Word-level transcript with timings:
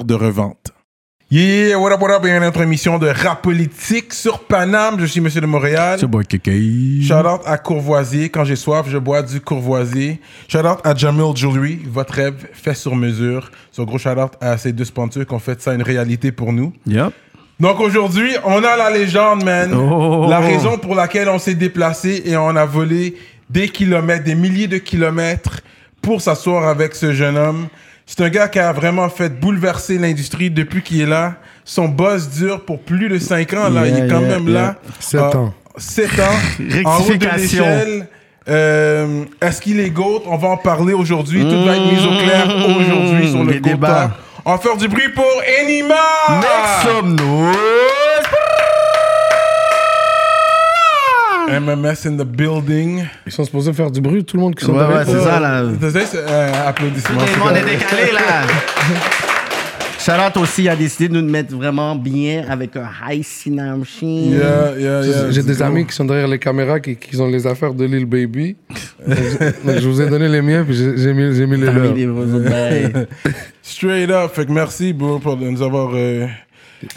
de 0.00 0.14
revente. 0.14 0.72
Yeah, 1.30 1.78
what 1.78 1.92
up, 1.92 2.02
what 2.02 2.10
up, 2.10 2.22
bienvenue 2.22 2.44
à 2.44 2.46
notre 2.48 2.60
émission 2.60 2.98
de 2.98 3.06
rap 3.06 3.40
politique 3.40 4.12
sur 4.12 4.40
Paname. 4.40 5.00
Je 5.00 5.06
suis 5.06 5.20
Monsieur 5.20 5.40
de 5.40 5.46
Montréal. 5.46 5.98
Shout 5.98 7.14
out 7.14 7.40
à 7.46 7.56
Courvoisier. 7.56 8.28
Quand 8.28 8.44
j'ai 8.44 8.56
soif, 8.56 8.86
je 8.88 8.98
bois 8.98 9.22
du 9.22 9.40
Courvoisier. 9.40 10.20
Shout 10.48 10.58
out 10.58 10.78
à 10.84 10.94
Jamil 10.94 11.34
Jewelry. 11.34 11.80
Votre 11.86 12.14
rêve 12.14 12.48
fait 12.52 12.74
sur 12.74 12.94
mesure. 12.96 13.50
So, 13.70 13.86
gros 13.86 13.96
shout 13.96 14.10
out 14.10 14.32
à 14.42 14.58
ces 14.58 14.72
deux 14.72 14.84
sponsors 14.84 15.24
qui 15.24 15.32
ont 15.32 15.38
fait 15.38 15.60
ça 15.62 15.72
une 15.72 15.82
réalité 15.82 16.32
pour 16.32 16.52
nous. 16.52 16.74
Yep. 16.86 17.14
Donc 17.60 17.80
aujourd'hui, 17.80 18.32
on 18.44 18.62
a 18.64 18.76
la 18.76 18.90
légende, 18.90 19.44
man. 19.44 19.72
Oh. 19.72 20.26
La 20.28 20.40
raison 20.40 20.76
pour 20.76 20.94
laquelle 20.94 21.28
on 21.28 21.38
s'est 21.38 21.54
déplacé 21.54 22.22
et 22.26 22.36
on 22.36 22.56
a 22.56 22.66
volé 22.66 23.16
des 23.48 23.68
kilomètres, 23.68 24.24
des 24.24 24.34
milliers 24.34 24.68
de 24.68 24.78
kilomètres 24.78 25.60
pour 26.02 26.20
s'asseoir 26.20 26.68
avec 26.68 26.94
ce 26.94 27.12
jeune 27.12 27.38
homme. 27.38 27.68
C'est 28.14 28.22
un 28.24 28.28
gars 28.28 28.46
qui 28.48 28.58
a 28.58 28.72
vraiment 28.72 29.08
fait 29.08 29.30
bouleverser 29.30 29.96
l'industrie 29.96 30.50
depuis 30.50 30.82
qu'il 30.82 31.00
est 31.00 31.06
là. 31.06 31.36
Son 31.64 31.88
buzz 31.88 32.28
dure 32.28 32.62
pour 32.62 32.78
plus 32.82 33.08
de 33.08 33.18
5 33.18 33.54
ans. 33.54 33.70
Là. 33.70 33.86
Yeah, 33.86 33.98
Il 33.98 34.04
est 34.04 34.08
quand 34.08 34.20
yeah, 34.20 34.28
même 34.28 34.48
yeah. 34.48 34.60
là. 34.60 34.74
Sept 35.00 35.20
Euh, 35.20 35.34
ans. 35.38 35.54
7 35.78 36.10
ans. 36.20 36.84
en 36.84 36.98
haut 37.00 37.14
de 37.14 37.36
l'échelle. 37.38 38.08
Euh, 38.50 39.24
Est-ce 39.40 39.62
qu'il 39.62 39.80
est 39.80 39.88
GOAT? 39.88 40.24
On 40.26 40.36
va 40.36 40.48
en 40.48 40.56
parler 40.58 40.92
aujourd'hui. 40.92 41.40
Tout 41.42 41.64
va 41.64 41.74
être 41.76 41.86
mis 41.86 42.04
au 42.04 42.18
clair 42.22 42.54
aujourd'hui 42.66 43.30
sur 43.30 43.44
le 43.44 43.54
Mmh. 43.54 43.80
Talk. 43.80 44.10
On 44.44 44.52
va 44.52 44.58
faire 44.58 44.76
du 44.76 44.88
bruit 44.88 45.08
pour 45.14 45.24
Enima! 45.62 45.94
Make 46.28 47.12
MMS 51.48 52.06
in 52.06 52.16
the 52.16 52.24
building. 52.26 53.04
Ils 53.26 53.32
sont 53.32 53.44
supposés 53.44 53.72
faire 53.72 53.90
du 53.90 54.00
bruit, 54.00 54.24
tout 54.24 54.36
le 54.36 54.42
monde 54.42 54.54
qui 54.54 54.64
sont 54.64 54.72
Ouais, 54.72 54.78
derrière. 54.78 54.98
ouais, 54.98 55.04
c'est 55.06 55.20
ça, 55.24 55.40
là. 55.40 55.64
Désolé, 55.64 56.04
c'est- 56.06 56.18
euh, 56.18 56.68
applaudissements. 56.68 57.20
Tout 57.20 57.38
le 57.38 57.44
monde 57.44 57.56
est 57.56 57.76
décalé, 57.76 58.12
là. 58.12 58.20
Charlotte 59.98 60.36
aussi 60.38 60.68
a 60.68 60.74
décidé 60.74 61.08
de 61.08 61.20
nous 61.20 61.30
mettre 61.30 61.54
vraiment 61.54 61.94
bien 61.94 62.44
avec 62.50 62.76
un 62.76 62.88
high 63.08 63.22
cinema 63.22 63.76
machine. 63.76 64.32
Yeah, 64.32 64.72
yeah, 64.76 65.02
yeah. 65.04 65.30
J'ai 65.30 65.44
des 65.44 65.62
amis 65.62 65.86
qui 65.86 65.94
sont 65.94 66.04
derrière 66.04 66.26
les 66.26 66.40
caméras 66.40 66.80
qui, 66.80 66.96
qui 66.96 67.16
ont 67.20 67.28
les 67.28 67.46
affaires 67.46 67.72
de 67.72 67.84
Lil 67.84 68.06
Baby. 68.06 68.56
Donc, 69.06 69.16
je- 69.16 69.78
je 69.80 69.88
vous 69.88 70.00
ai 70.00 70.08
donné 70.10 70.26
les 70.26 70.42
miens, 70.42 70.64
puis 70.64 70.74
j'ai 70.74 70.96
j'ai 70.96 71.14
mis, 71.14 71.32
j'ai 71.36 71.46
mis 71.46 71.56
les 71.56 71.66
leurs. 71.66 71.94
Straight 73.62 74.10
up. 74.10 74.32
Fait 74.34 74.44
que 74.44 74.50
merci, 74.50 74.92
bro, 74.92 75.20
pour 75.20 75.36
nous 75.36 75.62
avoir 75.62 75.92
euh, 75.94 76.26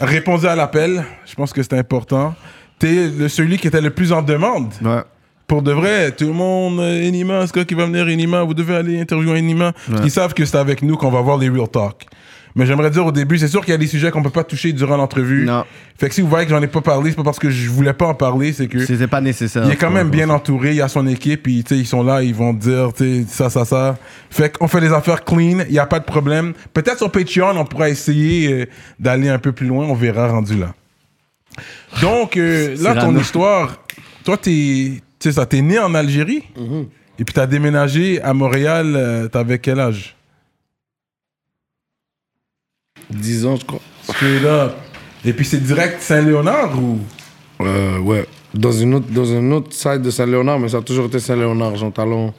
répondu 0.00 0.46
à 0.48 0.56
l'appel. 0.56 1.04
Je 1.26 1.34
pense 1.36 1.52
que 1.52 1.62
c'était 1.62 1.78
important. 1.78 2.34
T'es 2.78 3.08
le, 3.08 3.28
celui 3.28 3.58
qui 3.58 3.66
était 3.68 3.80
le 3.80 3.90
plus 3.90 4.12
en 4.12 4.22
demande. 4.22 4.72
Ouais. 4.82 5.02
Pour 5.46 5.62
de 5.62 5.72
vrai, 5.72 6.10
tout 6.10 6.26
le 6.26 6.32
monde, 6.32 6.80
euh, 6.80 7.06
Enima, 7.08 7.46
ce 7.46 7.52
gars 7.52 7.64
qui 7.64 7.74
va 7.74 7.86
venir 7.86 8.06
Enima, 8.08 8.42
vous 8.42 8.54
devez 8.54 8.74
aller 8.74 9.00
interviewer 9.00 9.38
Enima. 9.38 9.72
Qu'ils 10.02 10.10
savent 10.10 10.34
que 10.34 10.44
c'est 10.44 10.56
avec 10.58 10.82
nous 10.82 10.96
qu'on 10.96 11.10
va 11.10 11.20
voir 11.20 11.38
les 11.38 11.48
real 11.48 11.68
talk. 11.68 12.06
Mais 12.56 12.64
j'aimerais 12.64 12.90
dire 12.90 13.04
au 13.04 13.12
début, 13.12 13.36
c'est 13.36 13.48
sûr 13.48 13.60
qu'il 13.60 13.72
y 13.72 13.74
a 13.74 13.78
des 13.78 13.86
sujets 13.86 14.10
qu'on 14.10 14.22
peut 14.22 14.30
pas 14.30 14.42
toucher 14.42 14.72
durant 14.72 14.96
l'entrevue. 14.96 15.44
Non. 15.44 15.64
Fait 15.98 16.08
que 16.08 16.14
si 16.14 16.22
vous 16.22 16.28
voyez 16.28 16.46
que 16.46 16.50
j'en 16.50 16.62
ai 16.62 16.66
pas 16.66 16.80
parlé, 16.80 17.10
c'est 17.10 17.16
pas 17.16 17.22
parce 17.22 17.38
que 17.38 17.50
je 17.50 17.68
voulais 17.68 17.92
pas 17.92 18.06
en 18.06 18.14
parler, 18.14 18.54
c'est 18.54 18.66
que 18.66 18.84
C'était 18.84 19.06
pas 19.06 19.20
nécessaire. 19.20 19.64
il 19.66 19.72
est 19.72 19.76
quand 19.76 19.90
même 19.90 20.08
bien 20.08 20.30
entouré, 20.30 20.70
il 20.70 20.76
y 20.76 20.80
a 20.80 20.88
son 20.88 21.06
équipe, 21.06 21.42
puis 21.42 21.62
tu 21.62 21.74
sais, 21.74 21.80
ils 21.80 21.86
sont 21.86 22.02
là, 22.02 22.22
ils 22.22 22.34
vont 22.34 22.54
dire 22.54 22.92
tu 22.96 23.24
sais, 23.24 23.24
ça, 23.28 23.50
ça, 23.50 23.66
ça. 23.66 23.98
Fait 24.30 24.56
qu'on 24.56 24.68
fait 24.68 24.80
des 24.80 24.90
affaires 24.92 25.22
clean, 25.22 25.58
il 25.68 25.72
n'y 25.72 25.78
a 25.78 25.84
pas 25.84 25.98
de 25.98 26.06
problème. 26.06 26.54
Peut-être 26.72 26.96
sur 26.96 27.10
Patreon, 27.10 27.58
on 27.58 27.64
pourra 27.66 27.90
essayer 27.90 28.50
euh, 28.50 28.66
d'aller 28.98 29.28
un 29.28 29.38
peu 29.38 29.52
plus 29.52 29.66
loin, 29.66 29.84
on 29.86 29.94
verra 29.94 30.26
rendu 30.28 30.56
là. 30.58 30.72
Donc, 32.00 32.36
euh, 32.36 32.76
là, 32.82 32.94
ton 32.94 33.16
histoire, 33.16 33.78
toi, 34.24 34.36
t'es, 34.36 34.50
tu 34.50 35.00
sais 35.20 35.32
ça, 35.32 35.46
t'es 35.46 35.60
né 35.62 35.78
en 35.78 35.94
Algérie, 35.94 36.42
et 37.18 37.24
puis 37.24 37.34
t'as 37.34 37.46
déménagé 37.46 38.20
à 38.22 38.32
Montréal, 38.34 38.94
euh, 38.96 39.28
t'avais 39.28 39.58
quel 39.58 39.80
âge? 39.80 40.14
10 43.10 43.46
ans, 43.46 43.56
je 43.56 43.64
crois. 43.64 43.80
Straight 44.02 44.44
up. 44.44 44.72
Et 45.24 45.32
puis 45.32 45.44
c'est 45.44 45.58
direct 45.62 46.00
Saint-Léonard 46.02 46.78
ou? 46.80 46.98
Euh, 47.60 47.98
ouais. 47.98 48.26
Dans, 48.54 48.72
une 48.72 48.94
autre, 48.94 49.06
dans 49.10 49.32
un 49.32 49.50
autre 49.52 49.72
site 49.72 50.02
de 50.02 50.10
Saint-Léonard, 50.10 50.58
mais 50.58 50.68
ça 50.68 50.78
a 50.78 50.82
toujours 50.82 51.06
été 51.06 51.18
Saint-Léonard, 51.18 51.76
Jean 51.76 51.90
Talon. 51.90 52.32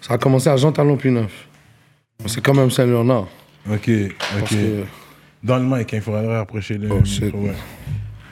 Ça 0.00 0.14
a 0.14 0.18
commencé 0.18 0.48
à 0.48 0.56
Jean 0.56 0.72
Talon 0.72 0.96
puis 0.96 1.10
neuf. 1.10 1.46
Mais 2.22 2.28
c'est 2.28 2.40
quand 2.40 2.54
même 2.54 2.70
Saint-Léonard. 2.70 3.26
Ok, 3.70 3.90
ok. 4.38 4.48
Que 4.48 4.84
Dans 5.42 5.58
le 5.58 5.64
mic, 5.64 5.92
il 5.92 6.00
faudrait 6.00 6.26
rapprocher 6.36 6.78
le 6.78 6.88
Oh, 6.90 7.04
shit. 7.04 7.24
micro, 7.24 7.40
ouais. 7.40 7.54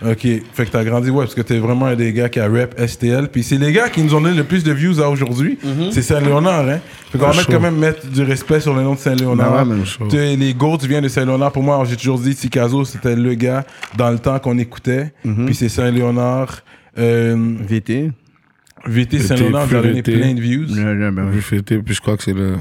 Ok, 0.05 0.21
fait 0.21 0.67
que 0.67 0.71
t'as 0.71 0.85
grandi, 0.85 1.11
ouais, 1.11 1.25
parce 1.25 1.35
que 1.35 1.41
t'es 1.41 1.59
vraiment 1.59 1.87
un 1.87 1.97
des 1.97 2.13
gars 2.13 2.29
qui 2.29 2.39
a 2.39 2.49
rap 2.49 2.75
STL. 2.87 3.29
Puis 3.29 3.43
c'est 3.43 3.59
les 3.59 3.73
gars 3.73 3.89
qui 3.89 4.03
nous 4.03 4.15
ont 4.15 4.21
donné 4.21 4.37
le 4.37 4.45
plus 4.45 4.63
de 4.63 4.73
views 4.73 5.01
à 5.01 5.09
aujourd'hui. 5.09 5.59
C'est 5.91 6.03
Saint-Léonard, 6.03 6.69
hein. 6.69 6.81
Fait 7.11 7.19
qu'on 7.19 7.27
va 7.27 7.37
mettre 7.37 7.51
quand 7.51 7.61
même 7.61 7.77
mettre 7.77 8.07
du 8.07 8.23
respect 8.23 8.61
sur 8.61 8.75
le 8.75 8.83
nom 8.83 8.95
de 8.95 8.99
Saint-Léonard. 8.99 9.67
Ben 9.67 9.83
ouais, 10.11 10.37
les 10.37 10.55
GOATs 10.55 10.85
viennent 10.85 11.05
de 11.05 11.09
Saint-Léonard. 11.09 11.53
Pour 11.53 11.63
moi, 11.63 11.83
j'ai 11.89 11.97
toujours 11.97 12.19
dit 12.19 12.35
Tikazo, 12.35 12.85
c'était 12.85 13.17
le 13.17 13.35
gars 13.35 13.65
dans 13.97 14.11
le 14.11 14.19
temps 14.19 14.39
qu'on 14.39 14.59
écoutait. 14.59 15.13
Puis 15.47 15.55
c'est 15.55 15.69
Saint-Léonard. 15.69 16.63
Euh, 16.99 17.55
VT. 17.61 18.11
VT 18.87 19.19
VT, 19.19 19.19
Saint-Léonard, 19.21 19.67
plus 19.67 19.77
j'ai 19.77 19.83
donné 19.83 19.95
VT. 20.03 20.13
plein 20.13 20.35
de 20.35 20.41
views. 20.41 20.67
j'ai 21.33 21.41
fêté, 21.41 21.79
puis 21.79 21.95
je 21.95 22.01
crois 22.01 22.17
que 22.17 22.23
c'est 22.23 22.33
le, 22.33 22.57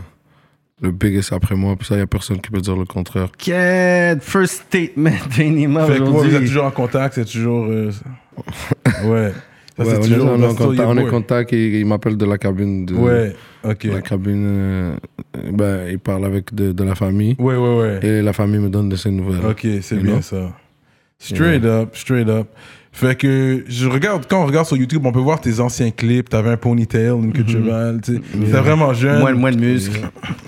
le 0.81 0.91
biggest 0.91 1.33
après 1.33 1.55
moi. 1.55 1.75
Puis 1.75 1.87
ça, 1.87 1.95
il 1.95 1.97
n'y 1.97 2.03
a 2.03 2.07
personne 2.07 2.39
qui 2.39 2.49
peut 2.51 2.61
dire 2.61 2.75
le 2.75 2.85
contraire. 2.85 3.29
Quel 3.37 4.19
first 4.21 4.63
statement 4.67 5.11
d'Enima 5.35 5.85
Fait 5.85 5.97
que 5.97 6.03
moi, 6.03 6.09
vous 6.11 6.17
êtes 6.19 6.25
aujourd'hui. 6.27 6.47
toujours 6.47 6.65
en 6.65 6.71
contact, 6.71 7.15
c'est 7.15 7.25
toujours. 7.25 7.65
euh, 7.65 7.91
ouais. 9.05 9.31
Ça, 9.77 9.83
Ouais, 9.83 9.89
c'est 9.91 9.97
on, 9.97 10.01
est, 10.01 10.07
toujours. 10.07 10.31
on 10.31 10.41
est 10.41 10.45
en 10.47 10.55
contact, 10.55 10.77
your 10.79 10.87
on 10.89 10.91
est 10.97 11.01
boy. 11.01 11.07
en 11.07 11.11
contact 11.11 11.53
et 11.53 11.79
il 11.81 11.85
m'appelle 11.85 12.17
de 12.17 12.25
la 12.25 12.37
cabine. 12.39 12.85
De, 12.87 12.95
Ouais, 12.95 13.35
ok. 13.63 13.83
La 13.83 14.01
cabine, 14.01 14.43
euh, 14.47 14.95
ben, 15.51 15.87
il 15.89 15.99
parle 15.99 16.25
avec 16.25 16.51
de, 16.55 16.71
de 16.71 16.83
la 16.83 16.95
famille. 16.95 17.35
Ouais, 17.37 17.55
ouais, 17.55 17.77
ouais. 17.77 17.99
Et 18.01 18.21
la 18.23 18.33
famille 18.33 18.59
me 18.59 18.69
donne 18.69 18.89
de 18.89 18.95
ses 18.95 19.11
nouvelles. 19.11 19.45
Ok, 19.45 19.67
c'est 19.81 19.97
bien 19.97 20.13
know? 20.13 20.21
ça. 20.21 20.51
Straight 21.19 21.65
up, 21.65 21.95
straight 21.95 22.29
up. 22.29 22.47
Fait 22.91 23.15
que 23.15 23.63
je 23.67 23.87
regarde, 23.87 24.25
quand 24.27 24.41
on 24.41 24.45
regarde 24.47 24.65
sur 24.65 24.75
YouTube, 24.75 25.05
on 25.05 25.11
peut 25.11 25.19
voir 25.19 25.39
tes 25.39 25.59
anciens 25.59 25.91
clips. 25.91 26.29
T'avais 26.29 26.49
un 26.49 26.57
ponytail, 26.57 27.09
une 27.09 27.31
queue 27.31 27.43
de 27.43 27.49
cheval. 27.49 28.01
tu 28.01 28.15
sais. 28.15 28.21
T'es 28.31 28.57
vraiment 28.57 28.91
jeune. 28.93 29.19
Moins, 29.19 29.33
moins 29.33 29.51
de 29.51 29.59
muscles. 29.59 29.99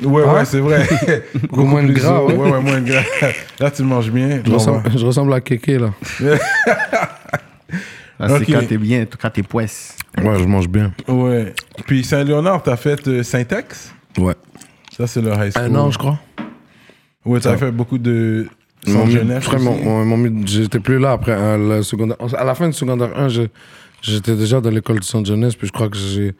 Ouais, 0.03 0.23
ouais, 0.23 0.45
c'est 0.45 0.59
vrai. 0.59 0.87
Beaucoup 1.49 1.65
moins 1.65 1.83
de 1.83 1.91
gras, 1.93 2.23
ouais. 2.23 2.35
ouais, 2.35 2.51
ouais, 2.51 2.61
moins 2.61 2.81
de 2.81 2.87
gras. 2.89 3.03
Là, 3.59 3.69
tu 3.69 3.83
manges 3.83 4.09
bien. 4.11 4.41
Je, 4.43 4.51
ressemble, 4.51 4.77
ouais. 4.87 4.97
je 4.97 5.05
ressemble 5.05 5.33
à 5.33 5.41
Kéké, 5.41 5.77
là. 5.77 5.91
Ah, 8.19 8.27
c'est 8.27 8.35
Ok. 8.35 8.45
quand 8.51 8.67
t'es 8.67 8.77
bien, 8.77 9.05
quand 9.05 9.29
t'es 9.29 9.43
poisse. 9.43 9.95
Ouais, 10.17 10.39
je 10.39 10.45
mange 10.45 10.67
bien. 10.67 10.91
Ouais. 11.07 11.53
Puis 11.85 12.03
Saint-Léonard, 12.03 12.63
t'as 12.63 12.75
fait 12.75 13.07
euh, 13.07 13.23
Saint-Ex? 13.23 13.93
Ouais. 14.17 14.33
Ça, 14.97 15.07
c'est 15.07 15.21
le 15.21 15.29
high 15.31 15.51
school. 15.51 15.63
Un 15.63 15.75
an, 15.75 15.91
je 15.91 15.97
crois. 15.97 16.19
Ouais, 17.25 17.39
t'as 17.39 17.55
fait 17.57 17.71
beaucoup 17.71 17.97
de. 17.97 18.47
M'ont- 19.83 20.05
m'ont 20.05 20.17
mis- 20.17 20.47
J'étais 20.47 20.79
plus 20.79 20.99
là 20.99 21.11
après 21.13 21.33
hein, 21.33 21.57
le 21.57 21.83
secondaire. 21.83 22.17
À 22.37 22.43
la 22.43 22.55
fin 22.55 22.67
du 22.67 22.73
secondaire 22.73 23.11
1, 23.17 23.27
je- 23.29 23.41
j'étais 24.01 24.35
déjà 24.35 24.61
dans 24.61 24.69
l'école 24.69 24.99
de 24.99 25.03
Sainte 25.03 25.25
Jeunesse, 25.25 25.55
puis 25.55 25.67
je 25.67 25.71
crois 25.73 25.89
que 25.89 25.97
j'ai 25.97 26.33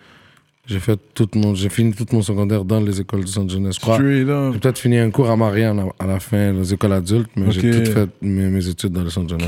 j'ai 0.66 0.80
fait 0.80 1.00
tout 1.16 1.28
mon 1.34 1.56
j'ai 1.56 1.70
fini 1.70 1.94
tout 1.94 2.06
mon 2.12 2.22
secondaire 2.22 2.64
dans 2.64 2.80
les 2.80 3.02
écoles 3.02 3.22
de 3.24 3.28
Sainte 3.28 3.50
Jeunesse. 3.50 3.76
Je 3.76 3.82
crois. 3.82 3.96
Straight 3.96 4.30
up. 4.30 4.54
J'ai 4.54 4.60
peut-être 4.60 4.78
fini 4.78 4.98
un 5.00 5.10
cours 5.10 5.30
à 5.30 5.36
Marianne 5.36 5.80
à, 5.80 6.04
à 6.04 6.08
la 6.08 6.20
fin, 6.20 6.52
les 6.54 6.74
écoles 6.74 6.94
adultes, 6.94 7.30
mais 7.36 7.46
j'ai 7.52 7.62
tout 7.72 7.92
fait 7.92 8.10
mes, 8.22 8.48
mes 8.50 8.68
études 8.68 8.92
dans 8.94 9.04
les 9.04 9.10
Sainte 9.10 9.30
Jeunesse. 9.30 9.48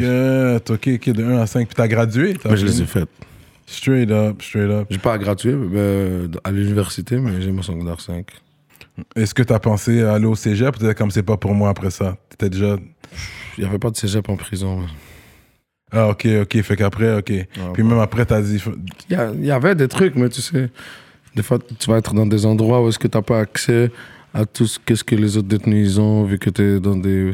Ok, 0.69 0.71
ok, 0.71 0.89
ok, 0.95 1.09
de 1.15 1.23
1 1.23 1.37
à 1.39 1.45
5. 1.45 1.67
Puis 1.67 1.75
t'as 1.75 1.87
gradué 1.87 2.33
t'as 2.41 2.49
Mais 2.49 2.57
je 2.57 2.65
les 2.65 2.81
ai 2.81 2.85
faites. 2.85 3.09
Straight 3.67 4.09
up, 4.11 4.41
straight 4.41 4.69
up. 4.69 4.87
J'ai 4.89 4.97
pas 4.97 5.17
gradué 5.17 5.53
euh, 5.55 6.27
à 6.43 6.51
l'université, 6.51 7.17
mais 7.19 7.39
j'ai 7.41 7.51
mon 7.51 7.61
secondaire 7.61 8.01
5. 8.01 8.25
Est-ce 9.15 9.33
que 9.33 9.43
t'as 9.43 9.59
pensé 9.59 10.03
à 10.03 10.13
aller 10.13 10.25
au 10.25 10.35
cégep 10.35 10.77
Peut-être 10.77 10.97
comme 10.97 11.11
c'est 11.11 11.23
pas 11.23 11.37
pour 11.37 11.53
moi 11.53 11.69
après 11.69 11.91
ça? 11.91 12.17
T'étais 12.29 12.49
déjà. 12.49 12.77
Il 13.57 13.63
n'y 13.63 13.69
avait 13.69 13.79
pas 13.79 13.89
de 13.89 13.97
cégep 13.97 14.27
en 14.29 14.35
prison. 14.35 14.85
Ah, 15.91 16.09
ok, 16.09 16.27
ok. 16.43 16.61
Fait 16.61 16.75
qu'après, 16.75 17.17
ok. 17.17 17.31
Puis 17.73 17.83
même 17.83 17.99
après, 17.99 18.25
t'as 18.25 18.41
dit. 18.41 18.61
Il 19.09 19.17
y, 19.41 19.47
y 19.47 19.51
avait 19.51 19.75
des 19.75 19.87
trucs, 19.87 20.15
mais 20.15 20.29
tu 20.29 20.41
sais, 20.41 20.69
des 21.35 21.43
fois, 21.43 21.59
tu 21.59 21.89
vas 21.89 21.97
être 21.97 22.13
dans 22.13 22.25
des 22.25 22.45
endroits 22.45 22.83
où 22.83 22.89
est-ce 22.89 22.99
que 22.99 23.07
tu 23.07 23.17
n'as 23.17 23.21
pas 23.21 23.39
accès 23.39 23.91
à 24.33 24.45
tout 24.45 24.65
ce 24.65 24.79
qu'est-ce 24.79 25.03
que 25.03 25.15
les 25.15 25.37
autres 25.37 25.47
détenus 25.47 25.93
ils 25.93 26.01
ont, 26.01 26.23
vu 26.23 26.39
que 26.39 26.49
tu 26.49 26.61
es 26.61 26.79
dans 26.79 26.95
des 26.95 27.31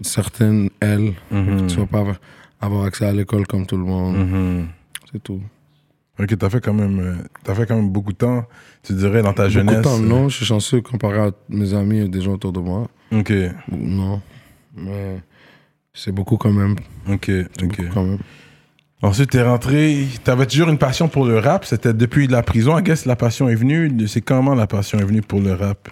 certaines 0.00 0.70
ailes. 0.80 1.14
Mhm. 1.30 1.66
Tu 1.66 1.76
vas 1.76 1.86
pas 1.86 2.04
avoir 2.60 2.84
accès 2.84 3.06
à 3.06 3.12
l'école 3.12 3.46
comme 3.46 3.66
tout 3.66 3.76
le 3.76 3.84
monde. 3.84 4.16
Mhm. 4.16 4.68
C'est 5.12 5.22
tout. 5.22 5.40
Ok, 6.18 6.38
t'as 6.38 6.48
fait 6.48 6.60
quand 6.60 6.74
même, 6.74 7.00
euh, 7.00 7.14
t'as 7.42 7.54
fait 7.54 7.66
quand 7.66 7.74
même 7.76 7.90
beaucoup 7.90 8.12
de 8.12 8.18
temps, 8.18 8.44
tu 8.84 8.92
dirais, 8.92 9.20
dans 9.22 9.32
ta 9.32 9.44
Beaucoup 9.48 9.58
de 9.64 9.68
jeunesse. 9.70 9.82
temps, 9.82 9.98
non, 9.98 10.28
je 10.28 10.36
suis 10.36 10.46
chanceux 10.46 10.80
comparé 10.80 11.18
à 11.18 11.30
mes 11.48 11.74
amis 11.74 11.98
et 12.00 12.08
des 12.08 12.20
gens 12.20 12.32
autour 12.34 12.52
de 12.52 12.60
moi. 12.60 12.86
Ok, 13.12 13.32
Non. 13.70 14.20
Mais 14.76 15.20
c'est 15.92 16.12
beaucoup 16.12 16.36
quand 16.36 16.52
même. 16.52 16.76
ok, 17.10 17.30
ok. 17.62 17.80
quand 17.92 18.04
même. 18.04 18.18
Ensuite, 19.02 19.30
t'es 19.30 19.42
rentré, 19.42 20.06
t'avais 20.22 20.46
toujours 20.46 20.68
une 20.68 20.78
passion 20.78 21.08
pour 21.08 21.26
le 21.26 21.38
rap, 21.38 21.64
c'était 21.64 21.92
depuis 21.92 22.26
la 22.26 22.42
prison, 22.42 22.78
I 22.78 22.82
guess 22.82 23.04
la 23.06 23.16
passion 23.16 23.48
est 23.48 23.54
venue, 23.54 23.92
c'est 24.06 24.20
comment 24.22 24.54
la 24.54 24.66
passion 24.66 24.98
est 24.98 25.04
venue 25.04 25.20
pour 25.20 25.40
le 25.40 25.52
rap? 25.52 25.88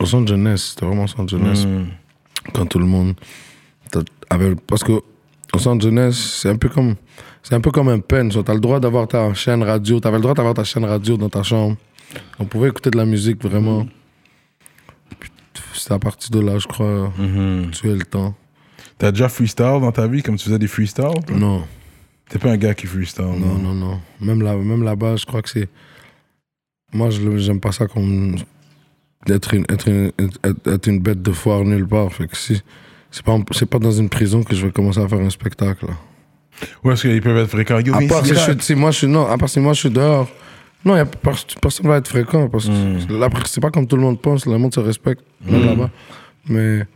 Au 0.00 0.06
centre 0.06 0.26
jeunesse, 0.28 0.70
c'était 0.70 0.86
vraiment 0.86 1.04
au 1.04 1.06
centre 1.06 1.28
jeunesse. 1.30 1.64
Mhm. 1.66 1.86
Quand 2.54 2.66
tout 2.66 2.78
le 2.78 2.86
monde 2.86 3.14
avait. 4.30 4.54
Parce 4.66 4.82
que 4.82 4.92
au 5.52 5.58
centre 5.58 5.82
jeunesse, 5.84 6.16
c'est 6.40 6.48
un 6.48 6.56
peu 6.56 6.68
comme. 6.70 6.96
C'est 7.42 7.54
un 7.54 7.60
peu 7.60 7.70
comme 7.70 7.88
un 7.88 7.98
pen. 8.00 8.28
Tu 8.28 8.38
as 8.38 8.54
le 8.54 8.60
droit 8.60 8.80
d'avoir 8.80 9.08
ta 9.08 9.32
chaîne 9.34 9.62
radio. 9.62 9.98
Tu 10.00 10.06
avais 10.08 10.16
le 10.18 10.22
droit 10.22 10.34
d'avoir 10.34 10.54
ta 10.54 10.64
chaîne 10.64 10.84
radio 10.84 11.16
dans 11.16 11.28
ta 11.28 11.42
chambre. 11.42 11.76
On 12.38 12.44
pouvait 12.44 12.68
écouter 12.68 12.90
de 12.90 12.96
la 12.98 13.04
musique 13.06 13.42
vraiment. 13.42 13.86
C'est 15.74 15.92
à 15.92 15.98
partir 15.98 16.30
de 16.30 16.40
là, 16.40 16.58
je 16.58 16.66
crois, 16.66 17.12
Mhm. 17.18 17.70
tu 17.72 17.90
as 17.90 17.94
le 17.94 18.04
temps. 18.04 18.34
T'as 18.98 19.10
déjà 19.12 19.28
freestyle 19.28 19.78
dans 19.80 19.92
ta 19.92 20.06
vie, 20.06 20.22
comme 20.22 20.36
tu 20.36 20.44
faisais 20.44 20.58
des 20.58 20.66
freestyles? 20.68 21.04
Non, 21.34 21.64
T'es 22.28 22.38
pas 22.38 22.50
un 22.52 22.56
gars 22.56 22.74
qui 22.74 22.86
freestyle, 22.86 23.24
non, 23.24 23.54
non, 23.58 23.74
non. 23.74 24.00
Même, 24.20 24.40
là, 24.42 24.54
même 24.54 24.84
là-bas, 24.84 25.16
je 25.16 25.26
crois 25.26 25.42
que 25.42 25.48
c'est. 25.50 25.68
Moi, 26.92 27.10
j'aime 27.10 27.58
pas 27.60 27.72
ça 27.72 27.86
comme. 27.86 28.36
D'être 29.26 29.52
une, 29.54 29.64
être 29.68 29.88
une, 29.88 30.12
être- 30.18 30.68
être 30.68 30.86
une 30.86 31.00
bête 31.00 31.20
de 31.22 31.32
foire 31.32 31.64
nulle 31.64 31.86
part. 31.88 32.12
Fait 32.12 32.28
que 32.28 32.36
si. 32.36 32.62
C'est 33.10 33.24
pas, 33.24 33.36
pas 33.68 33.78
dans 33.80 33.90
une 33.90 34.08
prison 34.08 34.44
que 34.44 34.54
je 34.54 34.64
vais 34.66 34.72
commencer 34.72 35.00
à 35.00 35.08
faire 35.08 35.18
un 35.20 35.30
spectacle. 35.30 35.86
là. 35.86 35.94
Ouais, 36.84 36.90
parce 36.90 37.02
qu'ils 37.02 37.20
peuvent 37.22 37.36
être 37.38 37.48
fréquents? 37.50 37.78
Yo, 37.80 37.94
À 37.94 38.00
part 38.08 38.24
si, 38.26 38.34
je 38.34 38.58
si 38.60 38.74
moi 38.74 38.90
je 38.90 38.98
suis 38.98 39.06
non, 39.06 39.26
à 39.26 39.38
part 39.38 39.48
si 39.48 39.60
moi 39.60 39.72
je 39.72 39.80
suis 39.80 39.90
dehors. 39.90 40.28
Non, 40.84 40.96
y 40.96 41.00
a, 41.00 41.04
pers- 41.06 41.46
personne 41.60 41.86
va 41.86 41.96
être 41.98 42.08
fréquent 42.08 42.48
parce 42.48 42.66
que 42.66 42.70
Mm. 42.70 43.18
là, 43.20 43.28
c'est 43.46 43.60
pas 43.60 43.70
comme 43.70 43.86
tout 43.86 43.96
le 43.96 44.02
monde 44.02 44.20
pense, 44.20 44.46
le 44.46 44.56
monde 44.58 44.72
se 44.74 44.80
respecte, 44.80 45.22
même 45.44 45.62
Mm. 45.62 45.66
là-bas. 45.66 45.90
Mais 46.48 46.86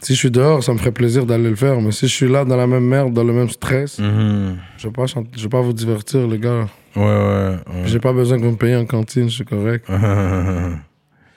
si 0.00 0.12
je 0.14 0.18
suis 0.18 0.30
dehors, 0.30 0.62
ça 0.62 0.72
me 0.72 0.78
ferait 0.78 0.92
plaisir 0.92 1.24
d'aller 1.24 1.48
le 1.50 1.56
faire. 1.56 1.80
Mais 1.80 1.92
si 1.92 2.06
je 2.06 2.12
suis 2.14 2.28
là 2.28 2.44
dans 2.44 2.56
la 2.56 2.66
même 2.66 2.84
merde, 2.86 3.12
dans 3.14 3.24
le 3.24 3.32
même 3.32 3.48
stress, 3.48 3.98
Mhm. 3.98 4.58
je 4.76 4.86
vais 4.88 4.92
pas 4.92 5.06
chanter- 5.06 5.30
je 5.36 5.42
vais 5.42 5.48
pas 5.48 5.60
vous 5.62 5.72
divertir, 5.72 6.26
les 6.28 6.38
gars. 6.38 6.68
Ouais, 6.94 7.02
ouais. 7.02 7.08
ouais. 7.08 7.82
J'ai 7.86 7.98
pas 7.98 8.12
besoin 8.12 8.38
que 8.38 8.44
vous 8.44 8.50
me 8.50 8.56
payiez 8.56 8.76
en 8.76 8.84
cantine, 8.84 9.28
je 9.30 9.34
suis 9.36 9.44
correct. 9.44 9.86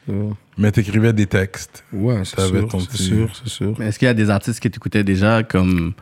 Euh, 0.08 0.30
Mais 0.58 0.72
t'écrivais 0.72 1.14
des 1.14 1.26
textes. 1.26 1.84
Ouais, 1.92 2.22
c'est 2.26 2.40
sûr, 2.40 2.70
c'est 2.92 2.98
sûr, 3.02 3.30
c'est 3.34 3.50
sûr. 3.50 3.74
Mais 3.80 3.88
est-ce 3.88 3.98
qu'il 3.98 4.06
y 4.06 4.10
a 4.10 4.14
des 4.14 4.30
artistes 4.30 4.60
que 4.60 4.68
tu 4.68 4.78
écoutais 4.78 5.04
déjà 5.04 5.42
comme 5.42 5.94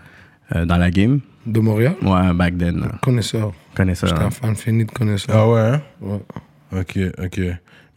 euh, 0.56 0.66
dans 0.66 0.78
la 0.78 0.92
game 0.92 1.20
De 1.46 1.60
Montréal, 1.60 1.96
Ouais, 2.02 2.34
back 2.34 2.58
then. 2.58 2.84
connaisseur. 3.02 3.54
Connaisseur. 3.76 4.10
J'étais 4.10 4.22
hein. 4.22 4.28
un 4.28 4.32
fan 4.32 4.56
fini 4.56 4.86
de 4.86 4.92
connaisseur. 4.92 5.36
Ah 5.36 5.50
ouais, 5.50 5.60
hein? 5.60 5.82
Ouais. 6.02 6.80
Ok, 6.80 7.00
ok. 7.24 7.40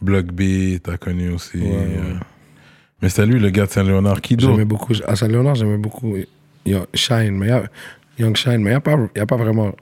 Block 0.03 0.27
B, 0.27 0.79
t'as 0.83 0.97
connu 0.97 1.31
aussi. 1.31 1.59
Ouais, 1.59 1.71
euh. 1.73 2.13
ouais. 2.15 2.19
Mais 3.03 3.09
c'était 3.09 3.27
lui, 3.27 3.39
le 3.39 3.51
gars 3.51 3.67
de 3.67 3.71
Saint-Léonard. 3.71 4.21
Qui 4.21 4.37
d'autre? 4.37 4.53
J'aimais 4.53 4.65
beaucoup. 4.65 4.93
À 5.07 5.17
Saint-Léonard, 5.17 5.55
j'aimais 5.55 5.77
beaucoup 5.79 6.17
Young- 6.65 6.87
Shine, 6.95 7.33
mais 7.39 7.47
il 7.47 7.51
y 7.51 7.53
a, 7.53 7.65
Young 8.19 8.37
Shine, 8.37 8.59
mais 8.59 8.71
il 8.71 8.73
n'y 8.73 8.73
a, 8.75 8.81
pas- 8.81 8.97
y 9.15 9.21
a 9.21 9.27
pas 9.27 9.37
vraiment 9.37 9.75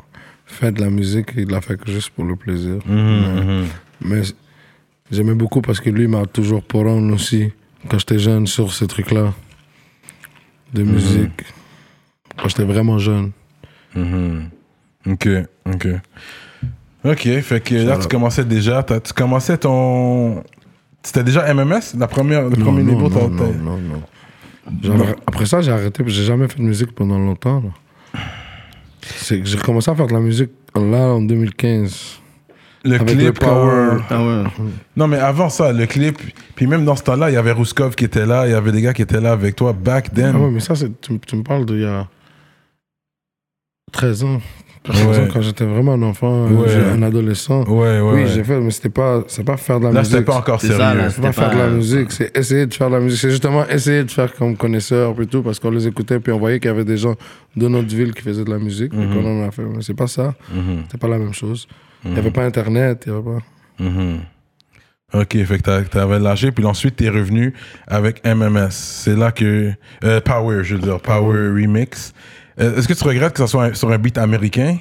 fait 0.46 0.72
de 0.72 0.80
la 0.80 0.90
musique, 0.90 1.28
il 1.36 1.48
l'a 1.48 1.60
fait 1.60 1.76
que 1.80 1.90
juste 1.90 2.10
pour 2.10 2.24
le 2.24 2.36
plaisir. 2.36 2.78
Mhm, 2.86 2.96
mhm. 2.96 3.66
Mais 4.02 4.22
j'aimais 5.10 5.34
beaucoup 5.34 5.62
parce 5.62 5.80
que 5.80 5.90
lui 5.90 6.06
m'a 6.08 6.26
toujours 6.26 6.62
pour 6.62 6.84
aussi, 6.86 7.50
quand 7.88 7.98
j'étais 7.98 8.18
jeune, 8.18 8.46
sur 8.46 8.72
ces 8.72 8.86
trucs-là, 8.86 9.32
de 10.74 10.82
Mhm. 10.82 10.92
musique. 10.92 11.44
Quand 12.36 12.48
j'étais 12.48 12.64
vraiment 12.64 12.98
jeune. 12.98 13.30
Mhm. 13.94 14.48
Ok, 15.06 15.28
ok. 15.66 15.88
Ok, 17.04 17.40
fait 17.42 17.60
que 17.60 17.74
là, 17.74 17.98
tu 17.98 18.08
commençais 18.08 18.44
déjà, 18.44 18.82
t'as- 18.82 19.00
tu 19.00 19.12
commençais 19.12 19.58
ton... 19.58 20.42
C'était 21.02 21.22
déjà 21.22 21.52
MMS, 21.52 21.80
la 21.98 22.06
première, 22.08 22.44
le 22.44 22.56
Non, 22.56 22.64
premier 22.64 22.82
niveau? 22.82 23.10
non, 23.10 23.28
non, 23.28 23.52
non, 23.62 23.78
non. 24.96 25.06
Après 25.26 25.44
ça, 25.44 25.60
j'ai 25.60 25.70
arrêté, 25.70 26.02
parce 26.02 26.06
que 26.06 26.18
j'ai 26.18 26.24
jamais 26.24 26.48
fait 26.48 26.58
de 26.58 26.62
musique 26.64 26.92
pendant 26.94 27.18
longtemps. 27.18 27.62
là. 27.62 28.20
C'est 29.02 29.38
que 29.40 29.44
j'ai 29.46 29.58
commencé 29.58 29.90
à 29.90 29.94
faire 29.94 30.06
de 30.06 30.14
la 30.14 30.20
musique 30.20 30.50
là 30.74 31.08
en 31.12 31.20
2015. 31.20 32.20
Le 32.86 32.94
Avec 32.96 33.06
clip, 33.08 33.20
le 33.20 33.32
Power. 33.32 33.98
Ah 34.10 34.22
ouais. 34.24 34.42
Non, 34.96 35.06
mais 35.08 35.18
avant 35.18 35.48
ça, 35.50 35.72
le 35.72 35.84
clip, 35.86 36.18
puis 36.54 36.66
même 36.66 36.84
dans 36.86 36.96
ce 36.96 37.02
temps-là, 37.02 37.30
il 37.30 37.34
y 37.34 37.36
avait 37.36 37.52
Rouskov 37.52 37.94
qui 37.94 38.04
était 38.06 38.24
là, 38.26 38.46
il 38.46 38.50
y 38.52 38.54
avait 38.54 38.72
des 38.72 38.80
gars 38.82 38.92
qui 38.94 39.02
étaient 39.02 39.20
là 39.20 39.32
avec 39.32 39.56
toi 39.56 39.72
back 39.74 40.12
then. 40.14 40.32
Ah 40.34 40.38
ouais, 40.38 40.50
mais 40.50 40.60
ça, 40.60 40.74
tu, 40.74 41.18
tu 41.18 41.36
me 41.36 41.42
parles 41.42 41.66
d'il 41.66 41.80
y 41.80 41.84
a 41.84 42.06
13 43.94 44.24
ans. 44.24 44.40
13 44.82 45.06
Ouais. 45.06 45.18
ans, 45.18 45.28
quand 45.32 45.40
j'étais 45.40 45.64
vraiment 45.64 45.94
un 45.94 46.02
enfant, 46.02 46.44
Ouais. 46.46 46.68
j'ai- 46.68 46.84
un 46.84 47.00
adolescent. 47.02 47.62
Ouais, 47.64 47.72
ouais. 47.72 48.00
oui, 48.02 48.12
ouais. 48.22 48.26
j'ai 48.26 48.44
fait, 48.44 48.60
mais 48.60 48.70
c'était 48.70 48.90
pas, 48.90 49.22
c'est 49.28 49.42
pas 49.42 49.56
faire 49.56 49.80
de 49.80 49.86
la 49.86 49.92
Là, 49.92 50.00
musique. 50.00 50.12
c'était 50.12 50.24
pas 50.26 50.36
encore 50.36 50.60
sérieux. 50.60 51.08
C'est 51.08 51.22
pas 51.22 51.32
faire 51.32 51.50
de 51.52 51.56
la 51.58 51.68
musique, 51.68 52.12
c'est 52.12 52.36
essayer 52.36 52.66
de 52.66 52.74
faire 52.74 52.90
de 52.90 52.94
la 52.96 53.00
musique. 53.00 53.18
C'est 53.18 53.30
justement 53.30 53.66
essayer 53.66 54.04
de 54.04 54.10
faire 54.10 54.34
comme 54.34 54.56
connaisseur 54.58 55.14
puis 55.14 55.26
tout, 55.26 55.42
parce 55.42 55.58
qu'on 55.58 55.70
les 55.70 55.86
écoutait, 55.86 56.20
puis 56.20 56.32
on 56.32 56.38
voyait 56.38 56.60
qu'il 56.60 56.68
y 56.70 56.74
avait 56.74 56.84
des 56.84 56.98
gens 56.98 57.14
de 57.56 57.66
notre 57.68 57.88
ville 57.96 58.12
qui 58.12 58.20
faisaient 58.20 58.44
de 58.44 58.50
la 58.50 58.58
musique, 58.58 58.90
puis 58.90 59.06
Mhm. 59.06 59.14
qu'on 59.14 59.42
en 59.44 59.48
a 59.48 59.50
fait. 59.52 59.62
Mais 59.62 59.80
c'est 59.80 59.94
pas 59.94 60.06
ça, 60.06 60.34
Mhm, 60.54 60.82
c'est 60.90 61.00
pas 61.00 61.08
la 61.08 61.18
même 61.18 61.32
chose. 61.32 61.66
Il 62.04 62.10
mhm, 62.10 62.16
y 62.16 62.18
avait 62.18 62.30
pas 62.30 62.44
Internet, 62.44 63.04
il 63.06 63.12
y 63.12 63.14
avait 63.14 63.24
pas. 63.24 63.38
mhm. 63.82 64.18
Ok, 65.14 65.36
fait 65.44 65.62
que 65.62 65.82
t'avais 65.88 66.18
lâché, 66.18 66.50
puis 66.50 66.64
ensuite 66.66 66.96
t'es 66.96 67.08
revenu 67.08 67.54
avec 67.86 68.20
MMS. 68.26 68.70
C'est 68.70 69.16
là 69.16 69.30
que. 69.30 69.72
euh, 70.04 70.20
Power, 70.20 70.62
je 70.64 70.74
veux 70.74 70.82
dire, 70.82 71.00
Power 71.00 71.38
Remix. 71.50 72.12
Euh, 72.60 72.76
Est-ce 72.76 72.86
que 72.88 72.92
tu 72.94 73.04
regrettes 73.04 73.32
que 73.32 73.38
ça 73.38 73.46
soit 73.46 73.64
un- 73.64 73.74
sur 73.74 73.90
un 73.90 73.98
beat 73.98 74.16
américain? 74.18 74.78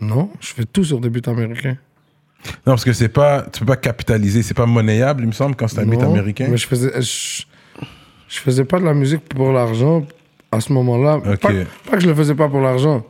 Non, 0.00 0.30
je 0.40 0.48
fais 0.48 0.64
tout 0.64 0.82
sur 0.84 1.00
des 1.00 1.10
buts 1.10 1.22
américains. 1.26 1.76
Non, 2.66 2.72
parce 2.72 2.84
que 2.84 2.92
c'est 2.92 3.08
pas. 3.08 3.42
Tu 3.52 3.60
peux 3.60 3.66
pas 3.66 3.76
capitaliser, 3.76 4.42
c'est 4.42 4.54
pas 4.54 4.66
monnayable, 4.66 5.22
il 5.22 5.26
me 5.28 5.32
semble, 5.32 5.54
quand 5.54 5.68
c'est 5.68 5.80
un 5.80 5.86
beat 5.86 6.00
Non, 6.00 6.10
américain. 6.10 6.48
Mais 6.50 6.56
je 6.56 6.66
faisais, 6.66 6.90
je, 7.00 7.42
je 8.28 8.38
faisais 8.40 8.64
pas 8.64 8.80
de 8.80 8.84
la 8.84 8.94
musique 8.94 9.28
pour 9.28 9.52
l'argent 9.52 10.04
à 10.50 10.60
ce 10.60 10.72
moment-là. 10.72 11.16
Ok. 11.18 11.38
Pas, 11.40 11.48
pas 11.88 11.96
que 11.96 12.00
je 12.00 12.08
le 12.08 12.14
faisais 12.14 12.34
pas 12.34 12.48
pour 12.48 12.60
l'argent. 12.60 13.04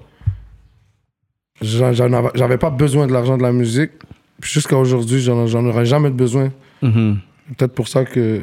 J'en- 1.61 1.93
j'en 1.93 2.13
avais- 2.13 2.31
J'avais 2.35 2.59
pas 2.59 2.71
besoin 2.71 3.07
de 3.07 3.13
l'argent 3.13 3.37
de 3.39 3.43
la 3.43 3.53
musique. 3.53 3.93
Puis 4.41 4.51
Jusqu'à 4.51 4.77
aujourd'hui, 4.77 5.21
j'en 5.21 5.47
j'en 5.47 5.65
aurais 5.65 5.87
jamais 5.87 6.11
besoin. 6.11 6.51
Mhm. 6.83 7.19
Peut-être 7.57 7.75
pour 7.75 7.89
ça 7.89 8.05
que 8.05 8.41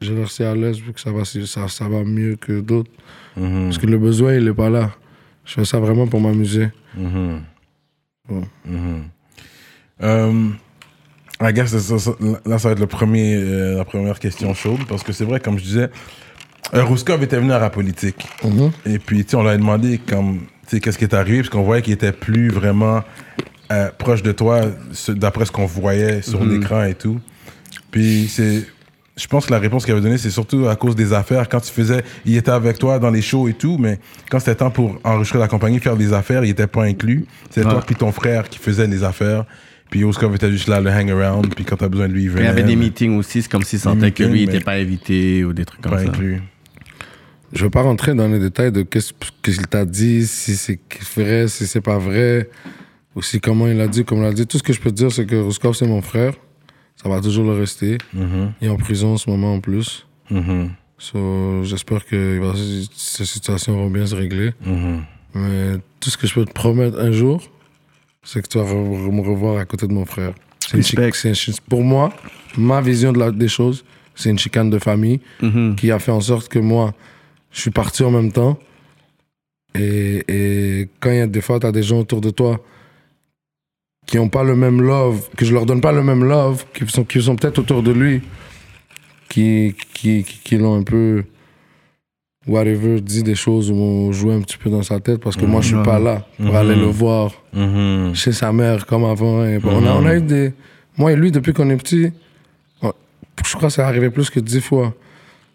j'ai 0.00 0.14
l'air 0.14 0.30
si 0.30 0.42
à 0.42 0.54
l'aise, 0.54 0.78
vu 0.78 0.92
que 0.92 1.00
ça 1.00 1.10
va, 1.12 1.24
si- 1.24 1.46
ça, 1.46 1.68
ça 1.68 1.88
va 1.88 2.04
mieux 2.04 2.36
que 2.36 2.60
d'autres. 2.60 2.90
Mhm, 3.36 3.64
Parce 3.66 3.78
que 3.78 3.86
le 3.86 3.98
besoin, 3.98 4.34
il 4.34 4.46
est 4.48 4.54
pas 4.54 4.70
là. 4.70 4.90
Je 5.44 5.52
fais 5.54 5.64
ça 5.64 5.78
vraiment 5.78 6.06
pour 6.06 6.20
m'amuser. 6.20 6.68
Ouais. 8.28 8.42
I 11.38 11.52
guess 11.52 11.70
ça- 11.70 11.80
ça- 11.80 11.98
ça- 11.98 12.16
là, 12.46 12.58
ça 12.58 12.68
va 12.68 12.72
être 12.72 12.80
le 12.80 12.86
premier, 12.86 13.36
euh, 13.36 13.76
la 13.76 13.84
première 13.84 14.18
question 14.18 14.54
chaude, 14.54 14.80
parce 14.88 15.02
que 15.02 15.12
c'est 15.12 15.24
vrai, 15.24 15.38
comme 15.38 15.58
je 15.58 15.64
disais, 15.64 15.90
euh, 16.74 16.82
Rouskov 16.84 17.22
était 17.22 17.36
venu 17.38 17.52
à 17.52 17.58
la 17.58 17.68
politique. 17.70 18.26
Mhm. 18.42 18.70
Et 18.86 18.98
puis, 18.98 19.24
on 19.34 19.42
lui 19.42 19.50
a 19.50 19.56
demandé 19.56 19.98
comme, 19.98 20.40
qu'est-ce 20.70 20.96
qui 20.96 21.04
est 21.04 21.14
arrivé, 21.14 21.38
parce 21.38 21.50
qu'on 21.50 21.62
voyait 21.62 21.82
qu'il 21.82 21.92
était 21.92 22.12
plus 22.12 22.48
vraiment 22.48 23.02
euh, 23.72 23.90
proche 23.98 24.22
de 24.22 24.30
toi, 24.32 24.60
ce- 24.92 25.10
d'après 25.12 25.44
ce 25.44 25.50
qu'on 25.52 25.66
voyait 25.66 26.22
sur 26.22 26.44
l'écran 26.44 26.84
et 26.84 26.94
tout. 26.94 27.20
Puis, 27.90 28.28
c'est. 28.28 28.64
Je 29.18 29.26
pense 29.28 29.46
que 29.46 29.52
la 29.52 29.58
réponse 29.58 29.84
qu'il 29.84 29.92
avait 29.92 30.02
donnée, 30.02 30.18
c'est 30.18 30.30
surtout 30.30 30.68
à 30.68 30.76
cause 30.76 30.94
des 30.94 31.14
affaires. 31.14 31.48
Quand 31.48 31.60
tu 31.60 31.72
faisais, 31.72 32.04
il 32.26 32.36
était 32.36 32.50
avec 32.50 32.78
toi 32.78 32.98
dans 32.98 33.08
les 33.10 33.22
shows 33.22 33.48
et 33.48 33.54
tout, 33.54 33.78
mais 33.78 33.98
quand 34.30 34.38
c'était 34.40 34.56
temps 34.56 34.70
pour 34.70 34.98
enregistrer 35.04 35.38
la 35.38 35.48
compagnie, 35.48 35.78
faire 35.80 35.96
des 35.96 36.12
affaires, 36.12 36.44
il 36.44 36.50
était 36.50 36.66
pas 36.66 36.84
inclus. 36.84 37.24
C'est 37.50 37.62
toi 37.62 37.82
puis 37.84 37.94
ton 37.96 38.12
frère 38.12 38.48
qui 38.50 38.58
faisait 38.58 38.86
les 38.86 39.04
affaires. 39.04 39.46
Puis 39.88 40.04
Oskov 40.04 40.34
était 40.34 40.50
juste 40.50 40.68
là, 40.68 40.80
le 40.82 40.90
hang 40.90 41.10
around. 41.10 41.54
Puis 41.54 41.64
quand 41.64 41.76
t'as 41.76 41.88
besoin 41.88 42.08
de 42.08 42.12
lui, 42.12 42.22
il 42.22 42.24
Il 42.24 42.30
venait. 42.30 42.44
y 42.44 42.48
avait 42.48 42.62
des 42.64 42.76
meetings 42.76 43.16
aussi, 43.16 43.40
c'est 43.40 43.50
comme 43.50 43.62
s'il 43.62 43.78
sentait 43.78 44.10
que 44.12 44.22
lui, 44.24 44.42
il 44.42 44.48
n'était 44.50 44.60
pas 44.64 44.72
invité 44.74 45.44
ou 45.44 45.52
des 45.54 45.64
trucs 45.64 45.80
comme 45.80 45.92
Pas 45.92 46.02
ça. 46.02 46.08
inclus. 46.10 46.42
Je 47.54 47.64
veux 47.64 47.70
pas 47.70 47.82
rentrer 47.82 48.12
dans 48.12 48.28
les 48.28 48.40
détails 48.40 48.72
de 48.72 48.82
qu'est-ce 48.82 49.12
qu'il 49.42 49.66
t'a 49.66 49.84
dit, 49.86 50.26
si 50.26 50.56
c'est 50.56 50.78
vrai, 51.16 51.48
si 51.48 51.66
c'est 51.66 51.80
pas 51.80 51.96
vrai, 51.98 52.50
ou 53.14 53.22
si 53.22 53.40
comment 53.40 53.66
il 53.68 53.80
a 53.80 53.86
dit, 53.88 54.04
comme 54.04 54.18
il 54.18 54.24
a 54.24 54.32
dit. 54.32 54.46
Tout 54.46 54.58
ce 54.58 54.62
que 54.62 54.72
je 54.74 54.80
peux 54.80 54.90
te 54.90 54.96
dire, 54.96 55.10
c'est 55.12 55.24
que 55.24 55.36
Ruskov, 55.36 55.74
c'est 55.74 55.86
mon 55.86 56.02
frère. 56.02 56.34
Ça 57.02 57.08
va 57.08 57.20
toujours 57.20 57.44
le 57.44 57.52
rester. 57.52 57.98
Mhm, 58.14 58.52
Il 58.60 58.66
est 58.68 58.70
en 58.70 58.76
prison 58.76 59.12
en 59.14 59.16
ce 59.16 59.28
moment 59.30 59.54
en 59.54 59.60
plus. 59.60 60.06
mhm, 60.30 60.70
So, 60.98 61.62
J'espère 61.64 62.06
que 62.06 62.40
ces 62.94 63.26
situations 63.26 63.74
vont 63.76 63.90
bien 63.90 64.06
se 64.06 64.14
régler. 64.14 64.52
mhm. 64.64 65.02
Mais 65.34 65.74
tout 66.00 66.08
ce 66.08 66.16
que 66.16 66.26
je 66.26 66.32
peux 66.34 66.46
te 66.46 66.52
promettre 66.52 66.98
un 66.98 67.12
jour, 67.12 67.42
c'est 68.22 68.40
que 68.42 68.48
tu 68.48 68.56
vas 68.58 68.64
re- 68.64 69.12
me 69.12 69.20
revoir 69.20 69.58
à 69.58 69.66
côté 69.66 69.86
de 69.86 69.92
mon 69.92 70.06
frère. 70.06 70.32
C'est 70.60 70.78
une 70.78 71.12
c'est 71.12 71.60
pour 71.68 71.82
moi, 71.84 72.12
ma 72.56 72.80
vision 72.80 73.12
de 73.12 73.18
la- 73.18 73.30
des 73.30 73.46
choses, 73.48 73.84
c'est 74.14 74.30
une 74.30 74.38
chicane 74.38 74.70
de 74.70 74.78
famille 74.78 75.20
Mhm. 75.42 75.76
qui 75.76 75.90
a 75.90 75.98
fait 75.98 76.10
en 76.12 76.22
sorte 76.22 76.48
que 76.48 76.58
moi, 76.58 76.94
je 77.52 77.60
suis 77.60 77.70
parti 77.70 78.02
en 78.02 78.10
même 78.10 78.32
temps. 78.32 78.58
Et, 79.74 80.24
et 80.28 80.88
quand 81.00 81.10
il 81.10 81.16
y 81.18 81.20
a 81.20 81.26
des 81.26 81.42
fois, 81.42 81.60
tu 81.60 81.66
as 81.66 81.72
des 81.72 81.82
gens 81.82 81.98
autour 82.00 82.22
de 82.22 82.30
toi 82.30 82.58
qui 84.06 84.16
n'ont 84.18 84.28
pas 84.28 84.44
le 84.44 84.54
même 84.56 84.80
love, 84.80 85.28
que 85.36 85.44
je 85.44 85.52
leur 85.52 85.66
donne 85.66 85.80
pas 85.80 85.92
le 85.92 86.02
même 86.02 86.24
love, 86.24 86.64
qui 86.72 86.86
sont, 86.88 87.04
qui 87.04 87.20
sont 87.20 87.34
peut-être 87.36 87.58
autour 87.58 87.82
de 87.82 87.90
lui, 87.92 88.22
qui, 89.28 89.74
qui, 89.94 90.22
qui, 90.24 90.38
qui 90.44 90.56
l'ont 90.56 90.76
un 90.76 90.82
peu 90.84 91.24
whatever, 92.46 93.00
dit 93.00 93.22
des 93.24 93.34
choses 93.34 93.70
ou 93.70 94.10
joue 94.12 94.30
un 94.30 94.40
petit 94.40 94.56
peu 94.56 94.70
dans 94.70 94.82
sa 94.82 95.00
tête 95.00 95.20
parce 95.20 95.36
que 95.36 95.44
moi, 95.44 95.60
je 95.60 95.74
suis 95.74 95.82
pas 95.82 95.98
là 95.98 96.24
pour 96.36 96.46
Mhm. 96.50 96.54
aller 96.56 96.76
le 96.76 96.86
voir 96.86 97.32
Mhm. 97.52 98.14
chez 98.14 98.30
sa 98.32 98.52
mère 98.52 98.86
comme 98.86 99.04
avant. 99.04 99.44
Et 99.44 99.58
bon, 99.58 99.70
on, 99.82 99.86
a, 99.86 99.92
on 99.94 100.06
a 100.06 100.14
eu 100.16 100.22
des. 100.22 100.52
Moi 100.96 101.12
et 101.12 101.16
lui, 101.16 101.32
depuis 101.32 101.52
qu'on 101.52 101.68
est 101.70 101.76
petit, 101.76 102.12
on- 102.82 102.92
je 103.44 103.56
crois 103.56 103.68
que 103.68 103.74
ça 103.74 103.86
arrivé 103.88 104.10
plus 104.10 104.30
que 104.30 104.38
dix 104.40 104.60
fois. 104.60 104.94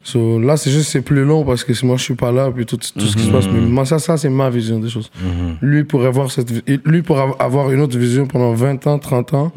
So, 0.04 0.40
là, 0.40 0.58
c'est 0.58 0.72
juste, 0.72 0.90
c'est 0.90 1.02
plus 1.02 1.24
long 1.24 1.46
parce 1.46 1.64
que 1.64 1.74
moi, 1.86 1.96
je 1.98 2.04
suis 2.04 2.16
pas 2.16 2.32
là, 2.32 2.50
puis 2.52 2.66
tout, 2.66 2.78
tout 2.78 3.06
ce 3.06 3.16
qui 3.16 3.24
se 3.24 3.32
passe. 3.32 3.48
Mais 3.48 3.60
moi, 3.60 3.86
ça, 3.86 4.00
ça 4.00 4.18
c'est 4.18 4.30
ma 4.30 4.50
vision 4.50 4.80
des 4.80 4.90
choses. 4.90 5.12
Lui 5.62 5.84
pourrait 5.84 6.12
voir 6.12 6.32
cette, 6.32 6.52
lui 6.86 7.02
pourrait 7.02 7.34
avoir 7.40 7.72
une 7.72 7.82
autre 7.82 7.98
vision 7.98 8.26
pendant 8.26 8.54
20 8.54 8.88
ans, 8.88 9.00
30 9.00 9.34
ans. 9.34 9.52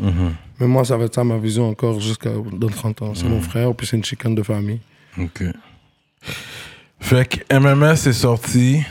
Mais 0.60 0.66
moi, 0.66 0.84
ça 0.84 0.96
va 0.96 1.04
être 1.04 1.14
ça 1.14 1.24
ma 1.24 1.38
vision 1.38 1.68
encore 1.68 2.00
jusqu'à 2.00 2.30
dans 2.52 2.68
30 2.68 3.02
ans. 3.02 3.12
C'est 3.14 3.28
mon 3.28 3.40
frère, 3.40 3.74
puis 3.74 3.86
c'est 3.86 3.96
une 3.96 4.04
chicane 4.04 4.34
de 4.34 4.42
famille. 4.42 4.80
Ok. 5.18 5.44
Fait 7.00 7.28
que 7.28 7.58
MMS 7.58 7.92
est 7.92 8.12
sorti. 8.12 8.82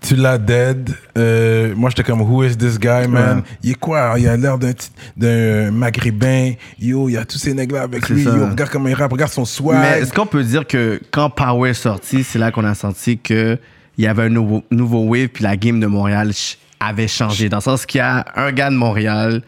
Tu 0.00 0.14
l'as 0.14 0.38
dead. 0.38 0.90
Euh, 1.18 1.74
moi, 1.74 1.90
j'étais 1.90 2.04
comme, 2.04 2.20
who 2.20 2.44
is 2.44 2.56
this 2.56 2.78
guy, 2.78 3.08
man? 3.08 3.42
Il 3.62 3.72
est 3.72 3.74
quoi? 3.74 4.14
Il 4.18 4.28
a 4.28 4.36
l'air 4.36 4.56
d'un 4.58 4.70
d'un 5.16 5.70
maghrébin. 5.72 6.52
Yo, 6.78 7.08
il 7.08 7.12
y 7.12 7.16
a 7.16 7.24
tous 7.24 7.38
ces 7.38 7.54
nègres-là 7.54 7.82
avec 7.82 8.04
C'est 8.04 8.14
lui. 8.14 8.22
ça. 8.24 8.30
Yo, 8.36 8.46
regarde 8.46 8.70
comment 8.70 8.88
il 8.88 8.94
rappe. 8.94 9.10
Regarde 9.12 9.32
son 9.32 9.42
Mais 9.42 9.46
swag. 9.46 10.02
est-ce 10.02 10.12
qu'on 10.12 10.26
peut 10.26 10.44
dire 10.44 10.66
que 10.66 11.00
quand 11.10 11.30
Power 11.30 11.70
est 11.70 11.74
sorti, 11.74 12.22
c'est 12.22 12.38
là 12.38 12.52
qu'on 12.52 12.64
a 12.64 12.74
senti 12.74 13.18
qu'il 13.18 13.58
y 13.98 14.06
avait 14.06 14.24
un 14.24 14.28
nouveau, 14.28 14.62
nouveau 14.70 15.04
wave, 15.06 15.28
puis 15.28 15.42
la 15.42 15.56
game 15.56 15.80
de 15.80 15.86
Montréal 15.86 16.30
avait 16.78 17.08
changé? 17.08 17.48
Dans 17.48 17.56
le 17.56 17.62
sens 17.62 17.84
qu'il 17.86 17.98
y 17.98 18.02
a 18.02 18.24
un 18.36 18.52
gars 18.52 18.70
de 18.70 18.76
Montréal, 18.76 19.42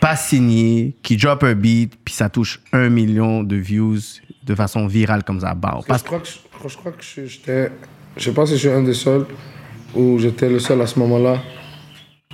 pas 0.00 0.16
signé, 0.16 0.94
qui 1.02 1.16
drop 1.18 1.42
un 1.44 1.54
beat, 1.54 1.92
puis 2.02 2.14
ça 2.14 2.28
touche 2.30 2.60
un 2.72 2.88
million 2.88 3.42
de 3.42 3.56
views 3.56 3.98
de 4.44 4.54
façon 4.54 4.86
virale 4.86 5.22
comme 5.22 5.40
ça. 5.40 5.54
Bah, 5.54 5.78
Parce 5.86 6.02
que 6.02 6.08
je 6.08 6.16
crois 6.16 6.20
que, 6.20 6.28
je, 6.28 6.68
je 6.72 6.76
crois 6.78 6.92
que 6.92 7.04
j'étais. 7.26 7.70
Je 8.16 8.24
sais 8.24 8.32
pas 8.32 8.46
si 8.46 8.52
je 8.52 8.58
suis 8.58 8.68
un 8.70 8.82
des 8.82 8.94
seuls 8.94 9.26
ou 9.94 10.18
j'étais 10.18 10.48
le 10.48 10.58
seul 10.58 10.80
à 10.80 10.86
ce 10.86 10.98
moment-là 10.98 11.42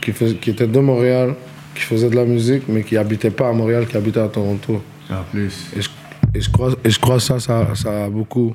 qui, 0.00 0.12
fais- 0.12 0.34
qui 0.34 0.50
était 0.50 0.66
de 0.66 0.78
Montréal, 0.80 1.34
qui 1.74 1.82
faisait 1.82 2.10
de 2.10 2.16
la 2.16 2.24
musique, 2.24 2.64
mais 2.68 2.82
qui 2.82 2.96
habitait 2.96 3.30
pas 3.30 3.48
à 3.48 3.52
Montréal, 3.52 3.86
qui 3.86 3.96
habitait 3.96 4.20
à 4.20 4.28
Toronto. 4.28 4.82
en 5.10 5.22
plus. 5.30 5.66
Et 5.76 5.82
je, 5.82 5.88
et 6.34 6.40
je 6.40 6.50
crois, 6.50 6.72
et 6.84 6.90
je 6.90 6.98
crois 7.00 7.20
ça, 7.20 7.40
ça, 7.40 7.68
ça 7.74 8.04
a 8.04 8.08
beaucoup 8.10 8.54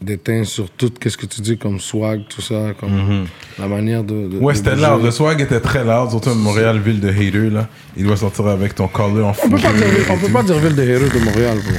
déteint 0.00 0.44
sur 0.44 0.68
tout 0.70 0.92
ce 1.06 1.16
que 1.16 1.24
tu 1.26 1.40
dis 1.40 1.56
comme 1.56 1.80
swag, 1.80 2.22
tout 2.28 2.42
ça, 2.42 2.72
comme 2.78 3.24
la 3.58 3.66
manière 3.68 4.02
de. 4.04 4.28
de 4.28 4.38
Ouais, 4.38 4.52
de 4.52 4.58
c'était 4.58 4.76
loud. 4.76 5.02
Le 5.02 5.10
swag 5.10 5.40
était 5.40 5.60
très 5.60 5.84
loud. 5.84 6.10
Surtout 6.10 6.30
à 6.30 6.34
Montréal, 6.34 6.78
ville 6.80 7.00
de 7.00 7.08
hater, 7.08 7.50
là. 7.50 7.68
Il 7.96 8.04
doit 8.04 8.16
sortir 8.16 8.46
avec 8.48 8.74
ton 8.74 8.88
collar 8.88 9.28
en 9.28 9.30
On 9.30 9.48
peut 9.48 9.56
pas 9.56 9.68
fourrure. 9.70 9.74
dire, 9.90 10.06
on 10.10 10.18
peut 10.18 10.32
pas 10.32 10.42
dire 10.42 10.58
ville 10.58 10.74
des 10.74 10.86
héros 10.88 11.08
de 11.08 11.24
Montréal, 11.24 11.58
bro. 11.64 11.76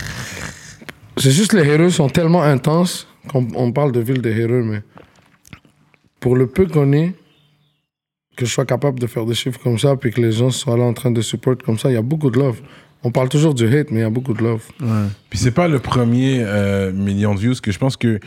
C'est 1.17 1.31
juste 1.31 1.53
les 1.53 1.67
héros 1.67 1.89
sont 1.89 2.09
tellement 2.09 2.43
intenses 2.43 3.07
qu'on 3.29 3.47
on 3.55 3.71
parle 3.71 3.91
de 3.91 3.99
ville 3.99 4.21
des 4.21 4.31
héros, 4.39 4.63
mais 4.63 4.81
pour 6.25 6.35
le 6.35 6.47
peu 6.47 6.65
qu'on 6.65 6.91
est, 6.91 7.13
que 8.35 8.47
je 8.47 8.51
sois 8.51 8.65
capable 8.65 8.97
de 8.99 9.05
faire 9.05 9.27
des 9.27 9.35
chiffres 9.35 9.59
comme 9.61 9.77
ça, 9.77 9.95
puis 9.95 10.09
que 10.09 10.19
les 10.19 10.31
gens 10.31 10.49
soient 10.49 10.75
là 10.75 10.83
en 10.83 10.93
train 10.93 11.11
de 11.11 11.21
support 11.21 11.53
comme 11.63 11.77
ça, 11.77 11.91
il 11.91 11.93
y 11.93 11.97
a 11.97 12.01
beaucoup 12.01 12.31
de 12.31 12.39
love. 12.39 12.61
On 13.03 13.11
parle 13.11 13.29
toujours 13.29 13.53
du 13.53 13.67
hate, 13.67 13.91
mais 13.91 13.99
il 13.99 14.01
y 14.01 14.05
a 14.05 14.09
beaucoup 14.09 14.33
de 14.33 14.41
love. 14.41 14.63
Puis 15.29 15.37
c'est 15.37 15.51
pas 15.51 15.67
le 15.67 15.77
premier 15.77 16.39
euh, 16.41 16.91
million 16.91 17.35
de 17.35 17.39
views 17.39 17.53
que 17.61 17.71
je 17.71 17.77
pense 17.77 17.95
que 17.95 18.19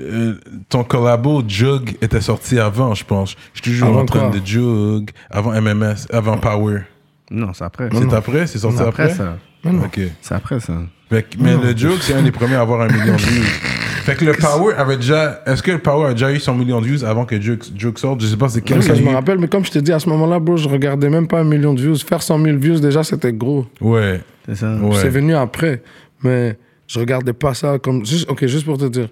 euh, 0.00 0.40
ton 0.70 0.82
collabo 0.82 1.42
Jug 1.46 1.98
était 2.00 2.22
sorti 2.22 2.58
avant, 2.58 2.94
je 2.94 3.04
pense. 3.04 3.36
Je 3.52 3.60
suis 3.60 3.72
toujours 3.72 3.88
Avant 3.88 4.00
en 4.00 4.06
train 4.06 4.30
quoi? 4.30 4.40
de 4.40 4.46
Jug, 4.46 5.10
avant 5.28 5.60
MMS, 5.60 6.06
avant 6.10 6.38
Power. 6.38 6.84
Non, 7.30 7.52
c'est 7.52 7.64
après. 7.64 7.90
C'est 7.92 8.14
après? 8.14 8.46
C'est 8.46 8.60
sorti 8.60 8.80
après, 8.80 9.12
après? 9.12 9.14
ça. 9.14 9.36
Ok. 9.84 10.00
C'est 10.22 10.34
après 10.34 10.58
ça. 10.58 10.72
Mais 11.10 11.54
le 11.54 11.76
Jug, 11.76 11.98
c'est 12.00 12.14
un 12.14 12.22
des 12.22 12.32
premiers 12.32 12.54
à 12.54 12.62
avoir 12.62 12.80
un 12.80 12.88
million 12.88 13.14
de 13.14 13.20
views. 13.20 13.44
Fait 14.06 14.14
que 14.14 14.24
le 14.24 14.34
Power 14.34 14.74
avait 14.76 14.96
déjà. 14.96 15.42
Est-ce 15.46 15.62
que 15.64 15.72
le 15.72 15.80
Power 15.80 16.10
a 16.10 16.12
déjà 16.12 16.32
eu 16.32 16.38
son 16.38 16.54
million 16.54 16.80
de 16.80 16.86
views 16.86 17.04
avant 17.04 17.24
que 17.24 17.40
Jug 17.40 17.60
sorte? 17.98 18.20
Je 18.20 18.26
sais 18.28 18.36
pas 18.36 18.48
c'est 18.48 18.60
quel 18.60 18.80
ça, 18.80 18.94
je 18.94 19.02
me 19.02 19.10
rappelle, 19.10 19.38
mais 19.38 19.48
comme 19.48 19.64
je 19.64 19.72
te 19.72 19.80
dis, 19.80 19.92
à 19.92 19.98
ce 19.98 20.08
moment-là, 20.10 20.38
bro, 20.38 20.56
je 20.56 20.68
regardais 20.68 21.10
même 21.10 21.26
pas 21.26 21.40
un 21.40 21.44
million 21.44 21.74
de 21.74 21.80
views. 21.80 21.96
Faire 21.96 22.22
100 22.22 22.40
000 22.40 22.56
views, 22.58 22.78
déjà, 22.78 23.02
c'était 23.02 23.32
gros. 23.32 23.66
Ouais. 23.80 24.20
C'est 24.46 24.54
ça. 24.54 24.76
ouais. 24.76 24.94
C'est 24.94 25.08
venu 25.08 25.34
après. 25.34 25.82
Mais 26.22 26.56
je 26.86 27.00
regardais 27.00 27.32
pas 27.32 27.52
ça 27.52 27.80
comme. 27.80 28.06
Juste, 28.06 28.30
ok, 28.30 28.46
juste 28.46 28.64
pour 28.64 28.78
te 28.78 28.84
dire. 28.84 29.08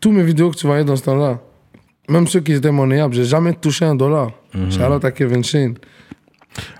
Tous 0.00 0.12
mes 0.12 0.22
vidéos 0.22 0.50
que 0.50 0.56
tu 0.56 0.68
voyais 0.68 0.84
dans 0.84 0.96
ce 0.96 1.02
temps-là, 1.02 1.40
même 2.08 2.28
ceux 2.28 2.40
qui 2.40 2.52
étaient 2.52 2.70
monnayables, 2.70 3.14
j'ai 3.14 3.24
jamais 3.24 3.54
touché 3.54 3.84
un 3.84 3.96
dollar. 3.96 4.30
Shout 4.70 4.82
out 4.82 5.04
à 5.04 5.10
Kevin 5.10 5.42
Shane. 5.42 5.74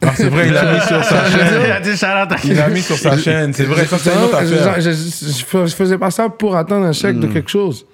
Ah, 0.03 0.13
c'est 0.15 0.29
vrai, 0.29 0.49
il 0.49 0.57
a 0.57 0.75
mis 0.75 0.81
sur 0.81 1.03
sa 1.05 1.27
Il 1.27 1.33
chaîne. 1.33 1.71
a 1.73 1.81
dit 1.81 2.49
Il 2.51 2.61
a 2.61 2.69
mis 2.69 2.83
sur 2.83 2.97
sa 2.97 3.17
chaîne. 3.17 3.53
C'est 3.55 3.65
vrai, 3.65 3.87
ça 3.87 3.99
c'est 3.99 4.13
une 4.13 4.21
autre 4.25 4.39
Je- 4.45 4.55
affaire. 4.55 4.81
je, 4.81 4.91
je- 4.91 5.27
je 5.39 5.45
fais- 5.45 5.67
je 5.67 5.75
faisais 5.75 5.99
pas 5.99 6.11
ça 6.11 6.29
pour 6.29 6.57
attendre 6.57 6.87
un 6.87 6.93
chèque 6.93 7.19
de 7.19 7.27
quelque 7.27 7.51
chose. 7.51 7.87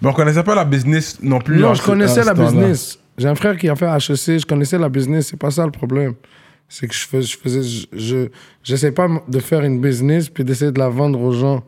Mais 0.00 0.08
on 0.08 0.12
connaissait 0.12 0.42
pas 0.44 0.54
la 0.54 0.64
business 0.64 1.18
non 1.22 1.40
plus. 1.40 1.58
Non, 1.58 1.74
je 1.74 1.82
connaissais 1.82 2.24
la 2.24 2.34
business. 2.34 2.98
J'ai 3.18 3.28
un 3.28 3.34
frère 3.34 3.56
qui 3.56 3.68
a 3.68 3.76
fait 3.76 3.86
HEC, 3.86 4.40
je 4.40 4.46
connaissais 4.46 4.78
la 4.78 4.88
business, 4.88 5.28
c'est 5.30 5.36
pas 5.38 5.50
ça 5.50 5.64
le 5.64 5.70
problème. 5.70 6.14
C'est 6.68 6.88
que 6.88 6.94
je 6.94 7.06
faisais, 7.06 7.26
je 7.28 7.36
faisais, 7.38 7.86
je, 7.92 8.28
j'essaie 8.62 8.90
pas 8.90 9.06
de 9.28 9.38
faire 9.38 9.60
une 9.62 9.80
business 9.80 10.28
puis 10.28 10.42
d'essayer 10.44 10.72
de 10.72 10.78
la 10.78 10.88
vendre 10.88 11.20
aux 11.20 11.32
gens. 11.32 11.62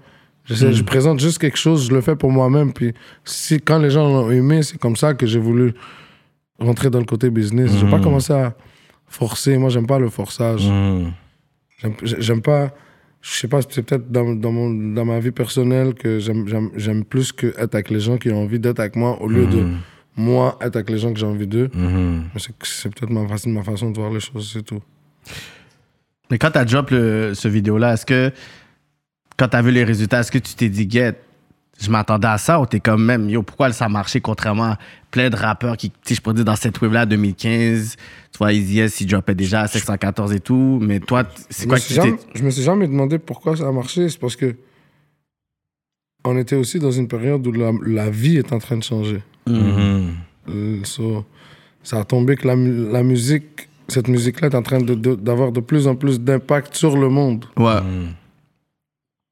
J'essaie- 0.47 0.73
Je 0.73 0.83
présente 0.83 1.21
juste 1.21 1.39
quelque 1.39 1.59
chose, 1.59 1.87
je 1.89 1.95
le 1.95 2.01
fais 2.01 2.17
pour 2.17 2.31
moi-même. 2.33 2.73
Puis 2.73 2.95
si, 3.25 3.61
quand 3.61 3.79
les 3.79 3.91
gens 3.91 4.09
l'ont 4.09 4.31
aimé, 4.31 4.63
c'est 4.63 4.79
comme 4.79 4.97
ça 4.97 5.13
que 5.15 5.27
j'ai 5.27 5.39
voulu 5.41 5.75
rentrer 6.59 6.89
dans 6.89 6.99
le 7.01 7.05
côté 7.05 7.31
business. 7.31 7.71
Je 7.79 7.85
vais 7.85 7.91
pas 7.91 8.01
commencer 8.01 8.33
à 8.33 8.55
forcer. 9.09 9.57
Moi, 9.59 9.71
j'aime 9.71 9.87
pas 9.87 9.99
le 9.99 10.09
forçage. 10.11 10.67
Mhm. 10.69 11.13
J'aime- 12.03 12.43
pas. 12.43 12.73
Je 13.23 13.31
sais 13.33 13.49
pas, 13.49 13.61
c'est 13.69 13.83
peut-être 13.83 14.11
dans, 14.11 14.35
dans, 14.35 14.53
mon, 14.53 14.71
dans 14.95 15.05
ma 15.05 15.19
vie 15.19 15.33
personnelle 15.33 15.95
que 15.95 16.19
j'aime- 16.21 17.05
plus 17.05 17.33
que 17.33 17.49
être 17.59 17.75
avec 17.75 17.91
les 17.91 17.99
gens 18.01 18.19
qui 18.19 18.31
ont 18.31 18.43
envie 18.43 18.61
d'être 18.61 18.79
avec 18.79 18.95
moi 18.97 19.21
au 19.21 19.29
lieu 19.29 19.47
de 19.47 19.67
moi 20.17 20.57
être 20.61 20.77
avec 20.77 20.91
les 20.91 20.99
gens 20.99 21.13
que 21.13 21.19
j'ai 21.19 21.27
envie 21.27 21.47
d'eux. 21.47 21.69
Mais 21.75 22.41
c'est- 22.41 22.89
peut-être 22.89 23.11
ma 23.11 23.27
façon, 23.27 23.51
ma 23.51 23.63
façon 23.65 23.91
de 23.91 23.99
voir 23.99 24.13
les 24.13 24.21
choses, 24.21 24.51
c'est 24.53 24.63
tout. 24.63 24.81
Mais 26.31 26.39
quand 26.39 26.51
t'as 26.53 26.65
drop 26.65 26.91
le, 26.91 27.35
ce 27.35 27.49
vidéo-là, 27.49 27.95
est-ce 27.95 28.07
que 28.07 28.33
quand 29.37 29.49
t'as 29.49 29.61
vu 29.63 29.71
les 29.73 29.85
résultats, 29.85 30.21
est-ce 30.21 30.33
que 30.33 30.39
tu 30.39 30.55
t'es 30.55 30.69
dit, 30.69 30.89
get, 30.89 31.15
je 31.81 31.91
m'attendais 31.91 32.29
à 32.29 32.39
ça 32.39 32.61
ou 32.61 32.67
t'es 32.67 32.81
comme 32.81 33.05
même, 33.05 33.29
yo, 33.29 33.43
pourquoi 33.43 33.73
ça 33.73 33.85
a 33.85 33.89
marché 33.89 34.21
contrairement 34.21 34.65
à 34.73 34.79
plein 35.11 35.29
de 35.31 35.37
rappeurs 35.37 35.77
qui, 35.77 35.91
tu 35.91 35.97
sais, 36.05 36.15
je 36.15 36.21
pourrais 36.21 36.35
dire 36.35 36.45
dans 36.45 36.57
cette 36.57 36.81
wave-là, 36.81 37.07
2015, 37.07 37.97
tu 38.33 38.39
vois, 38.39 38.53
Easy 38.53 38.81
S, 38.81 39.01
il 39.01 39.07
dropait 39.07 39.35
déjà 39.35 39.63
à 39.63 39.67
714 39.69 40.33
et 40.33 40.41
tout, 40.41 40.79
mais 40.83 41.01
toi, 41.01 41.25
c'est 41.51 41.67
quoi 41.67 41.79
que 41.79 41.85
tu 41.87 41.95
jamais- 41.95 42.17
Je 42.35 42.43
me 42.43 42.51
suis 42.51 42.63
jamais 42.63 42.87
demandé 42.89 43.19
pourquoi 43.19 43.57
ça 43.57 43.69
a 43.69 43.73
marché. 43.73 44.09
C'est 44.09 44.19
parce 44.19 44.37
que 44.37 44.57
on 46.25 46.37
était 46.39 46.57
aussi 46.57 46.79
dans 46.79 46.91
une 46.91 47.09
période 47.09 47.47
où 47.47 47.53
la, 47.53 47.71
la 47.87 48.11
vie 48.11 48.37
est 48.39 48.53
en 48.53 48.59
train 48.59 48.77
de 48.79 48.83
changer. 48.83 49.23
So, 50.85 51.25
ça 51.83 52.01
a 52.01 52.05
tombé 52.05 52.37
que 52.37 52.47
la, 52.49 52.57
la 52.57 53.03
musique, 53.03 53.69
cette 53.89 54.09
musique-là 54.09 54.49
est 54.49 54.55
en 54.55 54.63
train 54.63 54.79
de- 54.81 54.95
de- 54.95 55.15
d'avoir 55.15 55.53
de, 55.53 55.61
plus 55.61 55.87
en 55.87 55.95
plus 55.95 56.21
d'impact 56.21 56.75
sur 56.75 56.97
le 56.97 57.09
monde. 57.09 57.45
Ouais. 57.57 57.79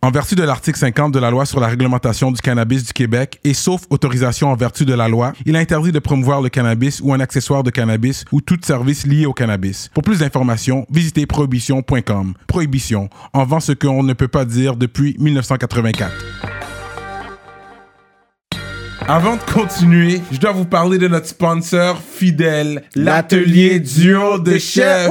En 0.00 0.12
vertu 0.12 0.36
de 0.36 0.44
l'article 0.44 0.78
50 0.78 1.12
de 1.12 1.18
la 1.18 1.30
loi 1.30 1.44
sur 1.44 1.58
la 1.58 1.66
réglementation 1.66 2.30
du 2.30 2.40
cannabis 2.40 2.84
du 2.84 2.92
Québec 2.92 3.40
et 3.42 3.52
sauf 3.52 3.82
autorisation 3.90 4.48
en 4.48 4.54
vertu 4.54 4.84
de 4.84 4.94
la 4.94 5.08
loi, 5.08 5.32
il 5.44 5.56
est 5.56 5.58
interdit 5.58 5.90
de 5.90 5.98
promouvoir 5.98 6.40
le 6.40 6.48
cannabis 6.48 7.00
ou 7.02 7.12
un 7.12 7.18
accessoire 7.18 7.64
de 7.64 7.70
cannabis 7.70 8.24
ou 8.30 8.40
tout 8.40 8.58
service 8.62 9.06
lié 9.06 9.26
au 9.26 9.32
cannabis. 9.32 9.90
Pour 9.92 10.04
plus 10.04 10.20
d'informations, 10.20 10.86
visitez 10.88 11.26
prohibition.com. 11.26 12.34
Prohibition, 12.46 13.10
en 13.32 13.44
vend 13.44 13.58
ce 13.58 13.72
qu'on 13.72 14.04
ne 14.04 14.12
peut 14.12 14.28
pas 14.28 14.44
dire 14.44 14.76
depuis 14.76 15.16
1984. 15.18 16.12
Avant 19.08 19.36
de 19.36 19.52
continuer, 19.52 20.20
je 20.30 20.38
dois 20.38 20.52
vous 20.52 20.66
parler 20.66 20.98
de 20.98 21.08
notre 21.08 21.26
sponsor 21.26 21.98
fidèle, 22.00 22.84
l'atelier 22.94 23.80
duo 23.80 24.38
de 24.38 24.58
chef. 24.58 25.10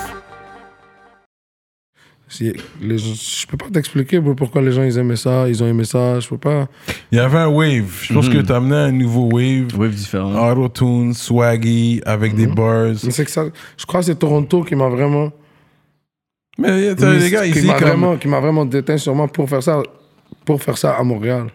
Les 2.81 2.97
gens- 2.97 3.13
je 3.13 3.45
peux 3.47 3.57
pas 3.57 3.67
t'expliquer 3.71 4.21
pourquoi 4.21 4.61
les 4.61 4.71
gens 4.71 4.83
ils 4.83 4.97
aimaient 4.97 5.15
ça, 5.15 5.47
ils 5.49 5.61
ont 5.63 5.67
aimé 5.67 5.83
ça. 5.83 6.19
Je 6.19 6.27
peux 6.29 6.37
pas. 6.37 6.67
Il 7.11 7.17
y 7.17 7.21
avait 7.21 7.39
un 7.39 7.47
wave. 7.47 7.99
Je 8.03 8.13
pense 8.13 8.29
que 8.29 8.37
tu 8.37 8.51
as 8.51 8.55
amené 8.55 8.75
un 8.75 8.91
nouveau 8.91 9.29
wave. 9.31 9.67
Wave 9.77 9.91
différent. 9.93 10.51
Auto-tune, 10.51 11.13
swaggy, 11.13 12.01
avec 12.05 12.35
des 12.35 12.47
bars. 12.47 12.93
Mais 13.03 13.11
c'est 13.11 13.25
que 13.25 13.31
ça. 13.31 13.45
Je 13.77 13.85
crois 13.85 13.99
que 13.99 14.05
c'est 14.07 14.15
Toronto 14.15 14.63
qui 14.63 14.75
m'a 14.75 14.87
vraiment. 14.89 15.31
Mais 16.57 16.93
tu 16.95 17.01
sais, 17.01 17.17
les 17.19 17.29
gars, 17.29 17.43
qui 17.43 17.57
ici, 17.59 17.67
m'a 17.67 17.73
comme- 17.79 17.87
vraiment, 17.87 18.17
qui 18.17 18.27
m'a 18.27 18.39
vraiment 18.39 18.65
déteint 18.65 18.97
sûrement 18.97 19.27
pour 19.27 19.49
faire 19.49 19.63
ça, 19.63 19.81
pour 20.45 20.61
faire 20.61 20.77
ça 20.77 20.93
à 20.95 21.03
Montréal. 21.03 21.47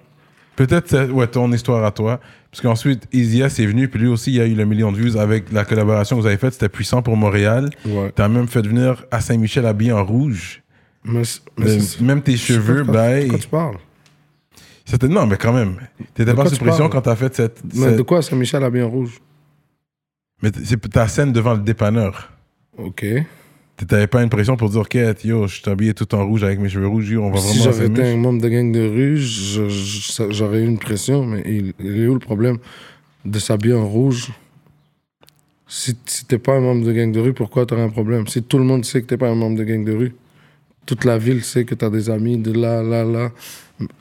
peut-être 0.57 0.89
c'est- 0.89 1.11
ouais, 1.11 1.27
ton 1.27 1.53
histoire 1.53 1.85
à 1.85 1.91
toi. 1.91 2.19
Parce 2.51 2.63
qu'ensuite, 2.63 3.07
Easy 3.13 3.43
S 3.43 3.59
est 3.59 3.67
venu, 3.67 3.89
puis 3.89 4.01
lui 4.01 4.09
aussi, 4.09 4.33
il 4.33 4.41
a 4.41 4.47
eu 4.47 4.55
le 4.55 4.65
million 4.65 4.91
de 4.91 4.97
views 4.97 5.19
avec 5.19 5.53
la 5.53 5.67
collaboration 5.67 6.17
que 6.17 6.23
vous 6.23 6.27
avez 6.27 6.39
faite. 6.39 6.55
C'était 6.55 6.71
puissant 6.71 7.03
pour 7.03 7.15
Montréal. 7.15 7.69
Ouais. 7.85 8.11
Tu 8.17 8.23
as 8.23 8.29
même 8.29 8.49
fait 8.49 8.67
venir 8.67 9.05
à 9.11 9.21
Saint-Michel 9.21 9.67
habillé 9.67 9.93
en 9.93 10.03
rouge. 10.03 10.63
Mais, 11.07 11.23
même 12.01 12.23
tes 12.23 12.37
cheveux, 12.37 12.83
ben. 12.83 13.25
de 13.25 13.29
quoi 13.29 13.39
tu 13.39 13.49
parles 13.49 13.77
non, 15.09 15.27
mais 15.27 15.37
quand 15.37 15.53
même. 15.53 15.77
T'étais 16.15 16.35
pas 16.35 16.49
sous 16.49 16.57
pression 16.57 16.89
quand 16.89 17.03
t'as 17.03 17.17
fait 17.17 17.35
cette. 17.35 17.61
Mais 17.75 17.89
cette- 17.89 17.97
de 17.97 18.03
quoi 18.03 18.23
Saint-Michel 18.23 18.63
a 18.63 18.71
bien 18.71 18.87
rouge? 18.87 19.21
Mais 20.43 20.51
c'est 20.65 20.81
ta 20.91 21.09
scène 21.09 21.33
devant 21.33 21.55
le 21.55 21.61
dépanneur. 21.61 22.31
Ok. 22.79 23.05
T'avais 23.89 24.07
pas 24.07 24.23
une 24.23 24.31
pression 24.31 24.57
pour 24.57 24.71
dire, 24.71 24.81
ok, 24.81 24.97
yo, 25.25 25.47
je 25.47 25.61
suis 25.61 25.71
habillé 25.71 25.93
tout 25.93 26.15
en 26.15 26.27
rouge 26.27 26.45
avec 26.45 26.59
mes 26.59 26.69
cheveux 26.69 26.87
rouges, 26.87 27.11
yo, 27.11 27.23
on 27.23 27.31
va 27.31 27.39
Si 27.39 27.59
vraiment 27.59 27.65
j'avais 27.65 27.87
été 27.89 28.03
un 28.05 28.17
membre 28.17 28.41
de 28.41 28.49
gang 28.49 28.73
de 28.73 28.89
rue, 28.89 29.19
j'aurais 30.31 30.63
eu 30.63 30.67
une 30.67 30.79
pression, 30.79 31.27
mais 31.27 31.43
il, 31.47 31.75
il 31.81 32.03
est 32.03 32.07
où 32.07 32.15
le 32.15 32.21
problème 32.21 32.57
de 33.25 33.39
s'habiller 33.39 33.75
en 33.75 33.87
rouge? 33.87 34.33
Si, 35.69 35.95
si 36.07 36.25
t'es 36.25 36.39
pas 36.39 36.55
un 36.55 36.61
membre 36.61 36.87
de 36.87 36.93
gang 36.93 37.13
de 37.13 37.21
rue, 37.21 37.35
pourquoi 37.35 37.67
t'aurais 37.67 37.83
un 37.83 37.91
problème? 37.91 38.27
Si 38.29 38.43
tout 38.43 38.57
le 38.57 38.65
monde 38.65 38.85
sait 38.87 39.03
que 39.03 39.09
t'es 39.09 39.19
pas 39.19 39.29
un 39.29 39.35
membre 39.35 39.59
de 39.59 39.65
gang 39.65 39.85
de 39.85 39.93
rue, 39.93 40.15
toute 40.87 41.05
la 41.05 41.19
ville 41.19 41.43
sait 41.45 41.65
que 41.65 41.75
t'as 41.75 41.91
des 41.91 42.09
amis 42.11 42.39
de 42.39 42.53
là, 42.53 42.83
là, 42.83 43.05
là, 43.05 43.31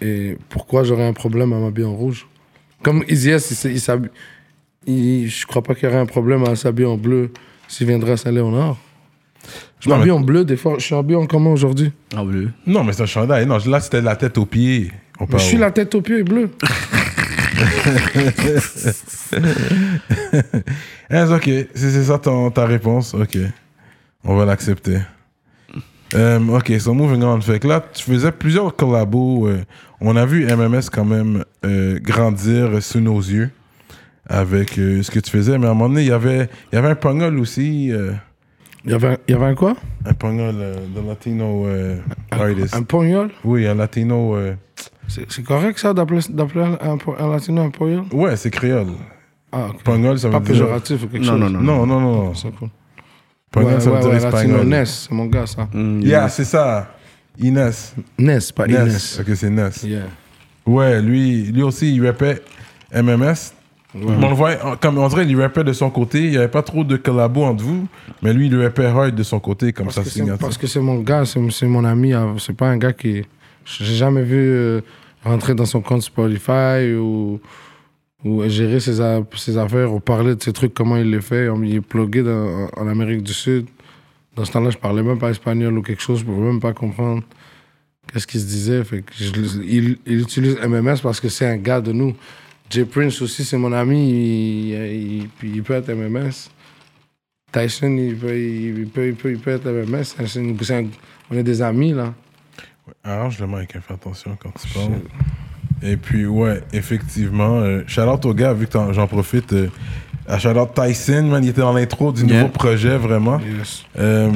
et 0.02 0.38
pourquoi 0.50 0.84
j'aurais 0.84 1.06
un 1.08 1.14
problème 1.14 1.52
à 1.54 1.60
m'habiller 1.60 1.88
en 1.88 1.96
rouge? 1.96 2.28
Comme 2.84 3.04
Easy 3.08 3.32
S, 3.32 3.66
il, 3.66 3.80
s'habille- 3.80 4.12
il- 4.86 5.28
je 5.28 5.46
crois 5.48 5.62
pas 5.64 5.74
qu'il 5.76 5.86
y 5.86 5.92
aurait 5.92 6.00
un 6.00 6.06
problème 6.06 6.44
à 6.46 6.56
s'habiller 6.56 6.88
en 6.88 6.98
bleu 6.98 7.32
s'il 7.68 7.88
viendrait 7.88 8.12
à 8.14 8.18
Saint-Léonard. 8.18 8.78
Je 9.80 9.90
m'habille 9.90 10.06
mais- 10.06 10.12
en 10.12 10.20
bleu, 10.22 10.46
des 10.46 10.58
fois, 10.58 10.76
je 10.80 10.84
suis 10.86 10.96
habillé 10.96 11.16
en 11.18 11.26
comment 11.28 11.52
aujourd'hui? 11.54 11.92
En 12.16 12.26
bleu. 12.26 12.50
Non, 12.66 12.84
mais 12.84 12.94
c'est 12.94 13.04
un 13.04 13.08
chandail. 13.08 13.46
Non, 13.46 13.58
là, 13.68 13.80
c'était 13.80 14.02
la 14.02 14.16
tête 14.16 14.38
aux 14.38 14.46
pieds. 14.46 14.92
On 15.20 15.24
Mais 15.26 15.30
parle- 15.32 15.42
je 15.44 15.48
suis 15.48 15.58
la 15.58 15.72
tête 15.72 15.94
aux 15.96 16.02
pieds 16.02 16.24
bleue. 16.24 16.50
Hein, 21.10 21.32
ok, 21.36 21.44
c'est 21.44 21.74
c'est 21.92 22.04
ça 22.04 22.18
ton- 22.20 22.52
ta 22.52 22.66
réponse. 22.66 23.14
Ok, 23.14 23.38
on 24.24 24.36
va 24.36 24.46
l'accepter. 24.46 25.00
Euh, 26.14 26.40
ok, 26.50 26.72
so 26.80 26.94
moving 26.94 27.24
on. 27.24 27.42
Fait 27.42 27.60
que 27.60 27.68
là, 27.68 27.84
tu 27.94 28.04
faisais 28.04 28.32
plusieurs 28.32 28.76
collabos. 28.76 29.48
euh, 29.48 29.64
on 30.02 30.16
a 30.16 30.26
vu 30.26 30.46
MMS 30.46 30.90
quand 30.92 31.06
même 31.06 31.44
euh, 31.66 32.00
grandir 32.00 32.82
sous 32.84 33.00
nos 33.00 33.18
yeux 33.20 33.50
avec 34.28 34.78
euh, 34.78 35.02
ce 35.04 35.10
que 35.12 35.20
tu 35.20 35.32
faisais. 35.32 35.58
Mais 35.58 35.66
à 35.68 35.72
un 35.72 35.74
moment 35.74 35.90
donné, 35.90 36.02
il 36.04 36.08
y 36.08 36.12
avait, 36.12 36.48
il 36.72 36.76
y 36.76 36.78
avait 36.78 36.90
un 36.90 36.96
pongol 36.96 37.40
aussi. 37.40 37.92
euh, 37.92 38.12
Il 38.86 38.92
y 38.92 38.94
avait, 38.94 39.08
un- 39.08 39.18
il 39.28 39.32
y 39.32 39.36
avait 39.36 39.46
un 39.48 39.56
quoi? 39.56 39.76
un 40.06 40.14
pongol 40.14 40.56
euh, 40.60 40.76
de 40.96 41.08
Latino 41.08 41.66
euh, 41.66 41.98
artist. 42.32 42.76
Un 42.76 42.84
pognol? 42.84 43.32
Oui, 43.44 43.66
un 43.68 43.74
Latino. 43.76 44.36
euh, 44.36 44.54
C'est 45.08 45.44
correct 45.44 45.80
ça 45.80 45.94
d'appeler 45.94 46.20
d'appeler 46.30 46.66
un, 46.66 46.98
un 47.20 47.30
latino 47.30 47.62
un 47.64 47.70
pognol? 47.72 48.04
Ouais, 48.14 48.36
c'est 48.38 48.52
créole. 48.52 48.88
Ah, 49.52 49.68
ok. 49.70 49.84
Pongol, 49.84 50.20
ça 50.20 50.28
veut 50.28 50.34
Pas 50.34 50.40
dire. 50.40 50.52
péjoratif 50.54 51.04
ou 51.04 51.08
quelque 51.08 51.26
Non, 51.26 51.32
chose? 51.32 51.40
non, 51.40 51.50
non. 51.50 51.62
Non, 51.62 51.86
non, 51.88 52.00
non. 52.02 52.24
non. 52.26 52.34
C'est 52.36 52.52
ouais, 53.64 53.80
ça 53.80 53.90
veut 53.90 53.96
ouais, 53.96 54.02
dire 54.02 54.10
ouais, 54.10 54.14
latino 54.20 54.28
espagnol. 54.28 54.66
Ness, 54.68 55.06
c'est 55.10 55.16
mon 55.16 55.26
gars 55.26 55.46
ça. 55.48 55.68
Mm, 55.74 56.02
Yeah, 56.02 56.30
c'est 56.30 56.46
ça. 56.46 56.92
Inès. 57.40 57.94
Ness, 58.18 58.52
pas 58.52 58.68
Ness. 58.68 58.80
Inès. 58.80 59.20
Ok, 59.22 59.36
c'est 59.36 59.50
Ness. 59.50 59.84
Yeah. 59.84 60.04
Ouais, 60.66 61.02
lui, 61.02 61.44
lui 61.52 61.62
aussi, 61.64 61.94
il 61.96 62.06
rappait 62.06 62.42
MMS. 62.94 63.54
Mais 63.94 64.06
On 64.26 64.30
le 64.30 64.36
voit, 64.36 64.56
comme 64.82 64.98
on 64.98 65.08
dirait, 65.08 65.26
il 65.26 65.40
rappait 65.42 65.64
de 65.64 65.72
son 65.72 65.90
côté. 65.90 66.24
Il 66.26 66.32
n'y 66.32 66.38
avait 66.38 66.48
pas 66.50 66.62
trop 66.64 66.84
de 66.84 66.98
collabo 66.98 67.44
entre 67.44 67.64
vous, 67.64 67.88
mais 68.22 68.34
lui, 68.34 68.48
il 68.48 68.62
rappait 68.62 68.86
hard 68.88 69.16
de 69.16 69.24
son 69.24 69.40
côté, 69.40 69.72
comme 69.72 69.86
Parce 69.86 69.96
ça 69.96 70.02
que 70.04 70.10
c'est- 70.10 70.20
signature. 70.20 70.40
Parce 70.40 70.58
que 70.58 70.68
c'est 70.68 70.80
mon 70.82 71.00
gars, 71.00 71.24
c'est 71.26 71.40
c'est 71.52 71.66
mon 71.68 71.86
ami. 71.86 72.14
ah, 72.14 72.34
C'est 72.40 72.56
pas 72.56 72.68
un 72.68 72.78
gars 72.78 72.92
qui. 72.94 73.24
J'ai 73.64 73.96
jamais 73.96 74.22
vu 74.24 74.38
euh, 74.38 74.82
rentrer 75.24 75.56
dans 75.56 75.66
son 75.66 75.82
compte 75.82 76.02
Spotify 76.04 76.94
ou, 76.98 77.40
ou 78.26 78.44
gérer 78.50 78.80
ses, 78.82 79.00
a- 79.00 79.24
ses 79.38 79.58
affaires 79.58 79.94
ou 79.94 80.02
parler 80.02 80.36
de 80.36 80.42
ses 80.44 80.52
trucs, 80.52 80.74
comment 80.74 80.98
il 80.98 81.10
les 81.12 81.22
fait. 81.22 81.48
Il 81.64 81.76
est 81.76 81.82
plugué 81.82 82.24
dans- 82.24 82.68
en 82.76 82.88
Amérique 82.88 83.24
du 83.24 83.34
Sud. 83.34 83.68
Dans 84.36 84.44
ce 84.44 84.52
temps-là, 84.52 84.72
je 84.72 84.78
parlais 84.78 85.02
même 85.04 85.18
pas 85.20 85.30
espagnol 85.30 85.78
ou 85.78 85.82
quelque 85.82 86.02
chose, 86.02 86.20
je 86.20 86.26
pouvais 86.26 86.42
même 86.46 86.60
pas 86.60 86.74
comprendre 86.74 87.24
qu'est-ce 88.12 88.28
qu'il 88.28 88.42
se 88.42 88.46
disait. 88.48 88.84
Fait 88.84 89.02
que 89.04 89.14
je 89.16 89.32
le- 89.32 89.64
il, 89.66 89.98
il 90.06 90.20
utilise 90.22 90.58
MMS 90.60 90.98
parce 91.02 91.22
que 91.22 91.30
c'est 91.30 91.46
un 91.48 91.56
gars 91.58 91.80
de 91.80 91.94
nous. 91.94 92.14
Jay 92.70 92.84
Prince 92.84 93.22
aussi, 93.22 93.46
c'est 93.46 93.58
mon 93.58 93.72
ami, 93.72 94.10
il, 94.10 94.74
il- 95.22 95.30
puis 95.38 95.52
il 95.56 95.64
peut 95.64 95.76
être 95.76 95.90
MMS. 95.90 96.50
Tyson, 97.52 97.96
il 97.96 98.16
peut, 98.18 98.38
il 98.38 98.88
peut, 98.88 99.08
il 99.08 99.16
peut, 99.16 99.32
il 99.32 99.38
peut 99.40 99.52
être 99.52 99.68
MMS. 99.70 100.16
Un- 100.20 100.88
on 101.32 101.38
est 101.38 101.44
des 101.44 101.62
amis, 101.62 101.94
là. 101.94 102.14
Arrange 103.04 103.40
le 103.40 103.48
mic, 103.48 103.72
fais 103.72 103.94
attention 103.94 104.36
quand 104.42 104.52
tu 104.60 104.68
parles. 104.74 105.00
Et 105.86 105.98
puis, 105.98 106.26
ouais, 106.26 106.62
effectivement, 106.74 107.60
euh, 107.60 107.84
shout 107.88 108.02
out 108.02 108.26
au 108.26 108.34
gars, 108.34 108.54
vu 108.54 108.68
que 108.68 108.78
j'en 108.92 109.08
profite. 109.08 109.54
Euh, 109.54 109.68
à 110.28 110.40
shout 110.40 110.50
out 110.58 110.70
Tyson, 110.74 111.24
man, 111.24 111.44
il 111.44 111.50
était 111.52 111.62
dans 111.62 111.74
l'intro 111.74 112.12
du 112.12 112.26
Yeah. 112.26 112.40
nouveau 112.42 112.50
projet, 112.52 112.98
vraiment. 112.98 113.40
Yes. 113.40 113.84
Euh, 114.00 114.32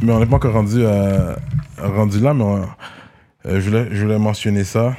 mais 0.00 0.12
on 0.12 0.20
n'est 0.20 0.26
pas 0.26 0.36
encore 0.36 0.52
rendu, 0.52 0.86
à, 0.86 1.36
rendu 1.82 2.20
là, 2.20 2.32
mais 2.32 2.44
on- 2.44 2.68
je, 3.44 3.58
voulais, 3.58 3.88
je 3.90 4.02
voulais 4.02 4.18
mentionner 4.18 4.62
ça. 4.64 4.94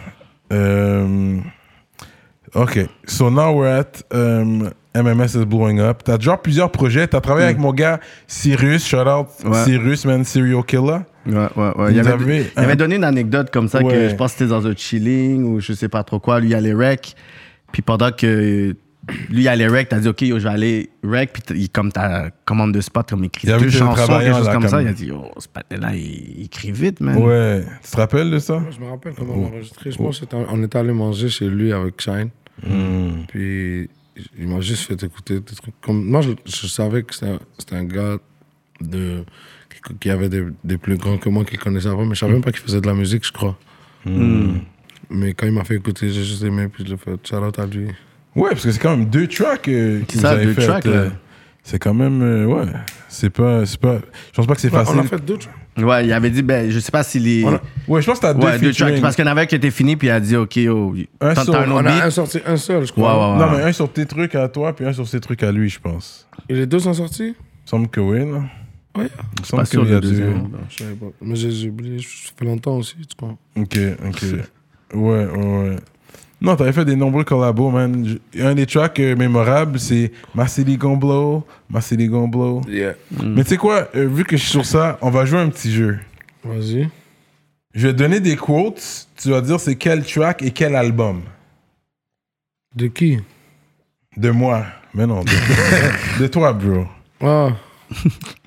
Ok, 2.56 2.80
so 3.08 3.30
now 3.32 3.52
we're 3.52 3.66
at 3.80 4.04
um, 4.14 4.70
MMS 4.94 5.34
is 5.36 5.46
blowing 5.46 5.80
up. 5.80 6.04
T'as 6.04 6.18
déjà 6.18 6.38
plusieurs 6.38 6.72
projets. 6.72 7.08
T'as 7.08 7.20
travaillé 7.22 7.46
avec 7.46 7.58
mon 7.58 7.74
gars 7.74 8.00
Cyrus, 8.28 8.86
shout 8.86 9.08
out 9.08 9.28
Ouais. 9.44 9.64
Cyrus, 9.66 10.06
man, 10.06 10.24
serial 10.24 10.64
killer. 10.64 11.00
Ouais, 11.26 11.48
ouais, 11.56 11.94
Il 11.94 12.00
avait, 12.00 12.52
il 12.56 12.60
avait 12.60 12.76
donné 12.76 12.96
une 12.96 13.04
anecdote 13.04 13.50
comme 13.52 13.68
ça 13.68 13.82
Ouais. 13.82 13.94
que 13.94 14.10
je 14.10 14.16
pense 14.16 14.34
que 14.34 14.40
c'était 14.40 14.50
dans 14.50 14.68
un 14.68 14.76
chilling 14.76 15.44
ou 15.44 15.60
je 15.60 15.74
sais 15.74 15.90
pas 15.90 16.04
trop 16.04 16.20
quoi. 16.20 16.40
Lui, 16.40 16.50
il 16.50 16.56
allait 16.56 16.74
rec. 16.74 17.16
Puis 17.72 17.82
pendant 17.82 18.12
que 18.12 18.76
lui, 19.30 19.44
il 19.44 19.48
allait 19.48 19.68
rec, 19.68 19.90
t'as 19.90 20.00
dit, 20.00 20.08
OK, 20.08 20.22
yo, 20.22 20.40
je 20.40 20.44
vais 20.44 20.54
aller 20.54 20.90
rec. 21.04 21.34
Puis 21.34 21.70
comme 21.70 21.92
ta 21.92 22.30
commande 22.46 22.74
de 22.74 22.82
spot, 22.82 23.10
comme 23.10 23.24
il 23.24 23.28
écrit 23.28 23.48
Il 23.48 23.52
a 23.54 23.58
vu 23.58 23.66
deux 23.66 23.72
chansons, 23.72 24.08
quelque 24.20 24.34
chose 24.36 24.48
là, 24.48 24.54
comme 24.54 24.68
ça. 24.68 24.82
Il 24.82 24.88
a 24.88 24.94
dit, 24.94 25.12
oh, 25.12 25.30
ce 25.38 25.48
patin-là, 25.48 25.96
il, 25.96 26.40
il 26.40 26.46
écrit 26.46 26.72
vite, 26.72 27.00
man. 27.02 27.18
Ouais, 27.18 27.64
tu 27.84 27.92
te 27.92 27.98
rappelles 27.98 28.32
de 28.32 28.40
ça? 28.40 28.62
Je 28.72 28.80
me 28.80 28.90
rappelle 28.90 29.14
comment 29.14 29.34
on 29.36 29.46
a 29.46 29.48
enregistré. 29.48 29.92
Je 29.92 29.98
pense 29.98 30.22
qu'on 30.22 30.64
était 30.64 30.78
allé 30.78 30.94
manger 30.94 31.30
chez 31.30 31.48
lui 31.48 31.72
avec 31.74 32.00
Shine. 32.02 32.30
Hmm. 32.66 33.24
Puis 33.28 33.90
il 34.38 34.48
m'a 34.48 34.62
juste 34.62 34.84
fait 34.84 35.02
écouter 35.04 35.36
des 35.40 35.56
trucs. 35.56 35.74
Comme, 35.82 36.06
moi, 36.06 36.22
je, 36.22 36.32
je 36.46 36.68
savais 36.68 37.04
que 37.04 37.14
c'était 37.14 37.32
un, 37.32 37.40
c'était 37.58 37.76
un 37.76 37.84
gars 37.86 38.18
de, 38.80 39.24
qui, 39.88 39.96
qui 39.96 40.10
avait 40.10 40.30
des, 40.30 40.44
des 40.64 40.78
plus 40.78 40.98
grands 40.98 41.18
que 41.18 41.30
moi 41.30 41.44
qui 41.46 41.58
connaissait 41.58 41.88
avant, 41.88 42.06
mais 42.06 42.16
je 42.16 42.20
savais 42.22 42.34
même 42.34 42.42
pas 42.44 42.52
qu'il 42.52 42.62
faisait 42.62 42.82
de 42.82 42.88
la 42.88 42.94
musique, 42.94 43.26
je 43.26 43.32
crois. 43.32 43.58
Hmm. 44.06 44.58
Mais 45.10 45.34
quand 45.34 45.46
il 45.48 45.54
m'a 45.54 45.64
fait 45.64 45.76
écouter, 45.76 46.10
j'ai 46.10 46.24
juste 46.24 46.44
aimé, 46.44 46.68
puis 46.68 46.84
je 46.86 46.92
l'ai 46.92 46.98
fait. 46.98 47.18
Shout 47.28 47.36
out 47.38 47.60
à 47.60 47.66
lui. 47.66 47.88
Ouais, 48.36 48.50
parce 48.52 48.64
que 48.64 48.72
c'est 48.72 48.80
quand 48.80 48.96
même 48.98 49.06
deux 49.10 49.28
tracks 49.28 49.68
euh, 49.68 50.02
ça, 50.16 50.32
avez 50.32 50.46
deux 50.46 50.54
fait. 50.54 50.66
tracks, 50.66 50.86
euh, 50.88 51.06
là. 51.06 51.12
c'est 51.62 51.78
quand 51.78 51.94
même, 51.94 52.22
euh, 52.24 52.46
ouais, 52.46 52.66
c'est 53.08 53.30
pas, 53.30 53.64
c'est 53.66 53.80
pas, 53.80 53.98
je 54.00 54.36
pense 54.36 54.48
pas 54.48 54.56
que 54.56 54.62
c'est 54.62 54.72
Ouais, 54.72 54.80
facile. 54.84 54.96
on 54.98 55.02
a 55.02 55.04
fait 55.04 55.24
deux 55.24 55.38
tracks. 55.38 55.54
Ouais, 55.78 56.06
il 56.06 56.14
avait 56.14 56.30
dit, 56.32 56.42
ben, 56.42 56.70
je 56.70 56.80
sais 56.80 56.92
pas 56.92 57.04
s'il 57.04 57.28
est. 57.28 57.44
On 57.44 57.54
a- 57.56 57.62
Ouais, 57.88 58.02
je 58.02 58.08
pense 58.08 58.18
que 58.20 58.22
t'as 58.26 58.34
deux 58.34 58.46
Ouais, 58.46 58.60
deux 58.60 58.74
tracks. 58.74 59.02
Parce 59.02 59.16
qu'il 59.16 59.26
y 59.26 59.28
en 59.28 59.32
avait 59.32 59.46
qui 59.48 59.56
était 59.56 59.72
fini, 59.72 59.96
puis 59.96 60.08
il 60.08 60.12
a 60.12 60.20
dit, 60.20 60.36
OK, 60.36 60.56
yo, 60.56 60.96
Un 61.22 61.34
t'as 61.34 61.44
seul, 61.46 61.56
un 61.56 61.72
On 61.72 61.86
a 61.86 62.06
un 62.06 62.10
sorti 62.10 62.40
un 62.46 62.58
seul, 62.58 62.86
je 62.86 62.92
Ouais, 62.94 63.02
crois. 63.02 63.34
ouais, 63.34 63.40
Non, 63.46 63.52
mais 63.52 63.64
un 63.64 63.72
sur 63.72 63.92
tes 63.92 64.06
trucs 64.06 64.34
à 64.36 64.48
toi, 64.50 64.76
puis 64.76 64.86
un 64.86 64.94
sur 64.94 65.08
ses 65.08 65.20
trucs 65.20 65.44
à 65.44 65.52
lui, 65.52 65.70
je 65.70 65.80
pense. 65.80 66.28
Et 66.50 66.54
les 66.56 66.66
deux 66.66 66.80
sont 66.80 66.94
sortis? 66.94 67.24
Il 67.24 67.30
me 67.30 67.68
semble 67.68 67.88
que 67.88 68.00
oui, 68.00 68.20
là. 68.20 68.42
Ouais. 68.96 69.10
Pas 69.52 69.66
sûr, 69.66 69.82
qu'il 69.82 69.90
y 69.90 69.94
a 69.94 69.96
le 69.96 70.02
deux. 70.02 70.10
deuxième. 70.10 70.50
Je 70.70 70.78
savais 70.84 70.94
pas. 70.96 71.08
Mais 71.22 71.36
j'ai 71.36 71.70
oublié, 71.70 72.00
ça 72.00 72.32
fait 72.38 72.46
longtemps 72.46 72.78
aussi, 72.78 72.96
tu 72.98 73.16
crois. 73.16 73.36
Ok, 73.56 73.78
ok. 74.08 74.24
Ouais, 74.94 75.26
ouais, 75.26 75.28
ouais. 75.36 75.76
Non, 76.40 76.56
t'avais 76.58 76.74
fait 76.74 76.84
des 76.86 76.96
nombreux 76.98 77.24
collabos, 77.24 77.72
man. 77.72 78.20
Un 78.38 78.54
des 78.54 78.66
tracks 78.66 79.00
euh, 79.00 79.16
mémorables, 79.16 79.80
c'est 79.80 80.12
Ma 80.36 80.46
City 80.48 80.76
Gon 80.78 80.98
Blow, 80.98 81.46
Ma 81.70 81.80
City 81.80 82.08
Gon 82.08 82.28
Blow. 82.28 82.62
Yeah. 82.68 82.96
Mais 83.24 83.44
tu 83.44 83.52
sais 83.52 83.58
quoi, 83.58 83.88
euh, 83.96 84.08
vu 84.08 84.26
que 84.26 84.36
je 84.36 84.42
suis 84.42 84.52
sur 84.52 84.66
ça, 84.66 84.98
on 85.02 85.10
va 85.10 85.26
jouer 85.26 85.40
un 85.40 85.50
petit 85.50 85.72
jeu. 85.72 86.00
Vas-y. 86.44 86.90
Je 87.74 87.88
vais 87.88 87.94
te 87.94 87.98
donner 87.98 88.20
des 88.20 88.36
quotes, 88.36 89.08
tu 89.16 89.30
vas 89.30 89.42
dire 89.42 89.60
c'est 89.60 89.76
quel 89.76 90.04
track 90.06 90.42
et 90.44 90.52
quel 90.52 90.76
album. 90.76 91.22
De 92.76 92.88
qui? 92.88 93.20
De 94.18 94.30
moi. 94.30 94.66
Mais 94.94 95.08
non, 95.08 95.22
de, 95.24 95.32
de 96.22 96.28
toi, 96.28 96.54
bro. 96.54 96.86
Ah, 97.22 97.56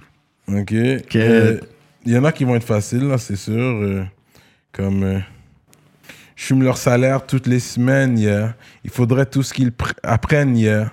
Ok. 0.49 0.73
Euh, 0.73 1.59
Il 2.05 2.13
y 2.13 2.19
en 2.19 2.25
a 2.25 2.33
qui 2.33 2.45
vont 2.45 2.55
être 2.57 2.65
faciles, 2.65 3.07
là, 3.09 3.19
c'est 3.19 3.37
sûr. 3.37 3.53
euh, 3.55 4.05
comme. 4.73 5.03
euh, 5.03 5.19
je 6.37 6.45
fume 6.45 6.63
leur 6.63 6.77
salaire 6.77 7.25
toutes 7.27 7.47
les 7.47 7.61
semaines, 7.61 8.19
yeah. 8.19 8.55
Il 8.85 8.91
faudrait 8.91 9.25
tout 9.27 9.43
ce 9.43 9.55
qu'ils 9.55 9.71
pr- 9.71 9.95
apprennent, 10.03 10.57
yeah. 10.57 10.93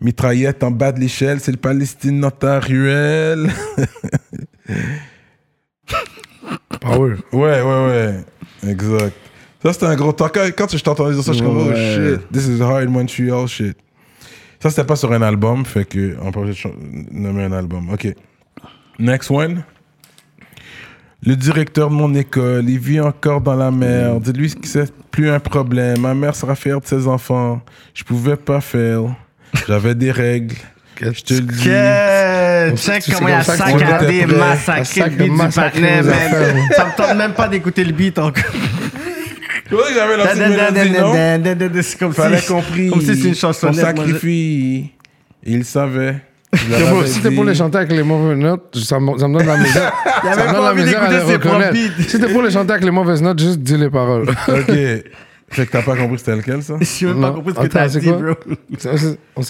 Mitraillette 0.00 0.62
en 0.62 0.70
bas 0.70 0.92
de 0.92 1.00
l'échelle, 1.00 1.40
c'est 1.40 1.50
le 1.52 1.56
Palestine 1.58 2.20
notariel. 2.20 3.50
Ah 6.84 6.98
ouais. 6.98 7.14
Ouais, 7.32 7.60
ouais, 7.62 7.86
ouais. 7.86 8.24
Exact. 8.70 9.12
Ça, 9.62 9.72
c'était 9.72 9.86
un 9.86 9.96
gros 9.96 10.12
temps. 10.12 10.28
Quand, 10.32 10.46
quand 10.56 10.76
je 10.76 10.82
t'entendais 10.82 11.14
dire 11.14 11.22
ça, 11.24 11.32
je 11.32 11.38
suis 11.38 11.44
comme, 11.46 11.56
oh 11.58 11.74
shit, 11.74 12.20
this 12.32 12.46
is 12.46 12.62
hard 12.62 12.88
Montreal 12.88 13.48
shit. 13.48 13.76
Ça, 14.60 14.70
c'était 14.70 14.84
pas 14.84 14.96
sur 14.96 15.12
un 15.12 15.22
album, 15.22 15.64
fait 15.64 15.84
que 15.84 16.16
on 16.22 16.30
peut 16.30 16.52
nommer 17.10 17.44
un 17.44 17.52
album. 17.52 17.90
Ok. 17.90 18.14
Next 18.98 19.30
one. 19.30 19.64
Le 21.22 21.34
directeur 21.34 21.88
de 21.90 21.94
mon 21.94 22.14
école, 22.14 22.68
il 22.68 22.78
vit 22.78 23.00
encore 23.00 23.40
dans 23.40 23.56
la 23.56 23.70
merde. 23.70 24.22
Dis-lui 24.22 24.54
que 24.54 24.68
c'est 24.68 24.92
plus 25.10 25.30
un 25.30 25.40
problème. 25.40 26.00
Ma 26.00 26.14
mère 26.14 26.36
sera 26.36 26.54
fière 26.54 26.80
de 26.80 26.86
ses 26.86 27.06
enfants. 27.08 27.60
Je 27.94 28.04
pouvais 28.04 28.36
pas 28.36 28.60
faire. 28.60 29.02
J'avais 29.66 29.94
des 29.94 30.12
règles. 30.12 30.54
Je 31.00 31.20
te 31.22 31.34
le 31.34 31.40
dis. 31.40 31.64
Que... 31.64 32.76
Check 32.76 33.04
comment 33.14 33.28
il 33.28 33.34
a 33.34 33.42
saccadé, 33.42 34.26
massacré 34.26 35.10
le 35.10 35.16
beat 35.16 35.34
du 35.34 35.40
affaires, 35.40 36.54
man. 36.54 36.68
Ça 36.74 36.84
me 36.86 36.96
tente 36.96 37.16
même 37.16 37.34
pas 37.34 37.48
d'écouter 37.48 37.84
le 37.84 37.92
beat 37.92 38.18
encore. 38.18 38.44
C'est 39.68 39.74
vrai 39.74 39.88
que 39.88 39.94
j'avais 39.94 40.16
lancé 40.16 40.38
une 40.38 40.48
mélodie, 40.50 41.72
non? 41.72 41.82
C'est 41.82 41.98
comme 41.98 42.14
Fallait 42.14 42.38
si... 42.38 42.46
compris. 42.46 42.88
Comme 42.88 43.00
si 43.00 43.20
c'est 43.20 43.28
une 43.28 43.34
chanson. 43.34 43.72
Son 43.72 43.80
sacrifie. 43.80 44.92
Il 45.42 45.64
savait. 45.64 46.16
Je 46.56 46.70
leur 46.70 46.78
C'est 46.78 46.84
pour- 46.88 46.98
avais 46.98 47.06
Si 47.06 47.12
c'était 47.14 47.30
pour 47.34 47.44
les 47.44 47.54
chanter 47.54 47.78
avec 47.78 47.92
les 47.92 48.02
mauvaises 48.02 48.38
notes, 48.38 48.76
ça 48.78 48.98
me, 48.98 49.18
ça 49.18 49.28
me 49.28 49.38
donne 49.38 49.46
la 49.46 49.56
misère. 49.58 49.92
Il 50.24 50.28
a 50.28 50.32
ça 50.32 50.36
même 50.44 50.46
me 50.48 50.52
pas 50.52 50.72
envie 50.72 50.84
d'écouter 50.84 51.10
les 51.12 51.18
ses 51.20 51.38
propres 51.38 51.46
reconnaître. 51.56 51.72
beats. 51.72 52.02
Si 52.02 52.08
c'était 52.10 52.32
pour 52.32 52.42
les 52.42 52.50
chanter 52.50 52.70
avec 52.72 52.84
les 52.84 52.90
mauvaises 52.90 53.22
notes, 53.22 53.38
juste 53.38 53.60
dis 53.60 53.76
les 53.76 53.90
paroles. 53.90 54.28
Ok. 54.48 54.74
Fait 55.48 55.64
que 55.64 55.70
t'as 55.70 55.82
pas 55.82 55.94
compris 55.96 56.18
c'était 56.18 56.34
lequel, 56.34 56.60
ça? 56.62 56.74
Je 56.80 57.06
même 57.06 57.20
pas 57.20 57.30
compris 57.30 57.54
ce 57.54 57.60
que 57.60 57.66
t'as 57.68 57.86
dit, 57.88 58.00
quoi? 58.00 58.12
bro. 58.16 58.34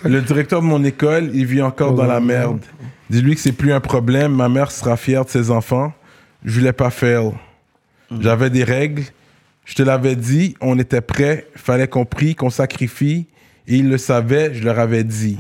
Le 0.05 0.21
directeur 0.21 0.61
de 0.61 0.67
mon 0.67 0.85
école, 0.85 1.31
il 1.33 1.47
vit 1.47 1.63
encore 1.63 1.95
dans 1.95 2.05
la 2.05 2.21
merde. 2.21 2.61
Dis-lui 3.09 3.35
que 3.35 3.41
c'est 3.41 3.53
plus 3.53 3.73
un 3.73 3.81
problème. 3.81 4.33
Ma 4.35 4.49
mère 4.49 4.71
sera 4.71 4.97
fière 4.97 5.25
de 5.25 5.31
ses 5.31 5.51
enfants. 5.51 5.93
Je 6.45 6.59
voulais 6.59 6.73
pas 6.75 6.91
faire. 6.91 7.23
J'avais 8.21 8.51
des 8.51 8.65
règles. 8.65 9.03
Je 9.65 9.75
te 9.75 9.83
l'avais 9.83 10.17
dit. 10.17 10.55
On 10.61 10.79
était 10.79 11.01
prêts. 11.01 11.47
Fallait 11.57 11.89
qu'on 11.89 12.05
prie, 12.05 12.35
qu'on 12.35 12.51
sacrifie. 12.51 13.27
Et 13.67 13.77
ils 13.77 13.89
le 13.89 13.97
savaient. 13.99 14.53
Je 14.55 14.63
leur 14.65 14.79
avais 14.79 15.03
dit. 15.03 15.39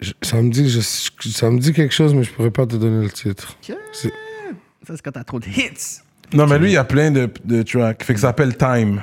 Je- 0.00 0.12
ça, 0.22 0.40
me 0.42 0.50
dit, 0.50 0.68
je- 0.68 0.80
ça 0.80 1.50
me 1.50 1.58
dit 1.58 1.72
quelque 1.72 1.94
chose, 1.94 2.14
mais 2.14 2.22
je 2.24 2.32
pourrais 2.32 2.50
pas 2.50 2.66
te 2.66 2.76
donner 2.76 3.04
le 3.04 3.10
titre. 3.10 3.56
Ça, 3.62 3.74
c'est 4.94 5.02
quand 5.02 5.12
t'as 5.12 5.24
trop 5.24 5.38
de 5.40 5.46
hits. 5.46 6.00
Non, 6.32 6.46
mais 6.46 6.58
lui, 6.58 6.68
il 6.70 6.72
y 6.74 6.76
a 6.76 6.84
plein 6.84 7.10
de, 7.10 7.28
de 7.44 7.62
tracks. 7.62 8.02
Fait 8.04 8.14
que 8.14 8.20
ça 8.20 8.28
s'appelle 8.28 8.56
Time. 8.56 9.02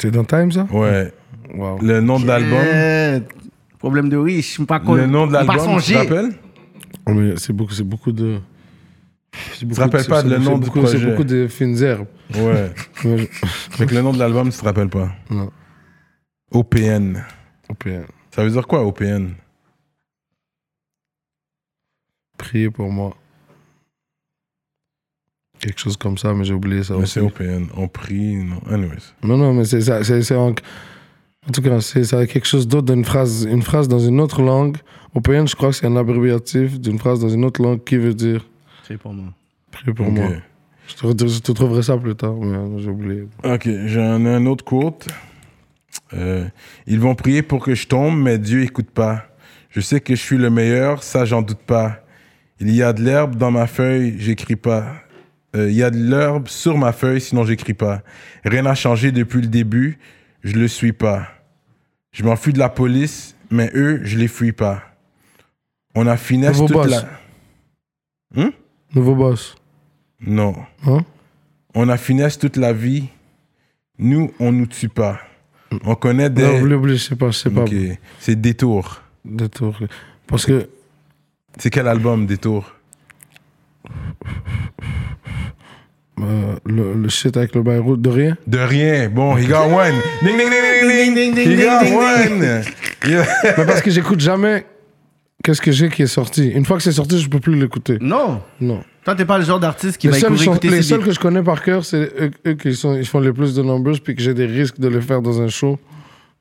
C'est 0.00 0.10
dans 0.10 0.24
Time, 0.24 0.50
ça? 0.52 0.66
Ouais. 0.70 1.12
Wow. 1.54 1.78
Le 1.80 2.00
nom 2.00 2.18
de 2.20 2.26
l'album. 2.26 3.24
Problème 3.78 4.08
de 4.08 4.16
riche. 4.16 4.60
Pas 4.64 4.80
Le 4.86 5.06
nom 5.06 5.26
de 5.26 5.32
Pas 5.32 5.44
l'album, 5.44 5.80
tu 5.80 5.92
te 5.92 5.98
rappelles? 5.98 6.30
Oh, 7.06 7.12
mais 7.14 7.34
C'est 7.36 7.52
beaucoup, 7.52 7.72
c'est 7.72 7.84
beaucoup 7.84 8.12
de. 8.12 8.38
beaucoup 9.62 9.74
te 9.74 9.80
rappelles 9.80 10.06
pas 10.06 10.22
le 10.22 10.38
nom 10.38 10.58
du 10.58 10.66
beaucoup- 10.66 10.86
C'est 10.86 10.96
projet? 10.98 11.10
beaucoup 11.10 11.24
de 11.24 11.46
fines 11.48 11.82
herbes. 11.82 12.06
Ouais. 12.34 12.70
Je- 13.02 13.26
Fait 13.70 13.86
que 13.86 13.94
le 13.94 14.02
nom 14.02 14.12
de 14.12 14.18
l'album, 14.18 14.50
tu 14.50 14.58
te 14.58 14.64
rappelles 14.64 14.88
pas? 14.90 15.10
Non. 15.30 15.50
OPN. 16.50 17.22
Ok. 17.68 17.88
Ça 18.34 18.42
veut 18.44 18.50
dire 18.50 18.66
quoi, 18.66 18.84
OPN? 18.86 19.30
Priez 22.38 22.70
pour 22.70 22.90
moi. 22.90 23.14
Quelque 25.60 25.80
chose 25.80 25.96
comme 25.96 26.16
ça, 26.16 26.32
mais 26.34 26.44
j'ai 26.44 26.54
oublié 26.54 26.84
ça 26.84 26.94
Mais 26.94 27.02
aussi. 27.02 27.14
c'est 27.14 27.20
OPN. 27.20 27.66
On 27.76 27.88
prie, 27.88 28.36
non. 28.36 28.60
Anyways. 28.70 29.12
Non, 29.22 29.36
non, 29.36 29.52
mais 29.52 29.64
c'est 29.64 29.80
ça. 29.80 30.02
C'est, 30.04 30.34
en... 30.36 30.50
en 30.50 31.52
tout 31.52 31.62
cas, 31.62 31.80
c'est 31.80 32.04
ça, 32.04 32.26
quelque 32.26 32.46
chose 32.46 32.68
d'autre 32.68 32.92
d'une 32.94 33.04
phrase, 33.04 33.44
une 33.50 33.62
phrase 33.62 33.88
dans 33.88 33.98
une 33.98 34.20
autre 34.20 34.40
langue. 34.40 34.76
Au 35.14 35.20
PN, 35.20 35.48
je 35.48 35.56
crois 35.56 35.70
que 35.70 35.74
c'est 35.76 35.86
un 35.86 35.96
abréviatif 35.96 36.78
d'une 36.80 36.98
phrase 36.98 37.18
dans 37.20 37.28
une 37.28 37.44
autre 37.44 37.60
langue 37.60 37.82
qui 37.82 37.96
veut 37.96 38.14
dire 38.14 38.46
C'est 38.86 38.96
pour 38.98 39.12
moi. 39.12 39.32
Prie 39.72 39.92
pour 39.92 40.10
moi. 40.10 40.28
Je 40.86 40.94
te, 41.12 41.26
je 41.26 41.40
te 41.40 41.52
trouverai 41.52 41.82
ça 41.82 41.98
plus 41.98 42.14
tard, 42.14 42.34
mais 42.34 42.56
euh, 42.56 42.78
j'ai 42.78 42.88
oublié. 42.88 43.26
Ok, 43.44 43.68
j'en 43.86 44.24
ai 44.24 44.28
un 44.28 44.46
autre 44.46 44.64
quote. 44.64 45.06
Euh, 46.14 46.46
ils 46.86 47.00
vont 47.00 47.14
prier 47.14 47.42
pour 47.42 47.62
que 47.62 47.74
je 47.74 47.86
tombe, 47.86 48.16
mais 48.16 48.38
Dieu 48.38 48.62
écoute 48.62 48.90
pas. 48.90 49.24
Je 49.70 49.80
sais 49.80 50.00
que 50.00 50.14
je 50.14 50.20
suis 50.20 50.38
le 50.38 50.50
meilleur, 50.50 51.02
ça 51.02 51.24
j'en 51.24 51.42
doute 51.42 51.58
pas. 51.58 52.00
Il 52.60 52.74
y 52.74 52.82
a 52.82 52.92
de 52.92 53.02
l'herbe 53.02 53.36
dans 53.36 53.50
ma 53.50 53.66
feuille, 53.66 54.16
j'écris 54.18 54.56
pas. 54.56 54.94
Euh, 55.56 55.70
il 55.70 55.76
y 55.76 55.82
a 55.82 55.90
de 55.90 55.96
l'herbe 55.96 56.48
sur 56.48 56.76
ma 56.76 56.92
feuille, 56.92 57.20
sinon 57.20 57.44
j'écris 57.44 57.74
pas. 57.74 58.02
Rien 58.44 58.62
n'a 58.62 58.74
changé 58.74 59.12
depuis 59.12 59.40
le 59.40 59.46
début, 59.46 59.98
je 60.42 60.54
le 60.56 60.68
suis 60.68 60.92
pas. 60.92 61.28
Je 62.12 62.24
m'enfuis 62.24 62.52
de 62.52 62.58
la 62.58 62.68
police, 62.68 63.36
mais 63.50 63.70
eux, 63.74 64.00
je 64.04 64.18
les 64.18 64.28
fuis 64.28 64.52
pas. 64.52 64.82
On 65.94 66.06
a 66.06 66.16
finesse 66.16 66.58
Nouveau 66.58 66.66
toute 66.66 66.90
boss. 66.90 67.04
la... 68.34 68.50
Nouveau 68.94 69.14
boss. 69.14 69.54
Non. 70.20 70.54
Hein? 70.86 71.04
On 71.74 71.88
a 71.88 71.96
finesse 71.96 72.38
toute 72.38 72.56
la 72.56 72.72
vie. 72.72 73.04
Nous, 73.98 74.32
on 74.38 74.52
nous 74.52 74.66
tue 74.66 74.88
pas. 74.88 75.20
On 75.84 75.94
connaît 75.94 76.30
des... 76.30 76.42
Non, 76.42 76.60
oublie, 76.60 76.74
oublie, 76.74 76.96
je 76.96 77.04
sais 77.04 77.16
pas, 77.16 77.30
je 77.30 77.38
sais 77.38 77.50
pas. 77.50 77.64
C'est 78.20 78.40
Détour. 78.40 79.02
Détour. 79.24 79.78
Parce 80.26 80.46
que 80.46 80.68
C'est 81.60 81.70
quel 81.70 81.88
album, 81.88 82.26
Détour 82.26 82.72
euh, 86.20 86.56
le, 86.66 86.94
le 86.94 87.08
shit 87.08 87.36
avec 87.36 87.54
le 87.54 87.62
Beyrouth 87.62 88.00
de 88.00 88.10
rien. 88.10 88.36
De 88.46 88.58
rien. 88.58 89.08
Bon, 89.08 89.36
he 89.36 89.46
got 89.46 89.66
one. 89.72 89.94
Ding, 90.22 90.36
ding, 90.36 90.50
ding, 90.50 91.14
ding, 91.14 91.14
ding, 91.14 91.34
ding. 91.34 91.48
He 91.48 91.62
got 91.62 91.96
one. 91.96 92.62
Yeah. 93.06 93.24
Mais 93.56 93.64
parce 93.64 93.80
que 93.80 93.90
j'écoute 93.90 94.18
jamais 94.18 94.66
qu'est-ce 95.44 95.62
que 95.62 95.70
j'ai 95.70 95.88
qui 95.88 96.02
est 96.02 96.08
sorti. 96.08 96.48
Une 96.48 96.64
fois 96.64 96.76
que 96.76 96.82
c'est 96.82 96.92
sorti, 96.92 97.20
je 97.20 97.28
peux 97.28 97.38
plus 97.38 97.54
l'écouter. 97.54 97.98
Non. 98.00 98.42
Non. 98.60 98.82
Toi, 99.04 99.14
t'es 99.14 99.24
pas 99.24 99.38
le 99.38 99.44
genre 99.44 99.60
d'artiste 99.60 99.96
qui 99.96 100.08
Les 100.08 100.14
va 100.14 100.18
seuls, 100.18 100.32
écouter, 100.32 100.44
écouter 100.50 100.70
les 100.70 100.82
seuls 100.82 101.04
que 101.04 101.12
je 101.12 101.20
connais 101.20 101.42
par 101.42 101.62
cœur, 101.62 101.84
c'est 101.84 102.12
eux, 102.20 102.30
eux 102.46 102.54
qui 102.54 102.74
sont, 102.74 102.96
ils 102.96 103.06
font 103.06 103.20
les 103.20 103.32
plus 103.32 103.54
de 103.54 103.62
numbers, 103.62 104.00
puis 104.02 104.16
que 104.16 104.20
j'ai 104.20 104.34
des 104.34 104.46
risques 104.46 104.78
de 104.80 104.88
les 104.88 105.00
faire 105.00 105.22
dans 105.22 105.40
un 105.40 105.48
show. 105.48 105.78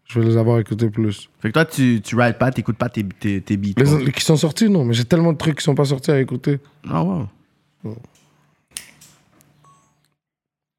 Je 0.08 0.20
vais 0.20 0.26
les 0.26 0.38
avoir 0.38 0.60
écoutés 0.60 0.90
plus. 0.90 1.30
Fait 1.40 1.50
que 1.50 1.54
toi, 1.54 1.66
tu, 1.66 2.02
tu 2.02 2.16
rides 2.16 2.38
pas, 2.38 2.50
t'écoutes 2.52 2.78
pas 2.78 2.88
tes, 2.88 3.04
tes, 3.04 3.42
tes 3.42 3.58
beats. 3.58 3.74
Les, 3.78 4.12
qui 4.12 4.24
sont 4.24 4.38
sortis, 4.38 4.70
non, 4.70 4.86
mais 4.86 4.94
j'ai 4.94 5.04
tellement 5.04 5.34
de 5.34 5.38
trucs 5.38 5.58
qui 5.58 5.64
sont 5.64 5.76
pas 5.76 5.86
sortis 5.86 6.12
à 6.12 6.20
écouter. 6.20 6.60
Ah, 6.90 7.04
wow. 7.04 7.28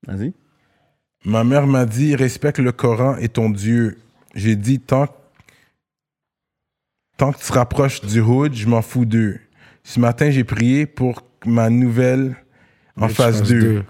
Vas-y. 0.06 0.32
Ma 1.24 1.44
mère 1.44 1.66
m'a 1.66 1.84
dit 1.84 2.16
respecte 2.16 2.58
le 2.58 2.72
Coran 2.72 3.16
et 3.18 3.28
ton 3.28 3.50
Dieu. 3.50 3.98
J'ai 4.34 4.56
dit 4.56 4.80
tant, 4.80 5.06
tant 7.18 7.32
que 7.32 7.38
tu 7.38 7.46
te 7.46 7.52
rapproches 7.52 8.00
du 8.00 8.20
hood, 8.20 8.54
je 8.54 8.66
m'en 8.66 8.80
fous 8.80 9.04
d'eux. 9.04 9.38
Ce 9.84 10.00
matin, 10.00 10.30
j'ai 10.30 10.44
prié 10.44 10.86
pour 10.86 11.22
ma 11.44 11.68
nouvelle 11.68 12.36
en 12.98 13.08
2. 13.08 13.42
deux. 13.42 13.84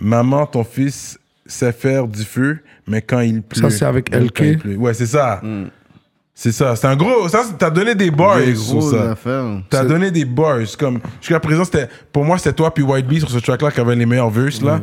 Maman, 0.00 0.46
ton 0.46 0.64
fils 0.64 1.18
sait 1.46 1.72
faire 1.72 2.06
du 2.06 2.24
feu, 2.24 2.58
mais 2.86 3.02
quand 3.02 3.20
il 3.20 3.42
pleut. 3.42 3.62
Ça, 3.62 3.70
c'est 3.70 3.84
avec 3.84 4.14
LK? 4.14 4.40
il 4.40 4.58
pleut. 4.58 4.76
Ouais, 4.76 4.94
c'est 4.94 5.06
ça. 5.06 5.40
Mm. 5.42 5.66
C'est 6.34 6.52
ça. 6.52 6.76
C'est 6.76 6.86
un 6.86 6.96
gros. 6.96 7.28
Ça, 7.28 7.44
t'as 7.58 7.70
donné 7.70 7.94
des 7.94 8.10
bars 8.10 8.36
Des 8.36 8.54
sur 8.54 8.82
ça. 8.82 9.16
T'as 9.70 9.84
donné 9.84 10.10
des 10.10 10.26
bars. 10.26 10.58
Comme, 10.78 11.00
jusqu'à 11.20 11.40
présent, 11.40 11.64
c'était, 11.64 11.88
pour 12.12 12.24
moi, 12.24 12.36
c'était 12.36 12.52
toi 12.52 12.72
puis 12.72 12.82
White 12.82 13.06
Bee 13.06 13.20
sur 13.20 13.30
ce 13.30 13.38
track-là 13.38 13.70
qui 13.70 13.80
avait 13.80 13.96
les 13.96 14.06
meilleurs 14.06 14.30
verses, 14.30 14.60
là. 14.60 14.80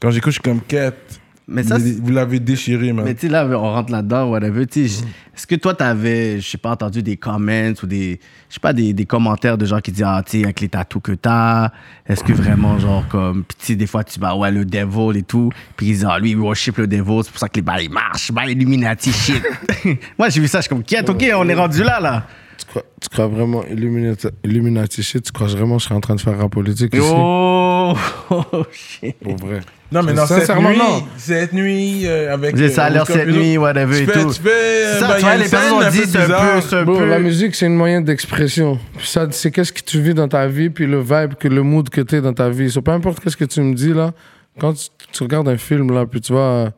Quand 0.00 0.10
j'écoute, 0.10 0.32
je 0.32 0.40
suis 0.40 0.42
comme, 0.42 0.60
quête. 0.60 1.20
Mais 1.46 1.62
ça, 1.62 1.76
vous, 1.78 2.10
l'avez 2.10 2.40
déchiré, 2.40 2.92
man. 2.94 3.04
Mais 3.04 3.14
tu 3.14 3.26
sais, 3.26 3.28
là, 3.28 3.46
on 3.46 3.58
rentre 3.58 3.92
là-dedans, 3.92 4.30
whatever. 4.30 4.66
Tu 4.66 4.88
sais, 4.88 5.00
j- 5.02 5.04
est-ce 5.36 5.46
que 5.46 5.54
toi, 5.56 5.74
t'avais, 5.74 6.40
je 6.40 6.48
sais 6.48 6.56
pas, 6.56 6.70
entendu 6.70 7.02
des 7.02 7.18
comments 7.18 7.72
ou 7.82 7.86
des, 7.86 8.18
je 8.48 8.54
sais 8.54 8.60
pas, 8.60 8.72
des, 8.72 8.94
des 8.94 9.04
commentaires 9.04 9.58
de 9.58 9.66
gens 9.66 9.80
qui 9.80 9.92
disent, 9.92 10.04
ah, 10.06 10.22
tu 10.24 10.38
sais, 10.38 10.44
avec 10.44 10.60
les 10.62 10.70
tatous 10.70 11.02
que 11.02 11.12
t'as, 11.12 11.70
est-ce 12.06 12.24
que 12.24 12.32
vraiment, 12.32 12.78
genre, 12.78 13.06
comme, 13.08 13.44
tu 13.58 13.66
sais, 13.66 13.74
des 13.76 13.86
fois, 13.86 14.04
tu 14.04 14.18
vas, 14.18 14.34
ouais, 14.34 14.50
le 14.50 14.64
devil 14.64 15.18
et 15.18 15.22
tout, 15.22 15.50
puis 15.76 15.86
ils 15.88 15.92
disent, 15.92 16.06
ah, 16.08 16.18
lui, 16.18 16.30
il 16.30 16.36
worship 16.38 16.78
le 16.78 16.86
devil, 16.86 17.20
c'est 17.24 17.30
pour 17.30 17.38
ça 17.40 17.48
que 17.50 17.56
les 17.56 17.62
balles, 17.62 17.90
marchent, 17.90 18.32
bah, 18.32 18.46
Illuminati 18.46 19.12
shit. 19.12 19.42
Moi, 20.18 20.30
j'ai 20.30 20.40
vu 20.40 20.48
ça, 20.48 20.58
je 20.58 20.62
suis 20.62 20.68
comme, 20.70 20.82
quête, 20.82 21.08
ok, 21.10 21.24
on 21.36 21.46
est 21.46 21.54
rendu 21.54 21.82
là, 21.82 22.00
là. 22.00 22.26
Tu 22.58 22.66
crois, 22.66 22.82
tu 23.00 23.08
crois 23.08 23.26
vraiment 23.26 23.64
Illuminati, 23.64 24.28
Illuminati 24.44 25.02
shit? 25.02 25.22
Tu 25.24 25.32
crois 25.32 25.48
vraiment 25.48 25.76
que 25.76 25.82
je 25.82 25.86
serais 25.86 25.96
en 25.96 26.00
train 26.00 26.14
de 26.14 26.20
faire 26.20 26.38
rap 26.38 26.50
politique 26.52 26.94
ici? 26.94 27.02
Oh, 27.12 27.94
oh, 28.30 28.44
shit. 28.72 29.16
Pour 29.18 29.36
vrai. 29.36 29.60
non, 29.90 30.02
mais 30.02 30.12
non, 30.12 30.24
cette 30.26 30.40
Sincèrement, 30.40 30.70
nuit, 30.70 30.78
non. 30.78 31.02
cette 31.16 31.52
nuit, 31.52 32.02
euh, 32.06 32.32
avec. 32.32 32.56
J'ai 32.56 32.68
ça 32.68 32.84
à 32.84 32.90
euh, 32.90 32.94
l'heure 32.94 33.06
comme 33.06 33.16
cette 33.16 33.28
nuit, 33.28 33.58
whatever 33.58 33.96
et 34.02 34.06
tu 34.06 34.12
fais, 34.12 34.22
tout. 34.22 34.32
Tu 34.32 34.40
fais, 34.40 34.50
euh, 34.50 35.00
Ça, 35.00 35.08
ben, 35.08 35.14
tu 35.16 35.20
vois, 35.22 35.36
les 35.36 35.48
personnes 35.48 35.78
peu 35.78 36.06
c'est 36.06 36.18
un 36.18 36.26
peu, 36.26 36.60
c'est 36.60 36.84
peu. 36.84 37.04
la 37.06 37.18
musique, 37.18 37.54
c'est 37.54 37.66
une 37.66 37.74
moyen 37.76 38.00
d'expression. 38.00 38.78
Puis 38.96 39.06
ça, 39.08 39.26
c'est 39.30 39.50
qu'est-ce 39.50 39.72
que 39.72 39.82
tu 39.82 40.00
vis 40.00 40.14
dans 40.14 40.28
ta 40.28 40.46
vie, 40.46 40.70
puis 40.70 40.86
le 40.86 41.00
vibe, 41.00 41.34
que 41.38 41.48
le 41.48 41.62
mood 41.62 41.88
que 41.88 42.00
tu 42.02 42.16
es 42.16 42.20
dans 42.20 42.32
ta 42.34 42.48
vie. 42.50 42.70
So, 42.70 42.82
peu 42.82 42.92
importe 42.92 43.20
qu'est-ce 43.20 43.36
que 43.36 43.44
tu 43.44 43.60
me 43.60 43.74
dis, 43.74 43.92
là, 43.92 44.12
quand 44.60 44.74
tu, 44.74 44.86
tu 45.12 45.22
regardes 45.24 45.48
un 45.48 45.56
film, 45.56 45.92
là, 45.92 46.06
puis 46.06 46.20
tu 46.20 46.32
vois, 46.32 46.70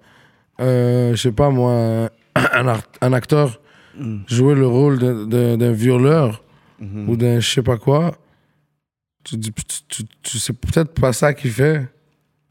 euh, 0.61 1.11
je 1.15 1.17
sais 1.21 1.33
pas 1.33 1.51
moi, 1.51 2.09
un, 2.35 2.67
art- 2.69 2.83
un 3.03 3.13
acteur 3.13 3.61
jouer 4.27 4.55
le 4.55 4.67
rôle 4.67 4.99
d'un 5.29 5.73
violeur 5.73 6.43
ou 7.09 7.17
d'un 7.17 7.41
je 7.41 7.49
sais 7.51 7.63
pas 7.63 7.79
quoi, 7.79 8.17
tu 9.25 9.37
dis, 9.37 9.53
tu, 9.53 9.83
tu, 9.89 10.03
tu 10.23 10.39
sais 10.39 10.53
peut-être 10.53 10.93
pas 10.93 11.13
ça 11.13 11.33
qu'il 11.35 11.51
fait. 11.51 11.89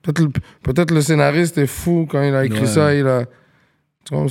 Peut-être 0.04 0.92
le, 0.92 1.02
scénariste 1.02 1.58
est 1.58 1.68
fou 1.68 2.08
quand 2.10 2.22
il 2.22 2.34
a 2.36 2.46
écrit 2.46 2.62
Ouais. 2.62 2.66
ça, 2.68 2.94
il 2.94 3.08
a... 3.08 3.26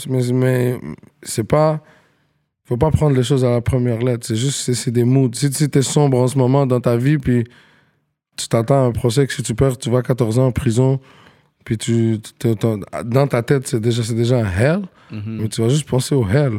Mais, 0.08 0.32
mais 0.32 0.80
c'est 1.22 1.44
pas 1.44 1.82
faut 2.66 2.76
pas 2.76 2.90
prendre 2.90 3.14
les 3.16 3.22
choses 3.22 3.44
à 3.44 3.50
la 3.50 3.60
première 3.60 3.98
lettre. 3.98 4.26
C'est 4.26 4.36
juste, 4.36 4.60
c'est, 4.60 4.74
c'est 4.74 4.90
des 4.90 5.04
moods. 5.04 5.30
Si 5.34 5.50
tu 5.50 5.78
es 5.78 5.82
sombre 5.82 6.18
en 6.18 6.28
ce 6.28 6.38
moment 6.38 6.64
dans 6.66 6.80
ta 6.80 6.96
vie, 6.96 7.18
puis 7.18 7.44
tu 8.36 8.48
t'attends 8.48 8.84
à 8.84 8.86
un 8.86 8.92
procès 8.92 9.26
que 9.26 9.32
si 9.32 9.42
tu 9.42 9.54
perds, 9.54 9.76
tu 9.78 9.90
vas 9.90 10.02
14 10.02 10.38
ans 10.38 10.46
en 10.46 10.52
prison, 10.52 10.98
puis 11.64 11.76
tu, 11.76 12.18
t'es- 12.38 12.54
dans 13.04 13.26
ta 13.26 13.42
tête, 13.42 13.66
c'est 13.68 13.80
déjà, 13.80 14.02
c'est 14.02 14.14
déjà 14.14 14.38
un 14.38 14.50
hell, 14.50 14.82
mais 15.42 15.48
tu 15.48 15.60
vas 15.60 15.68
juste 15.68 15.88
penser 15.88 16.14
au 16.14 16.26
hell. 16.28 16.58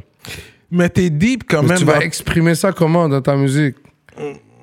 Mais 0.72 0.90
t'es 0.90 1.10
deep 1.10 1.44
quand 1.48 1.62
Mais 1.62 1.70
même. 1.70 1.78
tu 1.78 1.86
vas 1.86 1.94
dans- 1.96 2.00
exprimer 2.02 2.56
ça 2.56 2.72
comment 2.72 3.08
dans 3.08 3.22
ta 3.22 3.36
musique? 3.36 3.76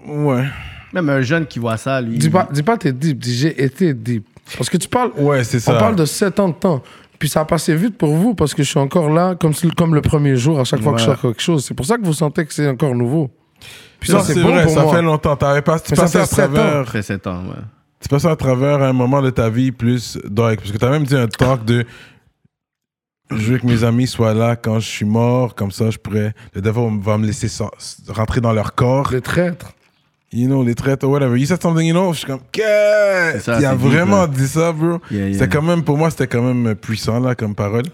Ouais. 0.07 0.45
Même 0.93 1.09
un 1.09 1.23
jeune 1.23 1.47
qui 1.47 1.59
voit 1.59 1.77
ça, 1.77 2.01
lui. 2.01 2.19
Dis 2.19 2.29
pas, 2.31 2.49
dis 2.53 2.63
pas 2.63 2.77
t'es 2.77 2.93
deep, 2.93 3.19
dis 3.19 3.35
j'ai 3.37 3.63
été 3.63 3.95
deep. 3.95 4.27
Parce 4.57 4.69
que 4.69 4.77
tu 4.77 4.89
parles, 4.89 5.13
Ouais, 5.17 5.45
c'est 5.45 5.61
ça. 5.61 5.75
on 5.75 5.79
parle 5.79 5.97
de 5.97 6.05
7 6.05 6.39
ans 6.41 6.49
de 6.49 6.55
temps. 6.55 6.83
Puis 7.19 7.29
ça 7.29 7.41
a 7.43 7.45
passé 7.45 7.75
vite 7.77 7.97
pour 7.97 8.13
vous 8.15 8.35
parce 8.35 8.53
que 8.53 8.63
je 8.65 8.69
suis 8.69 8.81
encore 8.81 9.09
là 9.09 9.37
comme, 9.37 9.55
si- 9.55 9.71
comme 9.71 9.95
le 9.95 10.03
premier 10.03 10.37
jour 10.37 10.59
à 10.59 10.65
chaque 10.65 10.81
fois 10.83 10.93
que 10.95 10.99
je 10.99 11.05
Ouais. 11.09 11.13
sors 11.15 11.21
quelque 11.23 11.41
chose. 11.41 11.65
C'est 11.65 11.75
pour 11.75 11.87
ça 11.87 11.97
que 11.97 12.05
vous 12.05 12.13
sentez 12.13 12.45
que 12.45 12.53
c'est 12.53 12.69
encore 12.69 12.95
nouveau. 12.97 13.31
Puis 14.01 14.11
Ça, 14.11 14.19
ça, 14.19 14.35
c'est 14.35 14.43
bon 14.43 14.49
vrai, 14.51 14.65
pour 14.65 14.73
ça 14.75 14.83
moi. 14.83 14.97
fait 14.97 15.03
longtemps. 15.03 15.37
T'avais 15.37 15.63
pas, 15.63 15.79
tu 15.79 15.93
Mais 15.93 15.97
ça 15.97 16.03
passais 16.03 16.19
fait 16.19 16.23
à 16.25 16.27
sept 16.27 16.45
ans. 16.51 16.53
travers. 16.55 16.87
Ça 16.87 16.93
fait 16.93 17.03
7 17.03 17.27
ans, 17.29 17.43
ouais. 17.47 17.63
Tu 18.01 18.09
passes 18.09 18.25
à 18.25 18.35
travers 18.35 18.83
un 18.83 18.93
moment 18.93 19.23
de 19.23 19.31
ta 19.31 19.49
vie 19.49 19.71
plus 19.71 20.19
dark. 20.29 20.57
Parce 20.59 20.73
que 20.73 20.77
t'as 20.79 20.91
même 20.91 21.05
dit 21.05 21.15
un 21.17 21.29
talk 21.29 21.65
de. 21.65 21.87
Je 23.37 23.53
veux 23.53 23.59
que 23.59 23.67
mes 23.67 23.85
amis 23.85 24.07
soient 24.07 24.35
là 24.35 24.57
quand 24.57 24.81
je 24.81 24.89
suis 24.89 25.05
mort, 25.05 25.55
comme 25.55 25.71
ça 25.71 25.91
je 25.91 25.99
pourrais. 25.99 26.35
Le 26.55 26.61
devil 26.61 27.01
va 27.01 27.19
me 27.19 27.27
laisser 27.27 27.49
rentrer 28.09 28.41
dans 28.41 28.53
leur 28.53 28.75
corps. 28.75 29.11
Les 29.13 29.21
traîtres. 29.21 29.73
You 30.35 30.47
know, 30.47 30.65
les 30.65 30.75
traites, 30.75 31.05
or 31.05 31.11
whatever. 31.11 31.37
You 31.39 31.45
said 31.45 31.61
something, 31.61 31.87
you 31.87 31.93
know, 31.93 32.13
je 32.15 32.21
suis 32.21 32.27
comme, 32.27 32.41
qu'est-ce? 32.51 33.51
Il 33.59 33.67
a 33.67 33.75
vraiment 33.75 34.27
dit 34.27 34.49
ça, 34.49 34.73
bro. 34.73 34.99
Yeah, 35.11 35.29
yeah. 35.29 35.33
C'était 35.35 35.49
quand 35.49 35.61
même, 35.61 35.85
pour 35.85 35.99
moi, 35.99 36.09
c'était 36.09 36.27
quand 36.27 36.41
même 36.41 36.75
puissant, 36.75 37.21
là, 37.21 37.35
comme 37.35 37.55
parole. 37.55 37.85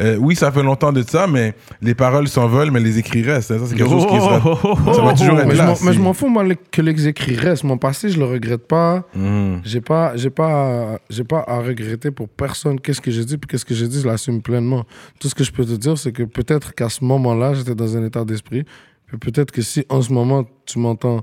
Euh, 0.00 0.16
oui, 0.16 0.34
ça 0.34 0.50
fait 0.50 0.62
longtemps 0.62 0.90
de 0.92 1.02
ça, 1.02 1.26
mais 1.26 1.54
les 1.82 1.94
paroles 1.94 2.26
s'envolent, 2.26 2.70
mais 2.70 2.80
les 2.80 2.98
écrits 2.98 3.22
restent. 3.22 3.48
Ça, 3.48 3.66
c'est 3.66 3.74
quelque 3.76 3.90
chose 3.90 4.06
qui 4.06 4.16
sera- 4.16 4.94
ça 4.94 5.02
va 5.02 5.12
toujours 5.12 5.38
être 5.38 5.46
mais, 5.46 5.52
je 5.54 5.58
là. 5.58 5.66
m'en- 5.66 5.76
mais 5.84 5.92
je 5.92 6.00
m'en 6.00 6.14
fous, 6.14 6.28
moi, 6.28 6.44
que 6.70 6.80
les 6.80 7.08
écrits 7.08 7.36
restent. 7.36 7.64
Mon 7.64 7.76
passé, 7.76 8.08
je 8.08 8.18
le 8.18 8.24
regrette 8.24 8.66
pas. 8.66 9.04
Mhm. 9.14 9.60
J'ai 9.64 9.82
pas, 9.82 10.16
j'ai 10.16 10.30
pas, 10.30 10.98
j'ai 11.10 11.24
pas 11.24 11.44
à 11.46 11.58
regretter 11.60 12.10
pour 12.10 12.28
personne. 12.28 12.80
Qu'est-ce 12.80 13.02
que 13.02 13.10
j'ai 13.10 13.24
dit, 13.24 13.36
puis 13.36 13.46
qu'est-ce 13.48 13.66
que 13.66 13.74
j'ai 13.74 13.86
dit, 13.86 14.00
je 14.00 14.06
l'assume 14.06 14.40
pleinement. 14.40 14.84
Tout 15.20 15.28
ce 15.28 15.34
que 15.34 15.44
je 15.44 15.52
peux 15.52 15.64
te 15.64 15.72
dire, 15.72 15.98
c'est 15.98 16.12
que 16.12 16.22
peut-être 16.22 16.74
qu'à 16.74 16.88
ce 16.88 17.04
moment-là, 17.04 17.52
j'étais 17.52 17.74
dans 17.74 17.94
un 17.96 18.04
état 18.06 18.24
d'esprit. 18.24 18.64
Puis 19.06 19.18
peut-être 19.18 19.50
que 19.52 19.60
si 19.60 19.84
en 19.90 20.00
ce 20.00 20.10
moment, 20.10 20.44
tu 20.64 20.78
m'entends 20.78 21.20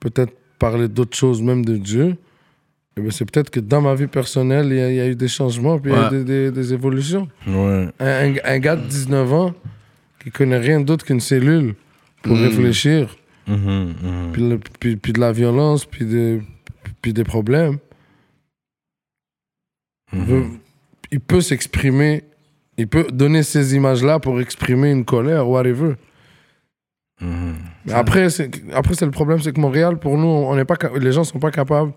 peut-être 0.00 0.32
parler 0.58 0.88
d'autres 0.88 1.16
choses, 1.16 1.40
même 1.40 1.64
de 1.64 1.76
Dieu, 1.76 2.16
eh 2.98 3.02
ben, 3.02 3.10
c'est 3.10 3.30
peut-être 3.30 3.50
que 3.50 3.60
dans 3.60 3.82
ma 3.82 3.94
vie 3.94 4.06
personnelle, 4.06 4.68
il 4.70 4.76
y, 4.76 4.80
a- 4.80 4.90
il 4.90 4.96
y 4.96 5.00
a 5.00 5.06
eu 5.06 5.14
des 5.14 5.28
changements, 5.28 5.78
puis 5.78 5.92
il 5.92 5.96
y 5.96 5.98
a 5.98 6.06
eu 6.08 6.10
des, 6.10 6.24
des- 6.24 6.50
des 6.50 6.72
évolutions. 6.72 7.28
Ouais. 7.46 7.88
Un, 8.00 8.34
un- 8.42 8.58
gars 8.58 8.76
de 8.76 8.86
19 8.86 9.30
ans 9.34 9.54
qui 10.22 10.30
connaît 10.30 10.58
rien 10.58 10.80
d'autre 10.80 11.04
qu'une 11.04 11.20
cellule 11.20 11.74
pour 12.22 12.34
Mm. 12.36 12.42
réfléchir, 12.42 13.16
Mhm, 13.46 13.56
mhm. 14.02 14.32
puis, 14.32 14.48
le- 14.48 14.58
puis- 14.80 14.96
puis 14.96 15.12
de 15.12 15.20
la 15.20 15.30
violence, 15.32 15.84
puis, 15.84 16.06
de, 16.06 16.40
puis 17.02 17.12
des 17.12 17.24
problèmes, 17.24 17.76
Mhm. 20.12 20.24
veut- 20.24 20.46
il 21.12 21.20
peut 21.20 21.42
s'exprimer, 21.42 22.24
il 22.78 22.88
peut 22.88 23.06
donner 23.12 23.42
ces 23.42 23.74
images-là 23.74 24.20
pour 24.20 24.40
exprimer 24.40 24.90
une 24.90 25.04
colère, 25.04 25.46
whatever. 25.48 25.96
Mais 27.20 27.92
après, 27.92 28.28
c'est, 28.30 28.50
après, 28.74 28.94
c'est 28.94 29.04
le 29.06 29.10
problème, 29.10 29.40
c'est 29.40 29.52
que 29.52 29.60
Montréal, 29.60 29.98
pour 29.98 30.16
nous, 30.18 30.26
on 30.26 30.54
n'est 30.56 30.64
pas, 30.64 30.76
les 30.98 31.12
gens 31.12 31.24
sont 31.24 31.38
pas 31.38 31.50
capables 31.50 31.92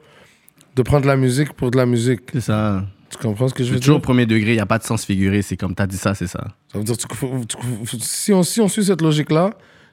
de 0.79 0.83
prendre 0.83 1.05
la 1.07 1.17
musique 1.17 1.51
pour 1.53 1.71
de 1.71 1.77
la 1.77 1.85
musique. 1.85 2.21
C'est 2.31 2.39
ça. 2.41 2.85
Tu 3.09 3.17
comprends 3.17 3.47
ce 3.49 3.53
que 3.53 3.63
je 3.63 3.67
C'est 3.69 3.73
veux 3.73 3.79
toujours 3.81 3.95
au 3.95 3.99
dire? 3.99 4.03
premier 4.03 4.25
degré, 4.25 4.51
il 4.51 4.55
n'y 4.55 4.59
a 4.61 4.65
pas 4.65 4.77
de 4.77 4.83
sens 4.83 5.03
figuré. 5.05 5.41
C'est 5.41 5.57
comme 5.57 5.75
t'as 5.75 5.87
dit 5.87 5.97
ça, 5.97 6.15
c'est 6.15 6.27
ça. 6.27 6.47
Ça 6.71 6.77
veut 6.77 6.83
dire 6.85 6.95
tu- 6.95 7.07
tu- 7.07 7.97
si, 7.99 8.31
on, 8.31 8.43
si 8.43 8.61
on 8.61 8.67
suit 8.69 8.85
cette 8.85 9.01
logique-là, 9.01 9.49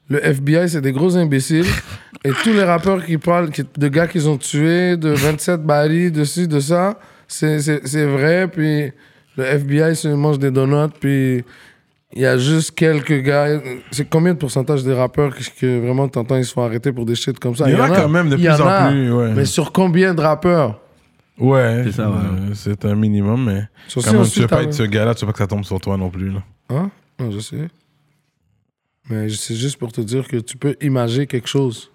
le 0.09 0.25
FBI, 0.25 0.68
c'est 0.68 0.81
des 0.81 0.92
gros 0.92 1.16
imbéciles. 1.16 1.64
et 2.25 2.31
tous 2.44 2.53
les 2.53 2.62
rappeurs 2.62 3.05
qui 3.05 3.18
parlent 3.18 3.51
qui- 3.51 3.64
de 3.77 3.88
gars 3.88 4.07
qu'ils 4.07 4.29
ont 4.29 4.37
tués, 4.38 4.96
de 4.96 5.11
27 5.11 5.62
barils, 5.64 6.12
de 6.12 6.22
ci, 6.25 6.46
de 6.46 6.61
ça, 6.61 7.01
c'est 7.27 7.57
vrai. 8.07 8.46
Puis 8.49 8.92
le 9.37 9.44
FBI 9.44 9.96
se 9.96 10.09
mange 10.09 10.38
des 10.38 10.51
donuts. 10.53 10.92
Puis 11.01 11.42
il 12.14 12.23
y 12.23 12.27
a 12.27 12.38
juste 12.38 12.73
quelques 12.73 13.23
gars. 13.23 13.61
C'est 13.90 14.09
combien 14.09 14.33
de 14.35 14.38
pourcentage 14.38 14.85
des 14.85 14.95
rappeurs 14.95 15.35
que, 15.35 15.42
que 15.61 15.81
vraiment 15.81 16.09
t'entends, 16.09 16.37
ils 16.37 16.45
se 16.45 16.53
font 16.53 16.62
arrêter 16.62 16.92
pour 16.92 17.05
des 17.07 17.14
shit 17.14 17.38
comme 17.38 17.57
ça? 17.57 17.69
Il 17.69 17.77
y 17.77 17.81
en 17.81 17.85
a 17.85 17.88
quand 17.97 18.09
même 18.09 18.29
de 18.31 18.37
plus 18.37 18.49
en 18.49 18.88
plus, 18.90 19.12
ouais. 19.12 19.33
Mais 19.35 19.45
sur 19.45 19.73
combien 19.73 20.14
de 20.14 20.21
rappeurs? 20.21 20.81
Ouais, 21.38 21.83
C'est 21.85 21.92
ça, 21.92 22.09
ouais. 22.09 22.16
euh, 22.16 22.55
c'est 22.55 22.83
un 22.87 22.95
minimum, 22.95 23.45
mais 23.45 23.69
Sur 23.88 24.03
quand 24.03 24.09
si 24.09 24.14
même, 24.16 24.23
on 24.25 24.29
tu 24.29 24.40
veux 24.40 24.47
pas 24.47 24.62
être 24.62 24.73
ce 24.73 24.85
gars-là, 24.85 25.14
tu 25.14 25.21
veux 25.21 25.27
pas 25.27 25.33
que 25.35 25.38
ça 25.40 25.47
tombe 25.47 25.64
sur 25.64 25.79
toi 25.81 25.97
non 25.99 26.09
plus. 26.09 26.31
Là. 26.31 26.42
Hein? 26.71 26.90
Non, 27.21 27.31
je 27.31 27.40
sais. 27.40 27.69
Mais 29.11 29.29
c'est 29.29 29.55
juste 29.55 29.77
pour 29.77 29.92
te 29.92 30.01
dire 30.01 30.27
que 30.27 30.38
tu 30.38 30.57
peux 30.57 30.75
imaginer 30.81 31.27
quelque 31.27 31.47
chose. 31.49 31.90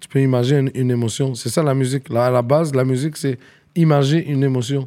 Tu 0.00 0.08
peux 0.08 0.20
imaginer 0.20 0.60
une, 0.60 0.70
une 0.74 0.90
émotion. 0.90 1.34
C'est 1.34 1.48
ça 1.48 1.62
la 1.62 1.72
musique. 1.74 2.08
Là, 2.10 2.26
à 2.26 2.30
la 2.30 2.42
base, 2.42 2.74
la 2.74 2.84
musique, 2.84 3.16
c'est 3.16 3.38
imaginer 3.74 4.28
une 4.30 4.42
émotion. 4.44 4.86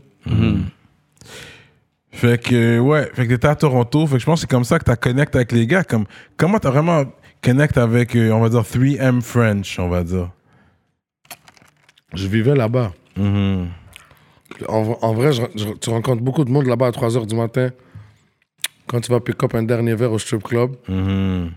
Fait 2.13 2.41
que, 2.41 2.79
ouais, 2.79 3.09
fait 3.13 3.23
que 3.27 3.33
t'étais 3.33 3.47
à 3.47 3.55
Toronto, 3.55 4.05
fait 4.07 4.13
que 4.13 4.19
je 4.19 4.25
pense 4.25 4.39
que 4.39 4.41
c'est 4.41 4.49
comme 4.55 4.63
ça 4.63 4.77
que 4.79 4.85
t'as 4.85 4.95
connecté 4.95 5.37
avec 5.39 5.51
les 5.51 5.65
gars. 5.67 5.83
Comme, 5.83 6.05
comment 6.37 6.59
t'as 6.59 6.69
vraiment 6.69 7.03
connecté 7.41 7.79
avec, 7.79 8.15
euh, 8.15 8.31
on 8.31 8.39
va 8.39 8.49
dire, 8.49 8.61
3M 8.63 9.21
French, 9.21 9.79
on 9.79 9.89
va 9.89 10.03
dire? 10.03 10.29
Je 12.13 12.27
vivais 12.27 12.55
là-bas. 12.55 12.91
Mhm. 13.17 13.67
En, 14.67 14.97
en 15.01 15.13
vrai, 15.13 15.31
je- 15.33 15.41
je- 15.55 15.73
tu 15.81 15.89
rencontres 15.89 16.21
beaucoup 16.21 16.45
de 16.45 16.51
monde 16.51 16.67
là-bas 16.67 16.87
à 16.87 16.91
3 16.91 17.09
h 17.09 17.25
du 17.25 17.35
matin. 17.35 17.69
Quand 18.87 18.99
tu 19.01 19.11
vas 19.11 19.19
pick 19.19 19.41
up 19.43 19.55
un 19.55 19.63
dernier 19.63 19.95
verre 19.95 20.11
au 20.11 20.19
strip 20.19 20.43
club, 20.43 20.75
Mhm. 20.87 21.49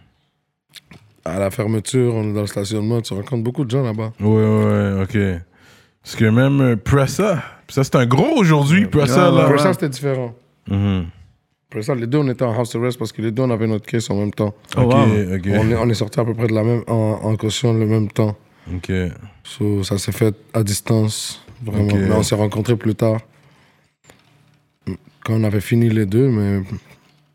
à 1.24 1.38
la 1.38 1.50
fermeture, 1.50 2.14
on 2.14 2.30
est 2.30 2.32
dans 2.32 2.40
le 2.40 2.46
stationnement, 2.46 3.02
tu 3.02 3.12
rencontres 3.12 3.42
beaucoup 3.42 3.64
de 3.66 3.70
gens 3.70 3.82
là-bas. 3.82 4.12
Ouais, 4.20 4.26
ouais, 4.26 4.64
ouais, 4.64 5.02
ok. 5.02 5.42
Parce 6.02 6.16
que 6.16 6.24
même 6.24 6.60
euh, 6.62 6.76
Pressa, 6.76 7.42
ça 7.68 7.84
c'est 7.84 7.96
un 7.96 8.06
gros 8.06 8.38
aujourd'hui, 8.38 8.86
Pressa, 8.86 9.30
là. 9.30 9.44
Après 9.44 9.58
ça, 9.58 9.72
c'était 9.74 9.88
différent. 9.90 10.34
Mhm. 10.68 11.06
Après 11.70 11.82
ça, 11.82 11.94
les 11.94 12.06
deux, 12.06 12.18
on 12.18 12.28
était 12.28 12.44
en 12.44 12.52
house 12.56 12.74
arrest 12.76 12.98
parce 12.98 13.10
que 13.12 13.20
les 13.22 13.32
deux, 13.32 13.42
on 13.42 13.50
avait 13.50 13.66
notre 13.66 13.86
case 13.86 14.08
en 14.10 14.14
même 14.16 14.30
temps. 14.32 14.54
Oh, 14.76 14.82
Ok, 14.82 14.92
wow. 14.92 15.34
ok. 15.36 15.42
On 15.48 15.70
est, 15.70 15.74
on 15.76 15.88
est 15.88 15.94
sortis 15.94 16.20
à 16.20 16.24
peu 16.24 16.32
près 16.34 16.46
de 16.46 16.54
la 16.54 16.62
même, 16.62 16.82
en, 16.86 17.18
en 17.22 17.36
caution 17.36 17.72
le 17.74 17.86
même 17.86 18.08
temps. 18.08 18.36
Ok. 18.72 18.90
So, 19.44 19.82
ça 19.82 19.98
s'est 19.98 20.12
fait 20.12 20.34
à 20.54 20.62
distance, 20.62 21.42
vraiment. 21.64 21.94
Mais 21.96 22.10
on 22.12 22.22
s'est 22.22 22.34
rencontrés 22.36 22.76
plus 22.76 22.94
tard. 22.94 23.18
Quand 25.24 25.34
on 25.34 25.44
avait 25.44 25.60
fini 25.60 25.88
les 25.88 26.06
deux, 26.06 26.28
mais 26.28 26.62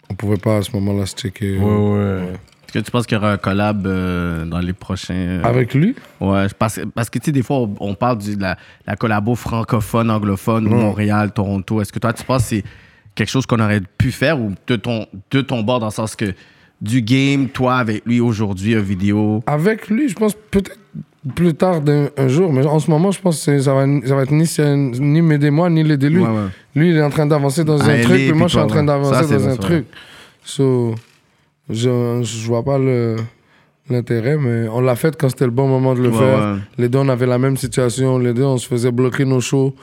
on 0.10 0.16
pouvait 0.16 0.38
pas 0.38 0.58
à 0.58 0.62
ce 0.62 0.72
moment-là 0.78 1.06
se 1.06 1.16
checker. 1.16 1.58
Ouais, 1.58 1.66
ouais. 1.66 2.24
Est-ce 2.68 2.80
que 2.80 2.86
tu 2.86 2.92
penses 2.92 3.06
qu'il 3.06 3.16
y 3.18 3.20
aura 3.20 3.34
un 3.34 3.38
collab 3.38 3.86
euh, 3.86 4.46
dans 4.46 4.60
les 4.60 4.72
prochains. 4.72 5.14
euh, 5.14 5.44
Avec 5.44 5.74
lui? 5.74 5.94
Ouais, 6.22 6.48
pense- 6.58 6.80
parce 6.96 7.10
que 7.10 7.20
tu 7.20 7.26
sais, 7.26 7.32
des 7.34 7.44
fois, 7.44 7.58
on, 7.58 7.76
on 7.82 7.96
parle 7.96 8.20
de 8.20 8.42
la, 8.42 8.56
la 8.88 8.96
collabo 8.96 9.36
francophone, 9.36 10.10
anglophone, 10.10 10.64
Montréal, 10.70 11.34
Toronto. 11.34 11.82
Est-ce 11.82 11.92
que 11.92 12.00
toi, 12.00 12.14
tu 12.14 12.24
penses 12.24 12.44
que 12.44 12.48
c'est 12.48 12.64
quelque 13.16 13.30
chose 13.30 13.46
qu'on 13.46 13.60
aurait 13.60 13.82
pu 13.98 14.12
faire 14.12 14.40
ou 14.40 14.52
de 14.68 14.76
ton, 14.76 15.06
de 15.32 15.42
ton 15.42 15.62
bord, 15.64 15.80
dans 15.80 15.88
le 15.88 15.92
sens 15.92 16.16
que 16.16 16.34
du 16.82 17.02
game, 17.02 17.48
toi, 17.50 17.76
avec 17.76 18.06
lui 18.06 18.20
aujourd'hui, 18.20 18.74
une 18.74 18.80
vidéo? 18.80 19.44
Avec 19.48 19.88
lui, 19.90 20.10
je 20.10 20.16
pense 20.16 20.34
peut-être 20.50 20.78
plus 21.36 21.54
tard 21.54 21.82
d'un 21.82 22.10
un 22.18 22.28
jour, 22.28 22.52
mais 22.52 22.66
en 22.66 22.80
ce 22.80 22.90
moment, 22.90 23.12
je 23.12 23.22
pense 23.22 23.46
que 23.46 23.60
ça 23.60 23.74
va, 23.76 23.86
ça 24.06 24.16
va 24.16 24.24
être 24.24 24.32
ni, 24.32 24.46
ni 25.00 25.22
m'aider 25.22 25.52
moi, 25.52 25.70
ni 25.70 25.84
l'aider 25.84 26.10
lui. 26.10 26.22
Ouais, 26.22 26.28
ouais. 26.28 26.48
Lui, 26.76 26.90
il 26.90 26.96
est 26.98 27.04
en 27.04 27.12
train 27.12 27.28
d'avancer 27.28 27.64
dans 27.64 27.80
un 27.82 28.02
truc, 28.02 28.18
puis 28.18 28.34
moi, 28.34 28.48
je 28.48 28.54
suis 28.54 28.60
en 28.60 28.68
train 28.68 28.84
d'avancer 28.84 29.32
dans 29.36 29.48
un 29.48 29.52
ça, 29.52 29.58
truc. 29.58 29.86
So, 30.44 30.96
je, 31.70 32.22
je 32.24 32.48
vois 32.48 32.64
pas 32.64 32.78
le- 32.80 33.18
l'intérêt, 33.90 34.38
mais 34.38 34.68
on 34.70 34.82
l'a 34.82 34.96
fait 34.96 35.16
quand 35.16 35.30
c'était 35.30 35.46
le 35.46 35.52
bon 35.52 35.68
moment 35.68 35.94
de 35.94 36.02
le 36.02 36.12
faire. 36.12 36.58
Les 36.78 36.88
deux, 36.90 37.00
on 37.00 37.10
avait 37.10 37.28
la 37.28 37.38
même 37.38 37.58
situation. 37.58 38.18
Les 38.18 38.34
deux, 38.34 38.44
on 38.44 38.58
se 38.58 38.68
faisait 38.68 38.92
bloquer 38.92 39.26
nos 39.26 39.42
shows. 39.42 39.76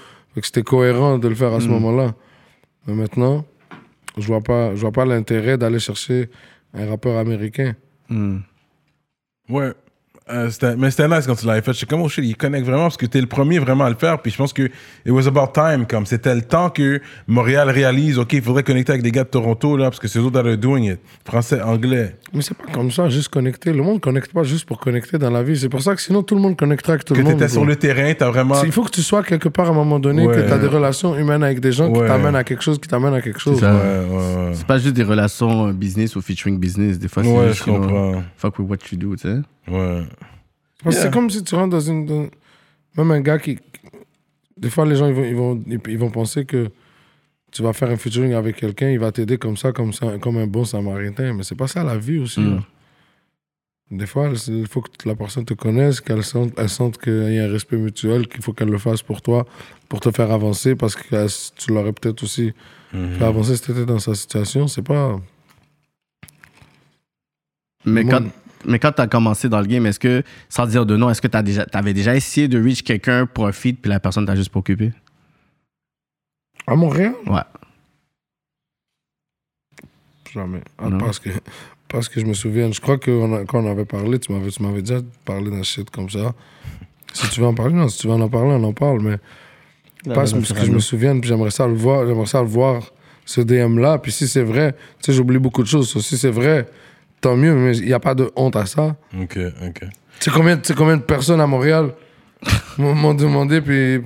C'était 0.42 0.62
cohérent 0.62 1.18
de 1.18 1.28
le 1.28 1.34
faire 1.34 1.52
à 1.52 1.60
ce 1.60 1.66
Mm. 1.66 1.70
moment-là. 1.72 2.14
Mais 2.88 2.94
maintenant, 2.94 3.44
je 4.16 4.26
vois 4.26 4.40
pas, 4.40 4.74
je 4.74 4.80
vois 4.80 4.92
pas 4.92 5.04
l'intérêt 5.04 5.58
d'aller 5.58 5.78
chercher 5.78 6.30
un 6.72 6.88
rappeur 6.88 7.18
américain. 7.18 7.76
Hmm. 8.08 8.38
Ouais. 9.50 9.74
Euh, 10.30 10.50
mais 10.76 10.90
c'était 10.90 11.08
nice 11.08 11.26
quand 11.26 11.34
tu 11.34 11.46
l'avais 11.46 11.62
fait. 11.62 11.72
Je 11.72 11.78
sais 11.78 11.86
comme, 11.86 12.02
oh 12.02 12.08
shit, 12.08 12.24
il 12.24 12.36
connecte 12.36 12.66
vraiment 12.66 12.82
parce 12.84 12.96
que 12.96 13.06
t'es 13.06 13.20
le 13.20 13.26
premier 13.26 13.58
vraiment 13.58 13.84
à 13.84 13.90
le 13.90 13.96
faire. 13.96 14.20
Puis 14.20 14.30
je 14.32 14.36
pense 14.36 14.52
que 14.52 14.62
it 14.64 14.70
was 15.10 15.26
about 15.26 15.52
time. 15.54 15.86
Comme 15.86 16.04
c'était 16.06 16.34
le 16.34 16.42
temps 16.42 16.70
que 16.70 17.00
Montréal 17.26 17.70
réalise, 17.70 18.18
OK, 18.18 18.32
il 18.34 18.42
faudrait 18.42 18.62
connecter 18.62 18.92
avec 18.92 19.02
des 19.02 19.10
gars 19.10 19.24
de 19.24 19.28
Toronto, 19.28 19.76
là, 19.76 19.84
parce 19.84 19.98
que 20.00 20.08
c'est 20.08 20.18
eux 20.18 20.22
autres 20.22 20.38
are 20.46 20.56
doing 20.56 20.82
it. 20.92 20.98
Français, 21.24 21.60
anglais. 21.62 22.16
Mais 22.34 22.42
c'est 22.42 22.56
pas 22.56 22.64
comme 22.72 22.90
ça, 22.90 23.08
juste 23.08 23.28
connecter. 23.28 23.72
Le 23.72 23.82
monde 23.82 24.00
connecte 24.00 24.32
pas 24.32 24.42
juste 24.42 24.66
pour 24.66 24.78
connecter 24.80 25.16
dans 25.18 25.30
la 25.30 25.42
vie. 25.42 25.56
C'est 25.58 25.68
pour 25.68 25.80
ça 25.82 25.94
que 25.94 26.02
sinon, 26.02 26.22
tout 26.22 26.34
le 26.34 26.40
monde 26.42 26.56
connecterait 26.56 26.92
avec 26.94 27.04
tout 27.04 27.14
Que 27.14 27.18
le 27.20 27.24
monde. 27.24 27.34
t'étais 27.38 27.48
sur 27.48 27.64
le 27.64 27.76
terrain, 27.76 28.12
t'as 28.18 28.28
vraiment. 28.28 28.62
Il 28.64 28.72
faut 28.72 28.82
que 28.84 28.90
tu 28.90 29.02
sois 29.02 29.22
quelque 29.22 29.48
part 29.48 29.66
à 29.68 29.70
un 29.70 29.74
moment 29.74 29.98
donné, 29.98 30.26
Ouais. 30.26 30.34
que 30.36 30.40
tu 30.46 30.52
as 30.52 30.58
des 30.58 30.66
relations 30.66 31.16
humaines 31.16 31.42
avec 31.42 31.60
des 31.60 31.72
gens 31.72 31.90
qui 31.92 32.00
t'amènent 32.00 32.36
à 32.36 32.44
quelque 32.44 32.62
chose, 32.62 32.78
qui 32.78 32.88
t'amènent 32.88 33.14
à 33.14 33.22
quelque 33.22 33.40
chose. 33.40 33.60
ça. 33.60 33.72
Ouais, 33.74 33.80
ouais, 33.80 34.16
ouais. 34.16 34.50
C'est 34.52 34.66
pas 34.66 34.78
juste 34.78 34.94
des 34.94 35.04
relations 35.04 35.68
euh, 35.68 35.72
business 35.72 36.16
ou 36.16 36.20
featuring 36.20 36.58
business. 36.58 36.98
Des 36.98 37.08
fois, 37.08 37.22
c'est 37.24 37.30
Ouais, 37.30 37.48
juste, 37.48 37.60
je 37.60 37.64
comprends. 37.64 38.22
fuck 38.36 38.58
with 38.58 38.68
what 38.68 38.76
you 38.92 38.98
do, 38.98 39.16
tu 39.16 39.22
sais. 39.28 39.38
Ouais. 39.70 40.02
Parce 40.82 40.96
que 40.96 41.00
Yeah. 41.00 41.10
c'est 41.10 41.14
comme 41.14 41.30
si 41.30 41.42
tu 41.42 41.54
rentres 41.54 41.70
dans 41.70 41.80
une. 41.80 42.06
dans- 42.06 42.28
Même 42.96 43.10
un 43.12 43.20
gars 43.20 43.38
qui. 43.38 43.58
Des 44.56 44.70
fois, 44.70 44.84
les 44.86 44.96
gens, 44.96 45.06
ils 45.06 45.14
vont, 45.14 45.24
ils 45.24 45.36
vont, 45.36 45.64
ils 45.88 45.98
vont 45.98 46.10
penser 46.10 46.44
que 46.44 46.68
tu 47.52 47.62
vas 47.62 47.72
faire 47.72 47.90
un 47.90 47.96
featuring 47.96 48.32
avec 48.34 48.56
quelqu'un, 48.56 48.90
il 48.90 48.98
va 48.98 49.10
t'aider 49.12 49.38
comme 49.38 49.56
ça, 49.56 49.72
comme 49.72 49.92
ça, 49.92 50.18
comme 50.18 50.36
un 50.38 50.46
bon 50.46 50.64
samaritain. 50.64 51.32
Mais 51.32 51.42
c'est 51.44 51.54
pas 51.54 51.68
ça 51.68 51.84
la 51.84 51.96
vie 51.96 52.18
aussi. 52.18 52.40
Mm. 52.40 52.54
là. 52.56 52.62
Des 53.90 54.06
fois, 54.06 54.30
il 54.48 54.66
faut 54.66 54.82
que 54.82 54.90
la 55.08 55.14
personne 55.14 55.46
te 55.46 55.54
connaisse, 55.54 56.00
qu'elle 56.02 56.22
sente, 56.22 56.52
elle 56.58 56.68
sente 56.68 56.98
qu'il 56.98 57.32
y 57.32 57.38
a 57.38 57.44
un 57.44 57.50
respect 57.50 57.78
mutuel, 57.78 58.28
qu'il 58.28 58.42
faut 58.42 58.52
qu'elle 58.52 58.68
le 58.68 58.76
fasse 58.78 59.00
pour 59.02 59.22
toi, 59.22 59.46
pour 59.88 60.00
te 60.00 60.10
faire 60.10 60.30
avancer, 60.30 60.74
parce 60.76 60.94
que 60.94 61.14
euh, 61.16 61.26
tu 61.56 61.72
l'aurais 61.72 61.94
peut-être 61.94 62.22
aussi 62.22 62.52
fait 62.92 63.24
avancer 63.24 63.56
si 63.56 63.62
tu 63.62 63.70
étais 63.70 63.86
dans 63.86 63.98
sa 63.98 64.14
situation. 64.14 64.66
C'est 64.68 64.82
pas. 64.82 65.18
Mais 67.86 68.02
Moi- 68.04 68.12
quand, 68.20 68.26
mais 68.66 68.78
quand 68.78 68.92
tu 68.92 69.02
as 69.02 69.06
commencé 69.06 69.48
dans 69.48 69.60
le 69.60 69.66
game, 69.66 69.86
est-ce 69.86 70.00
que, 70.00 70.22
sans 70.48 70.66
dire 70.66 70.84
de 70.86 70.96
nom, 70.96 71.10
est-ce 71.10 71.20
que 71.22 71.28
tu 71.28 71.42
déjà, 71.42 71.66
avais 71.72 71.94
déjà 71.94 72.14
essayé 72.16 72.48
de 72.48 72.62
reach 72.62 72.82
quelqu'un 72.82 73.26
pour 73.26 73.46
un 73.46 73.52
feed 73.52 73.78
puis 73.80 73.90
la 73.90 74.00
personne 74.00 74.26
t'a 74.26 74.34
juste 74.36 74.50
pas 74.50 74.58
occupé? 74.58 74.92
À 76.66 76.74
Montréal? 76.74 77.14
Ouais. 77.26 77.40
Jamais. 80.32 80.60
Ah, 80.78 80.88
parce, 80.98 81.18
que, 81.18 81.30
parce 81.88 82.08
que 82.08 82.20
je 82.20 82.26
me 82.26 82.34
souviens, 82.34 82.70
je 82.70 82.80
crois 82.80 82.98
que 82.98 83.10
on 83.10 83.34
a- 83.34 83.44
quand 83.44 83.64
on 83.64 83.70
avait 83.70 83.86
parlé, 83.86 84.18
tu 84.18 84.32
m'avais, 84.32 84.50
tu 84.50 84.62
m'avais 84.62 84.82
déjà 84.82 85.00
parlé 85.24 85.50
d'un 85.50 85.62
shit 85.62 85.88
comme 85.90 86.10
ça. 86.10 86.34
Si 87.14 87.28
tu 87.30 87.40
veux 87.40 87.46
en 87.46 87.54
parler, 87.54 87.74
non, 87.74 87.88
si 87.88 87.98
tu 87.98 88.06
veux 88.08 88.12
en 88.12 88.28
parler, 88.28 88.50
on 88.50 88.64
en 88.64 88.72
parle, 88.74 89.00
mais 89.00 89.16
pas 90.14 90.26
ce 90.26 90.34
que 90.52 90.64
je 90.64 90.70
me 90.72 90.78
souvienne, 90.80 91.20
puis 91.20 91.28
j'aimerais 91.28 91.50
ça 91.50 91.66
le 91.66 91.74
voir, 91.74 92.06
j'aimerais 92.06 92.26
ça 92.26 92.42
le 92.42 92.48
voir, 92.48 92.92
ce 93.24 93.40
DM-là, 93.40 93.98
puis 93.98 94.12
si 94.12 94.28
c'est 94.28 94.42
vrai, 94.42 94.72
tu 94.72 95.06
sais, 95.06 95.12
j'oublie 95.14 95.38
beaucoup 95.38 95.62
de 95.62 95.68
choses, 95.68 95.98
si 96.02 96.18
c'est 96.18 96.30
vrai, 96.30 96.68
tant 97.20 97.36
mieux, 97.36 97.54
mais 97.54 97.76
il 97.76 97.86
n'y 97.86 97.92
a 97.92 98.00
pas 98.00 98.14
de 98.14 98.30
honte 98.36 98.56
à 98.56 98.66
ça. 98.66 98.96
Ok, 99.20 99.38
ok. 99.66 99.80
Tu 99.80 99.88
sais 100.20 100.30
combien, 100.30 100.60
combien 100.76 100.96
de 100.96 101.02
personnes 101.02 101.40
à 101.40 101.46
Montréal 101.46 101.92
m'ont 102.78 103.14
demandé, 103.14 103.60
puis, 103.60 104.00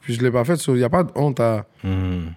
puis 0.00 0.14
je 0.14 0.20
l'ai 0.22 0.30
pas 0.30 0.44
fait, 0.44 0.54
il 0.68 0.74
n'y 0.74 0.84
a 0.84 0.88
pas 0.88 1.04
de 1.04 1.10
honte 1.14 1.40
à, 1.40 1.66
Mhm. 1.84 2.32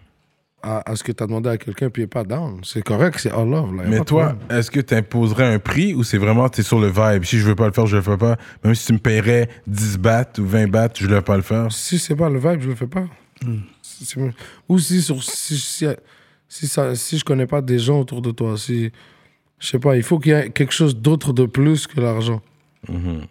à, 0.64 0.92
à 0.92 0.96
ce 0.96 1.04
que 1.04 1.12
tu 1.12 1.24
as 1.24 1.28
demandé 1.28 1.50
à 1.50 1.58
quelqu'un, 1.58 1.90
puis 1.90 2.02
il 2.02 2.06
n'est 2.06 2.08
pas 2.10 2.24
down. 2.24 2.60
C'est 2.64 2.82
correct, 2.84 3.18
c'est 3.20 3.32
all 3.32 3.50
love. 3.50 3.76
là, 3.76 3.84
Mais 3.88 4.00
toi, 4.02 4.36
est-ce 4.50 4.70
que 4.72 4.80
tu 4.80 4.94
imposerais 4.94 5.54
un 5.54 5.60
prix 5.60 5.94
ou 5.94 6.04
c'est 6.04 6.18
vraiment, 6.18 6.48
tu 6.50 6.62
es 6.62 6.64
sur 6.64 6.80
le 6.80 6.88
vibe? 6.88 7.24
Si 7.26 7.40
je 7.40 7.46
veux 7.48 7.56
pas 7.56 7.66
le 7.68 7.74
faire, 7.74 7.88
je 7.88 7.96
le 7.98 8.02
fais 8.04 8.18
pas. 8.18 8.38
Même 8.64 8.76
si 8.76 8.86
tu 8.88 8.94
me 8.94 9.00
paierais 9.00 9.50
10 9.68 9.98
bahts 9.98 10.34
ou 10.40 10.46
20 10.46 10.68
bahts, 10.70 10.90
je 10.96 11.08
ne 11.08 11.16
vais 11.16 11.22
pas 11.22 11.36
le 11.36 11.42
faire. 11.42 11.72
Si 11.72 11.98
c'est 12.00 12.16
pas 12.16 12.30
le 12.30 12.38
vibe, 12.40 12.62
je 12.62 12.70
le 12.70 12.76
fais 12.76 12.88
pas. 12.88 13.06
Si 13.82 14.06
c'est- 14.06 14.20
Ou 14.70 14.78
si, 14.80 15.02
sur, 15.02 15.24
si, 15.24 15.58
si, 15.58 15.86
si, 16.48 16.68
ça, 16.68 16.96
si 16.96 17.18
je 17.18 17.24
connais 17.26 17.48
pas 17.48 17.62
des 17.62 17.80
gens 17.80 18.00
autour 18.00 18.22
de 18.22 18.32
toi, 18.32 18.58
si. 18.58 18.92
Je 19.62 19.68
sais 19.68 19.80
pas, 19.80 19.96
il 19.96 20.04
faut 20.04 20.20
qu'il 20.20 20.32
y 20.34 20.36
ait 20.36 20.50
quelque 20.50 20.74
chose 20.74 20.96
d'autre 20.98 21.32
de 21.34 21.46
plus 21.46 21.88
que 21.88 22.02
l'argent. 22.02 22.42
Mhm. 22.90 23.22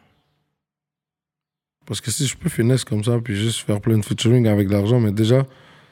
Parce 1.87 2.01
que 2.01 2.11
si 2.11 2.27
je 2.27 2.37
peux 2.37 2.49
finesse 2.49 2.85
comme 2.85 3.03
ça, 3.03 3.19
puis 3.23 3.35
juste 3.35 3.61
faire 3.67 3.81
plein 3.81 3.99
de 3.99 4.05
featuring 4.05 4.47
avec 4.47 4.69
de 4.69 4.73
l'argent, 4.73 5.01
mais 5.01 5.11
déjà, 5.11 5.45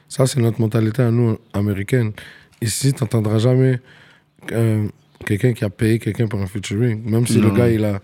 ça, 0.07 0.25
c'est 0.25 0.39
notre 0.39 0.61
mentalité 0.61 1.01
à 1.01 1.11
nous, 1.11 1.37
américaine. 1.53 2.13
Ici, 2.61 2.93
tu 2.93 3.03
n'entendras 3.03 3.37
jamais 3.39 3.81
euh, 4.53 4.87
quelqu'un 5.25 5.51
qui 5.53 5.65
a 5.65 5.69
payé 5.69 5.99
quelqu'un 5.99 6.27
pour 6.27 6.39
un 6.39 6.47
featuring. 6.47 7.03
Même 7.03 7.27
si 7.27 7.39
le 7.39 7.49
Non. 7.49 7.53
gars, 7.53 7.69
il 7.69 7.83
a 7.83 7.99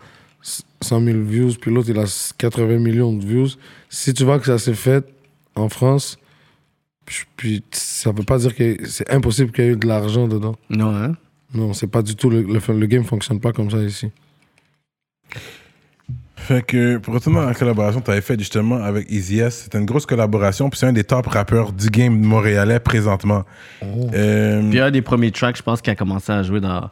100 0.82 1.02
000 1.06 1.20
views, 1.22 1.54
puis 1.60 1.72
l'autre, 1.74 1.90
il 1.90 1.98
a 1.98 2.34
80 2.38 2.80
millions 2.80 3.14
de 3.14 3.26
views. 3.26 3.48
Si 3.90 4.14
tu 4.14 4.26
vois 4.26 4.40
que 4.40 4.46
ça 4.46 4.60
s'est 4.60 4.74
fait 4.74 5.06
en 5.56 5.70
France, 5.70 6.18
puis 7.38 7.64
ça 7.72 8.12
veut 8.12 8.24
pas 8.24 8.40
dire 8.40 8.54
que 8.54 8.86
c'est 8.86 9.10
impossible 9.10 9.52
qu'il 9.54 9.64
y 9.64 9.68
ait 9.68 9.72
eu 9.72 9.78
de 9.78 9.88
l'argent 9.88 10.28
dedans. 10.28 10.58
Non, 10.70 10.94
hein? 10.94 11.16
Non, 11.56 11.74
c'est 11.74 11.88
pas 11.88 12.02
du 12.02 12.16
tout. 12.16 12.30
Le, 12.30 12.42
le, 12.44 12.60
le 12.80 12.86
game 12.86 13.04
fonctionne 13.04 13.40
pas 13.40 13.52
comme 13.52 13.72
ça 13.72 13.78
ici. 13.78 14.12
Fait 16.36 16.62
que 16.64 16.98
pour 16.98 17.16
retourner 17.16 17.40
à 17.40 17.46
la 17.46 17.54
collaboration 17.56 18.02
que 18.02 18.06
tu 18.06 18.12
avais 18.12 18.22
faite 18.22 18.40
justement 18.40 18.76
avec 18.84 19.10
Easy 19.10 19.40
S, 19.40 19.62
c'était 19.64 19.80
une 19.80 19.86
grosse 19.86 20.06
collaboration, 20.06 20.70
puis 20.70 20.78
c'est 20.78 20.86
un 20.86 20.94
des 20.94 21.04
top 21.04 21.26
rappeurs 21.26 21.72
du 21.72 21.90
game 21.90 22.16
montréalais 22.20 22.80
présentement. 22.80 23.44
Euh, 24.14 24.70
Puis 24.70 24.80
un 24.80 24.92
des 24.92 25.02
premiers 25.02 25.32
tracks, 25.32 25.58
je 25.58 25.64
pense, 25.64 25.82
qui 25.82 25.90
a 25.90 25.96
commencé 25.96 26.32
à 26.32 26.44
jouer 26.44 26.60
dans, 26.60 26.92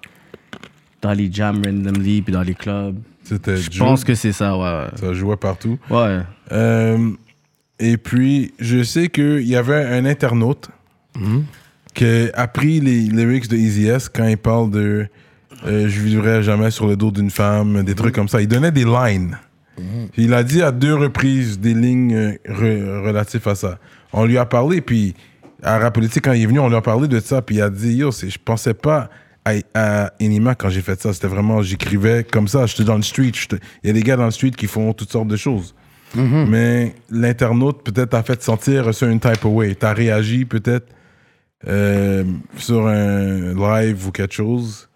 dans 1.02 1.12
les 1.14 1.32
jams 1.32 1.62
randomly 1.64 2.24
puis 2.24 2.34
dans 2.34 2.42
les 2.42 2.56
clubs. 2.56 2.98
c'était 3.24 3.58
Je 3.58 3.78
pense 3.78 4.04
que 4.04 4.16
c'est 4.16 4.32
ça, 4.32 4.58
ouais. 4.58 4.88
ça 4.96 5.14
jouait 5.14 5.38
partout. 5.38 5.78
Ouais. 5.90 6.22
Euh, 6.52 7.12
et 7.78 7.98
puis, 7.98 8.54
je 8.60 8.82
sais 8.82 9.10
qu'il 9.10 9.48
y 9.48 9.56
avait 9.56 9.84
un 9.86 10.06
internaute 10.06 10.70
qui 11.94 12.30
a 12.34 12.48
pris 12.48 12.80
les 12.80 13.02
lyrics 13.02 13.48
de 13.48 13.56
Easy 13.58 13.88
S 13.88 14.10
quand 14.10 14.28
il 14.28 14.38
parle 14.38 14.72
de 14.72 15.08
euh, 15.66 15.88
Je 15.88 16.00
vivrai 16.02 16.44
jamais 16.44 16.72
sur 16.72 16.88
le 16.88 16.96
dos 16.96 17.12
d'une 17.12 17.30
femme, 17.30 17.84
des 17.84 17.96
trucs 17.96 18.16
comme 18.16 18.28
ça. 18.28 18.42
Il 18.42 18.48
donnait 18.48 18.72
des 18.72 18.86
lines. 18.86 19.38
Il 20.18 20.34
a 20.36 20.44
dit 20.44 20.62
à 20.62 20.72
deux 20.72 20.94
reprises 20.94 21.60
des 21.60 21.74
lignes 21.74 22.14
euh, 22.16 22.32
re- 22.48 23.06
relatives 23.08 23.48
à 23.48 23.56
ça. 23.56 23.80
On 24.12 24.26
lui 24.26 24.38
a 24.38 24.46
parlé, 24.46 24.82
puis 24.82 25.16
à 25.64 25.80
Rap 25.80 25.96
Politique, 25.96 26.24
quand 26.26 26.34
il 26.34 26.44
est 26.44 26.46
venu, 26.46 26.60
on 26.60 26.70
lui 26.70 26.76
a 26.76 26.82
parlé 26.82 27.08
de 27.08 27.20
ça, 27.20 27.42
puis 27.42 27.56
il 27.56 27.62
a 27.62 27.70
dit 27.70 27.94
Yo, 27.96 28.12
je 28.12 28.38
pensais 28.44 28.74
pas 28.76 29.10
à, 29.46 29.54
à 29.74 30.12
Enima 30.22 30.54
quand 30.56 30.70
j'ai 30.70 30.82
fait 30.82 31.02
ça. 31.02 31.12
C'était 31.14 31.28
vraiment, 31.28 31.62
j'écrivais 31.64 32.24
comme 32.24 32.48
ça. 32.48 32.66
J'étais 32.68 32.84
dans 32.84 32.96
le 32.98 33.02
street. 33.02 33.32
Il 33.84 33.88
y 33.88 33.90
a 33.90 33.94
des 33.94 34.04
gars 34.04 34.16
dans 34.16 34.26
le 34.26 34.32
street 34.32 34.52
qui 34.52 34.68
font 34.68 34.94
toutes 34.94 35.12
sortes 35.12 35.28
de 35.28 35.38
choses. 35.38 35.74
Mais 36.16 36.94
l'internaute 37.10 37.84
peut-être 37.84 38.12
t'a 38.12 38.22
fait 38.22 38.42
sentir 38.44 38.94
sur 38.94 39.08
une 39.08 39.20
type 39.20 39.44
of 39.44 39.52
way. 39.52 39.74
T'as 39.74 39.94
réagi 39.94 40.46
peut-être 40.46 40.86
euh, 41.68 42.24
sur 42.58 42.88
un 42.88 43.54
live 43.54 44.08
ou 44.08 44.12
quelque 44.12 44.34
chose. 44.34 44.90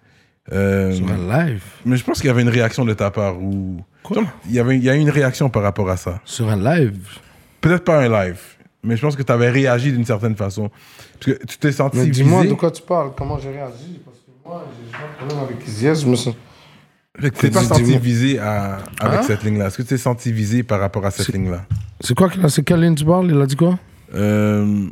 Euh, 0.54 0.94
Sur 0.94 1.08
un 1.12 1.46
live? 1.46 1.62
mais 1.86 1.98
je 1.98 2.04
pense 2.06 2.20
qu'il 2.20 2.28
y 2.28 2.30
avait 2.32 2.42
une 2.42 2.48
réaction 2.50 2.86
de 2.86 2.94
ta 2.94 3.12
part 3.12 3.38
ou 3.38 3.82
Quoi? 4.02 4.24
il 4.46 4.54
y 4.54 4.60
avait 4.60 4.78
il 4.78 4.84
y 4.84 4.90
a 4.90 4.96
eu 4.96 5.00
une 5.00 5.10
réaction 5.10 5.50
par 5.50 5.62
rapport 5.64 5.90
à 5.90 5.98
ça. 5.98 6.22
Sur 6.24 6.48
un 6.50 6.56
live? 6.56 6.98
Peut-être 7.60 7.84
pas 7.84 8.00
un 8.00 8.08
live, 8.08 8.40
mais 8.82 8.96
je 8.96 9.02
pense 9.02 9.18
que 9.18 9.24
tu 9.24 9.32
avais 9.32 9.50
réagi 9.50 9.92
d'une 9.92 10.06
certaine 10.06 10.38
façon. 10.38 10.70
Parce 11.20 11.38
que 11.38 11.46
tu 11.46 11.58
t'es 11.58 11.74
senti 11.74 11.98
Mais 11.98 12.06
visé. 12.06 12.24
dis-moi 12.24 12.46
de 12.46 12.54
quoi 12.54 12.72
tu 12.72 12.82
parles, 12.82 13.12
comment 13.18 13.38
j'ai 13.40 13.50
réagi. 13.52 14.00
Parce 14.06 14.18
que 14.20 14.32
moi, 14.48 14.66
j'ai 14.86 14.92
pas 14.98 15.04
de 15.04 15.28
problème 15.28 15.50
avec 15.54 15.68
Easy 15.68 15.88
S, 15.88 16.02
je 16.04 16.08
me 16.08 16.16
sens. 16.16 16.36
Fait 17.20 17.30
que 17.32 17.36
tu 17.36 17.42
t'es 17.42 17.50
pas 17.52 17.64
senti 17.64 17.84
dis-moi. 17.84 18.00
visé 18.00 18.40
à- 18.40 18.78
avec 19.02 19.20
Hein? 19.20 19.24
cette 19.24 19.44
ligne-là. 19.44 19.66
Est-ce 19.68 19.78
que 19.78 19.82
tu 19.82 19.88
t'es 19.90 19.98
senti 19.98 20.32
visé 20.32 20.64
par 20.64 20.80
rapport 20.80 21.06
à 21.06 21.12
cette 21.12 21.26
C'est- 21.26 21.32
ligne-là? 21.34 21.66
C'est 22.00 22.16
quoi 22.16 22.30
C'est 22.48 22.64
quelle 22.64 22.80
ligne 22.82 22.96
tu 22.96 23.04
parles? 23.04 23.28
Il 23.32 23.42
a 23.42 23.46
dit 23.46 23.56
quoi? 23.58 23.78
Euh, 24.14 24.86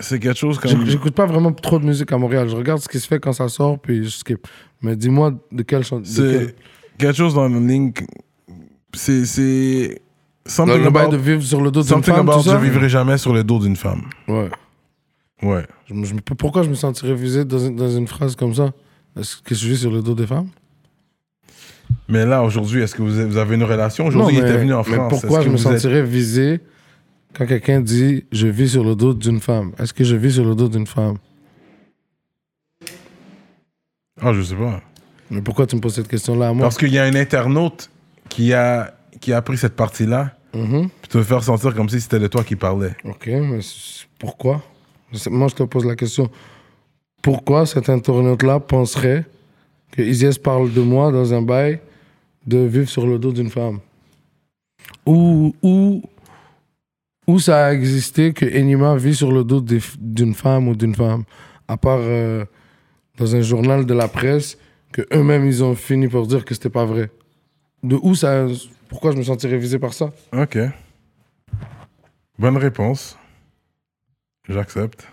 C'est 0.00 0.18
quelque 0.18 0.38
chose 0.38 0.58
comme. 0.58 0.70
J'éc- 0.72 0.86
J'écoute 0.90 1.14
pas 1.14 1.26
vraiment 1.26 1.52
trop 1.52 1.78
de 1.78 1.84
musique 1.84 2.10
à 2.12 2.18
Montréal. 2.18 2.48
Je 2.48 2.56
regarde 2.56 2.80
ce 2.80 2.88
qui 2.88 2.98
se 2.98 3.06
fait 3.06 3.20
quand 3.20 3.32
ça 3.32 3.48
sort, 3.48 3.78
puis 3.78 4.04
je 4.04 4.08
skip. 4.10 4.46
Mais 4.82 4.96
dis-moi 4.96 5.32
de 5.52 5.62
quelle 5.62 5.84
chanson. 5.84 6.02
C'est 6.04 6.54
quelque 6.98 7.16
chose 7.16 7.34
dans 7.34 7.48
ligne. 7.48 7.92
que- 7.92 8.04
C'est. 8.92 9.24
c'est 9.24 10.00
something 10.46 10.80
Le 10.82 10.86
about, 10.88 11.10
de 11.10 11.16
vivre 11.16 11.42
sur 11.42 11.60
le 11.62 11.70
dos 11.70 11.80
d'une 11.80 11.88
something 11.88 12.14
femme, 12.14 12.28
about 12.28 12.42
je 12.42 12.56
vivrai 12.56 12.88
jamais 12.88 13.16
sur 13.18 13.32
le 13.32 13.44
dos 13.44 13.58
d'une 13.60 13.76
femme. 13.76 14.02
Ouais. 14.28 14.50
Ouais. 15.42 15.64
Je 15.86 15.94
je 16.04 16.14
pourquoi 16.36 16.62
je 16.64 16.70
me 16.70 16.74
sentirais 16.74 17.14
visé 17.14 17.44
dans 17.44 17.58
une, 17.58 17.76
dans 17.76 17.88
une 17.90 18.06
phrase 18.08 18.34
comme 18.36 18.54
ça? 18.54 18.72
Est-ce 19.18 19.36
que 19.42 19.54
je 19.54 19.66
vis 19.68 19.78
sur 19.78 19.90
le 19.92 20.02
dos 20.02 20.14
des 20.14 20.26
femmes? 20.26 20.48
Mais 22.08 22.26
là, 22.26 22.42
aujourd'hui, 22.42 22.82
est-ce 22.82 22.94
que 22.94 23.02
vous 23.02 23.36
avez, 23.36 23.54
une 23.54 23.62
relation? 23.62 24.06
Aujourd'hui, 24.06 24.36
il 24.36 24.42
mais- 24.42 24.48
était 24.50 24.58
venu 24.58 24.74
en 24.74 24.82
mais 24.86 24.94
France. 24.94 25.10
pourquoi 25.20 25.38
Est-ce 25.38 25.46
je 25.48 25.52
me 25.52 25.56
vous 25.56 25.68
êtes- 25.68 25.72
sentirais 25.80 26.02
visé 26.02 26.60
quand 27.34 27.46
quelqu'un 27.46 27.80
dit 27.80 28.24
je 28.32 28.46
vis 28.46 28.70
sur 28.70 28.84
le 28.84 28.94
dos 28.94 29.12
d'une 29.14 29.40
femme 29.40 29.72
Est-ce 29.78 29.92
que 29.92 30.04
je 30.04 30.16
vis 30.16 30.32
sur 30.34 30.44
le 30.44 30.54
dos 30.54 30.68
d'une 30.68 30.86
femme? 30.86 31.16
Ah, 34.20 34.32
je 34.32 34.42
sais 34.42 34.54
pas. 34.54 34.80
Mais 35.30 35.42
pourquoi 35.42 35.66
tu 35.66 35.76
me 35.76 35.80
poses 35.80 35.94
cette 35.94 36.08
question-là 36.08 36.48
à 36.48 36.52
moi? 36.52 36.62
Parce 36.66 36.78
qu'il 36.78 36.92
y 36.92 36.98
a 36.98 37.04
un 37.04 37.14
internaute 37.14 37.90
qui 38.28 38.52
a, 38.52 38.94
qui 39.20 39.32
a 39.32 39.42
pris 39.42 39.56
cette 39.58 39.74
partie-là, 39.76 40.36
Mhm. 40.54 40.88
puis 41.02 41.08
te 41.10 41.20
faire 41.22 41.42
sentir 41.42 41.74
comme 41.74 41.88
si 41.88 42.00
c'était 42.00 42.20
de 42.20 42.28
toi 42.28 42.44
qui 42.44 42.54
parlait. 42.54 42.94
Ok, 43.04 43.26
mais 43.26 43.58
pourquoi? 44.20 44.62
Moi, 45.28 45.48
je 45.48 45.54
te 45.56 45.62
pose 45.64 45.84
la 45.84 45.96
question. 45.96 46.30
Pourquoi 47.22 47.66
cet 47.66 47.88
internaute-là 47.88 48.60
penserait 48.60 49.24
que 49.90 50.02
Izias 50.02 50.36
parle 50.42 50.72
de 50.72 50.80
moi 50.80 51.10
dans 51.10 51.34
un 51.34 51.42
bail 51.42 51.80
de 52.46 52.58
vivre 52.58 52.88
sur 52.88 53.04
le 53.06 53.18
dos 53.18 53.32
d'une 53.32 53.50
femme? 53.50 53.80
Ou, 55.06 55.54
ou, 55.62 56.02
ou 57.26 57.38
ça 57.38 57.66
a 57.66 57.72
existé 57.72 58.32
que 58.32 58.44
Enima 58.44 58.96
vit 58.96 59.14
sur 59.14 59.32
le 59.32 59.44
dos 59.44 59.60
d'une 59.98 60.34
femme 60.34 60.68
ou 60.68 60.74
d'une 60.74 60.94
femme? 60.94 61.24
À 61.68 61.76
part 61.76 62.00
euh, 62.00 62.44
dans 63.18 63.34
un 63.34 63.40
journal 63.40 63.86
de 63.86 63.94
la 63.94 64.08
presse 64.08 64.58
que 64.92 65.02
eux-mêmes, 65.12 65.46
ils 65.46 65.64
ont 65.64 65.74
fini 65.74 66.08
pour 66.08 66.26
dire 66.26 66.44
que 66.44 66.54
c'était 66.54 66.70
pas 66.70 66.84
vrai. 66.84 67.10
De 67.82 67.96
où 68.02 68.14
ça... 68.14 68.46
Pourquoi 68.88 69.12
je 69.12 69.16
me 69.16 69.22
sentirais 69.22 69.58
visé 69.58 69.78
par 69.78 69.92
ça? 69.92 70.12
Ok. 70.32 70.58
Bonne 72.38 72.56
réponse. 72.56 73.18
J'accepte. 74.48 75.06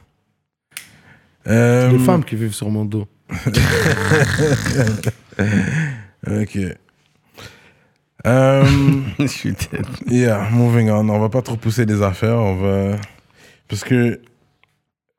Euh, 1.47 1.89
Les 1.89 1.99
femmes 1.99 2.23
qui 2.23 2.35
vivent 2.35 2.53
sur 2.53 2.69
mon 2.69 2.85
dos. 2.85 3.07
Ok. 6.27 6.57
Euh, 8.27 8.63
Je 9.19 9.25
suis 9.27 9.51
dead. 9.53 9.85
yeah, 10.07 10.47
moving 10.51 10.89
on. 10.89 11.07
On 11.09 11.19
va 11.19 11.29
pas 11.29 11.41
trop 11.41 11.55
pousser 11.57 11.85
les 11.85 12.01
affaires. 12.01 12.37
On 12.37 12.55
va. 12.55 12.97
Parce 13.67 13.83
que 13.83 14.19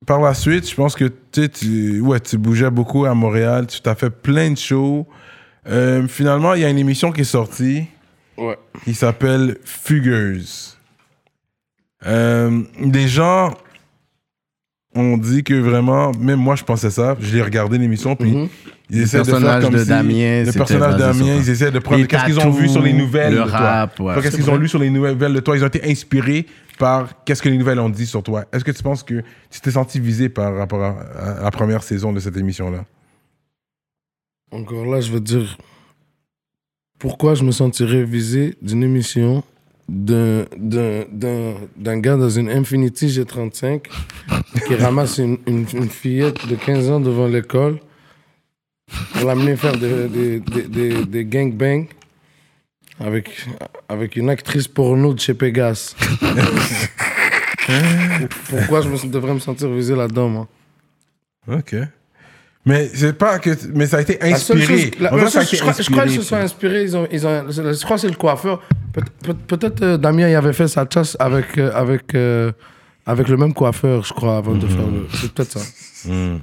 par 0.07 0.20
la 0.20 0.34
suite, 0.34 0.68
je 0.68 0.74
pense 0.74 0.94
que 0.94 1.11
tu, 1.48 2.00
ouais, 2.00 2.20
tu 2.20 2.38
bougeais 2.38 2.70
beaucoup 2.70 3.05
à 3.07 3.14
Montréal. 3.14 3.66
Tu 3.66 3.80
t'as 3.80 3.94
fait 3.94 4.11
plein 4.11 4.50
de 4.50 4.59
shows. 4.59 5.07
Euh, 5.68 6.07
finalement, 6.09 6.55
il 6.55 6.62
y 6.62 6.64
a 6.64 6.68
une 6.70 6.78
émission 6.78 7.12
qui 7.12 7.20
est 7.22 7.24
sortie. 7.24 7.84
Ouais. 8.38 8.57
qui 8.84 8.94
s'appelle 8.94 9.59
Fugueuse. 9.62 10.78
Euh, 12.07 12.62
des 12.80 13.07
gens 13.07 13.53
on 14.94 15.16
dit 15.18 15.44
que 15.44 15.55
vraiment, 15.55 16.12
même 16.18 16.38
moi 16.40 16.57
je 16.57 16.64
pensais 16.64 16.90
ça, 16.90 17.14
je 17.20 17.34
l'ai 17.36 17.42
regardé 17.42 17.76
l'émission, 17.78 18.16
puis 18.16 18.32
Mhm. 18.32 18.48
Ils 18.93 19.03
essaient 19.03 19.18
de 19.18 19.24
faire 19.24 19.34
personnage 19.34 19.64
comme 19.64 19.72
de 19.74 19.78
si- 19.78 19.88
Damien, 19.88 20.45
le 20.45 20.53
personnage 20.53 20.95
de 20.95 20.99
Damien, 20.99 21.34
ils 21.40 21.51
essaient 21.51 21.70
de 21.70 21.78
prendre 21.78 22.07
qu'est-ce 22.07 22.24
qu'ils 22.26 22.38
ont 22.40 22.51
vu 22.51 22.68
sur 22.68 22.82
les 22.82 22.93
nouvelles 22.93 23.34
le 23.34 23.43
rap, 23.43 23.99
ouais, 24.01 24.14
qu'est-ce 24.22 24.36
qu'ils 24.36 24.51
ont 24.51 24.57
lu 24.57 24.68
sur 24.68 24.78
les 24.78 24.90
nouvelles 24.90 25.16
de 25.18 25.40
toi, 25.40 25.57
ils 25.57 25.64
ont 25.64 25.68
été 25.68 25.90
inspirés 25.90 26.47
par 26.78 27.24
qu'est-ce 27.24 27.43
que 27.43 27.49
les 27.49 27.59
nouvelles 27.59 27.78
ont 27.80 27.88
dit 27.90 28.07
sur 28.07 28.22
toi. 28.22 28.45
Est-ce 28.53 28.64
que 28.64 28.70
tu 28.70 28.82
penses 28.82 29.03
que 29.03 29.22
tu 29.51 29.61
t'es 29.61 29.70
senti 29.70 29.99
visé 30.01 30.28
par 30.28 30.55
rapport 30.57 30.82
à, 30.82 30.90
à 31.40 31.43
la 31.45 31.51
première 31.51 31.82
saison 31.82 32.12
de 32.12 32.20
cette 32.20 32.36
émission-là? 32.36 32.84
Encore 34.51 34.84
là, 34.86 35.01
je 35.01 35.11
veux 35.11 35.20
dire, 35.20 35.57
pourquoi 36.99 37.34
je 37.34 37.45
me 37.45 37.53
sentirais 37.53 38.05
visé 38.05 38.57
d'une 38.62 38.82
émission 38.82 39.43
d'un, 39.88 40.45
d'un, 40.57 41.05
d'un, 41.11 41.55
d'un 41.76 41.99
gars 41.99 42.16
dans 42.16 42.30
une 42.30 42.49
Infinity 42.51 43.07
G35 43.09 43.82
qui 44.66 44.74
ramasse 44.76 45.18
une, 45.18 45.38
une, 45.47 45.66
une 45.74 45.88
fillette 45.88 46.47
de 46.49 46.55
15 46.55 46.90
ans 46.90 47.01
devant 47.01 47.26
l'école 47.26 47.78
pour 49.14 49.26
l'amener 49.28 49.57
faire 49.57 49.76
des, 49.76 50.09
des, 50.09 50.40
des, 50.40 51.05
des, 51.05 51.24
gangbangs 51.24 51.86
avec, 53.01 53.30
avec 53.88 54.16
une 54.16 54.30
actrice 54.30 54.68
porno 54.68 55.14
de 55.14 55.20
chez 55.20 55.34
Pegas. 55.34 55.95
pourquoi 58.49 58.80
je 58.82 58.88
me, 58.88 59.07
devrais 59.11 59.34
me 59.34 59.38
sentir 59.40 59.68
visé 59.70 59.95
là-dedans, 59.95 60.28
moi? 60.28 60.49
Ok. 61.49 61.74
Mais 62.64 62.88
c'est 62.95 63.12
pas 63.14 63.38
que. 63.40 63.51
Mais 63.74 63.86
ça 63.86 63.97
a 63.97 64.01
été 64.03 64.22
inspiré. 64.22 64.64
chose- 64.66 64.90
la- 65.01 65.28
ça 65.28 65.40
a 65.40 65.43
été 65.43 65.57
je, 65.57 65.62
crois, 65.62 65.74
je 65.76 65.90
crois 65.90 66.05
qu'ils 66.05 66.16
se 66.16 66.22
sont 66.22 66.36
inspirés. 66.36 66.84
Ils 66.84 66.97
ont, 66.97 67.09
ils 67.11 67.26
ont, 67.26 67.45
je 67.51 67.82
crois 67.84 67.97
que 67.97 68.03
c'est 68.03 68.09
le 68.09 68.14
coiffeur. 68.14 68.62
Peut- 68.93 69.03
peut- 69.24 69.34
Peut-être 69.34 69.82
euh, 69.82 69.97
Damien 69.97 70.28
il 70.28 70.34
avait 70.36 70.53
fait 70.53 70.68
sa 70.68 70.86
chasse 70.88 71.16
avec, 71.18 71.59
euh, 71.59 71.72
avec, 71.74 72.14
euh, 72.14 72.53
avec 73.05 73.26
le 73.26 73.36
même 73.36 73.53
coiffeur, 73.53 74.05
je 74.05 74.12
crois, 74.12 74.36
avant 74.36 74.55
de 74.55 74.66
faire 74.68 74.86
le. 74.86 75.07
C'est 75.12 75.32
peut-être 75.32 75.59
ça. 75.59 76.09
Hmm. 76.09 76.38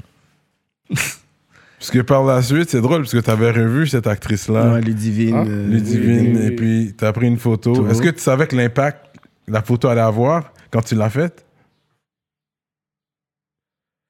Parce 1.79 1.91
que 1.91 1.99
par 1.99 2.25
la 2.25 2.41
suite, 2.41 2.69
c'est 2.69 2.81
drôle, 2.81 3.03
parce 3.03 3.13
que 3.13 3.19
tu 3.19 3.29
avais 3.29 3.51
revu 3.51 3.87
cette 3.87 4.05
actrice-là, 4.05 4.73
Ouais, 4.73 4.81
Ludivine. 4.81 5.35
Ah. 5.35 5.45
euh, 5.47 5.67
Ludivine, 5.67 6.35
oui, 6.35 6.41
oui. 6.41 6.45
et 6.47 6.51
puis 6.51 6.93
tu 6.97 7.05
as 7.05 7.13
pris 7.13 7.27
une 7.27 7.37
photo. 7.37 7.87
Est-ce 7.87 8.01
que 8.01 8.09
tu 8.09 8.19
savais 8.19 8.47
que 8.47 8.55
l'impact 8.55 9.05
la 9.47 9.61
photo 9.61 9.87
allait 9.87 10.01
avoir 10.01 10.51
quand 10.71 10.81
tu 10.81 10.95
l'as 10.95 11.09
faite? 11.09 11.45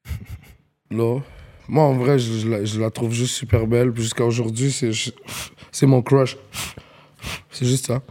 Là, 0.90 1.20
moi, 1.68 1.84
en 1.84 1.94
vrai, 1.94 2.18
je, 2.18 2.38
je 2.38 2.48
la, 2.48 2.64
je 2.64 2.80
la 2.80 2.90
trouve 2.90 3.12
juste 3.12 3.36
super 3.36 3.68
belle. 3.68 3.92
Jusqu'à 3.94 4.24
aujourd'hui, 4.24 4.72
c'est 4.72 4.90
c'est 5.70 5.86
mon 5.86 6.02
crush. 6.02 6.36
C'est 7.52 7.66
juste 7.66 7.86
ça. 7.86 8.02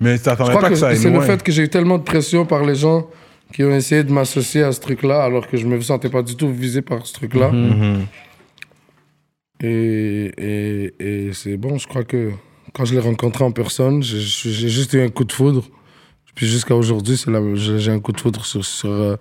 Mais 0.00 0.16
tu 0.18 0.24
pas 0.24 0.36
que 0.36 0.68
que, 0.68 0.74
ça 0.76 0.88
aille 0.88 0.96
c'est 0.96 1.10
le 1.10 1.20
fait 1.20 1.42
que 1.42 1.50
j'ai 1.50 1.62
eu 1.62 1.68
tellement 1.68 1.98
de 1.98 2.04
pression 2.04 2.46
par 2.46 2.64
les 2.64 2.74
gens 2.76 3.08
qui 3.54 3.62
ont 3.62 3.74
essayé 3.74 4.02
de 4.02 4.12
m'associer 4.12 4.64
à 4.64 4.72
ce 4.72 4.80
truc-là, 4.80 5.22
alors 5.22 5.46
que 5.46 5.56
je 5.56 5.64
me 5.66 5.80
sentais 5.80 6.08
pas 6.10 6.22
du 6.22 6.34
tout 6.34 6.50
visé 6.52 6.82
par 6.82 7.06
ce 7.06 7.12
truc-là. 7.14 7.50
Mhm. 7.52 8.06
Et, 9.62 10.32
et, 10.36 10.94
et 11.28 11.32
c'est 11.32 11.56
bon, 11.56 11.78
je 11.78 11.86
crois 11.86 12.04
que 12.04 12.32
quand 12.72 12.84
je 12.84 12.94
l'ai 12.94 13.00
rencontré 13.00 13.44
en 13.44 13.52
personne, 13.52 14.02
j'ai 14.02 14.68
juste 14.68 14.92
eu 14.94 15.00
un 15.00 15.08
coup 15.08 15.24
de 15.24 15.32
foudre. 15.32 15.64
Puis 16.34 16.48
jusqu'à 16.48 16.74
aujourd'hui, 16.74 17.16
j'ai 17.78 17.92
un 17.92 18.00
coup 18.00 18.10
de 18.10 18.20
foudre 18.20 18.44
sur, 18.44 18.64
sur, 18.64 18.90
euh, 18.90 19.16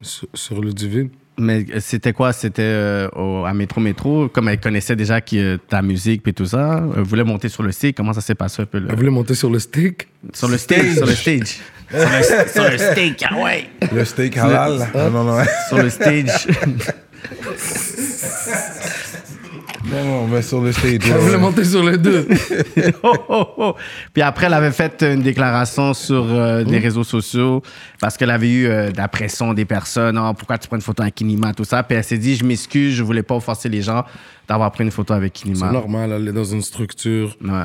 sur, 0.00 0.28
sur 0.32 0.60
le 0.60 0.72
divin. 0.72 1.08
Mais 1.36 1.66
c'était 1.80 2.12
quoi? 2.12 2.32
C'était 2.32 2.62
euh, 2.62 3.08
au- 3.16 3.44
à 3.44 3.52
Métro 3.54 3.80
Métro, 3.80 4.28
comme 4.28 4.48
elle 4.48 4.60
connaissait 4.60 4.94
déjà 4.96 5.20
qui, 5.20 5.38
euh, 5.40 5.56
ta 5.68 5.82
musique 5.82 6.26
et 6.28 6.32
tout 6.32 6.46
ça. 6.46 6.84
Elle 6.96 7.02
voulait 7.02 7.24
monter 7.24 7.48
sur 7.48 7.64
le 7.64 7.72
stage. 7.72 7.92
Comment 7.96 8.12
ça 8.12 8.20
s'est 8.20 8.34
passé 8.36 8.62
un 8.62 8.66
peu 8.66 8.78
là? 8.78 8.86
Elle 8.90 8.96
voulait 8.96 9.10
monter 9.10 9.34
sur 9.34 9.50
le 9.50 9.58
stick. 9.58 10.06
Sur 10.32 10.48
le 10.48 10.58
stage. 10.58 10.94
Sur 10.94 11.06
le 11.06 11.14
stage. 11.14 11.58
Sur, 11.90 11.98
le, 11.98 12.48
sur 12.48 12.70
le 12.70 12.78
stage, 12.78 13.28
ah 13.30 13.36
ouais. 13.42 13.70
Le 13.92 14.04
steak 14.04 14.36
halal. 14.36 14.88
Ah, 14.94 15.08
non, 15.10 15.24
non, 15.24 15.42
Sur 15.68 15.78
le 15.78 15.90
stage. 15.90 16.46
non, 19.90 20.04
non, 20.04 20.26
mais 20.26 20.42
sur 20.42 20.60
le 20.60 20.72
stage. 20.72 20.98
Elle 21.04 21.12
ouais. 21.12 21.18
voulait 21.18 21.38
monter 21.38 21.64
sur 21.64 21.82
les 21.82 21.96
deux. 21.98 22.26
Oh, 23.02 23.14
oh, 23.28 23.46
oh. 23.58 23.74
Puis 24.12 24.22
après, 24.22 24.46
elle 24.46 24.54
avait 24.54 24.70
fait 24.72 25.02
une 25.02 25.22
déclaration 25.22 25.94
sur 25.94 26.24
euh, 26.30 26.62
les 26.64 26.78
réseaux 26.78 27.04
sociaux 27.04 27.62
parce 28.00 28.16
qu'elle 28.16 28.30
avait 28.30 28.50
eu 28.50 28.66
euh, 28.66 28.90
de 28.90 28.96
la 28.96 29.08
pression 29.08 29.54
des 29.54 29.64
personnes. 29.64 30.18
Oh, 30.18 30.32
pourquoi 30.34 30.58
tu 30.58 30.66
prends 30.68 30.76
une 30.76 30.82
photo 30.82 31.02
avec 31.02 31.14
Kinima, 31.16 31.54
tout 31.54 31.64
ça? 31.64 31.82
Puis 31.82 31.96
elle 31.96 32.04
s'est 32.04 32.18
dit, 32.18 32.36
je 32.36 32.44
m'excuse, 32.44 32.94
je 32.94 33.02
voulais 33.02 33.22
pas 33.22 33.34
offenser 33.36 33.68
les 33.68 33.82
gens 33.82 34.04
d'avoir 34.48 34.70
pris 34.72 34.84
une 34.84 34.90
photo 34.90 35.14
avec 35.14 35.34
C'est 35.36 35.44
Kinima. 35.44 35.70
normal, 35.70 36.12
elle 36.16 36.28
est 36.28 36.32
dans 36.32 36.44
une 36.44 36.62
structure. 36.62 37.36
Ouais. 37.42 37.64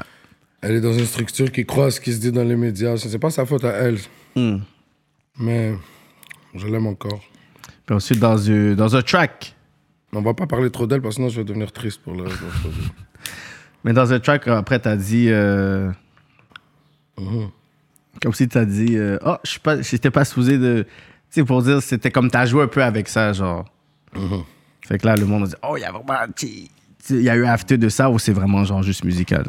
Elle 0.63 0.75
est 0.75 0.81
dans 0.81 0.93
une 0.93 1.05
structure 1.05 1.51
qui 1.51 1.65
croit 1.65 1.87
à 1.87 1.91
ce 1.91 1.99
qui 1.99 2.13
se 2.13 2.19
dit 2.19 2.31
dans 2.31 2.43
les 2.43 2.55
médias. 2.55 2.95
C'est 2.97 3.19
pas 3.19 3.29
sa 3.29 3.45
faute 3.45 3.65
à 3.65 3.71
elle. 3.73 3.99
Hmm. 4.35 4.59
Mais 5.37 5.73
je 6.55 6.65
l'aime 6.67 6.87
encore. 6.87 7.21
Puis 7.85 7.93
ensuite, 7.95 8.19
dans, 8.19 8.49
un- 8.49 8.73
dans 8.73 8.95
un 8.95 9.01
track. 9.01 9.55
On 10.13 10.21
va 10.21 10.33
pas 10.33 10.47
parler 10.47 10.69
trop 10.71 10.87
d'elle 10.87 11.01
parce 11.01 11.15
que 11.15 11.21
sinon 11.21 11.29
je 11.29 11.37
vais 11.41 11.43
devenir 11.43 11.71
triste 11.71 12.01
pour 12.01 12.13
le. 12.13 12.25
Mais 13.83 13.91
dans 13.93 14.13
un 14.13 14.19
track, 14.19 14.47
après, 14.47 14.79
t'as 14.79 14.95
dit. 14.95 15.27
euh, 15.29 15.91
Mhm. 17.19 17.49
Comme 18.21 18.33
si 18.33 18.47
t'as 18.47 18.65
dit. 18.65 18.95
euh, 18.97 19.17
oh, 19.25 19.35
je 19.43 19.59
pas, 19.59 19.81
j'étais 19.81 20.11
pas 20.11 20.23
supposé 20.23 20.57
de. 20.57 20.83
Tu 21.29 21.41
sais, 21.41 21.43
pour 21.43 21.61
dire, 21.61 21.81
c'était 21.81 22.11
comme 22.11 22.29
t'as 22.31 22.45
joué 22.45 22.63
un 22.63 22.67
peu 22.67 22.83
avec 22.83 23.07
ça, 23.09 23.33
genre. 23.33 23.65
Mhm. 24.15 24.43
Fait 24.87 24.97
que 24.97 25.05
là, 25.07 25.15
le 25.15 25.25
monde 25.25 25.43
a 25.43 25.47
dit, 25.47 25.55
oh, 25.67 25.75
il 25.77 25.81
y 25.81 25.83
a 25.83 25.91
vraiment. 25.91 26.13
Il 27.09 27.21
y 27.21 27.29
a 27.29 27.35
eu 27.35 27.45
after 27.45 27.77
de 27.77 27.89
ça 27.89 28.09
ou 28.09 28.17
c'est 28.19 28.31
vraiment 28.33 28.63
genre 28.63 28.81
juste 28.83 29.03
musical? 29.03 29.45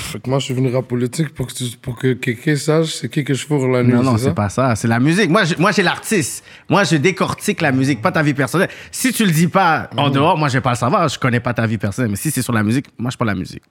Fait 0.00 0.20
que 0.20 0.30
moi, 0.30 0.38
je 0.38 0.44
suis 0.46 0.54
venu 0.54 0.72
rap 0.74 0.86
politique 0.86 1.34
pour 1.34 1.48
que, 1.48 1.52
tu- 1.52 1.76
pour 1.76 1.96
que 1.96 2.12
quelqu'un 2.14 2.54
sache 2.56 2.94
c'est 2.94 3.08
qui 3.10 3.24
que 3.24 3.34
je 3.34 3.44
fourre 3.44 3.66
la 3.68 3.82
nuit. 3.82 3.92
Non, 3.92 4.02
non, 4.02 4.16
c'est 4.16 4.32
pas 4.34 4.48
ça. 4.48 4.74
C'est 4.76 4.86
la 4.88 5.00
musique. 5.00 5.28
Moi, 5.28 5.44
je- 5.44 5.56
moi, 5.58 5.72
j'ai 5.72 5.82
l'artiste. 5.82 6.44
Moi, 6.68 6.84
je 6.84 6.96
décortique 6.96 7.60
la 7.60 7.72
musique, 7.72 8.00
pas 8.00 8.12
ta 8.12 8.22
vie 8.22 8.32
personnelle. 8.34 8.70
Si 8.92 9.12
tu 9.12 9.24
le 9.24 9.32
dis 9.32 9.48
pas 9.48 9.90
en 9.96 10.08
dehors, 10.10 10.38
moi, 10.38 10.48
je 10.48 10.54
vais 10.54 10.60
pas 10.60 10.70
le 10.70 10.76
savoir. 10.76 11.08
Je 11.08 11.18
connais 11.18 11.40
pas 11.40 11.52
ta 11.52 11.66
vie 11.66 11.78
personnelle. 11.78 12.10
Mais 12.12 12.16
si 12.16 12.30
c'est 12.30 12.42
sur 12.42 12.52
la 12.52 12.62
musique, 12.62 12.86
moi, 12.96 13.10
je 13.10 13.16
parle 13.16 13.30
la 13.30 13.34
musique. 13.34 13.62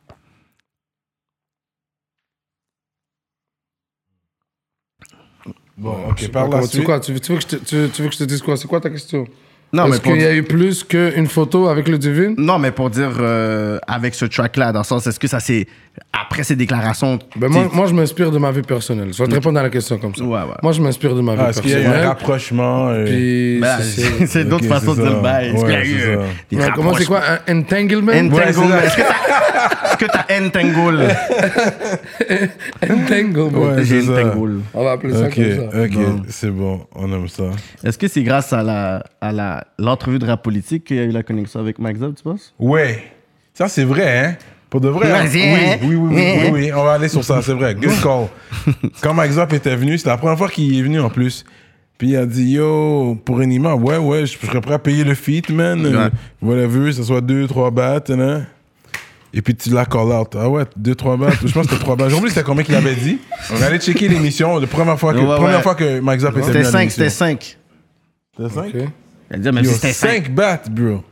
Bon, 5.77 6.09
ok, 6.09 6.31
par 6.31 6.49
pas 6.49 6.61
la 6.61 6.67
tu, 6.67 6.83
quoi, 6.83 6.99
tu, 6.99 7.13
veux- 7.13 7.19
tu 7.19 7.31
veux 7.33 7.37
que 7.37 7.43
je 7.43 7.47
te, 7.47 7.55
tu, 7.57 7.89
tu 7.91 8.01
veux 8.01 8.07
que 8.09 8.13
je 8.13 8.19
te 8.19 8.23
dise 8.23 8.41
quoi? 8.41 8.57
C'est 8.57 8.67
quoi 8.67 8.81
ta 8.81 8.89
question? 8.89 9.27
Non, 9.73 9.87
Est-ce 9.87 10.01
mais 10.05 10.13
qu'il 10.13 10.21
y 10.21 10.25
a 10.25 10.33
eu 10.33 10.43
plus 10.43 10.83
qu'une 10.85 11.27
photo 11.27 11.67
avec 11.67 11.89
le 11.89 11.97
divine 11.97 12.35
Non, 12.37 12.57
mais 12.57 12.71
pour 12.71 12.89
dire 12.89 13.11
euh, 13.19 13.77
avec 13.85 14.15
ce 14.15 14.23
track-là, 14.25 14.71
dans 14.71 14.79
le 14.79 14.85
sens, 14.85 15.05
est-ce 15.07 15.19
que 15.19 15.27
ça 15.27 15.41
c'est 15.41 15.67
après 16.13 16.43
ces 16.43 16.55
déclarations 16.55 17.17
ben 17.35 17.49
moi, 17.73 17.87
je 17.87 17.93
m'inspire 17.93 18.31
de 18.31 18.37
ma 18.37 18.51
vie 18.51 18.61
personnelle. 18.61 19.09
Je 19.13 19.21
vais 19.21 19.27
te 19.27 19.33
répondre 19.33 19.59
à 19.59 19.63
la 19.63 19.69
question 19.69 19.97
comme 19.97 20.13
ça. 20.15 20.23
Ouais, 20.23 20.39
ouais. 20.41 20.55
Moi, 20.63 20.71
je 20.71 20.81
m'inspire 20.81 21.15
de 21.15 21.21
ma 21.21 21.33
vie 21.35 21.41
Ah, 21.43 21.49
Est-ce 21.49 21.61
qu'il 21.61 21.71
y 21.71 21.73
a 21.73 21.77
eu 21.77 21.81
un 21.81 21.83
personnelle. 21.85 22.07
rapprochement 22.07 22.93
Puis, 23.05 23.59
Ben, 23.59 23.77
c'est- 23.81 24.01
c'est- 24.01 24.25
c'est 24.27 24.43
d'autres 24.45 24.65
façons 24.67 24.93
c'est 24.95 25.01
de 25.01 25.07
dire 25.07 25.15
le 25.17 25.21
bail. 25.21 25.47
Est-ce 25.49 25.61
qu'il 25.65 25.73
y 25.73 25.75
a 25.75 25.85
eu 25.85 26.17
des 26.51 26.57
Ouais, 26.57 26.69
comment 26.73 26.93
c'est 26.93 27.05
quoi? 27.05 27.21
Un 27.47 27.59
entanglement? 27.59 28.11
Entanglement. 28.13 28.77
Est-ce 28.77 28.95
que 28.95 29.01
t'as- 29.01 29.87
est-ce 29.89 29.97
que 29.97 30.05
t'as 30.05 30.45
entangle 30.45 31.07
Entanglement. 32.89 33.59
Ouais, 33.75 33.83
J'ai 33.83 34.01
entangle. 34.07 34.59
On 34.73 34.83
va 34.83 34.91
appeler 34.91 35.13
ça 35.13 35.29
comme 35.29 35.71
ça. 35.71 35.83
ok, 35.83 36.23
c'est 36.29 36.51
bon, 36.51 36.81
on 36.95 37.11
aime 37.11 37.27
ça. 37.27 37.43
Est-ce 37.83 37.97
que 37.97 38.07
c'est 38.07 38.23
grâce 38.23 38.53
à 38.53 38.61
la 38.63 39.03
à 39.21 39.31
la 39.31 39.56
l'entrevue 39.77 40.19
de 40.19 40.25
rap 40.25 40.43
politique 40.43 40.85
qu'il 40.85 40.97
y 40.97 40.99
a 40.99 41.03
eu 41.03 41.11
la 41.11 41.23
connexion 41.23 41.59
avec 41.59 41.79
Max 41.79 41.99
Zab, 41.99 42.15
tu 42.15 42.23
penses? 42.23 42.53
Oui. 42.59 42.81
Ça, 43.53 43.67
c'est 43.67 43.83
vrai, 43.83 44.19
hein? 44.19 44.35
Pour 44.69 44.81
de 44.81 44.89
vrai. 44.89 45.11
Hein? 45.11 45.25
Oui, 45.33 45.79
oui, 45.81 45.95
oui, 45.95 46.07
oui, 46.11 46.49
oui, 46.51 46.71
On 46.73 46.83
va 46.83 46.93
aller 46.93 47.07
sur 47.07 47.23
ça, 47.23 47.41
c'est 47.41 47.53
vrai. 47.53 47.75
Good 47.75 48.01
call. 48.01 48.27
Quand 49.01 49.13
Max 49.13 49.35
Zab 49.35 49.53
était 49.53 49.75
venu, 49.75 49.97
c'était 49.97 50.09
la 50.09 50.17
première 50.17 50.37
fois 50.37 50.49
qu'il 50.49 50.77
est 50.77 50.81
venu 50.81 50.99
en 50.99 51.09
plus. 51.09 51.45
Puis 51.97 52.09
il 52.09 52.17
a 52.17 52.25
dit, 52.25 52.51
yo, 52.51 53.15
pour 53.25 53.41
une 53.41 53.51
image, 53.51 53.79
ouais, 53.79 53.97
ouais, 53.97 54.25
je 54.25 54.37
serais 54.37 54.61
prêt 54.61 54.75
à 54.75 54.79
payer 54.79 55.03
le 55.03 55.15
feat, 55.15 55.49
man. 55.49 56.11
Voilà, 56.41 56.67
vu, 56.67 56.93
ça 56.93 57.03
soit 57.03 57.21
deux, 57.21 57.47
trois 57.47 57.71
battes, 57.71 58.11
hein? 58.11 58.45
Et 59.33 59.41
puis 59.41 59.55
tu 59.55 59.69
l'as 59.69 59.85
call 59.85 60.07
out. 60.07 60.35
Ah 60.35 60.49
ouais, 60.49 60.63
2-3 60.81 61.19
balles. 61.19 61.33
Je 61.45 61.51
pense 61.51 61.65
que 61.67 61.73
c'était 61.73 61.83
3 61.83 61.95
balles. 61.95 62.09
J'ai 62.09 62.15
oublié 62.15 62.29
c'était 62.29 62.43
combien 62.43 62.63
qu'il 62.63 62.75
avait 62.75 62.95
dit? 62.95 63.19
On 63.51 63.61
allait 63.61 63.77
checker 63.77 64.07
l'émission 64.07 64.57
la 64.57 64.67
première 64.67 64.97
fois 64.97 65.13
que, 65.13 65.61
fois 65.61 65.75
que 65.75 65.99
Mike 65.99 66.21
Zapp 66.21 66.37
était 66.37 66.47
venu. 66.47 66.63
C'était 66.63 66.71
5, 66.71 66.91
c'était 66.91 67.09
5. 67.09 67.57
C'était 68.37 68.49
5? 68.49 68.73
C'est-à-dire, 69.29 69.53
même 69.53 69.65
c'était 69.65 69.93
5 69.93 70.33
battes, 70.33 70.69
bro. 70.69 71.03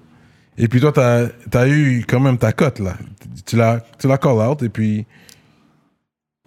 Et 0.57 0.67
puis 0.67 0.79
toi, 0.79 0.91
t'as 0.91 1.27
as 1.53 1.67
eu 1.67 2.05
quand 2.07 2.19
même 2.19 2.37
ta 2.37 2.53
cote, 2.53 2.79
là. 2.79 2.97
Tu 3.45 3.57
l'as 3.57 4.17
call 4.17 4.37
out, 4.37 4.63
et 4.63 4.69
puis. 4.69 5.05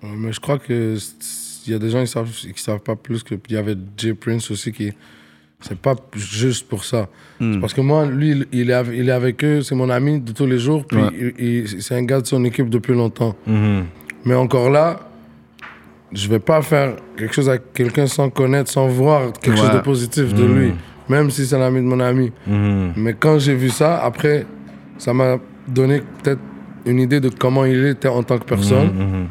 Mais 0.03 0.33
je 0.33 0.41
crois 0.41 0.59
que 0.59 0.97
il 1.67 1.73
y 1.73 1.75
a 1.75 1.79
des 1.79 1.91
gens 1.91 2.01
qui 2.01 2.07
savent, 2.07 2.31
qui 2.31 2.63
savent 2.63 2.81
pas 2.81 2.97
plus 2.97 3.23
que. 3.23 3.35
Il 3.49 3.55
y 3.55 3.59
avait 3.59 3.77
Jay 3.97 4.15
Prince 4.15 4.51
aussi 4.51 4.73
qui. 4.73 4.93
C'est 5.61 5.79
pas 5.79 5.97
juste 6.15 6.69
pour 6.69 6.85
ça. 6.85 7.09
Hmm. 7.41 7.61
Parce 7.61 7.75
que 7.75 7.81
moi, 7.81 8.07
lui, 8.07 8.47
il 8.53 8.71
est, 8.71 8.73
avec, 8.73 8.97
il 8.97 9.09
est 9.09 9.13
avec 9.13 9.43
eux, 9.43 9.61
c'est 9.63 9.75
mon 9.75 9.91
ami 9.91 10.21
de 10.21 10.31
tous 10.31 10.47
les 10.47 10.61
jours, 10.61 10.87
puis 10.87 11.65
c'est 11.81 11.97
un 11.97 12.05
gars 12.05 12.21
de 12.21 12.27
son 12.29 12.45
équipe 12.45 12.71
depuis 12.71 12.95
longtemps. 12.95 13.35
Hmm. 13.45 13.83
Mais 14.25 14.37
encore 14.37 14.71
là, 14.71 15.01
je 16.13 16.29
vais 16.29 16.39
pas 16.39 16.63
faire 16.63 16.95
quelque 17.17 17.35
chose 17.35 17.49
à 17.49 17.59
quelqu'un 17.59 18.07
sans 18.07 18.31
connaître, 18.31 18.71
sans 18.71 18.87
voir 18.87 19.33
quelque 19.33 19.59
chose 19.59 19.73
de 19.73 19.81
positif 19.81 20.33
de 20.33 20.45
hmm. 20.45 20.59
lui 20.59 20.73
même 21.09 21.31
si 21.31 21.47
c'est 21.47 21.59
l'ami 21.59 21.81
de 21.81 21.87
mon 21.87 22.01
ami. 22.01 22.33
Mais 22.47 23.15
quand 23.15 23.39
j'ai 23.39 23.55
vu 23.55 23.71
ça, 23.71 24.03
après, 24.05 24.47
ça 24.99 25.13
m'a 25.15 25.37
donné 25.67 26.03
peut-être 26.23 26.41
une 26.87 27.01
idée 27.01 27.21
de 27.21 27.29
comment 27.29 27.65
il 27.65 27.85
était 27.87 28.09
en 28.09 28.23
tant 28.23 28.39
que 28.39 28.45
personne. 28.45 29.29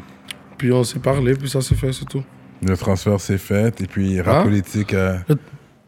Puis 0.56 0.72
on 0.72 0.82
s'est 0.84 0.98
parlé, 0.98 1.34
puis 1.34 1.48
ça 1.48 1.60
s'est 1.60 1.74
fait, 1.76 1.92
c'est 1.92 2.04
tout. 2.08 2.22
Le 2.66 2.76
transfert 2.76 3.20
s'est 3.20 3.38
fait, 3.38 3.80
et 3.80 3.86
puis 3.86 4.20
rap 4.20 4.38
Hein? 4.38 4.42
politique... 4.42 4.92
euh, 4.94 5.16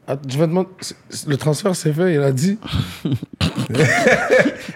Ah, 0.06 0.16
je 0.28 0.38
vais 0.38 0.46
demander. 0.46 0.68
c'est- 0.80 0.94
c'est- 1.08 1.28
Le 1.28 1.36
transfert 1.36 1.74
s'est 1.76 1.92
fait, 1.92 2.14
il 2.14 2.20
a 2.22 2.30
dit. 2.32 2.58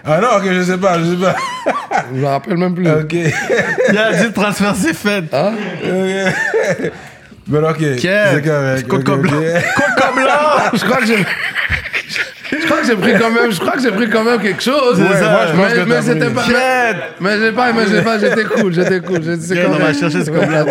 Ah 0.07 0.19
non, 0.21 0.27
ok, 0.37 0.51
je 0.51 0.61
sais 0.63 0.77
pas, 0.77 0.99
je 0.99 1.11
sais 1.15 1.21
pas. 1.21 1.35
Je 2.13 2.19
me 2.19 2.25
rappelle 2.25 2.57
même 2.57 2.75
plus. 2.75 2.87
Ok. 2.89 3.13
Il 3.13 3.97
a 3.97 4.13
dit 4.13 4.25
le 4.25 4.31
transfert, 4.33 4.75
c'est 4.75 4.93
fait. 4.93 5.23
Hein? 5.33 5.53
Ben 7.47 7.63
ok, 7.63 7.77
c'est 7.99 8.43
correct. 8.43 8.87
Côte 8.87 8.99
ok, 8.99 9.05
comme 9.05 9.25
ok. 9.25 9.31
Comme 9.31 10.23
là. 10.23 10.71
Je 10.73 10.83
crois 10.83 10.97
que 10.97 11.05
j'ai. 11.05 11.17
Je 12.51 12.65
crois 12.65 12.81
que 12.81 12.87
j'ai 12.87 12.95
pris 12.95 13.13
quand 13.19 13.31
même, 13.31 13.51
je 13.51 13.59
crois 13.59 13.73
que 13.73 13.81
j'ai 13.81 13.91
pris 13.91 14.09
quand 14.09 14.23
même 14.23 14.39
quelque 14.39 14.61
chose. 14.61 14.99
Ouais, 14.99 15.05
moi, 15.05 15.47
je 15.47 15.55
pense 15.55 15.73
que 15.73 15.79
mais, 15.79 15.85
mais 15.85 16.01
c'était 16.01 16.29
pas. 16.29 16.43
Mais, 16.47 16.93
mais 17.19 17.39
j'ai 17.39 17.51
pas, 17.51 17.73
mais 17.73 17.87
j'ai 17.87 18.01
pas, 18.01 18.19
j'étais 18.19 18.43
cool, 18.45 18.73
j'étais 18.73 18.99
cool. 19.01 19.17
Ok, 19.17 19.23
quand 19.49 19.71
on 19.71 19.77
va 19.77 19.93
chercher 19.93 20.23
ce 20.23 20.31
là. 20.31 20.65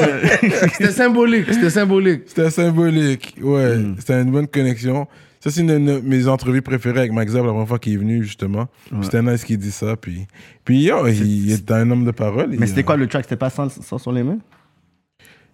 C'était 0.72 0.90
symbolique, 0.90 1.46
c'était 1.52 1.70
symbolique. 1.70 2.22
C'était 2.26 2.50
symbolique, 2.50 3.36
ouais. 3.42 3.78
C'était 3.98 4.22
une 4.22 4.30
bonne 4.30 4.48
connexion. 4.48 5.06
Ça, 5.40 5.50
c'est 5.50 5.60
une 5.60 5.66
de 5.66 5.78
nos- 5.78 6.00
mes 6.00 6.26
entrevues 6.26 6.62
préférées 6.62 7.00
avec 7.00 7.12
Max 7.12 7.32
Zab, 7.32 7.44
la 7.44 7.50
première 7.50 7.68
fois 7.68 7.78
qu'il 7.78 7.92
est 7.92 7.98
venu, 7.98 8.22
justement. 8.22 8.66
C'était 9.02 9.20
nice 9.20 9.44
qu'il 9.44 9.58
dit 9.58 9.72
ça. 9.72 9.94
Puis, 10.00 10.26
puis 10.64 10.84
yo, 10.84 11.06
il, 11.06 11.52
est 11.52 11.70
un 11.70 11.90
homme 11.90 12.06
de 12.06 12.12
parole. 12.12 12.48
Mais 12.58 12.66
c'était 12.66 12.82
quoi 12.82 12.96
le 12.96 13.06
track? 13.06 13.24
C'était 13.24 13.36
pas 13.36 13.50
sans, 13.50 13.68
sans 13.68 13.98
sur 13.98 14.10
les 14.12 14.22
mains? 14.22 14.38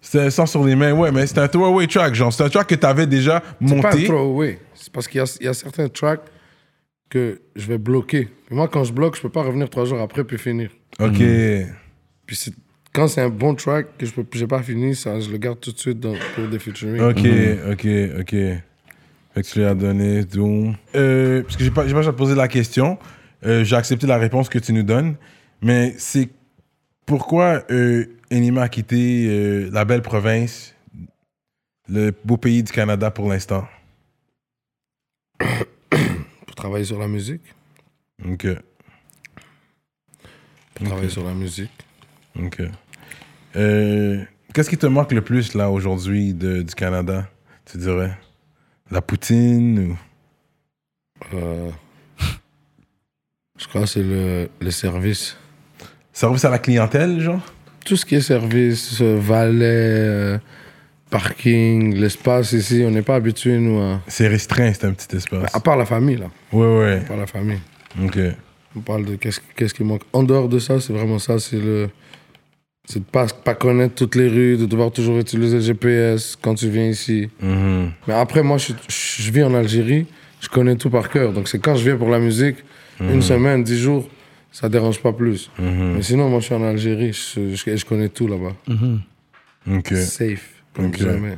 C'était 0.01 0.31
sans 0.31 0.47
sur 0.47 0.63
les 0.65 0.75
mains, 0.75 0.93
ouais, 0.93 1.11
mais 1.11 1.27
c'était 1.27 1.41
un 1.41 1.47
throwaway 1.47 1.85
track, 1.87 2.15
genre. 2.15 2.31
C'était 2.33 2.45
un 2.45 2.49
track 2.49 2.67
que 2.67 2.75
t'avais 2.75 3.05
déjà 3.05 3.43
C'est 3.61 3.67
pas 3.67 3.89
un 3.89 3.91
monté. 3.91 4.05
throwaway. 4.05 4.59
C'est 4.73 4.91
parce 4.91 5.07
qu'il 5.07 5.21
y 5.41 5.43
y 5.43 5.47
a 5.47 5.53
certains 5.53 5.87
tracks 5.89 6.21
que 7.09 7.41
je 7.55 7.67
vais 7.67 7.77
bloquer. 7.77 8.29
Et 8.49 8.55
moi, 8.55 8.67
quand 8.67 8.83
je 8.83 8.93
bloque, 8.93 9.15
je 9.15 9.21
peux 9.21 9.29
pas 9.29 9.43
revenir 9.43 9.69
trois 9.69 9.85
jours 9.85 9.99
après 10.01 10.23
puis 10.23 10.37
finir. 10.37 10.71
Ok. 10.99 11.17
Puis 12.25 12.35
c'est- 12.35 12.53
quand 12.93 13.07
c'est 13.07 13.21
un 13.21 13.29
bon 13.29 13.53
track 13.55 13.97
que 13.97 14.05
je 14.05 14.11
j'ai 14.33 14.47
pas 14.47 14.61
fini, 14.63 14.95
ça, 14.95 15.19
je 15.19 15.29
le 15.29 15.37
garde 15.37 15.59
tout 15.59 15.71
de 15.71 15.77
suite 15.77 15.99
dans, 15.99 16.13
pour 16.35 16.47
des 16.47 16.59
featuring. 16.59 16.99
Ok, 17.01 17.19
ok, 17.71 17.87
ok. 18.21 18.29
Fait 19.33 19.41
que 19.43 19.47
tu 19.47 19.59
lui 19.59 19.65
as 19.65 19.75
donné 19.75 20.25
Doom. 20.25 20.75
Euh, 20.95 21.41
parce 21.43 21.55
que 21.55 21.63
j'ai 21.63 21.71
pas, 21.71 21.83
pas 21.83 21.87
déjà 21.87 22.11
posé 22.11 22.35
la 22.35 22.47
question. 22.49 22.97
Euh, 23.45 23.63
j'ai 23.63 23.75
accepté 23.75 24.07
la 24.07 24.17
réponse 24.17 24.49
que 24.49 24.59
tu 24.59 24.73
nous 24.73 24.83
donnes. 24.83 25.15
Mais 25.61 25.93
c'est 25.97 26.29
pourquoi 27.05 27.63
euh, 27.71 28.05
Enima 28.31 28.63
a 28.63 28.69
quitté 28.69 29.27
euh, 29.27 29.69
la 29.71 29.83
belle 29.85 30.01
province, 30.01 30.73
le 31.89 32.11
beau 32.23 32.37
pays 32.37 32.63
du 32.63 32.71
Canada 32.71 33.11
pour 33.11 33.29
l'instant. 33.29 33.67
Pour 36.45 36.55
travailler 36.55 36.85
sur 36.85 36.99
la 36.99 37.07
musique? 37.07 37.41
Ok, 38.25 38.45
Pour 40.75 40.85
travailler 40.87 41.09
sur 41.09 41.23
la 41.23 41.33
musique. 41.33 41.71
ok. 42.39 42.61
Euh, 43.55 44.23
Qu'est-ce 44.53 44.69
qui 44.69 44.77
te 44.77 44.85
manque 44.85 45.11
le 45.13 45.21
plus 45.21 45.53
là 45.55 45.71
aujourd'hui 45.71 46.33
du 46.33 46.65
Canada, 46.75 47.27
tu 47.65 47.77
dirais? 47.77 48.15
La 48.91 49.01
poutine 49.01 49.79
ou... 49.79 49.97
Euh, 51.33 51.71
je 53.57 53.67
crois 53.67 53.81
que 53.81 53.87
c'est 53.87 54.03
le, 54.03 54.49
le 54.59 54.71
service. 54.71 55.37
Service 56.13 56.43
à 56.45 56.49
la 56.49 56.59
clientèle, 56.59 57.19
genre? 57.21 57.41
Tout 57.85 57.95
ce 57.95 58.05
qui 58.05 58.15
est 58.15 58.21
service, 58.21 58.99
euh, 59.01 59.17
valet, 59.19 59.65
euh, 59.65 60.37
parking, 61.09 61.95
l'espace 61.95 62.53
ici, 62.53 62.83
on 62.85 62.91
n'est 62.91 63.01
pas 63.01 63.15
habitué, 63.15 63.57
nous, 63.57 63.79
à... 63.79 64.01
C'est 64.07 64.27
restreint, 64.27 64.71
c'est 64.73 64.85
un 64.85 64.93
petit 64.93 65.15
espace. 65.15 65.53
À 65.53 65.59
part 65.59 65.77
la 65.77 65.85
famille, 65.85 66.17
là. 66.17 66.29
Ouais, 66.51 66.77
ouais. 66.79 67.01
À 67.03 67.07
part 67.07 67.17
la 67.17 67.27
famille. 67.27 67.59
Ok. 68.03 68.17
On 68.75 68.79
parle 68.79 69.05
de 69.05 69.15
qu'est-ce 69.15 69.41
qu'est-ce 69.55 69.73
qui 69.73 69.83
manque. 69.83 70.03
En 70.13 70.23
dehors 70.23 70.47
de 70.47 70.59
ça, 70.59 70.79
c'est 70.79 70.93
vraiment 70.93 71.19
ça, 71.19 71.39
c'est 71.39 71.59
le... 71.59 71.89
C'est 72.85 72.99
de 72.99 73.05
pas, 73.05 73.27
pas 73.27 73.53
connaître 73.53 73.95
toutes 73.95 74.15
les 74.15 74.27
rues, 74.27 74.57
de 74.57 74.65
devoir 74.65 74.91
toujours 74.91 75.17
utiliser 75.19 75.57
le 75.57 75.61
GPS 75.61 76.37
quand 76.41 76.55
tu 76.55 76.67
viens 76.69 76.87
ici. 76.87 77.29
Mhm. 77.41 77.91
Mais 78.07 78.13
après, 78.13 78.41
moi, 78.41 78.57
je, 78.57 78.73
je 78.89 79.31
vis 79.31 79.43
en 79.43 79.53
Algérie, 79.53 80.07
je 80.39 80.49
connais 80.49 80.75
tout 80.75 80.89
par 80.89 81.09
cœur. 81.09 81.31
Donc 81.31 81.47
c'est 81.47 81.59
quand 81.59 81.75
je 81.75 81.83
viens 81.83 81.95
pour 81.95 82.09
la 82.09 82.19
musique, 82.19 82.57
une 82.99 83.21
semaine, 83.21 83.63
dix 83.63 83.79
jours, 83.79 84.07
ça 84.51 84.69
dérange 84.69 84.99
pas 85.01 85.13
plus. 85.13 85.49
Mhm. 85.59 85.93
Mais 85.95 86.01
sinon, 86.01 86.29
moi, 86.29 86.39
je 86.39 86.45
suis 86.45 86.55
en 86.55 86.63
Algérie, 86.63 87.13
je, 87.13 87.55
je- 87.55 87.75
je 87.77 87.85
connais 87.85 88.09
tout 88.09 88.27
là-bas. 88.27 88.53
Ok. 89.69 89.93
Safe, 89.95 90.49
comme 90.73 90.93
jamais. 90.95 91.37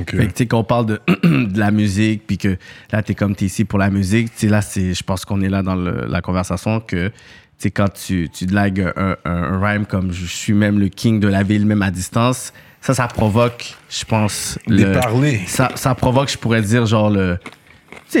Ok. 0.00 0.10
Fait 0.10 0.16
que, 0.18 0.22
tu 0.24 0.30
sais, 0.36 0.46
qu'on 0.46 0.64
parle 0.64 0.86
de, 0.86 1.00
de 1.24 1.58
la 1.58 1.70
musique, 1.70 2.26
puis 2.26 2.38
que 2.38 2.56
là, 2.92 3.02
t'es 3.02 3.14
comme 3.14 3.34
t'es 3.36 3.44
ici 3.46 3.64
pour 3.64 3.78
la 3.78 3.90
musique, 3.90 4.32
tu 4.32 4.40
sais, 4.40 4.48
là, 4.48 4.60
c'est, 4.62 4.94
je 4.94 5.02
pense 5.02 5.24
qu'on 5.24 5.40
est 5.42 5.48
là 5.48 5.62
dans 5.62 5.76
le- 5.76 6.06
la 6.08 6.20
conversation 6.22 6.80
que, 6.80 7.08
tu 7.08 7.14
sais, 7.58 7.70
quand 7.70 7.92
tu, 7.92 8.28
tu 8.32 8.46
dragues 8.46 8.80
un, 8.96 9.16
un, 9.24 9.42
un 9.54 9.60
rhyme 9.64 9.86
comme 9.86 10.12
je 10.12 10.26
suis 10.26 10.52
même 10.54 10.78
le 10.80 10.88
king 10.88 11.20
de 11.20 11.28
la 11.28 11.42
ville, 11.44 11.66
même 11.66 11.82
à 11.82 11.90
distance, 11.90 12.52
ça, 12.80 12.94
ça 12.94 13.06
provoque, 13.06 13.74
je 13.88 14.04
pense, 14.04 14.58
Des 14.66 14.84
le, 14.84 14.92
parlers. 14.92 15.40
ça, 15.46 15.70
ça 15.76 15.94
provoque, 15.94 16.30
je 16.30 16.38
pourrais 16.38 16.62
dire, 16.62 16.86
genre, 16.86 17.10
le, 17.10 17.38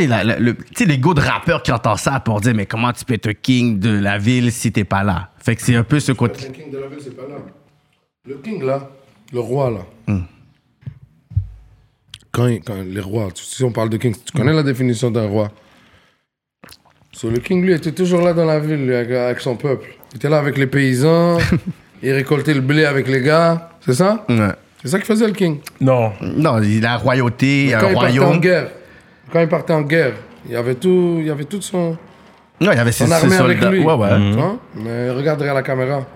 tu 0.04 0.56
sais, 0.74 0.84
l'ego 0.84 1.14
de 1.14 1.20
rappeur 1.20 1.62
qui 1.62 1.72
entend 1.72 1.96
ça 1.96 2.20
pour 2.20 2.40
dire, 2.40 2.54
mais 2.54 2.66
comment 2.66 2.92
tu 2.92 3.04
peux 3.04 3.14
être 3.14 3.30
king 3.32 3.78
de 3.78 3.90
la 3.98 4.18
ville 4.18 4.52
si 4.52 4.70
t'es 4.72 4.84
pas 4.84 5.02
là? 5.02 5.30
Fait 5.38 5.56
que 5.56 5.62
c'est 5.62 5.74
un 5.76 5.84
peu 5.84 6.00
ce 6.00 6.12
côté. 6.12 6.46
Le 6.48 6.52
king 6.52 6.70
de 6.70 6.78
la 6.78 6.86
ville, 6.88 6.98
c'est 7.02 7.16
pas 7.16 7.22
là. 7.28 7.36
Le 8.28 8.34
king, 8.36 8.62
là, 8.64 8.90
le 9.32 9.40
roi, 9.40 9.70
là. 9.70 10.14
Quand, 12.32 12.46
il- 12.48 12.60
quand 12.60 12.82
les 12.84 13.00
rois, 13.00 13.28
si 13.34 13.64
on 13.64 13.72
parle 13.72 13.88
de 13.88 13.96
king, 13.96 14.14
tu 14.14 14.36
connais 14.36 14.52
la 14.52 14.62
définition 14.62 15.10
d'un 15.10 15.26
roi? 15.26 15.50
So, 17.12 17.30
le 17.30 17.38
king, 17.38 17.62
lui, 17.64 17.72
était 17.72 17.92
toujours 17.92 18.20
là 18.20 18.34
dans 18.34 18.44
la 18.44 18.60
ville, 18.60 18.84
lui, 18.86 18.94
avec, 18.94 19.10
avec 19.10 19.40
son 19.40 19.56
peuple. 19.56 19.88
Il 20.12 20.16
était 20.16 20.28
là 20.28 20.38
avec 20.38 20.58
les 20.58 20.66
paysans, 20.66 21.38
il 22.02 22.12
récoltait 22.12 22.52
le 22.52 22.60
blé 22.60 22.84
avec 22.84 23.08
les 23.08 23.22
gars, 23.22 23.70
c'est 23.80 23.94
ça? 23.94 24.26
Ouais. 24.28 24.50
C'est 24.82 24.88
ça 24.88 24.98
qu'il 24.98 25.06
faisait, 25.06 25.26
le 25.26 25.32
king? 25.32 25.60
Non. 25.80 26.12
Non, 26.20 26.60
il 26.62 26.84
a 26.84 26.90
la 26.90 26.96
royauté, 26.98 27.68
Quand 27.70 27.86
un 27.86 27.90
il 27.90 27.94
partait 27.94 28.18
en 28.18 28.22
royaume. 28.24 28.40
guerre, 28.40 28.70
quand 29.32 29.40
il 29.40 29.48
partait 29.48 29.72
en 29.72 29.82
guerre, 29.82 30.14
il 30.46 30.52
y 30.52 30.56
avait 30.56 30.74
tout, 30.74 31.16
il 31.18 31.26
y 31.26 31.30
avait 31.30 31.44
tout 31.44 31.60
son, 31.62 31.96
Non, 32.60 32.72
il 32.72 32.76
y 32.76 32.78
avait 32.78 32.92
ses, 32.92 33.04
son 33.06 33.10
ses 33.10 33.12
armée 33.14 33.36
avec 33.36 33.60
lui. 33.70 33.84
Ouais, 33.84 33.94
ouais. 33.94 34.30
Vois? 34.32 34.58
Mais 34.74 35.10
regarde 35.10 35.38
derrière 35.38 35.54
la 35.54 35.62
caméra. 35.62 36.06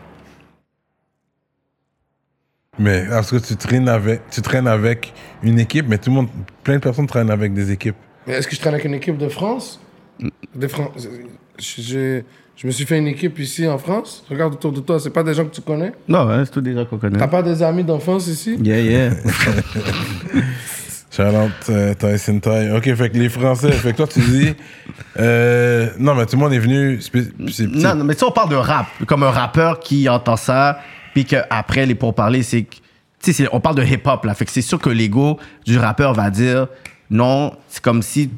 Mais 2.78 3.04
parce 3.08 3.30
que 3.30 3.36
tu 3.36 3.56
traînes 3.56 3.88
avec, 3.88 4.22
tu 4.30 4.40
traînes 4.40 4.66
avec 4.68 5.12
une 5.42 5.58
équipe, 5.58 5.86
mais 5.88 5.98
tout 5.98 6.11
le 6.11 6.16
monde, 6.16 6.28
plein 6.64 6.76
de 6.76 6.80
personnes 6.80 7.06
traînent 7.06 7.30
avec 7.30 7.52
des 7.52 7.70
équipes. 7.70 7.96
Mais 8.26 8.34
est-ce 8.34 8.46
que 8.48 8.54
je 8.54 8.61
traîne 8.61 8.74
avec 8.74 8.86
une 8.86 8.94
équipe 8.94 9.18
de 9.18 9.28
France? 9.28 9.80
De 10.54 10.66
Fran- 10.68 10.92
je, 10.96 11.08
je- 11.82 12.22
je 12.56 12.66
me 12.66 12.72
suis 12.72 12.84
fait 12.84 12.98
une 12.98 13.06
équipe 13.08 13.38
ici 13.38 13.66
en 13.66 13.78
France. 13.78 14.24
Regarde 14.30 14.54
autour 14.54 14.72
de 14.72 14.80
toi, 14.80 15.00
c'est 15.00 15.11
pas 15.11 15.22
des 15.22 15.32
gens 15.34 15.44
que 15.46 15.54
tu 15.54 15.62
connais. 15.62 15.92
Non, 16.08 16.26
ouais, 16.26 16.42
c'est 16.44 16.50
tout 16.52 16.61
déjà 16.61 16.84
qu'on 16.84 16.98
connaît. 16.98 17.18
T'as 17.18 17.28
pas 17.28 17.42
des 17.42 17.62
amis 17.62 17.84
d'enfance 17.84 18.26
ici? 18.28 18.56
Yeah, 18.62 18.80
yeah. 18.80 19.11
Shout 21.11 21.22
out 21.22 21.50
euh, 21.70 21.94
Tyson 21.94 22.38
Ty. 22.38 22.70
Ok, 22.76 22.94
fait 22.94 23.11
que 23.11 23.16
les 23.18 23.28
Français, 23.28 23.72
fait 23.72 23.90
que 23.92 23.96
toi 23.96 24.06
tu 24.06 24.20
dis, 24.20 24.54
euh, 25.18 25.88
non 25.98 26.14
mais 26.14 26.24
tout 26.26 26.36
le 26.36 26.38
monde 26.42 26.52
est 26.52 26.58
venu. 26.61 27.00
non, 27.68 27.94
non, 27.96 28.04
mais 28.04 28.14
si 28.14 28.22
on 28.22 28.30
parle 28.30 28.50
de 28.50 28.54
rap, 28.56 28.86
comme 29.06 29.24
un 29.24 29.30
rappeur 29.30 29.80
qui 29.80 30.08
entend 30.08 30.36
ça, 30.36 30.78
puis 31.12 31.24
qu'après 31.24 31.86
les 31.86 31.94
pourparlers, 31.96 32.42
c'est. 32.44 32.64
Tu 33.22 33.32
sais, 33.34 33.48
on 33.52 33.61
parle 33.61 33.74
de 33.76 33.84
hip-hop, 33.84 34.24
là. 34.24 34.34
Fait 34.34 34.44
que 34.46 34.50
c'est 34.50 34.62
sûr 34.62 34.78
que 34.78 34.88
l'ego 34.88 35.38
du 35.66 35.76
rappeur 35.78 36.14
va 36.14 36.30
dire 36.30 36.68
non, 37.11 37.54
c'est 37.68 37.82
comme 37.82 38.02
si 38.02 38.30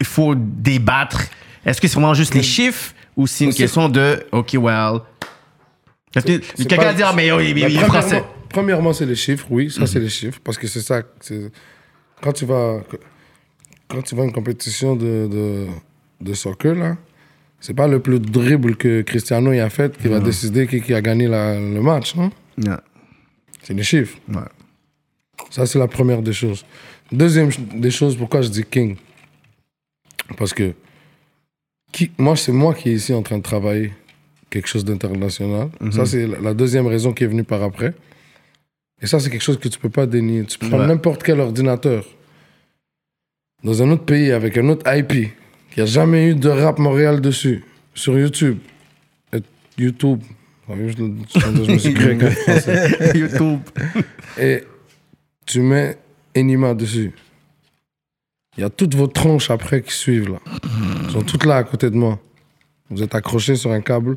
il 0.00 0.06
faut 0.06 0.34
débattre. 0.34 1.20
Est-ce 1.64 1.80
que 1.80 1.86
c'est 1.86 1.94
vraiment 1.94 2.14
juste 2.14 2.34
les 2.34 2.42
chiffres 2.42 2.92
ou 3.16 3.26
c'est 3.26 3.44
une 3.44 3.54
question 3.54 3.88
de 3.88 4.24
OK, 4.32 4.56
well. 4.58 5.00
Quelqu'un 6.12 6.76
va 6.76 6.94
dire, 6.94 7.12
mais 7.14 7.30
oui, 7.30 7.48
il, 7.50 7.54
Mais 7.54 7.60
il 7.60 7.64
est 7.76 7.80
premièrement- 7.80 7.92
français. 8.00 8.24
Premièrement, 8.48 8.92
c'est 8.94 9.04
les 9.06 9.16
chiffres, 9.16 9.46
oui, 9.50 9.70
ça 9.70 9.86
c'est 9.86 10.00
les 10.00 10.08
chiffres, 10.08 10.38
parce 10.42 10.56
que 10.56 10.66
c'est 10.66 10.80
ça. 10.80 11.02
Quand 12.22 12.32
tu 12.32 12.44
vas, 12.46 12.82
quand 13.88 14.02
tu 14.02 14.14
vas 14.14 14.22
à 14.22 14.26
une 14.26 14.32
compétition 14.32 14.96
de, 14.96 15.28
de, 15.30 15.66
de 16.20 16.34
soccer 16.34 16.74
là, 16.74 16.96
c'est 17.60 17.74
pas 17.74 17.88
le 17.88 18.00
plus 18.00 18.20
dribble 18.20 18.76
que 18.76 19.02
Cristiano 19.02 19.52
y 19.52 19.60
a 19.60 19.70
fait 19.70 19.96
qui 19.96 20.08
va 20.08 20.20
décider 20.20 20.66
qui, 20.66 20.80
qui 20.80 20.94
a 20.94 21.00
gagné 21.02 21.26
la- 21.28 21.58
le 21.58 21.80
match, 21.80 22.14
hein. 22.16 22.30
Yeah. 22.58 22.82
C'est 23.62 23.74
les 23.74 23.82
chiffres. 23.82 24.18
Ouais. 24.28 24.40
Ça, 25.50 25.66
c'est 25.66 25.78
la 25.78 25.88
première 25.88 26.22
des 26.22 26.32
choses. 26.32 26.64
Deuxième 27.12 27.50
des 27.74 27.90
choses, 27.90 28.16
pourquoi 28.16 28.42
je 28.42 28.48
dis 28.48 28.64
King? 28.64 28.96
Parce 30.38 30.52
que 30.54 30.72
qui, 31.92 32.10
moi, 32.18 32.36
c'est 32.36 32.52
moi 32.52 32.74
qui 32.74 32.90
est 32.90 32.94
ici 32.94 33.12
en 33.14 33.22
train 33.22 33.38
de 33.38 33.42
travailler 33.42 33.92
quelque 34.50 34.68
chose 34.68 34.84
d'international. 34.84 35.68
Ça, 35.92 36.04
c'est 36.06 36.26
la 36.26 36.54
deuxième 36.54 36.86
raison 36.86 37.12
qui 37.12 37.24
est 37.24 37.26
venue 37.28 37.44
par 37.44 37.62
après. 37.62 37.94
Et 39.02 39.06
ça, 39.06 39.20
c'est 39.20 39.30
quelque 39.30 39.42
chose 39.42 39.58
que 39.58 39.68
tu 39.68 39.78
peux 39.78 39.90
pas 39.90 40.06
dénier. 40.06 40.44
Tu 40.44 40.58
prends 40.58 40.78
Ouais. 40.78 40.86
n'importe 40.86 41.22
quel 41.22 41.40
ordinateur 41.40 42.04
dans 43.62 43.82
un 43.82 43.90
autre 43.90 44.04
pays 44.04 44.32
avec 44.32 44.56
un 44.56 44.68
autre 44.68 44.84
IP 44.94 45.32
qui 45.70 45.80
a 45.80 45.86
jamais 45.86 46.28
eu 46.30 46.34
de 46.34 46.48
rap 46.48 46.78
Montréal 46.78 47.20
dessus, 47.20 47.64
sur 47.94 48.18
YouTube. 48.18 48.58
Et 49.32 49.38
YouTube. 49.78 50.20
Je, 50.68 51.02
me 51.02 51.78
suis 51.78 51.94
créé. 51.94 52.16
YouTube. 53.14 53.60
Et 54.38 54.64
tu 55.44 55.60
mets 55.60 55.96
Enima 56.34 56.74
dessus. 56.74 57.12
Il 58.56 58.62
y 58.62 58.64
a 58.64 58.70
toutes 58.70 58.94
vos 58.94 59.06
tronches 59.06 59.50
après 59.50 59.82
qui 59.82 59.92
suivent 59.92 60.30
là. 60.30 60.38
Elles 61.04 61.10
sont 61.10 61.22
toutes 61.22 61.44
là 61.44 61.56
à 61.56 61.64
côté 61.64 61.90
de 61.90 61.96
moi. 61.96 62.18
Vous 62.90 63.02
êtes 63.02 63.14
accrochés 63.14 63.56
sur 63.56 63.70
un 63.70 63.80
câble, 63.80 64.16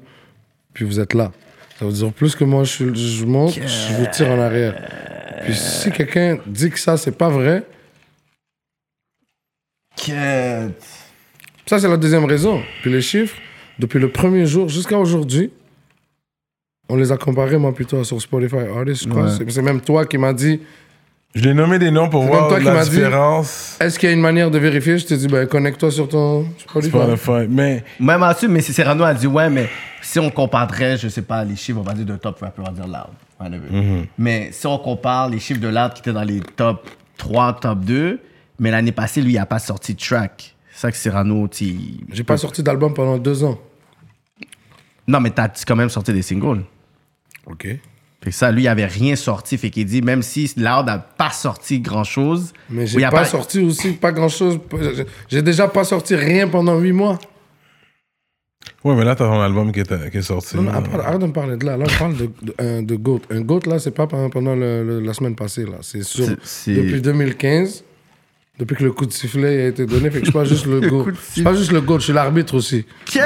puis 0.74 0.86
vous 0.86 1.00
êtes 1.00 1.14
là. 1.14 1.32
Ça 1.80 1.86
veut 1.86 1.92
dire 1.94 2.12
plus 2.12 2.36
que 2.36 2.44
moi 2.44 2.66
je, 2.66 3.24
monte, 3.26 3.54
je 3.54 3.94
vous 3.94 4.06
tire 4.12 4.30
en 4.30 4.40
arrière. 4.40 4.76
Puis 5.46 5.56
si 5.56 5.90
quelqu'un 5.92 6.38
dit 6.46 6.70
que 6.70 6.78
ça 6.80 6.98
c'est 6.98 7.18
pas 7.18 7.30
vrai. 7.30 7.64
Ça, 11.66 11.80
c'est 11.80 11.88
la 11.88 11.98
deuxième 11.98 12.26
raison. 12.26 12.62
Puis 12.82 12.92
les 12.92 13.02
chiffres, 13.02 13.38
depuis 13.78 14.00
le 14.00 14.10
premier 14.12 14.46
jour 14.46 14.68
jusqu'à 14.70 14.98
aujourd'hui, 14.98 15.52
on 16.90 16.96
les 16.96 17.12
a 17.12 17.18
comparés, 17.18 17.58
moi, 17.58 17.74
plutôt 17.74 18.04
sur 18.04 18.20
Spotify 18.22 18.56
Artists, 18.76 19.04
je 19.04 19.10
crois. 19.10 19.26
Ouais. 19.26 19.32
C'est- 19.38 19.50
C'est 19.52 19.62
même 19.62 19.80
toi 19.82 20.06
qui 20.06 20.18
m'as 20.18 20.34
dit, 20.34 20.60
Je 21.36 21.44
l'ai 21.44 21.54
nommé 21.54 21.78
des 21.78 21.92
noms 21.92 22.10
pour 22.10 22.24
voir 22.24 22.48
toi 22.48 22.60
la 22.60 22.84
différence. 22.84 23.78
est-ce 23.80 24.00
qu'il 24.00 24.10
y 24.10 24.12
a 24.12 24.16
une 24.16 24.22
manière 24.22 24.50
de 24.50 24.58
vérifier? 24.58 24.98
Je 24.98 25.06
t'ai 25.06 25.16
dit, 25.16 25.28
ben, 25.28 25.46
connecte-toi 25.48 25.92
sur 25.92 26.10
ton 26.10 26.48
Spotify. 26.58 26.90
Spotify. 26.98 27.48
Mais 27.48 27.84
Même 28.00 28.24
ensuite, 28.24 28.50
mais 28.50 28.62
Cyrano 28.62 29.04
a 29.04 29.14
dit 29.14 29.28
ouais, 29.28 29.50
mais 29.50 29.70
si 30.02 30.18
on 30.20 30.32
comparerait, 30.32 30.98
je 30.98 31.08
sais 31.08 31.22
pas, 31.22 31.44
les 31.44 31.56
chiffres, 31.56 31.80
on 31.80 31.84
va 31.84 31.94
dire 31.94 32.06
de 32.06 32.16
top 32.16 32.40
rapper, 32.40 32.62
on 32.62 32.66
va 32.66 32.72
dire 32.72 32.88
loud. 32.88 33.14
whatever. 33.40 34.08
Mais 34.18 34.50
si 34.52 34.66
on 34.66 34.80
compare 34.80 35.30
les 35.30 35.40
chiffres 35.40 35.62
de 35.62 35.68
loud 35.68 35.94
qui 35.94 36.00
étaient 36.02 36.14
dans 36.14 36.24
les 36.24 36.40
top 36.40 36.90
3, 37.18 37.60
top 37.60 37.80
2, 37.82 38.20
mais 38.60 38.72
l'année 38.72 38.92
passée, 38.92 39.22
lui, 39.22 39.34
il 39.34 39.38
a 39.38 39.46
pas 39.46 39.60
sorti 39.60 39.94
de 39.94 40.00
track. 40.00 40.56
C'est 40.74 40.80
ça 40.82 40.92
que 40.92 40.98
Cyrano, 40.98 41.48
tu. 41.48 41.76
J'ai 42.12 42.24
pas 42.24 42.38
sorti 42.38 42.64
d'album 42.64 42.94
pendant 42.94 43.18
deux 43.20 43.44
ans. 43.44 43.60
Non, 45.08 45.20
mais 45.20 45.30
t'as 45.30 45.50
quand 45.68 45.76
même 45.76 45.90
sorti 45.90 46.12
des 46.12 46.22
singles. 46.24 46.64
Ok. 47.46 47.68
Fait 48.22 48.32
que 48.32 48.36
ça, 48.36 48.52
lui, 48.52 48.64
il 48.64 48.68
avait 48.68 48.86
rien 48.86 49.16
sorti. 49.16 49.58
Fait 49.58 49.70
qu'il 49.70 49.86
dit, 49.86 50.02
même 50.02 50.22
si 50.22 50.52
Loud 50.58 50.86
n'a 50.88 50.98
pas 51.00 51.32
sorti 51.32 51.80
grand 51.80 52.04
chose. 52.04 52.52
Mais 52.70 52.86
j'ai 52.86 53.00
il 53.00 53.04
a 53.06 53.12
pas, 53.12 53.24
sorti 53.24 53.60
aussi 53.62 53.94
pas 53.94 54.12
grand-chose. 54.12 54.60
J'ai 55.30 55.42
déjà 55.42 55.68
pas 55.70 55.86
sorti 55.86 56.16
rien 56.16 56.48
pendant 56.50 56.78
huit 56.80 56.92
mois. 56.92 57.18
ouais, 58.84 58.96
mais 58.96 59.06
là, 59.06 59.16
t'as 59.16 59.26
ton 59.26 59.40
album 59.40 59.72
qui 59.72 59.80
est, 59.80 60.12
qui 60.12 60.18
est 60.18 60.22
sorti. 60.22 60.58
Non, 60.58 60.64
non, 60.64 60.72
arrête, 60.72 60.90
arrête 61.06 61.20
de 61.22 61.26
me 61.28 61.32
parler 61.32 61.56
de 61.58 61.66
là. 61.66 61.78
Là, 61.78 61.86
on 61.88 61.98
parle 62.00 62.18
de, 62.18 62.30
de, 62.42 62.54
un- 62.60 62.82
de 62.82 62.96
GOAT. 62.96 63.22
Un 63.30 63.42
GOAT, 63.42 63.62
là, 63.68 63.80
c'est 63.80 63.92
pas 63.92 64.06
pendant 64.08 64.30
pendant 64.30 64.56
le- 64.56 64.84
le- 64.84 65.00
la 65.00 65.14
semaine 65.14 65.36
passée. 65.36 65.64
là. 65.64 65.78
C'est 65.82 66.04
sur 66.04 66.28
depuis 66.28 67.02
2015, 67.02 67.86
depuis 68.60 68.76
que 68.76 68.84
le 68.84 68.92
coup 68.92 69.06
de 69.06 69.14
sifflet 69.14 69.64
a 69.64 69.68
été 69.68 69.86
donné. 69.86 70.12
Fait 70.12 70.20
que 70.20 70.26
je 70.26 70.32
suis 70.32 70.34
pas 70.34 70.44
juste 70.44 70.66
le, 70.68 70.82
GOAT. 70.82 71.06
Je 71.12 71.32
suis 71.36 71.42
pas 71.44 71.54
juste 71.54 71.72
le 71.72 71.80
GOAT, 71.80 72.00
je 72.00 72.04
suis 72.06 72.14
l'arbitre 72.14 72.56
aussi. 72.56 72.86
So, 73.08 73.20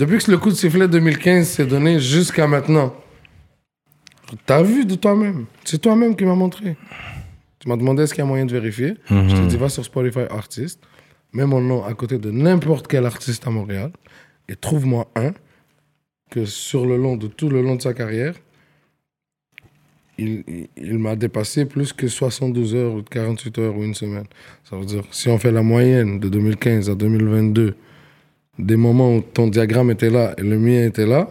depuis 0.00 0.18
que 0.18 0.32
le 0.32 0.38
coup 0.38 0.50
de 0.50 0.56
sifflet 0.56 0.88
2015 0.88 1.46
s'est 1.46 1.66
donné 1.66 2.00
jusqu'à 2.00 2.48
maintenant, 2.48 2.92
t'as 4.46 4.62
vu 4.62 4.84
de 4.84 4.94
toi-même. 4.94 5.46
C'est 5.64 5.80
toi-même 5.80 6.14
qui 6.16 6.24
m'as 6.24 6.34
montré. 6.34 6.76
Tu 7.58 7.68
m'as 7.68 7.76
demandé 7.76 8.02
est-ce 8.02 8.14
qu'il 8.14 8.22
y 8.22 8.26
a 8.26 8.28
moyen 8.28 8.46
de 8.46 8.52
vérifier? 8.52 8.94
Je 9.28 9.34
t'ai 9.36 9.46
dit 9.46 9.56
va 9.56 9.68
sur 9.68 9.84
Spotify 9.84 10.20
Artist, 10.30 10.80
mets 11.32 11.46
mon 11.46 11.60
nom 11.60 11.84
à 11.84 11.94
côté 11.94 12.18
de 12.18 12.30
n'importe 12.30 12.86
quel 12.88 13.06
artiste 13.06 13.46
à 13.46 13.50
Montréal 13.50 13.90
et 14.48 14.56
trouve-moi 14.56 15.08
un 15.16 15.32
que 16.30 16.44
sur 16.44 16.84
le 16.86 16.96
long 16.96 17.16
de 17.16 17.26
tout 17.26 17.48
le 17.48 17.62
long 17.62 17.76
de 17.76 17.82
sa 17.82 17.94
carrière, 17.94 18.34
il, 20.18 20.44
il- 20.46 20.68
il 20.76 20.98
m'a 20.98 21.16
dépassé 21.16 21.64
plus 21.64 21.92
que 21.92 22.06
72 22.08 22.74
heures 22.74 22.94
ou 22.94 23.02
48 23.02 23.58
heures 23.58 23.76
ou 23.76 23.82
une 23.82 23.94
semaine. 23.94 24.26
Ça 24.68 24.76
veut 24.76 24.84
dire, 24.84 25.02
si 25.10 25.28
on 25.28 25.38
fait 25.38 25.50
la 25.52 25.62
moyenne 25.62 26.20
de 26.20 26.28
2015 26.28 26.88
à 26.90 26.94
2022, 26.94 27.74
des 28.58 28.76
moments 28.76 29.16
où 29.16 29.20
ton 29.22 29.48
diagramme 29.48 29.90
était 29.90 30.10
là 30.10 30.34
et 30.38 30.42
le 30.42 30.58
mien 30.58 30.84
était 30.84 31.06
là, 31.06 31.28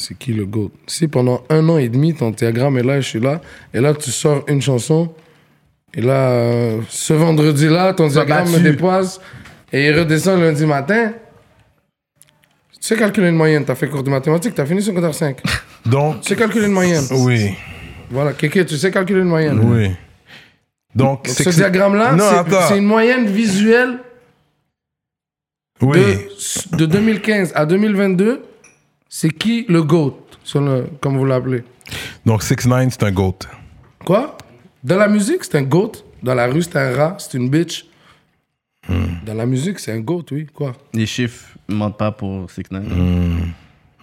c'est 0.00 0.16
qui 0.18 0.32
le 0.32 0.46
GOAT? 0.46 0.70
Si 0.86 1.08
pendant 1.08 1.44
un 1.50 1.68
an 1.68 1.78
et 1.78 1.88
demi, 1.88 2.14
ton 2.14 2.30
diagramme 2.30 2.78
est 2.78 2.82
là 2.82 2.96
et 2.98 3.02
je 3.02 3.06
suis 3.08 3.20
là, 3.20 3.40
et 3.74 3.80
là 3.80 3.94
tu 3.94 4.10
sors 4.10 4.44
une 4.48 4.60
chanson, 4.62 5.12
et 5.94 6.00
là, 6.00 6.30
euh, 6.30 6.80
ce 6.88 7.12
vendredi-là, 7.12 7.94
ton 7.94 8.06
diagramme 8.08 8.50
me 8.50 8.60
dépasse, 8.60 9.20
et 9.72 9.86
il 9.88 9.98
redescend 9.98 10.40
lundi 10.40 10.64
matin, 10.66 11.12
tu 12.72 12.78
sais 12.80 12.96
calculer 12.96 13.28
une 13.28 13.36
moyenne, 13.36 13.64
t'as 13.64 13.74
fait 13.74 13.88
cours 13.88 14.02
de 14.02 14.10
mathématiques, 14.10 14.54
t'as 14.54 14.64
fini 14.66 14.80
secondaire 14.82 15.14
5. 15.14 15.38
Donc, 15.86 16.20
Tu 16.22 16.28
sais 16.28 16.36
calculer 16.36 16.66
une 16.66 16.72
moyenne. 16.72 17.04
oui, 17.10 17.54
Voilà, 18.10 18.32
Kéké, 18.32 18.64
tu 18.66 18.76
sais 18.76 18.90
calculer 18.90 19.20
une 19.20 19.28
moyenne. 19.28 19.60
oui. 19.64 19.90
Donc, 20.94 21.28
ce 21.28 21.48
diagramme-là, 21.50 22.16
c'est- 22.68 22.78
une 22.78 22.84
moyenne 22.84 23.26
visuelle 23.26 23.98
Oui. 25.82 25.98
de, 26.72 26.76
de 26.76 26.86
2015 26.86 27.52
à 27.54 27.64
2022, 27.64 28.42
c'est 29.10 29.28
qui 29.30 29.66
le 29.68 29.82
GOAT, 29.82 30.16
sur 30.44 30.60
le- 30.62 30.86
comme 31.00 31.18
vous 31.18 31.26
l'appelez? 31.26 31.64
Donc, 32.24 32.42
6 32.42 32.66
9 32.66 32.88
c'est 32.90 33.02
un 33.02 33.10
GOAT. 33.12 33.38
Quoi? 34.06 34.38
Dans 34.82 34.96
la 34.96 35.08
musique, 35.08 35.42
c'est 35.44 35.56
un 35.56 35.62
GOAT. 35.62 35.92
Dans 36.22 36.34
la 36.34 36.46
rue, 36.46 36.62
c'est 36.62 36.76
un 36.76 36.94
rat, 36.96 37.16
c'est 37.18 37.36
une 37.36 37.50
bitch. 37.50 37.86
Dans 39.26 39.34
la 39.34 39.46
musique, 39.46 39.78
c'est 39.78 39.92
un 39.92 40.00
GOAT, 40.00 40.24
oui. 40.32 40.46
Quoi? 40.52 40.72
Les 40.94 41.06
chiffres 41.06 41.46
ne 41.68 41.74
mentent 41.74 41.98
pas 41.98 42.10
pour 42.12 42.50
6 42.50 42.62
9 42.70 42.84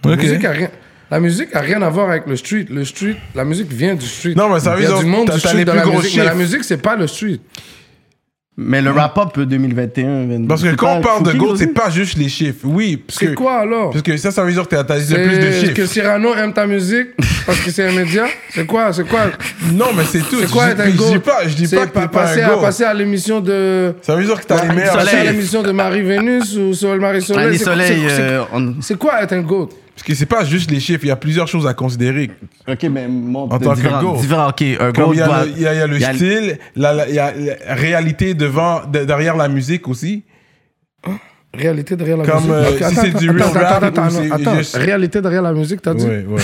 la, 0.04 0.12
Ok. 0.12 0.22
musique 0.22 0.44
a 0.44 0.50
rien, 0.52 0.70
la 1.10 1.18
musique 1.20 1.54
a 1.54 1.60
rien 1.60 1.82
à 1.82 1.88
voir 1.90 2.08
avec 2.10 2.26
le 2.26 2.36
street. 2.36 2.66
Le 2.70 2.84
street, 2.84 3.16
la 3.34 3.44
musique 3.44 3.70
vient 3.72 3.94
du 3.96 4.06
street. 4.06 4.34
Non, 4.36 4.48
mais 4.52 4.60
ça 4.60 4.74
veut 4.76 4.84
dire 4.86 4.98
du 5.00 5.06
monde 5.06 5.26
t'as- 5.26 5.34
du 5.34 5.40
street 5.40 5.56
les 5.56 5.64
dans 5.64 5.72
plus 5.72 5.78
la 5.80 5.84
gros 5.86 5.96
musique. 5.98 6.16
Mais 6.16 6.24
la 6.24 6.34
musique, 6.34 6.64
c'est 6.64 6.76
pas 6.80 6.94
le 6.96 7.06
street. 7.06 7.40
Mais 8.60 8.82
le 8.82 8.90
wrap-up 8.90 9.38
2021, 9.38 10.26
22, 10.26 10.48
Parce 10.48 10.64
que 10.64 10.74
quand 10.74 10.96
on 10.96 11.00
parle 11.00 11.22
de 11.22 11.30
GOAT, 11.32 11.54
c'est 11.56 11.68
pas 11.68 11.90
juste 11.90 12.18
les 12.18 12.28
chiffres. 12.28 12.58
Oui, 12.64 12.96
parce 12.96 13.20
C'est 13.20 13.26
que, 13.26 13.34
quoi 13.34 13.60
alors? 13.60 13.90
parce 13.90 14.02
que 14.02 14.16
ça, 14.16 14.32
ça 14.32 14.42
veut 14.42 14.50
dire 14.52 14.66
que 14.66 14.74
t'as 14.74 14.98
dit 14.98 15.14
plus 15.14 15.38
de 15.38 15.46
Est-ce 15.46 15.60
chiffres. 15.60 15.74
que 15.74 15.86
Cyrano 15.86 16.34
aime 16.34 16.52
ta 16.52 16.66
musique 16.66 17.06
parce 17.46 17.60
que 17.60 17.70
c'est 17.70 17.86
un 17.86 17.92
média? 17.92 18.24
C'est 18.50 18.66
quoi 18.66 18.92
C'est 18.92 19.06
quoi? 19.06 19.26
Non, 19.72 19.86
mais 19.96 20.02
c'est 20.04 20.18
tout. 20.28 20.40
C'est 20.40 20.50
quoi 20.50 20.70
être 20.70 20.80
un 20.80 20.86
je 20.86 20.90
dis 20.90 20.96
GOAT? 20.96 21.20
pas, 21.20 21.46
je 21.46 21.54
dis 21.54 21.68
C'est 21.68 21.76
pas 21.76 21.86
que 21.86 21.92
t'es 21.94 22.00
pas 22.00 22.08
passer 22.08 22.42
un 22.42 22.48
à, 22.48 22.54
GOAT. 22.54 22.60
passer 22.62 22.82
à 22.84 22.94
l'émission 22.94 23.38
de. 23.40 23.94
Ça 24.02 24.16
veut 24.16 24.24
dire 24.24 24.40
que 24.40 24.44
t'as 24.46 24.66
les 24.66 24.74
meilleurs 24.74 24.94
passer 24.96 25.08
à 25.08 25.10
Soleil. 25.20 25.30
l'émission 25.30 25.62
de 25.62 25.70
Marie 25.70 26.02
Vénus 26.02 26.56
ou 26.56 26.74
Sol 26.74 26.98
Marie 27.00 27.22
Soleil. 27.22 27.56
C'est- 27.58 27.64
Soleil, 27.64 28.06
euh, 28.10 28.42
C'est 28.80 28.98
quoi 28.98 29.22
être 29.22 29.34
un 29.34 29.42
GOAT? 29.42 29.68
Parce 29.98 30.06
que 30.06 30.14
c'est 30.14 30.26
pas 30.26 30.44
juste 30.44 30.70
les 30.70 30.78
chiffres, 30.78 31.02
il 31.02 31.08
y 31.08 31.10
a 31.10 31.16
plusieurs 31.16 31.48
choses 31.48 31.66
à 31.66 31.74
considérer. 31.74 32.30
Ok, 32.68 32.84
mais 32.84 33.08
mon 33.08 33.50
En 33.50 33.58
tant 33.58 33.74
que 33.74 34.00
go. 34.00 34.16
différent, 34.20 34.48
ok. 34.50 34.62
Un 34.78 34.92
Comme 34.92 35.06
go 35.06 35.12
il 35.12 35.18
y 35.18 35.24
doit- 35.24 35.44
y 35.46 35.66
a, 35.66 35.74
il 35.74 35.78
y 35.78 35.80
a 35.82 35.86
le 35.88 35.98
y 35.98 36.04
a- 36.04 36.14
style, 36.14 36.58
il 36.76 36.82
y 36.82 37.18
a 37.18 37.32
la 37.34 37.74
réalité 37.74 38.34
devant, 38.34 38.86
de- 38.86 39.04
derrière 39.04 39.36
la 39.36 39.48
musique 39.48 39.88
aussi. 39.88 40.22
Réalité 41.52 41.96
derrière 41.96 42.18
la 42.18 42.24
Comme, 42.24 42.42
musique. 42.44 42.52
euh, 42.52 42.76
si 42.78 42.84
attends, 42.84 43.00
c'est 43.02 43.18
du 43.18 43.30
attends, 43.30 43.50
real 43.50 43.64
attends, 43.64 43.74
rap 43.74 43.82
attends, 43.82 44.10
c'est 44.10 44.30
attends, 44.30 44.56
juste- 44.58 44.76
Réalité 44.76 45.20
derrière 45.20 45.42
la 45.42 45.52
musique, 45.52 45.82
t'as 45.82 45.94
dit? 45.94 46.06
Ouais, 46.06 46.24
ouais. 46.28 46.42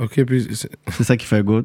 Ok, 0.00 0.24
puis. 0.24 0.48
c'est- 0.54 1.02
ça 1.04 1.16
qui 1.18 1.26
fait 1.26 1.36
un 1.36 1.42
go. 1.42 1.62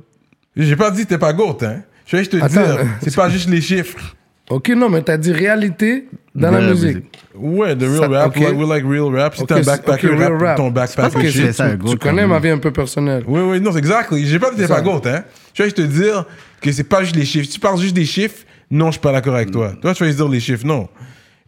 J'ai 0.58 0.76
pas 0.76 0.92
dit 0.92 1.04
que 1.06 1.10
t'es 1.10 1.18
pas 1.18 1.32
GOAT, 1.32 1.60
hein. 1.62 1.82
Je 2.08 2.18
vais 2.18 2.24
juste 2.24 2.32
te 2.34 2.38
Attends, 2.44 2.50
dire, 2.76 2.86
c'est 3.04 3.16
pas 3.16 3.30
juste 3.30 3.48
les 3.50 3.62
chiffres. 3.62 4.16
Ok, 4.50 4.70
non, 4.70 4.90
mais 4.90 5.02
t'as 5.04 5.18
dit 5.18 5.32
réalité 5.32 6.06
dans 6.34 6.50
la 6.52 6.62
musique. 6.62 6.96
musique. 6.96 7.20
Ouais, 7.36 7.76
the 7.76 7.84
real 7.84 8.00
Ça- 8.00 8.08
rap, 8.08 8.28
ok. 8.36 8.36
like, 8.38 8.58
we 8.58 8.68
like 8.68 8.86
real 8.88 9.16
rap. 9.16 9.36
Si 9.36 9.42
Ok, 9.44 9.48
t'es 9.48 9.54
un 9.54 9.58
c'est- 9.58 9.66
backpacker, 9.70 10.08
ok, 10.10 10.18
real 10.18 10.32
rap, 10.34 10.42
rap. 10.42 10.58
ton 10.58 10.68
C'est 10.68 10.74
pas 10.74 10.82
backpacker 10.82 11.12
parce 11.12 11.24
que 11.26 11.30
shit. 11.32 11.42
c'est 11.46 11.54
ça, 11.54 11.66
un 11.66 11.78
Tu 11.78 11.98
connais 11.98 12.26
ma 12.26 12.40
vie 12.40 12.50
un 12.50 12.58
peu 12.58 12.72
personnelle. 12.72 13.24
Oui, 13.28 13.42
oui, 13.42 13.62
non, 13.62 13.72
c'est 13.72 13.78
exact. 13.80 14.14
J'ai 14.16 14.40
pas 14.40 14.50
dit 14.50 14.56
que 14.58 14.62
t'es 14.62 14.68
ça. 14.68 14.76
pas 14.76 14.82
GOAT, 14.82 15.02
hein. 15.06 15.24
Je 15.54 15.62
vais 15.64 15.70
juste 15.70 15.78
te 15.78 15.82
dire 15.84 16.26
que 16.62 16.72
c'est 16.72 16.84
pas 16.84 17.04
juste 17.04 17.16
les 17.16 17.26
chiffres. 17.26 17.46
Si 17.46 17.54
tu 17.54 17.60
parles 17.60 17.80
juste 17.80 17.96
des 17.96 18.06
chiffres, 18.06 18.44
non, 18.72 18.88
je 18.88 18.92
suis 18.94 19.02
pas 19.02 19.12
d'accord 19.12 19.36
avec 19.36 19.52
toi. 19.52 19.74
Toi, 19.82 19.94
tu 19.94 20.00
vas 20.04 20.08
juste 20.08 20.18
dire 20.20 20.28
les 20.30 20.40
chiffres, 20.40 20.66
non. 20.66 20.88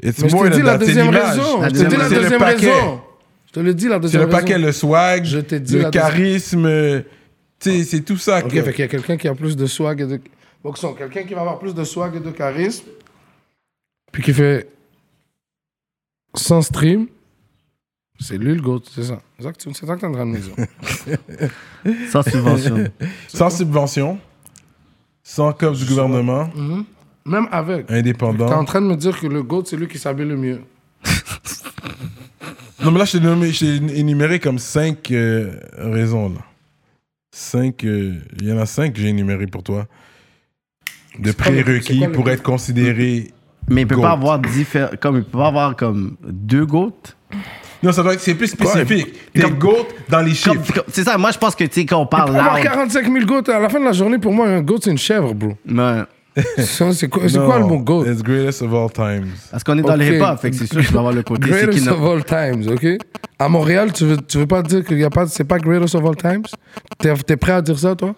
It's 0.04 0.22
Mais 0.22 0.30
je 0.30 0.36
more 0.36 0.46
te 0.46 0.50
dis 0.56 0.62
la 0.62 0.74
that, 0.74 0.80
c'est 0.80 0.86
deuxième 0.88 1.06
l'image. 1.08 1.30
raison. 1.38 1.62
La 1.62 1.68
Je 1.70 1.74
te 1.74 1.78
dis 1.78 1.84
la 1.84 1.90
c'est 2.08 2.16
le 2.16 2.22
deuxième 2.22 2.40
paquet. 2.40 2.72
raison. 2.72 3.02
Je 3.48 3.52
te 3.52 3.60
le 3.60 3.74
dis 3.74 3.88
la 3.88 3.96
C'est 3.96 4.00
deuxième 4.02 4.22
le 4.22 4.28
raison. 4.28 4.38
paquet, 4.40 4.58
le 4.60 4.72
swag, 4.72 5.26
Je 5.26 5.40
t'ai 5.40 5.60
dit 5.60 5.74
le 5.74 5.82
la 5.82 5.90
deuxième- 5.90 6.04
charisme. 6.12 6.66
euh, 6.66 7.02
Tu 7.60 7.70
sais, 7.72 7.84
c'est 7.84 8.00
tout 8.02 8.18
ça. 8.18 8.40
Ok, 8.44 8.52
fait 8.52 8.72
qu'il 8.74 8.80
y 8.80 8.84
a 8.84 8.88
quelqu'un 8.88 9.18
qui 9.18 9.28
a 9.28 9.36
plus 9.36 9.56
de 9.56 9.66
swag 9.68 10.02
et 10.02 10.06
de. 10.06 10.20
Boxon, 10.64 10.94
quelqu'un 10.94 11.24
qui 11.24 11.34
va 11.34 11.42
avoir 11.42 11.60
plus 11.60 11.74
de 11.74 11.84
swag 11.84 12.16
et 12.16 12.20
de 12.20 12.32
charisme, 12.32 12.86
puis 14.12 14.22
qui 14.24 14.34
fait 14.34 14.70
100 16.36 16.62
streams, 16.64 17.08
c'est 18.20 18.38
lui 18.38 18.54
le 18.54 18.62
GOAT, 18.62 18.82
c'est 18.92 19.04
ça. 19.04 19.20
C'est 19.40 19.44
ça 19.44 19.52
que 19.96 20.00
t'es 20.02 20.06
en 20.08 20.12
train 20.12 20.26
de 20.26 20.32
me 20.32 20.38
dire. 20.40 20.54
Sans 22.12 22.22
subvention. 22.22 22.92
Sans 23.28 23.50
subvention, 23.50 24.20
sans 25.24 25.54
comme 25.54 25.74
du 25.76 25.86
gouvernement, 25.86 26.50
Même 27.26 27.48
avec. 27.52 27.88
T'es 27.88 27.94
en 27.94 27.98
indépendant. 27.98 28.64
train 28.66 28.82
de 28.82 28.88
me 28.88 28.96
dire 28.96 29.20
que 29.20 29.26
le 29.28 29.42
GOAT, 29.42 29.64
c'est 29.66 29.78
lui 29.78 29.88
qui 29.88 29.98
s'habille 29.98 30.28
le 30.28 30.38
mieux. 30.38 30.62
Non, 32.84 32.90
mais 32.90 32.98
là, 32.98 33.06
je 33.06 33.12
t'ai 33.12 33.20
nommé- 33.24 33.52
je 33.52 33.60
t'ai 33.60 34.00
énuméré 34.00 34.40
comme 34.40 34.58
cinq 34.58 35.12
euh, 35.12 35.52
raisons. 35.78 36.30
Là. 36.30 36.40
Cinq. 37.32 37.84
euh, 37.86 38.16
Il 38.40 38.48
y 38.48 38.52
en 38.52 38.58
a 38.58 38.66
cinq 38.66 38.94
que 38.94 39.00
j'ai 39.00 39.10
énumérées 39.10 39.46
pour 39.46 39.62
toi. 39.62 39.88
De 41.20 41.32
prérequis 41.32 42.08
pour 42.14 42.30
être 42.30 42.44
considéré. 42.44 43.28
Mais 43.70 43.82
il 43.82 43.88
peut 43.88 43.96
Goat. 43.96 44.02
pas 44.02 44.12
avoir 44.12 44.40
différents. 44.40 44.90
Comme 45.00 45.18
il 45.18 45.24
peut 45.24 45.38
pas 45.38 45.48
avoir 45.48 45.76
comme 45.76 46.16
deux 46.24 46.66
goats? 46.66 46.90
Non, 47.84 47.92
ça 47.92 48.04
doit 48.04 48.14
être. 48.14 48.20
C'est 48.22 48.36
plus 48.36 48.48
spécifique. 48.48 49.14
T'es 49.34 49.42
Comme- 49.42 49.58
GOAT 49.58 49.88
dans 50.10 50.20
les 50.22 50.34
Comme- 50.34 50.56
chiffres. 50.56 50.74
comme- 50.74 50.84
C'est 50.90 51.04
ça, 51.04 51.18
moi 51.18 51.32
je 51.32 51.38
pense 51.38 51.56
que 51.56 51.64
tu 51.66 51.82
sais, 51.82 51.86
quand 51.86 52.00
on 52.00 52.06
parle 52.06 52.30
avoir 52.36 52.56
loud. 52.56 52.64
45 52.64 53.12
000 53.12 53.26
GOAT, 53.26 53.50
à 53.52 53.60
la 53.60 53.70
fin 53.70 53.80
de 53.80 53.86
la 53.86 53.92
journée, 53.94 54.18
pour 54.20 54.34
moi, 54.34 54.48
un 54.48 54.62
GOAT, 54.62 54.80
c'est 54.84 54.92
une 54.92 54.98
chèvre, 54.98 55.34
bro. 55.34 55.54
Ouais. 55.68 56.02
Ça, 56.60 56.94
C'est 56.94 57.10
quoi, 57.10 57.24
c'est 57.28 57.40
quoi 57.44 57.60
le 57.60 57.66
mot 57.66 57.80
GOAT? 57.80 58.06
It's 58.06 58.22
greatest 58.24 58.62
of 58.62 58.74
all 58.74 58.90
times. 58.92 59.28
Parce 59.52 59.64
qu'on 59.64 59.78
est 59.78 59.82
dans 59.82 59.94
Ok. 59.96 60.00
le 60.00 60.16
hip-hop, 60.16 60.40
fait 60.40 60.52
que 60.52 60.56
c'est 60.56 60.66
sûr 60.68 60.78
que 60.78 60.82
je 60.84 60.92
vais 60.92 60.98
avoir 60.98 61.14
le 61.14 61.24
côté. 61.24 61.42
c'est 61.48 61.50
qui 61.60 61.64
Greatest 61.66 61.86
n'a- 61.88 61.94
of 61.94 62.02
all 62.04 62.24
times, 62.24 62.72
ok? 62.74 62.88
À 63.38 63.50
Montréal, 63.50 63.92
tu 63.92 64.06
veux, 64.06 64.18
tu 64.18 64.38
veux 64.38 64.48
pas 64.48 64.62
dire 64.62 64.84
qu'il 64.86 64.98
y 65.00 65.04
a 65.04 65.10
pas, 65.10 65.26
c'est 65.28 65.44
pas 65.44 65.58
greatest 65.60 65.96
of 65.96 66.06
all 66.06 66.16
times? 66.16 66.44
T'es, 67.00 67.14
t'es 67.16 67.36
prêt 67.36 67.52
à 67.54 67.62
dire 67.62 67.78
ça, 67.78 67.96
toi? 67.96 68.16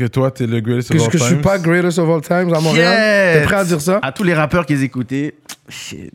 Que 0.00 0.06
toi, 0.06 0.30
t'es 0.30 0.46
le 0.46 0.62
greatest 0.62 0.90
Que, 0.90 0.96
of 0.96 1.02
all 1.02 1.10
que 1.10 1.18
je 1.18 1.24
times. 1.24 1.34
suis 1.34 1.42
pas 1.42 1.58
greatest 1.58 1.98
of 1.98 2.08
all 2.08 2.22
times 2.22 2.54
à 2.54 2.60
Montréal? 2.60 3.34
Shit. 3.34 3.42
T'es 3.42 3.46
prêt 3.46 3.56
à 3.56 3.64
dire 3.64 3.80
ça? 3.82 3.98
À 4.00 4.12
tous 4.12 4.22
les 4.22 4.32
rappeurs 4.32 4.64
qui 4.64 4.72
les 4.72 4.84
écoutaient, 4.84 5.34
shit. 5.68 6.14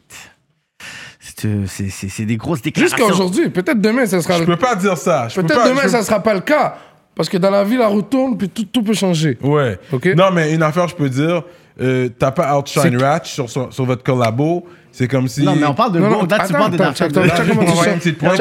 C'est, 1.22 2.26
des 2.26 2.36
grosses 2.38 2.64
déclarations. 2.64 2.98
Jusqu'à 2.98 3.14
aujourd'hui. 3.14 3.50
Peut-être 3.50 3.80
demain, 3.80 4.08
ça 4.08 4.20
sera 4.24 4.38
Je 4.38 4.40
le 4.40 4.46
peux 4.48 4.56
pas 4.56 4.76
dire 4.76 4.98
ça. 4.98 5.28
Je 5.28 5.36
peux 5.36 5.46
Peut-être 5.46 5.68
demain, 5.70 5.82
je 5.84 5.90
ça 5.90 6.02
sera 6.02 6.20
pas 6.20 6.34
le 6.34 6.40
cas. 6.40 6.78
Parce 7.14 7.30
que 7.30 7.38
dans 7.38 7.52
la 7.52 7.64
vie, 7.64 7.78
la 7.78 7.86
roue 7.86 8.02
tourne, 8.02 8.36
puis 8.40 8.50
tout, 8.50 8.66
tout 8.66 8.82
peut 8.82 8.96
changer. 8.96 9.38
Ouais. 9.44 9.78
Ok? 9.92 10.08
Non, 10.18 10.32
mais 10.34 10.52
une 10.52 10.64
affaire, 10.64 10.88
je 10.88 10.96
peux 10.96 11.10
dire, 11.10 11.44
euh, 11.80 12.10
t'as 12.18 12.32
pas 12.32 12.58
outshine 12.58 12.98
Ratch 12.98 13.34
sur, 13.34 13.48
sur 13.50 13.86
votre 13.86 14.02
collabo. 14.02 14.66
C'est 14.98 15.10
comme 15.10 15.28
si. 15.28 15.44
Non, 15.44 15.58
mais 15.58 15.66
on 15.66 15.74
parle 15.74 15.92
de 15.92 16.00
Non, 16.00 16.10
non, 16.10 16.22
Là, 16.22 16.46
tu 16.48 16.54
parles 16.54 16.72
de 16.72 16.78
Dark 16.78 16.98
comment 16.98 17.66
tu 18.00 18.14
pointe, 18.14 18.32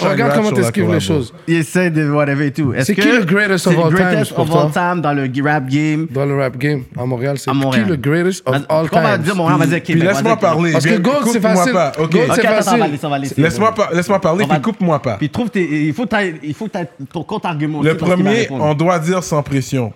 Regarde 0.00 0.34
comment 0.34 0.50
la 0.50 0.56
t'esquives 0.56 0.92
les 0.92 0.98
choses. 1.00 1.32
Il 1.46 1.54
essaie 1.54 1.88
de 1.90 2.10
whatever 2.10 2.46
et 2.46 2.52
tout. 2.52 2.74
C'est 2.80 2.96
qui 2.96 3.02
le 3.02 3.24
greatest 3.24 3.68
of 3.68 3.74
le 3.74 3.80
all 3.80 3.92
pour 4.34 4.40
of 4.56 4.56
all 4.56 4.72
time 4.72 5.00
dans 5.00 5.12
le 5.12 5.30
rap 5.44 5.68
game? 5.68 6.08
Dans 6.10 6.26
le 6.26 6.36
rap 6.36 6.56
game 6.58 6.82
à 6.98 7.06
Montréal, 7.06 7.38
c'est 7.38 7.52
qui 7.52 7.80
le 7.88 7.96
greatest 7.96 8.42
of 8.48 8.56
all 8.56 8.88
Pourquoi 8.88 8.98
on 8.98 9.02
va 9.02 9.12
time 9.14 9.22
dire 9.22 9.36
Montréal, 9.36 9.56
on 9.56 9.58
va 9.60 9.66
dire 9.66 9.82
Puis 9.84 9.94
Québec. 9.94 10.08
laisse-moi 10.08 10.36
parler. 10.36 10.72
Parce 10.72 10.84
que 10.86 10.98
Gold, 10.98 11.16
c'est 11.26 11.32
coupe-moi 11.34 11.54
facile. 11.56 11.72
pas. 11.72 11.92
Ok. 11.98 12.16
C'est 12.34 12.42
facile. 12.42 13.34
Laisse-moi 13.36 13.74
par- 13.74 13.92
laisse-moi 13.92 14.20
parler, 14.20 14.46
puis 14.48 14.60
coupe-moi 14.60 14.98
pas. 15.00 15.14
Puis 15.16 15.30
trouve 15.30 15.50
tes, 15.50 15.86
il 15.86 15.94
faut 15.94 16.04
que 16.06 16.70
t'aies 16.70 16.88
ton 17.12 17.22
contre-argument. 17.22 17.82
Le 17.82 17.96
premier, 17.96 18.48
on 18.50 18.74
doit 18.74 18.98
dire 18.98 19.22
sans 19.22 19.42
pression. 19.44 19.92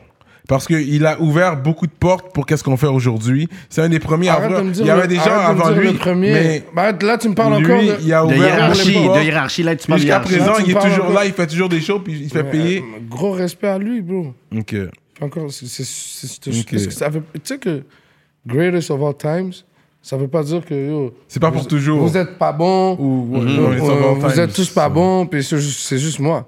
Parce 0.47 0.67
qu'il 0.67 1.07
a 1.07 1.19
ouvert 1.21 1.57
beaucoup 1.57 1.87
de 1.87 1.93
portes 1.93 2.35
pour 2.35 2.45
qu'est-ce 2.45 2.63
qu'on 2.63 2.77
fait 2.77 2.87
aujourd'hui. 2.87 3.49
C'est 3.71 3.81
un 3.81 3.89
des 3.89 3.99
premiers 3.99 4.29
à 4.29 4.47
de 4.47 4.73
Il 4.81 4.87
y 4.87 4.91
avait 4.91 5.09
des 5.09 5.17
gens 5.17 5.25
de 5.25 5.31
avant 5.31 5.71
lui. 5.71 5.93
le 5.93 5.95
premier. 5.95 6.33
Mais 6.33 6.65
Bah, 6.75 6.93
là, 6.93 7.17
tu 7.17 7.31
me 7.31 7.35
parles 7.35 7.57
lui, 7.63 7.65
encore 7.65 7.81
de... 7.81 7.97
il 8.03 8.13
a 8.13 8.21
De 8.21 8.27
ouvert 8.27 8.39
hiérarchie, 8.55 8.93
de 9.09 9.23
hiérarchie, 9.25 9.63
là, 9.63 9.75
tu 9.77 9.87
parles 9.87 10.01
de 10.01 10.03
Jusqu'à 10.03 10.21
présent, 10.21 10.53
Là, 10.53 10.59
il 10.67 10.71
est 10.71 10.75
toujours 10.75 11.05
encore- 11.05 11.13
là, 11.15 11.25
il 11.25 11.33
fait 11.33 11.47
toujours 11.47 11.69
des 11.71 11.81
shows, 11.81 12.01
puis 12.01 12.13
il 12.25 12.29
se 12.29 12.35
fait 12.35 12.45
payer. 12.45 12.81
Euh, 12.81 12.99
Gros 13.09 13.33
respect 13.33 13.69
à 13.69 13.79
lui, 13.79 14.03
bro. 14.03 14.35
Ok. 14.55 14.77
Encore, 15.23 15.51
c'est... 15.51 15.67
c'est- 15.67 15.83
c'est- 15.85 16.27
c'est- 16.45 16.51
Ok. 16.61 16.67
qu'est-ce 16.67 16.89
que 16.89 16.95
ça 16.95 17.09
veut- 17.09 17.23
Tu 17.35 17.41
sais 17.45 17.59
que 17.59 17.83
greatest 18.47 18.91
of 18.91 19.01
all 19.03 19.17
times, 19.17 19.53
ça 20.03 20.19
veut 20.19 20.29
pas 20.29 20.43
dire 20.43 20.63
que. 20.67 21.11
C'est 21.27 21.41
pas 21.41 21.51
pour 21.53 21.63
vous- 21.63 21.69
toujours. 21.69 22.07
Vous 22.07 22.19
êtes 22.19 22.37
pas 22.37 22.53
bon. 22.53 22.97
Ou, 23.01 23.39
ouais, 23.39 23.41
all 23.41 24.19
vous 24.19 24.41
êtes 24.41 24.53
tous 24.53 24.69
pas 24.69 24.91
bons, 24.91 25.25
puis 25.25 25.43
c'est 25.43 25.99
juste 25.99 26.21
moi. 26.21 26.47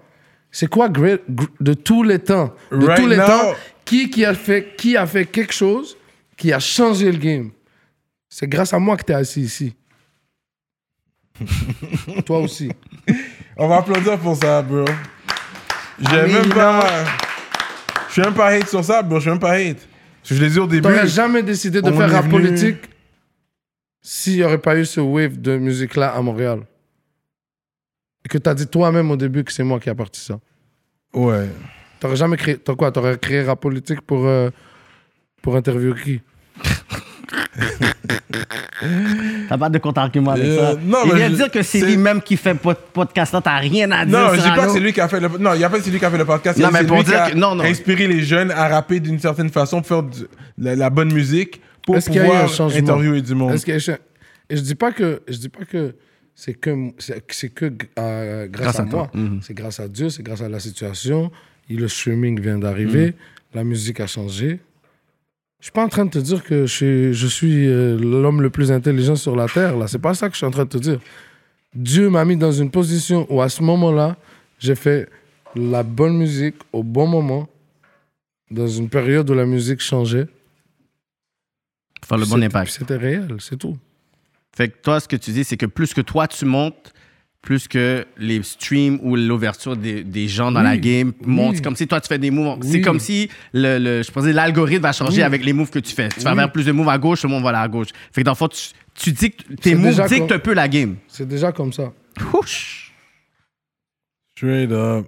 C'est 0.58 0.68
quoi 0.70 0.88
great, 0.88 1.20
gr- 1.30 1.50
de 1.60 1.74
tous 1.74 2.02
les 2.02 2.18
temps, 2.18 2.54
de 2.70 2.86
Right 2.86 2.98
tous 2.98 3.06
les 3.08 3.18
now- 3.18 3.26
temps, 3.26 3.52
qui, 3.84 4.08
qui, 4.08 4.24
a 4.24 4.32
fait, 4.32 4.74
qui 4.78 4.96
a 4.96 5.06
fait 5.06 5.26
quelque 5.26 5.52
chose 5.52 5.98
qui 6.34 6.50
a 6.50 6.58
changé 6.58 7.12
le 7.12 7.18
game? 7.18 7.50
C'est 8.30 8.48
grâce 8.48 8.72
à 8.72 8.78
moi 8.78 8.96
que 8.96 9.04
tu 9.04 9.12
es 9.12 9.14
assis 9.16 9.42
ici. 9.42 9.74
Toi 12.24 12.38
aussi. 12.38 12.70
On 13.58 13.68
va 13.68 13.76
applaudir 13.80 14.18
pour 14.18 14.34
ça, 14.34 14.62
bro. 14.62 14.86
J'ai 15.98 16.22
même 16.32 16.48
pas. 16.48 17.04
Je 18.08 18.12
suis 18.14 18.22
même 18.22 18.32
pas 18.32 18.46
hate 18.48 18.68
sur 18.70 18.82
ça, 18.82 19.02
bro. 19.02 19.16
Je 19.16 19.20
suis 19.22 19.30
même 19.30 19.38
pas 19.38 19.56
hate. 19.58 19.86
Je 20.24 20.34
l'ai 20.42 20.48
dit 20.48 20.58
au 20.58 20.66
début. 20.66 20.80
T'aurais 20.82 21.06
jamais 21.06 21.42
décidé 21.42 21.82
de 21.82 21.90
faire 21.92 22.10
rap 22.10 22.24
venu- 22.24 22.32
politique 22.32 22.78
s'il 24.00 24.36
n'y 24.36 24.42
aurait 24.42 24.56
pas 24.56 24.74
eu 24.78 24.86
ce 24.86 25.00
wave 25.00 25.38
de 25.38 25.58
musique-là 25.58 26.14
à 26.14 26.22
Montréal. 26.22 26.60
Et 28.26 28.28
que 28.28 28.38
tu 28.38 28.50
as 28.50 28.54
dit 28.54 28.66
toi-même 28.66 29.08
au 29.12 29.16
début 29.16 29.44
que 29.44 29.52
c'est 29.52 29.62
moi 29.62 29.78
qui 29.78 29.88
a 29.88 29.94
parti 29.94 30.20
ça. 30.20 30.40
Ouais. 31.14 31.46
T'aurais 32.00 32.16
jamais 32.16 32.36
créé. 32.36 32.56
T'as 32.58 32.74
quoi 32.74 32.90
T'aurais 32.90 33.16
créé 33.18 33.44
rap 33.44 33.60
politique 33.60 34.00
pour, 34.00 34.26
euh, 34.26 34.50
pour 35.42 35.54
interviewer 35.54 35.94
qui? 36.02 36.20
T'as 39.48 39.56
pas 39.58 39.68
de 39.68 39.78
contre-argument 39.78 40.32
avec 40.32 40.44
Euh, 40.44 40.72
ça. 40.74 40.80
non, 40.82 40.98
il 41.04 41.14
vient 41.14 41.26
je- 41.28 41.32
de 41.32 41.36
dire 41.36 41.50
que 41.52 41.62
c'est 41.62 41.80
lui-même 41.82 42.20
qui 42.20 42.36
fait 42.36 42.54
pod- 42.56 42.76
podcast 42.92 43.32
là, 43.32 43.40
t'as 43.40 43.58
rien 43.58 43.88
à 43.92 44.04
dire 44.04 44.18
Non, 44.18 44.34
je 44.34 44.40
dis 44.42 44.48
pas 44.56 44.66
que 44.66 44.72
c'est 44.72 44.80
lui 44.80 44.92
qui 44.92 45.00
a 45.00 45.06
fait 45.08 45.20
le. 45.20 45.28
Non, 45.28 45.54
il 45.54 45.58
n'y 45.58 45.64
a 45.64 45.70
pas 45.70 45.80
c'est 45.80 45.90
lui 45.90 46.00
qui 46.00 46.04
a 46.04 46.10
fait 46.10 46.18
le 46.18 46.24
podcast. 46.24 46.58
Non, 46.58 46.70
mais 46.72 46.80
lui 46.80 46.88
pour 46.88 46.98
qui 46.98 47.04
dire 47.04 47.22
a 47.22 47.30
que- 47.30 47.36
non, 47.36 47.54
non. 47.54 47.62
inspiré 47.62 48.08
les 48.08 48.22
jeunes 48.24 48.50
à 48.50 48.66
rapper 48.66 48.98
d'une 48.98 49.20
certaine 49.20 49.50
façon 49.50 49.78
pour 49.82 49.86
faire 49.86 50.02
du- 50.02 50.26
la, 50.58 50.74
la 50.74 50.90
bonne 50.90 51.12
musique 51.12 51.60
pour 51.84 51.94
pouvoir 51.96 52.50
interviewer 52.74 53.22
du 53.22 53.36
monde. 53.36 53.52
Est-ce 53.54 53.64
qu'il 53.64 53.74
y 53.74 53.76
a 53.76 53.78
écha- 53.78 53.98
Et 54.50 54.56
je 54.56 54.62
dis 54.62 54.74
pas 54.74 54.90
que 54.90 55.22
je 55.28 55.36
dis 55.36 55.48
pas 55.48 55.64
que 55.64 55.94
c'est 56.36 56.54
que 56.54 56.70
c'est 57.30 57.48
que 57.48 57.72
euh, 57.98 58.46
grâce, 58.46 58.76
Grâce 58.76 58.78
à, 58.80 58.82
à 58.82 58.86
toi. 58.86 59.10
moi. 59.12 59.22
Mhm. 59.24 59.40
C'est 59.42 59.54
grâce 59.54 59.80
à 59.80 59.88
Dieu, 59.88 60.10
c'est 60.10 60.22
grâce 60.22 60.42
à 60.42 60.48
la 60.48 60.60
situation. 60.60 61.32
Et 61.68 61.74
le 61.74 61.88
streaming 61.88 62.38
vient 62.40 62.58
d'arriver, 62.58 63.06
Mhm. 63.06 63.12
la 63.54 63.64
musique 63.64 63.98
a 64.00 64.06
changé. 64.06 64.60
Je 65.58 65.64
suis 65.64 65.72
pas 65.72 65.82
en 65.82 65.88
train 65.88 66.04
de 66.04 66.10
te 66.10 66.18
dire 66.18 66.44
que 66.44 66.66
je 66.66 66.72
suis, 66.72 67.14
je 67.14 67.26
suis 67.26 67.66
euh, 67.66 67.96
l'homme 67.98 68.42
le 68.42 68.50
plus 68.50 68.70
intelligent 68.70 69.16
sur 69.16 69.34
la 69.34 69.46
terre. 69.48 69.76
Là, 69.76 69.88
c'est 69.88 69.98
pas 69.98 70.14
ça 70.14 70.28
que 70.28 70.34
je 70.34 70.38
suis 70.38 70.46
en 70.46 70.50
train 70.52 70.64
de 70.64 70.68
te 70.68 70.78
dire. 70.78 71.00
Dieu 71.74 72.08
m'a 72.10 72.24
mis 72.24 72.36
dans 72.36 72.52
une 72.52 72.70
position 72.70 73.26
où 73.32 73.40
à 73.40 73.48
ce 73.48 73.62
moment-là, 73.62 74.16
j'ai 74.58 74.74
fait 74.76 75.08
la 75.56 75.82
bonne 75.82 76.16
musique 76.18 76.56
au 76.72 76.82
bon 76.82 77.06
moment, 77.06 77.48
dans 78.50 78.68
une 78.68 78.88
période 78.90 79.28
où 79.30 79.34
la 79.34 79.46
musique 79.46 79.80
changeait. 79.80 80.28
Faire 82.04 82.18
le 82.18 82.26
bon 82.26 82.42
impact. 82.42 82.70
C'était 82.72 82.96
réel, 82.96 83.36
c'est 83.40 83.56
tout. 83.58 83.76
Fait 84.56 84.68
que 84.68 84.76
toi, 84.82 84.98
ce 85.00 85.06
que 85.08 85.16
tu 85.16 85.30
dis, 85.32 85.44
c'est 85.44 85.56
que 85.56 85.66
plus 85.66 85.92
que 85.92 86.00
toi, 86.00 86.26
tu 86.26 86.44
montes, 86.46 86.92
plus 87.42 87.68
que 87.68 88.06
les 88.16 88.42
streams 88.42 88.98
ou 89.02 89.14
l'ouverture 89.14 89.76
des, 89.76 90.02
des 90.02 90.26
gens 90.28 90.50
dans 90.50 90.60
Oui, 90.60 90.66
la 90.66 90.76
game 90.78 91.12
montent. 91.24 91.50
oui. 91.50 91.56
C'est 91.56 91.62
comme 91.62 91.76
si 91.76 91.86
toi, 91.86 92.00
tu 92.00 92.08
fais 92.08 92.18
des 92.18 92.30
moves. 92.30 92.58
C'est 92.62 92.80
comme 92.80 92.98
si 92.98 93.28
le, 93.52 93.78
le- 93.78 94.02
je 94.02 94.10
pensais, 94.10 94.32
l'algorithme 94.32 94.82
va 94.82 94.92
changer 94.92 95.18
Oui. 95.18 95.22
avec 95.22 95.44
les 95.44 95.52
moves 95.52 95.70
que 95.70 95.78
tu 95.78 95.94
fais. 95.94 96.08
Tu 96.08 96.20
vas 96.20 96.34
faire 96.34 96.50
plus 96.50 96.64
de 96.64 96.72
moves 96.72 96.88
à 96.88 96.98
gauche, 96.98 97.22
le 97.22 97.28
monde 97.28 97.42
va 97.42 97.50
aller 97.50 97.58
à 97.58 97.68
gauche. 97.68 97.88
Fait 98.12 98.22
que 98.22 98.24
dans 98.24 98.32
le 98.32 98.36
fond, 98.36 98.48
tu, 98.48 98.58
tu 98.94 99.12
dis 99.12 99.30
que 99.30 99.52
tes 99.54 99.74
moves 99.74 99.94
dictent 100.08 100.26
quoi? 100.26 100.36
un 100.36 100.40
peu 100.40 100.54
la 100.54 100.66
game. 100.68 100.96
C'est 101.06 101.28
déjà 101.28 101.52
comme 101.52 101.72
ça. 101.72 101.92
Ouch. 102.32 102.92
Straight 104.36 104.72
up. 104.72 105.06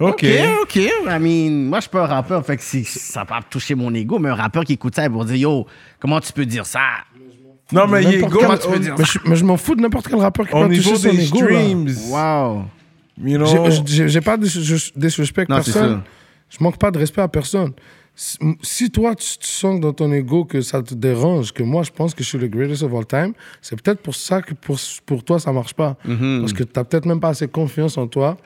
Ok. 0.00 0.24
OK, 0.24 0.26
OK. 0.62 0.76
I 0.76 1.18
mean, 1.20 1.68
moi, 1.68 1.78
je 1.78 1.82
suis 1.82 1.90
pas 1.90 2.02
un 2.04 2.06
rappeur, 2.06 2.44
fait 2.44 2.56
que 2.56 2.62
si- 2.62 2.84
ça 2.84 3.20
va 3.20 3.26
pas 3.26 3.42
toucher 3.48 3.74
mon 3.74 3.92
ego, 3.94 4.18
mais 4.18 4.28
un 4.28 4.34
rappeur 4.34 4.64
qui 4.64 4.72
écoute 4.72 4.94
ça, 4.94 5.04
il 5.04 5.10
va 5.12 5.24
dire 5.24 5.36
Yo, 5.36 5.66
comment 6.00 6.20
tu 6.20 6.32
peux 6.32 6.46
dire 6.46 6.66
ça? 6.66 6.80
Non, 7.72 7.86
mais 7.86 8.02
il 8.02 8.14
est 8.14 8.20
go. 8.20 8.40
mais 8.98 9.04
je, 9.04 9.18
mais 9.26 9.36
je 9.36 9.44
m'en 9.44 9.56
fous 9.56 9.74
de 9.74 9.80
n'importe 9.80 10.08
quel 10.08 10.18
rappeur 10.18 10.46
qui 10.46 10.52
peut 10.52 10.68
toucher 10.68 10.96
son 10.96 11.10
des 11.10 11.26
ego. 11.28 11.38
Wow. 12.10 12.64
You 13.22 13.38
know? 13.38 13.46
J'ai- 13.86 14.20
pas 14.20 14.36
de 14.36 14.42
disrespect 14.96 15.46
Non, 15.48 15.62
c'est 15.62 15.72
personne. 15.72 15.96
ça. 15.98 16.04
Je 16.50 16.62
manque 16.62 16.78
pas 16.78 16.90
de 16.90 16.98
respect 16.98 17.22
à 17.22 17.28
personne. 17.28 17.72
Si, 18.16 18.90
toi, 18.90 19.14
tu, 19.16 19.38
tu 19.38 19.48
sens 19.48 19.80
dans 19.80 19.92
ton 19.92 20.12
ego 20.12 20.44
que 20.44 20.60
ça 20.60 20.82
te 20.82 20.94
dérange, 20.94 21.52
que 21.52 21.64
moi, 21.64 21.82
je 21.82 21.90
pense 21.90 22.14
que 22.14 22.22
je 22.22 22.28
suis 22.28 22.38
le 22.38 22.46
greatest 22.46 22.82
of 22.84 22.94
all 22.94 23.04
time, 23.06 23.32
c'est 23.60 23.80
peut-être 23.80 24.00
pour 24.02 24.14
ça 24.14 24.40
que 24.40 24.54
pour, 24.54 24.76
pour 25.04 25.24
toi, 25.24 25.40
ça 25.40 25.52
marche 25.52 25.74
pas. 25.74 25.96
Mhm. 26.04 26.40
Parce 26.40 26.52
que 26.52 26.62
tu 26.62 26.70
n'as 26.76 26.84
peut-être 26.84 27.06
même 27.06 27.18
pas 27.18 27.30
assez 27.30 27.48
confiance 27.48 27.98
en 27.98 28.06
toi 28.06 28.36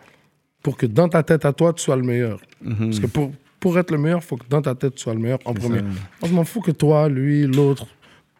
pour 0.62 0.76
que 0.78 0.86
dans 0.86 1.08
ta 1.08 1.22
tête 1.22 1.44
à 1.44 1.52
toi, 1.52 1.72
tu 1.74 1.82
sois 1.82 1.96
le 1.96 2.02
meilleur. 2.02 2.40
Parce 2.78 2.98
que 3.00 3.06
pour, 3.06 3.30
pour 3.60 3.78
être 3.78 3.90
le 3.90 3.98
meilleur, 3.98 4.20
il 4.20 4.24
faut 4.26 4.36
que 4.36 4.48
dans 4.48 4.62
ta 4.62 4.74
tête, 4.74 4.94
tu 4.94 5.02
sois 5.02 5.12
le 5.14 5.20
meilleur 5.20 5.38
en 5.44 5.52
premier. 5.52 5.82
Moi, 5.82 5.92
je 6.24 6.32
m'en 6.32 6.44
fous 6.44 6.60
que 6.62 6.70
toi, 6.70 7.08
lui, 7.10 7.46
l'autre, 7.46 7.86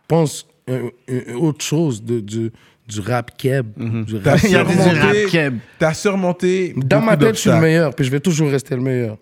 pense 0.07 0.47
euh, 0.69 0.91
euh, 1.11 1.35
autre 1.35 1.64
chose 1.64 2.03
de, 2.03 2.21
du, 2.21 2.51
du 2.89 3.01
rap 3.01 3.37
keb. 3.37 3.66
du 3.77 4.21
T'as 4.21 4.33
rap 4.33 4.41
Il 4.45 4.51
y 4.51 4.57
a 4.57 4.64
des 4.64 4.73
surmonté- 4.75 5.01
rap 5.01 5.31
keb. 5.31 5.59
T'as 5.79 5.95
surmonté. 5.95 6.75
Dans 6.77 7.01
ma 7.01 7.16
tête, 7.16 7.35
je 7.37 7.41
suis 7.41 7.51
le 7.51 7.61
meilleur, 7.61 7.95
puis 7.95 8.05
je 8.05 8.11
vais 8.11 8.21
toujours 8.21 8.51
rester 8.51 8.75
le 8.77 8.83
meilleur. 8.83 9.16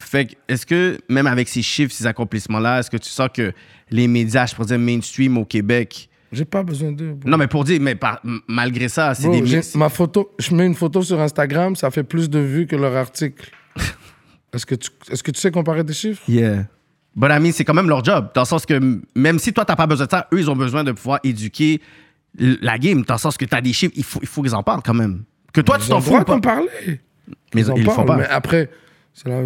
Fait 0.00 0.26
que, 0.26 0.34
est-ce 0.48 0.64
que, 0.64 0.96
même 1.08 1.26
avec 1.26 1.48
ces 1.48 1.60
chiffres, 1.62 1.92
ces 1.92 2.06
accomplissements-là, 2.06 2.78
est-ce 2.80 2.90
que 2.90 2.96
tu 2.96 3.08
sens 3.10 3.28
que 3.34 3.52
les 3.90 4.06
médias, 4.06 4.46
je 4.46 4.54
pourrais 4.54 4.68
dire 4.68 4.78
mainstream 4.78 5.36
au 5.38 5.44
Québec, 5.44 6.08
J'ai 6.30 6.44
pas 6.44 6.62
besoin 6.62 6.92
d'eux. 6.92 7.16
non, 7.26 7.36
mais 7.36 7.48
pour 7.48 7.64
dire, 7.64 7.80
mais 7.80 7.96
par- 7.96 8.22
malgré 8.46 8.88
ça, 8.88 9.14
c'est 9.14 9.28
des 9.28 9.60
ma 9.74 9.88
photo, 9.88 10.30
je 10.38 10.54
mets 10.54 10.66
une 10.66 10.74
photo 10.76 11.02
sur 11.02 11.20
Instagram, 11.20 11.74
ça 11.74 11.90
fait 11.90 12.04
plus 12.04 12.30
de 12.30 12.38
vues 12.38 12.66
que 12.68 12.76
leur 12.76 12.94
article. 12.96 13.50
Est-ce 14.54 14.64
que, 14.64 14.74
tu, 14.76 14.88
est-ce 15.10 15.22
que 15.22 15.30
tu 15.30 15.40
sais 15.40 15.50
comparer 15.50 15.84
des 15.84 15.92
chiffres? 15.92 16.22
Yeah. 16.26 16.66
But 17.18 17.30
I 17.32 17.40
mean, 17.40 17.50
c'est 17.52 17.64
quand 17.64 17.74
même 17.74 17.88
leur 17.88 18.04
job. 18.04 18.30
Dans 18.34 18.42
le 18.42 18.46
sens 18.46 18.64
que 18.64 19.00
même 19.16 19.38
si 19.40 19.52
toi, 19.52 19.64
t'as 19.64 19.74
pas 19.76 19.86
besoin 19.88 20.06
de 20.06 20.10
ça, 20.10 20.28
eux, 20.32 20.38
ils 20.38 20.48
ont 20.48 20.54
besoin 20.56 20.84
de 20.84 20.92
pouvoir 20.92 21.18
éduquer 21.24 21.80
la 22.38 22.78
game. 22.78 23.02
Dans 23.02 23.14
le 23.14 23.18
sens 23.18 23.36
que 23.36 23.44
t'as 23.44 23.60
des 23.60 23.72
chiffres, 23.72 23.92
il 23.96 24.04
faut, 24.04 24.20
il 24.22 24.28
faut 24.28 24.40
qu'ils 24.42 24.54
en 24.54 24.62
parlent 24.62 24.82
quand 24.84 24.94
même. 24.94 25.24
Que 25.52 25.60
toi, 25.60 25.78
tu 25.78 25.84
Ils 25.86 25.92
ont 25.92 25.96
t'en 25.96 26.00
fous 26.00 26.24
pas? 26.24 26.40
parler. 26.40 26.68
Mais 27.54 27.62
ils, 27.62 27.70
en 27.72 27.74
ils 27.74 27.82
le 27.84 27.90
font 27.90 28.04
parlent, 28.04 28.06
pas. 28.06 28.16
Mais 28.18 28.26
après, 28.28 28.70
la- 29.24 29.40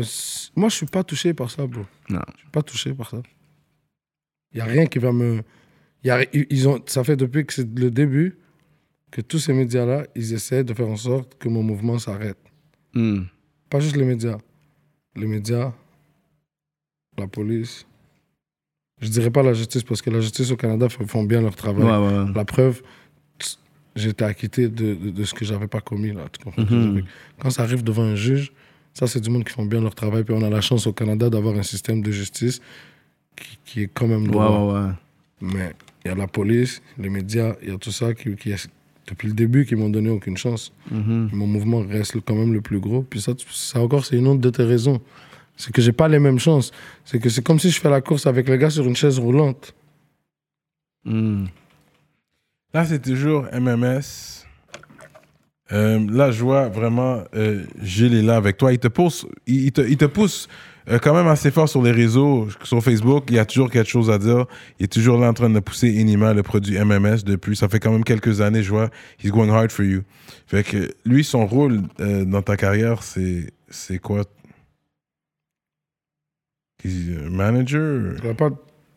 moi, 0.54 0.68
je 0.68 0.74
suis 0.76 0.86
pas 0.86 1.02
touché 1.02 1.32
par 1.32 1.50
ça, 1.50 1.66
bro. 1.66 1.82
Non. 2.10 2.20
Je 2.34 2.40
suis 2.40 2.50
pas 2.50 2.62
touché 2.62 2.92
par 2.92 3.08
ça. 3.08 3.22
Il 4.52 4.58
y 4.58 4.60
a 4.60 4.64
rien 4.66 4.84
qui 4.84 4.98
va 4.98 5.12
me... 5.12 5.40
y 6.04 6.10
a- 6.10 6.22
ils- 6.34 6.46
ils 6.50 6.68
ont, 6.68 6.78
ça 6.86 7.02
fait 7.04 7.16
depuis 7.16 7.46
que 7.46 7.54
c'est 7.54 7.78
le 7.78 7.90
début 7.90 8.36
que 9.10 9.22
tous 9.22 9.38
ces 9.38 9.54
médias-là, 9.54 10.04
ils 10.14 10.34
essaient 10.34 10.64
de 10.64 10.74
faire 10.74 10.88
en 10.88 10.96
sorte 10.96 11.38
que 11.38 11.48
mon 11.48 11.62
mouvement 11.62 11.98
s'arrête. 11.98 12.38
Hmm. 12.94 13.22
Pas 13.70 13.80
juste 13.80 13.96
les 13.96 14.04
médias. 14.04 14.36
Les 15.16 15.26
médias, 15.26 15.72
la 17.18 17.26
police. 17.26 17.86
Je 19.00 19.08
dirais 19.08 19.30
pas 19.30 19.42
la 19.42 19.52
justice 19.52 19.82
parce 19.82 20.00
que 20.00 20.10
la 20.10 20.20
justice 20.20 20.50
au 20.50 20.56
Canada 20.56 20.88
font 20.88 21.24
bien 21.24 21.40
leur 21.40 21.56
travail. 21.56 21.84
Ouais, 21.84 21.90
ouais, 22.08 22.18
ouais. 22.24 22.32
La 22.34 22.44
preuve, 22.44 22.82
été 23.96 24.24
acquitté 24.24 24.68
de, 24.68 24.94
de, 24.94 25.10
de 25.10 25.24
ce 25.24 25.34
que 25.34 25.44
j'avais 25.44 25.66
pas 25.66 25.80
commis. 25.80 26.12
Là, 26.12 26.22
tu 26.32 26.42
comprends 26.44 26.62
Mhm. 26.62 27.02
Quand 27.38 27.50
ça 27.50 27.62
arrive 27.62 27.82
devant 27.82 28.04
un 28.04 28.14
juge, 28.14 28.52
ça, 28.94 29.06
c'est 29.06 29.20
du 29.20 29.30
monde 29.30 29.44
qui 29.44 29.52
font 29.52 29.64
bien 29.66 29.80
leur 29.80 29.94
travail. 29.94 30.22
Puis 30.24 30.34
on 30.34 30.42
a 30.42 30.50
la 30.50 30.60
chance 30.60 30.86
au 30.86 30.92
Canada 30.92 31.28
d'avoir 31.30 31.56
un 31.56 31.62
système 31.62 32.00
de 32.02 32.10
justice 32.12 32.60
qui, 33.36 33.58
qui 33.64 33.82
est 33.82 33.90
quand 33.92 34.06
même 34.06 34.28
droit. 34.28 34.72
ouais. 34.74 34.90
Mais 35.40 35.74
il 36.04 36.08
y 36.08 36.10
a 36.12 36.14
la 36.14 36.28
police, 36.28 36.80
les 36.98 37.08
médias, 37.10 37.56
il 37.62 37.68
y 37.70 37.72
a 37.72 37.78
tout 37.78 37.90
ça 37.92 38.14
qui, 38.14 38.34
qui 38.36 38.52
depuis 39.08 39.26
le 39.28 39.34
début, 39.34 39.66
qui 39.66 39.74
m'ont 39.74 39.90
donné 39.90 40.10
aucune 40.10 40.36
chance. 40.36 40.72
Mhm. 40.90 41.30
Mon 41.32 41.46
mouvement 41.48 41.80
reste 41.80 42.16
quand 42.24 42.36
même 42.36 42.52
le 42.52 42.60
plus 42.60 42.78
gros. 42.78 43.02
Puis 43.02 43.20
ça, 43.20 43.32
ça 43.50 43.80
encore, 43.80 44.04
c'est 44.06 44.16
une 44.16 44.28
autre 44.28 44.40
de 44.40 44.50
tes 44.50 44.62
raisons. 44.62 45.00
C'est 45.56 45.72
que 45.72 45.82
j'ai 45.82 45.92
pas 45.92 46.08
les 46.08 46.18
mêmes 46.18 46.38
chances. 46.38 46.72
C'est 47.04 47.18
que 47.18 47.28
c'est 47.28 47.42
comme 47.42 47.58
si 47.58 47.70
je 47.70 47.80
fais 47.80 47.90
la 47.90 48.00
course 48.00 48.26
avec 48.26 48.48
les 48.48 48.58
gars 48.58 48.70
sur 48.70 48.86
une 48.86 48.96
chaise 48.96 49.18
roulante. 49.18 49.74
Hmm. 51.04 51.46
Là, 52.74 52.84
c'est 52.84 53.02
toujours 53.02 53.46
MMS. 53.52 54.00
Euh, 55.72 56.06
là, 56.10 56.30
je 56.30 56.42
vois 56.42 56.68
vraiment 56.68 57.22
euh, 57.34 57.64
Gilles 57.82 58.14
est 58.14 58.22
là 58.22 58.36
avec 58.36 58.56
toi. 58.56 58.72
Il 58.72 58.78
te 58.78 58.88
pousse, 58.88 59.26
il, 59.46 59.66
il 59.66 59.72
te, 59.72 59.80
il 59.80 59.96
te 59.96 60.04
pousse 60.04 60.48
euh, 60.90 60.98
quand 60.98 61.14
même 61.14 61.28
assez 61.28 61.50
fort 61.50 61.68
sur 61.68 61.82
les 61.82 61.92
réseaux, 61.92 62.48
sur 62.62 62.82
Facebook. 62.82 63.24
Il 63.28 63.36
y 63.36 63.38
a 63.38 63.44
toujours 63.44 63.70
quelque 63.70 63.88
chose 63.88 64.10
à 64.10 64.18
dire. 64.18 64.46
Il 64.78 64.84
est 64.84 64.92
toujours 64.92 65.18
là 65.18 65.28
en 65.28 65.32
train 65.32 65.50
de 65.50 65.60
pousser 65.60 65.88
Inima, 65.88 66.34
le 66.34 66.42
produit 66.42 66.78
MMS, 66.78 67.22
depuis. 67.24 67.56
Ça 67.56 67.68
fait 67.68 67.78
quand 67.78 67.92
même 67.92 68.04
quelques 68.04 68.40
années, 68.40 68.62
je 68.62 68.70
vois. 68.70 68.90
He's 69.22 69.30
going 69.30 69.50
hard 69.50 69.70
for 69.70 69.84
you. 69.84 70.02
Fait 70.46 70.64
que 70.64 70.92
lui, 71.04 71.24
son 71.24 71.46
rôle 71.46 71.82
euh, 72.00 72.24
dans 72.24 72.42
ta 72.42 72.56
carrière, 72.56 73.02
c'est, 73.02 73.52
c'est 73.68 73.98
quoi 73.98 74.24
Manager? 77.30 78.16
Tu 78.20 78.26
l'as 78.26 78.34
pas, 78.34 78.50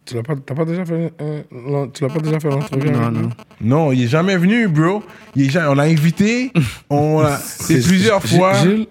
tu 0.06 0.16
l'as 0.16 0.24
pas, 0.24 0.36
t'as 0.36 0.56
pas 0.56 0.66
déjà 0.66 0.86
fait, 0.86 1.14
l'en- 1.52 1.88
tu 1.88 2.04
l'as 2.04 2.10
pas 2.14 2.20
déjà 2.20 2.40
fait 2.40 2.50
l'entrevue 2.50 2.90
Non, 2.92 3.00
avec 3.02 3.14
non. 3.14 3.22
lui? 3.22 3.30
Non, 3.62 3.92
il 3.92 4.04
est 4.04 4.08
jamais 4.08 4.38
venu, 4.38 4.68
bro. 4.68 5.04
Il 5.36 5.46
est 5.46 5.50
ja- 5.50 5.72
on 5.72 5.76
l'a 5.76 5.84
invité. 5.84 6.52
On 6.90 7.22
l'a- 7.22 7.38
c'est 7.44 7.82
plusieurs 7.82 8.24
fois. 8.24 8.54
Gilles, 8.64 8.88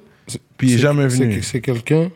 Puis 0.56 0.68
il 0.68 0.72
est 0.72 0.76
c'est- 0.76 0.82
jamais 0.82 1.08
c'est- 1.10 1.24
venu. 1.24 1.42
C'est 1.42 1.60
quelqu'un, 1.60 2.10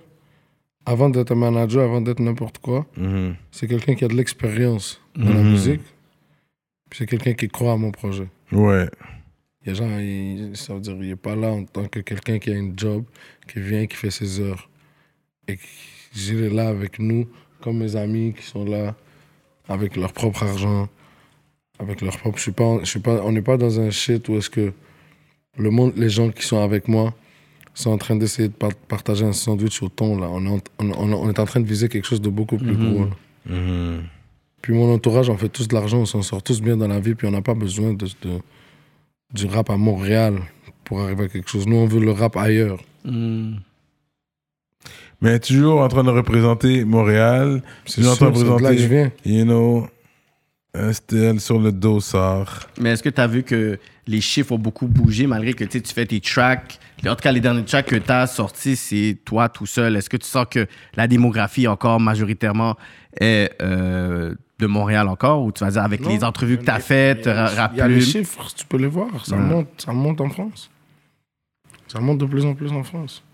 avant 0.87 1.11
d'être 1.11 1.33
un 1.33 1.37
manager, 1.37 1.83
avant 1.85 2.01
d'être 2.01 2.21
n'importe 2.21 2.59
quoi, 2.59 2.87
Mhm. 2.97 3.35
c'est 3.51 3.67
quelqu'un 3.69 3.95
qui 3.95 4.05
a 4.05 4.09
de 4.09 4.15
l'expérience 4.15 5.01
dans 5.17 5.29
la 5.33 5.43
Mhm. 5.43 5.51
musique. 5.51 5.81
Puis 6.91 6.99
c'est 7.01 7.07
quelqu'un 7.07 7.35
qui 7.35 7.49
croit 7.49 7.73
à 7.73 7.77
mon 7.77 7.91
projet. 7.91 8.29
Ouais. 8.51 8.89
Il 9.63 9.69
y 9.69 9.71
a 9.73 9.75
gens, 9.75 9.99
il- 9.99 10.53
ça 10.57 10.73
veut 10.73 10.81
dire, 10.81 10.95
il 11.01 11.09
n'est 11.09 11.17
pas 11.17 11.37
là 11.37 11.49
en 11.49 11.65
tant 11.65 11.85
que 11.87 12.01
quelqu'un 12.01 12.39
qui 12.39 12.51
a 12.51 12.55
une 12.55 12.73
job, 12.79 13.05
qui 13.53 13.61
vient, 13.61 13.87
qui 13.87 13.97
fait 13.97 14.11
ses 14.11 14.41
heures. 14.41 14.71
Et 15.47 15.57
qui- 15.57 15.63
Est 16.19 16.51
là 16.51 16.69
avec 16.69 16.99
nous, 16.99 17.27
comme 17.61 17.79
mes 17.79 17.97
amis 17.97 18.35
qui 18.37 18.43
sont 18.45 18.65
là, 18.65 18.95
avec 19.69 19.97
leur 19.97 20.13
propre 20.13 20.43
argent, 20.45 20.89
avec 21.79 22.01
leur 22.01 22.17
propre. 22.17 22.37
Je 22.39 22.43
suis 22.43 22.53
pas, 22.53 22.79
je 22.81 22.87
suis 22.89 23.01
pas, 23.01 23.21
on 23.25 23.33
n'est 23.33 23.43
pas 23.43 23.57
dans 23.57 23.81
un 23.81 23.91
shit 23.91 24.29
où 24.29 24.37
est-ce 24.37 24.51
que 24.51 24.73
le 25.57 25.71
monde, 25.71 25.93
les 25.97 26.09
gens 26.09 26.31
qui 26.31 26.45
sont 26.45 26.59
avec 26.61 26.89
moi 26.89 27.15
sont 27.75 27.91
en 27.91 27.99
train 27.99 28.17
d'essayer 28.17 28.49
de 28.49 28.53
par- 28.55 28.75
partager 28.75 29.25
un 29.25 29.33
sandwich 29.33 29.83
au 29.83 29.89
thon. 29.89 30.19
Là. 30.19 30.29
On, 30.31 30.45
est 30.47 30.49
en, 30.49 30.61
on, 30.81 31.13
on- 31.13 31.31
est 31.31 31.39
en 31.39 31.45
train 31.45 31.61
de 31.61 31.67
viser 31.67 31.89
quelque 31.89 32.07
chose 32.07 32.21
de 32.21 32.29
beaucoup 32.31 32.57
plus 32.59 32.77
Mhm. 32.77 32.93
gros. 32.95 33.05
là. 33.05 33.57
Mhm. 33.57 34.03
Puis 34.63 34.73
mon 34.75 34.93
entourage, 34.93 35.31
on 35.31 35.37
fait 35.37 35.49
tous 35.49 35.69
de 35.69 35.75
l'argent, 35.75 35.99
on 35.99 36.05
s'en 36.07 36.23
sort 36.23 36.43
tous 36.43 36.61
bien 36.61 36.77
dans 36.77 36.89
la 36.89 36.99
vie, 37.01 37.15
puis 37.15 37.27
on 37.29 37.31
n'a 37.31 37.43
pas 37.43 37.55
besoin 37.55 37.93
de, 37.95 38.07
de- 38.23 38.41
du 39.33 39.47
rap 39.47 39.71
à 39.71 39.77
Montréal 39.77 40.41
pour 40.85 41.01
arriver 41.01 41.25
à 41.25 41.29
quelque 41.29 41.49
chose. 41.49 41.67
Nous, 41.69 41.77
on 41.77 41.87
veut 41.87 42.01
le 42.01 42.11
rap 42.11 42.37
ailleurs. 42.37 42.83
Hmm. 43.05 43.55
Mais 45.21 45.39
toujours 45.41 45.81
en 45.81 45.89
train 45.89 46.05
de 46.05 46.11
représenter 46.11 46.85
Montréal. 46.85 47.63
C'est 47.87 47.97
Toujours 47.97 48.13
en 48.13 48.17
train 48.17 48.31
de 48.31 48.35
de 48.35 48.39
là 48.39 48.45
que 48.45 48.49
je 48.79 48.85
représenter, 48.85 49.11
viens. 49.25 49.39
you 49.41 49.45
know, 49.45 49.89
un 50.75 50.93
style 50.93 51.41
sur 51.41 51.59
le 51.59 51.73
dossard. 51.73 52.69
Mais 52.81 52.91
est-ce 52.91 53.03
que 53.03 53.09
tu 53.09 53.21
as 53.21 53.27
vu 53.27 53.43
que 53.43 53.79
les 54.07 54.21
chiffres 54.21 54.53
ont 54.53 54.59
beaucoup 54.59 54.87
bougé 54.87 55.27
malgré 55.27 55.55
que 55.55 55.65
tu 55.65 55.81
fais 55.93 56.07
tes 56.07 56.21
tracks? 56.21 56.79
En 57.05 57.11
tout 57.17 57.23
cas, 57.23 57.33
les 57.33 57.41
derniers 57.41 57.65
tracks 57.65 57.87
que 57.87 57.97
tu 57.97 58.11
as 58.13 58.27
sortis, 58.29 58.77
c'est 58.77 59.19
toi 59.25 59.49
tout 59.49 59.67
seul. 59.67 59.97
Est-ce 59.97 60.09
que 60.09 60.17
tu 60.17 60.27
sens 60.29 60.47
que 60.49 60.67
la 60.95 61.09
démographie 61.09 61.67
encore 61.67 61.99
majoritairement 61.99 62.77
est 63.21 63.51
euh, 63.61 64.35
de 64.61 64.67
Montréal 64.67 65.09
encore? 65.09 65.43
Ou 65.43 65.51
tu 65.51 65.65
vas 65.65 65.71
dire 65.73 65.83
avec 65.83 66.01
Non, 66.03 66.11
les 66.11 66.23
entrevues 66.23 66.59
que 66.59 66.65
tu 66.65 66.71
as 66.71 66.79
faites, 66.81 67.23
il 67.25 67.29
y 67.29 67.33
a- 67.33 67.47
Rap 67.47 67.73
Il 67.75 67.79
y 67.79 67.81
a 67.81 67.89
les 67.89 68.01
chiffres, 68.01 68.47
tu 68.55 68.65
peux 68.67 68.77
les 68.79 68.87
voir. 68.87 69.27
Ça, 69.27 69.35
Ouais. 69.37 69.43
monte, 69.43 69.69
ça 69.79 69.93
monte 69.93 70.21
en 70.21 70.29
France. 70.29 70.71
Ça 71.89 71.99
monte 72.01 72.19
de 72.19 72.27
plus 72.27 72.45
en 72.45 72.55
plus 72.55 72.71
en 72.71 72.85
France. 72.85 73.25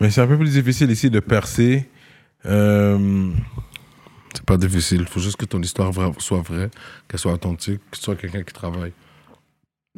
Mais 0.00 0.10
c'est 0.10 0.20
un 0.20 0.26
peu 0.26 0.36
plus 0.38 0.50
difficile 0.52 0.90
ici 0.90 1.10
de 1.10 1.20
percer. 1.20 1.88
Euh, 2.46 3.30
C'est 4.34 4.44
pas 4.44 4.56
difficile. 4.56 5.00
Il 5.02 5.06
faut 5.06 5.20
juste 5.20 5.36
que 5.36 5.44
ton 5.44 5.60
histoire 5.62 5.90
vra- 5.92 6.18
soit 6.20 6.40
vraie, 6.42 6.70
qu'elle 7.08 7.20
soit 7.20 7.32
authentique, 7.32 7.80
que 7.90 7.96
tu 7.96 8.02
sois 8.02 8.16
quelqu'un 8.16 8.42
qui 8.42 8.52
travaille. 8.52 8.92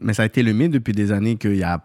Mais 0.01 0.13
ça 0.13 0.23
a 0.23 0.27
été 0.27 0.43
le 0.43 0.53
mythe 0.53 0.73
depuis 0.73 0.93
des 0.93 1.11
années 1.11 1.37
qu'il 1.37 1.57
y 1.57 1.63
a 1.65 1.81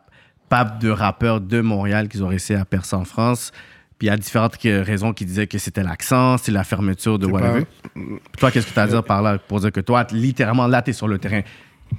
pas 0.50 0.66
de 0.66 0.90
rappeurs 0.90 1.40
de 1.40 1.62
Montréal 1.62 2.10
qui 2.10 2.22
ont 2.22 2.28
réussi 2.28 2.54
à 2.54 2.66
percer 2.66 2.96
en 2.98 3.06
France. 3.06 3.52
Puis 3.98 4.08
il 4.08 4.10
y 4.10 4.14
a 4.14 4.18
différentes 4.18 4.58
raisons 4.62 5.14
qui 5.14 5.26
disaient 5.26 5.48
que 5.48 5.58
c'était 5.58 5.84
l'accent, 5.84 6.38
c'est 6.38 6.52
la 6.52 6.64
fermeture 6.66 7.18
de 7.20 7.26
whatever. 7.28 7.66
Puis 7.94 8.04
Toi, 8.38 8.52
qu'est-ce 8.52 8.68
que 8.68 8.74
tu 8.74 8.80
as 8.80 8.84
à 8.84 8.88
dire 8.88 9.04
par 9.04 9.22
là 9.22 9.38
pour 9.38 9.60
dire 9.62 9.72
que 9.72 9.80
toi, 9.80 10.06
littéralement, 10.12 10.68
là, 10.68 10.82
tu 10.82 10.90
es 10.90 10.94
sur 10.94 11.08
le 11.08 11.20
terrain? 11.20 11.42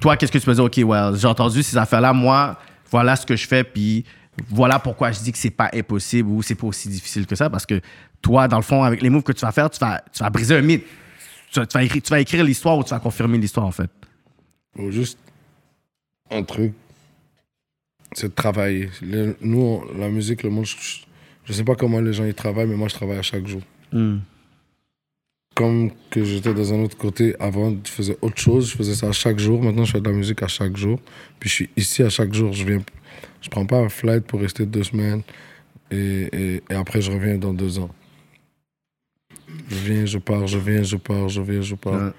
Toi, 0.01 0.17
qu'est-ce 0.17 0.31
que 0.31 0.37
tu 0.37 0.45
peux 0.45 0.53
dire? 0.53 0.65
OK, 0.65 0.79
well, 0.85 1.15
j'ai 1.17 1.27
entendu 1.27 1.63
ces 1.63 1.77
affaires-là. 1.77 2.13
Moi, 2.13 2.57
voilà 2.91 3.15
ce 3.15 3.25
que 3.25 3.35
je 3.35 3.47
fais. 3.47 3.63
Puis 3.63 4.03
voilà 4.49 4.79
pourquoi 4.79 5.11
je 5.11 5.19
dis 5.19 5.31
que 5.31 5.37
c'est 5.37 5.49
pas 5.51 5.69
impossible 5.73 6.29
ou 6.29 6.41
c'est 6.41 6.55
pas 6.55 6.67
aussi 6.67 6.89
difficile 6.89 7.25
que 7.27 7.35
ça. 7.35 7.49
Parce 7.49 7.65
que 7.65 7.79
toi, 8.21 8.47
dans 8.47 8.57
le 8.57 8.63
fond, 8.63 8.83
avec 8.83 9.01
les 9.01 9.09
moves 9.09 9.23
que 9.23 9.31
tu 9.31 9.41
vas 9.41 9.51
faire, 9.51 9.69
tu 9.69 9.79
vas, 9.79 10.03
tu 10.11 10.23
vas 10.23 10.29
briser 10.29 10.55
un 10.55 10.61
mythe. 10.61 10.85
Tu 11.51 11.59
vas, 11.59 11.65
tu 11.67 11.77
vas 11.77 11.83
écrire, 11.83 12.01
tu 12.01 12.09
vas 12.09 12.19
écrire 12.19 12.43
l'histoire 12.43 12.77
ou 12.77 12.83
tu 12.83 12.89
vas 12.89 12.99
confirmer 12.99 13.37
l'histoire, 13.37 13.65
en 13.65 13.71
fait. 13.71 13.89
Juste 14.89 15.19
un 16.31 16.41
truc, 16.43 16.73
c'est 18.13 18.29
de 18.29 18.33
travailler. 18.33 18.89
Le- 19.03 19.37
nous, 19.41 19.83
la 19.97 20.09
musique, 20.09 20.41
le 20.41 20.49
monde, 20.49 20.65
je, 20.65 20.75
je 21.45 21.53
sais 21.53 21.63
pas 21.63 21.75
comment 21.75 21.99
les 21.99 22.11
gens 22.13 22.25
y 22.25 22.33
travaillent, 22.33 22.67
mais 22.67 22.75
moi, 22.75 22.87
je 22.87 22.95
travaille 22.95 23.17
à 23.19 23.21
chaque 23.21 23.45
jour. 23.45 23.61
Comme 25.55 25.91
que 26.09 26.23
j'étais 26.23 26.51
dans 26.55 26.73
un 26.73 26.79
autre 26.79 26.97
côté 26.97 27.35
avant, 27.39 27.71
je 27.85 27.91
faisais 27.91 28.17
autre 28.21 28.39
chose, 28.41 28.71
je 28.71 28.75
faisais 28.75 28.95
ça 28.95 29.11
chaque 29.11 29.37
jour. 29.37 29.61
Maintenant, 29.61 29.85
je 29.85 29.91
fais 29.91 30.01
de 30.01 30.09
la 30.09 30.15
musique 30.15 30.41
à 30.41 30.47
chaque 30.47 30.75
jour. 30.75 30.99
Puis 31.39 31.47
je 31.49 31.53
suis 31.53 31.69
ici 31.77 32.01
à 32.01 32.09
chaque 32.09 32.33
jour. 32.33 32.51
Je 32.53 32.65
viens, 32.65 32.81
je 33.41 33.49
prends 33.49 33.65
pas 33.65 33.77
un 33.77 33.89
flight 33.89 34.23
pour 34.25 34.39
rester 34.39 34.65
deux 34.65 34.83
semaines 34.83 35.21
et, 35.91 36.29
et, 36.31 36.63
et 36.69 36.75
après 36.75 37.01
je 37.01 37.11
reviens 37.11 37.37
dans 37.37 37.53
deux 37.53 37.79
ans. 37.79 37.89
Je 39.69 39.75
viens, 39.75 40.05
je 40.05 40.17
pars, 40.17 40.47
je 40.47 40.57
viens, 40.57 40.83
je 40.83 40.97
pars, 40.97 41.29
je 41.29 41.41
viens, 41.41 41.61
je 41.61 41.75
pars. 41.75 41.93
Ouais. 41.93 42.11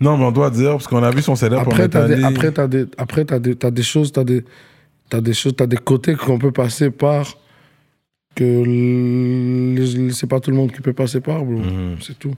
Non, 0.00 0.16
mais 0.18 0.24
on 0.24 0.32
doit 0.32 0.50
dire, 0.50 0.72
parce 0.72 0.86
qu'on 0.86 1.02
a 1.02 1.10
vu 1.10 1.22
son 1.22 1.36
setup. 1.36 1.58
on 1.58 1.62
Après, 1.62 1.88
t'as 1.88 2.06
des, 2.06 2.22
après, 2.22 2.52
t'as 2.52 2.66
des, 2.66 2.86
après, 2.98 3.24
t'as 3.24 3.38
des, 3.38 3.56
t'as 3.56 3.70
des 3.70 3.82
choses, 3.82 4.12
t'as 4.12 4.24
des, 4.24 4.44
t'as 5.08 5.20
des 5.20 5.32
choses, 5.32 5.56
t'as 5.56 5.66
des 5.66 5.78
côtés 5.78 6.14
qu'on 6.14 6.38
peut 6.38 6.52
passer 6.52 6.90
par 6.90 7.38
que 8.34 10.10
c'est 10.12 10.26
pas 10.26 10.40
tout 10.40 10.50
le 10.50 10.56
monde 10.56 10.70
qui 10.70 10.82
peut 10.82 10.92
passer 10.92 11.20
par, 11.20 11.42
bro. 11.44 11.58
Mhm. 11.58 11.96
C'est 12.00 12.18
tout. 12.18 12.34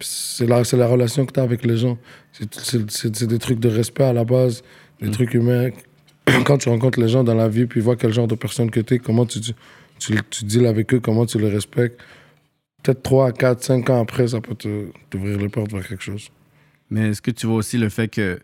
C'est 0.00 0.46
la, 0.46 0.62
la 0.72 0.86
relation 0.86 1.24
que 1.24 1.32
t'as 1.32 1.42
avec 1.42 1.64
les 1.64 1.78
gens. 1.78 1.98
C'est, 2.32 3.26
des 3.26 3.38
trucs 3.38 3.60
de 3.60 3.68
respect 3.68 4.04
à 4.04 4.12
la 4.12 4.24
base, 4.24 4.62
des 5.00 5.10
trucs 5.10 5.34
humains. 5.34 5.70
Quand 6.44 6.58
tu 6.58 6.68
rencontres 6.68 7.00
les 7.00 7.08
gens 7.08 7.24
dans 7.24 7.34
la 7.34 7.48
vie, 7.48 7.66
puis 7.66 7.80
vois 7.80 7.96
quel 7.96 8.12
genre 8.12 8.26
de 8.26 8.34
personne 8.34 8.70
que 8.70 8.80
t'es, 8.80 8.98
comment 8.98 9.26
tu, 9.26 9.40
tu, 9.40 9.52
tu, 9.98 10.14
tu 10.30 10.44
deals 10.44 10.66
avec 10.66 10.92
eux, 10.94 11.00
comment 11.00 11.26
tu 11.26 11.38
les 11.38 11.50
respectes. 11.50 12.00
Peut-être 12.82 13.02
3, 13.02 13.32
4, 13.32 13.62
5 13.62 13.90
ans 13.90 14.00
après, 14.02 14.28
ça 14.28 14.40
peut 14.40 14.54
t'ouvrir 15.10 15.38
les 15.38 15.48
portes 15.48 15.72
vers 15.72 15.86
quelque 15.86 16.02
chose. 16.02 16.28
Mais 16.90 17.10
est-ce 17.10 17.20
que 17.22 17.30
tu 17.30 17.46
vois 17.46 17.56
aussi 17.56 17.76
le 17.78 17.88
fait 17.88 18.08
que 18.08 18.40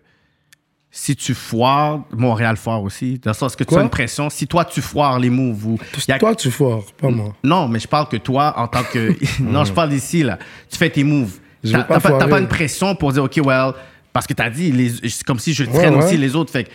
si 0.91 1.17
tu 1.17 1.35
foires, 1.35 2.05
Montréal 2.13 2.57
foire 2.57 2.83
aussi, 2.83 3.19
dans 3.19 3.31
le 3.31 3.35
sens 3.35 3.55
que 3.57 3.65
tu 3.65 3.71
as 3.81 3.83
une 3.83 3.91
pression, 3.91 4.31
si 4.31 4.47
toi 4.47 4.65
tu 4.65 4.81
foires 4.81 5.19
les 5.19 5.31
moves 5.31 5.67
ou. 5.67 5.79
a- 6.13 6.19
Toi, 6.19 6.35
tu 6.35 6.51
foires, 6.51 6.83
pas 6.99 7.09
moi. 7.11 7.35
Non, 7.45 7.69
mais 7.69 7.79
je 7.79 7.89
parle 7.89 8.09
que 8.09 8.17
toi, 8.17 8.55
en 8.59 8.69
tant 8.69 8.83
que. 8.85 9.15
non, 9.43 9.65
je 9.65 9.73
parle 9.73 9.91
d'ici, 9.91 10.23
là. 10.23 10.39
Tu 10.71 10.77
fais 10.79 10.89
tes 10.91 11.05
moves. 11.05 11.39
T'as 11.73 11.79
pas 11.85 11.95
pas, 12.01 12.19
pas 12.29 12.39
une 12.39 12.49
pression 12.49 12.95
pour 12.95 13.13
dire, 13.13 13.25
OK, 13.25 13.41
well, 13.45 13.73
parce 14.17 14.27
que 14.27 14.33
t'as 14.33 14.49
dit, 14.49 14.73
les- 14.73 15.11
c'est 15.11 15.23
comme 15.25 15.39
si 15.39 15.53
je 15.53 15.65
traîne 15.65 15.91
Ouais, 15.95 15.99
ouais. 16.01 16.05
aussi 16.07 16.17
les 16.17 16.35
autres. 16.35 16.51
Fait 16.51 16.67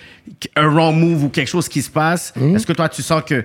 un 0.56 0.68
wrong 0.70 0.96
move 0.96 1.24
ou 1.24 1.30
quelque 1.30 1.48
chose 1.48 1.68
qui 1.68 1.82
se 1.82 1.89
passe, 1.89 2.34
Hmm. 2.36 2.56
est-ce 2.56 2.68
que 2.68 2.74
toi, 2.74 2.88
tu 2.88 3.02
sens 3.02 3.24
que. 3.26 3.44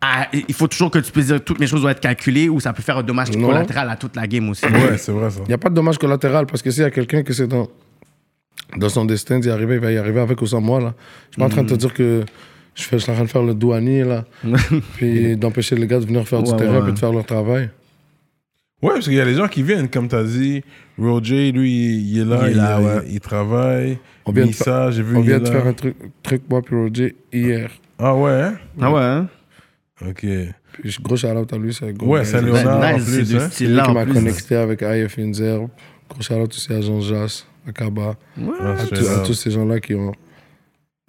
ah, 0.00 0.28
il 0.32 0.54
faut 0.54 0.68
toujours 0.68 0.90
que 0.90 0.98
tu 1.00 1.12
puisses 1.12 1.26
dire 1.26 1.44
toutes 1.44 1.58
mes 1.60 1.66
choses 1.66 1.82
doivent 1.82 1.92
être 1.96 2.00
calculées 2.00 2.48
ou 2.48 2.60
ça 2.60 2.72
peut 2.72 2.82
faire 2.82 2.96
un 2.98 3.02
dommage 3.02 3.30
Non. 3.36 3.48
collatéral 3.48 3.90
à 3.90 3.96
toute 3.96 4.16
la 4.16 4.26
game 4.26 4.48
aussi? 4.48 4.64
Ouais, 4.64 4.96
c'est 4.96 5.12
vrai 5.12 5.30
ça. 5.30 5.40
Il 5.44 5.48
n'y 5.48 5.54
a 5.54 5.58
pas 5.58 5.68
de 5.68 5.74
dommage 5.74 5.98
collatéral 5.98 6.46
parce 6.46 6.62
que 6.62 6.70
s'il 6.70 6.82
y 6.82 6.86
a 6.86 6.90
quelqu'un 6.90 7.22
que 7.22 7.32
c'est 7.34 7.46
dans, 7.46 7.68
dans 8.76 8.88
son 8.88 9.04
destin 9.04 9.38
d'y 9.38 9.50
arriver, 9.50 9.74
il 9.74 9.80
va 9.80 9.92
y 9.92 9.98
arriver 9.98 10.20
avec 10.20 10.40
ou 10.40 10.46
sans 10.46 10.60
moi. 10.62 10.80
Là. 10.80 10.94
Je 11.30 11.34
suis 11.34 11.40
pas 11.40 11.46
en 11.46 11.48
train 11.50 11.62
de 11.62 11.68
te 11.68 11.72
Mhm. 11.74 11.78
dire 11.78 11.94
que 11.94 12.24
je, 12.74 12.82
fais, 12.84 12.98
je 12.98 13.02
suis 13.02 13.12
en 13.12 13.16
train 13.16 13.24
de 13.24 13.30
faire 13.30 13.42
le 13.42 13.54
douanier, 13.54 14.04
là, 14.04 14.24
puis 14.96 15.36
d'empêcher 15.36 15.76
les 15.76 15.86
gars 15.86 15.98
de 16.00 16.06
venir 16.06 16.26
faire 16.26 16.40
Ouais, 16.42 16.50
du 16.50 16.56
terrain 16.56 16.80
ouais. 16.82 16.88
et 16.90 16.92
de 16.92 16.98
faire 16.98 17.12
leur 17.12 17.24
travail. 17.26 17.70
Ouais, 18.82 18.92
parce 18.94 19.04
qu'il 19.06 19.14
y 19.14 19.20
a 19.20 19.24
des 19.24 19.34
gens 19.34 19.48
qui 19.48 19.62
viennent, 19.62 19.88
comme 19.88 20.08
tu 20.08 20.14
as 20.16 20.24
dit. 20.24 20.62
Roger, 20.98 21.52
lui, 21.52 21.98
il 21.98 22.20
est 22.20 22.24
là, 22.24 22.38
Il 22.42 22.48
est 22.48 22.50
il, 22.52 22.56
là, 22.56 22.78
il- 22.80 22.84
ouais. 22.86 23.04
il 23.12 23.20
travaille. 23.20 23.98
On 24.24 24.32
vient 24.32 24.44
de 24.44 24.48
Missa, 24.48 24.90
j'ai 24.90 25.02
vu, 25.02 25.16
On 25.16 25.20
il 25.20 25.26
vient 25.26 25.36
est 25.36 25.40
de 25.40 25.44
là. 25.44 25.52
faire 25.52 25.66
un 25.66 25.72
truc, 25.72 25.94
truc 26.22 26.42
moi 26.48 26.62
puis 26.62 26.74
Roger 26.76 27.14
hier. 27.32 27.70
Ah 27.98 28.14
ouais, 28.14 28.30
hein? 28.32 28.58
Ah 28.80 28.92
ouais, 28.92 29.00
hein? 29.02 29.28
Ok. 30.06 30.26
Puis 30.72 30.96
gros 31.02 31.16
shout 31.16 31.28
out 31.28 31.52
à 31.52 31.56
lui, 31.58 31.72
c'est 31.72 31.86
un 31.88 31.92
gros 31.92 32.14
Ouais. 32.14 32.22
Ben, 32.32 32.66
en 32.66 32.96
nice, 32.98 33.04
plus, 33.04 33.24
c'est 33.26 33.36
hein. 33.36 33.48
C'est 33.50 33.66
lui 33.66 33.80
qui 33.82 33.90
m'a 33.92 34.04
connecté 34.06 34.56
avec 34.56 34.82
IF 34.82 35.18
Inzer. 35.18 35.60
Gros 36.08 36.20
shout 36.22 36.34
out 36.34 36.52
aussi 36.54 36.72
à 36.72 36.80
Jean 36.80 37.00
Jass, 37.00 37.46
à 37.66 37.72
Kaba. 37.72 38.16
Ah, 38.60 38.74
à, 38.76 39.20
à 39.20 39.24
tous 39.24 39.32
ces 39.34 39.50
gens-là 39.50 39.80
qui, 39.80 39.94
ont, 39.94 40.12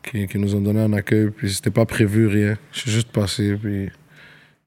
qui, 0.04 0.26
qui 0.28 0.38
nous 0.40 0.56
ont 0.56 0.62
donné 0.62 0.80
un 0.82 0.94
accueil. 0.94 1.30
Puis 1.32 1.52
c'était 1.54 1.70
pas 1.72 1.86
prévu, 1.86 2.28
rien. 2.28 2.58
Je 2.72 2.80
suis 2.82 2.92
juste 2.92 3.10
passé, 3.12 3.56
puis 3.62 3.90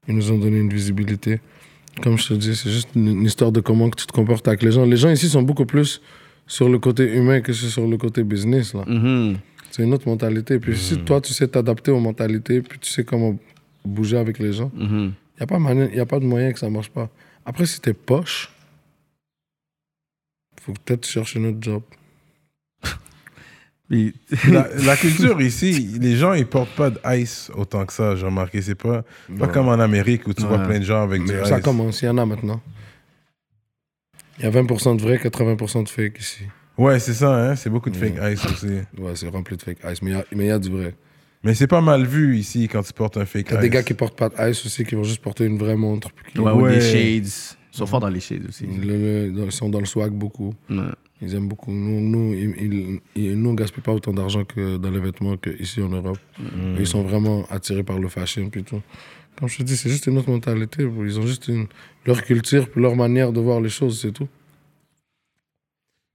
ils 0.07 0.15
nous 0.15 0.31
ont 0.31 0.37
donné 0.37 0.59
une 0.59 0.69
visibilité. 0.71 1.39
Comme 2.01 2.17
je 2.17 2.29
te 2.29 2.33
dis, 2.35 2.55
c'est 2.55 2.69
juste 2.69 2.89
une, 2.95 3.23
histoire 3.23 3.51
de 3.51 3.59
comment 3.59 3.89
que 3.89 3.97
tu 3.97 4.07
te 4.07 4.13
comportes 4.13 4.47
avec 4.47 4.63
les 4.63 4.71
gens. 4.71 4.85
Les 4.85 4.97
gens 4.97 5.09
ici 5.09 5.27
sont 5.29 5.41
beaucoup 5.41 5.65
plus 5.65 6.01
sur 6.47 6.69
le 6.69 6.79
côté 6.79 7.13
humain 7.13 7.41
que 7.41 7.53
sur 7.53 7.87
le 7.87 7.97
côté 7.97 8.23
business. 8.23 8.73
Là. 8.73 8.83
Mhm. 8.87 9.37
C'est 9.71 9.83
une 9.83 9.93
autre 9.93 10.07
mentalité. 10.07 10.59
Puis 10.59 10.77
si 10.77 10.97
toi, 10.99 11.21
tu 11.21 11.33
sais 11.33 11.47
t'adapter 11.47 11.91
aux 11.91 11.99
mentalités, 11.99 12.61
puis 12.61 12.79
tu 12.79 12.89
sais 12.89 13.03
comment 13.03 13.37
bouger 13.85 14.17
avec 14.17 14.39
les 14.39 14.53
gens, 14.53 14.71
il 14.77 14.87
n'y 14.87 15.13
a, 15.39 15.47
pas 15.47 15.59
mani- 15.59 15.93
y 15.95 15.99
a 15.99 16.05
pas 16.05 16.19
de 16.19 16.25
moyen 16.25 16.51
que 16.51 16.59
ça 16.59 16.69
marche 16.69 16.89
pas. 16.89 17.09
Après, 17.45 17.65
si 17.65 17.79
t'es 17.81 17.93
poche, 17.93 18.51
faut 20.61 20.73
que 20.73 20.79
peut-être 20.85 21.01
tu 21.01 21.11
cherches 21.11 21.37
un 21.37 21.45
autre 21.45 21.57
job. 21.61 21.81
La, 24.49 24.67
la 24.85 24.95
culture 24.95 25.41
ici, 25.41 25.97
les 25.99 26.15
gens 26.15 26.31
ils 26.33 26.45
portent 26.47 26.73
pas 26.75 26.89
de 26.89 26.99
ice 27.17 27.51
autant 27.55 27.85
que 27.85 27.91
ça, 27.91 28.15
j'ai 28.15 28.25
remarqué. 28.25 28.61
C'est 28.61 28.75
pas, 28.75 29.03
pas 29.37 29.47
comme 29.49 29.67
en 29.67 29.79
Amérique 29.79 30.27
où 30.27 30.33
tu 30.33 30.43
vois 30.43 30.59
plein 30.59 30.79
de 30.79 30.85
gens 30.85 31.03
avec 31.03 31.23
du 31.25 31.33
Mais 31.33 31.41
ice. 31.41 31.47
ça 31.49 31.59
commence, 31.59 32.01
il 32.01 32.05
y 32.05 32.09
en 32.09 32.17
a 32.17 32.25
maintenant. 32.25 32.61
Il 34.39 34.45
y 34.45 34.47
a 34.47 34.51
20% 34.51 34.95
de 34.97 35.01
vrai, 35.01 35.17
80% 35.17 35.83
de 35.83 35.89
fake 35.89 36.19
ici. 36.19 36.43
Ouais, 36.77 36.99
c'est 36.99 37.13
ça, 37.13 37.35
hein? 37.35 37.55
c'est 37.55 37.69
beaucoup 37.69 37.89
de 37.89 37.97
fake 37.97 38.15
ice 38.33 38.45
aussi. 38.45 38.77
Ouais, 38.97 39.15
c'est 39.15 39.27
rempli 39.27 39.57
de 39.57 39.61
fake 39.61 39.79
ice, 39.91 40.01
mais 40.01 40.11
il 40.31 40.47
y 40.47 40.49
a- 40.51 40.55
y, 40.55 40.59
du 40.59 40.69
vrai. 40.69 40.95
Mais 41.43 41.53
c'est 41.53 41.67
pas 41.67 41.81
mal 41.81 42.05
vu 42.05 42.37
ici 42.37 42.67
quand 42.67 42.81
tu 42.83 42.93
portes 42.93 43.17
un 43.17 43.25
fake 43.25 43.47
Il 43.49 43.53
y 43.53 43.55
a 43.55 43.57
ice. 43.57 43.61
des 43.61 43.69
gars 43.69 43.83
qui 43.83 43.93
portent 43.93 44.17
pas 44.17 44.29
de 44.29 44.49
ice 44.49 44.65
aussi, 44.65 44.85
qui 44.85 44.95
vont 44.95 45.03
juste 45.03 45.21
porter 45.21 45.45
une 45.45 45.57
vraie 45.57 45.75
montre. 45.75 46.11
puis 46.11 46.31
qui- 46.33 46.39
Ouais, 46.39 46.51
ou 46.51 46.61
Ouais. 46.61 46.75
des 46.75 46.81
shades. 46.81 47.27
Ils 47.73 47.77
sont 47.77 47.85
forts 47.85 47.99
dans 47.99 48.09
les 48.09 48.19
shades 48.19 48.45
aussi. 48.47 48.65
Le- 48.67 49.27
le- 49.31 49.45
ils 49.45 49.51
sont 49.51 49.69
dans 49.69 49.79
le 49.79 49.85
swag 49.85 50.11
beaucoup. 50.11 50.53
Ouais. 50.69 50.77
Ils 51.21 51.35
aiment 51.35 51.47
beaucoup. 51.47 51.71
Nous, 51.71 52.01
nous, 52.01 52.33
ils, 52.33 52.99
ils- 53.15 53.35
nous 53.39 53.49
on 53.51 53.53
gaspille 53.53 53.83
pas 53.83 53.91
autant 53.93 54.11
d'argent 54.13 54.43
que 54.43 54.77
dans 54.77 54.89
les 54.89 54.99
vêtements 54.99 55.37
qu'ici 55.37 55.81
en 55.81 55.89
Europe. 55.89 56.17
Mm. 56.39 56.75
Ils 56.79 56.87
sont 56.87 57.03
vraiment 57.03 57.45
attirés 57.49 57.83
par 57.83 57.99
le 57.99 58.07
fashion 58.07 58.49
tout. 58.49 58.81
Comme 59.37 59.47
je 59.47 59.57
te 59.59 59.63
dis, 59.63 59.77
c'est 59.77 59.89
juste 59.89 60.07
une 60.07 60.17
autre 60.17 60.29
mentalité. 60.29 60.83
Ils 60.83 61.19
ont 61.19 61.25
juste 61.27 61.47
une, 61.47 61.67
leur 62.05 62.23
culture 62.23 62.67
leur 62.75 62.95
manière 62.95 63.31
de 63.31 63.39
voir 63.39 63.61
les 63.61 63.69
choses, 63.69 64.01
c'est 64.01 64.11
tout. 64.11 64.27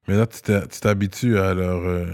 Mais 0.09 0.17
là, 0.17 0.27
tu 0.27 0.41
t'habitues 0.81 1.39
à 1.39 1.55
leur. 1.55 1.83
euh, 1.83 2.07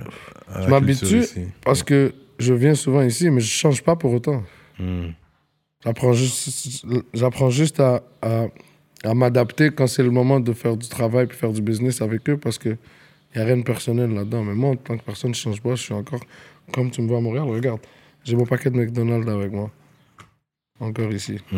à 0.50 0.62
Je 0.62 0.68
m'habitue. 0.70 1.22
Parce 1.64 1.82
que 1.82 2.12
je 2.38 2.54
viens 2.54 2.74
souvent 2.74 3.02
ici, 3.02 3.28
mais 3.30 3.40
je 3.40 3.46
change 3.50 3.82
pas 3.82 3.96
pour 3.96 4.12
autant. 4.12 4.42
Hmm. 4.78 5.08
J'apprends 5.84 6.12
juste, 6.12 6.84
j'apprends 7.12 7.50
juste 7.50 7.80
à, 7.80 8.02
à, 8.22 8.46
à 9.04 9.14
m'adapter 9.14 9.70
quand 9.70 9.86
c'est 9.86 10.02
le 10.02 10.10
moment 10.10 10.40
de 10.40 10.52
faire 10.52 10.76
du 10.76 10.88
travail 10.88 11.26
puis 11.26 11.36
faire 11.36 11.52
du 11.52 11.62
business 11.62 12.00
avec 12.02 12.28
eux 12.28 12.36
parce 12.36 12.58
que 12.58 12.76
y 13.34 13.38
a 13.38 13.44
rien 13.44 13.56
de 13.56 13.62
personnel 13.62 14.12
là-dedans. 14.12 14.44
Mais 14.44 14.54
moi, 14.54 14.70
en 14.70 14.76
tant 14.76 14.96
que 14.96 15.02
personne, 15.02 15.34
je 15.34 15.40
change 15.40 15.60
pas. 15.60 15.74
Je 15.74 15.82
suis 15.82 15.94
encore 15.94 16.20
comme 16.72 16.90
tu 16.90 17.02
me 17.02 17.08
vois 17.08 17.18
à 17.18 17.20
Montréal. 17.20 17.48
Regarde, 17.48 17.80
j'ai 18.24 18.36
mon 18.36 18.46
paquet 18.46 18.70
de 18.70 18.76
McDonald's 18.76 19.28
avec 19.28 19.52
moi. 19.52 19.70
Encore 20.80 21.12
ici. 21.12 21.38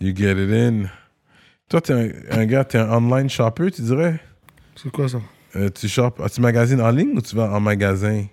You 0.00 0.14
get 0.14 0.36
it 0.40 0.50
in. 0.52 0.84
Toi, 1.68 1.80
t'es 1.80 1.92
un, 1.92 2.10
un 2.30 2.46
gars, 2.46 2.64
t'es 2.64 2.78
un 2.78 2.88
online 2.88 3.28
shopper, 3.28 3.72
tu 3.72 3.82
dirais? 3.82 4.20
C'est 4.76 4.92
quoi 4.92 5.08
ça? 5.08 5.20
Euh, 5.56 5.68
tu 5.70 5.88
shoppes, 5.88 6.22
tu 6.32 6.40
magasines 6.40 6.80
en 6.80 6.90
ligne 6.90 7.16
ou 7.16 7.20
tu 7.20 7.34
vas 7.34 7.52
en 7.52 7.58
magasin? 7.58 8.26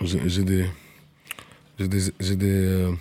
J'ai 0.00 0.28
j'ai 0.28 0.44
des, 0.44 0.66
j'ai 1.78 1.88
des, 1.88 2.00
j'ai 2.20 2.36
des, 2.36 2.66
euh, 2.66 2.92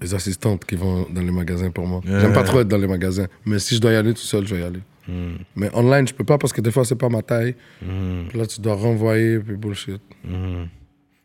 des 0.00 0.14
assistantes 0.14 0.64
qui 0.64 0.76
vont 0.76 1.06
dans 1.10 1.20
les 1.20 1.30
magasins 1.30 1.70
pour 1.70 1.86
moi. 1.86 2.00
J'aime 2.04 2.32
pas 2.32 2.42
trop 2.44 2.60
être 2.60 2.68
dans 2.68 2.78
les 2.78 2.86
magasins, 2.88 3.26
mais 3.44 3.58
si 3.58 3.74
je 3.76 3.80
dois 3.80 3.92
y 3.92 3.96
aller 3.96 4.12
tout 4.14 4.20
seul, 4.20 4.46
je 4.46 4.54
vais 4.54 4.60
y 4.62 4.64
aller. 4.64 4.80
Hmm. 5.08 5.36
Mais 5.56 5.68
online, 5.74 6.06
je 6.06 6.14
peux 6.14 6.24
pas 6.24 6.38
parce 6.38 6.52
que 6.52 6.60
des 6.60 6.70
fois, 6.70 6.84
c'est 6.84 6.94
pas 6.96 7.08
ma 7.08 7.22
taille. 7.22 7.54
Puis 8.28 8.38
là, 8.38 8.46
tu 8.46 8.60
dois 8.60 8.74
renvoyer, 8.74 9.38
puis 9.40 9.56
bullshit. 9.56 10.00
Mhm. 10.24 10.68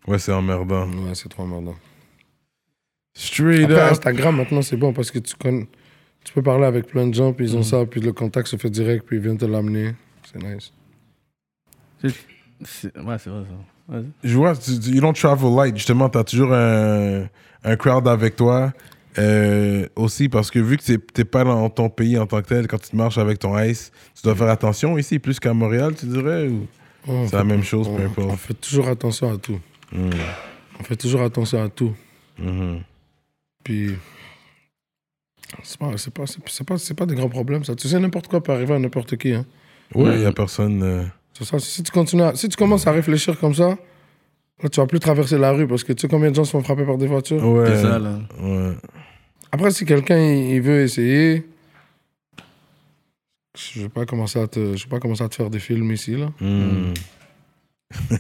Ouais, 0.08 0.18
c'est 0.20 0.32
emmerdant. 0.32 0.88
Ouais, 0.88 1.14
c'est 1.14 1.30
trop 1.30 1.44
emmerdant. 1.44 1.76
Straight 3.14 3.64
Après, 3.66 3.76
up. 3.86 3.92
Instagram, 3.92 4.36
maintenant, 4.38 4.62
c'est 4.62 4.78
bon 4.78 4.94
parce 4.94 5.12
que 5.12 5.20
tu 5.20 5.36
connais. 5.36 5.68
Tu 6.24 6.34
peux 6.34 6.42
parler 6.42 6.66
avec 6.66 6.88
plein 6.88 7.08
de 7.08 7.14
gens, 7.14 7.34
puis 7.34 7.46
ils 7.46 7.58
ont 7.58 7.64
ça, 7.64 7.86
puis 7.86 8.02
le 8.02 8.14
contact 8.14 8.48
se 8.48 8.58
fait 8.58 8.70
direct, 8.70 9.06
puis 9.06 9.18
ils 9.18 9.22
viennent 9.24 9.38
te 9.38 9.46
l'amener. 9.46 9.94
C'est 10.32 10.42
nice. 10.44 10.72
C'est- 12.64 12.98
Ouais, 12.98 13.18
c'est 13.20 13.30
vrai 13.30 13.44
ça. 13.44 13.77
Je 14.24 14.36
vois, 14.38 14.56
tu, 14.56 14.80
tu- 14.80 14.90
you 14.92 15.02
don't 15.02 15.14
travel 15.14 15.50
light. 15.56 15.76
Justement, 15.78 16.10
t'as 16.10 16.24
toujours 16.24 16.54
un, 16.54 17.26
un 17.64 17.76
crowd 17.78 18.08
avec 18.08 18.36
toi. 18.36 18.74
Euh, 19.20 19.88
aussi, 19.96 20.30
parce 20.30 20.52
que 20.52 20.60
vu 20.60 20.78
que 20.78 20.84
t'es- 20.84 20.98
t'es 21.00 21.26
pas 21.26 21.44
dans 21.44 21.70
ton 21.72 21.90
pays 21.90 22.20
en 22.20 22.28
tant 22.28 22.40
que 22.42 22.48
tel, 22.50 22.68
quand 22.68 22.78
tu 22.80 22.96
marches 22.96 23.18
avec 23.18 23.40
ton 23.40 23.58
ice, 23.60 23.92
tu 24.16 24.22
dois 24.24 24.36
faire 24.36 24.50
attention 24.50 24.96
ici, 24.98 25.18
plus 25.18 25.40
qu'à 25.40 25.54
Montréal, 25.54 25.96
tu 25.98 26.06
dirais? 26.06 26.48
Ou... 26.48 26.68
On 27.08 27.24
C'est 27.24 27.32
fait- 27.32 27.38
la 27.38 27.44
même 27.44 27.64
chose, 27.64 27.88
peu 27.88 27.94
on, 27.94 28.06
importe. 28.06 28.30
on 28.34 28.38
fait 28.38 28.54
toujours 28.54 28.88
attention 28.90 29.34
à 29.34 29.38
tout. 29.38 29.60
Mhm. 29.92 30.12
On 30.80 30.84
fait 30.84 30.96
toujours 30.98 31.22
attention 31.24 31.64
à 31.64 31.70
tout. 31.70 31.94
Mhm. 32.38 32.82
Puis. 33.64 33.96
C'est 35.64 35.80
pas, 35.80 35.98
c'est 35.98 36.14
pas, 36.14 36.26
pas, 36.66 36.78
c'est 36.78 36.94
pas 36.94 37.06
des 37.06 37.16
grands 37.16 37.30
problèmes, 37.30 37.64
ça. 37.64 37.74
Tu 37.76 37.88
sais, 37.88 37.98
n'importe 38.00 38.28
quoi 38.28 38.44
peut 38.44 38.52
arriver 38.52 38.74
à 38.76 38.80
n'importe 38.80 39.16
qui. 39.18 39.32
Hein. 39.34 39.46
Ouais, 39.96 40.16
il 40.18 40.22
y 40.22 40.26
a 40.26 40.32
personne. 40.34 40.84
euh, 40.84 41.04
C'est 41.38 41.46
ça. 41.46 41.60
Si 41.60 41.84
tu, 41.84 41.92
continues 41.92 42.24
à- 42.24 42.34
si 42.36 42.50
tu 42.50 42.58
commences 42.58 42.88
à 42.88 42.92
réfléchir 42.92 43.38
comme 43.40 43.54
ça, 43.54 43.78
là, 44.64 44.70
tu 44.70 44.80
vas 44.80 44.88
plus 44.88 45.00
traverser 45.00 45.38
la 45.38 45.52
rue 45.52 45.68
parce 45.68 45.84
que 45.84 45.94
tu 45.94 46.02
sais 46.02 46.08
combien 46.08 46.32
de 46.32 46.36
gens 46.36 46.44
se 46.46 46.52
font 46.52 46.64
frapper 46.64 46.84
par 46.86 46.98
des 46.98 47.06
voitures? 47.08 47.46
Ouais. 47.46 47.68
C'est 47.68 47.82
ça, 47.84 48.00
là. 48.00 48.20
Ouais. 48.42 48.74
Après, 49.52 49.72
si 49.72 49.86
quelqu'un 49.86 50.18
il, 50.18 50.56
il 50.56 50.62
veut 50.62 50.82
essayer, 50.82 51.48
je 53.58 53.82
vais 53.84 53.90
pas 53.90 54.06
commencer 54.06 54.40
à 54.40 54.48
te, 54.48 54.76
je 54.76 54.84
vais 54.86 54.90
pas 54.90 55.00
commencer 55.00 55.24
à 55.24 55.30
te 55.30 55.36
faire 55.36 55.50
des 55.50 55.60
films 55.60 55.92
ici 55.92 56.16
là. 56.16 56.32
Mm. 56.42 56.94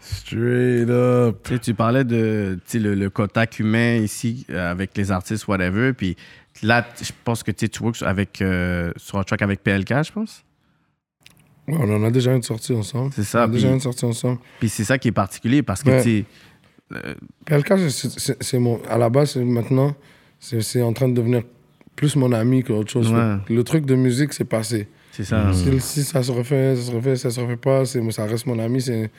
Straight 0.00 0.88
up. 0.88 1.38
Tu 1.44 1.54
sais, 1.54 1.58
tu 1.58 1.74
parlais 1.74 2.04
de 2.04 2.58
tu 2.64 2.72
sais, 2.72 2.78
le, 2.78 2.94
le 2.94 3.10
contact 3.10 3.58
humain 3.58 3.96
ici 3.96 4.46
euh, 4.50 4.70
avec 4.70 4.96
les 4.96 5.10
artistes, 5.10 5.46
whatever. 5.48 5.92
Puis 5.92 6.16
là, 6.62 6.86
je 7.02 7.10
pense 7.24 7.42
que 7.42 7.50
tu 7.50 7.66
sais, 7.66 7.68
tu 7.68 7.82
works 7.82 8.02
avec, 8.02 8.40
euh, 8.40 8.92
sur 8.96 9.18
un 9.18 9.22
track 9.24 9.42
avec 9.42 9.62
PLK, 9.62 10.04
je 10.04 10.12
pense. 10.12 10.44
Ouais, 11.68 11.76
on 11.78 11.94
en 11.96 12.02
a 12.04 12.10
déjà 12.10 12.34
une 12.34 12.42
sortie 12.42 12.72
ensemble. 12.72 13.12
C'est 13.14 13.20
On 13.20 13.24
ça. 13.24 13.42
a 13.44 13.48
déjà 13.48 13.70
une 13.70 13.80
sortie 13.80 14.04
ensemble. 14.04 14.38
puis 14.58 14.68
c'est 14.68 14.84
ça 14.84 14.98
qui 14.98 15.08
est 15.08 15.12
particulier 15.12 15.62
parce 15.62 15.82
que 15.82 16.02
tu 16.02 16.24
c'est- 18.40 18.58
mon, 18.58 18.80
à 18.88 18.98
la 18.98 19.10
base, 19.10 19.36
maintenant, 19.36 19.94
c'est 20.40 20.60
c'est 20.62 20.82
en 20.82 20.92
train 20.92 21.08
de 21.08 21.14
devenir 21.14 21.42
plus 21.96 22.16
mon 22.16 22.32
ami 22.32 22.62
qu'autre 22.62 22.90
chose. 22.90 23.12
Ouais. 23.12 23.36
Le 23.54 23.62
truc 23.64 23.84
de 23.84 23.94
musique, 23.94 24.32
c'est 24.32 24.44
passé. 24.44 24.88
c'est 25.12 25.24
ça. 25.24 25.52
Si, 25.52 25.80
si 25.80 26.02
ça 26.04 26.22
se 26.22 26.30
refait, 26.30 26.76
ça 26.76 26.82
se 26.82 26.92
refait, 26.92 27.16
ça 27.16 27.30
se 27.30 27.40
refait 27.40 27.56
pas, 27.56 27.84
c'est- 27.84 28.10
ça 28.12 28.24
reste 28.24 28.46
mon 28.46 28.58
ami. 28.58 28.80
c'est- 28.80 29.10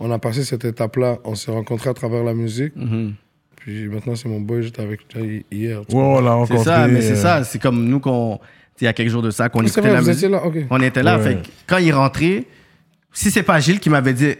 On 0.00 0.10
a 0.10 0.18
passé 0.18 0.42
cette 0.42 0.64
étape-là. 0.64 1.18
On 1.22 1.36
s'est 1.36 1.52
rencontrés 1.52 1.88
à 1.90 1.94
travers 1.94 2.24
la 2.24 2.34
musique. 2.34 2.74
Mhm. 2.74 3.14
Puis 3.54 3.86
maintenant, 3.88 4.16
c'est 4.16 4.28
mon 4.28 4.40
boy. 4.40 4.62
J'étais 4.64 4.82
avec 4.82 5.00
lui 5.14 5.46
hier. 5.52 5.82
tu 5.88 5.94
Ouais, 5.94 6.02
on 6.02 6.20
l'a 6.20 6.44
C'est 6.48 6.58
ça, 6.58 6.88
mais 6.88 7.00
c'est 7.00 7.12
euh, 7.12 7.16
ça. 7.16 7.44
C'est 7.44 7.60
comme 7.60 7.84
nous 7.84 8.00
qu'on. 8.00 8.40
Il 8.80 8.84
y 8.84 8.88
a 8.88 8.92
quelques 8.92 9.10
jours 9.10 9.22
de 9.22 9.30
ça 9.30 9.48
qu'on. 9.48 9.60
C'est 9.60 9.66
écoutait 9.66 9.80
vrai, 9.82 9.92
la 9.92 10.00
vous 10.00 10.06
musique. 10.08 10.24
étiez 10.24 10.28
là. 10.28 10.42
On 10.70 10.80
était 10.82 11.02
là. 11.02 11.18
Ouais. 11.18 11.22
Fait 11.24 11.34
que 11.36 11.48
quand 11.66 11.78
il 11.78 11.92
rentré, 11.92 12.46
si 13.12 13.30
c'est 13.30 13.42
pas 13.44 13.60
Gilles 13.60 13.80
qui 13.80 13.88
m'avait 13.90 14.12
dit 14.14 14.34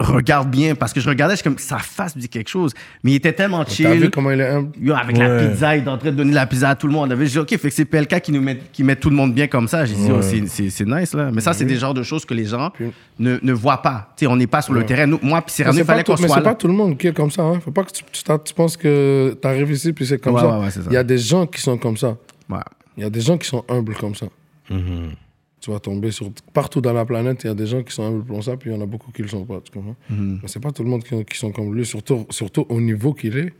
regarde 0.00 0.48
bien, 0.48 0.76
parce 0.76 0.92
que 0.92 1.00
je 1.00 1.08
regardais, 1.08 1.32
je 1.34 1.38
suis 1.40 1.44
comme 1.44 1.58
sa 1.58 1.78
face 1.78 2.14
me 2.14 2.20
dit 2.20 2.28
quelque 2.28 2.46
chose. 2.48 2.72
Mais 3.02 3.10
il 3.10 3.14
était 3.16 3.32
tellement 3.32 3.64
T'as 3.64 3.70
vu 3.70 4.00
chill. 4.02 4.10
comment 4.12 4.30
il 4.30 4.40
est 4.40 4.46
humble? 4.48 4.70
Yo, 4.80 4.94
avec 4.94 5.16
la 5.18 5.40
pizza, 5.48 5.76
il 5.76 5.84
est 5.84 5.88
en 5.88 5.98
train 5.98 6.10
de 6.12 6.16
donner 6.16 6.32
la 6.32 6.46
pizza 6.46 6.68
à 6.68 6.74
tout 6.76 6.86
le 6.86 6.92
monde. 6.92 7.12
J'ai 7.18 7.26
dit, 7.26 7.38
OK, 7.40 7.48
fait 7.48 7.68
que 7.68 7.70
c'est 7.74 7.84
PLK 7.84 8.20
qui, 8.20 8.30
nous 8.30 8.40
met, 8.40 8.58
qui 8.72 8.84
met 8.84 8.94
tout 8.94 9.10
le 9.10 9.16
monde 9.16 9.34
bien 9.34 9.48
comme 9.48 9.66
ça. 9.66 9.84
J'ai 9.86 9.96
dit, 9.96 10.08
oh, 10.12 10.22
c'est- 10.22 10.46
c'est 10.46 10.70
c'est 10.70 10.84
nice, 10.86 11.14
là. 11.14 11.30
Mais 11.32 11.40
ça, 11.40 11.52
c'est 11.52 11.64
des 11.64 11.74
genres 11.74 11.94
de 11.94 12.04
choses 12.04 12.24
que 12.24 12.32
les 12.34 12.44
gens 12.44 12.70
Puis- 12.70 12.92
ne, 13.18 13.38
ne 13.42 13.52
voient 13.52 13.82
pas. 13.82 14.12
Tu 14.16 14.24
sais, 14.24 14.30
on 14.30 14.36
n'est 14.36 14.46
pas 14.46 14.62
sur 14.62 14.72
le 14.74 14.84
terrain. 14.86 15.06
Nous, 15.06 15.18
moi, 15.20 15.42
puis 15.42 15.52
Mais 15.58 15.64
il 15.64 15.72
c'est 15.74 15.80
pas, 15.80 15.84
fallait 15.94 16.04
tout, 16.04 16.12
qu'on 16.14 16.22
mais 16.22 16.28
soit 16.28 16.36
c'est 16.36 16.42
là. 16.44 16.48
pas 16.50 16.54
tout 16.54 16.68
le 16.68 16.74
monde 16.74 16.96
qui 16.96 17.08
est 17.08 17.12
comme 17.12 17.32
ça. 17.32 17.42
Hein. 17.42 17.58
Faut 17.64 17.72
pas 17.72 17.82
que 17.82 17.90
tu, 17.90 18.04
tu, 18.12 18.22
t'as- 18.22 18.38
tu 18.38 18.54
penses 18.54 18.76
que 18.76 19.36
t'arrives 19.42 19.72
ici 19.72 19.92
puis 19.92 20.06
c'est 20.06 20.18
comme 20.18 20.34
Ouais, 20.36 20.42
ça. 20.42 20.46
ouais, 20.48 20.64
ouais, 20.64 20.70
c'est 20.70 20.82
ça. 20.82 20.86
Il 20.90 20.94
y 20.94 20.96
a 20.96 21.02
des 21.02 21.18
gens 21.18 21.44
qui 21.46 21.60
sont 21.60 21.76
comme 21.76 21.96
ça. 21.96 22.16
Ouais. 22.48 22.58
Il 22.98 23.02
y 23.02 23.06
a 23.06 23.10
des 23.10 23.20
gens 23.22 23.38
qui 23.38 23.48
sont 23.48 23.64
humbles 23.68 23.94
comme 23.94 24.14
ça. 24.14 24.26
mhm. 24.70 25.12
Tu 25.60 25.72
vas 25.72 25.80
tomber 25.80 26.10
sur 26.12 26.30
partout 26.52 26.80
dans 26.80 26.92
la 26.92 27.04
planète. 27.04 27.42
Il 27.44 27.46
y 27.48 27.50
a 27.50 27.54
des 27.54 27.66
gens 27.66 27.82
qui 27.82 27.92
sont 27.92 28.04
humbles 28.04 28.24
comme 28.26 28.42
ça, 28.42 28.56
puis 28.56 28.70
il 28.70 28.74
y 28.74 28.76
en 28.76 28.80
a 28.80 28.86
beaucoup 28.86 29.10
qui 29.10 29.22
le 29.22 29.28
sont 29.28 29.44
pas. 29.44 29.60
Tu 29.60 29.72
comprends? 29.72 29.96
Mhm. 30.10 30.38
Mais 30.42 30.48
c'est 30.48 30.60
pas 30.60 30.70
tout 30.70 30.82
le 30.84 30.88
monde 30.90 31.02
qui, 31.02 31.24
qui 31.24 31.36
sont 31.38 31.50
comme 31.52 31.74
lui, 31.74 31.84
surtout, 31.86 32.26
surtout 32.30 32.64
au 32.68 32.80
niveau 32.80 33.12
qu'il 33.14 33.36
est. 33.38 33.52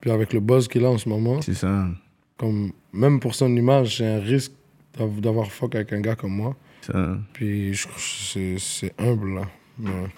Puis 0.00 0.10
avec 0.10 0.32
le 0.32 0.40
buzz 0.40 0.66
qu'il 0.68 0.84
a 0.84 0.88
en 0.90 0.98
ce 0.98 1.08
moment, 1.08 1.40
C'est 1.42 1.54
ça. 1.54 1.88
comme 2.36 2.72
même 2.92 3.20
pour 3.20 3.34
son 3.34 3.54
image, 3.54 3.98
c'est 3.98 4.06
un 4.06 4.20
risque 4.20 4.52
d'av- 4.98 5.20
d'avoir 5.20 5.50
fuck 5.50 5.74
avec 5.76 5.92
un 5.92 6.00
gars 6.00 6.16
comme 6.16 6.32
moi. 6.34 6.56
Ça. 6.82 7.18
Puis 7.32 7.78
c'est 8.58 8.92
humble 8.98 9.34
là. 9.36 9.42
Ouais. 9.80 10.08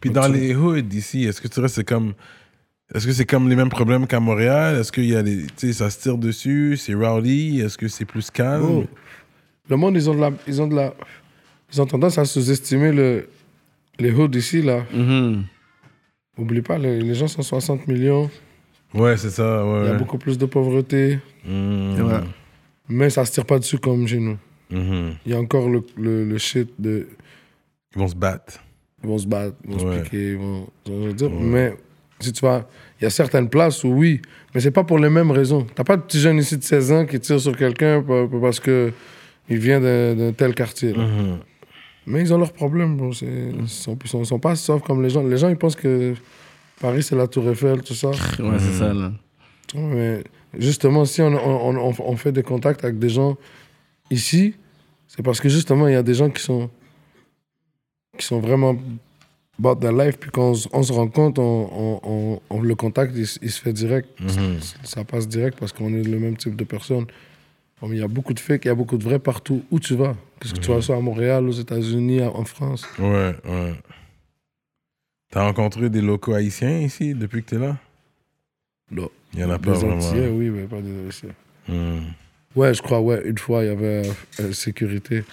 Puis 0.00 0.10
dans 0.10 0.26
Tu- 0.26 0.32
les 0.38 0.54
hoods 0.54 0.78
ici, 0.92 1.24
est-ce 1.24 1.40
que 1.40 1.48
tu 1.48 1.60
c'est 1.68 1.84
comme. 1.84 2.14
Est-ce 2.94 3.06
que 3.06 3.12
c'est 3.12 3.24
comme 3.26 3.48
les 3.48 3.56
mêmes 3.56 3.68
problèmes 3.70 4.06
qu'à 4.06 4.20
Montréal? 4.20 4.76
Est-ce 4.78 4.92
qu'il 4.92 5.06
y 5.06 5.16
a 5.16 5.22
des. 5.22 5.46
Tu 5.56 5.68
sais, 5.68 5.72
ça 5.72 5.90
se 5.90 5.98
tire 6.00 6.18
dessus? 6.18 6.76
C'est 6.76 6.94
rowdy? 6.94 7.60
Est-ce 7.60 7.78
que 7.78 7.88
c'est 7.88 8.04
plus 8.04 8.30
calme? 8.30 8.64
Oh. 8.64 8.84
Le 9.68 9.76
monde, 9.76 9.94
ils 9.96 10.10
ont 10.10 10.14
de 10.14 10.20
la, 10.20 10.30
ils 10.46 10.60
ont 10.60 10.66
de 10.66 10.74
la, 10.74 10.92
ils 11.72 11.80
ont 11.80 11.86
tendance 11.86 12.18
à 12.18 12.24
sous-estimer 12.24 12.92
le, 12.92 13.28
les 13.98 14.10
hoods 14.12 14.36
ici 14.36 14.60
là. 14.60 14.84
Mhm. 14.92 15.44
Oublie 16.38 16.62
pas, 16.62 16.78
les, 16.78 17.00
les 17.00 17.14
gens 17.14 17.28
sont 17.28 17.42
60 17.42 17.86
millions. 17.88 18.30
Ouais, 18.94 19.16
c'est 19.16 19.30
ça, 19.30 19.64
ouais. 19.64 19.80
Il 19.84 19.88
y 19.88 19.90
a 19.90 19.94
beaucoup 19.94 20.18
plus 20.18 20.36
de 20.36 20.44
pauvreté. 20.46 21.18
Ouais. 21.46 22.20
mais 22.88 23.08
ça 23.10 23.24
se 23.24 23.32
tire 23.32 23.46
pas 23.46 23.58
dessus 23.58 23.78
comme 23.78 24.06
chez 24.06 24.18
nous. 24.18 24.36
Mhm. 24.70 25.14
Il 25.24 25.32
y 25.32 25.34
a 25.34 25.38
encore 25.38 25.68
le, 25.70 25.82
le, 25.96 26.24
le 26.24 26.38
shit 26.38 26.68
de 26.78 27.06
Ils 27.94 27.98
vont 27.98 28.08
se 28.08 28.16
battre. 28.16 28.60
ils 29.02 29.08
vont 29.08 29.18
se 29.18 29.26
battre, 29.26 29.56
ils 29.64 29.74
vont 29.74 29.88
Ouais. 29.88 29.98
se 29.98 30.02
piquer, 30.04 30.30
ils 30.32 30.38
vont, 30.38 30.68
je 30.86 30.92
veux 30.92 31.12
dire. 31.14 31.30
Mais 31.30 31.74
si 32.22 32.32
tu 32.32 32.40
vas, 32.44 32.66
il 33.00 33.04
y 33.04 33.06
a 33.06 33.10
certaines 33.10 33.48
places 33.48 33.84
où 33.84 33.88
oui, 33.88 34.20
mais 34.54 34.60
c'est 34.60 34.70
pas 34.70 34.84
pour 34.84 34.98
les 34.98 35.10
mêmes 35.10 35.30
raisons. 35.30 35.66
T'as 35.74 35.84
pas 35.84 35.96
de 35.96 36.02
petit 36.02 36.20
jeune 36.20 36.38
ici 36.38 36.56
de 36.56 36.62
16 36.62 36.92
ans 36.92 37.06
qui 37.06 37.18
tire 37.20 37.40
sur 37.40 37.56
quelqu'un 37.56 38.02
pa- 38.02 38.26
pa- 38.30 38.38
parce 38.40 38.60
que 38.60 38.92
il 39.48 39.58
vient 39.58 39.80
d'un 39.80 40.32
tel 40.32 40.54
quartier. 40.54 40.92
là. 40.92 41.04
Mhm. 41.04 41.38
Mais 42.06 42.20
ils 42.20 42.32
ont 42.34 42.38
leurs 42.38 42.52
problèmes. 42.52 42.96
Bon, 42.96 43.10
ils, 43.10 43.68
sont, 43.68 43.96
ils, 44.02 44.08
sont, 44.08 44.20
ils 44.22 44.26
sont 44.26 44.38
pas 44.38 44.56
saufs 44.56 44.82
comme 44.82 45.02
les 45.02 45.10
gens. 45.10 45.22
Les 45.22 45.36
gens, 45.36 45.48
ils 45.48 45.56
pensent 45.56 45.76
que 45.76 46.14
Paris, 46.80 47.02
c'est 47.02 47.14
la 47.16 47.26
Tour 47.28 47.48
Eiffel, 47.48 47.80
tout 47.82 47.94
ça. 47.94 48.08
Ouais, 48.10 48.58
c'est 48.58 48.78
ça, 48.78 48.92
là. 48.92 49.12
Mais 49.74 50.22
justement, 50.58 51.04
si 51.04 51.22
on, 51.22 51.28
on, 51.28 51.76
on, 51.76 51.94
on 51.98 52.16
fait 52.16 52.32
des 52.32 52.42
contacts 52.42 52.82
avec 52.84 52.98
des 52.98 53.08
gens 53.08 53.36
ici, 54.10 54.54
c'est 55.08 55.22
parce 55.22 55.40
que 55.40 55.48
justement, 55.48 55.86
il 55.88 55.92
y 55.94 55.96
a 55.96 56.02
des 56.02 56.14
gens 56.14 56.28
qui 56.30 56.42
sont, 56.42 56.68
qui 58.18 58.26
sont 58.26 58.40
vraiment 58.40 58.76
about 59.58 59.76
their 59.76 59.92
life. 59.92 60.18
Puis 60.18 60.30
quand 60.30 60.50
on, 60.50 60.54
se- 60.54 60.68
on 60.72 60.82
se 60.82 60.92
rend 60.92 61.08
compte, 61.08 61.38
on, 61.38 62.00
on, 62.02 62.40
on- 62.50 62.60
le 62.60 62.74
contacte, 62.74 63.12
il, 63.16 63.26
se- 63.26 63.38
il 63.42 63.50
se 63.50 63.60
fait 63.60 63.72
direct. 63.72 64.08
Mhm. 64.20 64.58
Ça 64.84 65.04
passe 65.04 65.28
direct 65.28 65.58
parce 65.58 65.72
qu'on 65.72 65.92
est 65.94 66.02
le 66.02 66.18
même 66.18 66.36
type 66.36 66.56
de 66.56 66.64
personne. 66.64 67.06
Il 67.84 67.98
y 67.98 68.02
a 68.02 68.06
beaucoup 68.08 68.32
de 68.32 68.38
fakes, 68.38 68.64
il 68.64 68.68
y 68.68 68.70
a 68.70 68.76
beaucoup 68.76 68.96
de 68.96 69.02
vrais 69.02 69.18
partout. 69.18 69.64
Où 69.72 69.80
tu 69.80 69.96
vas 69.96 70.14
Qu'est-ce 70.40 70.54
que 70.54 70.60
tu 70.60 70.70
vas 70.70 70.80
soit 70.80 70.96
à 70.96 71.00
Montréal, 71.00 71.48
aux 71.48 71.52
États-Unis, 71.52 72.22
en 72.22 72.44
France 72.44 72.86
Ouais, 72.98 73.34
ouais. 73.44 73.74
T'as 75.30 75.42
rencontré 75.44 75.90
des 75.90 76.00
locaux 76.00 76.34
haïtiens 76.34 76.78
ici 76.78 77.14
depuis 77.14 77.42
que 77.42 77.50
t'es 77.50 77.58
là? 77.58 77.76
Non. 78.90 79.08
Il 79.34 79.40
y 79.40 79.44
en 79.44 79.50
a 79.50 79.58
pas 79.58 79.72
Des 79.72 79.78
vraiment. 79.78 79.96
Antillais, 79.96 80.28
oui, 80.28 80.50
mais 80.50 80.62
pas 80.64 80.80
des 80.80 80.92
Haïtiens. 81.06 81.30
Hmm. 81.68 82.00
Ouais, 82.54 82.72
je 82.74 82.82
crois, 82.82 83.00
ouais. 83.00 83.22
Une 83.24 83.38
fois, 83.38 83.64
il 83.64 83.68
y 83.68 83.70
avait 83.70 84.02
euh, 84.40 84.52
sécurité 84.52 85.24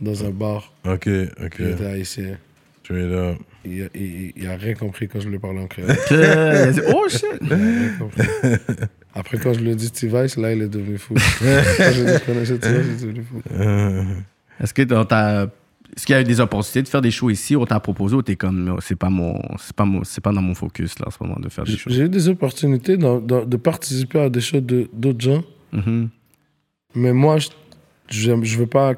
dans 0.00 0.24
un 0.24 0.30
bar. 0.30 0.72
Ok, 0.84 1.08
ok. 1.42 1.56
Il 1.60 1.68
était 1.68 1.86
haïtien. 1.86 2.38
Straight 2.86 3.10
up. 3.12 3.36
Il, 3.64 3.82
a- 3.82 3.88
il, 3.96 4.32
il 4.36 4.46
a 4.46 4.56
rien 4.56 4.74
compris 4.74 5.08
quand 5.08 5.18
je 5.18 5.28
lui 5.28 5.40
parlais 5.40 5.60
en 5.60 5.66
créole. 5.66 5.90
Il 6.10 6.16
a 6.16 6.70
dit, 6.72 6.80
oh 6.94 7.08
shit! 7.08 7.24
Il 7.42 7.52
a 7.52 7.56
rien 7.56 7.88
compris. 7.98 8.22
Après, 9.12 9.38
quand 9.38 9.52
je 9.54 9.60
lui 9.60 9.70
ai 9.70 9.74
dit 9.74 9.90
T-Vice, 9.90 10.36
là, 10.36 10.52
il 10.52 10.62
est 10.62 10.68
devenu 10.68 10.96
fou. 10.98 11.14
quand 11.38 11.92
je 11.92 12.02
lui 12.02 12.08
ai 12.08 12.12
dit 12.12 12.18
je 12.20 12.24
connaissais 12.26 12.58
T-Vice, 12.58 12.86
il 12.86 12.92
est 12.92 13.00
devenu 13.02 13.24
fou. 13.24 13.40
Euh, 13.52 14.04
Est-ce 14.62 14.72
que 14.72 14.82
t'as- 14.82 15.48
est-ce 15.96 16.04
qu'il 16.06 16.14
y 16.14 16.18
a 16.18 16.20
eu 16.20 16.24
des 16.24 16.40
opportunités 16.40 16.82
de 16.82 16.88
faire 16.88 17.00
des 17.00 17.10
shows 17.10 17.30
ici, 17.30 17.56
on 17.56 17.64
t'a 17.64 17.80
proposé 17.80 18.14
ou 18.14 18.22
t'es 18.22 18.36
comme, 18.36 18.74
oh, 18.76 18.80
c'est 18.80 18.96
pas 18.96 19.08
mon, 19.10 19.40
c'est 19.58 19.74
pas 19.74 19.84
mon, 19.84 20.04
c'est 20.04 20.20
pas 20.22 20.32
dans 20.32 20.42
mon 20.42 20.54
focus 20.54 20.98
là 20.98 21.06
en 21.08 21.10
ce 21.10 21.16
moment 21.20 21.40
de 21.40 21.48
faire 21.48 21.64
des 21.64 21.76
shows? 21.76 21.90
J'ai 21.90 22.02
eu 22.04 22.08
des 22.08 22.28
opportunités 22.28 22.96
dans- 22.98 23.18
dans- 23.20 23.44
de 23.46 23.56
participer 23.56 24.20
à 24.20 24.28
des 24.28 24.40
shows 24.42 24.60
de- 24.60 24.88
d'autres 24.92 25.20
gens, 25.22 25.42
Mhm. 25.72 26.08
mais 26.94 27.12
moi, 27.12 27.38
je 27.38 27.48
je 28.10 28.30
je 28.42 28.58
veux 28.58 28.66
pas 28.66 28.94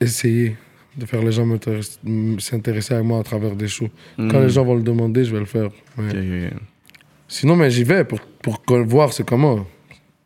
essayer 0.00 0.56
de 0.96 1.06
faire 1.06 1.22
les 1.22 1.32
gens 1.32 1.46
s'intéresser 2.38 2.94
à 2.94 3.02
moi 3.02 3.20
à 3.20 3.22
travers 3.22 3.54
des 3.54 3.68
shows. 3.68 3.88
Quand 4.16 4.22
Mhm. 4.24 4.42
les 4.42 4.48
gens 4.48 4.64
vont 4.64 4.74
le 4.74 4.82
demander, 4.82 5.24
je 5.24 5.32
vais 5.32 5.40
le 5.40 5.46
faire. 5.46 5.68
Mais-. 5.98 6.50
Sinon, 7.28 7.56
mais 7.56 7.70
j'y 7.70 7.84
vais 7.84 8.04
pour, 8.04 8.20
pour 8.42 8.62
voir 8.86 9.12
c'est 9.12 9.26
comment. 9.26 9.66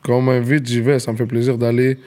Quand 0.03 0.17
on 0.19 0.23
m'invite, 0.23 0.67
j'y 0.67 0.81
vais. 0.81 0.99
Ça 0.99 1.13
me 1.13 1.17
fait 1.17 1.27
plaisir 1.27 1.59
d'aller, 1.59 1.99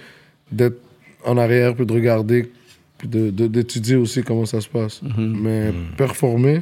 d'être 0.52 0.78
en 1.26 1.38
arrière, 1.38 1.76
puis 1.76 1.86
de 1.86 1.94
regarder, 1.94 2.52
puis 2.98 3.08
de- 3.08 3.30
de- 3.30 3.48
d'étudier 3.48 3.96
aussi 3.96 4.24
comment 4.24 4.46
ça 4.46 4.62
se 4.62 4.68
passe. 4.70 5.02
Mhm. 5.02 5.38
Mais 5.42 5.74
performer, 5.98 6.62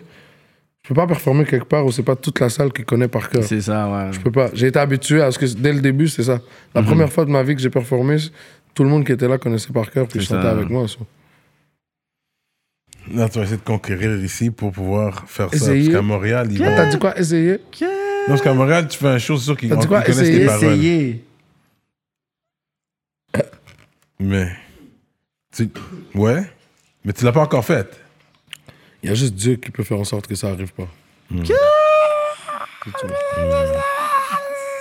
je 0.83 0.87
peux 0.89 0.95
pas 0.95 1.07
performer 1.07 1.45
quelque 1.45 1.65
part 1.65 1.85
où 1.85 1.91
c'est 1.91 2.03
pas 2.03 2.15
toute 2.15 2.39
la 2.39 2.49
salle 2.49 2.71
qui 2.73 2.83
connaît 2.83 3.07
par 3.07 3.29
cœur. 3.29 3.43
C'est 3.43 3.61
ça, 3.61 3.89
ouais. 3.91 4.13
Je 4.13 4.19
peux 4.19 4.31
pas. 4.31 4.49
J'ai 4.53 4.67
été 4.67 4.79
habitué 4.79 5.21
à 5.21 5.29
ce 5.31 5.37
que 5.39 5.45
dès 5.45 5.73
le 5.73 5.81
début, 5.81 6.07
c'est 6.07 6.23
ça. 6.23 6.39
La 6.73 6.81
première 6.83 7.11
fois 7.11 7.25
de 7.25 7.31
ma 7.31 7.43
vie 7.43 7.55
que 7.55 7.61
j'ai 7.61 7.69
performé, 7.69 8.17
tout 8.73 8.83
le 8.83 8.89
monde 8.89 9.05
qui 9.05 9.11
était 9.11 9.27
là 9.27 9.37
connaissait 9.37 9.73
par 9.73 9.91
cœur, 9.91 10.07
puis 10.07 10.19
C'est 10.21 10.27
chantait 10.27 10.43
ça. 10.43 10.51
avec 10.51 10.69
moi. 10.69 10.87
ça. 10.87 10.97
Là, 13.13 13.27
tu 13.29 13.37
vas 13.39 13.43
essayer 13.45 13.57
de 13.57 13.63
conquérir 13.63 14.15
ici 14.23 14.51
pour 14.51 14.71
pouvoir 14.71 15.27
faire 15.27 15.49
ça. 15.49 15.55
Essayer? 15.55 15.85
Parce 15.85 15.95
qu'à 15.97 16.01
Montréal, 16.03 16.47
ils 16.51 16.59
vont... 16.59 16.75
T'as 16.75 16.85
dit 16.89 16.99
quoi 16.99 17.17
Essayer? 17.19 17.59
Non, 17.81 17.87
parce 18.27 18.41
qu'à 18.41 18.53
Montréal, 18.53 18.87
tu 18.87 18.97
fais 18.97 19.07
un 19.07 19.17
show, 19.17 19.37
sûr 19.37 19.57
qu'ils 19.57 19.69
T'as 19.69 19.75
dit 19.77 19.81
ils 19.85 19.87
quoi? 19.87 20.01
connaissent 20.01 20.19
Essayer, 20.19 20.39
tes 20.39 20.45
paroles. 20.45 20.63
Essayez. 20.73 21.25
Mais. 24.19 24.51
tu- 25.55 25.69
Ouais. 26.13 26.43
Mais 27.03 27.13
tu 27.13 27.25
l'as 27.25 27.31
pas 27.31 27.41
encore 27.41 27.65
fait. 27.65 27.89
Il 29.01 29.09
y 29.09 29.11
a 29.11 29.15
juste 29.15 29.33
Dieu 29.33 29.55
qui 29.55 29.71
peut 29.71 29.83
faire 29.83 29.99
en 29.99 30.03
sorte 30.03 30.27
que 30.27 30.35
ça 30.35 30.49
arrive 30.49 30.71
pas. 30.73 30.87
Tout. 31.29 31.53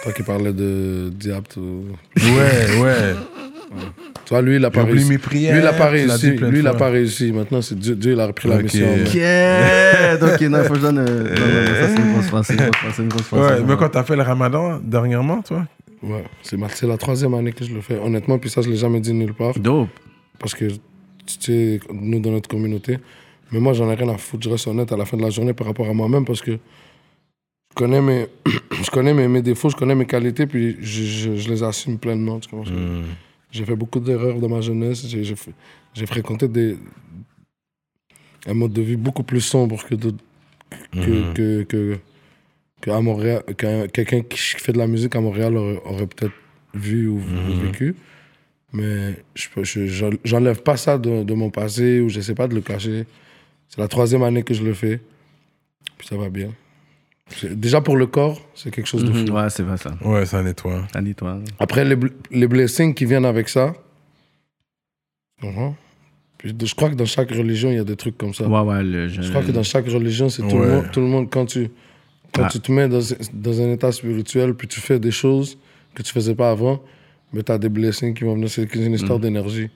Toi 0.03 0.13
qui 0.13 0.23
parlais 0.23 0.53
de 0.53 1.11
diable, 1.15 1.47
Ouais, 1.57 2.79
ouais. 2.81 3.15
Tu 4.25 4.31
vois, 4.31 4.43
lui, 4.43 4.57
il 4.57 4.65
a 4.65 4.71
pas 4.71 4.85
réussi. 4.85 5.09
mes 5.09 5.19
prières. 5.19 5.55
Lui, 5.55 5.61
il 5.63 5.67
a 5.67 5.73
pas 5.73 5.91
tu 5.91 6.07
l'as 6.07 6.15
réussi. 6.17 6.31
Lui, 6.33 6.59
il 6.61 6.67
a 6.67 6.71
fois. 6.71 6.79
pas 6.79 6.89
réussi. 6.91 7.33
Maintenant, 7.33 7.63
c'est 7.63 7.79
Dieu, 7.79 7.95
Dieu, 7.95 8.13
il 8.13 8.21
a 8.21 8.27
repris 8.27 8.49
la 8.49 8.57
Ok. 8.57 8.63
mission. 8.65 8.87
main. 8.87 9.05
Yeah! 9.15 10.17
Donc, 10.17 10.41
non, 10.41 10.65
faut 10.65 10.69
que 10.71 10.77
je 10.77 10.81
donne. 10.81 10.99
euh, 10.99 11.05
non, 11.05 11.47
non, 11.47 11.61
non, 11.63 11.75
ça, 11.81 11.89
c'est 11.89 12.03
une 12.03 12.13
grosse 12.13 12.27
phrase. 12.27 12.47
C'est 12.47 12.53
une 12.55 12.59
grosse 12.61 12.77
phrase. 12.77 12.93
C'est 12.97 13.03
une 13.03 13.09
grosse 13.09 13.23
phrase. 13.23 13.61
Ouais, 13.61 13.67
mais 13.67 13.77
quand 13.77 13.89
t'as 13.89 14.03
fait 14.05 14.17
le 14.17 14.23
ramadan 14.23 14.81
dernièrement, 14.83 15.43
toi? 15.43 15.67
Ouais, 16.03 16.25
c'est 16.43 16.57
ma- 16.57 16.69
c'est 16.69 16.87
la 16.87 16.97
troisième 16.97 17.35
année 17.35 17.53
que 17.53 17.65
je 17.65 17.73
le 17.75 17.81
fais. 17.81 17.99
Honnêtement, 17.99 18.39
puis 18.39 18.49
ça, 18.51 18.63
je 18.63 18.71
l'ai 18.71 18.77
jamais 18.77 19.01
dit 19.01 19.13
nulle 19.13 19.35
part. 19.35 19.59
Dope. 19.59 19.89
Parce 20.39 20.55
que, 20.55 20.65
tu 20.67 20.79
sais, 21.39 21.81
nous, 21.93 22.21
dans 22.21 22.31
notre 22.31 22.49
communauté. 22.49 22.99
Mais 23.53 23.61
moi, 23.61 23.73
j'en 23.73 23.91
ai 23.91 23.95
rien 23.95 24.09
à 24.09 24.17
foutre. 24.17 24.45
Je 24.45 24.51
reste 24.51 24.67
honnête 24.69 24.91
à 24.93 24.97
la 24.97 25.05
fin 25.05 25.17
de 25.17 25.23
la 25.23 25.31
journée 25.31 25.53
par 25.53 25.67
rapport 25.67 25.89
à 25.89 25.93
moi-même 25.93 26.25
parce 26.25 26.41
que 26.41 26.53
je 26.53 27.75
connais 27.75 28.01
mes, 28.01 28.27
je 28.83 28.91
connais 28.91 29.13
mes, 29.13 29.29
mes 29.29 29.43
défauts, 29.43 29.69
je 29.71 29.77
connais 29.77 29.95
mes 29.95 30.07
qualités, 30.07 30.47
puis 30.47 30.77
je, 30.81 31.03
je- 31.05 31.37
je 31.37 31.49
les 31.51 31.63
assume 31.63 31.99
pleinement. 31.99 32.39
tu 32.41 32.49
comprends? 32.49 32.71
Hmm. 32.71 33.03
J'ai 33.51 33.65
fait 33.65 33.77
beaucoup 33.77 34.01
d'erreurs 34.01 34.39
dans 34.39 34.49
ma 34.49 34.61
jeunesse. 34.61 35.07
J'ai- 35.07 35.25
fréquenté 36.07 36.47
des, 36.49 36.79
un 38.47 38.55
mode 38.55 38.73
de 38.73 38.83
vie 38.83 38.97
beaucoup 38.97 39.23
plus 39.23 39.41
sombre 39.41 39.83
que, 39.85 39.95
d'autres- 39.95 40.25
que, 40.93 40.99
Mhm. 40.99 41.35
que, 41.35 41.63
que, 41.65 41.99
que 42.81 42.91
à 42.91 43.01
Montréal, 43.01 43.43
qu'un- 43.57 43.89
quelqu'un 43.89 44.23
qui 44.23 44.39
fait 44.39 44.73
de 44.73 44.79
la 44.79 44.87
musique 44.87 45.15
à 45.17 45.21
Montréal 45.21 45.57
aurait, 45.57 45.81
aurait 45.85 46.07
peut-être 46.07 46.35
vu 46.75 47.09
ou, 47.09 47.17
ou 47.17 47.21
Mhm. 47.21 47.61
vécu. 47.67 47.97
Mais 48.73 49.17
je 49.35 50.17
j'enlève 50.25 50.63
pas 50.63 50.77
ça 50.77 50.97
de, 50.97 51.25
de 51.25 51.35
mon 51.35 51.51
passé 51.51 52.01
ou 52.01 52.09
j'essaie 52.09 52.37
pas 52.37 52.47
de 52.47 52.55
le 52.55 52.61
cacher. 52.61 53.05
C'est 53.69 53.81
la 53.81 53.89
troisième 53.89 54.23
année 54.23 54.45
que 54.45 54.55
je 54.55 54.63
le 54.63 54.75
fais. 54.75 55.01
Puis 55.99 56.07
ça 56.07 56.17
va 56.17 56.29
bien. 56.31 56.53
Déjà 57.53 57.81
pour 57.81 57.97
le 57.97 58.07
corps, 58.07 58.41
c'est 58.55 58.71
quelque 58.75 58.87
chose 58.87 59.05
de 59.05 59.11
Mhm, 59.11 59.27
fou. 59.29 59.33
Ouais, 59.35 59.51
c'est 59.51 59.63
vrai 59.63 59.77
ça. 59.77 59.97
Ouais, 60.05 60.27
ça 60.27 60.43
nettoie. 60.43 60.87
Ça 60.93 61.01
nettoie. 61.01 61.39
Après, 61.59 61.85
les, 61.85 61.97
bl- 61.97 62.13
les 62.31 62.47
blessings 62.49 62.93
qui 62.95 63.05
viennent 63.05 63.25
avec 63.25 63.49
ça. 63.49 63.73
Puis 66.39 66.53
de- 66.55 66.67
je 66.67 66.75
crois 66.75 66.91
que 66.91 66.95
dans 66.95 67.05
chaque 67.07 67.31
religion, 67.31 67.71
il 67.71 67.77
y 67.77 67.79
a 67.81 67.85
des 67.85 67.97
trucs 67.97 68.17
comme 68.17 68.33
ça. 68.35 68.47
Ouais, 68.49 68.61
ouais, 68.61 68.83
le 68.83 69.09
Je 69.09 69.29
crois 69.31 69.43
que 69.43 69.51
dans 69.53 69.63
chaque 69.63 69.87
religion, 69.87 70.29
c'est 70.29 70.43
tout, 70.43 70.49
le 70.59 70.61
Ouais. 70.61 70.69
monde, 70.77 70.91
tout 70.93 71.01
le 71.01 71.07
monde. 71.07 71.29
Quand 71.31 71.47
tu, 71.47 71.71
quand 72.33 72.45
Ah. 72.45 72.49
tu 72.51 72.61
te 72.61 72.73
mets 72.73 72.89
dans, 72.89 73.01
dans 73.33 73.61
un 73.63 73.73
état 73.73 73.93
spirituel, 73.93 74.55
puis 74.55 74.67
tu 74.69 74.81
fais 74.81 74.99
des 74.99 75.11
choses 75.11 75.59
que 75.95 76.03
tu 76.03 76.13
faisais 76.13 76.35
pas 76.35 76.51
avant, 76.51 76.83
mais 77.33 77.43
tu 77.43 77.53
as 77.53 77.59
des 77.59 77.69
blessings 77.69 78.15
qui 78.15 78.25
vont 78.25 78.35
venir. 78.35 78.49
C'est 78.51 78.75
une 78.75 78.95
histoire 78.95 79.19
d'énergie. 79.19 79.69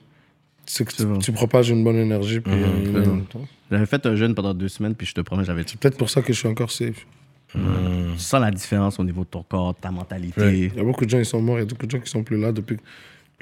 C'est 0.67 0.87
que 0.87 0.95
tu, 0.95 1.05
bon. 1.05 1.19
tu 1.19 1.31
propages 1.33 1.69
une 1.69 1.85
bonne 1.85 1.97
énergie. 1.97 2.41
Puis 2.41 2.53
Mhm, 2.55 2.87
une- 2.97 3.25
bon. 3.33 3.47
J'avais 3.71 3.87
fait 3.87 4.05
un 4.07 4.17
jeûne 4.17 4.35
pendant 4.35 4.55
deux 4.55 4.69
semaines, 4.69 4.95
puis 4.95 5.07
je 5.07 5.13
te 5.15 5.21
promets, 5.21 5.45
j'avais. 5.45 5.63
C'est 5.67 5.79
peut-être 5.79 5.99
pour 5.99 6.09
ça 6.09 6.23
que 6.23 6.33
je 6.33 6.39
suis 6.39 6.49
encore 6.49 6.71
safe. 6.71 7.07
Hmm. 7.55 8.17
sens 8.19 8.41
la 8.41 8.51
différence 8.51 8.99
au 8.99 9.05
niveau 9.05 9.23
de 9.23 9.29
ton 9.29 9.43
corps, 9.43 9.75
de 9.75 9.79
ta 9.79 9.91
mentalité. 9.91 10.41
Ouais. 10.41 10.59
Il 10.59 10.75
y 10.77 10.81
a 10.81 10.83
beaucoup 10.85 11.05
de 11.05 11.11
gens 11.11 11.19
qui 11.19 11.25
sont 11.25 11.41
morts, 11.43 11.57
il 11.59 11.61
y 11.61 11.63
a 11.63 11.67
beaucoup 11.67 11.87
de 11.87 11.91
gens 11.91 12.01
qui 12.01 12.11
sont 12.11 12.23
plus 12.25 12.39
là 12.41 12.51
depuis 12.53 12.77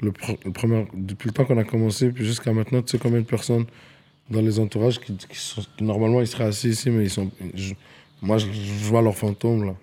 le, 0.01 0.11
pr- 0.11 0.37
le 0.45 0.51
premier, 0.51 0.85
depuis 0.93 1.27
le 1.29 1.33
temps 1.33 1.45
qu'on 1.45 1.57
a 1.57 1.63
commencé, 1.63 2.09
puis 2.11 2.25
jusqu'à 2.25 2.53
maintenant, 2.53 2.81
tu 2.81 2.91
sais 2.91 2.97
combien 2.99 3.19
de 3.21 3.25
personnes 3.25 3.65
dans 4.29 4.41
les 4.41 4.59
entourages 4.59 4.99
qui, 4.99 5.15
qui 5.15 5.37
sont, 5.37 5.61
qui, 5.77 5.83
normalement 5.83 6.21
ils 6.21 6.27
seraient 6.27 6.45
assis 6.45 6.69
ici, 6.69 6.89
mais 6.89 7.03
ils 7.05 7.09
sont. 7.09 7.31
je- 7.55 7.73
moi, 8.21 8.37
je, 8.37 8.45
je 8.51 8.85
vois 8.85 9.01
leurs 9.01 9.17
fantômes 9.17 9.65
là. 9.65 9.73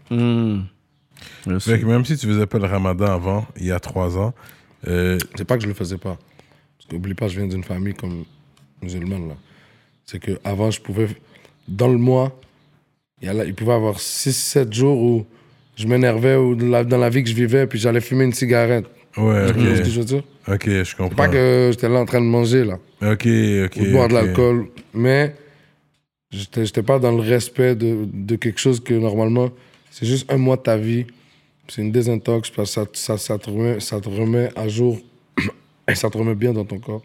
Fait 1.59 1.79
que 1.81 1.85
même 1.87 2.05
si 2.05 2.17
tu 2.17 2.27
faisais 2.27 2.47
pas 2.47 2.59
le 2.59 2.67
ramadan 2.67 3.07
avant, 3.07 3.47
il 3.57 3.67
y 3.67 3.73
a 3.73 3.81
trois 3.81 4.17
ans, 4.17 4.33
euh, 4.87 5.19
C'est 5.37 5.45
pas 5.45 5.57
que 5.57 5.63
je 5.63 5.69
le 5.69 5.75
faisais 5.75 5.99
pas. 5.99 6.17
Parce 6.79 6.89
qu'oublie 6.89 7.15
pas, 7.15 7.29
je 7.29 7.39
viens 7.39 7.49
d'une 7.49 7.65
famille 7.65 7.95
comme 7.95 8.25
musulmane 8.83 9.29
là. 9.29 9.35
C'est 10.07 10.19
que 10.19 10.39
avant, 10.45 10.71
je 10.71 10.81
pouvais. 10.81 11.09
Dans 11.69 11.89
le 11.89 11.99
mois, 11.99 12.39
il, 13.21 13.27
y 13.27 13.29
a 13.29 13.33
là- 13.35 13.45
il 13.45 13.55
pouvait 13.55 13.73
y 13.73 13.77
avoir 13.77 13.99
6-7 14.01 14.73
jours 14.73 15.01
où 15.01 15.27
je 15.77 15.87
m'énervais 15.87 16.37
ou 16.37 16.55
dans 16.55 16.99
la, 16.99 17.09
vie 17.11 17.23
que 17.23 17.31
je 17.31 17.35
vivais, 17.35 17.67
puis 17.67 17.79
j'allais 17.79 18.01
fumer 18.01 18.25
une 18.25 18.33
cigarette. 18.33 18.85
ouais, 19.17 19.47
Tu 19.47 19.55
comprends 19.55 19.75
ce 19.77 19.81
que 19.81 19.87
ok. 19.87 19.91
je 19.93 19.99
veux 20.01 20.05
dire? 20.07 20.23
Ok, 20.49 20.67
je 20.69 20.97
comprends. 20.97 21.17
pas 21.17 21.29
que 21.29 21.69
j'étais 21.73 21.89
là 21.89 22.01
en 22.01 22.07
train 22.07 22.21
de 22.21 22.27
manger 22.27 22.65
là. 22.65 22.79
Ok, 23.03 23.27
ok. 23.27 23.77
ou 23.77 23.85
de 23.85 23.91
boire 23.93 24.09
de 24.09 24.15
l'alcool. 24.15 24.69
Mais 24.95 25.35
j'étais 26.31 26.67
j'étais 26.67 26.83
pas 26.83 26.99
dans 26.99 27.13
le 27.13 27.21
respect 27.23 27.75
de, 27.75 28.07
de 28.13 28.37
quelque 28.37 28.59
chose 28.61 28.81
que 28.81 28.95
normalement, 28.95 29.51
c'est 29.91 30.07
juste 30.07 30.31
un 30.33 30.37
mois 30.39 30.57
de 30.57 30.63
ta 30.63 30.77
vie. 30.77 31.07
C'est 31.69 31.83
une 31.83 31.93
désintox 31.93 32.51
parce 32.51 32.75
que 32.75 32.75
ça, 32.75 32.87
ça, 32.93 33.17
ça, 33.19 33.39
te 33.39 33.49
remet, 33.49 33.79
ça 33.81 34.01
te 34.01 34.09
remet 34.09 34.51
à 34.57 34.67
jour 34.69 34.99
et 35.89 35.95
ça 35.95 36.11
te 36.11 36.19
remet 36.19 36.35
bien 36.35 36.53
dans 36.53 36.65
ton 36.65 36.79
corps. 36.79 37.03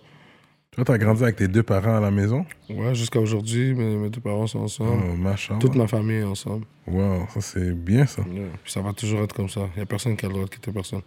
Toi, 0.76 0.84
t'as 0.84 0.98
grandi 0.98 1.24
avec 1.24 1.38
tes 1.38 1.48
deux 1.48 1.64
parents 1.64 1.96
à 1.96 2.00
la 2.02 2.12
maison? 2.12 2.46
Ouais, 2.70 2.94
jusqu'à 2.94 3.20
aujourd'hui, 3.20 3.74
mes, 3.74 3.96
mes 3.96 4.10
deux 4.10 4.20
parents 4.20 4.46
sont 4.48 4.60
ensemble. 4.60 5.04
Oh, 5.10 5.16
machin. 5.16 5.58
Toute 5.58 5.76
ma 5.76 5.88
famille 5.88 6.18
est 6.18 6.24
ensemble. 6.24 6.66
Wow, 6.86 7.28
ça 7.34 7.40
c'est 7.42 7.72
bien 7.74 8.06
ça. 8.06 8.24
Yeah. 8.30 8.48
Puis 8.62 8.74
ça 8.74 8.82
va 8.82 8.92
toujours 8.92 9.22
être 9.22 9.34
comme 9.34 9.48
ça. 9.48 9.62
Il 9.76 9.78
n'y 9.78 9.84
a 9.84 9.86
personne 9.86 10.18
qui 10.18 10.26
a 10.26 10.28
le 10.28 10.34
droit 10.34 10.46
de 10.46 10.50
quitter 10.50 10.72
personne. 10.74 11.00
De 11.00 11.06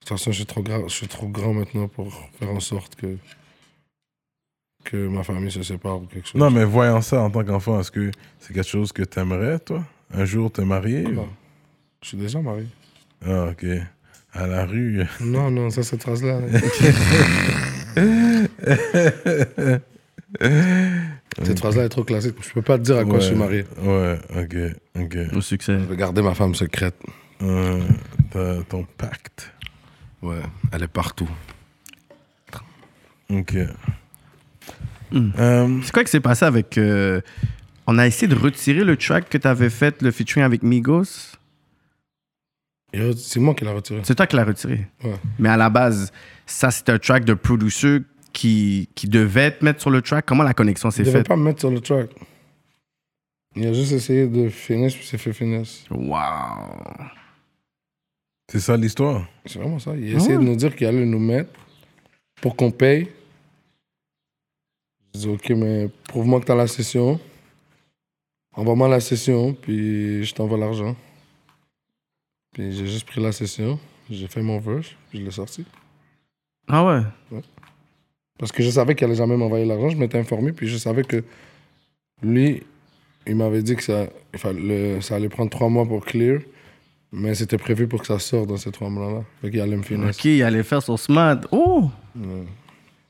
toute 0.00 0.08
façon, 0.08 0.30
je 0.32 0.36
suis 0.36 0.46
trop, 0.46 0.64
je 0.88 0.92
suis 0.94 1.08
trop 1.08 1.28
grand 1.28 1.52
maintenant 1.52 1.88
pour 1.88 2.10
faire 2.38 2.48
en 2.50 2.60
sorte 2.60 2.94
que, 2.96 3.18
que 4.84 5.08
ma 5.08 5.22
famille 5.22 5.50
se 5.50 5.62
sépare 5.62 5.98
ou 6.00 6.06
quelque 6.06 6.28
chose. 6.28 6.40
Non, 6.40 6.50
mais 6.50 6.64
voyant 6.64 7.02
ça 7.02 7.20
en 7.20 7.30
tant 7.30 7.44
qu'enfant, 7.44 7.78
est-ce 7.80 7.90
que 7.90 8.10
c'est 8.40 8.54
quelque 8.54 8.68
chose 8.68 8.92
que 8.92 9.02
t'aimerais, 9.02 9.58
toi? 9.58 9.84
Un 10.14 10.24
jour 10.24 10.50
te 10.50 10.62
marier 10.62 11.04
ou- 11.06 11.12
Non. 11.12 11.28
Je 12.02 12.08
suis 12.08 12.16
déjà 12.16 12.40
marié. 12.40 12.66
Ah, 13.26 13.48
ok. 13.50 13.66
À 14.32 14.46
la 14.46 14.64
rue. 14.64 15.02
Non, 15.20 15.50
non, 15.50 15.68
ça, 15.70 15.82
cette 15.82 16.02
phrase-là. 16.02 16.40
cette 21.42 21.58
phrase-là 21.58 21.84
est 21.84 21.88
trop 21.88 22.04
classique. 22.04 22.34
Je 22.46 22.52
peux 22.52 22.62
pas 22.62 22.78
te 22.78 22.82
dire 22.84 22.98
à 22.98 23.04
quoi 23.04 23.18
je 23.20 23.24
suis 23.26 23.34
Ouais. 23.34 23.38
marié. 23.38 23.64
Ouais, 23.82 24.18
ok, 24.36 24.56
ok. 25.02 25.16
Au 25.36 25.40
succès. 25.40 25.78
Je 25.80 25.84
vais 25.84 25.96
garder 25.96 26.22
ma 26.22 26.34
femme 26.34 26.54
secrète. 26.54 26.96
Euh, 27.42 27.80
t'as 28.30 28.62
ton 28.64 28.86
pacte. 28.96 29.52
Ouais, 30.22 30.40
elle 30.72 30.82
est 30.82 30.88
partout. 30.88 31.28
Ok. 33.28 33.56
Hmm. 35.12 35.30
Euh, 35.38 35.78
C'est 35.82 35.92
quoi 35.92 36.04
qui 36.04 36.10
s'est 36.10 36.20
passé 36.20 36.44
avec. 36.44 36.78
euh, 36.78 37.20
on 37.86 37.98
a 37.98 38.06
essayé 38.06 38.26
de 38.26 38.34
retirer 38.34 38.82
le 38.84 38.96
track 38.96 39.28
que 39.28 39.38
tu 39.38 39.46
avais 39.46 39.70
fait, 39.70 40.02
le 40.02 40.10
featuring 40.10 40.44
avec 40.44 40.62
Migos? 40.62 41.35
C'est 42.92 43.40
moi 43.40 43.54
qui 43.54 43.64
l'ai 43.64 43.72
retiré. 43.72 44.00
C'est 44.04 44.14
toi 44.14 44.26
qui 44.26 44.36
l'as 44.36 44.44
retiré. 44.44 44.86
Ouais. 45.04 45.14
Mais 45.38 45.48
à 45.50 45.56
la 45.56 45.68
base, 45.70 46.12
ça, 46.46 46.70
c'était 46.70 46.92
un 46.92 46.98
track 46.98 47.24
de 47.24 47.34
producer 47.34 47.98
qui, 48.32 48.88
qui 48.94 49.08
devait 49.08 49.50
te 49.50 49.64
mettre 49.64 49.80
sur 49.80 49.90
le 49.90 50.00
track. 50.02 50.24
Comment 50.26 50.42
la 50.44 50.54
connexion 50.54 50.90
s'est 50.90 51.02
Il 51.02 51.06
devait 51.06 51.18
faite? 51.18 51.28
pas 51.28 51.36
me 51.36 51.42
mettre 51.44 51.60
sur 51.60 51.70
le 51.70 51.80
track. 51.80 52.10
Il 53.54 53.66
a 53.66 53.72
juste 53.72 53.92
essayé 53.92 54.26
de 54.26 54.48
finesse, 54.48 54.94
puis 54.94 55.04
c'est 55.06 55.18
fait 55.18 55.32
finesse. 55.32 55.84
Wow. 55.90 56.16
c'est 58.50 58.60
ça 58.60 58.76
l'histoire? 58.76 59.26
C'est 59.46 59.58
vraiment 59.58 59.78
ça. 59.78 59.94
Il 59.96 60.14
a 60.14 60.16
essayé 60.18 60.36
de 60.36 60.42
nous 60.42 60.56
dire 60.56 60.74
qu'il 60.76 60.86
allait 60.86 61.04
nous 61.06 61.18
mettre 61.18 61.50
pour 62.40 62.54
qu'on 62.56 62.70
paye. 62.70 63.08
Je 65.14 65.20
dis, 65.20 65.28
OK, 65.28 65.48
mais 65.50 65.88
prouve-moi 66.08 66.40
que 66.40 66.44
t'as 66.46 66.54
la 66.54 66.66
session. 66.66 67.18
Envoie-moi 68.54 68.88
la 68.88 69.00
session, 69.00 69.54
puis 69.54 70.24
je 70.24 70.34
t'envoie 70.34 70.58
l'argent. 70.58 70.94
Puis 72.56 72.72
j'ai 72.72 72.86
juste 72.86 73.06
pris 73.06 73.20
la 73.22 73.32
session, 73.32 73.78
j'ai 74.08 74.28
fait 74.28 74.40
mon 74.40 74.58
verse, 74.58 74.86
puis 75.10 75.18
je 75.20 75.24
l'ai 75.26 75.30
sorti. 75.30 75.66
Ah 76.66 76.86
ouais? 76.86 77.40
Parce 78.38 78.50
que 78.50 78.62
je 78.62 78.70
savais 78.70 78.94
qu'il 78.94 79.04
allait 79.06 79.14
jamais 79.14 79.36
m'envoyer 79.36 79.66
l'argent, 79.66 79.90
je 79.90 79.96
m'étais 79.98 80.18
informé, 80.18 80.52
puis 80.52 80.66
je 80.66 80.78
savais 80.78 81.04
que 81.04 81.22
lui, 82.22 82.62
il 83.26 83.36
m'avait 83.36 83.62
dit 83.62 83.76
que 83.76 83.82
ça, 83.82 84.06
il 84.32 84.38
fallait- 84.38 85.02
ça 85.02 85.16
allait 85.16 85.28
prendre 85.28 85.50
trois 85.50 85.68
mois 85.68 85.84
pour 85.84 86.02
clear, 86.02 86.40
mais 87.12 87.34
c'était 87.34 87.58
prévu 87.58 87.86
pour 87.86 88.00
que 88.00 88.06
ça 88.06 88.18
sorte 88.18 88.48
dans 88.48 88.56
ces 88.56 88.72
trois 88.72 88.88
mois-là. 88.88 89.22
Fait 89.42 89.50
qu'il 89.50 89.60
allait 89.60 89.76
me 89.76 89.82
finir. 89.82 90.08
Ok, 90.08 90.24
il 90.24 90.42
allait 90.42 90.62
faire 90.62 90.82
son 90.82 90.96
smart. 90.96 91.38
Oh! 91.52 91.90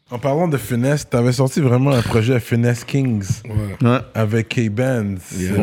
En 0.08 0.20
parlant 0.20 0.46
de 0.46 0.56
finesse, 0.56 1.08
t'avais 1.08 1.32
sorti 1.32 1.60
vraiment 1.60 1.90
un 1.90 2.00
projet 2.00 2.38
Finesse 2.38 2.84
Kings 2.84 3.26
Ouais. 3.44 3.88
Ouais. 3.88 3.98
avec 4.14 4.48
K-Bands. 4.50 5.16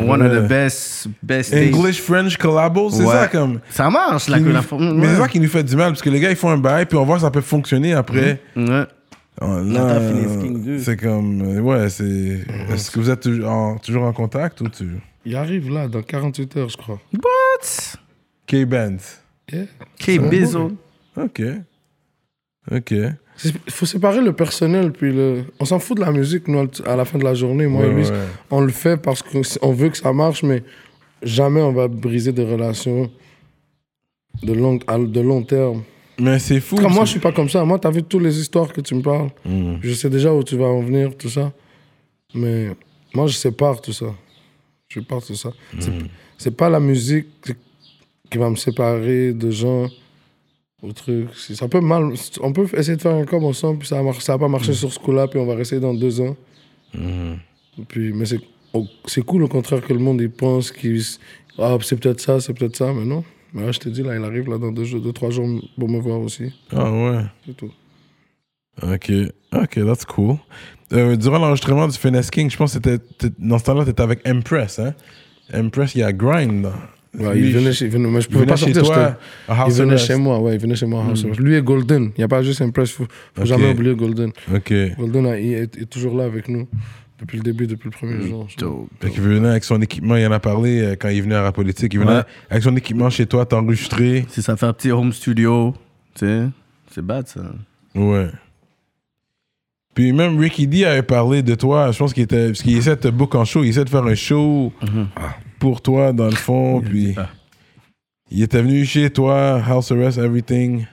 One 0.06 0.22
of 0.22 0.34
the 0.34 0.48
best, 0.49 1.07
best. 1.24 1.53
English-French 1.53 2.36
collabos, 2.36 2.90
c'est 2.90 3.06
Ouais. 3.06 3.14
ça 3.14 3.28
comme. 3.30 3.61
Ça 3.70 3.90
marche, 3.90 4.28
la, 4.28 4.40
nous- 4.41 4.52
la, 4.52 4.61
Mais 4.82 5.07
c'est 5.07 5.15
ça 5.22 5.30
qui 5.30 5.40
nous 5.40 5.48
fait 5.48 5.64
du 5.64 5.78
mal, 5.78 5.91
parce 5.91 6.02
que 6.02 6.10
les 6.10 6.20
gars, 6.20 6.30
ils 6.30 6.36
font 6.36 6.49
un 6.49 6.57
bail, 6.57 6.86
puis 6.86 6.98
on 6.98 7.06
voit 7.06 7.15
que 7.15 7.22
ça 7.22 7.32
peut 7.32 7.40
fonctionner 7.40 7.94
après. 7.94 8.41
Ouais. 8.57 8.84
Oh, 9.41 9.45
Là, 9.45 9.61
là, 9.64 9.86
t'as 9.88 9.99
Finesse 10.10 10.44
King 10.44 10.64
2. 10.64 10.80
c'est 10.80 10.98
comme. 10.98 11.41
euh, 11.41 11.60
Ouais, 11.61 11.90
c'est. 11.90 12.41
Est-ce 12.70 12.91
que 12.91 12.99
vous 12.99 13.10
êtes 13.10 13.22
toujours 13.22 13.49
en, 13.49 13.78
toujours 13.78 14.03
en 14.03 14.11
contact 14.14 14.60
ou 14.60 14.68
tu. 14.68 14.90
Il 15.26 15.38
arrive 15.38 15.72
là, 15.72 15.88
dans 15.88 16.02
48 16.02 16.57
heures, 16.57 16.70
je 16.70 16.76
crois. 16.78 16.99
What? 17.14 17.98
K-Bands. 18.45 19.22
Yeah. 19.52 19.65
K 19.98 20.20
Bizzle. 20.30 20.72
Ok. 21.15 21.41
Ok. 22.70 22.94
Il 23.43 23.51
faut 23.69 23.85
séparer 23.85 24.22
le 24.22 24.31
personnel, 24.34 24.91
puis 24.91 25.11
le... 25.11 25.43
On 25.60 25.65
s'en 25.65 25.80
fout 25.80 25.97
de 25.97 26.01
la 26.01 26.11
musique, 26.11 26.47
nous, 26.47 26.68
à 26.85 26.95
la 26.95 27.03
fin 27.05 27.18
de 27.18 27.23
la 27.23 27.34
journée. 27.34 27.65
Moi 27.68 27.81
Ouais, 27.81 27.91
et 27.91 27.93
lui, 27.95 28.03
ouais. 28.05 28.11
on 28.51 28.61
le 28.61 28.72
fait 28.72 28.97
parce 28.97 29.22
qu'on 29.23 29.72
veut 29.73 29.89
que 29.89 29.97
ça 29.97 30.14
marche, 30.14 30.43
mais 30.43 30.64
jamais 31.23 31.61
on 31.61 31.72
va 31.73 31.88
briser 31.88 32.31
des 32.31 32.43
relations 32.45 33.10
de 34.43 34.53
long, 34.53 34.77
de 34.77 35.19
long 35.22 35.43
terme. 35.43 35.84
Mais 36.19 36.38
c'est 36.39 36.60
fou. 36.60 36.77
Moi, 36.80 37.05
je 37.05 37.10
suis 37.11 37.19
pas 37.19 37.31
comme 37.31 37.49
ça. 37.49 37.65
Moi, 37.65 37.80
t'as 37.80 37.89
vu 37.89 38.03
toutes 38.03 38.22
les 38.22 38.39
histoires 38.39 38.72
que 38.72 38.81
tu 38.81 38.93
me 38.93 39.01
parles. 39.01 39.30
Mm. 39.45 39.76
Je 39.81 39.93
sais 39.93 40.10
déjà 40.10 40.31
où 40.34 40.43
tu 40.43 40.55
vas 40.55 40.65
en 40.68 40.81
venir, 40.81 41.18
tout 41.18 41.30
ça. 41.30 41.51
Mais 42.35 42.69
moi, 43.15 43.26
je 43.27 43.34
sépare 43.34 43.81
tout 43.81 43.93
ça. 43.93 44.14
Je 44.89 44.99
sépare 44.99 45.23
tout 45.23 45.35
ça. 45.35 45.49
C'est- 45.80 45.91
C'est 46.38 46.55
pas 46.55 46.69
la 46.69 46.80
musique 46.80 47.27
qui 48.30 48.38
va 48.38 48.49
me 48.49 48.55
séparer 48.55 49.34
de 49.34 49.49
gens 49.49 49.88
ou 50.84 50.91
truc. 50.93 51.30
C'est- 51.35 51.55
Ça 51.55 51.68
peut 51.68 51.80
mal. 51.81 52.14
On 52.41 52.51
peut 52.53 52.68
essayer 52.77 52.97
de 52.97 53.01
faire 53.01 53.15
un 53.15 53.26
com 53.26 53.43
ensemble, 53.45 53.80
puis 53.80 53.88
ça 53.88 54.01
mar- 54.03 54.22
ça 54.22 54.38
pas 54.38 54.47
marcher 54.47 54.73
sur 54.73 54.91
ce 54.93 54.99
coup-là, 54.99 55.27
puis 55.27 55.39
on 55.39 55.45
va 55.45 55.55
rester 55.55 55.80
dans 55.80 55.93
deux 55.93 56.22
ans. 56.22 56.35
Puis, 57.88 58.14
mais 58.14 58.26
c'est 59.05 59.22
cool, 59.26 59.43
au 59.43 59.47
contraire, 59.47 59.81
que 59.81 59.93
le 59.93 59.99
monde 59.99 60.22
il 60.22 60.30
pense 60.30 60.72
qu'il. 60.72 61.01
Ah, 61.57 61.77
c'est 61.81 61.99
peut-être 61.99 62.19
ça, 62.19 62.39
c'est 62.39 62.53
peut-être 62.53 62.76
ça, 62.76 62.93
mais 62.93 63.05
non. 63.05 63.23
Mais 63.53 63.65
là, 63.65 63.72
je 63.72 63.80
te 63.80 63.89
dis, 63.89 64.01
là, 64.03 64.15
il 64.15 64.23
arrive 64.23 64.49
là 64.49 64.57
dans 64.57 64.72
deux, 64.72 64.84
jours, 64.84 64.99
deux 65.01 65.14
trois 65.14 65.30
jours 65.30 65.47
pour 65.77 65.88
me 65.89 65.99
voir 65.99 66.19
aussi. 66.19 66.51
Ah 66.72 66.91
ouais. 66.91 67.22
C'est 67.45 67.55
tout. 67.55 67.72
Ok. 68.81 69.11
Ok, 69.53 69.85
that's 69.85 70.05
cool. 70.05 70.38
Euh, 70.91 71.15
durant 71.15 71.38
l'enregistrement 71.38 71.88
du 71.88 71.97
Finesse 71.97 72.31
King, 72.31 72.49
je 72.49 72.57
pense 72.57 72.76
que 72.76 72.81
c'était. 72.84 73.30
Dans 73.38 73.60
ce 73.60 73.64
temps-là, 73.65 73.85
t'étais 73.85 74.01
avec 74.01 74.27
Empress, 74.27 74.80
hein? 74.80 74.93
Empress, 75.53 75.93
il 75.95 75.99
y 75.99 76.03
a 76.03 76.11
Grind. 76.11 76.68
Ouais, 77.19 77.35
Lui, 77.35 77.49
il 77.49 77.53
venait 77.56 77.72
chez, 77.73 77.85
il 77.85 77.91
venait- 77.91 78.10
mais 78.10 78.22
je 78.22 78.26
il 78.27 78.30
pouvais 78.31 78.40
venait 78.45 78.52
pas 78.53 78.56
chez 78.57 78.73
sortir. 78.73 78.94
toi 78.95 79.18
à 79.48 79.53
Il 79.53 79.61
House 79.61 79.77
venait 79.77 79.98
chez 79.98 80.15
moi, 80.15 80.40
ouais, 80.40 80.56
il 80.56 80.60
venait 80.60 80.76
chez 80.76 80.88
moi. 80.88 81.03
à 81.03 81.10
House 81.10 81.23
Arrest. 81.26 81.40
Lui 81.40 81.56
et 81.56 81.61
Golden. 81.61 82.06
Il 82.06 82.19
n'y 82.19 82.23
a 82.23 82.27
pas 82.27 82.41
juste 82.41 82.61
Impress, 82.61 82.91
faut, 82.91 83.06
faut 83.35 83.41
Ok. 83.41 83.48
jamais 83.48 83.69
oublier 83.72 83.95
Golden. 83.95 84.31
Golden 84.98 85.26
a- 85.27 85.40
il 85.40 85.53
est, 85.53 85.77
est 85.77 85.85
toujours 85.90 86.18
là 86.18 86.23
avec 86.26 86.48
nous 86.49 86.68
depuis 87.19 87.38
le 87.38 87.44
début, 87.44 87.68
depuis 87.68 87.85
le 87.90 87.91
premier 87.91 88.27
jour. 88.27 88.48
Fait 88.99 89.10
qu'il 89.11 89.22
venait 89.22 89.48
avec 89.49 89.64
son 89.64 89.80
équipement, 89.81 90.15
il 90.15 90.26
en 90.26 90.31
a 90.31 90.40
parlé 90.40 90.81
euh, 90.81 90.95
quand 90.99 91.10
il 91.10 91.22
venait 91.22 91.35
à 91.35 91.44
la 91.44 91.52
politique. 91.52 91.94
Il 91.94 91.99
venait 91.99 92.15
Ouais. 92.18 92.23
avec 92.49 92.64
son 92.64 92.76
équipement 92.76 93.10
chez 93.11 93.27
toi, 93.27 93.45
t'enregistrer. 93.45 94.26
C'est 94.30 94.41
ça, 94.41 94.56
faire 94.57 94.69
un 94.69 94.73
petit 94.73 94.91
home 94.91 95.14
studio. 95.14 95.76
Tu 96.15 96.26
sais, 96.26 96.41
c'est 96.91 97.06
bad 97.06 97.27
ça. 97.27 97.41
Ouais. 97.94 98.30
Puis 99.94 100.11
même 100.11 100.40
Ricky 100.40 100.65
D 100.65 100.85
avait 100.85 101.03
parlé 101.03 101.44
de 101.44 101.53
toi, 101.53 101.91
je 101.91 101.99
pense 101.99 102.14
qu'il 102.14 102.23
était. 102.23 102.48
Parce 102.48 102.64
qu'il 102.64 102.76
essaie 102.76 102.95
de 102.95 103.02
te 103.02 103.07
book 103.10 103.35
en 103.35 103.45
show, 103.45 103.64
il 103.64 103.69
essaie 103.69 103.85
de 103.85 103.90
faire 103.90 104.03
un 104.03 104.15
show 104.15 104.73
pour 105.59 105.81
toi 105.81 106.13
dans 106.13 106.25
le 106.30 106.35
fond. 106.35 106.81
puis 106.81 107.15
il 108.31 108.41
était 108.41 108.61
venu 108.61 108.85
chez 108.85 109.09
toi, 109.11 109.61
House 109.63 109.91
Arrest, 109.91 110.17
everything. 110.17 110.85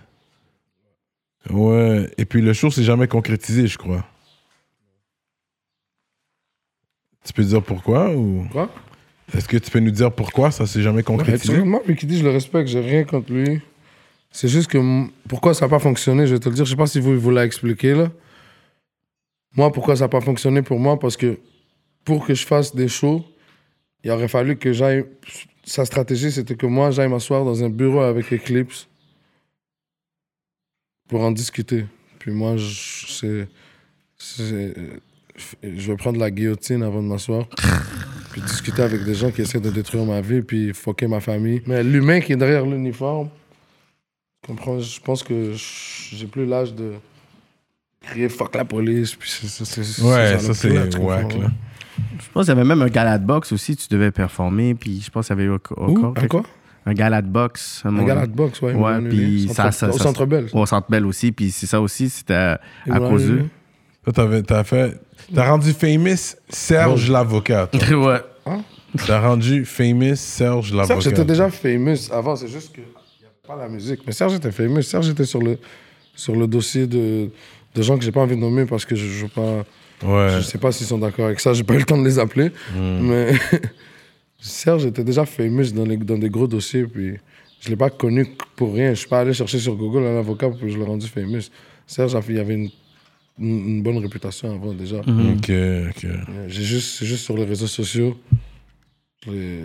Ouais. 1.49 2.11
Et 2.19 2.25
puis 2.25 2.43
le 2.43 2.53
show 2.53 2.71
s'est 2.71 2.85
jamais 2.85 3.09
concrétisé, 3.09 3.67
je 3.67 3.79
crois. 3.79 4.05
Tu 7.25 7.33
peux 7.33 7.45
dire 7.45 7.63
pourquoi 7.63 8.15
ou? 8.15 8.47
Quoi? 8.51 8.71
Est-ce 9.35 9.47
que 9.47 9.57
tu 9.57 9.71
peux 9.71 9.79
nous 9.79 9.91
dire 9.91 10.11
pourquoi 10.13 10.51
ça 10.51 10.67
s'est 10.67 10.83
jamais 10.83 10.99
Ouais, 10.99 11.03
concrétisé? 11.03 11.53
tu 11.53 11.59
vois, 11.59 11.65
moi, 11.69 11.81
Ricky 11.87 12.07
dit, 12.07 12.19
je 12.19 12.25
le 12.25 12.31
respecte, 12.31 12.69
j'ai 12.69 12.81
rien 12.81 13.05
contre 13.05 13.33
lui. 13.33 13.61
C'est 14.33 14.49
juste 14.49 14.71
que 14.71 14.79
pourquoi 15.29 15.55
ça 15.55 15.67
n'a 15.67 15.71
pas 15.71 15.79
fonctionné, 15.79 16.27
je 16.27 16.35
vais 16.35 16.41
te 16.41 16.49
le 16.49 16.55
dire. 16.55 16.65
Je 16.65 16.71
sais 16.71 16.77
pas 16.77 16.87
si 16.87 17.01
vous, 17.01 17.19
vous 17.19 17.31
l'a 17.31 17.45
expliqué 17.45 17.95
là. 17.95 18.11
Moi, 19.57 19.71
pourquoi 19.73 19.97
ça 19.97 20.05
n'a 20.05 20.09
pas 20.09 20.21
fonctionné 20.21 20.63
pour 20.63 20.79
moi? 20.79 20.99
Parce 20.99 21.17
que 21.17 21.39
pour 22.05 22.27
que 22.27 22.35
je 22.35 22.47
fasse 22.47 22.75
des 22.75 22.89
shows, 22.89 23.25
il 24.05 24.11
aurait 24.11 24.29
fallu 24.29 24.57
que 24.57 24.73
j'aille. 24.73 25.05
Sa 25.65 25.85
stratégie, 25.85 26.33
c'était 26.33 26.57
que 26.57 26.67
moi, 26.67 26.91
j'aille 26.91 27.09
m'asseoir 27.09 27.45
dans 27.45 27.63
un 27.63 27.69
bureau 27.69 28.01
avec 28.01 28.33
Eclipse 28.33 28.89
pour 31.09 31.21
en 31.21 31.31
discuter. 31.31 31.87
Puis 32.19 32.31
moi, 32.33 32.57
je, 32.57 33.45
je 35.63 35.91
vais 35.91 35.97
prendre 35.97 36.19
la 36.19 36.31
guillotine 36.31 36.83
avant 36.83 37.03
de 37.03 37.09
m'asseour. 37.09 37.49
puis 38.33 38.41
discuter 38.43 38.83
avec 38.83 39.05
des 39.05 39.15
gens 39.15 39.31
qui 39.31 39.43
essaient 39.43 39.61
de 39.61 39.71
détruire 39.71 40.05
ma 40.05 40.21
vie, 40.21 40.43
puis 40.43 40.73
foquer 40.73 41.07
ma 41.07 41.21
famille. 41.21 41.63
Mais 41.67 41.83
l'humain 41.83 42.21
qui 42.21 42.33
est 42.33 42.37
derrière 42.37 42.65
l'uniforme, 42.65 43.29
comprends, 44.47 44.79
je 44.81 45.01
pense 45.01 45.23
que 45.23 45.53
j'ai 45.55 46.27
plus 46.27 46.47
l'âge 46.47 46.75
de 46.75 46.93
crier 48.01 48.29
fuck 48.29 48.55
la 48.55 48.65
police. 48.65 49.15
Puis 49.15 49.31
c'est, 49.31 50.03
Ouais, 50.03 50.39
ça 50.39 50.55
c'est 50.55 50.71
whack 50.99 51.29
ouais. 51.29 51.39
là. 51.39 51.51
Je 52.19 52.31
pense 52.33 52.47
qu'il 52.47 52.55
y 52.55 52.59
avait 52.59 52.69
même 52.69 52.83
un 52.83 52.89
gala 52.89 53.19
de 53.19 53.25
boxe 53.25 53.53
aussi, 53.53 53.77
tu 53.77 53.87
devais 53.91 54.11
performer. 54.11 54.75
Puis 54.75 55.01
je 55.01 55.11
pense 55.11 55.27
qu'il 55.27 55.37
y 55.37 55.41
avait 55.41 55.49
eu 55.49 55.55
encore 55.55 56.15
Un 56.17 56.27
quoi? 56.27 56.43
Un 56.87 56.95
gala 56.95 57.21
de 57.23 57.29
boxe. 57.29 57.83
Un 57.85 58.05
gala 58.05 58.27
de 58.27 58.33
boxe, 58.33 58.61
ouais. 58.63 58.75
puis 59.09 59.49
Centre- 59.49 59.55
ça, 59.55 59.73
ça, 59.73 59.89
Au 59.91 59.93
ça- 59.99 60.05
Centre 60.05 60.27
Bell. 60.27 60.49
Au 60.53 60.65
Centre 60.67 60.91
Bell 60.91 61.05
aussi. 61.07 61.31
Puis 61.33 61.51
c'est 61.51 61.67
ça 61.67 61.81
aussi, 61.81 62.09
c'était 62.09 62.35
à, 62.35 62.59
cause 62.99 63.27
d'eux. 63.27 63.47
T'as 64.47 64.65
fait. 64.65 65.01
T'as 65.35 65.51
rendu 65.51 65.73
famous 65.73 66.35
Serge 66.49 67.11
l'avocat. 67.11 67.67
toi. 67.67 68.23
ouais. 68.47 68.59
T'as 69.07 69.21
rendu 69.21 69.65
famous 69.65 70.17
Serge 70.17 70.73
l'avocat. 70.73 70.95
Serge 70.95 71.07
était 71.09 71.25
déjà 71.25 71.51
famous 71.51 72.11
avant, 72.11 72.35
c'est 72.35 72.49
juste 72.49 72.73
qu'il 72.75 72.83
n'y 72.85 73.27
avait 73.27 73.35
pas 73.47 73.57
la 73.57 73.69
musique. 73.69 74.01
Mais 74.07 74.13
Serge 74.13 74.35
était 74.35 74.51
famous. 74.51 74.83
Serge 74.83 75.11
était 75.11 75.27
sur 75.27 75.41
le, 75.41 75.59
sur 76.17 76.35
le 76.35 76.47
dossier 76.47 76.87
de, 76.87 77.31
de 77.75 77.83
gens 77.83 77.97
que 77.99 78.05
j'ai 78.05 78.11
pas 78.13 78.21
envie 78.21 78.37
de 78.37 78.41
nommer 78.41 78.65
parce 78.65 78.85
que 78.85 78.97
je 78.97 79.25
ne 79.25 79.29
pas. 79.29 79.65
Ouais. 80.03 80.29
Je 80.37 80.41
sais 80.43 80.59
pas 80.59 80.73
s'ils 80.73 80.87
sont 80.87 80.99
d'accord 80.99 81.27
avec 81.27 81.41
ça, 81.41 81.53
j'ai 81.53 81.63
pas 81.65 81.75
eu 81.75 81.79
le 81.79 81.85
temps 81.85 81.99
de 81.99 82.05
les 82.05 82.19
appeler. 82.19 82.51
Mais 82.77 83.33
Serge 84.39 84.87
était 84.87 85.05
déjà 85.05 85.27
famous 85.27 85.73
dans, 85.73 85.85
les, 85.85 85.97
dans 85.99 86.17
des 86.19 86.31
gros 86.31 86.47
dossiers, 86.47 86.85
puis 86.87 87.17
je 87.61 87.69
l'ai 87.69 87.77
pas 87.77 87.91
connu 87.91 88.27
pour 88.57 88.73
rien. 88.75 88.91
Je 88.91 89.01
suis 89.01 89.09
pas 89.09 89.21
allé 89.21 89.33
chercher 89.35 89.59
sur 89.59 89.77
Google 89.77 90.05
un 90.07 90.19
avocat 90.19 90.49
pour 90.49 90.59
que 90.59 90.69
je 90.69 90.79
l'ai 90.79 90.85
rendu 90.85 91.07
famous. 91.07 91.51
Serge, 91.87 92.17
il 92.29 92.39
avait 92.39 92.55
une, 92.55 92.71
une, 93.39 93.69
une 93.69 93.83
bonne 93.83 93.99
réputation 93.99 94.51
avant 94.55 94.73
déjà. 94.73 94.99
Ok, 95.01 95.07
ok. 95.51 95.51
Euh, 95.51 96.17
J'ai 96.49 96.63
juste, 96.63 96.99
c'est 96.99 97.07
juste 97.07 97.25
sur 97.25 97.37
les 97.37 97.45
réseaux 97.45 97.67
sociaux, 97.67 98.19
je 99.27 99.31
l'ai 99.31 99.61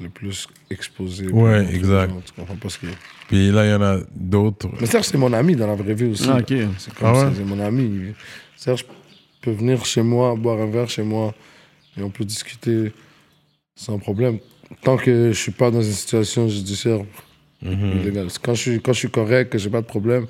le 0.00 0.08
plus 0.08 0.48
exposé. 0.70 1.28
Ouais, 1.28 1.72
exact. 1.74 2.12
Tu 2.24 2.32
comprends 2.32 2.56
pas 2.56 2.70
ce 2.70 2.78
qu'il 2.78 2.88
y 2.88 2.92
a. 2.92 2.96
Puis 3.28 3.50
là, 3.52 3.66
il 3.66 3.70
y 3.70 3.74
en 3.74 3.82
a 3.82 3.98
d'autres. 4.16 4.68
Mais 4.80 4.86
Serge, 4.86 5.04
c'est 5.04 5.18
mon 5.18 5.32
ami 5.32 5.54
dans 5.54 5.66
la 5.66 5.74
vraie 5.76 5.94
vie 5.94 6.06
aussi. 6.06 6.26
Ah, 6.28 6.38
ok. 6.38 6.54
C'est 6.78 6.94
comme 6.94 7.08
Ah 7.08 7.12
ouais? 7.26 7.32
c'est 7.36 7.44
mon 7.44 7.60
ami. 7.60 8.14
Serge 8.56 8.84
peut 9.40 9.50
venir 9.52 9.84
chez 9.84 10.02
moi, 10.02 10.34
boire 10.34 10.60
un 10.60 10.66
verre 10.66 10.88
chez 10.88 11.02
moi, 11.02 11.34
et 11.96 12.02
on 12.02 12.10
peut 12.10 12.24
discuter 12.24 12.92
sans 13.74 13.98
problème. 13.98 14.38
Tant 14.82 14.96
que 14.96 15.32
je 15.32 15.38
suis 15.38 15.52
pas 15.52 15.70
dans 15.70 15.82
une 15.82 15.92
situation 15.92 16.48
judiciaire 16.48 17.00
Mhm. 17.62 18.00
illégale. 18.00 18.28
Quand 18.42 18.54
je 18.54 18.60
suis, 18.60 18.80
quand 18.80 18.92
je 18.92 18.98
suis 19.00 19.10
correct, 19.10 19.50
que 19.52 19.58
j'ai 19.58 19.70
pas 19.70 19.80
de 19.82 19.86
problème, 19.86 20.26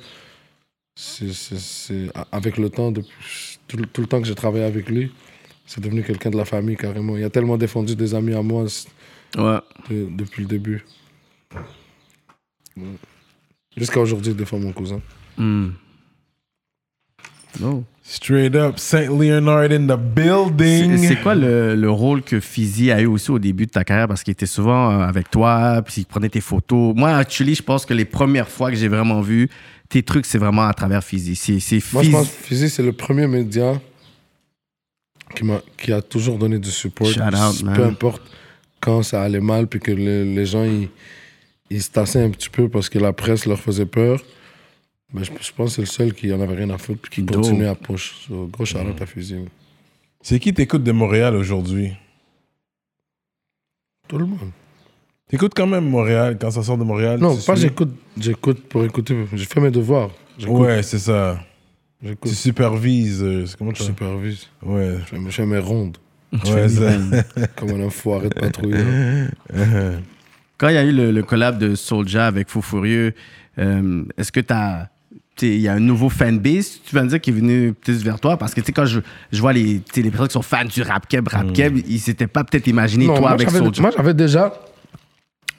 c'est, 0.96 1.32
c'est, 1.32 1.58
c'est- 1.58 2.08
a- 2.14 2.26
avec 2.32 2.56
le 2.56 2.68
temps, 2.70 2.90
depuis, 2.90 3.58
tout, 3.68 3.76
le- 3.76 3.86
tout 3.86 4.00
le 4.00 4.06
temps 4.06 4.20
que 4.20 4.26
j'ai 4.26 4.34
travaillé 4.34 4.64
avec 4.64 4.88
lui, 4.88 5.12
c'est 5.66 5.80
devenu 5.80 6.02
quelqu'un 6.02 6.30
de 6.30 6.36
la 6.36 6.44
famille 6.44 6.76
carrément. 6.76 7.16
Il 7.16 7.24
a 7.24 7.30
tellement 7.30 7.56
défendu 7.56 7.94
des 7.94 8.14
amis 8.14 8.34
à 8.34 8.42
moi 8.42 8.68
c- 8.68 8.88
Ouais. 9.36 9.58
de- 9.90 10.08
depuis 10.10 10.42
le 10.42 10.48
début. 10.48 10.84
Ouais. 12.76 12.82
Jusqu'à 13.76 14.00
aujourd'hui, 14.00 14.32
il 14.32 14.36
défend 14.36 14.58
mon 14.58 14.72
cousin. 14.72 15.00
Hmm. 15.36 15.70
Straight 18.31 18.55
up, 18.55 18.78
Saint 18.78 19.09
Leonard 19.19 19.73
in 19.73 19.89
the 19.89 19.98
building. 19.98 20.97
C'est 20.98 21.20
quoi 21.20 21.35
le, 21.35 21.74
le 21.74 21.90
rôle 21.90 22.23
que 22.23 22.39
Fizzy 22.39 22.93
a 22.93 23.01
eu 23.01 23.07
aussi 23.07 23.32
au 23.32 23.40
début 23.40 23.66
de 23.66 23.73
ta 23.73 23.82
carrière? 23.82 24.07
Parce 24.07 24.23
qu'il 24.23 24.31
était 24.31 24.47
souvent 24.47 24.93
euh, 24.93 25.02
avec 25.02 25.31
toi, 25.32 25.82
puis 25.85 26.02
il 26.02 26.05
prenait 26.07 26.28
tes 26.28 26.40
photos. 26.40 26.94
Moi, 26.94 27.11
actually, 27.11 27.57
je 27.57 27.62
pense 27.65 27.85
que 27.85 27.93
les 27.93 28.05
premières 28.05 28.48
fois 28.48 28.70
que 28.70 28.77
j'ai 28.77 28.86
vraiment 28.86 29.20
vu 29.20 29.48
tes 29.89 30.05
trucs, 30.05 30.27
c'est 30.27 30.39
vraiment 30.39 30.62
à 30.69 30.73
travers 30.74 31.02
Fizzy. 31.02 31.35
C'est 31.35 31.59
c'est 31.59 31.81
Moi, 31.93 32.02
je 32.05 32.09
Fizzy. 32.09 32.12
pense 32.12 32.28
que 32.28 32.44
Fizzy, 32.44 32.70
c'est 32.70 32.85
le 32.85 32.93
premier 32.93 33.27
média 33.27 33.81
qui, 35.77 35.93
a 35.93 36.01
toujours 36.01 36.39
donné 36.39 36.61
du 36.61 36.70
support. 36.70 37.09
Shout 37.09 37.20
out, 37.23 37.62
man. 37.65 37.74
Peu 37.74 37.85
importe 37.85 38.23
quand 38.78 39.02
ça 39.02 39.23
allait 39.23 39.40
mal, 39.40 39.66
puis 39.66 39.81
que 39.81 39.90
le- 39.90 40.23
les 40.23 40.47
gens, 40.47 40.62
ils, 40.62 40.89
ils 41.69 41.82
se 41.82 41.90
tassaient 41.90 42.23
un 42.23 42.31
petit 42.31 42.48
peu 42.48 42.69
parce 42.69 42.89
que 42.89 43.01
la 43.01 43.12
presse 43.12 43.44
leur 43.47 43.59
faisait 43.59 43.86
peur. 43.86 44.23
Mais 45.12 45.24
je, 45.24 45.32
je 45.40 45.52
pense 45.52 45.70
que 45.70 45.74
c'est 45.76 45.82
le 45.82 45.86
seul 45.86 46.14
qui 46.14 46.32
en 46.32 46.40
avait 46.40 46.54
rien 46.54 46.70
à 46.70 46.78
foutre, 46.78 47.00
puis 47.02 47.10
qui 47.10 47.22
Dope. 47.22 47.36
continuait 47.42 47.66
à 47.68 47.74
push. 47.74 48.26
So, 48.28 48.46
gros 48.46 48.64
out 48.64 49.00
à 49.02 49.06
Fizzy. 49.06 49.36
C'est 50.22 50.38
qui 50.38 50.52
t'écoutes 50.54 50.84
de 50.84 50.92
Montréal 50.92 51.34
aujourd'hui? 51.34 51.92
Tout 54.08 54.18
le 54.18 54.26
monde. 54.26 54.50
T'écoutes 55.28 55.52
quand 55.54 55.66
même 55.66 55.88
Montréal 55.88 56.36
quand 56.40 56.50
ça 56.50 56.62
sort 56.62 56.76
de 56.78 56.84
Montréal? 56.84 57.20
Non, 57.20 57.36
pas 57.36 57.54
j'écoute, 57.54 57.94
j'écoute 58.18 58.62
pour 58.68 58.84
écouter. 58.84 59.26
J'ai 59.32 59.44
fait 59.44 59.60
mes 59.60 59.70
devoirs. 59.70 60.10
Ouais, 60.46 60.82
c'est 60.82 60.98
ça. 60.98 61.40
Tu 62.02 62.34
supervises. 62.34 63.22
euh, 63.22 63.46
c'est 63.46 63.56
comment 63.56 63.72
tu 63.72 63.82
supervise. 63.82 64.46
Ouais. 64.62 64.96
Je 65.00 65.04
fais, 65.06 65.16
je 65.24 65.30
fais 65.30 65.46
mes 65.46 65.58
rondes, 65.58 65.98
Ouais, 66.32 66.68
ça. 66.68 66.92
comme 67.56 67.70
un 67.70 67.84
enfoiré 67.86 68.28
de 68.30 68.34
patrouille. 68.34 68.74
Quand 70.58 70.68
il 70.68 70.74
y 70.74 70.78
a 70.78 70.84
eu 70.84 70.92
le, 70.92 71.10
le 71.10 71.22
collab 71.22 71.58
de 71.58 71.74
Soulja 71.74 72.26
avec 72.26 72.48
Fou 72.48 72.60
Furieux, 72.62 73.14
euh, 73.58 74.04
est-ce 74.18 74.30
que 74.32 74.40
t'as. 74.40 74.84
tu 74.84 74.90
sais, 74.90 74.99
Il 75.42 75.60
y 75.60 75.68
a 75.68 75.72
un 75.74 75.80
nouveau 75.80 76.08
fanbase, 76.08 76.80
tu 76.84 76.94
vas 76.94 77.02
me 77.02 77.08
dire, 77.08 77.20
qui 77.20 77.30
est 77.30 77.32
venu 77.32 77.72
plus 77.72 78.02
vers 78.04 78.18
toi? 78.20 78.36
Parce 78.36 78.54
que 78.54 78.60
tu 78.60 78.66
sais, 78.66 78.72
quand 78.72 78.86
je, 78.86 79.00
je 79.32 79.40
vois 79.40 79.52
les, 79.52 79.80
les 79.96 80.10
personnes 80.10 80.28
qui 80.28 80.32
sont 80.34 80.42
fans 80.42 80.64
du 80.64 80.82
rap 80.82 81.08
keb, 81.08 81.28
rap 81.28 81.52
keb, 81.52 81.78
ils 81.88 82.00
s'étaient 82.00 82.26
pas 82.26 82.44
peut-être 82.44 82.66
imaginé 82.66 83.06
Non, 83.06 83.12
toi 83.14 83.20
moi, 83.20 83.30
avec 83.32 83.48
j'avais- 83.50 83.64
Soulja. 83.64 83.82
Moi, 83.82 83.90
j'avais 83.96 84.14
déjà 84.14 84.52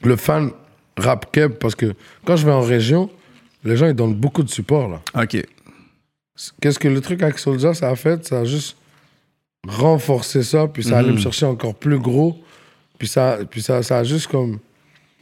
le 0.04 0.16
fan 0.16 0.52
rap 0.98 1.32
keb 1.32 1.54
parce 1.54 1.76
que 1.76 1.94
quand 2.26 2.36
je 2.36 2.46
vais 2.46 2.52
en 2.52 2.62
région, 2.62 3.10
les 3.64 3.78
gens 3.78 3.88
ils 3.88 3.94
donnent 3.94 4.16
beaucoup 4.16 4.44
de 4.44 4.50
support 4.50 4.88
là. 4.90 5.02
Ok. 5.24 5.42
Qu'est-ce 6.62 6.80
que 6.80 6.88
le 6.88 7.02
truc 7.02 7.22
avec 7.24 7.38
Soulja 7.38 7.74
ça 7.74 7.90
a 7.90 7.96
fait? 7.96 8.26
Ça 8.26 8.40
a 8.40 8.46
juste 8.46 8.78
renforcé 9.68 10.42
ça, 10.44 10.68
puis 10.68 10.84
ça 10.84 10.98
allait 11.00 11.10
Mhm. 11.10 11.16
me 11.16 11.20
chercher 11.22 11.46
encore 11.46 11.76
plus 11.76 12.00
gros, 12.00 12.42
puis 12.98 13.08
ça, 13.08 13.38
puis 13.50 13.62
ça, 13.62 13.84
ça 13.84 14.00
a 14.00 14.04
juste 14.04 14.28
comme 14.28 14.58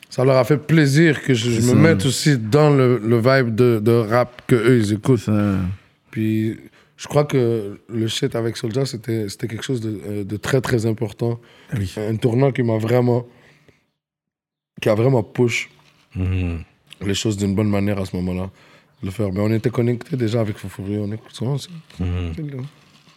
ça 0.10 0.26
leur 0.26 0.38
a 0.38 0.44
fait 0.44 0.58
plaisir 0.58 1.22
que 1.22 1.34
je, 1.34 1.52
je 1.52 1.62
me 1.72 1.76
mette 1.76 2.06
aussi 2.06 2.38
dans 2.38 2.70
le, 2.72 2.98
le 2.98 3.18
vibe 3.20 3.54
de, 3.56 3.80
de 3.80 3.92
rap 3.92 4.42
que 4.48 4.56
eux 4.56 4.80
ils 4.80 4.94
écoutent. 4.94 5.20
Ça- 5.20 5.56
Puis 6.12 6.58
je 6.98 7.08
crois 7.08 7.24
que 7.26 7.80
le 7.88 8.08
shit 8.08 8.36
avec 8.36 8.58
Soulja, 8.58 8.86
c'était 8.86 9.30
c'était 9.30 9.48
quelque 9.48 9.64
chose 9.64 9.80
de, 9.82 10.00
euh, 10.08 10.24
de 10.24 10.38
très 10.38 10.62
très 10.62 10.86
important. 10.86 11.40
Oui. 11.78 11.94
Un 11.98 12.16
tournant 12.18 12.52
qui 12.52 12.64
m'a 12.64 12.78
vraiment. 12.78 13.26
qui 14.82 14.90
a 14.90 14.96
vraiment 14.96 15.24
push 15.24 15.70
Mhm. 16.16 16.64
les 17.06 17.14
choses 17.14 17.38
d'une 17.38 17.54
bonne 17.54 17.70
manière 17.70 18.00
à 18.00 18.06
ce 18.06 18.16
moment-là. 18.16 18.50
Le 19.04 19.12
faire. 19.12 19.32
Mais 19.32 19.40
on 19.42 19.52
était 19.54 19.70
connectés 19.70 20.18
déjà 20.18 20.42
avec 20.42 20.58
Foufouri. 20.58 20.98
On 20.98 21.12
écoute 21.12 21.34
souvent 21.34 21.54
aussi. 21.54 21.70
Mhm. 22.00 22.34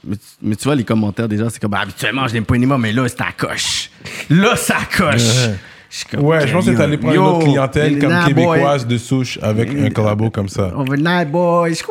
Mais, 0.05 0.17
tu- 0.17 0.23
mais 0.43 0.57
tu 0.57 0.65
vois, 0.65 0.75
les 0.75 0.85
commentaires 0.85 1.29
déjà, 1.29 1.49
c'est 1.49 1.61
comme 1.61 1.75
Ah, 1.75 1.81
habituellement, 1.81 2.27
je 2.29 2.35
n'aime 2.35 2.45
pas 2.45 2.55
Enima, 2.57 2.77
mais 2.77 2.93
là, 2.93 3.09
c'est 3.09 3.21
à 3.23 3.33
coche. 3.33 3.91
Là, 4.29 4.57
ça 4.57 4.79
coche. 4.97 5.49
Ouais. 5.93 5.95
Je 5.95 5.97
suis 5.99 6.07
comme, 6.07 6.25
Ouais, 6.25 6.47
je 6.47 6.53
pense 6.53 6.65
que 6.65 6.71
t'es 6.71 6.81
allé 6.81 6.97
prendre 6.97 7.15
une 7.15 7.21
yo, 7.21 7.27
autre 7.29 7.45
clientèle 7.45 7.99
comme 7.99 8.11
nah, 8.11 8.27
québécoise 8.27 8.87
de 8.87 8.97
souche 8.97 9.39
avec 9.43 9.75
un 9.75 9.91
collabo 9.91 10.31
comme 10.31 10.49
ça. 10.49 10.69
boy. 10.69 10.81
Overnight, 10.81 11.31
boys. 11.31 11.83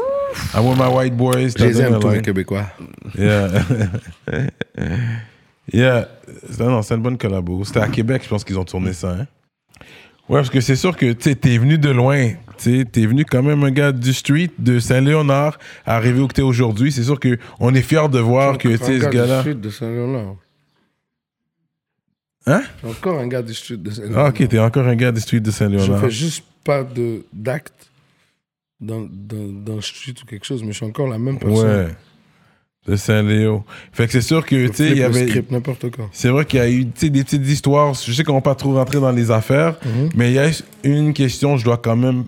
I 0.55 0.59
want 0.59 0.75
my 0.75 0.87
white 0.93 1.15
boys. 1.15 1.49
Je 1.57 1.63
les 1.63 1.81
aime, 1.81 1.95
un 1.95 1.99
tous 1.99 2.09
les. 2.09 2.21
Québécois. 2.21 2.65
Yeah. 3.17 3.49
yeah. 5.73 6.07
Non, 6.59 6.81
c'est 6.81 6.95
une 6.95 7.01
bonne 7.01 7.17
collabo. 7.17 7.63
C'était 7.63 7.81
à 7.81 7.87
Québec, 7.87 8.21
je 8.23 8.29
pense 8.29 8.43
qu'ils 8.43 8.57
ont 8.57 8.63
tourné 8.63 8.93
ça. 8.93 9.11
Hein? 9.11 9.27
Ouais, 10.29 10.39
parce 10.39 10.49
que 10.49 10.61
c'est 10.61 10.75
sûr 10.75 10.95
que 10.95 11.11
tu 11.11 11.35
t'es 11.35 11.57
venu 11.57 11.77
de 11.77 11.89
loin. 11.89 12.29
Tu 12.57 12.85
T'es 12.85 13.05
venu 13.05 13.25
quand 13.25 13.43
même 13.43 13.63
un 13.63 13.71
gars 13.71 13.91
du 13.91 14.13
street, 14.13 14.51
de 14.59 14.79
Saint-Léonard, 14.79 15.57
arrivé 15.85 16.21
où 16.21 16.27
t'es 16.27 16.41
aujourd'hui. 16.43 16.91
C'est 16.91 17.03
sûr 17.03 17.19
qu'on 17.19 17.73
est 17.73 17.81
fiers 17.81 18.07
de 18.09 18.19
voir 18.19 18.57
que 18.57 18.69
tu 18.69 18.77
ce 18.77 18.91
Un 18.91 18.97
gars 18.99 19.09
gars-là. 19.09 19.35
du 19.37 19.49
street 19.49 19.61
de 19.61 19.69
Saint-Léonard. 19.69 20.35
Hein? 22.47 22.61
Je 22.83 22.87
suis 22.87 22.97
encore 22.97 23.19
un 23.19 23.27
gars 23.27 23.41
du 23.41 23.53
street 23.53 23.77
de 23.77 23.89
Ah, 23.89 23.93
Saint-Léonard. 23.93 24.27
ok, 24.29 24.47
t'es 24.47 24.59
encore 24.59 24.87
un 24.87 24.95
gars 24.95 25.11
du 25.11 25.21
street 25.21 25.39
de 25.41 25.51
Je 25.51 25.55
Saint-Léonard. 25.55 25.99
fais 26.01 26.09
juste 26.09 26.43
pas 26.63 26.83
d'acte 27.33 27.89
dans, 28.79 29.01
dans, 29.01 29.47
dans 29.65 29.75
le 29.75 29.81
street 29.81 30.15
ou 30.23 30.25
quelque 30.25 30.45
chose, 30.45 30.63
mais 30.63 30.71
je 30.71 30.77
suis 30.77 30.85
encore 30.85 31.07
la 31.07 31.19
même 31.19 31.37
personne. 31.37 31.85
Ouais. 31.87 31.87
De 32.87 32.95
Saint-Léo. 32.95 33.63
Fait 33.91 34.07
que 34.07 34.11
c'est 34.13 34.21
sûr 34.21 34.43
que, 34.43 34.59
Je 34.65 34.67
tu 34.69 34.75
sais, 34.77 34.89
il 34.89 34.97
y 34.97 35.03
avait. 35.03 35.43
n'importe 35.51 35.91
quoi. 35.91 36.09
C'est 36.11 36.29
vrai 36.29 36.45
qu'il 36.45 36.57
y 36.57 36.63
a 36.63 36.69
eu 36.69 36.85
tu 36.85 36.91
sais, 36.95 37.09
des 37.11 37.23
petites 37.23 37.45
histoires. 37.47 37.93
Je 37.93 38.11
sais 38.11 38.23
qu'on 38.23 38.33
va 38.33 38.41
pas 38.41 38.55
trop 38.55 38.73
rentrer 38.73 38.99
dans 38.99 39.11
les 39.11 39.29
affaires, 39.29 39.75
Mhm. 39.85 40.09
mais 40.15 40.31
il 40.31 40.33
y 40.33 40.39
a 40.39 40.49
une 40.83 41.13
question 41.13 41.53
que 41.53 41.59
je 41.59 41.65
dois 41.65 41.77
quand 41.77 41.95
même 41.95 42.23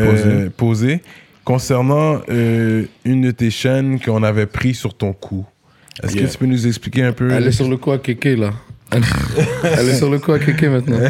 euh, 0.00 0.50
poser 0.50 1.00
concernant 1.44 2.20
euh, 2.28 2.86
une 3.04 3.20
de 3.22 3.30
tes 3.30 3.52
chaînes 3.52 4.00
qu'on 4.00 4.24
avait 4.24 4.46
pris 4.46 4.74
sur 4.74 4.94
ton 4.94 5.12
cou. 5.12 5.46
Est-ce 6.02 6.16
Yeah. 6.16 6.26
que 6.26 6.32
tu 6.32 6.38
peux 6.38 6.46
nous 6.46 6.66
expliquer 6.66 7.04
un 7.04 7.12
peu? 7.12 7.30
Elle 7.30 7.46
est 7.46 7.52
sur 7.52 7.68
le 7.68 7.78
à 7.92 7.98
Kéké, 7.98 8.34
là. 8.34 8.52
Elle, 8.94 9.02
elle 9.78 9.88
est 9.88 9.96
sur 9.98 10.10
le 10.10 10.18
coup 10.18 10.32
à 10.32 10.38
Kéké 10.38 10.68
maintenant. 10.68 10.98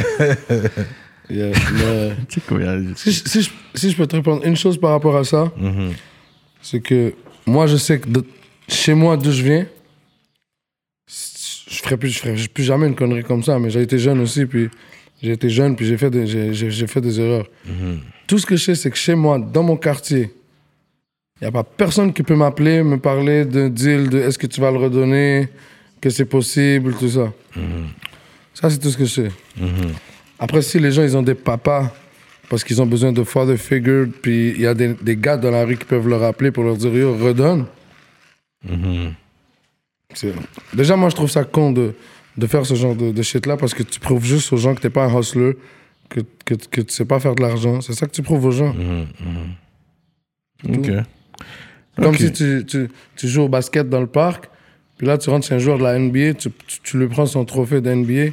Yeah, 1.31 1.53
mais- 1.73 2.41
quoi, 2.47 2.59
si, 2.97 3.11
je- 3.11 3.23
si 3.27 3.43
je, 3.43 3.51
si 3.75 3.91
je 3.91 3.97
peux 3.97 4.07
te 4.07 4.15
répondre 4.15 4.45
une 4.45 4.57
chose 4.57 4.79
par 4.79 4.91
rapport 4.91 5.17
à 5.17 5.25
ça, 5.25 5.51
Mhm. 5.57 5.93
c'est 6.61 6.81
que 6.81 7.15
moi, 7.47 7.67
je 7.67 7.77
sais 7.79 7.99
que 7.99 8.09
de- 8.11 8.25
chez 8.69 8.93
moi, 8.93 9.17
d'où 9.17 9.31
je 9.33 9.43
viens, 9.43 9.67
je 11.09 11.79
ferai 11.83 11.97
plus, 11.97 12.11
je 12.11 12.19
ferai 12.19 12.35
plus 12.53 12.63
jamais 12.65 12.87
une 12.89 12.95
connerie 12.95 13.23
comme 13.25 13.43
ça. 13.43 13.59
Mais 13.59 13.71
j'ai 13.71 13.81
été 13.81 13.99
jeune 13.99 14.21
aussi, 14.21 14.45
puis 14.45 14.69
j'ai 15.23 15.33
été 15.33 15.49
jeune, 15.49 15.77
puis 15.77 15.87
j'ai 15.87 15.97
fait, 15.97 16.11
des- 16.11 16.27
j'ai- 16.27 16.87
fait 16.87 17.01
des 17.01 17.19
erreurs. 17.19 17.47
Tout 18.27 18.39
ce 18.39 18.45
que 18.45 18.57
je 18.57 18.65
sais, 18.65 18.75
c'est 18.75 18.91
que 18.91 18.97
chez 18.99 19.15
moi, 19.15 19.39
dans 19.39 19.63
mon 19.63 19.77
quartier, 19.79 20.31
il 21.41 21.45
n'y 21.45 21.49
a 21.49 21.53
pas 21.53 21.65
personne 21.65 22.13
qui 22.13 22.23
peut 22.23 22.37
m'appeler, 22.37 22.83
me 22.83 22.99
parler 22.99 23.47
d'un 23.47 23.71
deal, 23.71 24.11
de 24.11 24.19
est-ce 24.19 24.37
que 24.39 24.47
tu 24.47 24.61
vas 24.61 24.71
le 24.71 24.79
redonner, 24.79 25.49
que 26.05 26.11
c'est 26.11 26.27
possible, 26.27 26.95
tout 26.95 27.09
ça. 27.09 27.33
Ça, 28.53 28.69
c'est 28.69 28.79
tout 28.79 28.91
ce 28.91 28.97
que 28.99 29.07
je 29.07 29.11
sais. 29.23 29.31
Après, 30.39 30.61
si 30.61 30.79
les 30.79 30.93
gens, 30.93 31.03
ils 31.03 31.17
ont 31.17 31.23
des 31.23 31.35
papas 31.35 31.91
parce 32.51 32.63
qu'ils 32.63 32.83
ont 32.83 32.87
besoin 32.87 33.11
de 33.11 33.25
father 33.25 33.57
figure, 33.57 34.07
puis 34.21 34.51
il 34.51 34.61
y 34.61 34.67
a 34.67 34.75
des, 34.75 34.93
des 34.93 35.17
gars 35.17 35.39
dans 35.39 35.51
la 35.51 35.65
rue 35.65 35.79
qui 35.79 35.87
peuvent 35.87 36.07
leur 36.07 36.23
appeler 36.23 36.51
pour 36.51 36.63
leur 36.63 36.77
dire 36.77 36.95
Yo, 36.95 37.17
redonne. 37.17 37.65
C'est- 40.13 40.35
Déjà, 40.75 40.95
moi, 40.97 41.09
je 41.09 41.15
trouve 41.17 41.31
ça 41.31 41.45
con 41.45 41.73
de, 41.73 41.95
de 42.37 42.47
faire 42.47 42.67
ce 42.67 42.75
genre 42.75 42.95
de, 42.95 43.11
de 43.13 43.23
shit-là 43.23 43.57
parce 43.57 43.73
que 43.73 43.83
tu 43.83 43.99
prouves 43.99 44.25
juste 44.25 44.53
aux 44.53 44.57
gens 44.59 44.75
que 44.75 44.81
t'es 44.83 44.91
pas 44.91 45.05
un 45.07 45.19
hustler, 45.19 45.57
que, 46.11 46.21
que, 46.45 46.55
que 46.55 46.81
tu 46.83 46.93
sais 46.93 47.07
pas 47.07 47.19
faire 47.21 47.35
de 47.35 47.41
l'argent. 47.43 47.81
C'est 47.81 47.95
ça 47.95 48.07
que 48.07 48.13
tu 48.13 48.23
prouves 48.23 48.45
aux 48.45 48.51
gens. 48.53 48.75
Ok. 50.69 50.91
Comme 51.97 52.15
si 52.17 52.31
tu, 52.33 52.65
tu, 52.67 52.89
tu 53.17 53.29
joues 53.29 53.43
au 53.43 53.49
basket 53.49 53.89
dans 53.89 54.01
le 54.01 54.07
parc, 54.07 54.51
puis 54.97 55.07
là, 55.07 55.19
tu 55.19 55.29
rentres 55.31 55.47
chez 55.47 55.55
un 55.55 55.59
joueur 55.59 55.79
de 55.79 55.83
la 55.85 55.99
NBA, 55.99 56.35
tu, 56.35 56.51
tu, 56.67 56.81
tu 56.83 56.99
lui 56.99 57.09
prends 57.09 57.27
son 57.27 57.45
trophée 57.45 57.81
de 57.81 57.91
NBA. 57.93 58.33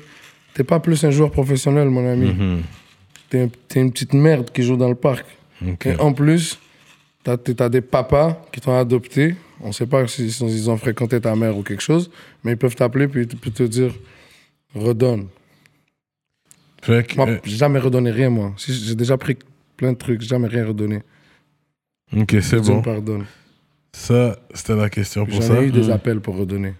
T'es 0.53 0.63
pas 0.63 0.79
plus 0.79 1.03
un 1.05 1.11
joueur 1.11 1.31
professionnel, 1.31 1.89
mon 1.89 2.07
ami. 2.07 2.33
T'es 3.29 3.41
un- 3.41 3.49
t'es 3.67 3.79
une 3.81 3.91
petite 3.91 4.13
merde 4.13 4.51
qui 4.51 4.63
joue 4.63 4.75
dans 4.77 4.89
le 4.89 4.95
parc. 4.95 5.25
Et 5.85 5.95
en 5.99 6.11
plus, 6.13 6.59
t'as 7.23 7.37
as 7.59 7.69
des 7.69 7.81
papas 7.81 8.45
qui 8.51 8.59
t'ont 8.61 8.77
adopté. 8.77 9.35
On 9.63 9.71
sait 9.71 9.85
pas 9.85 10.07
s'ils 10.07 10.31
si, 10.33 10.43
ils 10.45 10.69
ont 10.69 10.77
fréquenté 10.77 11.21
ta 11.21 11.35
mère 11.35 11.55
ou 11.57 11.61
quelque 11.63 11.83
chose, 11.83 12.09
mais 12.43 12.51
ils 12.53 12.57
peuvent 12.57 12.75
t'appeler 12.75 13.07
puis, 13.07 13.25
puis 13.27 13.51
te 13.51 13.63
dire 13.63 13.93
redonne. 14.75 15.27
Que, 16.81 17.15
Moi, 17.15 17.29
euh, 17.29 17.37
j'ai 17.43 17.57
jamais 17.57 17.77
redonné 17.79 18.09
rien, 18.09 18.29
moi. 18.31 18.53
J'ai 18.57 18.95
déjà 18.95 19.15
pris 19.17 19.37
plein 19.77 19.93
de 19.93 19.97
trucs, 19.97 20.21
jamais 20.21 20.47
rien 20.47 20.65
redonné. 20.65 21.01
ok, 22.15 22.35
c'est 22.41 22.59
Dieu 22.59 22.71
me 22.73 22.77
bon. 22.77 22.81
pardonne. 22.81 23.25
Ça, 23.93 24.37
c'était 24.53 24.75
la 24.75 24.89
question 24.89 25.25
pour 25.25 25.41
J'en 25.41 25.47
ça. 25.55 25.61
ai 25.61 25.65
eu 25.67 25.71
des 25.71 25.87
Mm. 25.87 25.91
appels 25.91 26.19
pour 26.21 26.37
redonner. 26.37 26.73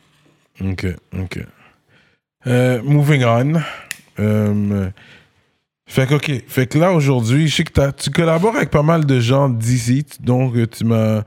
Ok, 0.61 0.85
ok. 1.19 1.39
Euh, 2.47 2.81
moving 2.83 3.23
on. 3.25 3.53
Euh, 4.19 4.89
fait 5.87 6.07
que, 6.07 6.15
ok. 6.15 6.31
Fait 6.47 6.67
que 6.67 6.77
là, 6.77 6.93
aujourd'hui, 6.93 7.47
je 7.47 7.55
sais 7.57 7.63
que 7.63 7.71
t'as- 7.73 7.91
tu 7.91 8.09
collabores 8.11 8.55
avec 8.55 8.69
pas 8.69 8.83
mal 8.83 9.05
de 9.05 9.19
gens 9.19 9.49
d'ici, 9.49 10.05
donc 10.19 10.55
euh, 10.55 10.65
tu 10.67 10.85
m'as 10.85 11.23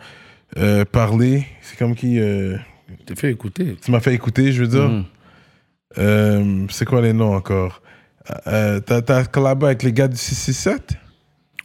euh, 0.56 0.85
parlé. 0.85 1.47
C'est 1.62 1.77
comme 1.78 1.94
qui. 1.94 2.19
euh, 2.19 2.56
T'es 3.06 3.15
fait 3.16 3.31
écouter. 3.32 3.77
tu 3.82 3.90
m'as 3.90 4.01
fait 4.01 4.15
écouter, 4.15 4.52
je 4.52 4.62
veux 4.62 4.69
dire. 4.69 5.05
Euh, 5.98 6.66
c'est 6.70 6.85
quoi 6.85 7.01
les 7.02 7.12
noms 7.12 7.35
encore? 7.35 7.82
Euh, 8.47 8.81
T'as 8.81 9.02
t'as 9.02 9.24
collaboré 9.24 9.70
avec 9.73 9.82
les 9.82 9.93
gars 9.93 10.09
du 10.09 10.16
667 10.16 10.94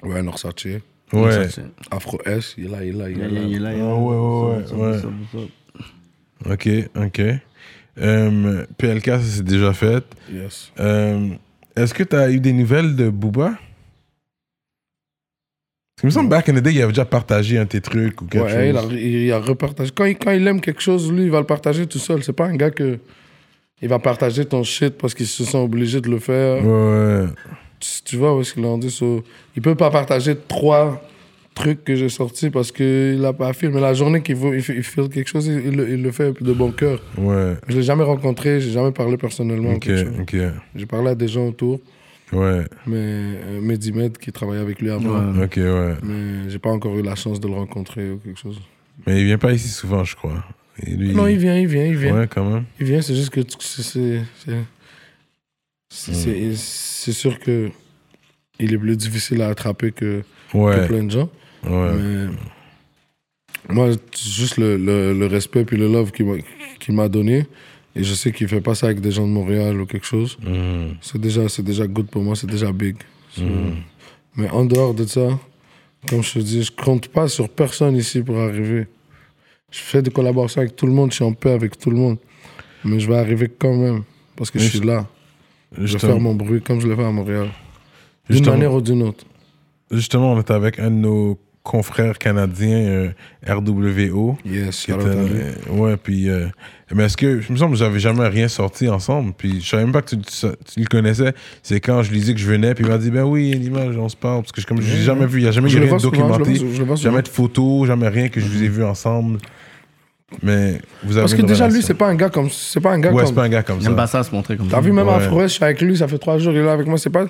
Ouais, 0.03 0.21
Norsace. 0.21 0.53
Ouais. 1.13 1.47
Afro 1.91 2.19
S, 2.25 2.55
il 2.57 2.65
est 2.65 2.69
là, 2.69 2.83
il 2.83 2.89
est 2.89 2.97
là, 2.97 3.09
il 3.09 3.19
est 3.21 3.27
là. 3.27 3.41
Il 3.41 3.55
est 3.55 3.59
là, 3.59 3.73
il 3.73 3.79
est 3.79 3.81
Ah 3.81 3.87
là. 3.87 3.95
ouais, 3.95 4.63
ouais, 4.73 4.93
ouais. 5.35 5.49
Ok, 6.51 6.69
ok. 6.95 7.21
Euh, 8.01 8.65
PLK, 8.77 9.05
ça 9.05 9.19
c'est 9.21 9.43
déjà 9.43 9.73
fait. 9.73 10.03
Yes. 10.31 10.71
Euh, 10.79 11.29
Est-ce 11.75 11.93
que 11.93 12.03
tu 12.03 12.15
as 12.15 12.29
eu 12.31 12.39
des 12.39 12.53
nouvelles 12.53 12.95
de 12.95 13.09
Booba? 13.09 13.49
Parce 15.95 16.01
qu'il 16.01 16.07
me 16.07 16.11
semble, 16.11 16.29
back 16.29 16.47
in 16.47 16.53
the 16.53 16.59
day, 16.59 16.71
il 16.73 16.81
avait 16.81 16.91
déjà 16.93 17.03
partagé 17.05 17.57
un 17.57 17.63
de 17.65 17.69
tes 17.69 17.81
trucs 17.81 18.21
ou 18.21 18.25
quelque 18.25 18.45
Ouais, 18.45 18.69
il 18.69 18.77
a, 18.77 18.81
chose. 18.81 18.93
il 18.93 19.31
a 19.33 19.39
repartagé. 19.39 19.91
Quand 19.93 20.05
il, 20.05 20.17
quand 20.17 20.31
il 20.31 20.47
aime 20.47 20.61
quelque 20.61 20.81
chose, 20.81 21.11
lui, 21.11 21.23
il 21.23 21.31
va 21.31 21.39
le 21.39 21.45
partager 21.45 21.85
tout 21.87 21.99
seul. 21.99 22.23
C'est 22.23 22.31
pas 22.33 22.45
un 22.45 22.55
gars 22.55 22.71
que. 22.71 22.99
Il 23.81 23.87
va 23.87 23.97
partager 23.99 24.43
ton 24.45 24.61
shit 24.63 24.97
parce 24.97 25.13
qu'il 25.13 25.25
se 25.27 25.43
sent 25.45 25.57
obligé 25.57 26.01
de 26.01 26.09
le 26.09 26.19
faire. 26.19 26.65
Ouais, 26.65 27.25
Tu, 27.79 27.89
tu 28.03 28.15
vois 28.17 28.35
où 28.35 28.41
est-ce 28.41 28.53
qu'il 28.53 28.65
en 28.65 28.77
dit 28.77 28.91
so, 28.91 29.23
Il 29.55 29.61
peut 29.61 29.75
pas 29.75 29.89
partager 29.89 30.35
trois 30.47 31.01
trucs 31.55 31.83
que 31.83 31.95
j'ai 31.95 32.09
sortis 32.09 32.49
parce 32.49 32.71
qu'il 32.71 33.23
a 33.25 33.33
pas. 33.33 33.51
Mais 33.63 33.81
la 33.81 33.93
journée 33.93 34.21
qu'il 34.21 34.35
veut, 34.35 34.55
il 34.55 34.61
fait, 34.61 34.75
il 34.75 34.83
fait 34.83 35.07
quelque 35.09 35.27
chose, 35.27 35.47
il, 35.47 35.65
il 35.67 35.75
le- 35.75 35.89
il 35.89 36.01
le 36.03 36.11
fait 36.11 36.41
de 36.41 36.53
bon 36.53 36.71
cœur. 36.71 37.01
ouais. 37.17 37.55
Je 37.67 37.75
l'ai 37.77 37.83
jamais 37.83 38.03
rencontré, 38.03 38.59
j'ai 38.61 38.71
jamais 38.71 38.91
parlé 38.91 39.17
personnellement. 39.17 39.73
Ok, 39.73 39.89
ok. 40.21 40.35
J'ai 40.75 40.85
parlé 40.85 41.09
à 41.09 41.15
des 41.15 41.27
gens 41.27 41.47
autour, 41.47 41.79
Ouais, 42.31 42.63
mais 42.85 42.95
euh, 42.97 43.59
Medimed 43.59 44.17
qui 44.19 44.31
travaillait 44.31 44.61
avec 44.61 44.79
lui 44.81 44.91
avant. 44.91 45.33
ok, 45.43 45.53
ouais. 45.57 45.95
Mais 46.03 46.49
j'ai 46.49 46.59
pas 46.59 46.69
encore 46.69 46.95
eu 46.97 47.01
la 47.01 47.15
chance 47.15 47.39
de 47.39 47.47
le 47.47 47.55
rencontrer 47.55 48.11
ou 48.11 48.17
quelque 48.17 48.39
chose. 48.39 48.59
Mais 49.07 49.19
il 49.21 49.25
vient 49.25 49.37
pas 49.39 49.51
ici 49.51 49.67
souvent, 49.69 50.03
je 50.03 50.15
crois. 50.15 50.43
Et 50.85 50.91
lui, 50.91 51.13
Non, 51.13 51.27
il 51.27 51.37
vient, 51.39 51.57
il 51.57 51.67
vient, 51.67 51.85
il 51.85 51.95
vient. 51.97 52.15
Ouais, 52.15 52.27
quand 52.27 52.47
même. 52.49 52.63
Il 52.79 52.85
vient, 52.85 53.01
c'est 53.01 53.15
juste 53.15 53.31
que 53.31 53.41
c'est- 53.59 54.21
c'est. 55.89 56.13
c'est- 56.55 57.11
sûr 57.11 57.39
que 57.39 57.69
il 58.59 58.73
est 58.73 58.77
plus 58.77 58.95
difficile 58.97 59.41
à 59.41 59.47
attraper 59.49 59.91
que, 59.91 60.21
plein 60.87 61.03
de 61.03 61.11
gens. 61.11 61.29
ouais. 61.63 61.93
Mais 61.93 62.27
moi, 63.73 63.89
juste 64.17 64.57
le, 64.57 64.77
le, 64.77 65.13
le 65.13 65.25
respect 65.27 65.65
puis 65.65 65.77
le 65.77 65.87
love 65.87 66.11
qu'il 66.11 66.93
m'a 66.95 67.07
donné. 67.09 67.45
Et 67.95 68.03
je 68.03 68.13
sais 68.13 68.31
qu'il 68.31 68.47
fait 68.47 68.61
pas 68.61 68.75
ça 68.75 68.85
avec 68.87 69.01
des 69.01 69.11
gens 69.11 69.25
de 69.27 69.31
Montréal 69.31 69.81
ou 69.81 69.85
quelque 69.85 70.05
chose. 70.05 70.37
Mhm. 70.45 70.95
C'est 71.01 71.19
déjà, 71.19 71.49
c'est 71.49 71.63
déjà 71.63 71.87
good 71.87 72.07
pour 72.09 72.21
moi, 72.23 72.35
c'est 72.35 72.47
déjà 72.49 72.71
big. 72.71 72.95
So, 73.35 73.41
Mais 74.35 74.49
en 74.49 74.65
dehors 74.65 74.93
de 74.93 75.05
ça, 75.05 75.27
comme 76.07 76.23
je 76.23 76.33
te 76.33 76.39
dis, 76.39 76.63
je 76.63 76.71
compte 76.71 77.07
pas 77.09 77.27
sur 77.27 77.49
personne 77.49 77.95
ici 77.95 78.21
pour 78.21 78.37
arriver. 78.39 78.87
Je 79.71 79.79
fais 79.79 80.01
des 80.01 80.11
collaborations 80.11 80.61
avec 80.61 80.75
tout 80.75 80.85
le 80.85 80.93
monde, 80.93 81.11
je 81.11 81.15
suis 81.15 81.25
en 81.25 81.33
paix 81.33 81.51
avec 81.51 81.77
tout 81.77 81.89
le 81.91 81.97
monde. 81.97 82.17
Mais 82.85 82.99
je 82.99 83.07
vais 83.07 83.17
arriver 83.17 83.49
quand 83.49 83.75
même, 83.75 84.03
parce 84.35 84.49
que 84.51 84.59
je 84.59 84.67
suis 84.69 84.79
là. 84.81 85.07
Je 85.77 85.93
vais 85.93 85.99
faire 85.99 86.19
mon 86.19 86.35
bruit 86.35 86.61
comme 86.61 86.79
je 86.81 86.87
le 86.87 86.95
fais 86.95 87.03
à 87.05 87.11
Montréal. 87.11 87.47
D'une 88.29 88.45
manière 88.45 88.73
ou 88.73 88.81
d'une 88.81 89.03
autre. 89.03 89.25
Justement, 89.91 90.33
on 90.33 90.41
était 90.41 90.53
avec 90.53 90.79
un 90.79 90.91
de 90.91 90.95
nos 90.95 91.39
confrères 91.63 92.17
canadiens, 92.17 92.77
euh, 92.77 93.09
RWO. 93.47 94.37
Yes, 94.45 94.85
qui 94.85 94.91
était- 94.91 95.03
euh, 95.05 95.51
ouais, 95.71 95.97
puis. 95.97 96.29
euh, 96.29 96.47
mais 96.93 97.05
est-ce 97.05 97.17
que. 97.17 97.41
Je 97.41 97.51
me 97.51 97.57
semble 97.57 97.73
que 97.73 97.79
j'avais 97.79 97.99
jamais 97.99 98.27
rien 98.27 98.47
sorti 98.47 98.87
ensemble. 98.87 99.33
Puis 99.37 99.61
je 99.61 99.67
savais 99.69 99.83
même 99.83 99.91
pas 99.91 100.01
que 100.01 100.09
tu, 100.15 100.17
tu- 100.17 100.47
tu 100.73 100.79
le 100.79 100.85
connaissais. 100.85 101.33
C'est 101.63 101.79
quand 101.79 102.01
je 102.03 102.11
lui 102.11 102.19
disais 102.19 102.33
que 102.33 102.39
je 102.39 102.47
venais. 102.49 102.73
Puis 102.75 102.83
il 102.85 102.89
m'a 102.89 102.97
dit, 102.97 103.09
ben 103.11 103.23
oui, 103.23 103.51
l'image, 103.53 103.97
on 103.97 104.09
se 104.09 104.15
parle. 104.15 104.41
Parce 104.41 104.51
que 104.51 104.61
je, 104.61 104.67
comme 104.67 104.81
je 104.81 104.91
l'ai 104.95 105.01
jamais 105.03 105.25
vu, 105.25 105.39
il 105.39 105.43
n'y 105.43 105.49
a 105.49 105.51
jamais 105.51 105.69
eu 105.69 105.71
souvent, 105.71 105.97
je 105.99 106.05
le 106.05 106.11
documenté. 106.11 106.43
vois- 106.43 106.53
je 106.53 106.63
le 106.63 106.69
vois 106.85 106.97
souvent. 106.97 107.11
Jamais 107.11 107.21
de 107.23 107.27
photos, 107.27 107.87
jamais 107.87 108.07
rien 108.07 108.29
que 108.29 108.39
je 108.39 108.45
vous 108.47 108.63
ai 108.63 108.67
vu 108.69 108.83
ensemble. 108.83 109.39
Mais 110.43 110.79
vous 111.03 111.13
avez 111.17 111.21
Parce 111.23 111.33
que 111.33 111.41
déjà, 111.41 111.67
lui, 111.67 111.81
c'est 111.81 111.93
pas 111.95 112.07
un 112.07 112.15
gars 112.15 112.29
comme. 112.29 112.49
C'est 112.49 112.79
pas 112.79 112.91
un 112.91 112.99
gars 112.99 113.11
Ouais, 113.11 113.21
c'est 113.23 113.25
comme. 113.27 113.35
pas 113.35 113.43
un 113.43 113.49
gars 113.49 113.63
comme 113.63 113.77
Il 113.79 113.83
ça. 113.83 113.89
aime 113.89 113.95
pas 113.95 114.07
ça 114.07 114.23
se 114.23 114.31
montrer 114.33 114.57
comme 114.57 114.69
ça. 114.69 114.75
T'as 114.75 114.81
vu, 114.81 114.91
même 114.91 115.07
Ouais. 115.07 115.13
Afro, 115.15 115.41
je 115.41 115.47
suis 115.47 115.63
avec 115.63 115.81
lui, 115.81 115.97
ça 115.97 116.07
fait 116.07 116.17
trois 116.19 116.37
jours, 116.37 116.53
il 116.53 116.59
est 116.59 116.63
là 116.63 116.73
avec 116.73 116.87
moi. 116.87 116.97
C'est 116.97 117.09
pas. 117.09 117.25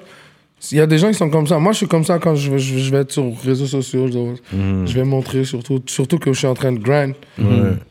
Il 0.73 0.77
y 0.77 0.81
a 0.81 0.85
des 0.85 0.97
gens 0.97 1.07
qui 1.07 1.13
sont 1.13 1.29
comme 1.29 1.47
ça. 1.47 1.57
Moi, 1.57 1.71
je 1.71 1.77
suis 1.77 1.87
comme 1.87 2.03
ça 2.03 2.19
quand 2.19 2.35
je 2.35 2.51
vais, 2.51 2.59
je 2.59 2.73
vais- 2.75 2.81
je 2.81 2.91
vais 2.91 2.97
être 2.97 3.11
sur 3.13 3.23
les 3.23 3.33
réseaux 3.45 3.65
sociaux. 3.65 4.07
Je, 4.11 4.55
Mhm. 4.57 4.85
je 4.85 4.93
vais 4.93 5.05
montrer, 5.05 5.45
surtout, 5.45 5.81
surtout 5.85 6.17
que 6.19 6.33
je 6.33 6.37
suis 6.39 6.47
en 6.47 6.53
train 6.53 6.73
de 6.73 6.79
grind. 6.79 7.13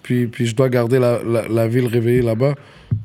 Puis, 0.02 0.26
puis 0.26 0.46
je 0.46 0.54
dois 0.54 0.68
garder 0.68 0.98
la, 0.98 1.18
la, 1.26 1.48
la 1.48 1.66
ville 1.68 1.86
réveillée 1.86 2.20
là-bas. 2.22 2.54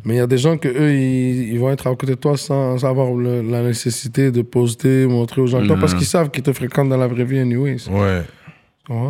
Mais 0.05 0.15
il 0.15 0.17
y 0.17 0.21
a 0.21 0.27
des 0.27 0.37
gens 0.37 0.57
que 0.57 0.67
eux, 0.67 0.93
ils, 0.93 1.53
ils 1.53 1.59
vont 1.59 1.69
être 1.71 1.87
à 1.87 1.91
côté 1.91 2.07
de 2.07 2.13
toi 2.15 2.35
sans, 2.37 2.77
sans 2.77 2.89
avoir 2.89 3.13
le- 3.13 3.41
la 3.41 3.61
nécessité 3.61 4.31
de 4.31 4.41
poster, 4.41 5.05
montrer 5.07 5.41
aux 5.41 5.47
gens. 5.47 5.65
Toi, 5.65 5.77
parce 5.79 5.93
qu'ils 5.93 6.07
savent 6.07 6.29
qu'ils 6.29 6.43
te 6.43 6.51
fréquentent 6.53 6.89
dans 6.89 6.97
la 6.97 7.07
vraie 7.07 7.23
vie, 7.25 7.39
anyways. 7.39 7.77
Ouais. 7.89 8.21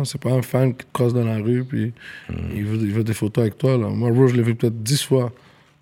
C'est 0.04 0.20
pas 0.20 0.30
un 0.32 0.42
fan 0.42 0.72
qui 0.72 0.84
te 0.86 0.92
croise 0.92 1.12
dans 1.14 1.24
la 1.24 1.38
rue, 1.38 1.64
puis 1.64 1.92
il, 2.54 2.64
veut, 2.64 2.76
il 2.76 2.92
veut 2.92 3.04
des 3.04 3.14
photos 3.14 3.42
avec 3.42 3.58
toi. 3.58 3.76
Là. 3.76 3.88
Moi, 3.88 4.10
Rose, 4.10 4.30
je 4.30 4.36
l'ai 4.36 4.42
vu 4.42 4.54
peut-être 4.54 4.82
dix 4.82 5.02
fois. 5.02 5.32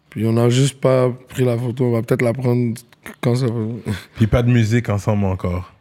Puis 0.08 0.26
on 0.26 0.32
n'a 0.32 0.48
juste 0.50 0.80
pas 0.80 1.10
pris 1.28 1.44
la 1.44 1.56
photo. 1.58 1.84
On 1.86 1.92
va 1.92 2.02
peut-être 2.02 2.22
la 2.22 2.32
prendre 2.32 2.74
quand 3.20 3.34
ça 3.34 3.46
va. 3.46 3.52
Puis 4.16 4.26
pas 4.26 4.42
de 4.42 4.50
musique 4.50 4.88
ensemble 4.88 5.24
encore. 5.24 5.72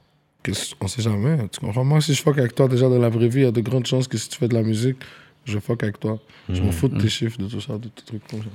On 0.81 0.87
sait 0.87 1.01
jamais. 1.01 1.37
Tu 1.51 1.59
comprends? 1.59 1.83
Moi, 1.83 2.01
si 2.01 2.13
je 2.13 2.21
fuck 2.21 2.37
avec 2.37 2.55
toi 2.55 2.67
déjà 2.67 2.89
dans 2.89 2.97
la 2.97 3.09
vraie 3.09 3.27
vie, 3.27 3.39
il 3.41 3.43
y 3.43 3.47
a 3.47 3.51
de 3.51 3.61
grandes 3.61 3.85
chances 3.85 4.07
que 4.07 4.17
si 4.17 4.27
tu 4.29 4.37
fais 4.37 4.47
de 4.47 4.53
la 4.55 4.63
musique, 4.63 4.97
je 5.45 5.59
fuck 5.59 5.83
avec 5.83 5.99
toi. 5.99 6.17
Je 6.49 6.61
m'en 6.61 6.71
fous 6.71 6.87
de 6.87 6.99
tes 6.99 7.09
chiffres, 7.09 7.37
de 7.37 7.47
tout 7.47 7.61
ça, 7.61 7.77
de 7.77 7.87
tes 7.89 8.03
trucs 8.05 8.27
comme 8.27 8.39
ça. 8.41 8.47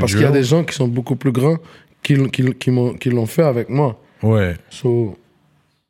Parce 0.00 0.12
qu'il 0.12 0.20
y 0.22 0.24
a 0.24 0.30
des 0.32 0.44
gens 0.44 0.62
qui 0.64 0.74
sont 0.74 0.88
beaucoup 0.88 1.16
plus 1.16 1.32
grands 1.32 1.56
qui, 2.02 2.16
qui, 2.30 2.52
qui, 2.54 2.70
qui 3.00 3.10
l'ont 3.10 3.26
fait 3.26 3.42
avec 3.42 3.68
moi. 3.68 3.98
Ouais. 4.22 4.56
So, 4.70 5.16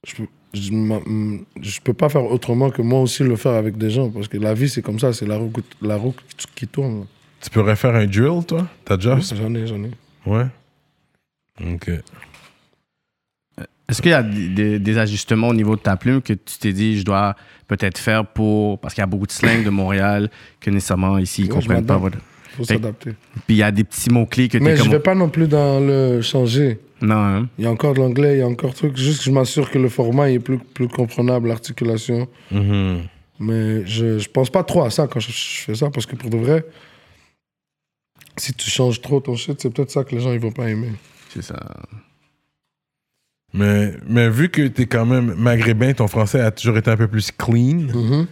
je, 0.06 0.14
peux- 0.14 0.28
je, 0.54 0.70
je 1.60 1.80
peux 1.80 1.92
pas 1.92 2.08
faire 2.08 2.24
autrement 2.24 2.70
que 2.70 2.82
moi 2.82 3.00
aussi 3.00 3.22
le 3.22 3.36
faire 3.36 3.52
avec 3.52 3.76
des 3.76 3.90
gens. 3.90 4.10
Parce 4.10 4.28
que 4.28 4.38
la 4.38 4.54
vie, 4.54 4.68
c'est 4.68 4.82
comme 4.82 4.98
ça. 4.98 5.12
C'est 5.12 5.26
la 5.26 5.36
roue, 5.36 5.52
la 5.82 5.96
roue 5.96 6.14
qui, 6.36 6.46
qui 6.54 6.66
tourne. 6.66 7.06
Tu 7.40 7.50
pourrais 7.50 7.76
faire 7.76 7.94
un 7.94 8.06
drill, 8.06 8.44
toi? 8.46 8.66
T'as 8.84 8.96
déjà? 8.96 9.18
J'en 9.20 9.54
ai, 9.54 9.66
j'en 9.66 9.82
ai. 9.84 9.90
Ouais. 10.24 10.46
Ok. 11.60 11.90
Est-ce 13.88 14.02
qu'il 14.02 14.10
y 14.10 14.14
a 14.14 14.22
des, 14.22 14.48
des- 14.48 14.78
des 14.80 14.98
ajustements 14.98 15.48
au 15.48 15.54
niveau 15.54 15.76
de 15.76 15.80
ta 15.80 15.96
plume 15.96 16.20
que 16.20 16.32
tu 16.32 16.58
t'es 16.58 16.72
dit, 16.72 16.98
je 16.98 17.04
dois 17.04 17.36
peut-être 17.68 17.98
faire 17.98 18.26
pour. 18.26 18.80
Parce 18.80 18.94
qu'il 18.94 19.00
y 19.02 19.04
a 19.04 19.06
beaucoup 19.06 19.26
de 19.26 19.32
slang 19.32 19.62
de 19.64 19.70
Montréal 19.70 20.28
que 20.60 20.70
nécessairement 20.70 21.18
ici, 21.18 21.42
ils 21.42 21.46
je 21.46 21.50
comprennent 21.52 21.86
pas. 21.86 21.96
votre- 21.96 22.18
faut 22.56 22.64
s'adapter. 22.64 23.10
Puis 23.46 23.54
il 23.54 23.56
y 23.58 23.62
a 23.62 23.70
des 23.70 23.84
petits 23.84 24.10
mots-clés 24.10 24.48
que 24.48 24.58
tu 24.58 24.64
Mais 24.64 24.76
je 24.76 24.82
comme. 24.82 24.90
vais 24.92 24.98
pas 24.98 25.14
non 25.14 25.28
plus 25.28 25.46
dans 25.46 25.78
le 25.78 26.20
changer. 26.22 26.80
Non, 27.00 27.16
hein? 27.16 27.48
Il 27.58 27.64
y 27.64 27.66
a 27.66 27.70
encore 27.70 27.94
de 27.94 28.00
l'anglais, 28.00 28.36
il 28.36 28.38
y 28.38 28.42
a 28.42 28.46
encore 28.46 28.74
truc. 28.74 28.96
Juste 28.96 29.18
que 29.18 29.24
je 29.24 29.30
m'assure 29.30 29.70
que 29.70 29.78
le 29.78 29.88
format 29.88 30.30
est 30.30 30.38
plus, 30.38 30.58
plus 30.58 30.88
comprenable, 30.88 31.48
l'articulation. 31.48 32.28
Mhm. 32.50 33.02
Mais 33.38 33.84
je, 33.86 34.18
je 34.18 34.28
pense 34.30 34.48
pas 34.48 34.64
trop 34.64 34.82
à 34.82 34.90
ça 34.90 35.06
quand 35.06 35.20
je, 35.20 35.30
je 35.30 35.62
fais 35.62 35.74
ça. 35.74 35.90
Parce 35.90 36.06
que 36.06 36.16
pour 36.16 36.30
de 36.30 36.38
vrai, 36.38 36.64
si 38.38 38.54
tu 38.54 38.70
changes 38.70 39.00
trop 39.00 39.20
ton 39.20 39.36
shit, 39.36 39.60
c'est 39.60 39.70
peut-être 39.70 39.90
ça 39.90 40.04
que 40.04 40.14
les 40.14 40.20
gens 40.20 40.32
ils 40.32 40.40
vont 40.40 40.52
pas 40.52 40.70
aimer. 40.70 40.92
C'est 41.34 41.42
ça. 41.42 41.58
Mais, 43.52 43.92
mais 44.06 44.28
vu 44.28 44.48
que 44.48 44.66
t'es 44.66 44.86
quand 44.86 45.06
même 45.06 45.34
maghrébin, 45.34 45.92
ton 45.92 46.08
français 46.08 46.40
a 46.40 46.50
toujours 46.50 46.76
été 46.76 46.90
un 46.90 46.96
peu 46.96 47.08
plus 47.08 47.30
clean. 47.30 48.26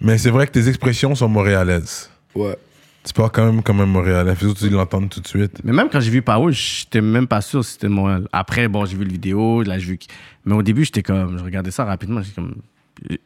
Mais 0.00 0.18
c'est 0.18 0.30
vrai 0.30 0.46
que 0.46 0.52
tes 0.52 0.68
expressions 0.68 1.14
sont 1.14 1.28
montréalaises. 1.28 2.10
Ouais. 2.34 2.56
Tu 3.04 3.12
parles 3.12 3.30
quand 3.32 3.44
même 3.44 3.62
comme 3.62 3.80
un 3.80 3.86
montréalais. 3.86 4.34
Faut 4.36 4.54
tu 4.54 4.68
l'entendes 4.68 5.08
tout 5.08 5.20
de 5.20 5.26
suite. 5.26 5.60
Mais 5.64 5.72
même 5.72 5.88
quand 5.90 5.98
j'ai 6.00 6.10
vu 6.10 6.22
Power, 6.22 6.52
j'étais 6.52 7.00
même 7.00 7.26
pas 7.26 7.40
sûr 7.40 7.64
si 7.64 7.72
c'était 7.72 7.88
Montréal. 7.88 8.28
Après, 8.32 8.68
bon, 8.68 8.84
j'ai 8.84 8.96
vu 8.96 9.04
le 9.04 9.10
vidéo, 9.10 9.62
là, 9.62 9.78
j'ai 9.78 9.86
vu. 9.86 9.98
Mais 10.44 10.54
au 10.54 10.62
début, 10.62 10.84
j'étais 10.84 11.02
comme. 11.02 11.36
Je 11.38 11.42
regardais 11.42 11.72
ça 11.72 11.84
rapidement, 11.84 12.22
j'étais 12.22 12.36
comme. 12.36 12.54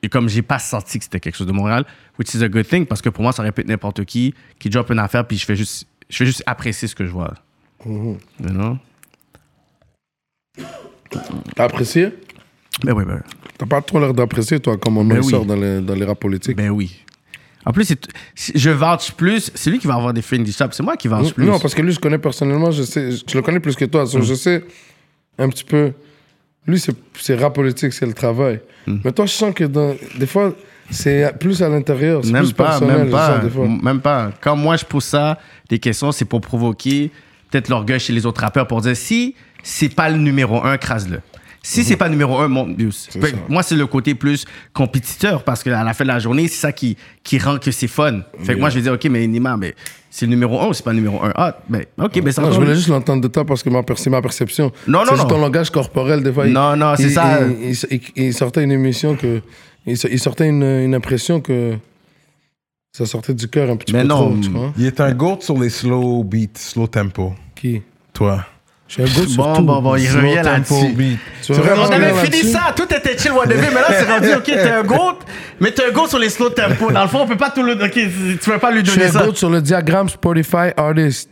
Et 0.02 0.08
comme 0.08 0.28
j'ai 0.30 0.40
pas 0.40 0.58
senti 0.58 0.98
que 0.98 1.04
c'était 1.04 1.20
quelque 1.20 1.36
chose 1.36 1.46
de 1.46 1.52
Montréal, 1.52 1.84
which 2.18 2.32
is 2.34 2.42
a 2.42 2.48
good 2.48 2.66
thing, 2.66 2.86
parce 2.86 3.02
que 3.02 3.10
pour 3.10 3.22
moi, 3.22 3.32
ça 3.32 3.42
aurait 3.42 3.52
pu 3.52 3.60
être 3.60 3.68
n'importe 3.68 4.04
qui 4.06 4.34
qui 4.58 4.70
drop 4.70 4.88
une 4.90 4.98
affaire, 4.98 5.26
puis 5.26 5.36
je 5.36 5.44
fais 5.44 5.56
juste, 5.56 5.86
je 6.08 6.16
fais 6.16 6.24
juste 6.26 6.42
apprécier 6.46 6.88
ce 6.88 6.94
que 6.94 7.04
je 7.04 7.10
vois. 7.10 7.34
Mhm. 7.84 8.16
You 8.42 8.48
know? 8.50 8.78
T'as 11.54 11.64
apprécié? 11.64 12.08
Ben 12.84 12.92
oui, 12.92 13.04
ben, 13.04 13.22
T'as 13.58 13.66
pas 13.66 13.80
trop 13.80 13.98
l'air 14.00 14.12
d'apprécier, 14.12 14.60
toi, 14.60 14.76
comme 14.76 14.98
on 14.98 15.04
Ben 15.04 15.18
en 15.18 15.22
oui. 15.22 15.30
sort 15.30 15.44
dans 15.46 15.56
les, 15.56 15.80
dans 15.80 15.94
les 15.94 16.04
rap 16.04 16.18
politiques. 16.20 16.56
ben 16.56 16.70
oui. 16.70 17.02
En 17.66 17.72
plus, 17.72 17.92
je 18.54 18.70
vouch 18.70 19.12
plus, 19.16 19.50
c'est 19.54 19.70
lui 19.70 19.80
qui 19.80 19.88
va 19.88 19.94
avoir 19.94 20.14
des 20.14 20.22
friendly 20.22 20.52
shops. 20.52 20.68
C'est 20.70 20.84
moi 20.84 20.96
qui 20.96 21.08
vouch 21.08 21.32
plus. 21.32 21.44
Non, 21.44 21.58
parce 21.58 21.74
que 21.74 21.82
lui, 21.82 21.92
je 21.92 21.98
connais 21.98 22.18
personnellement, 22.18 22.70
je, 22.70 22.84
sais, 22.84 23.10
je 23.10 23.36
le 23.36 23.42
connais 23.42 23.58
plus 23.58 23.74
que 23.74 23.84
toi. 23.84 24.04
Mm. 24.04 24.22
Je 24.22 24.34
sais 24.34 24.64
un 25.36 25.48
petit 25.48 25.64
peu. 25.64 25.92
Lui, 26.68 26.80
c'est 27.14 27.34
rap 27.34 27.54
politique, 27.54 27.92
c'est 27.92 28.06
le 28.06 28.14
travail. 28.14 28.60
Mm. 28.86 28.98
Mais 29.04 29.12
toi, 29.12 29.26
je 29.26 29.32
sens 29.32 29.52
que 29.52 29.64
dans, 29.64 29.96
des 30.16 30.26
fois, 30.26 30.54
c'est 30.90 31.36
plus 31.40 31.60
à 31.60 31.68
l'intérieur. 31.68 32.24
Même 32.24 32.44
plus 32.44 32.52
pas, 32.52 32.64
personnel, 32.64 32.98
même 32.98 33.10
pas, 33.10 33.42
sens, 33.42 33.82
même 33.82 34.00
pas. 34.00 34.30
Quand 34.40 34.54
moi 34.54 34.76
je 34.76 34.84
pose 34.84 35.04
ça, 35.04 35.38
des 35.68 35.80
questions, 35.80 36.12
c'est 36.12 36.24
pour 36.24 36.40
provoquer 36.40 37.10
peut-être 37.50 37.68
l'orgueil 37.68 37.98
chez 37.98 38.12
les 38.12 38.26
autres 38.26 38.42
rappeurs 38.42 38.68
pour 38.68 38.80
dire 38.80 38.96
si 38.96 39.34
c'est 39.64 39.88
pas 39.88 40.08
le 40.08 40.18
numéro 40.18 40.64
un, 40.64 40.78
crase-le. 40.78 41.20
Si 41.68 41.82
c'est 41.84 41.96
pas 41.96 42.04
le 42.06 42.12
numéro 42.12 42.38
un. 42.38 42.48
Fait 43.10 43.20
que 43.20 43.28
ça. 43.28 43.36
Moi, 43.48 43.62
c'est 43.64 43.74
le 43.74 43.86
côté 43.86 44.14
plus 44.14 44.44
compétiteur 44.72 45.42
parce 45.42 45.62
qu'à 45.64 45.82
la 45.82 45.94
fin 45.94 46.04
de 46.04 46.08
la 46.08 46.18
journée, 46.20 46.46
c'est 46.46 46.60
ça 46.60 46.72
qui, 46.72 46.96
qui 47.24 47.38
rend 47.38 47.58
que 47.58 47.70
c'est 47.72 47.88
fun. 47.88 48.20
Fait 48.42 48.54
que 48.54 48.60
moi, 48.60 48.70
je 48.70 48.76
vais 48.76 48.82
dire, 48.82 48.92
OK, 48.92 49.04
mais 49.10 49.26
Nima, 49.26 49.56
mais 49.56 49.74
c'est 50.08 50.26
le 50.26 50.30
numéro 50.30 50.60
un 50.60 50.68
ou 50.68 50.72
c'est 50.74 50.84
pas 50.84 50.92
le 50.92 50.98
numéro 51.00 51.22
un? 51.24 51.32
Ah, 51.34 51.58
ben, 51.68 51.84
OK, 51.98 52.20
ben 52.22 52.32
ça 52.32 52.40
Non, 52.42 52.52
je 52.52 52.60
voulais 52.60 52.74
juste 52.76 52.86
l'entendre 52.88 53.20
de 53.20 53.28
toi 53.28 53.44
parce 53.44 53.62
que 53.64 53.70
c'est 53.96 54.10
ma 54.10 54.22
perception. 54.22 54.70
Non, 54.86 55.00
non, 55.00 55.06
C'est 55.10 55.16
non. 55.22 55.24
ton 55.26 55.38
langage 55.40 55.70
corporel, 55.70 56.22
des 56.22 56.32
fois. 56.32 56.46
il- 56.46 56.52
Non, 56.52 56.76
non, 56.76 56.94
c'est 56.96 57.10
ça. 57.10 57.40
Il, 57.42 57.70
il- 57.70 58.00
il- 58.16 58.24
il 58.26 58.32
sortait 58.34 58.62
une 58.62 58.72
émission 58.72 59.16
que. 59.16 59.40
Il, 59.86 59.96
il 60.10 60.18
sortait 60.20 60.48
une, 60.48 60.62
une 60.62 60.94
impression 60.94 61.40
que. 61.40 61.76
Ça 62.96 63.04
sortait 63.06 63.34
du 63.34 63.48
cœur 63.48 63.70
un 63.70 63.76
petit 63.76 63.92
Mais 63.92 64.02
peu 64.02 64.08
non. 64.08 64.30
trop, 64.30 64.36
tu 64.40 64.48
vois. 64.50 64.72
Il 64.78 64.86
est 64.86 65.00
un 65.00 65.12
goat 65.12 65.38
sur 65.40 65.58
les 65.58 65.68
slow 65.68 66.24
beats, 66.24 66.46
slow 66.54 66.86
tempo. 66.86 67.34
Qui? 67.54 67.82
Toi. 68.14 68.46
Je 68.88 68.92
suis 68.94 69.02
un 69.02 69.06
sur 69.06 69.42
Bon, 69.42 69.54
tout. 69.56 69.62
bon, 69.62 69.82
bon, 69.82 69.96
il 69.96 70.06
Slow 70.06 70.20
revient 70.20 70.42
tempo 70.42 70.74
là-dessus. 70.80 71.52
On 71.52 71.90
avait 71.90 72.12
fini 72.30 72.50
ça, 72.52 72.72
tout 72.76 72.84
était 72.84 73.18
chill 73.18 73.32
one 73.32 73.48
day, 73.48 73.56
mais 73.56 73.74
là 73.74 73.86
c'est 73.90 74.04
rendu 74.10 74.28
ok, 74.34 74.44
t'es 74.44 74.70
un 74.70 74.82
goat, 74.84 75.18
mais 75.60 75.72
t'es 75.72 75.86
un 75.86 75.90
goat 75.90 76.06
sur 76.08 76.18
les 76.18 76.28
slow 76.30 76.50
tempo. 76.50 76.90
Dans 76.92 77.02
le 77.02 77.08
fond, 77.08 77.20
on 77.22 77.26
peut 77.26 77.36
pas 77.36 77.50
tout 77.50 77.62
le. 77.64 77.72
Ok, 77.72 77.90
tu 77.92 78.38
peux 78.50 78.58
pas 78.58 78.70
lui 78.70 78.84
Je 78.84 78.90
suis 78.90 78.98
donner 79.00 79.10
un 79.10 79.12
ça. 79.12 79.26
goat 79.26 79.34
sur 79.34 79.50
le 79.50 79.60
diagramme 79.60 80.08
Spotify 80.08 80.68
Artist. 80.76 81.30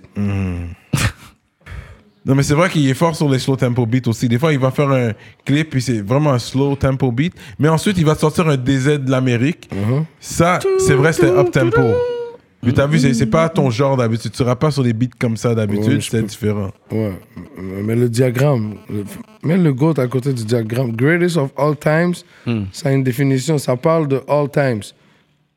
Non, 2.27 2.35
mais 2.35 2.43
c'est 2.43 2.55
vrai 2.55 2.71
qu'il 2.71 2.89
est 2.89 2.95
fort 2.95 3.15
sur 3.15 3.29
les 3.29 3.39
slow 3.39 3.55
tempo 3.57 3.85
beats 3.85 4.09
aussi. 4.09 4.29
Des 4.29 4.39
fois, 4.39 4.51
il 4.55 4.59
va 4.59 4.71
faire 4.71 4.89
un 4.89 5.11
clip, 5.45 5.69
puis 5.69 5.83
c'est 5.83 6.01
vraiment 6.01 6.33
un 6.33 6.39
slow 6.39 6.75
tempo 6.75 7.13
beat. 7.13 7.35
Mais 7.59 7.69
ensuite, 7.69 7.99
il 7.99 8.07
va 8.07 8.15
sortir 8.15 8.49
un 8.49 8.57
DZ 8.57 8.99
de 9.05 9.11
l'Amérique. 9.11 9.69
Uh-huh. 9.71 10.05
Ça, 10.21 10.59
c'est 10.79 10.95
vrai, 10.95 11.13
c'était 11.13 11.27
up 11.29 11.51
tempo. 11.51 11.83
Mais 12.67 12.73
t'as 12.73 12.87
vu, 12.87 12.99
c'est- 12.99 13.15
c'est 13.15 13.27
pas 13.27 13.49
ton 13.49 13.71
genre 13.71 13.97
d'habitude. 13.97 14.31
Tu 14.33 14.39
seras 14.39 14.57
pas 14.57 14.71
sur 14.71 14.83
des 14.83 14.93
beats 14.93 15.07
comme 15.19 15.37
ça 15.37 15.51
Ouais, 15.51 15.55
d'habitude, 15.55 16.01
je 16.01 16.11
c'est 16.11 16.21
peux- 16.21 16.27
différent. 16.27 16.71
Ouais, 16.91 17.13
mais 17.61 17.95
le 17.95 18.09
diagramme, 18.09 18.75
le- 18.91 19.05
mets 19.43 19.57
le 19.57 19.73
GOAT 19.73 19.95
à 19.99 20.07
côté 20.07 20.33
du 20.33 20.45
diagramme. 20.45 20.93
Greatest 20.93 21.37
of 21.37 21.51
all 21.57 21.77
times, 21.77 22.15
ça 22.73 22.89
a 22.89 22.93
une 22.93 23.05
définition, 23.05 23.59
ça 23.59 23.77
parle 23.77 24.09
de 24.09 24.21
all 24.29 24.51
times. 24.51 24.83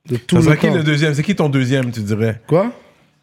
De 0.09 0.15
tout 0.17 0.35
Ça 0.35 0.37
le 0.37 0.41
serait 0.43 0.57
qui 0.57 0.67
temps. 0.67 0.75
le 0.75 0.83
deuxième? 0.83 1.13
C'est 1.13 1.23
qui 1.23 1.35
ton 1.35 1.49
deuxième, 1.49 1.91
tu 1.91 1.99
dirais? 2.01 2.41
Quoi? 2.47 2.71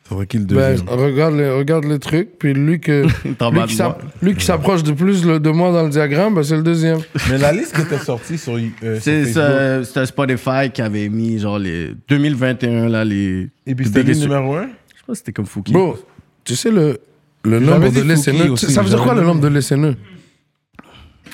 Ça 0.09 0.15
serait 0.17 0.27
qui 0.27 0.37
le 0.39 0.45
ben, 0.45 0.73
deuxième 0.77 0.89
regarde, 0.89 1.35
le, 1.35 1.55
regarde 1.57 1.85
le 1.87 1.99
truc, 1.99 2.39
puis 2.39 2.53
lui, 2.53 2.79
que, 2.79 3.05
lui 3.25 3.35
qui 3.35 3.35
de 3.35 3.71
s'app- 3.71 4.03
moi. 4.03 4.13
lui 4.23 4.35
qui 4.35 4.45
s'approche 4.45 4.83
de 4.83 4.93
plus 4.93 5.25
le- 5.25 5.41
de 5.41 5.51
moi 5.51 5.73
dans 5.73 5.83
le 5.85 5.89
diagramme, 5.89 6.35
ben, 6.35 6.43
c'est 6.43 6.57
le 6.57 6.63
deuxième. 6.63 6.99
Mais 7.31 7.39
la 7.39 7.53
liste 7.53 7.75
qui 7.75 7.81
était 7.81 7.97
sortie 7.99 8.37
sur, 8.37 8.53
euh, 8.55 8.59
sur 8.59 9.03
C'est 9.03 9.25
Facebook, 9.25 9.33
ça, 9.45 9.85
c'était 9.85 10.07
Spotify 10.07 10.71
qui 10.73 10.83
avait 10.83 11.09
mis 11.09 11.39
genre 11.39 11.59
les 11.59 11.93
2021 12.09 12.89
là 12.91 13.03
les. 13.05 13.49
et 13.67 13.75
puis 13.75 13.87
c'était 13.87 14.03
lui 14.03 14.13
biggest- 14.13 14.23
numéro 14.29 14.57
un? 14.57 14.65
Je 14.65 14.67
sais 14.67 15.05
pas 15.07 15.15
si 15.15 15.19
c'était 15.21 15.33
comme 15.33 15.47
Fouki. 15.47 15.73
Bro, 15.73 15.97
tu 16.45 16.55
sais 16.55 16.71
le, 16.71 16.99
le 17.45 17.59
nombre 17.59 17.89
dit 17.89 17.95
de 17.95 18.01
Fouki 18.01 18.09
listeners. 18.09 18.49
aussi, 18.51 18.71
Ça 18.71 18.83
veut 18.83 18.91
dire 18.91 19.03
quoi 19.03 19.15
le 19.15 19.21
dit- 19.23 19.27
nombre 19.27 19.41
de 19.41 19.49
listeners 19.49 19.95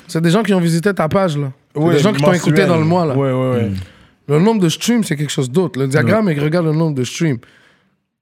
C'est 0.07 0.21
des 0.21 0.29
gens 0.29 0.43
qui 0.43 0.53
ont 0.53 0.59
visité 0.61 0.93
ta 0.93 1.09
page, 1.09 1.37
là. 1.37 1.51
C'est 1.73 1.81
Ouais, 1.81 1.93
des 1.95 1.99
gens 1.99 2.11
qui 2.13 2.21
t'ont 2.21 2.27
mensuel. 2.31 2.41
écouté 2.53 2.65
dans 2.65 2.77
le 2.77 2.85
mois, 2.85 3.05
là. 3.05 3.15
Ouais, 3.17 3.31
ouais, 3.31 3.51
ouais. 3.51 3.71
Le 4.27 4.39
nombre 4.39 4.61
de 4.61 4.69
streams, 4.69 5.03
c'est 5.03 5.15
quelque 5.17 5.31
chose 5.31 5.49
d'autre. 5.49 5.79
Le 5.79 5.87
diagramme, 5.87 6.29
il 6.29 6.39
regarde 6.39 6.65
le 6.65 6.73
nombre 6.73 6.95
de 6.95 7.03
streams. 7.03 7.37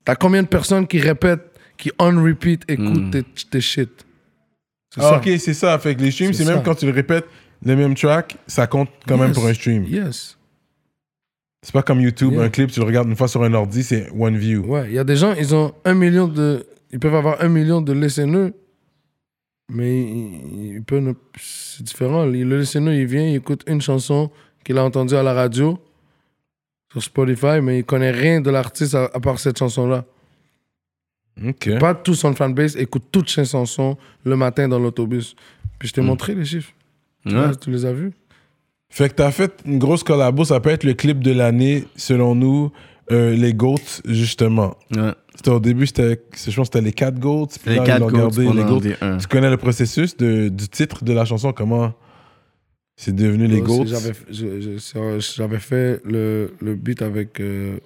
T'as 0.10 0.16
combien 0.16 0.42
de 0.42 0.48
personnes 0.48 0.88
qui 0.88 1.00
répètent, 1.00 1.52
qui 1.78 1.92
on 2.00 2.24
repeat, 2.24 2.64
écoutent 2.68 3.12
tes, 3.12 3.22
tes 3.52 3.62
shit? 3.62 3.92
C'est 4.92 5.02
Ah, 5.02 5.10
ça. 5.12 5.18
ok, 5.18 5.30
c'est 5.38 5.54
ça. 5.54 5.78
Fait 5.78 5.94
que 5.96 6.02
les 6.02 6.10
streams, 6.10 6.34
C'est 6.34 6.46
même 6.46 6.64
quand 6.64 6.74
tu 6.74 6.88
le 6.88 6.92
répètes, 6.92 7.26
le 7.64 7.76
même 7.76 7.94
track, 7.94 8.38
ça 8.48 8.66
compte 8.66 8.90
quand 9.08 9.20
même 9.20 9.34
pour 9.34 9.46
un 9.46 9.54
stream. 9.54 9.84
Yes. 9.84 10.36
C'est 11.62 11.74
pas 11.74 11.84
comme 11.84 12.02
YouTube, 12.02 12.34
Yeah. 12.34 12.42
un 12.42 12.50
clip, 12.50 12.72
tu 12.72 12.80
le 12.80 12.88
regardes 12.88 13.08
une 13.08 13.16
fois 13.16 13.28
sur 13.28 13.44
un 13.44 13.54
ordi, 13.54 13.84
c'est 13.84 14.10
one 14.18 14.36
view. 14.36 14.66
Ouais, 14.66 14.86
il 14.88 14.94
y 14.96 14.98
a 14.98 15.04
des 15.04 15.16
gens, 15.16 15.36
ils 15.36 15.54
ont 15.54 15.76
un 15.86 15.94
million 15.94 16.28
de. 16.28 16.66
Ils 16.92 16.98
peuvent 17.00 17.14
avoir 17.14 17.40
un 17.44 17.50
million 17.50 17.80
de 17.80 17.94
listeners, 17.94 18.50
mais 19.72 20.02
ils, 20.02 20.74
ils 20.78 20.84
peuvent 20.84 21.04
ne- 21.04 21.14
c'est 21.40 21.84
différent. 21.84 22.26
Le 22.26 22.58
listener, 22.60 23.00
il 23.00 23.06
vient, 23.06 23.28
il 23.28 23.36
écoute 23.36 23.62
une 23.68 23.80
chanson 23.82 24.32
qu'il 24.64 24.76
a 24.80 24.84
entendue 24.84 25.14
à 25.14 25.22
la 25.22 25.34
radio 25.34 25.78
sur 26.92 27.04
Spotify, 27.04 27.62
mais 27.62 27.80
il 27.80 27.84
connaît 27.86 28.12
rien 28.12 28.42
de 28.42 28.50
l'artiste 28.50 28.96
à, 28.96 29.06
à 29.14 29.20
part 29.20 29.40
cette 29.40 29.58
chanson-là. 29.60 30.06
Ok. 31.46 31.78
Pas 31.80 31.96
tout 31.96 32.16
son 32.16 32.34
fanbase 32.36 32.76
écoute 32.76 33.04
toutes 33.12 33.30
ses 33.30 33.46
chansons 33.46 33.98
le 34.26 34.36
matin 34.36 34.68
dans 34.68 34.80
l'autobus. 34.80 35.36
Puis 35.78 35.88
je 35.88 35.94
t'ai 35.94 36.02
montré 36.02 36.36
les 36.36 36.46
chiffres. 36.46 36.74
Tu 37.26 37.34
Ouais. 37.34 37.46
vois, 37.46 37.56
Tu 37.56 37.72
les 37.72 37.86
as 37.86 37.94
vus? 37.94 38.12
Fait 38.90 39.08
que 39.10 39.14
t'as 39.16 39.32
fait 39.32 39.54
une 39.66 39.78
grosse 39.78 40.04
collabo, 40.04 40.44
ça 40.44 40.60
peut 40.60 40.72
être 40.72 40.84
le 40.84 40.94
clip 40.96 41.20
de 41.20 41.32
l'année, 41.32 41.86
selon 41.96 42.34
nous, 42.34 42.72
euh, 43.12 43.36
les 43.36 43.54
GOATs, 43.54 44.02
justement. 44.06 44.76
Ouais. 44.96 45.12
C'était 45.36 45.52
au 45.52 45.60
début, 45.60 45.86
c'était, 45.88 46.20
je 46.36 46.46
pense 46.56 46.70
que 46.70 46.78
c'était 46.78 46.82
les 46.82 46.92
4 46.92 47.20
GOATs. 47.20 47.60
puis 47.64 47.70
Les 47.72 47.76
là, 47.78 47.84
ils 47.84 48.12
gardé, 48.12 48.46
les 48.52 48.64
GOATs. 48.64 49.20
Tu 49.22 49.28
connais 49.28 49.50
le 49.50 49.58
processus 49.58 50.18
de, 50.18 50.50
du 50.50 50.68
titre 50.68 51.04
de 51.04 51.14
la 51.14 51.24
chanson, 51.24 51.54
comment 51.54 51.94
c'est 53.02 53.16
devenu 53.16 53.48
les 53.48 53.62
GOATs 53.62 53.88
J'avais, 53.88 55.58
fait 55.60 56.02
le, 56.04 56.54
le 56.60 56.76
beat 56.76 57.02
avec 57.02 57.40
euh, 57.40 57.78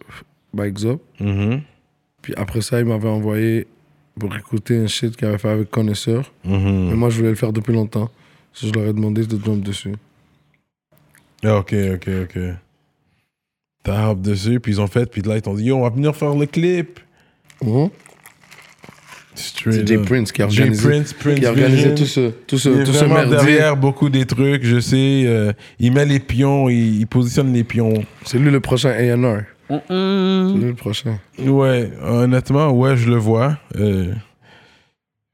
Mike 0.55 0.79
Zop. 0.79 1.03
Mhm, 1.19 1.61
Puis 2.23 2.33
après 2.35 2.61
ça, 2.61 2.79
il 2.79 2.85
m'avait 2.87 3.09
envoyé 3.09 3.67
pour 4.19 4.35
écouter 4.35 4.75
un 4.79 4.87
shit 4.87 5.15
qu'il 5.15 5.27
avait 5.27 5.37
fait 5.37 5.49
avec 5.49 5.69
Connaisseur. 5.69 6.31
mhm. 6.43 6.89
Mais 6.89 6.95
moi, 6.95 7.11
je 7.11 7.17
voulais 7.17 7.29
le 7.29 7.35
faire 7.35 7.53
depuis 7.53 7.73
longtemps. 7.73 8.09
So, 8.53 8.65
je 8.67 8.73
leur 8.73 8.85
ai 8.89 8.93
demandé 8.93 9.23
de 9.27 9.37
jump 9.37 9.63
dessus. 9.63 9.93
Ah, 11.43 11.57
ok, 11.57 11.75
ok, 11.93 12.09
ok. 12.23 12.39
T'as 13.83 14.09
hop 14.09 14.19
dessus, 14.21 14.59
puis 14.59 14.71
ils 14.71 14.81
ont 14.81 14.87
fait, 14.87 15.05
puis 15.05 15.21
là, 15.21 15.35
ils 15.35 15.43
t'ont 15.43 15.53
dit, 15.53 15.65
yo, 15.65 15.75
on 15.77 15.81
va 15.83 15.89
venir 15.91 16.15
faire 16.15 16.33
le 16.33 16.47
clip. 16.47 16.99
Mhm. 17.61 17.89
DJ 19.35 19.91
up. 19.93 20.05
Prince 20.05 20.31
qui 20.31 20.41
a 20.41 20.45
organisé, 20.45 20.87
Prince, 20.89 21.13
Prince 21.13 21.39
qui 21.39 21.45
a 21.45 21.49
organisé 21.49 21.75
Vision. 21.75 21.95
tout 21.95 22.05
ce, 22.05 22.29
tout 22.47 22.57
ce, 22.57 22.69
Il 22.69 22.81
est 22.81 22.83
tout 22.83 22.93
ce 22.93 23.05
merdier. 23.05 23.35
derrière 23.37 23.77
beaucoup 23.77 24.09
des 24.09 24.25
trucs, 24.25 24.63
je 24.63 24.79
sais. 24.79 25.23
euh, 25.25 25.51
il 25.79 25.91
met 25.93 26.05
les 26.05 26.19
pions, 26.19 26.69
il, 26.69 26.99
il 27.01 27.07
positionne 27.07 27.51
les 27.53 27.63
pions. 27.63 27.93
C'est 28.25 28.37
lui 28.37 28.51
le 28.51 28.59
prochain 28.59 28.89
A&R. 28.89 29.43
C'est 29.69 30.55
lui 30.59 30.65
le 30.65 30.73
prochain. 30.75 31.19
Ouais, 31.39 31.89
honnêtement, 32.03 32.69
ouais, 32.71 32.95
je 32.97 33.09
le 33.09 33.15
vois. 33.17 33.57
Euh, 33.77 34.13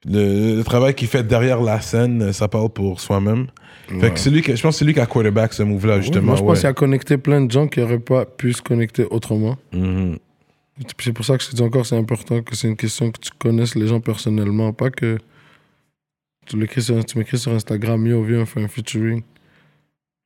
le, 0.06 0.56
le 0.58 0.64
travail 0.64 0.94
qu'il 0.94 1.08
fait 1.08 1.24
derrière 1.24 1.62
la 1.62 1.82
scène, 1.82 2.32
ça 2.32 2.48
parle 2.48 2.70
pour 2.70 3.00
soi-même. 3.02 3.48
Fait 3.88 3.96
Ouais. 3.96 4.12
que 4.14 4.20
c'est 4.20 4.30
lui 4.30 4.42
qui- 4.44 4.56
je 4.56 4.62
pense 4.62 4.76
que 4.76 4.80
c'est 4.80 4.86
lui 4.86 4.94
qui 4.94 5.00
a 5.00 5.06
quarterback 5.08 5.52
ce 5.52 5.64
move-là, 5.64 6.00
justement. 6.00 6.28
moi, 6.28 6.36
je 6.36 6.42
pense 6.42 6.50
ouais. 6.52 6.60
qu'il 6.60 6.68
a 6.70 6.74
connecté 6.74 7.18
plein 7.18 7.42
de 7.42 7.52
gens 7.52 7.68
qui 7.68 7.80
n'auraient 7.80 7.98
pas 8.00 8.24
pu 8.26 8.54
se 8.54 8.62
connecter 8.62 9.06
autrement. 9.10 9.58
Mhm. 9.74 10.18
C'est 10.98 11.14
pour 11.14 11.26
ça 11.26 11.38
que 11.38 11.44
je 11.44 11.50
te 11.50 11.56
dis 11.56 11.62
encore, 11.62 11.86
c'est 11.86 11.98
important 11.98 12.42
que 12.42 12.56
c'est 12.56 12.68
une 12.68 12.78
question 12.78 13.12
que 13.12 13.20
tu 13.20 13.32
connaisses 13.38 13.76
les 13.76 13.88
gens 13.88 14.00
personnellement, 14.00 14.72
pas 14.72 14.90
que 14.90 15.18
tu 16.46 16.58
l'écris 16.58 16.82
sur, 16.82 16.96
m'écris 17.16 17.38
sur 17.38 17.52
Instagram, 17.52 18.06
yo, 18.08 18.24
viens, 18.24 18.42
on 18.42 18.46
fait 18.46 18.64
un 18.64 18.68
featuring. 18.68 19.24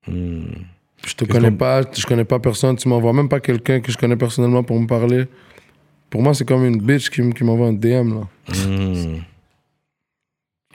Mhm. 0.08 0.66
Je 1.06 1.14
te 1.16 1.26
connais 1.26 1.52
pas, 1.52 1.82
je 1.92 2.06
connais 2.06 2.24
pas 2.24 2.40
personne, 2.40 2.76
tu 2.78 2.88
m'envoies 2.88 3.14
même 3.14 3.28
pas 3.28 3.40
quelqu'un 3.40 3.82
que 3.82 3.92
je 3.92 3.98
connais 3.98 4.16
personnellement 4.16 4.64
pour 4.64 4.80
me 4.80 4.88
parler. 4.88 5.26
Pour 6.10 6.22
moi, 6.22 6.34
c'est 6.34 6.46
comme 6.46 6.64
une 6.64 6.80
bitch 6.80 7.10
qui, 7.10 7.28
qui 7.32 7.44
m'envoie 7.44 7.68
un 7.68 7.74
DM, 7.74 8.14
là. 8.14 8.28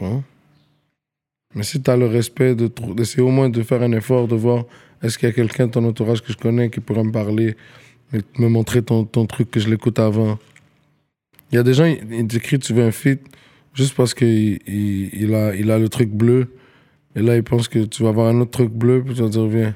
Hein? 0.01 0.23
Mais 1.55 1.63
si 1.63 1.83
tu 1.83 1.91
as 1.91 1.97
le 1.97 2.07
respect 2.07 2.55
de 2.55 2.71
d'essayer 2.95 3.23
au 3.23 3.31
moins 3.31 3.49
de 3.49 3.63
faire 3.63 3.83
un 3.83 3.93
effort, 3.93 4.29
de 4.29 4.37
voir 4.37 4.65
est-ce 5.03 5.17
qu'il 5.19 5.29
y 5.29 5.33
a 5.33 5.35
quelqu'un 5.35 5.67
de 5.67 5.73
ton 5.73 5.85
entourage 5.85 6.23
que 6.23 6.33
je 6.33 6.37
connais 6.37 6.71
qui 6.71 6.81
pourrait 6.81 7.05
me 7.05 7.13
parler, 7.13 7.57
et 8.13 8.21
me 8.39 8.49
montrer 8.49 8.83
ton, 8.83 9.05
ton 9.05 9.27
truc 9.27 9.51
que 9.51 9.61
je 9.61 9.69
l'écoute 9.69 9.99
avant. 9.99 10.39
Il 11.53 11.57
y 11.57 11.59
a 11.59 11.63
des 11.63 11.75
gens, 11.75 11.85
ils 11.85 12.27
t'écrivent 12.27 12.61
tu 12.61 12.73
veux 12.75 12.85
un 12.85 12.91
feat 12.91 13.21
juste 13.75 13.95
parce 13.95 14.15
qu'il 14.15 14.59
il, 14.67 15.11
il 15.15 15.35
a, 15.35 15.55
il 15.55 15.71
a 15.71 15.79
le 15.79 15.89
truc 15.89 16.11
bleu. 16.11 16.49
Et 17.17 17.23
là, 17.23 17.37
ils 17.37 17.43
pensent 17.43 17.69
que 17.69 17.85
tu 17.85 18.03
vas 18.03 18.11
avoir 18.11 18.29
un 18.29 18.41
autre 18.41 18.51
truc 18.53 18.71
bleu, 18.71 19.03
puis 19.05 19.15
tu 19.15 19.23
vas 19.23 19.29
dire 19.29 19.47
viens. 19.47 19.75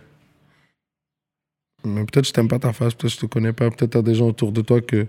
Mais 1.85 2.05
peut-être 2.05 2.27
je 2.27 2.33
t'aime 2.33 2.49
pas 2.49 2.59
ta 2.59 2.73
face, 2.73 2.95
peut-être 2.95 3.15
je 3.15 3.19
te 3.21 3.27
connais 3.27 3.53
pas, 3.53 3.71
peut-être 3.71 3.91
t'as 3.91 4.03
des 4.03 4.15
gens 4.15 4.29
autour 4.29 4.53
de 4.53 4.61
toi 4.61 4.81
que, 4.81 5.07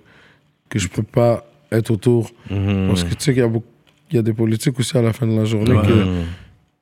que 0.69 0.79
je 0.79 0.87
peux 0.87 1.03
pas 1.03 1.45
être 1.71 1.91
autour. 1.91 2.31
Mhm. 2.49 2.87
Parce 2.87 3.03
que 3.03 3.13
tu 3.13 3.19
sais 3.19 3.33
qu'il 3.33 3.41
y 3.41 3.45
a 3.45 3.47
beaucoup 3.47 3.67
il 4.11 4.17
y 4.17 4.19
a 4.19 4.21
des 4.21 4.33
politiques 4.33 4.79
aussi 4.79 4.95
à 4.95 5.01
la 5.01 5.11
fin 5.11 5.25
de 5.25 5.35
la 5.35 5.43
journée. 5.45 5.73
Que- 5.87 6.23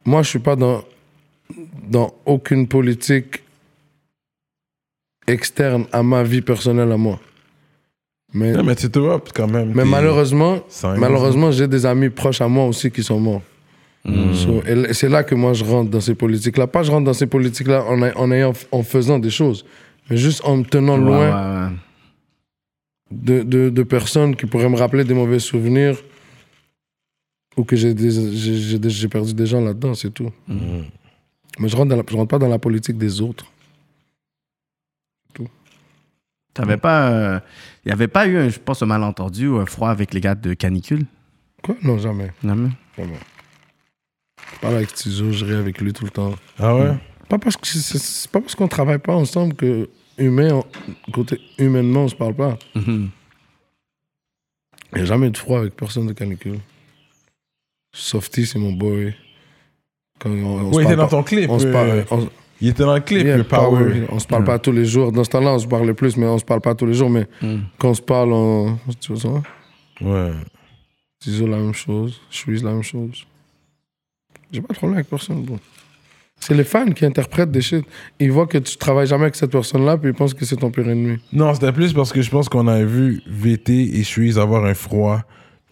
moi, 0.03 0.21
je 0.21 0.27
suis 0.27 0.39
pas 0.39 0.57
dans, 0.57 0.83
dans 1.87 2.13
aucune 2.25 2.67
politique 2.67 3.43
externe 5.27 5.85
à 5.91 6.03
ma 6.03 6.23
vie 6.23 6.41
personnelle 6.41 6.91
à 6.91 6.97
moi. 6.97 7.19
Mais, 8.33 8.55
Ouais, 8.55 8.63
mais 8.63 8.75
tu 8.75 8.89
te 8.89 8.97
vois 8.99 9.21
quand 9.35 9.47
même. 9.47 9.73
mais 9.75 9.83
t'es- 9.83 9.89
malheureusement, 9.89 10.61
malheureusement, 10.97 11.51
j'ai 11.51 11.67
des 11.67 11.85
amis 11.85 12.09
proches 12.09 12.41
à 12.41 12.47
moi 12.47 12.65
aussi 12.65 12.89
qui 12.89 13.03
sont 13.03 13.19
morts. 13.19 13.41
So, 14.33 14.63
et 14.65 14.93
c'est 14.93 15.09
là 15.09 15.23
que 15.23 15.35
moi 15.35 15.53
je 15.53 15.63
rentre 15.63 15.91
dans 15.91 16.01
ces 16.01 16.15
politiques-là. 16.15 16.65
Pas 16.65 16.81
je 16.81 16.89
rentre 16.89 17.05
dans 17.05 17.13
ces 17.13 17.27
politiques-là 17.27 17.83
en, 17.85 18.01
a- 18.01 18.15
en, 18.17 18.31
ayant, 18.31 18.53
en 18.71 18.81
faisant 18.83 19.19
des 19.19 19.29
choses, 19.29 19.63
mais 20.09 20.17
juste 20.17 20.41
en 20.43 20.57
me 20.57 20.63
tenant 20.63 20.97
Ouais, 20.97 21.05
loin 21.05 21.29
ouais, 21.29 21.67
ouais. 21.69 21.75
de, 23.11 23.43
de, 23.43 23.69
de 23.69 23.83
personnes 23.83 24.35
qui 24.35 24.47
pourraient 24.47 24.69
me 24.69 24.77
rappeler 24.77 25.03
des 25.03 25.13
mauvais 25.13 25.37
souvenirs 25.37 25.97
ou 27.57 27.63
que 27.63 27.75
j'ai 27.75 27.93
perdu 29.07 29.33
des 29.35 29.45
gens 29.45 29.61
là-dedans, 29.61 29.93
c'est 29.93 30.11
tout. 30.11 30.31
Mhm. 30.47 30.85
Mais 31.59 31.67
je 31.67 31.75
rentre, 31.75 31.89
dans 31.89 31.97
la- 31.97 32.03
je 32.09 32.15
rentre 32.15 32.29
pas 32.29 32.39
dans 32.39 32.47
la 32.47 32.57
politique 32.59 32.97
des 32.97 33.21
autres. 33.21 33.45
T'avais 36.53 36.77
pas. 36.77 37.41
Il 37.85 37.89
y 37.89 37.91
avait 37.91 38.07
pas 38.07 38.27
eu, 38.27 38.37
un, 38.37 38.49
je 38.49 38.59
pense, 38.59 38.81
un 38.83 38.85
malentendu 38.85 39.47
ou 39.47 39.57
un 39.57 39.65
froid 39.65 39.89
avec 39.89 40.13
les 40.13 40.21
gars 40.21 40.35
de 40.35 40.53
canicule? 40.53 41.05
Quoi? 41.63 41.75
Non, 41.83 41.97
jamais. 41.97 42.31
Non, 42.43 42.55
mais. 42.55 42.69
jamais. 42.97 43.17
Je 44.55 44.59
parle 44.59 44.75
avec 44.75 44.93
Tizo, 44.93 45.31
je 45.31 45.45
ris 45.45 45.53
avec 45.55 45.79
lui 45.79 45.93
tout 45.93 46.03
le 46.03 46.11
temps. 46.11 46.33
Ah 46.59 46.75
ouais? 46.75 46.93
Pas 47.29 47.37
parce 47.39 47.55
que 47.55 47.65
c'est- 47.67 47.97
c'est 47.97 48.29
pas 48.29 48.41
parce 48.41 48.55
qu'on 48.55 48.67
travaille 48.67 48.99
pas 48.99 49.15
ensemble 49.15 49.53
que 49.55 49.89
humain, 50.17 50.53
on- 51.07 51.11
côté 51.11 51.39
humainement, 51.57 52.01
on 52.03 52.07
se 52.09 52.15
parle 52.15 52.33
pas. 52.35 52.57
Il 52.75 53.09
n'y 54.95 55.01
a 55.01 55.05
jamais 55.05 55.27
eu 55.27 55.31
de 55.31 55.37
froid 55.37 55.59
avec 55.59 55.75
personne 55.75 56.07
de 56.07 56.13
canicule. 56.13 56.59
Softy, 57.95 58.45
c'est 58.45 58.59
mon 58.59 58.73
boy. 58.73 59.15
Quand 60.19 60.29
on, 60.29 60.33
on 60.33 60.71
se 60.73 60.77
Oui, 60.77 60.83
il 60.83 60.87
était 60.87 60.95
parle 60.95 60.97
dans 60.97 61.03
pas- 61.05 61.09
ton 61.17 61.23
clip. 61.23 61.49
On 61.49 61.59
se 61.59 61.67
euh, 61.67 61.71
parle. 61.71 62.05
on- 62.11 62.29
Il 62.61 62.69
était 62.69 62.83
dans 62.83 62.93
le 62.93 62.99
clip, 63.01 63.25
Yeah, 63.25 63.37
le 63.37 63.43
Power. 63.43 64.05
On 64.09 64.19
se 64.19 64.27
parle 64.27 64.43
pas 64.43 64.59
tous 64.59 64.71
les 64.71 64.85
jours. 64.85 65.11
Dans 65.11 65.23
ce 65.23 65.29
temps-là, 65.31 65.53
on 65.55 65.59
se 65.59 65.67
parle 65.67 65.93
plus, 65.95 66.15
mais 66.17 66.27
on 66.27 66.37
se 66.37 66.45
parle 66.45 66.61
pas 66.61 66.75
tous 66.75 66.85
les 66.85 66.93
jours. 66.93 67.09
Mais 67.09 67.27
Mm. 67.41 67.57
quand 67.79 67.89
on 67.89 67.93
se 67.95 68.01
parle, 68.01 68.31
on. 68.33 68.77
Tu 68.99 69.13
vois 69.13 69.21
ça? 69.21 69.29
Ouais. 70.05 70.31
Tizo, 71.19 71.47
la 71.47 71.57
même 71.57 71.73
chose. 71.73 72.19
Shreeze, 72.29 72.63
la 72.63 72.71
même 72.71 72.83
chose. 72.83 73.25
J'ai 74.51 74.61
pas 74.61 74.73
de 74.73 74.77
problème 74.77 74.97
avec 74.97 75.09
personne, 75.09 75.43
bro. 75.43 75.57
C'est 76.39 76.55
les 76.55 76.63
fans 76.63 76.89
qui 76.91 77.05
interprètent 77.05 77.51
des 77.51 77.61
shit. 77.61 77.85
Ils 78.19 78.31
voient 78.31 78.47
que 78.47 78.57
tu 78.57 78.75
travailles 78.77 79.05
jamais 79.07 79.23
avec 79.23 79.35
cette 79.35 79.51
personne-là, 79.51 79.97
puis 79.97 80.09
ils 80.09 80.13
pensent 80.15 80.33
que 80.33 80.43
c'est 80.43 80.55
ton 80.55 80.71
pire 80.71 80.89
ennemi. 80.89 81.19
Non, 81.31 81.53
c'était 81.53 81.71
plus 81.71 81.93
parce 81.93 82.11
que 82.11 82.21
je 82.23 82.31
pense 82.31 82.49
qu'on 82.49 82.67
avait 82.67 82.83
vu 82.85 83.21
VT 83.27 83.73
et 83.99 84.03
Suisse 84.03 84.37
avoir 84.37 84.65
un 84.65 84.73
froid. 84.73 85.21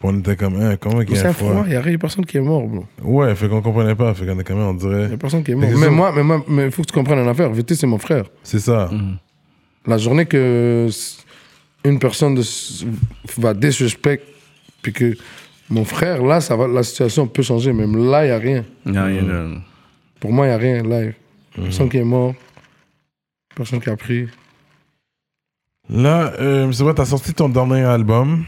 On 0.01 0.17
était 0.19 0.37
comme, 0.37 0.55
hein, 0.61 0.77
comment 0.79 1.03
qu'il 1.03 1.17
y 1.17 1.19
a 1.19 1.27
un 1.29 1.33
froid? 1.33 1.63
il 1.67 1.73
y 1.73 1.75
a 1.75 1.81
rien, 1.81 1.97
personne 1.97 2.25
qui 2.25 2.37
est 2.37 2.41
mort, 2.41 2.65
bro. 2.65 2.85
Ouais, 3.03 3.35
fait 3.35 3.49
qu'on 3.49 3.61
comprenait 3.61 3.95
pas. 3.95 4.13
Fait 4.13 4.25
qu'on 4.25 4.39
est 4.39 4.43
quand 4.45 4.55
même, 4.55 4.67
on 4.67 4.73
Il 4.73 4.77
dirait. 4.79 5.09
y 5.09 5.13
a 5.13 5.17
personne 5.17 5.43
qui 5.43 5.51
est 5.51 5.55
mort. 5.55 5.69
Mais 5.69 5.75
ça. 5.85 5.89
moi, 5.89 6.13
mais 6.15 6.23
moi, 6.23 6.43
mais 6.47 6.65
il 6.65 6.71
faut 6.71 6.83
que 6.83 6.87
tu 6.87 6.93
comprennes 6.93 7.19
une 7.19 7.27
affaire. 7.27 7.51
VT, 7.51 7.75
c'est 7.75 7.85
mon 7.87 7.97
frère. 7.97 8.25
C'est 8.43 8.59
ça. 8.59 8.89
La 9.85 9.97
journée 9.97 10.25
que 10.25 10.87
une 11.83 11.99
personne 11.99 12.35
de, 12.35 12.43
va 13.37 13.53
disrespect, 13.53 14.21
puis 14.81 14.93
que 14.93 15.17
mon 15.69 15.83
frère, 15.83 16.23
là, 16.23 16.39
ça 16.39 16.55
va, 16.55 16.67
la 16.67 16.83
situation 16.83 17.27
peut 17.27 17.41
changer. 17.43 17.73
Même 17.73 18.09
là, 18.09 18.23
il 18.23 18.27
n'y 18.29 18.33
a 18.33 18.37
rien. 18.37 18.65
Il 18.85 18.93
y 18.93 18.97
a 18.97 19.03
rien 19.05 19.21
de- 19.23 19.55
Pour 20.21 20.31
moi, 20.31 20.45
il 20.45 20.49
n'y 20.49 20.55
a 20.55 20.57
rien 20.57 20.83
live. 20.83 21.13
Personne 21.55 21.89
qui 21.89 21.97
est 21.97 22.03
mort. 22.05 22.33
Personne 23.53 23.81
qui 23.81 23.89
a 23.89 23.97
pris. 23.97 24.27
Là, 25.89 26.33
euh, 26.39 26.71
c'est 26.71 26.83
vrai, 26.83 26.93
t'as 26.93 27.05
sorti 27.05 27.33
ton 27.33 27.49
dernier 27.49 27.81
album. 27.83 28.45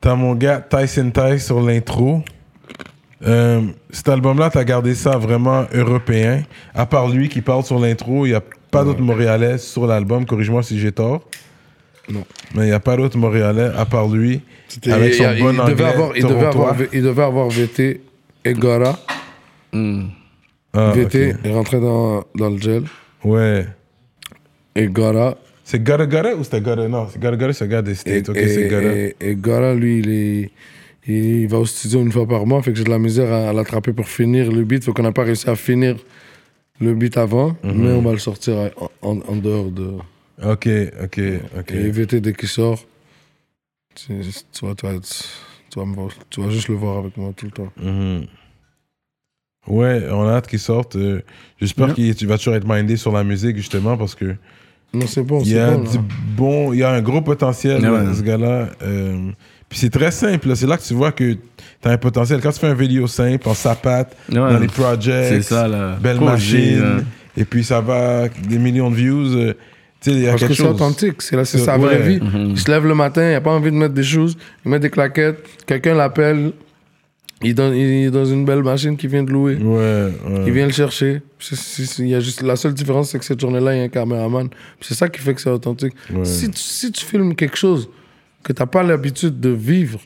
T'as 0.00 0.14
mon 0.14 0.34
gars 0.34 0.60
Tyson 0.60 1.10
Ty 1.10 1.38
sur 1.38 1.60
l'intro. 1.60 2.22
Euh, 3.22 3.60
cet 3.90 4.08
album-là, 4.08 4.48
t'as 4.48 4.64
gardé 4.64 4.94
ça 4.94 5.18
vraiment 5.18 5.66
européen. 5.74 6.42
À 6.74 6.86
part 6.86 7.08
lui 7.10 7.28
qui 7.28 7.42
parle 7.42 7.64
sur 7.64 7.78
l'intro, 7.78 8.24
il 8.24 8.30
n'y 8.30 8.34
a 8.34 8.42
pas 8.70 8.82
d'autres 8.82 9.02
Montréalais 9.02 9.58
sur 9.58 9.86
l'album. 9.86 10.24
Corrige-moi 10.24 10.62
si 10.62 10.78
j'ai 10.78 10.92
tort. 10.92 11.22
Non. 12.08 12.24
Mais 12.54 12.62
il 12.62 12.66
n'y 12.68 12.72
a 12.72 12.80
pas 12.80 12.96
d'autres 12.96 13.18
Montréalais 13.18 13.70
à 13.76 13.84
part 13.84 14.08
lui. 14.08 14.40
Avec 14.86 15.14
son 15.14 15.24
il, 15.32 15.36
il 15.36 15.42
bon 15.42 15.52
devait 15.66 15.84
avoir, 15.84 16.16
il, 16.16 16.26
devait 16.26 16.46
avoir, 16.46 16.76
il 16.92 17.02
devait 17.02 17.22
avoir 17.22 17.48
VT 17.50 18.00
et 18.46 18.54
Gora. 18.54 18.98
Hmm. 19.72 20.06
Ah, 20.72 20.92
VT 20.92 21.34
ok. 21.34 21.44
est 21.44 21.52
rentré 21.52 21.78
dans, 21.78 22.24
dans 22.34 22.48
le 22.48 22.56
gel. 22.56 22.84
Ouais. 23.22 23.66
Et 24.74 24.86
Gora. 24.86 25.36
C'est 25.70 25.78
Gotta 25.84 26.04
Gotta 26.06 26.34
ou 26.34 26.42
c'était 26.42 26.60
Gotta? 26.60 26.88
Non, 26.88 27.06
c'est 27.08 27.20
Gotta 27.20 27.36
Gotta, 27.36 27.52
c'est 27.52 27.64
un 27.64 27.68
gars 27.68 27.80
des 27.82 27.92
Et, 27.92 27.94
States. 27.94 28.28
ok, 28.28 28.36
et- 28.36 28.48
c'est 28.48 28.66
Gotta. 28.68 28.92
et- 28.92 29.14
et 29.20 29.74
lui, 29.78 29.98
il, 30.00 30.10
est, 30.10 30.50
il 31.06 31.46
va 31.46 31.58
au 31.58 31.64
studio 31.66 32.00
une 32.02 32.10
fois 32.10 32.26
par 32.26 32.44
mois. 32.44 32.60
Fait 32.60 32.72
que 32.72 32.78
j'ai 32.78 32.82
de 32.82 32.90
la 32.90 32.98
misère 32.98 33.32
à, 33.32 33.50
à 33.50 33.52
l'attraper 33.52 33.92
pour 33.92 34.08
finir 34.08 34.50
le 34.50 34.64
beat. 34.64 34.82
Fait 34.84 34.90
qu'on 34.92 35.04
n'a 35.04 35.12
pas 35.12 35.22
réussi 35.22 35.48
à 35.48 35.54
finir 35.54 35.94
le 36.80 36.92
beat 36.94 37.16
avant. 37.16 37.50
Mhm. 37.62 37.72
Mais 37.76 37.92
on 37.92 38.02
va 38.02 38.10
le 38.10 38.18
sortir 38.18 38.54
en, 38.80 38.90
en- 39.00 39.20
en 39.20 39.36
dehors 39.36 39.70
de. 39.70 39.92
Ok, 40.42 40.68
ok, 41.04 41.20
ok. 41.60 41.70
Et 41.70 41.90
VT, 41.90 42.20
dès 42.20 42.32
qu'il 42.32 42.48
sort, 42.48 42.84
tu, 43.94 44.06
tu 44.52 44.66
vas, 44.66 44.74
tu, 44.74 44.86
vas, 44.86 44.94
être- 44.94 45.24
tu, 45.70 45.78
vas 45.78 45.84
me 45.86 45.94
voir- 45.94 46.10
tu 46.30 46.40
vas 46.42 46.50
juste 46.50 46.66
le 46.66 46.74
voir 46.74 46.98
avec 46.98 47.16
moi 47.16 47.32
tout 47.36 47.46
le 47.46 47.52
temps. 47.52 47.72
Mhm. 47.80 48.26
Ouais, 49.68 50.02
on 50.10 50.26
a 50.26 50.32
hâte 50.32 50.48
qu'il 50.48 50.58
sorte. 50.58 50.96
euh, 50.96 51.20
J'espère 51.60 51.96
Yeah. 51.96 52.12
que 52.14 52.18
tu 52.18 52.26
vas 52.26 52.38
toujours 52.38 52.54
être 52.56 52.66
mindé 52.66 52.96
sur 52.96 53.12
la 53.12 53.22
musique, 53.22 53.56
justement, 53.56 53.96
parce 53.96 54.16
que 54.16 54.34
Non, 54.92 55.06
c'est 55.06 55.22
bon, 55.22 55.40
il 55.42 55.48
y 55.48 55.50
c'est 55.52 55.60
a 55.60 55.70
bon. 55.72 55.82
du 55.84 55.96
là. 55.96 56.02
bon, 56.36 56.72
il 56.72 56.78
y 56.80 56.82
a 56.82 56.90
un 56.90 57.00
gros 57.00 57.20
potentiel, 57.22 57.80
là, 57.82 57.92
ouais. 57.92 58.14
ce 58.14 58.22
gars-là. 58.22 58.68
euh, 58.82 59.30
puis 59.68 59.78
c'est 59.78 59.90
très 59.90 60.10
simple. 60.10 60.56
C'est 60.56 60.66
là 60.66 60.76
que 60.76 60.82
tu 60.82 60.94
vois 60.94 61.12
que 61.12 61.32
tu 61.34 61.38
as 61.84 61.90
un 61.90 61.96
potentiel. 61.98 62.40
Quand 62.40 62.50
tu 62.50 62.58
fais 62.58 62.66
un 62.66 62.74
vidéo 62.74 63.06
simple, 63.06 63.48
en 63.48 63.54
sapate, 63.54 64.16
Ouais. 64.28 64.34
dans 64.36 64.58
les 64.58 64.66
projects, 64.66 65.26
C'est 65.28 65.42
ça, 65.42 65.68
là. 65.68 65.96
belle 66.00 66.20
machine, 66.20 66.80
là. 66.80 66.96
et 67.36 67.44
puis 67.44 67.62
ça 67.62 67.80
va, 67.80 68.28
des 68.28 68.58
millions 68.58 68.90
de 68.90 68.96
views. 68.96 69.36
euh, 69.36 69.54
tu 70.00 70.10
sais, 70.10 70.16
il 70.16 70.22
y 70.22 70.26
a 70.26 70.30
Parce 70.30 70.42
que 70.42 70.46
quelque 70.48 70.56
c'est 70.56 70.62
chose. 70.64 70.74
authentique, 70.74 71.22
c'est 71.22 71.36
la- 71.36 71.44
c'est 71.44 71.58
C'est- 71.58 71.64
sa 71.66 71.76
vraie 71.76 72.00
vie. 72.00 72.20
Mhm. 72.20 72.50
Il 72.52 72.58
se 72.58 72.68
lève 72.70 72.86
le 72.86 72.94
matin, 72.94 73.22
il 73.22 73.32
n'a 73.32 73.40
pas 73.42 73.50
envie 73.52 73.70
de 73.70 73.76
mettre 73.76 73.94
des 73.94 74.02
choses, 74.02 74.36
il 74.64 74.70
met 74.70 74.80
des 74.80 74.88
claquettes, 74.90 75.38
quelqu'un 75.66 75.94
l'appelle, 75.94 76.52
il, 77.42 77.58
est 77.58 78.10
dans 78.10 78.24
une 78.24 78.44
belle 78.44 78.62
machine 78.62 78.96
qu'il 78.96 79.08
vient 79.08 79.22
de 79.22 79.32
louer. 79.32 79.56
Ouais, 79.56 80.12
ouais. 80.26 80.44
Il 80.46 80.52
vient 80.52 80.66
le 80.66 80.72
chercher. 80.72 81.22
Il 81.98 82.08
y 82.08 82.14
a 82.14 82.20
juste, 82.20 82.42
la 82.42 82.56
seule 82.56 82.74
différence, 82.74 83.10
c'est 83.10 83.18
que 83.18 83.24
cette 83.24 83.40
journée-là, 83.40 83.74
il 83.74 83.78
y 83.78 83.80
a 83.80 83.84
un 83.84 83.88
caméraman. 83.88 84.48
C'est 84.80 84.94
ça 84.94 85.08
qui 85.08 85.20
fait 85.20 85.34
que 85.34 85.40
c'est 85.40 85.50
authentique. 85.50 85.94
Ouais. 86.12 86.24
Si, 86.24 86.50
tu, 86.50 86.60
si 86.60 86.92
tu 86.92 87.04
filmes 87.04 87.34
quelque 87.34 87.56
chose 87.56 87.88
que 88.42 88.52
tu 88.52 88.60
n'as 88.60 88.66
pas 88.66 88.82
l'habitude 88.82 89.40
de 89.40 89.50
vivre 89.50 90.00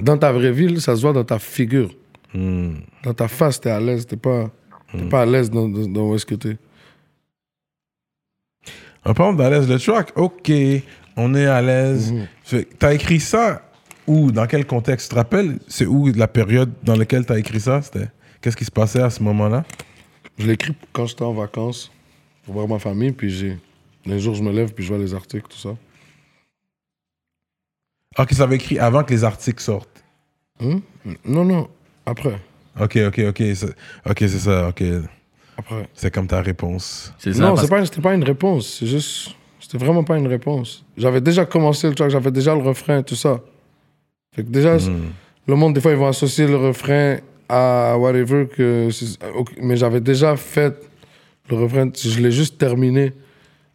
dans 0.00 0.18
ta 0.18 0.32
vraie 0.32 0.52
vie, 0.52 0.80
ça 0.80 0.96
se 0.96 1.02
voit 1.02 1.12
dans 1.12 1.24
ta 1.24 1.38
figure. 1.38 1.94
Hmm. 2.34 2.74
Dans 3.04 3.14
ta 3.14 3.28
face, 3.28 3.60
tu 3.60 3.68
es 3.68 3.70
à 3.70 3.80
l'aise. 3.80 4.04
Tu 4.04 4.14
n'es 4.14 4.20
pas, 4.20 4.50
t'es 4.92 5.08
pas 5.08 5.22
à 5.22 5.26
l'aise 5.26 5.50
dans, 5.50 5.68
dans, 5.68 5.86
dans 5.86 6.08
où 6.08 6.14
est-ce 6.16 6.26
que 6.26 6.34
tu 6.34 6.48
es. 6.48 6.56
En 9.04 9.14
parlant 9.14 9.34
d'à 9.34 9.50
l'aise, 9.50 9.68
le 9.68 9.78
track, 9.78 10.12
ok, 10.16 10.52
on 11.16 11.34
est 11.34 11.46
à 11.46 11.62
l'aise. 11.62 12.12
Mhm. 12.12 12.26
Fait 12.42 12.64
que 12.64 12.74
T'as 12.74 12.92
écrit 12.92 13.20
ça 13.20 13.67
où 14.08 14.32
Dans 14.32 14.46
quel 14.46 14.66
contexte? 14.66 15.08
Tu 15.08 15.10
te 15.10 15.14
rappelles? 15.14 15.58
C'est 15.68 15.86
où 15.86 16.06
la 16.12 16.26
période 16.28 16.72
dans 16.82 16.96
laquelle 16.96 17.24
t'as 17.26 17.38
écrit 17.38 17.60
ça? 17.60 17.82
C'était 17.82 18.08
Qu'est-ce 18.40 18.56
qui 18.56 18.64
se 18.64 18.70
passait 18.70 19.00
à 19.02 19.10
ce 19.10 19.22
moment-là? 19.22 19.64
Je 20.38 20.46
l'ai 20.46 20.52
écrit 20.54 20.74
quand 20.92 21.06
j'étais 21.06 21.24
en 21.24 21.32
vacances 21.34 21.90
pour 22.44 22.54
voir 22.54 22.68
ma 22.68 22.78
famille. 22.78 23.12
Puis 23.12 23.30
j'ai. 23.30 23.58
Un 24.08 24.18
jour, 24.18 24.34
je 24.34 24.42
me 24.42 24.50
lève 24.52 24.72
puis 24.72 24.84
je 24.84 24.88
vois 24.88 24.98
les 25.02 25.12
articles, 25.14 25.46
tout 25.48 25.58
ça. 25.58 25.76
Ah, 28.16 28.26
ça 28.30 28.44
avait 28.44 28.56
écrit 28.56 28.78
avant 28.78 29.04
que 29.04 29.12
les 29.12 29.22
articles 29.24 29.62
sortent? 29.62 30.02
Hum? 30.60 30.80
Non, 31.24 31.44
non. 31.44 31.68
Après. 32.06 32.40
Ok, 32.80 32.96
ok, 33.06 33.20
ok. 33.28 33.42
c'est- 33.54 33.74
Ok, 34.06 34.16
c'est 34.20 34.28
ça, 34.28 34.68
ok. 34.68 34.82
Après. 35.56 35.88
C'est 35.94 36.12
comme 36.12 36.26
ta 36.26 36.40
réponse. 36.40 37.12
C'est 37.18 37.32
ça. 37.32 37.40
Non, 37.42 37.48
parce 37.50 37.62
c'est 37.62 37.68
pas, 37.68 37.84
c'était 37.84 38.00
pas 38.00 38.14
une 38.14 38.24
réponse. 38.24 38.76
C'est 38.78 38.86
juste. 38.86 39.34
C'était 39.60 39.78
vraiment 39.78 40.04
pas 40.04 40.16
une 40.16 40.26
réponse. 40.28 40.84
J'avais 40.96 41.20
déjà 41.20 41.44
commencé 41.44 41.88
le 41.88 41.94
track, 41.94 42.10
j'avais 42.10 42.30
déjà 42.30 42.54
le 42.54 42.62
refrain, 42.62 43.02
tout 43.02 43.16
ça. 43.16 43.40
Fait 44.34 44.42
que 44.44 44.48
déjà, 44.50 44.76
Hmm. 44.76 45.10
le 45.46 45.54
monde, 45.56 45.74
des 45.74 45.80
fois, 45.80 45.90
ils 45.92 45.96
vont 45.98 46.08
associer 46.08 46.46
le 46.46 46.56
refrain 46.56 47.16
à 47.48 47.96
whatever. 47.98 48.46
Que 48.46 48.88
mais 49.62 49.76
j'avais 49.76 50.00
déjà 50.00 50.36
fait 50.36 50.74
le 51.50 51.56
refrain. 51.56 51.90
Je 51.94 52.20
l'ai 52.20 52.30
juste 52.32 52.58
terminé. 52.58 53.12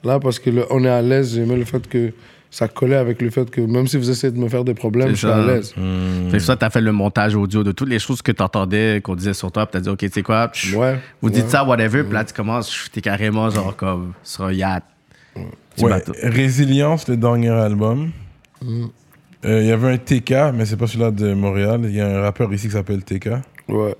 Là, 0.03 0.19
parce 0.19 0.37
que 0.39 0.49
le, 0.49 0.65
on 0.69 0.83
est 0.83 0.89
à 0.89 1.01
l'aise. 1.01 1.35
J'aimais 1.35 1.55
le 1.55 1.65
fait 1.65 1.87
que 1.87 2.11
ça 2.51 2.67
collait 2.67 2.97
avec 2.97 3.19
le 3.21 3.31
fait 3.31 3.49
que 3.49 3.61
même 3.61 3.87
si 3.87 3.97
vous 3.97 4.11
essayez 4.11 4.31
de 4.31 4.37
me 4.37 4.47
faire 4.47 4.63
des 4.63 4.75
problèmes, 4.75 5.09
je 5.09 5.15
suis 5.15 5.27
à 5.27 5.43
l'aise. 5.43 5.73
Hmm. 5.75 6.29
C'est 6.29 6.39
ça, 6.39 6.55
t'as 6.55 6.69
fait 6.69 6.81
le 6.81 6.91
montage 6.91 7.35
audio 7.35 7.63
de 7.63 7.71
toutes 7.71 7.89
les 7.89 7.97
choses 7.99 8.21
que 8.21 8.31
t'entendais, 8.31 9.01
qu'on 9.03 9.15
disait 9.15 9.33
sur 9.33 9.51
toi, 9.51 9.65
puis 9.65 9.71
t'as 9.73 9.79
dit, 9.79 9.89
OK, 9.89 9.97
tu 9.97 10.09
sais 10.09 10.21
quoi, 10.21 10.51
chut, 10.53 10.75
Ouais. 10.75 10.99
vous 11.21 11.29
ouais. 11.29 11.33
dites 11.33 11.49
ça, 11.49 11.63
whatever, 11.63 12.03
puis 12.03 12.13
là, 12.13 12.23
tu 12.23 12.33
commences, 12.33 12.69
chut, 12.71 12.91
t'es 12.91 13.01
carrément 13.01 13.49
genre 13.49 13.75
comme 13.75 14.13
sur 14.23 14.43
un 14.43 14.53
yacht. 14.53 14.83
Ouais. 15.79 16.03
Résilience, 16.21 17.07
le 17.07 17.17
dernier 17.17 17.49
album. 17.49 18.11
Euh, 19.45 19.61
Il 19.61 19.67
y 19.67 19.71
avait 19.71 19.91
un 19.93 19.97
TK, 19.97 20.53
mais 20.53 20.65
c'est 20.65 20.77
pas 20.77 20.87
celui-là 20.87 21.11
de 21.11 21.33
Montréal. 21.33 21.81
Il 21.83 21.91
y 21.95 22.01
a 22.01 22.07
un 22.07 22.21
rappeur 22.21 22.51
ici 22.53 22.67
qui 22.67 22.73
s'appelle 22.73 23.03
TK. 23.03 23.29
Ouais. 23.67 23.95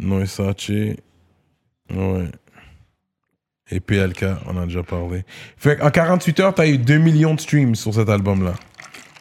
Non 0.00 0.24
Sache. 0.26 0.70
Ouais. 1.90 2.28
Et 3.70 3.80
PLK, 3.80 4.24
on 4.46 4.56
a 4.58 4.66
déjà 4.66 4.82
parlé. 4.82 5.24
Fait 5.56 5.80
en 5.80 5.90
48 5.90 6.40
heures, 6.40 6.54
t'as 6.54 6.66
eu 6.66 6.78
2 6.78 6.98
millions 6.98 7.34
de 7.34 7.40
streams 7.40 7.74
sur 7.74 7.94
cet 7.94 8.08
album-là. 8.08 8.54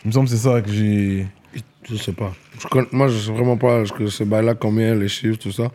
Il 0.04 0.08
me 0.10 0.12
semble 0.14 0.28
que 0.28 0.36
c'est 0.36 0.50
ça 0.50 0.62
que 0.62 0.72
j'ai. 0.72 1.28
Je 1.90 1.96
sais 1.96 2.12
pas. 2.14 2.34
Je 2.60 2.68
connais- 2.68 2.88
moi, 2.92 3.08
je 3.08 3.18
sais 3.18 3.32
vraiment 3.32 3.58
pas 3.58 3.86
ce 3.86 3.92
que 3.94 4.08
ce 4.08 4.24
bail-là, 4.24 4.56
combien, 4.56 4.96
les 4.96 5.08
chiffres, 5.08 5.38
tout 5.38 5.52
ça. 5.52 5.70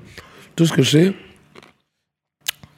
Tout 0.57 0.67
ce 0.67 0.73
que 0.73 0.83
je 0.83 0.91
sais, 0.91 1.15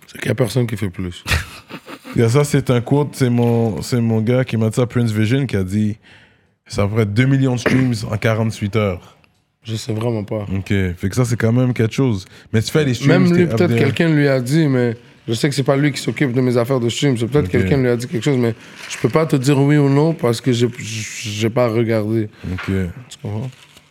c'est 0.07 0.19
qu'il 0.19 0.29
y 0.29 0.33
a 0.33 0.35
personne 0.35 0.67
qui 0.67 0.77
fait 0.77 0.91
plus. 0.91 1.25
Ça, 2.29 2.43
c'est 2.43 2.71
un 2.71 2.81
quote, 2.81 3.15
c'est 3.15 3.31
mon, 3.31 3.83
c'est 3.83 4.01
mon 4.01 4.21
gars 4.21 4.45
qui 4.45 4.57
m'a 4.57 4.69
dit 4.69 4.75
ça, 4.75 4.85
Prince 4.87 5.13
Vision, 5.13 5.47
qui 5.47 5.57
a 5.57 5.63
dit 5.63 5.97
ça 6.71 6.89
ferait 6.89 7.05
2 7.05 7.27
millions 7.27 7.57
de 7.57 7.61
streams 7.61 7.95
en 8.11 8.17
48 8.17 8.77
heures. 8.77 9.17
Je 9.65 9.75
sais 9.75 9.93
vraiment 9.93 10.25
pas. 10.25 10.47
Ok. 10.57 10.69
Fait 10.69 11.09
que 11.09 11.15
ça, 11.15 11.25
c'est 11.25 11.37
quand 11.37 11.53
même 11.53 11.75
quelque 11.75 11.93
chose. 11.93 12.25
Mais 12.53 12.63
tu 12.63 12.71
fais 12.71 12.85
les 12.85 12.95
streams. 12.95 13.25
Même 13.25 13.37
lui, 13.37 13.47
peut-être 13.47 13.77
quelqu'un 13.77 14.09
lui 14.09 14.29
a 14.29 14.41
dit, 14.41 14.67
mais 14.69 14.97
je 15.29 15.35
sais 15.35 15.49
que 15.49 15.55
c'est 15.55 15.65
pas 15.65 15.77
lui 15.77 15.93
qui 15.93 16.01
s'occupe 16.01 16.33
de 16.33 16.41
mes 16.41 16.57
affaires 16.57 16.81
de 16.81 16.89
stream. 16.89 17.19
C'est 17.19 17.27
peut-être 17.27 17.47
Ok. 17.47 17.51
quelqu'un 17.51 17.77
lui 17.77 17.89
a 17.89 17.97
dit 17.97 18.07
quelque 18.07 18.23
chose, 18.23 18.39
mais 18.39 18.55
je 18.89 18.97
peux 18.99 19.09
pas 19.09 19.27
te 19.27 19.37
dire 19.37 19.59
oui 19.59 19.77
ou 19.77 19.89
non 19.91 20.15
parce 20.15 20.41
que 20.41 20.53
j'ai 20.53 21.51
pas 21.51 21.69
regardé. 21.69 22.31
Ok. 22.53 22.67
Tu 22.67 23.19
comprends? 23.21 23.51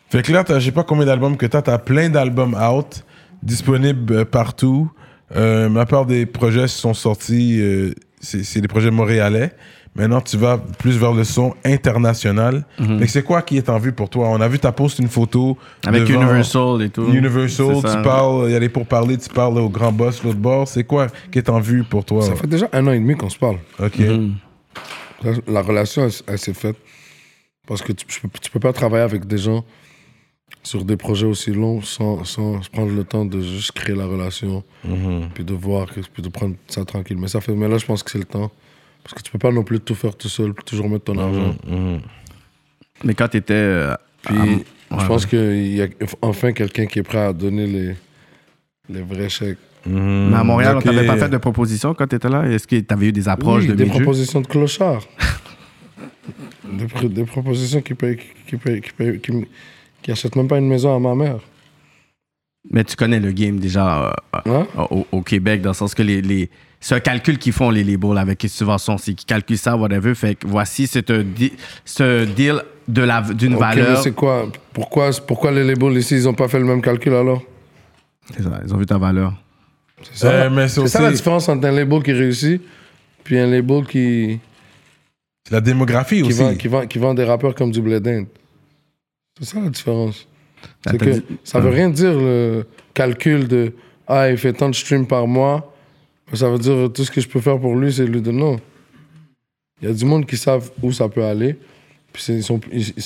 Fait 0.10 0.24
que 0.24 0.32
là, 0.32 0.44
je 0.48 0.60
sais 0.60 0.72
pas 0.72 0.84
combien 0.84 1.06
d'albums 1.06 1.38
que 1.38 1.46
t'as. 1.46 1.62
T'as 1.62 1.78
plein 1.78 2.10
d'albums 2.10 2.56
out, 2.56 3.04
disponibles 3.44 4.14
euh, 4.14 4.26
partout. 4.26 4.90
Euh, 5.36 5.70
ma 5.70 5.86
part 5.86 6.08
des 6.08 6.26
projets 6.26 6.68
sont 6.68 6.96
sortis, 6.96 7.60
euh, 7.62 7.94
c'est 8.20 8.44
c'est 8.44 8.62
des 8.62 8.68
projets 8.68 8.90
montréalais. 8.90 9.52
Maintenant, 9.96 10.22
tu 10.22 10.38
vas 10.38 10.58
plus 10.58 10.98
vers 10.98 11.12
le 11.14 11.24
son 11.24 11.54
international. 11.66 12.66
Fait 12.78 12.86
que 13.00 13.08
c'est 13.08 13.24
quoi 13.24 13.42
qui 13.42 13.58
est 13.58 13.70
en 13.70 13.80
vue 13.80 13.92
pour 13.92 14.10
toi? 14.10 14.30
On 14.30 14.40
a 14.40 14.48
vu 14.48 14.60
ta 14.60 14.72
post 14.72 15.00
une 15.00 15.10
photo 15.10 15.58
Avec 15.86 16.04
devant 16.06 16.22
Universal 16.22 16.82
et 16.84 16.90
tout. 16.90 17.06
Universal, 17.12 17.82
ça. 17.82 17.96
tu 17.98 18.02
parles, 18.04 18.46
il 18.48 18.52
y 18.52 18.56
a 18.56 18.60
les 18.60 18.70
pourparlers, 18.70 19.18
tu 19.18 19.30
parles 19.30 19.58
au 19.58 19.68
grand 19.70 19.92
boss, 19.92 20.24
l'autre 20.24 20.38
bord. 20.38 20.68
C'est 20.68 20.84
quoi 20.84 21.08
qui 21.32 21.40
est 21.40 21.50
en 21.50 21.60
vue 21.60 21.84
pour 21.84 22.06
toi? 22.06 22.22
Ça 22.22 22.36
fait 22.36 22.48
déjà 22.48 22.70
un 22.72 22.86
an 22.88 22.92
et 22.92 23.00
demi 23.00 23.16
qu'on 23.16 23.30
se 23.30 23.38
parle. 23.38 23.58
Ok. 23.80 24.00
Mhm. 24.00 24.36
La, 25.24 25.32
la 25.48 25.62
relation, 25.62 26.04
elle, 26.06 26.12
elle 26.28 26.38
s'est 26.40 26.54
faite. 26.54 26.78
Parce 27.68 27.82
que 27.82 27.92
tu, 27.92 28.06
tu 28.06 28.52
peux, 28.52 28.60
pas 28.60 28.72
travailler 28.74 29.04
avec 29.04 29.26
des 29.28 29.38
gens 29.38 29.66
sur 30.64 30.84
des 30.86 30.98
projets 30.98 31.28
aussi 31.28 31.52
longs 31.52 31.82
sans, 31.82 32.24
sans 32.24 32.60
prendre 32.72 32.92
le 32.94 33.04
temps 33.04 33.26
de 33.26 33.42
juste 33.42 33.72
créer 33.74 33.96
la 33.96 34.06
relation, 34.06 34.64
Mhm. 34.86 35.30
puis 35.34 35.44
de 35.44 35.54
voir, 35.54 35.88
puis 36.14 36.24
de 36.24 36.30
prendre 36.30 36.56
ça 36.68 36.86
tranquille. 36.86 37.18
Mais, 37.20 37.28
ça 37.28 37.42
fait, 37.42 37.54
mais 37.54 37.68
là, 37.68 37.78
je 37.78 37.86
pense 37.86 38.02
que 38.02 38.12
c'est 38.12 38.18
le 38.18 38.24
temps. 38.26 38.50
Parce 39.04 39.14
que 39.16 39.22
tu 39.22 39.32
peux 39.32 39.40
pas 39.40 39.52
non 39.52 39.64
plus 39.64 39.80
tout 39.80 39.96
faire 39.96 40.16
tout 40.16 40.30
seul, 40.30 40.54
toujours 40.66 40.90
mettre 40.90 41.06
ton 41.06 41.18
argent. 41.18 41.56
Mhm. 41.68 42.00
Mais 43.04 43.14
quand 43.14 43.28
t'étais 43.30 43.54
euh, 43.54 43.96
Puis 44.24 44.38
ouais, 44.38 44.64
je 45.00 45.06
pense 45.06 45.26
qu'il 45.26 45.76
y 45.76 45.82
a 45.82 45.88
enfin 46.22 46.52
quelqu'un 46.52 46.86
qui 46.86 47.00
est 47.00 47.04
prêt 47.04 47.20
à 47.26 47.34
donner 47.34 47.66
les, 47.66 47.96
les 48.90 49.02
vrais 49.02 49.30
chèques. 49.30 49.58
Mais 49.86 50.36
à 50.36 50.44
Montréal, 50.44 50.76
ok. 50.78 50.84
on 50.84 50.90
t'avait 50.92 51.08
pas 51.08 51.18
fait 51.18 51.30
de 51.30 51.38
proposition 51.38 51.94
quand 51.94 52.06
t'étais 52.08 52.28
là? 52.30 52.44
Est-ce 52.46 52.68
que 52.68 52.76
t'avais 52.82 53.08
eu 53.08 53.12
des 53.14 53.30
approches 53.30 53.64
Oui, 53.64 53.70
de 53.70 53.76
des 53.76 53.86
propositions 53.86 54.42
de 54.42 54.48
clochards. 54.48 55.08
des, 56.72 56.86
pr- 56.86 57.10
des 57.10 57.24
propositions 57.24 57.82
qui 57.82 57.94
payent, 57.94 58.18
qui, 58.48 58.58
payent, 58.58 58.82
qui, 58.82 58.92
payent- 58.92 59.20
qui, 59.22 59.32
m- 59.32 59.46
qui 60.02 60.12
achètent 60.12 60.36
même 60.36 60.48
pas 60.50 60.58
une 60.58 60.68
maison 60.68 60.94
à 60.96 61.00
ma 61.00 61.16
mère. 61.16 61.38
Mais 62.70 62.84
tu 62.84 62.96
connais 62.98 63.20
le 63.22 63.32
game 63.32 63.58
déjà 63.60 64.10
euh, 64.10 64.40
Hein? 64.46 64.68
au, 64.92 65.08
au 65.14 65.22
Québec, 65.22 65.62
dans 65.62 65.70
le 65.70 65.76
sens 65.76 65.96
que 65.96 66.04
les, 66.04 66.22
les, 66.22 66.50
c'est 66.80 66.96
un 66.96 67.00
calcul 67.00 67.38
qu'ils 67.38 67.54
font, 67.54 67.70
les 67.70 67.84
labels, 67.84 68.18
avec 68.18 68.42
les 68.44 68.50
subventions. 68.50 68.98
C'est 68.98 69.14
qu'ils 69.14 69.26
calculent 69.26 69.58
ça, 69.58 69.76
whatever. 69.76 70.16
Fait 70.16 70.36
que 70.36 70.48
voici, 70.48 70.88
c'est 70.88 71.10
un 71.12 71.24
di- 71.24 71.54
ce 71.86 72.26
deal 72.26 72.62
de 72.88 73.02
la, 73.02 73.22
d'une 73.22 73.56
valeur. 73.56 74.02
c'est 74.02 74.14
quoi? 74.14 74.50
Pourquoi, 74.74 75.10
pourquoi 75.28 75.52
les 75.52 75.64
labels 75.64 75.98
ici, 75.98 76.16
ils 76.16 76.28
ont 76.28 76.34
pas 76.34 76.48
fait 76.48 76.60
le 76.60 76.66
même 76.66 76.82
calcul 76.82 77.14
alors? 77.14 77.42
C'est 78.36 78.44
ça, 78.44 78.62
ils 78.66 78.74
ont 78.74 78.78
vu 78.78 78.86
ta 78.86 78.98
valeur. 78.98 79.34
C'est 80.04 80.18
ça, 80.18 80.28
Euh, 80.32 80.44
la- 80.46 80.50
mais 80.50 80.68
c'est 80.68 80.82
c'est 80.82 80.88
ça 80.88 81.02
la 81.02 81.12
différence 81.12 81.50
entre 81.50 81.66
un 81.68 81.72
label 81.72 82.02
qui 82.04 82.14
réussit 82.14 82.62
puis 83.24 83.38
un 83.38 83.48
label 83.48 83.86
qui, 83.86 84.40
C'est 85.46 85.54
la 85.54 85.62
démographie 85.62 86.22
qui, 86.22 86.30
aussi. 86.30 86.40
vend, 86.40 86.56
qui, 86.56 86.68
vend, 86.68 86.88
qui 86.88 86.98
vend 87.00 87.14
des 87.14 87.24
rappeurs 87.26 87.54
comme 87.54 87.72
du 87.72 87.82
blé. 87.82 88.00
C'est 89.40 89.46
ça 89.46 89.60
la 89.60 89.70
différence. 89.70 90.26
Ah, 90.86 90.92
C'est 90.92 90.98
que 90.98 91.10
dit- 91.10 91.24
ça 91.44 91.60
veut 91.60 91.70
rien 91.70 91.90
dire 91.90 92.14
le 92.14 92.66
calcul 92.94 93.48
de 93.48 93.74
Ah, 94.08 94.30
il 94.32 94.38
fait 94.38 94.54
tant 94.54 94.70
de 94.70 94.76
streams 94.76 95.06
par 95.06 95.28
mois. 95.28 95.72
Ça 96.34 96.50
veut 96.50 96.60
dire 96.60 96.92
tout 96.94 97.04
ce 97.04 97.12
que 97.12 97.22
je 97.22 97.28
peux 97.28 97.40
faire 97.42 97.60
pour 97.60 97.76
lui, 97.76 97.92
c'est 97.92 98.06
lui 98.06 98.22
de 98.22 98.32
non. 98.32 98.60
Il 99.82 99.88
y 99.88 99.92
a 99.92 99.94
du 99.94 100.06
monde 100.06 100.26
qui 100.26 100.38
savent 100.38 100.70
où 100.82 100.92
ça 100.92 101.08
peut 101.10 101.24
aller. 101.24 101.56
Puis 102.14 102.24
c'est 102.24 102.42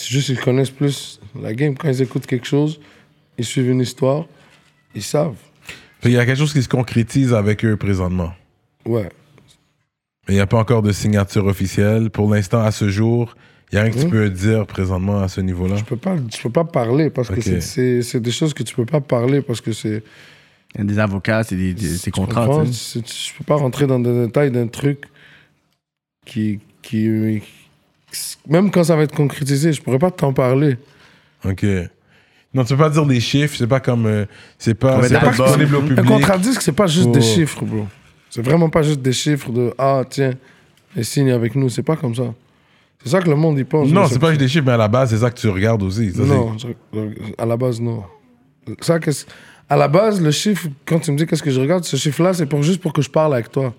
juste 0.09 0.29
ils 0.29 0.39
connaissent 0.39 0.69
plus 0.71 1.19
la 1.39 1.53
game. 1.53 1.75
Quand 1.75 1.89
ils 1.89 2.01
écoutent 2.01 2.25
quelque 2.25 2.47
chose, 2.47 2.79
ils 3.37 3.45
suivent 3.45 3.69
une 3.69 3.81
histoire, 3.81 4.25
ils 4.95 5.03
savent. 5.03 5.35
Qu'il 6.01 6.11
y 6.11 6.17
a 6.17 6.25
quelque 6.25 6.37
chose 6.37 6.53
qui 6.53 6.63
se 6.63 6.69
concrétise 6.69 7.33
avec 7.33 7.63
eux 7.63 7.77
présentement. 7.77 8.33
Ouais. 8.85 9.09
Mais 10.27 10.33
il 10.33 10.35
n'y 10.35 10.39
a 10.41 10.47
pas 10.47 10.57
encore 10.57 10.81
de 10.81 10.91
signature 10.91 11.45
officielle. 11.45 12.09
Pour 12.09 12.33
l'instant, 12.33 12.61
à 12.61 12.71
ce 12.71 12.89
jour, 12.89 13.35
il 13.71 13.75
n'y 13.75 13.79
a 13.79 13.83
rien 13.83 13.91
que 13.91 13.99
tu 13.99 14.05
Mhm. 14.05 14.11
peux 14.11 14.29
dire 14.29 14.65
présentement 14.65 15.19
à 15.21 15.27
ce 15.27 15.41
niveau-là. 15.41 15.75
Je 15.77 15.83
peux 15.83 15.97
pas, 15.97 16.15
je 16.17 16.41
peux 16.41 16.49
pas 16.49 16.63
parler 16.63 17.09
parce 17.09 17.29
que 17.29 17.41
c'est- 17.41 18.19
des 18.19 18.31
choses 18.31 18.53
que 18.53 18.63
tu 18.63 18.73
peux 18.75 18.85
pas 18.85 19.01
parler 19.01 19.41
parce 19.41 19.61
que 19.61 19.71
c'est. 19.73 20.03
Il 20.75 20.79
y 20.79 20.81
a 20.81 20.83
des 20.85 20.99
avocats, 20.99 21.43
c'est 21.43 21.55
des, 21.55 21.73
des- 21.73 22.11
contrats. 22.11 22.45
comprends? 22.47 22.63
Je 22.65 23.37
peux 23.37 23.43
pas 23.45 23.55
rentrer 23.55 23.85
dans 23.87 23.99
des 23.99 24.25
détails 24.25 24.51
d'un 24.51 24.67
truc 24.67 25.03
qui, 26.25 26.59
qui. 26.81 27.41
Même 28.47 28.71
quand 28.71 28.83
ça 28.83 28.95
va 28.95 29.03
être 29.03 29.15
concrétisé, 29.15 29.73
je 29.73 29.81
pourrais 29.81 29.99
pas 29.99 30.11
t'en 30.11 30.33
parler. 30.33 30.77
OK. 31.45 31.65
Non, 32.53 32.63
tu 32.63 32.73
peux 32.73 32.79
pas 32.83 32.89
dire 32.89 33.05
des 33.05 33.19
chiffres. 33.19 33.55
C'est 33.57 33.67
pas 33.67 33.79
comme... 33.79 34.05
euh, 34.05 34.25
c'est 34.59 34.75
pas, 34.75 35.01
c'est 35.07 35.19
pas 35.19 35.29
disponible 35.31 35.75
au 35.75 35.81
Un 35.81 35.85
public. 35.87 36.05
contrat 36.05 36.37
disque, 36.37 36.61
c'est 36.61 36.71
pas 36.71 36.85
juste 36.87 37.07
Oh. 37.09 37.13
des 37.13 37.21
chiffres, 37.21 37.65
bro. 37.65 37.87
C'est 38.29 38.43
vraiment 38.43 38.69
pas 38.69 38.83
juste 38.83 39.01
des 39.01 39.13
chiffres 39.13 39.51
de 39.51 39.73
Ah, 39.77 40.03
tiens, 40.09 40.33
et 40.95 41.03
signe 41.03 41.31
avec 41.31 41.55
nous. 41.55 41.69
C'est 41.69 41.83
pas 41.83 41.95
comme 41.95 42.13
ça. 42.15 42.33
C'est 43.03 43.09
ça 43.09 43.21
que 43.21 43.29
le 43.29 43.35
monde 43.35 43.57
y 43.59 43.63
pense. 43.63 43.89
Non, 43.89 44.05
c'est 44.07 44.19
pas 44.19 44.29
juste 44.29 44.39
des 44.39 44.47
chiffres, 44.47 44.65
mais 44.65 44.71
à 44.73 44.77
la 44.77 44.87
base, 44.87 45.09
c'est 45.09 45.17
ça 45.17 45.29
que 45.31 45.39
tu 45.39 45.49
regardes 45.49 45.83
aussi. 45.83 46.11
Ça, 46.11 46.23
Non, 46.23 46.55
je- 46.57 46.67
à 47.37 47.45
la 47.45 47.57
base, 47.57 47.81
non. 47.81 48.03
Ça, 48.81 48.99
qu'est-ce- 48.99 49.25
à 49.73 49.77
la 49.77 49.87
base, 49.87 50.21
le 50.21 50.31
chiffre, 50.31 50.67
quand 50.85 50.99
tu 50.99 51.11
me 51.11 51.17
dis 51.17 51.25
qu'est-ce 51.25 51.41
que 51.43 51.49
je 51.51 51.59
regarde, 51.59 51.83
ce 51.83 51.95
chiffre-là, 51.97 52.33
c'est 52.33 52.45
pour, 52.45 52.61
juste 52.63 52.79
pour 52.81 52.93
que 52.93 53.01
je 53.01 53.09
parle 53.09 53.33
avec 53.33 53.51
toi. 53.51 53.73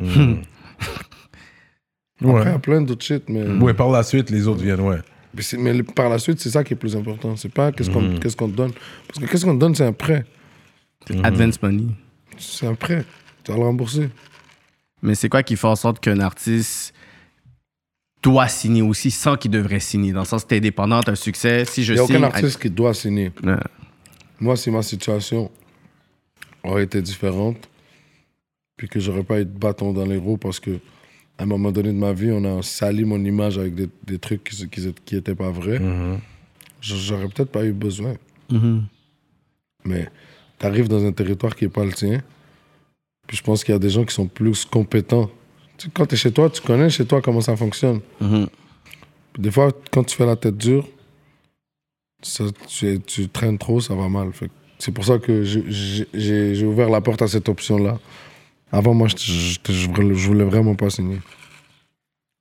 Après, 0.00 0.08
il 2.20 2.26
y 2.28 2.30
Ouais. 2.30 2.46
a 2.46 2.58
plein 2.58 2.80
d'autres 2.82 3.04
shit, 3.04 3.24
mais, 3.28 3.44
Ouais, 3.60 3.74
par 3.74 3.88
la 3.90 4.02
suite, 4.02 4.30
les 4.30 4.46
autres 4.46 4.62
viennent, 4.62 4.80
ouais. 4.80 4.98
mais, 5.58 5.82
par 5.82 6.08
la 6.08 6.18
suite, 6.18 6.40
c'est 6.40 6.50
ça 6.50 6.62
qui 6.64 6.72
est 6.74 6.76
plus 6.76 6.94
important. 6.96 7.36
C'est 7.36 7.52
pas 7.52 7.72
qu'est-ce 7.72 7.90
qu'on 7.90 8.16
qu'est-ce 8.18 8.36
qu'on 8.36 8.48
te 8.48 8.56
donne. 8.56 8.72
Parce 9.08 9.18
que 9.20 9.26
qu'est-ce 9.30 9.44
qu'on 9.44 9.54
te 9.54 9.60
donne, 9.60 9.74
c'est 9.74 9.84
un 9.86 9.92
prêt. 9.92 10.24
Mm. 11.10 11.24
Advance 11.24 11.60
money. 11.62 11.86
C'est 12.38 12.66
un 12.66 12.74
prêt. 12.74 13.04
Tu 13.44 13.50
vas 13.52 13.58
le 13.58 13.64
rembourser. 13.64 14.08
Mais 15.02 15.14
c'est 15.16 15.28
quoi 15.28 15.42
qui 15.42 15.56
fait 15.56 15.66
en 15.66 15.74
sorte 15.76 15.98
qu'un 16.00 16.20
artiste 16.20 16.94
doit 18.22 18.46
signer 18.46 18.82
aussi 18.82 19.10
sans 19.10 19.36
qu'il 19.36 19.50
devrait 19.50 19.80
signer? 19.80 20.12
Dans 20.12 20.20
le 20.20 20.26
sens 20.26 20.44
que 20.44 20.48
t'es 20.50 20.56
indépendant, 20.58 21.00
t'as 21.02 21.12
un 21.12 21.16
succès. 21.16 21.64
Si 21.64 21.82
je 21.82 21.92
Il 21.94 21.96
n'y 21.96 22.02
a 22.02 22.06
signe. 22.06 22.16
aucun 22.16 22.24
artiste 22.26 22.60
qui 22.62 22.70
doit 22.70 22.94
signer. 22.94 23.32
Ouais. 23.42 23.54
Moi, 24.42 24.56
si 24.56 24.72
ma 24.72 24.82
situation 24.82 25.50
aurait 26.64 26.82
été 26.82 27.00
différente, 27.00 27.68
puis 28.76 28.88
que 28.88 28.98
j'aurais 28.98 29.22
pas 29.22 29.40
eu 29.40 29.44
de 29.44 29.56
bâton 29.56 29.92
dans 29.92 30.04
les 30.04 30.16
roues 30.16 30.36
parce 30.36 30.58
que 30.58 30.80
à 31.38 31.44
un 31.44 31.46
moment 31.46 31.70
donné 31.70 31.90
de 31.92 31.96
ma 31.98 32.12
vie, 32.12 32.32
on 32.32 32.44
a 32.58 32.60
sali 32.62 33.04
mon 33.04 33.24
image 33.24 33.56
avec 33.56 33.74
des, 33.76 33.88
des 34.04 34.18
trucs 34.18 34.42
qui, 34.42 34.68
qui, 34.68 34.94
qui 35.04 35.14
étaient 35.16 35.36
pas 35.36 35.50
vrais, 35.50 35.78
Mhm. 35.78 36.18
j- 36.80 36.98
j'aurais 37.06 37.28
peut-être 37.28 37.52
pas 37.52 37.64
eu 37.64 37.72
besoin. 37.72 38.14
Mhm. 38.50 38.82
Mais 39.84 40.08
tu 40.58 40.66
arrives 40.66 40.88
dans 40.88 41.04
un 41.04 41.12
territoire 41.12 41.54
qui 41.54 41.64
est 41.66 41.68
pas 41.68 41.84
le 41.84 41.92
tien, 41.92 42.20
puis 43.28 43.36
je 43.36 43.42
pense 43.44 43.62
qu'il 43.62 43.72
y 43.72 43.76
a 43.76 43.78
des 43.78 43.90
gens 43.90 44.04
qui 44.04 44.12
sont 44.14 44.26
plus 44.26 44.64
compétents. 44.64 45.30
Tu 45.78 45.86
sais, 45.86 45.92
quand 45.94 46.06
tu 46.06 46.14
es 46.14 46.18
chez 46.18 46.32
toi, 46.32 46.50
tu 46.50 46.60
connais 46.62 46.90
chez 46.90 47.06
toi 47.06 47.22
comment 47.22 47.40
ça 47.40 47.56
fonctionne. 47.56 48.00
Mhm. 48.20 48.48
Des 49.38 49.52
fois, 49.52 49.70
quand 49.92 50.02
tu 50.02 50.16
fais 50.16 50.26
la 50.26 50.34
tête 50.36 50.56
dure, 50.56 50.86
ça, 52.22 52.44
tu, 52.68 53.00
tu 53.06 53.28
traînes 53.28 53.58
trop, 53.58 53.80
ça 53.80 53.94
va 53.94 54.08
mal. 54.08 54.30
Que 54.32 54.46
C'est 54.78 54.92
pour 54.92 55.04
ça 55.04 55.18
que 55.18 55.44
j'ai- 55.44 55.64
j'ai 55.70 56.06
j'ai- 56.14 56.54
j'ai 56.54 56.66
ouvert 56.66 56.88
la 56.90 57.00
porte 57.00 57.22
à 57.22 57.28
cette 57.28 57.48
option-là. 57.48 57.98
Avant, 58.70 58.94
moi, 58.94 59.08
je, 59.08 59.16
je, 59.16 59.58
je 59.72 59.88
voulais- 60.26 60.44
vraiment 60.44 60.74
pas 60.74 60.88
signer. 60.90 61.18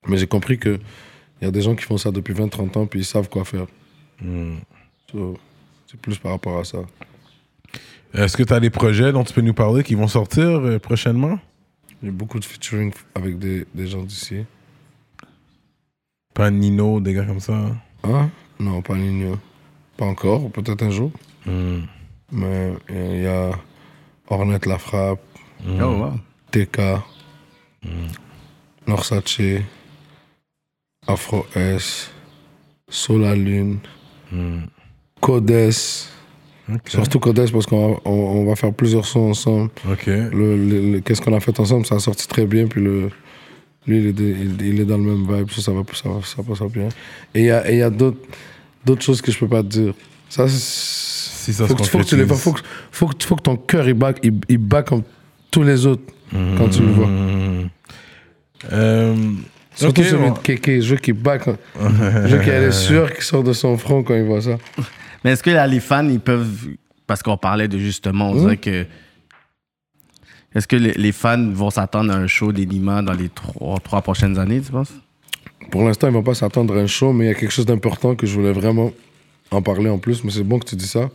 Mais 0.08 0.18
j'ai 0.18 0.28
compris 0.28 0.58
qu'il 0.58 0.80
y 1.42 1.46
a 1.46 1.52
des 1.52 1.62
gens 1.62 1.76
qui 1.76 1.84
font 1.84 1.98
ça 1.98 2.10
depuis 2.12 2.34
20-30 2.34 2.76
ans, 2.78 2.86
puis 2.88 3.02
ils 3.02 3.06
savent 3.06 3.30
quoi 3.30 3.44
faire. 3.46 3.68
So, 5.12 5.38
C'est 5.88 6.00
plus 6.00 6.18
par 6.18 6.32
rapport 6.32 6.58
à 6.58 6.64
ça. 6.64 6.80
Est-ce 8.14 8.38
que 8.38 8.44
tu 8.44 8.54
as 8.54 8.60
des 8.60 8.70
projets 8.70 9.12
dont 9.12 9.24
tu 9.24 9.34
peux 9.34 9.42
nous 9.42 9.54
parler 9.54 9.84
qui 9.84 9.96
vont 9.96 10.08
sortir 10.08 10.44
euh, 10.44 10.80
prochainement? 10.80 11.38
Il 12.02 12.10
a 12.10 12.12
beaucoup 12.12 12.40
de 12.40 12.46
featuring 12.46 12.92
avec 13.14 13.38
des, 13.38 13.66
des 13.76 13.88
gens 13.88 14.04
d'ici. 14.04 14.46
Pas 16.34 16.50
Nino, 16.50 17.00
des 17.02 17.14
gars 17.14 17.26
comme 17.26 17.40
ça 17.40 17.76
Hein? 18.04 18.30
Non, 18.60 18.82
pas 18.82 18.96
Nino. 18.96 19.38
Pas 20.02 20.08
encore, 20.08 20.50
peut-être 20.50 20.82
un 20.82 20.90
jour. 20.90 21.12
Mhm. 21.46 21.84
Mais 22.32 22.74
il 22.90 23.22
y 23.22 23.28
a 23.28 23.52
Ornette 24.30 24.66
La 24.66 24.80
Frappe, 24.80 25.20
Mhm. 25.64 25.80
Oh, 25.80 25.94
wow. 26.02 26.14
TK, 26.50 26.80
Norsace, 28.88 29.62
Afro 31.06 31.46
S, 31.56 32.10
Sola 32.90 33.36
Lune, 33.36 33.78
Mhm. 34.32 34.62
Codes, 35.20 35.70
surtout 36.88 37.20
Codes 37.20 37.52
parce 37.52 37.68
qu'on 37.68 37.92
va, 37.94 38.00
on, 38.06 38.12
on 38.12 38.46
va 38.46 38.56
faire 38.56 38.74
plusieurs 38.74 39.06
sons 39.06 39.30
ensemble. 39.30 39.70
Ok. 39.88 40.08
Le, 40.08 40.30
le- 40.58 40.92
le- 40.94 41.00
Qu'est-ce 41.02 41.22
qu'on 41.22 41.36
a 41.36 41.40
fait 41.40 41.60
ensemble, 41.60 41.86
ça 41.86 41.94
a 41.94 42.00
sorti 42.00 42.28
très 42.28 42.48
bien. 42.48 42.66
Puis 42.66 42.82
le, 42.82 43.12
lui, 43.86 44.00
il 44.00 44.08
est, 44.08 44.14
de- 44.14 44.24
il, 44.24 44.62
il 44.66 44.80
est 44.80 44.86
dans 44.86 44.98
le 44.98 45.04
même 45.04 45.28
vibe, 45.32 45.52
ça, 45.52 45.62
ça 45.62 45.72
va, 45.72 45.84
ça, 46.24 46.42
passe 46.42 46.72
bien. 46.72 46.90
Et 47.36 47.42
il 47.42 47.46
y 47.46 47.52
a, 47.52 47.70
et 47.70 47.74
il 47.74 47.78
y 47.80 47.84
a 47.84 47.92
d'autres 47.92 48.18
d'autres 48.86 49.04
choses 49.04 49.22
que 49.22 49.32
je 49.32 49.38
peux 49.40 49.48
pas 49.48 49.62
te 49.64 49.68
dire. 49.68 49.94
Ça, 50.30 50.48
Si 50.48 51.54
ça 51.54 51.68
faut, 51.68 51.74
se 51.78 51.84
que, 51.84 51.88
faut 51.90 51.98
que 52.00 52.04
tu 52.04 52.16
les 52.18 52.24
vois. 52.24 52.38
concrétise. 52.38 52.44
Faut 52.44 52.54
que, 52.54 52.62
faut, 52.92 53.08
que, 53.18 53.24
faut 53.26 53.36
que 53.36 53.42
ton 53.42 53.58
cœur 53.58 53.88
il 53.88 53.94
bat, 53.94 54.14
il, 54.24 54.34
il 54.50 54.58
bat 54.58 54.84
comme 54.84 55.04
tous 55.50 55.64
les 55.64 55.86
autres 55.86 56.04
quand 56.58 56.70
tu 56.70 56.82
le 56.82 56.92
vois. 56.92 57.08
Mhm. 57.08 57.70
Euh, 58.74 59.16
Surtout 59.76 60.02
ok, 60.02 60.08
celui 60.08 60.32
de 60.32 60.38
Kéké, 60.40 60.82
je 60.82 60.92
veux 60.96 61.00
qu'il 61.00 61.14
bat 61.14 61.40
quand. 61.40 61.56
je 61.80 62.36
veux 62.36 62.40
qu'elle 62.44 62.64
est 62.64 62.72
sûre 62.72 63.12
qu'il 63.14 63.24
sort 63.24 63.44
de 63.44 63.54
son 63.54 63.78
front 63.78 64.04
quand 64.04 64.16
il 64.16 64.24
voit 64.24 64.42
ça. 64.42 64.58
Mais 65.24 65.32
est-ce 65.32 65.44
que 65.44 65.50
là, 65.50 65.66
les 65.68 65.80
fans, 65.80 66.08
ils 66.08 66.20
peuvent. 66.20 66.68
Parce 67.08 67.24
qu'on 67.24 67.38
parlait 67.38 67.68
de 67.68 67.78
justement, 67.78 68.30
on 68.32 68.36
Mhm. 68.36 68.40
dirait 68.42 68.58
que. 68.58 68.86
Est-ce 70.54 70.68
que 70.68 70.76
les, 70.76 70.92
les 70.94 71.12
fans 71.14 71.50
vont 71.52 71.70
s'attendre 71.70 72.12
à 72.14 72.18
un 72.18 72.28
show 72.28 72.52
d'Enima 72.52 73.02
dans 73.02 73.14
les 73.14 73.30
trois, 73.30 73.80
trois 73.80 74.02
prochaines 74.02 74.38
années, 74.38 74.60
tu 74.62 74.72
penses? 74.72 74.92
Pour 75.70 75.84
l'instant, 75.84 76.08
ils 76.08 76.14
vont 76.14 76.24
pas 76.24 76.34
s'attendre 76.34 76.76
à 76.76 76.80
un 76.80 76.88
show, 76.88 77.14
mais 77.14 77.26
il 77.26 77.28
y 77.28 77.32
a 77.32 77.36
quelque 77.36 77.52
chose 77.52 77.66
d'important 77.66 78.16
que 78.16 78.26
je 78.26 78.34
voulais 78.34 78.52
vraiment 78.52 78.92
en 79.52 79.62
parler 79.62 79.90
en 79.90 80.00
plus. 80.00 80.24
Mais 80.24 80.32
c'est 80.32 80.44
bon 80.44 80.60
que 80.60 80.66
tu 80.68 80.76
dis 80.76 80.88
ça. 80.88 81.10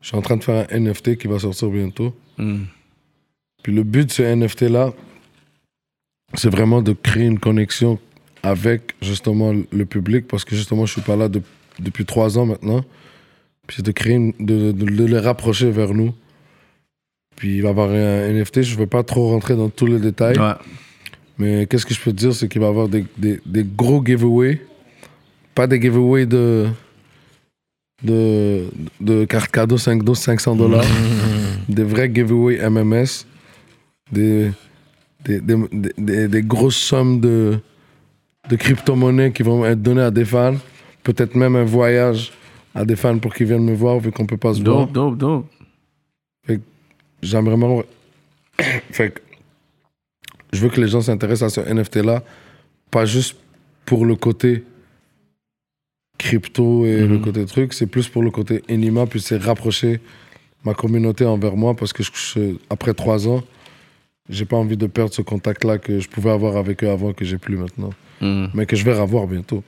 Je 0.00 0.08
suis 0.08 0.16
en 0.16 0.22
train 0.22 0.36
de 0.36 0.44
faire 0.44 0.66
un 0.70 0.78
NFT 0.80 1.16
qui 1.16 1.26
va 1.28 1.38
sortir 1.38 1.68
bientôt. 1.70 2.14
Hmm. 2.36 2.64
Puis 3.62 3.72
le 3.74 3.82
but 3.82 4.06
de 4.06 4.10
ce 4.12 4.22
NFT-là, 4.22 4.92
c'est 6.34 6.50
vraiment 6.50 6.82
de 6.82 6.92
créer 6.92 7.24
une 7.26 7.38
connexion 7.38 7.98
avec 8.42 8.94
justement 9.02 9.52
le 9.70 9.84
public, 9.86 10.28
parce 10.28 10.44
que 10.44 10.54
justement, 10.54 10.86
je 10.86 10.92
suis 10.92 11.00
pas 11.02 11.16
là 11.16 11.28
de- 11.28 11.42
depuis 11.80 12.04
trois 12.04 12.38
ans 12.38 12.46
maintenant. 12.46 12.84
Puis 13.66 13.76
c'est 13.78 13.84
de 13.86 13.92
créer, 13.92 14.14
une- 14.14 14.32
de, 14.38 14.72
de- 14.72 14.84
de 14.84 15.04
les 15.04 15.18
rapprocher 15.18 15.70
vers 15.70 15.92
nous. 15.94 16.14
Puis 17.36 17.56
il 17.56 17.62
va 17.62 17.68
y 17.68 17.70
avoir 17.70 17.90
un 17.90 18.28
NFT, 18.32 18.62
je 18.62 18.74
ne 18.74 18.78
vais 18.78 18.86
pas 18.86 19.02
trop 19.02 19.28
rentrer 19.30 19.56
dans 19.56 19.68
tous 19.68 19.86
les 19.86 19.98
détails. 19.98 20.38
Ouais. 20.38 20.54
Mais 21.38 21.66
qu'est-ce 21.66 21.86
que 21.86 21.94
je 21.94 22.00
peux 22.00 22.10
te 22.12 22.16
dire, 22.16 22.34
c'est 22.34 22.48
qu'il 22.48 22.60
va 22.60 22.66
y 22.66 22.70
avoir 22.70 22.88
des, 22.88 23.04
des- 23.16 23.40
des 23.46 23.64
gros 23.64 24.04
giveaways. 24.04 24.60
Pas 25.54 25.66
des 25.66 25.80
giveaways 25.80 26.26
de, 26.26 26.66
de, 28.02 28.66
de 29.00 29.24
cartes 29.24 29.50
cadeaux 29.50 29.78
5 29.78 30.02
12, 30.02 30.18
500 30.18 30.56
dollars. 30.56 30.84
des 31.68 31.84
vrais 31.84 32.10
giveaways 32.12 32.58
MMS. 32.68 33.24
Des, 34.12 34.50
des, 35.24 35.40
des, 35.40 36.28
des- 36.28 36.42
grosses 36.42 36.76
sommes 36.76 37.20
de, 37.20 37.58
de 38.48 38.56
crypto-monnaies 38.56 39.32
qui 39.32 39.42
vont 39.42 39.64
être 39.64 39.82
données 39.82 40.02
à 40.02 40.10
des 40.10 40.24
fans. 40.24 40.56
peut-être 41.02 41.34
même 41.34 41.56
un 41.56 41.64
voyage 41.64 42.32
à 42.74 42.84
des 42.84 42.96
fans 42.96 43.18
pour 43.18 43.34
qu'ils 43.34 43.46
viennent 43.46 43.64
me 43.64 43.74
voir 43.74 43.98
vu 43.98 44.10
qu'on 44.12 44.26
peut 44.26 44.36
pas 44.36 44.54
se 44.54 44.62
voir. 44.62 44.86
Dope, 44.86 44.92
dope, 44.92 45.18
dope. 45.18 45.46
J'aimerais 47.22 47.56
vraiment. 47.56 47.82
fait 48.92 49.10
que 49.10 49.20
je 50.52 50.60
veux 50.60 50.68
que 50.68 50.80
les 50.80 50.88
gens 50.88 51.00
s'intéressent 51.02 51.58
à 51.58 51.62
ce 51.64 51.68
NFT-là, 51.72 52.22
pas 52.90 53.04
juste 53.04 53.36
pour 53.84 54.04
le 54.06 54.16
côté 54.16 54.64
crypto 56.18 56.84
et 56.84 57.06
le 57.06 57.18
côté 57.18 57.44
truc, 57.46 57.72
c'est 57.72 57.86
plus 57.86 58.08
pour 58.08 58.22
le 58.22 58.30
côté 58.30 58.62
Enima, 58.68 59.06
puis 59.06 59.20
c'est 59.20 59.36
rapprocher 59.38 60.00
ma 60.64 60.74
communauté 60.74 61.24
envers 61.24 61.56
moi 61.56 61.74
parce 61.74 61.92
que 61.92 62.02
je- 62.02 62.10
je- 62.14 62.56
après 62.70 62.92
trois 62.92 63.28
ans, 63.28 63.42
j'ai 64.28 64.44
pas 64.44 64.56
envie 64.56 64.76
de 64.76 64.86
perdre 64.86 65.14
ce 65.14 65.22
contact-là 65.22 65.78
que 65.78 66.00
je 66.00 66.08
pouvais 66.08 66.30
avoir 66.30 66.56
avec 66.56 66.82
eux 66.82 66.90
avant 66.90 67.12
que 67.12 67.24
j'ai 67.24 67.38
plus 67.38 67.56
maintenant, 67.56 67.90
Hmm. 68.20 68.46
mais 68.52 68.66
que 68.66 68.74
je 68.74 68.84
vais 68.84 68.92
revoir 68.98 69.26
bientôt. 69.28 69.62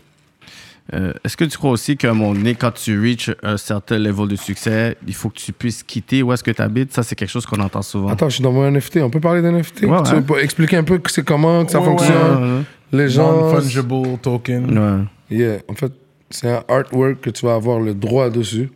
Euh, 0.93 1.13
Est-ce 1.25 1.37
que 1.37 1.45
tu 1.45 1.57
crois 1.57 1.71
aussi 1.71 1.97
qu'à 1.97 2.11
un 2.11 2.15
moment 2.15 2.35
donné, 2.35 2.55
quand 2.55 2.73
tu 2.73 3.01
reach 3.01 3.31
un 3.43 3.57
certain 3.57 3.99
level 3.99 4.27
de 4.29 4.37
succès, 4.37 4.97
il 5.07 5.15
faut 5.15 5.29
que 5.31 5.39
tu 5.39 5.53
puisses 5.53 5.83
quitter 5.83 6.23
où 6.23 6.33
est-ce 6.33 6.43
que 6.43 6.51
tu 6.51 6.61
habites? 6.63 6.93
Ça, 6.93 7.03
c'est 7.03 7.15
quelque 7.15 7.29
chose 7.31 7.47
qu'on 7.47 7.61
entend 7.61 7.83
souvent. 7.83 8.09
Attends, 8.09 8.29
je 8.29 8.35
suis 8.37 8.43
dans 8.43 8.53
mon 8.53 8.69
NFT. 8.69 8.97
On 8.99 9.11
peut 9.11 9.21
parler 9.21 9.41
d'NFT 9.43 9.83
Ouais, 9.85 10.03
Tu 10.03 10.33
ouais. 10.33 10.45
expliquer 10.45 10.77
un 10.79 10.85
peu 10.85 10.99
que 10.99 11.11
c'est 11.11 11.25
comment, 11.25 11.65
que 11.65 11.71
ça 11.73 11.79
Ouais, 11.81 11.85
fonctionne? 11.87 12.65
Les 12.93 13.09
gens. 13.09 13.53
Non-fungible 13.53 14.19
token. 14.21 14.79
Ouais. 14.79 15.37
Yeah, 15.39 15.59
en 15.69 15.75
fait, 15.75 15.93
c'est 16.29 16.51
un 16.51 16.65
artwork 16.69 17.21
que 17.21 17.31
tu 17.31 17.47
vas 17.47 17.55
avoir 17.55 17.79
le 17.79 17.95
droit 17.95 18.29
dessus. 18.31 18.69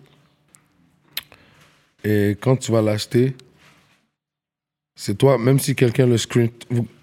Et 2.04 2.36
quand 2.40 2.56
tu 2.56 2.70
vas 2.70 2.82
l'acheter, 2.82 3.34
c'est 4.94 5.16
toi, 5.18 5.38
même 5.38 5.58
si 5.58 5.74
quelqu'un 5.74 6.06
le, 6.06 6.16
screen, 6.18 6.50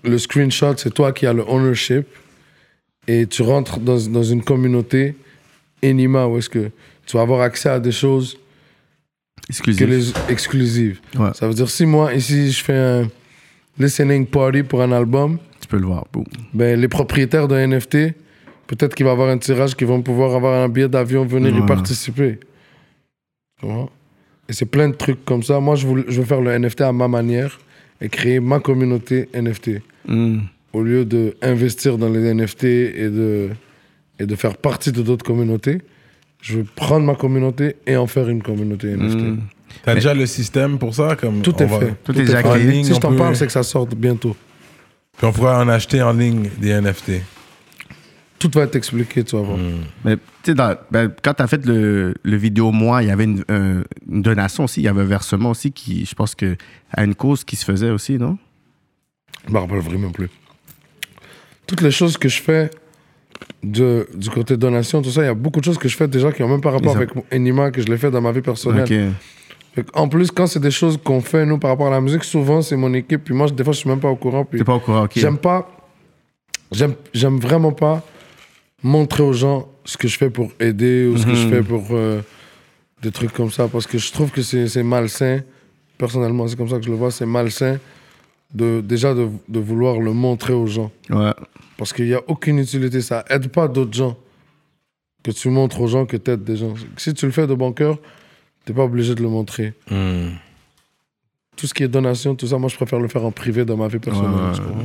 le 0.04 0.18
screenshot, 0.18 0.76
c'est 0.78 0.94
toi 0.94 1.12
qui 1.12 1.26
as 1.28 1.34
le 1.34 1.44
ownership. 1.48 2.08
Et 3.08 3.26
tu 3.28 3.42
rentres 3.42 3.80
dans, 3.80 3.98
dans 4.10 4.24
une 4.24 4.44
communauté 4.44 5.16
Enima 5.84 6.28
où 6.28 6.38
est-ce 6.38 6.50
que 6.50 6.70
tu 7.06 7.18
vas 7.18 7.24
avoir 7.24 7.42
accès 7.42 7.70
à 7.70 7.80
des 7.80 7.92
choses 7.92 8.38
les 9.68 10.14
exclusives. 10.30 11.02
Ouais. 11.18 11.30
Ça 11.34 11.48
veut 11.48 11.54
dire 11.54 11.70
si 11.70 11.86
moi, 11.86 12.14
ici, 12.14 12.52
je 12.52 12.64
fais 12.64 12.78
un 12.78 13.08
listening 13.78 14.26
party 14.26 14.64
pour 14.64 14.82
un 14.82 14.92
album, 14.92 15.40
Tu 15.60 15.68
peux 15.68 15.78
le 15.78 15.88
voir. 15.88 16.06
Ben, 16.54 16.80
les 16.80 16.88
propriétaires 16.88 17.48
de 17.48 17.56
NFT, 17.58 18.14
peut-être 18.68 18.96
qu'il 18.96 19.04
va 19.06 19.10
y 19.12 19.14
avoir 19.14 19.30
un 19.30 19.38
tirage 19.38 19.76
qui 19.76 19.84
vont 19.84 20.02
pouvoir 20.02 20.36
avoir 20.36 20.64
un 20.64 20.70
billet 20.70 20.88
d'avion, 20.88 21.26
venir 21.26 21.54
y 21.56 21.60
Ouais. 21.60 21.66
participer. 21.66 22.40
Tu 23.60 23.66
vois? 23.66 23.90
Et 24.48 24.54
c'est 24.54 24.66
plein 24.66 24.90
de 24.90 24.96
trucs 24.96 25.24
comme 25.26 25.44
ça. 25.44 25.60
Moi, 25.60 25.76
je 25.76 25.88
veux, 25.88 26.06
je 26.08 26.20
veux 26.22 26.26
faire 26.28 26.42
le 26.42 26.52
NFT 26.58 26.82
à 26.82 26.92
ma 26.94 27.08
manière 27.08 27.60
et 28.00 28.10
créer 28.10 28.40
ma 28.40 28.60
communauté 28.60 29.28
NFT. 29.34 29.82
Hmm. 30.08 30.40
Au 30.74 30.84
lieu 30.84 31.04
d'investir 31.06 31.98
dans 31.98 32.10
les 32.10 32.34
NFT 32.34 32.64
et 32.64 33.10
de, 33.10 33.50
et 34.20 34.26
de 34.26 34.36
faire 34.36 34.56
partie 34.58 34.92
de 34.92 35.02
d'autres 35.02 35.26
communautés, 35.26 35.82
je 36.42 36.58
veux 36.60 36.64
prendre 36.64 37.06
ma 37.06 37.16
communauté 37.16 37.76
et 37.86 37.98
en 37.98 38.08
faire 38.08 38.30
une 38.30 38.42
communauté 38.42 38.96
NFT. 38.96 39.20
Hmm. 39.20 39.40
T'as 39.84 39.96
déjà 39.96 40.14
le 40.14 40.26
système 40.26 40.78
pour 40.80 40.94
ça 40.96 41.16
comme 41.16 41.42
Tout 41.42 41.56
est 41.62 41.66
va- 41.66 41.80
fait. 41.80 41.94
Tout 42.04 42.12
est 42.14 42.26
déjà 42.26 42.40
En 42.40 42.52
créé. 42.54 42.64
ligne, 42.66 42.84
Si 42.86 42.94
je 42.94 43.00
t'en 43.00 43.12
peut- 43.12 43.18
parle, 43.18 43.36
c'est 43.36 43.46
que 43.46 43.52
ça 43.52 43.64
sort 43.64 43.86
bientôt. 43.88 44.36
Puis 45.18 45.28
on 45.28 45.32
pourra 45.34 45.62
en 45.62 45.68
acheter 45.70 46.02
en 46.02 46.14
ligne 46.14 46.50
des 46.60 46.70
NFT. 46.72 47.22
Tout 48.40 48.50
va 48.56 48.64
être 48.64 48.76
expliqué, 48.76 49.24
tu 49.24 49.36
vas 49.36 49.44
voir. 49.44 49.58
Mais 50.04 50.16
tu 50.44 50.54
sais, 50.54 50.56
ben, 50.56 51.12
quand 51.22 51.34
tu 51.36 51.44
as 51.44 51.48
fait 51.48 51.64
le, 51.66 52.16
le 52.24 52.36
vidéo 52.38 52.72
Moi, 52.72 53.04
il 53.04 53.10
y 53.10 53.12
avait 53.12 53.26
une, 53.26 53.44
un- 53.50 53.84
une 54.10 54.22
donation 54.24 54.64
aussi, 54.64 54.82
il 54.82 54.86
y 54.86 54.88
avait 54.88 55.02
un 55.02 55.06
versement 55.06 55.52
aussi 55.52 55.72
qui, 55.72 56.06
je 56.06 56.16
pense 56.16 56.34
que, 56.34 56.56
à 56.92 57.04
une 57.04 57.14
cause 57.14 57.44
qui 57.44 57.56
se 57.56 57.64
faisait 57.66 57.92
aussi, 57.92 58.18
non? 58.18 58.38
Je 59.48 59.54
me 59.54 59.60
rappelle 59.60 59.80
vraiment 59.80 60.10
plus. 60.12 60.30
Toutes 61.68 61.82
les 61.82 61.92
choses 61.92 62.18
que 62.18 62.28
je 62.30 62.42
fais 62.42 62.70
de, 63.64 64.08
du 64.14 64.30
côté 64.30 64.58
donation, 64.58 65.02
tout 65.02 65.10
ça, 65.12 65.22
il 65.22 65.26
y 65.26 65.30
a 65.30 65.34
beaucoup 65.34 65.60
de 65.60 65.66
choses 65.66 65.78
que 65.78 65.88
je 65.88 65.96
fais 65.96 66.08
déjà 66.08 66.32
qui 66.32 66.42
n'ont 66.42 66.50
même 66.50 66.62
pas 66.62 66.72
rapport 66.72 66.96
avec 66.96 67.10
Enima, 67.32 67.72
que 67.72 67.82
je 67.82 67.88
l'ai 67.88 67.98
fait 67.98 68.12
dans 68.12 68.22
ma 68.22 68.32
vie 68.32 68.42
personnelle. 68.42 69.12
En 69.94 70.10
plus, 70.10 70.32
quand 70.32 70.48
c'est 70.48 70.60
des 70.60 70.72
choses 70.72 71.00
qu'on 71.02 71.22
fait, 71.22 71.46
nous, 71.46 71.58
par 71.58 71.70
rapport 71.72 71.88
à 71.88 71.92
la 71.92 72.02
musique, 72.02 72.26
souvent, 72.26 72.62
c'est 72.62 72.76
mon 72.76 72.94
équipe. 72.94 73.24
Puis 73.24 73.34
moi, 73.34 73.50
des 73.50 73.64
fois, 73.64 73.72
je 73.72 73.80
suis 73.80 73.90
même 73.90 74.02
pas 74.02 74.10
au 74.10 74.18
courant. 74.18 74.44
Puis 74.44 74.62
pas 74.66 74.76
au 74.76 74.80
courant, 74.80 75.04
ok. 75.06 75.12
j'aime 75.16 75.38
pas... 75.38 75.70
J'aime, 76.74 77.38
vraiment 77.40 77.72
pas 77.74 78.02
montrer 78.84 79.24
aux 79.24 79.34
gens 79.34 79.68
ce 79.84 79.98
que 79.98 80.08
je 80.08 80.18
fais 80.18 80.30
pour 80.30 80.52
aider 80.60 81.06
ou 81.08 81.18
ce 81.18 81.26
que 81.26 81.36
je 81.36 81.46
Mhm. 81.46 81.52
fais 81.52 81.62
pour 81.64 81.86
euh, 81.92 82.22
des 83.02 83.12
trucs 83.12 83.34
comme 83.34 83.52
ça. 83.52 83.68
Parce 83.68 83.86
que 83.88 83.98
je 83.98 84.12
trouve 84.12 84.32
que 84.32 84.42
c'est, 84.42 84.68
c'est 84.68 84.84
malsain. 84.84 85.42
Personnellement, 85.98 86.48
c'est 86.48 86.56
comme 86.56 86.70
ça 86.70 86.78
que 86.78 86.84
je 86.86 86.90
le 86.90 86.96
vois. 86.96 87.12
C'est 87.12 87.26
malsain 87.26 87.78
de, 88.54 88.82
déjà 88.82 89.14
de, 89.14 89.30
de 89.48 89.60
vouloir 89.60 90.00
le 90.00 90.14
montrer 90.14 90.54
aux 90.54 90.68
gens. 90.68 90.92
Ouais. 91.10 91.34
Parce 91.78 91.94
qu'il 91.94 92.06
n'y 92.06 92.14
a 92.14 92.22
aucune 92.28 92.60
utilité. 92.60 93.02
Ça 93.02 93.26
aide 93.30 93.48
pas 93.48 93.68
d'autres 93.68 93.94
gens. 93.94 94.18
Que 95.24 95.32
tu 95.32 95.50
montres 95.50 95.80
aux 95.82 95.88
gens 95.88 96.06
que 96.06 96.18
tu 96.18 96.32
aides 96.32 96.44
des 96.44 96.56
gens. 96.58 96.74
Si 96.98 97.14
tu 97.14 97.26
le 97.26 97.32
fais 97.32 97.46
de 97.48 97.54
bon 97.54 97.74
cœur, 97.74 98.00
tu 98.66 98.74
pas 98.74 98.84
obligé 98.84 99.16
de 99.16 99.22
le 99.22 99.30
montrer. 99.30 99.74
Tout 101.62 101.68
ce 101.68 101.76
qui 101.76 101.84
est 101.84 101.88
donation, 101.88 102.34
tout 102.34 102.48
ça, 102.48 102.58
moi, 102.58 102.70
je 102.70 102.76
préfère 102.76 103.00
le 103.00 103.08
faire 103.08 103.24
en 103.24 103.30
privé 103.32 103.66
dans 103.66 103.78
ma 103.78 103.88
vie 103.88 104.00
personnelle. 104.00 104.32
Ouais, 104.32 104.56
tu 104.56 104.62
comprends? 104.62 104.84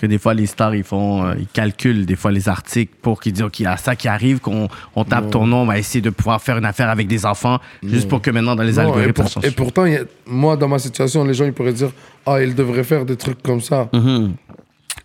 Que 0.00 0.06
des 0.06 0.16
fois, 0.18 0.32
les 0.32 0.46
stars, 0.46 0.74
ils 0.74 0.82
font, 0.82 1.24
euh, 1.26 1.34
ils 1.38 1.46
calculent 1.46 2.06
des 2.06 2.16
fois 2.16 2.32
les 2.32 2.48
articles 2.48 2.94
pour 3.02 3.20
qu'ils 3.20 3.34
disent, 3.34 3.42
OK, 3.42 3.60
il 3.60 3.64
y 3.64 3.66
a 3.66 3.76
ça 3.76 3.94
qui 3.96 4.08
arrive, 4.08 4.40
qu'on 4.40 4.68
on 4.94 5.04
tape 5.04 5.24
Non. 5.24 5.30
ton 5.30 5.46
nom, 5.46 5.56
on 5.62 5.66
va 5.66 5.78
essayer 5.78 6.00
de 6.00 6.08
pouvoir 6.08 6.40
faire 6.40 6.56
une 6.56 6.64
affaire 6.64 6.88
avec 6.88 7.06
des 7.06 7.26
enfants, 7.26 7.58
juste 7.82 8.08
pour 8.08 8.22
que 8.22 8.30
maintenant, 8.30 8.56
dans 8.56 8.62
les 8.62 8.72
Non, 8.72 8.78
et, 8.78 8.84
algorithmes, 8.86 9.12
pour- 9.12 9.28
ça 9.28 9.40
et 9.44 9.50
pourtant, 9.50 9.84
a- 9.84 10.04
moi, 10.26 10.56
dans 10.56 10.68
ma 10.68 10.78
situation, 10.78 11.22
les 11.24 11.34
gens 11.34 11.44
ils 11.44 11.52
pourraient 11.52 11.74
dire 11.74 11.90
Ah, 12.24 12.42
il 12.42 12.54
devrait 12.54 12.82
faire 12.84 13.04
des 13.04 13.16
trucs 13.16 13.42
comme 13.42 13.60
ça 13.60 13.88
Mhm. 13.92 14.32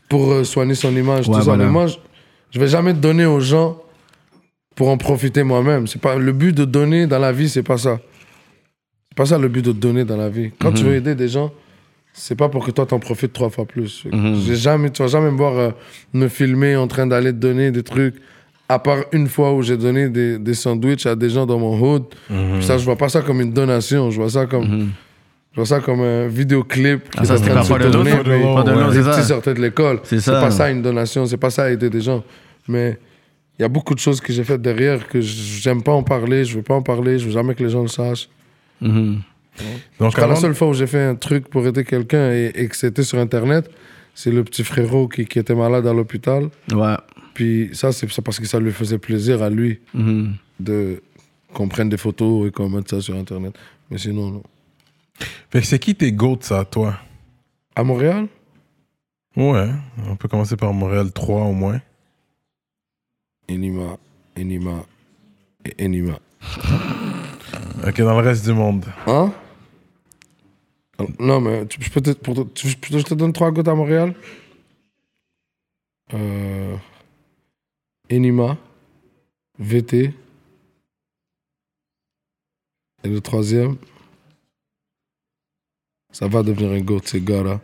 pour 0.10 0.32
euh, 0.32 0.44
soigner 0.46 0.76
son 0.76 0.96
image. 0.96 1.28
Ouais, 1.28 1.34
tout 1.36 1.40
ça. 1.40 1.46
voilà. 1.46 1.66
Mais 1.66 1.70
moi, 1.70 1.88
je, 1.88 1.96
je 2.52 2.60
vais 2.60 2.68
jamais 2.70 2.94
donner 2.94 3.26
aux 3.26 3.42
gens 3.42 3.78
pour 4.76 4.88
en 4.90 4.98
profiter 4.98 5.44
moi-même. 5.44 5.88
C'est 5.88 6.02
pas 6.02 6.16
Le 6.16 6.32
but 6.32 6.56
de 6.56 6.64
donner 6.66 7.06
dans 7.06 7.20
la 7.20 7.32
vie, 7.34 7.50
c'est 7.50 7.64
pas 7.64 7.78
ça. 7.78 8.00
C'est 9.12 9.18
pas 9.18 9.26
ça 9.26 9.38
le 9.38 9.50
but 9.50 9.64
de 9.66 9.74
donner 9.74 10.06
dans 10.06 10.16
la 10.16 10.30
vie. 10.30 10.52
Quand 10.60 10.70
Mhm. 10.70 10.76
tu 10.78 10.84
veux 10.86 10.96
aider 10.96 11.16
des 11.16 11.28
gens, 11.28 11.52
c'est 12.14 12.36
pas 12.36 12.48
pour 12.48 12.66
que 12.66 12.72
toi 12.72 12.86
t'en 12.86 12.98
profites 13.00 13.34
trois 13.34 13.50
fois 13.50 13.66
plus. 13.66 14.06
Mhm. 14.10 14.40
J'ai 14.46 14.56
jamais, 14.56 14.90
tu 14.90 15.02
vas 15.02 15.10
jamais 15.10 15.30
me 15.32 15.36
voir 15.38 15.58
euh, 15.58 15.72
me 16.14 16.30
filmer 16.30 16.78
en 16.78 16.88
train 16.88 17.06
d'aller 17.06 17.34
donner 17.34 17.72
des 17.72 17.84
trucs. 17.84 18.16
À 18.70 18.80
part 18.80 19.00
une 19.12 19.28
fois 19.28 19.54
où 19.54 19.62
j'ai 19.64 19.76
donné 19.76 20.08
des, 20.08 20.40
des 20.40 20.54
sandwichs 20.54 21.06
à 21.06 21.16
des 21.16 21.30
gens 21.30 21.46
dans 21.46 21.60
mon 21.60 21.78
hood. 21.78 22.04
Puis 22.30 22.64
Ça, 22.64 22.78
je 22.78 22.86
vois 22.86 22.96
pas 22.96 23.10
ça 23.10 23.22
comme 23.22 23.42
une 23.42 23.52
donation. 23.52 24.10
Je 24.12 24.16
vois 24.22 24.30
ça 24.30 24.46
comme, 24.46 24.64
Mhm. 24.66 24.90
je 25.52 25.56
vois 25.58 25.66
ça 25.66 25.82
comme 25.82 26.00
un 26.00 26.28
vidéoclip. 26.28 27.04
qui 27.10 27.18
Ah, 27.18 27.26
ça, 27.26 27.34
est 27.36 27.38
en 27.38 27.42
train 27.42 27.80
de 27.80 27.84
se 27.84 27.92
tourner, 27.92 28.12
les 28.12 29.04
petits 29.04 29.24
sortaient 29.28 29.54
de 29.54 29.62
l'école. 29.62 30.00
C'est 30.06 30.26
pas 30.26 30.52
ça 30.52 30.72
une 30.72 30.82
donation, 30.82 31.26
c'est 31.26 31.36
pas 31.36 31.50
ça 31.50 31.70
aider 31.70 31.90
des 31.90 32.00
gens. 32.00 32.24
Mais 32.70 32.98
il 33.60 33.64
y 33.64 33.66
a 33.66 33.68
beaucoup 33.68 33.94
de 33.94 34.00
choses 34.00 34.22
que 34.22 34.32
j'ai 34.32 34.46
faites 34.46 34.62
derrière 34.62 35.06
que 35.10 35.20
j'aime 35.20 35.84
pas 35.84 35.92
en 35.92 36.04
parler, 36.04 36.46
je 36.46 36.56
veux 36.56 36.64
pas 36.64 36.76
en 36.76 36.82
parler, 36.82 37.20
je 37.20 37.26
veux 37.26 37.32
jamais 37.34 37.54
que 37.56 37.64
les 37.64 37.70
gens 37.70 37.82
le 37.82 37.90
sachent. 37.90 38.30
Mhm. 38.82 39.22
Donc, 40.00 40.14
crois 40.14 40.28
la 40.28 40.36
seule 40.36 40.56
fois 40.56 40.70
où 40.70 40.74
j'ai 40.74 40.88
fait 40.88 41.04
un 41.04 41.16
truc 41.16 41.48
pour 41.50 41.66
aider 41.68 41.84
quelqu'un 41.84 42.32
et, 42.32 42.52
et 42.56 42.68
que 42.68 42.76
c'était 42.76 43.04
sur 43.04 43.20
Internet, 43.20 43.70
c'est 44.16 44.32
le 44.32 44.44
petit 44.44 44.64
frérot 44.64 45.08
qui, 45.08 45.26
qui 45.26 45.40
était 45.40 45.56
malade 45.56 45.86
à 45.88 45.94
l'hôpital. 45.94 46.50
Ouais. 46.74 46.96
Puis 47.34 47.70
ça, 47.74 47.92
c'est 47.92 48.08
parce 48.22 48.40
que 48.40 48.46
ça 48.46 48.60
lui 48.60 48.72
faisait 48.72 48.98
plaisir 48.98 49.42
à 49.44 49.50
lui 49.50 49.80
Mhm. 49.94 50.34
de 50.60 51.02
qu'on 51.54 51.68
prenne 51.68 51.90
des 51.90 51.98
photos 51.98 52.48
et 52.48 52.52
qu'on 52.52 52.70
mette 52.70 52.90
ça 52.90 53.02
sur 53.02 53.16
Internet. 53.16 53.54
Mais 53.90 53.98
sinon, 53.98 54.32
non. 54.32 54.44
Fait 55.50 55.60
que 55.62 55.68
c'est 55.68 55.80
qui 55.80 55.94
tes 55.96 56.12
goats, 56.14 56.38
ça, 56.42 56.64
toi? 56.66 56.98
À 57.76 57.84
Montréal? 57.84 58.28
Ouais, 59.36 59.70
on 60.10 60.16
peut 60.16 60.28
commencer 60.28 60.56
par 60.58 60.74
Montréal 60.74 61.12
3 61.12 61.42
au 61.44 61.54
moins. 61.54 61.80
Enima, 63.50 63.98
Enima 64.38 64.84
et 65.66 65.86
Enima. 65.86 66.20
Ok, 67.86 67.98
dans 68.02 68.20
le 68.20 68.28
reste 68.28 68.46
du 68.46 68.54
monde. 68.54 68.86
Hein? 69.08 69.34
Non, 71.20 71.42
mais 71.42 71.66
tu, 71.68 71.82
je 71.82 71.90
peux 71.90 72.02
te, 72.02 72.12
pour 72.12 72.52
tu- 72.54 72.68
je 72.68 72.76
je 73.00 73.04
te 73.04 73.14
donne 73.16 73.34
trois 73.34 73.52
gouttes 73.52 73.68
à 73.68 73.74
Montréal 73.74 74.14
euh, 76.14 76.76
Enima, 78.12 78.58
VT. 79.58 80.14
Et 83.04 83.08
le 83.10 83.20
troisième, 83.20 83.78
ça 86.12 86.28
va 86.28 86.44
devenir 86.44 86.70
un 86.72 86.82
goat, 86.82 87.02
c'est 87.06 87.24
Gara. 87.24 87.60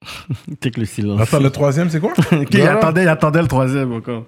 Check 0.62 0.78
le 0.78 0.86
silence. 0.86 1.20
Attends, 1.20 1.40
le 1.40 1.50
troisième, 1.50 1.90
c'est 1.90 2.00
quoi? 2.00 2.12
Ok, 2.32 2.48
il 2.54 2.62
attendait, 2.62 3.02
il 3.02 3.08
attendait 3.08 3.42
le 3.42 3.48
troisième 3.48 3.92
encore. 3.92 4.24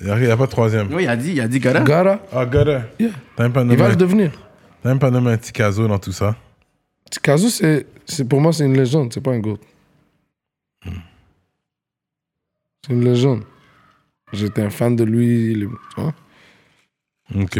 Il 0.00 0.06
n'y 0.12 0.26
a 0.26 0.36
pas 0.36 0.46
de 0.46 0.50
troisième. 0.50 0.92
Oui, 0.92 1.04
il 1.04 1.08
a 1.08 1.16
dit, 1.16 1.32
il 1.32 1.40
a 1.40 1.46
dit 1.48 1.60
Gara. 1.60 1.80
Gara, 1.80 2.20
Ah, 2.32 2.44
Goda. 2.46 2.82
Yeah. 2.98 3.10
T'as 3.36 3.42
même 3.44 3.52
pas 3.52 3.62
il 3.62 3.76
va 3.76 3.88
le 3.90 3.96
devenir. 3.96 4.32
t'as 4.82 4.88
même 4.88 4.98
pas 4.98 5.10
nommé 5.10 5.30
un 5.32 5.36
petit 5.36 5.52
caso 5.52 5.86
dans 5.86 5.98
tout 5.98 6.12
ça. 6.12 6.34
C'est, 7.48 7.86
c'est, 8.04 8.28
pour 8.28 8.40
moi, 8.40 8.52
c'est 8.52 8.64
une 8.64 8.76
légende, 8.76 9.12
c'est 9.12 9.20
pas 9.20 9.30
un 9.30 9.38
goat. 9.38 9.58
C'est 12.84 12.92
une 12.92 13.04
légende. 13.04 13.42
J'étais 14.32 14.62
un 14.62 14.70
fan 14.70 14.96
de 14.96 15.04
lui. 15.04 15.54
tu 15.94 16.00
vois? 16.00 16.12
Ok. 17.36 17.58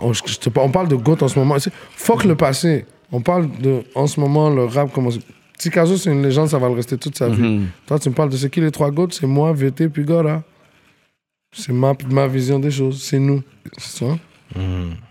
On, 0.00 0.12
je- 0.12 0.22
je 0.24 0.38
te 0.38 0.48
par- 0.50 0.64
on 0.64 0.70
parle 0.70 0.88
de 0.88 0.94
GOAT 0.96 1.22
en 1.22 1.28
ce 1.28 1.38
moment. 1.38 1.56
Fuck 1.96 2.24
le 2.24 2.36
passé. 2.36 2.86
On 3.10 3.20
parle 3.20 3.50
de, 3.58 3.82
en 3.94 4.06
ce 4.06 4.20
moment, 4.20 4.48
le 4.50 4.64
rap, 4.64 4.90
Petit 5.58 5.68
Caso, 5.70 5.96
c'est 5.96 6.10
une 6.10 6.22
légende, 6.22 6.48
ça 6.48 6.58
va 6.58 6.68
le 6.68 6.74
rester 6.74 6.96
toute 6.96 7.16
sa 7.18 7.28
vie. 7.28 7.42
Mhm. 7.42 7.66
Toi, 7.86 7.98
tu 7.98 8.08
me 8.08 8.14
parles 8.14 8.30
de 8.30 8.36
c'est 8.36 8.48
qui 8.50 8.60
les 8.60 8.70
trois 8.70 8.90
gouttes 8.90 9.12
C'est 9.14 9.26
moi, 9.26 9.52
VT, 9.52 9.88
puis 9.90 10.04
Gora. 10.04 10.42
C'est 11.52 11.72
ma, 11.72 11.92
ma 12.10 12.26
vision 12.26 12.58
des 12.58 12.70
choses. 12.70 13.02
C'est 13.02 13.18
nous. 13.18 13.42
C'est 13.78 14.04
ça. 14.04 14.18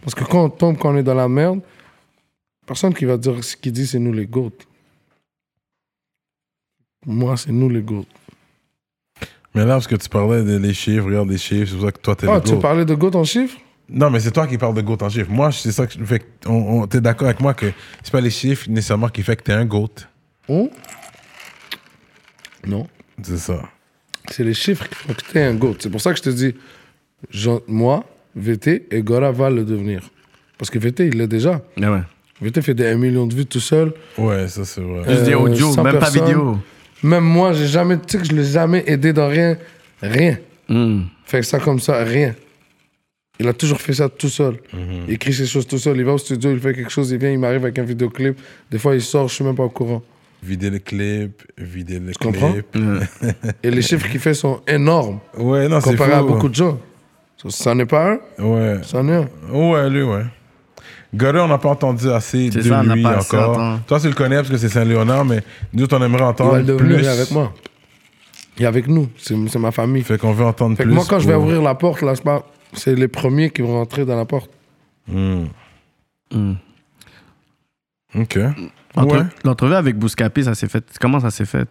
Parce 0.02 0.16
que 0.16 0.24
quand 0.24 0.46
on 0.46 0.50
tombe, 0.50 0.78
quand 0.78 0.94
on 0.94 0.98
est 0.98 1.04
dans 1.04 1.14
la 1.16 1.28
merde, 1.28 1.62
personne 2.66 2.94
qui 2.94 3.06
va 3.06 3.18
dire 3.18 3.44
ce 3.44 3.56
qu'il 3.56 3.72
dit, 3.72 3.88
c'est 3.88 4.00
nous 4.00 4.14
les 4.14 4.26
gouttes. 4.28 4.68
Moi, 7.06 7.36
c'est 7.38 7.52
nous 7.52 7.70
les 7.70 7.82
gouttes. 7.82 8.08
Mais 9.54 9.62
là, 9.66 9.74
parce 9.74 9.88
que 9.88 9.96
tu 9.96 10.08
parlais 10.08 10.44
des 10.60 10.74
chiffres, 10.74 11.06
regarde 11.08 11.30
les 11.30 11.38
chiffres, 11.38 11.72
c'est 11.72 11.76
pour 11.78 11.86
ça 11.86 11.92
que 11.92 12.00
toi, 12.00 12.16
t'es 12.16 12.28
Ah, 12.30 12.36
le 12.36 12.42
tu 12.42 12.52
GOAT. 12.52 12.60
parlais 12.60 12.86
de 12.86 12.94
gouttes 12.96 13.16
en 13.16 13.24
chiffres? 13.24 13.58
Non, 13.90 14.10
mais 14.10 14.20
c'est 14.22 14.32
toi 14.32 14.48
qui 14.48 14.58
parles 14.58 14.76
de 14.76 14.82
GOAT 14.82 15.02
en 15.02 15.10
chiffres. 15.10 15.30
Moi, 15.32 15.52
c'est 15.52 15.72
ça 15.72 15.86
que 15.88 15.94
je 15.94 16.04
fais. 16.06 16.22
On, 16.46 16.82
on- 16.84 16.88
t'es 16.88 17.02
d'accord 17.02 17.28
avec 17.28 17.42
moi 17.42 17.54
que 17.54 17.72
c'est 18.04 18.12
pas 18.12 18.22
les 18.22 18.30
chiffres 18.30 18.70
nécessairement 18.70 19.10
qui 19.10 19.24
fait 19.24 19.36
que 19.36 19.44
t'es 19.44 19.52
un 19.54 19.66
GOAT. 19.66 19.90
Oh 20.48 20.70
Non. 22.66 22.88
C'est 23.22 23.38
ça. 23.38 23.62
C'est 24.32 24.44
les 24.44 24.54
chiffres 24.54 24.88
qui 24.88 24.96
font 24.96 25.14
que 25.14 25.32
t'es 25.32 25.42
un 25.42 25.54
GOAT. 25.56 25.76
C'est 25.80 25.90
pour 25.90 26.02
ça 26.02 26.12
que 26.12 26.18
je 26.18 26.24
te 26.24 26.30
dis, 26.30 26.54
moi, 27.68 28.04
VT 28.36 28.88
et 28.92 29.02
Gora 29.02 29.32
va 29.32 29.50
le 29.50 29.64
devenir. 29.64 30.02
Parce 30.58 30.70
que 30.70 30.80
VT, 30.80 31.08
il 31.08 31.18
l'est 31.18 31.28
déjà. 31.28 31.62
Ouais, 31.78 31.88
ouais. 31.88 32.02
VT 32.42 32.62
fait 32.62 32.74
des 32.74 32.88
1 32.88 32.96
million 32.96 33.28
de 33.28 33.34
vues 33.34 33.46
tout 33.46 33.60
seul. 33.60 33.94
Ouais, 34.18 34.48
ça, 34.48 34.64
c'est 34.66 34.82
vrai. 34.82 35.04
Juste 35.10 35.24
des 35.26 35.34
Euh, 35.34 35.40
audios, 35.40 35.72
100 35.74 35.84
même 35.84 36.00
pas 36.00 36.10
vidéo. 36.10 36.58
Même 37.04 37.24
moi, 37.24 37.54
j'ai 37.54 37.68
jamais, 37.68 37.98
tu 37.98 38.04
sais 38.08 38.18
que 38.20 38.26
je 38.26 38.32
l'ai 38.34 38.44
jamais 38.44 38.84
aidé 38.88 39.12
dans 39.14 39.28
rien. 39.28 39.58
Rien. 40.02 40.38
Mhm. 40.70 41.06
Fait 41.26 41.42
ça 41.44 41.60
comme 41.60 41.80
ça, 41.80 42.04
rien. 42.04 42.36
Il 43.40 43.48
a 43.48 43.54
toujours 43.54 43.82
fait 43.82 43.94
ça 43.94 44.08
tout 44.08 44.30
seul. 44.30 44.54
Mhm. 44.74 44.80
Il 45.08 45.14
écrit 45.16 45.34
ses 45.34 45.48
choses 45.48 45.66
tout 45.68 45.80
seul. 45.80 45.98
Il 45.98 46.04
va 46.04 46.14
au 46.14 46.18
studio, 46.20 46.52
il 46.52 46.60
fait 46.60 46.74
quelque 46.74 46.92
chose, 46.92 47.10
il 47.12 47.18
vient, 47.18 47.32
il 47.32 47.40
m'arrive 47.40 47.64
avec 47.64 47.80
un 47.80 47.84
vidéoclip. 47.84 48.40
Des 48.70 48.78
fois, 48.78 48.94
il 48.96 49.02
sort, 49.02 49.28
je 49.28 49.34
suis 49.36 49.44
même 49.44 49.56
pas 49.56 49.64
au 49.64 49.70
courant. 49.70 50.04
Vider 50.44 50.70
le 50.72 50.80
clip, 50.80 51.44
vider 51.58 52.00
le 52.00 52.14
clip. 52.14 52.18
comprends? 52.18 52.54
Et 53.62 53.70
les 53.70 53.82
chiffres 53.84 54.10
qu'il 54.10 54.20
fait 54.20 54.34
sont 54.34 54.62
énormes 54.68 55.20
Ouais, 55.38 55.68
non, 55.68 55.80
c'est 55.82 55.92
comparé 55.92 56.14
à 56.14 56.20
fou. 56.22 56.28
beaucoup 56.28 56.50
de 56.50 56.56
gens. 56.56 56.80
Ça, 57.50 57.74
n'est 57.76 57.86
pas 57.86 58.14
un, 58.14 58.44
Ouais. 58.44 58.80
ça 58.84 59.00
en 59.00 59.08
est 59.10 59.16
un. 59.16 59.28
Ouais, 59.52 59.90
lui, 59.90 60.04
ouais. 60.04 60.24
Godet, 61.14 61.40
on 61.40 61.48
n'a 61.48 61.58
pas 61.58 61.70
entendu 61.70 62.10
assez 62.10 62.50
de 62.50 62.62
ça, 62.62 62.82
lui 62.84 63.06
encore. 63.06 63.80
Toi, 63.86 64.00
tu 64.00 64.08
le 64.08 64.14
connais 64.14 64.38
parce 64.38 64.50
que 64.50 64.58
c'est 64.58 64.70
Saint-Léonard, 64.70 65.26
mais 65.26 65.44
nous, 65.74 65.86
on 65.92 66.02
aimerait 66.02 66.22
Il 66.22 66.26
entendre 66.26 66.60
devenir 66.62 66.78
plus. 66.78 66.96
il 67.00 67.06
est 67.06 67.08
avec 67.08 67.32
moi. 67.32 67.54
Il 68.58 68.64
est 68.64 68.68
avec 68.68 68.88
nous. 68.88 69.10
C'est 69.18 69.36
c'est 69.50 69.60
ma 69.60 69.72
famille. 69.72 70.04
Fait 70.04 70.18
qu'on 70.18 70.34
veut 70.34 70.46
entendre 70.46 70.76
Fait 70.78 70.84
plus. 70.84 70.90
que 70.92 70.96
moi, 70.96 71.04
quand 71.08 71.20
je 71.20 71.28
vais 71.28 71.36
ouvrir 71.36 71.62
la 71.62 71.76
porte, 71.76 72.02
là, 72.02 72.16
c'est 72.16 72.24
pas- 72.24 72.46
c'est 72.74 72.96
les 72.96 73.08
premiers 73.08 73.50
qui 73.50 73.62
vont 73.62 73.74
rentrer 73.74 74.06
dans 74.06 74.16
la 74.16 74.26
porte. 74.26 74.50
Hmm. 75.08 75.46
Mhm. 76.34 76.56
Ok. 78.16 78.40
Ouais. 78.98 79.24
L'entrevue 79.44 79.76
avec 79.76 79.98
Bouscapé, 79.98 80.44
ça 80.44 80.56
s'est 80.56 80.68
fait. 80.68 80.84
Comment 81.00 81.20
ça 81.20 81.32
s'est 81.32 81.46
fait? 81.46 81.70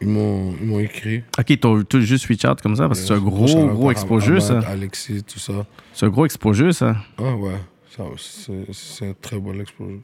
Ils 0.00 0.08
m'ont 0.08 0.54
ils 0.60 0.66
m'ont 0.66 0.80
écrit. 0.80 1.22
Ok, 1.38 1.50
ils 1.50 1.58
t'ont 1.58 1.82
tout 1.84 2.00
juste 2.00 2.26
reach 2.26 2.44
out 2.44 2.60
comme 2.60 2.76
ça 2.76 2.88
parce 2.88 3.00
que 3.00 3.06
c'est 3.06 3.14
un 3.14 3.18
gros, 3.18 3.46
Shout-out 3.46 3.70
gros 3.70 3.88
à 3.88 3.92
exposure, 3.92 4.42
ça. 4.42 4.58
Alexis, 4.68 5.22
tout 5.22 5.38
ça. 5.38 5.64
C'est 5.92 6.06
un 6.06 6.08
gros 6.08 6.26
exposure, 6.26 6.74
ça. 6.74 6.96
Ah 7.18 7.34
ouais, 7.36 7.54
ça, 7.96 8.04
c'est 8.16 8.72
c'est 8.72 9.10
un 9.10 9.14
très 9.20 9.38
bon 9.38 9.60
exposure. 9.60 10.00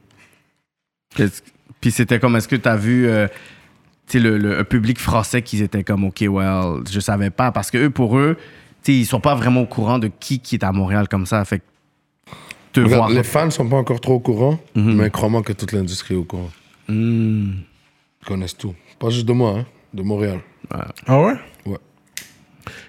Qu'est-ce- 1.15 1.41
Puis 1.81 1.91
c'était 1.91 2.19
comme, 2.19 2.35
est-ce 2.35 2.47
que 2.47 2.55
tu 2.55 2.69
as 2.69 2.75
vu 2.77 3.07
euh, 3.07 3.27
le, 4.13 4.63
public 4.63 4.99
français 4.99 5.41
qui 5.41 5.61
étaient 5.61 5.83
comme, 5.83 6.05
OK, 6.05 6.23
well, 6.27 6.83
je 6.89 6.99
savais 6.99 7.29
pas. 7.29 7.51
Parce 7.51 7.69
que 7.69 7.77
eux, 7.77 7.89
pour 7.89 8.17
eux, 8.17 8.37
ils 8.87 9.05
sont 9.05 9.19
pas 9.19 9.35
vraiment 9.35 9.61
au 9.61 9.65
courant 9.65 9.99
de 9.99 10.09
qui 10.19 10.39
qui 10.39 10.55
est 10.55 10.63
à 10.63 10.71
Montréal 10.71 11.07
comme 11.09 11.25
ça. 11.25 11.43
Fait 11.45 11.59
que 11.59 11.63
te 12.81 12.85
Regarde, 12.85 12.95
voir. 12.95 13.09
les 13.09 13.23
fans 13.23 13.49
sont 13.49 13.67
pas 13.67 13.77
encore 13.77 14.01
trop 14.01 14.15
au 14.15 14.19
courant, 14.19 14.59
Mhm. 14.75 14.93
mais 14.95 15.09
crois-moi 15.09 15.41
que 15.43 15.53
toute 15.53 15.71
l'industrie 15.71 16.13
est 16.15 16.17
au 16.17 16.23
courant. 16.23 16.49
Hmm. 16.87 17.51
Ils 18.21 18.25
connaissent 18.25 18.57
tout. 18.57 18.73
Pas 18.99 19.09
juste 19.09 19.25
de 19.25 19.33
moi, 19.33 19.51
hein, 19.59 19.65
de 19.93 20.01
Montréal. 20.03 20.39
Ah 21.07 21.21
ouais? 21.21 21.33
Ouais. 21.65 21.77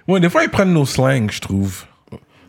Ouais, 0.09 0.21
des 0.21 0.29
fois, 0.29 0.43
ils 0.45 0.51
prennent 0.51 0.73
nos 0.73 0.85
slangs, 0.87 1.29
je 1.31 1.41
trouve. 1.41 1.85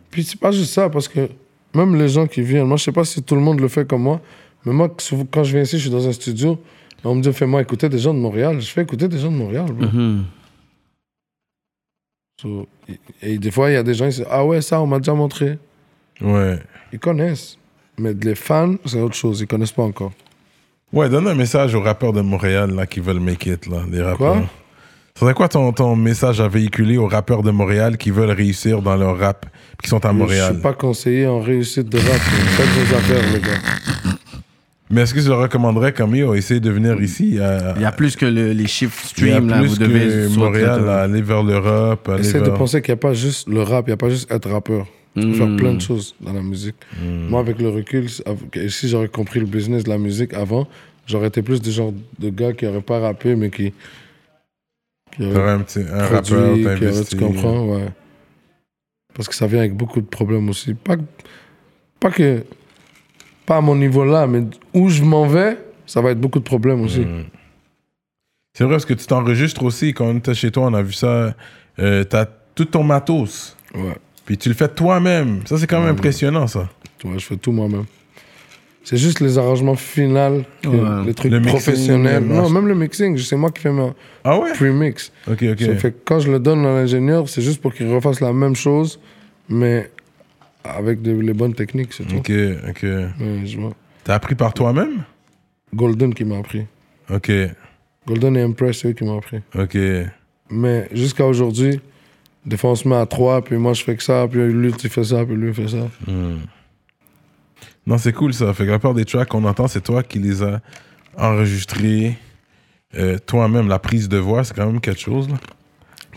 Puis 0.10 0.24
c'est 0.24 0.40
pas 0.40 0.52
juste 0.52 0.74
ça, 0.74 0.90
parce 0.90 1.08
que 1.08 1.30
même 1.74 1.96
les 1.96 2.10
gens 2.10 2.28
qui 2.28 2.42
viennent, 2.42 2.66
moi 2.68 2.76
je 2.78 2.84
sais 2.84 2.92
pas 2.92 3.06
si 3.06 3.22
tout 3.24 3.36
le 3.36 3.42
monde 3.42 3.60
le 3.62 3.68
fait 3.70 3.88
comme 3.88 4.02
moi, 4.04 4.20
mais 4.66 4.74
moi 4.74 4.90
quand 5.32 5.44
je 5.44 5.52
viens 5.54 5.62
ici, 5.64 5.78
je 5.78 5.84
suis 5.84 5.90
dans 5.92 6.06
un 6.08 6.12
studio, 6.12 6.62
on 7.04 7.16
me 7.16 7.22
dit 7.22 7.32
fais-moi 7.32 7.62
écouter 7.62 7.88
des 7.88 7.98
gens 8.00 8.14
de 8.14 8.20
Montréal. 8.20 8.60
Je 8.60 8.68
fais 8.72 8.82
écouter 8.82 9.08
des 9.08 9.18
gens 9.20 9.32
de 9.32 9.38
Montréal. 9.38 9.72
bro. 9.72 9.88
Mhm. 9.88 10.26
So, 12.42 12.68
et, 12.88 13.34
et 13.34 13.38
des 13.38 13.52
fois, 13.52 13.70
il 13.70 13.74
y 13.74 13.78
a 13.78 13.84
des 13.84 13.94
gens 13.94 14.10
qui 14.10 14.16
disent 14.18 14.26
Ah 14.30 14.44
ouais, 14.46 14.62
ça, 14.62 14.82
on 14.82 14.88
m'a 14.88 14.98
déjà 14.98 15.14
montré. 15.14 15.58
Ouais. 16.20 16.60
Ils 16.94 17.00
connaissent. 17.00 17.58
Mais 17.98 18.14
les 18.22 18.36
fans, 18.36 18.76
c'est 18.86 19.00
autre 19.02 19.16
chose. 19.16 19.42
Ils 19.42 19.48
connaissent 19.48 19.72
pas 19.72 19.84
encore. 19.84 20.12
Ouais, 20.94 21.08
donne 21.10 21.28
un 21.28 21.36
message 21.36 21.74
aux 21.76 21.82
rappeurs 21.82 22.14
de 22.14 22.22
Montréal 22.22 22.72
là, 22.76 22.86
qui 22.86 23.00
veulent 23.00 23.20
make 23.20 23.46
it, 23.46 23.68
là, 23.68 23.78
les 23.90 24.02
rappeurs. 24.02 24.18
Quoi? 24.18 24.44
Ce 25.16 25.20
serait 25.22 25.34
quoi 25.34 25.48
ton, 25.50 25.72
ton 25.74 25.96
message 25.96 26.40
à 26.42 26.48
véhiculer 26.48 26.98
aux 26.98 27.08
rappeurs 27.08 27.44
de 27.44 27.52
Montréal 27.52 27.98
qui 27.98 28.12
veulent 28.12 28.32
réussir 28.32 28.82
dans 28.82 28.96
leur 28.96 29.18
rap, 29.20 29.46
qui 29.84 29.90
sont 29.90 30.04
à 30.06 30.10
Je 30.12 30.16
Montréal? 30.16 30.54
suis 30.54 30.62
pas 30.62 30.74
conseiller 30.74 31.28
en 31.28 31.40
réussite 31.40 31.88
de 31.90 31.98
rap. 31.98 32.08
Faites 32.08 32.68
vos 32.68 32.96
affaires, 32.96 33.34
les 33.34 33.40
gars. 33.40 34.10
Mais 34.90 35.02
est-ce 35.02 35.14
que 35.14 35.22
je 35.22 35.30
leur 35.30 35.40
recommanderais 35.40 35.94
comme 35.94 36.14
yo, 36.16 36.34
essayer 36.34 36.60
de 36.60 36.70
venir 36.70 37.02
ici 37.02 37.40
à, 37.40 37.74
Il 37.78 37.82
y 37.82 37.86
a 37.86 37.92
plus 37.94 38.16
que 38.18 38.26
le- 38.26 38.52
les 38.52 38.68
chiffres 38.68 39.02
il 39.18 39.28
y 39.28 39.30
a 39.30 39.34
stream, 39.36 39.50
là. 39.50 39.60
plus 39.60 39.68
Vous 39.70 39.78
devez. 39.78 40.00
que 40.30 40.38
Montréal, 40.38 40.82
là. 40.82 40.86
là, 40.98 41.02
aller 41.04 41.22
vers 41.22 41.44
l'Europe, 41.44 42.10
aller 42.10 42.28
Essaye 42.28 42.42
de 42.42 42.46
vers... 42.48 42.56
penser 42.56 42.82
qu'il 42.82 42.94
n'y 42.94 43.00
a 43.00 43.02
pas 43.02 43.14
juste 43.14 43.48
le 43.48 43.62
rap, 43.62 43.86
il 43.88 43.92
n'y 43.92 43.94
a 43.94 43.98
pas 43.98 44.10
juste 44.10 44.30
être 44.32 44.50
rappeur. 44.50 44.88
Tu 45.16 45.28
peux 45.28 45.34
faire 45.34 45.56
plein 45.58 45.74
de 45.74 45.82
choses 45.82 46.16
dans 46.22 46.32
la 46.34 46.42
musique. 46.42 46.76
Moi, 47.02 47.40
avec 47.42 47.60
le 47.60 47.70
recul, 47.70 48.08
si 48.10 48.88
j'aurais 48.88 49.10
compris 49.10 49.40
le 49.42 49.46
business 49.46 49.84
de 49.84 49.90
la 49.90 49.98
musique 49.98 50.34
avant, 50.34 50.68
j'aurais 51.06 51.28
été 51.28 51.42
plus 51.42 51.62
du 51.62 51.70
genre 51.72 51.92
de 52.20 52.30
gars 52.30 52.54
qui 52.54 52.64
n'auraient 52.66 52.82
pas 52.82 53.00
rappé, 53.00 53.36
mais 53.36 53.50
qui, 53.50 53.74
qui 55.12 55.24
Faire 55.32 55.48
un, 55.50 55.60
petit, 55.60 55.80
un 55.80 56.06
rappeur, 56.06 56.22
produit, 56.22 56.62
qui 56.62 56.66
auraient, 56.66 56.80
t'investir. 56.80 57.18
tu 57.18 57.18
comprends, 57.26 57.66
ouais. 57.66 57.90
Parce 59.14 59.28
que 59.28 59.36
ça 59.36 59.48
vient 59.48 59.60
avec 59.60 59.76
beaucoup 59.76 60.00
de 60.00 60.06
problèmes 60.06 60.48
aussi. 60.50 60.74
Pas, 60.74 60.96
que- 60.96 61.02
pas 62.00 62.12
que... 62.12 62.46
Pas 63.46 63.58
à 63.58 63.62
mon 63.62 63.76
niveau 63.76 64.06
là, 64.06 64.28
mais 64.28 64.44
où 64.74 64.88
je 64.88 65.04
m'en 65.04 65.28
vais, 65.28 65.58
ça 65.86 66.00
va 66.00 66.12
être 66.12 66.22
beaucoup 66.22 66.40
de 66.40 66.46
problèmes 66.46 66.82
aussi. 66.84 67.06
C'est 68.54 68.64
vrai, 68.64 68.76
parce 68.76 68.86
que 68.86 68.94
tu 68.94 69.06
t'enregistres 69.08 69.64
aussi. 69.64 69.94
Quand 69.94 70.06
on 70.06 70.18
était 70.20 70.34
chez 70.34 70.52
toi, 70.52 70.68
on 70.68 70.74
a 70.74 70.82
vu 70.84 70.94
ça. 70.94 71.36
Euh, 71.80 72.04
T'as 72.06 72.28
tout 72.56 72.66
ton 72.66 72.84
matos. 72.84 73.58
Ouais. 73.74 73.96
Puis 74.32 74.38
tu 74.38 74.48
le 74.48 74.56
fais 74.56 74.70
toi-même. 74.70 75.42
Ça, 75.46 75.58
c'est 75.58 75.68
quand 75.68 75.82
même 75.82 75.90
impressionnant, 75.90 76.48
ça. 76.48 76.70
Ouais, 77.04 77.20
je 77.20 77.26
fais 77.26 77.36
tout 77.36 77.52
moi-même. 77.52 77.84
C'est 78.82 78.96
juste 78.96 79.20
les 79.20 79.38
arrangements 79.38 79.76
finaux, 79.76 80.38
Ouais. 80.66 81.06
les 81.06 81.14
trucs 81.14 81.34
Le 81.34 81.42
professionnels. 81.42 82.24
non, 82.24 82.50
même 82.50 82.66
le 82.66 82.74
mixing, 82.74 83.18
c'est 83.18 83.36
moi 83.36 83.52
qui 83.52 83.62
fais 83.62 83.72
mon 83.74 83.94
Ah 84.24 84.40
ouais? 84.40 84.54
pre-mix. 84.54 85.12
Ok, 85.30 85.44
ok. 85.52 85.60
Ça 85.60 85.76
fait 85.76 85.92
que 85.92 85.98
quand 86.06 86.20
je 86.22 86.32
le 86.32 86.40
donne 86.40 86.66
à 86.66 86.70
l'ingénieur, 86.76 87.28
c'est 87.28 87.42
juste 87.42 87.62
pour 87.62 87.74
qu'il 87.74 87.94
refasse 87.94 88.22
la 88.22 88.32
même 88.32 88.56
chose, 88.56 89.02
mais 89.50 89.92
avec 90.64 91.02
de- 91.02 91.12
les 91.12 91.34
bonnes 91.34 91.54
techniques, 91.54 91.92
c'est 91.92 92.06
tout. 92.08 92.16
Ok, 92.16 92.32
ok. 92.70 92.84
Ouais. 92.84 93.44
T'as 94.06 94.16
appris 94.16 94.36
par 94.36 94.54
toi-même? 94.54 95.04
Golden 95.76 96.14
qui 96.14 96.24
m'a 96.24 96.38
appris. 96.38 96.66
Ok, 97.14 97.30
Golden 98.08 98.38
et 98.38 98.44
Impress, 98.44 98.80
c'est 98.80 98.88
eux 98.88 98.94
qui 98.94 99.04
m'ont 99.04 99.18
appris. 99.18 99.40
ok. 99.60 99.78
Mais 100.50 100.88
jusqu'à 100.94 101.26
aujourd'hui, 101.26 101.82
des 102.46 102.58
fois 102.58 102.72
on 102.72 102.76
se 102.76 102.88
met 102.88 102.96
à 102.96 103.06
trois, 103.06 103.42
puis 103.44 103.58
moi 103.58 103.74
je 103.74 103.84
fais 103.84 103.96
que 103.96 104.04
ça, 104.04 104.28
puis 104.30 104.40
lui 104.52 104.72
tu 104.74 104.90
fais 104.90 105.04
ça, 105.04 105.26
puis 105.26 105.36
lui 105.36 105.50
il 105.50 105.54
fait 105.54 105.68
ça. 105.68 105.88
Non, 107.86 107.98
c'est 107.98 108.14
cool 108.14 108.34
ça. 108.34 108.54
Fait 108.54 108.66
que 108.66 108.70
la 108.72 108.78
plupart 108.80 108.94
des 108.94 109.06
tracks 109.06 109.28
qu'on 109.30 109.44
entend, 109.46 109.68
c'est 109.68 109.82
toi 109.82 110.04
qui 110.04 110.20
les 110.20 110.44
as 110.44 110.60
enregistrés 111.18 112.18
euh, 112.98 113.18
toi-même. 113.26 113.68
La 113.68 113.80
prise 113.80 114.08
de 114.08 114.18
voix, 114.18 114.44
c'est 114.44 114.54
quand 114.56 114.66
même 114.68 114.80
quelque 114.82 115.00
chose. 115.02 115.28
Là. 115.30 115.36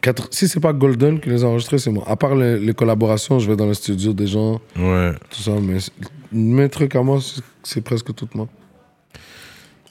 Quatre- 0.03 0.29
Si 0.31 0.47
c'est 0.47 0.61
pas 0.61 0.73
Golden 0.75 1.19
qui 1.21 1.31
les 1.31 1.43
a 1.43 1.47
enregistrés, 1.47 1.79
c'est 1.79 1.91
moi. 1.91 2.05
À 2.07 2.17
part 2.17 2.35
les, 2.35 2.59
les 2.59 2.75
collaborations, 2.75 3.39
je 3.39 3.49
vais 3.51 3.57
dans 3.57 3.67
le 3.67 3.73
studio 3.75 4.13
des 4.13 4.27
gens, 4.27 4.61
Ouais. 4.79 5.13
tout 5.31 5.41
ça, 5.41 5.53
mais 5.61 5.79
mes 6.33 6.69
trucs 6.69 6.95
à 6.97 7.03
moi, 7.03 7.19
c'est- 7.63 7.81
presque 7.81 8.15
tout 8.15 8.29
moi. 8.35 8.47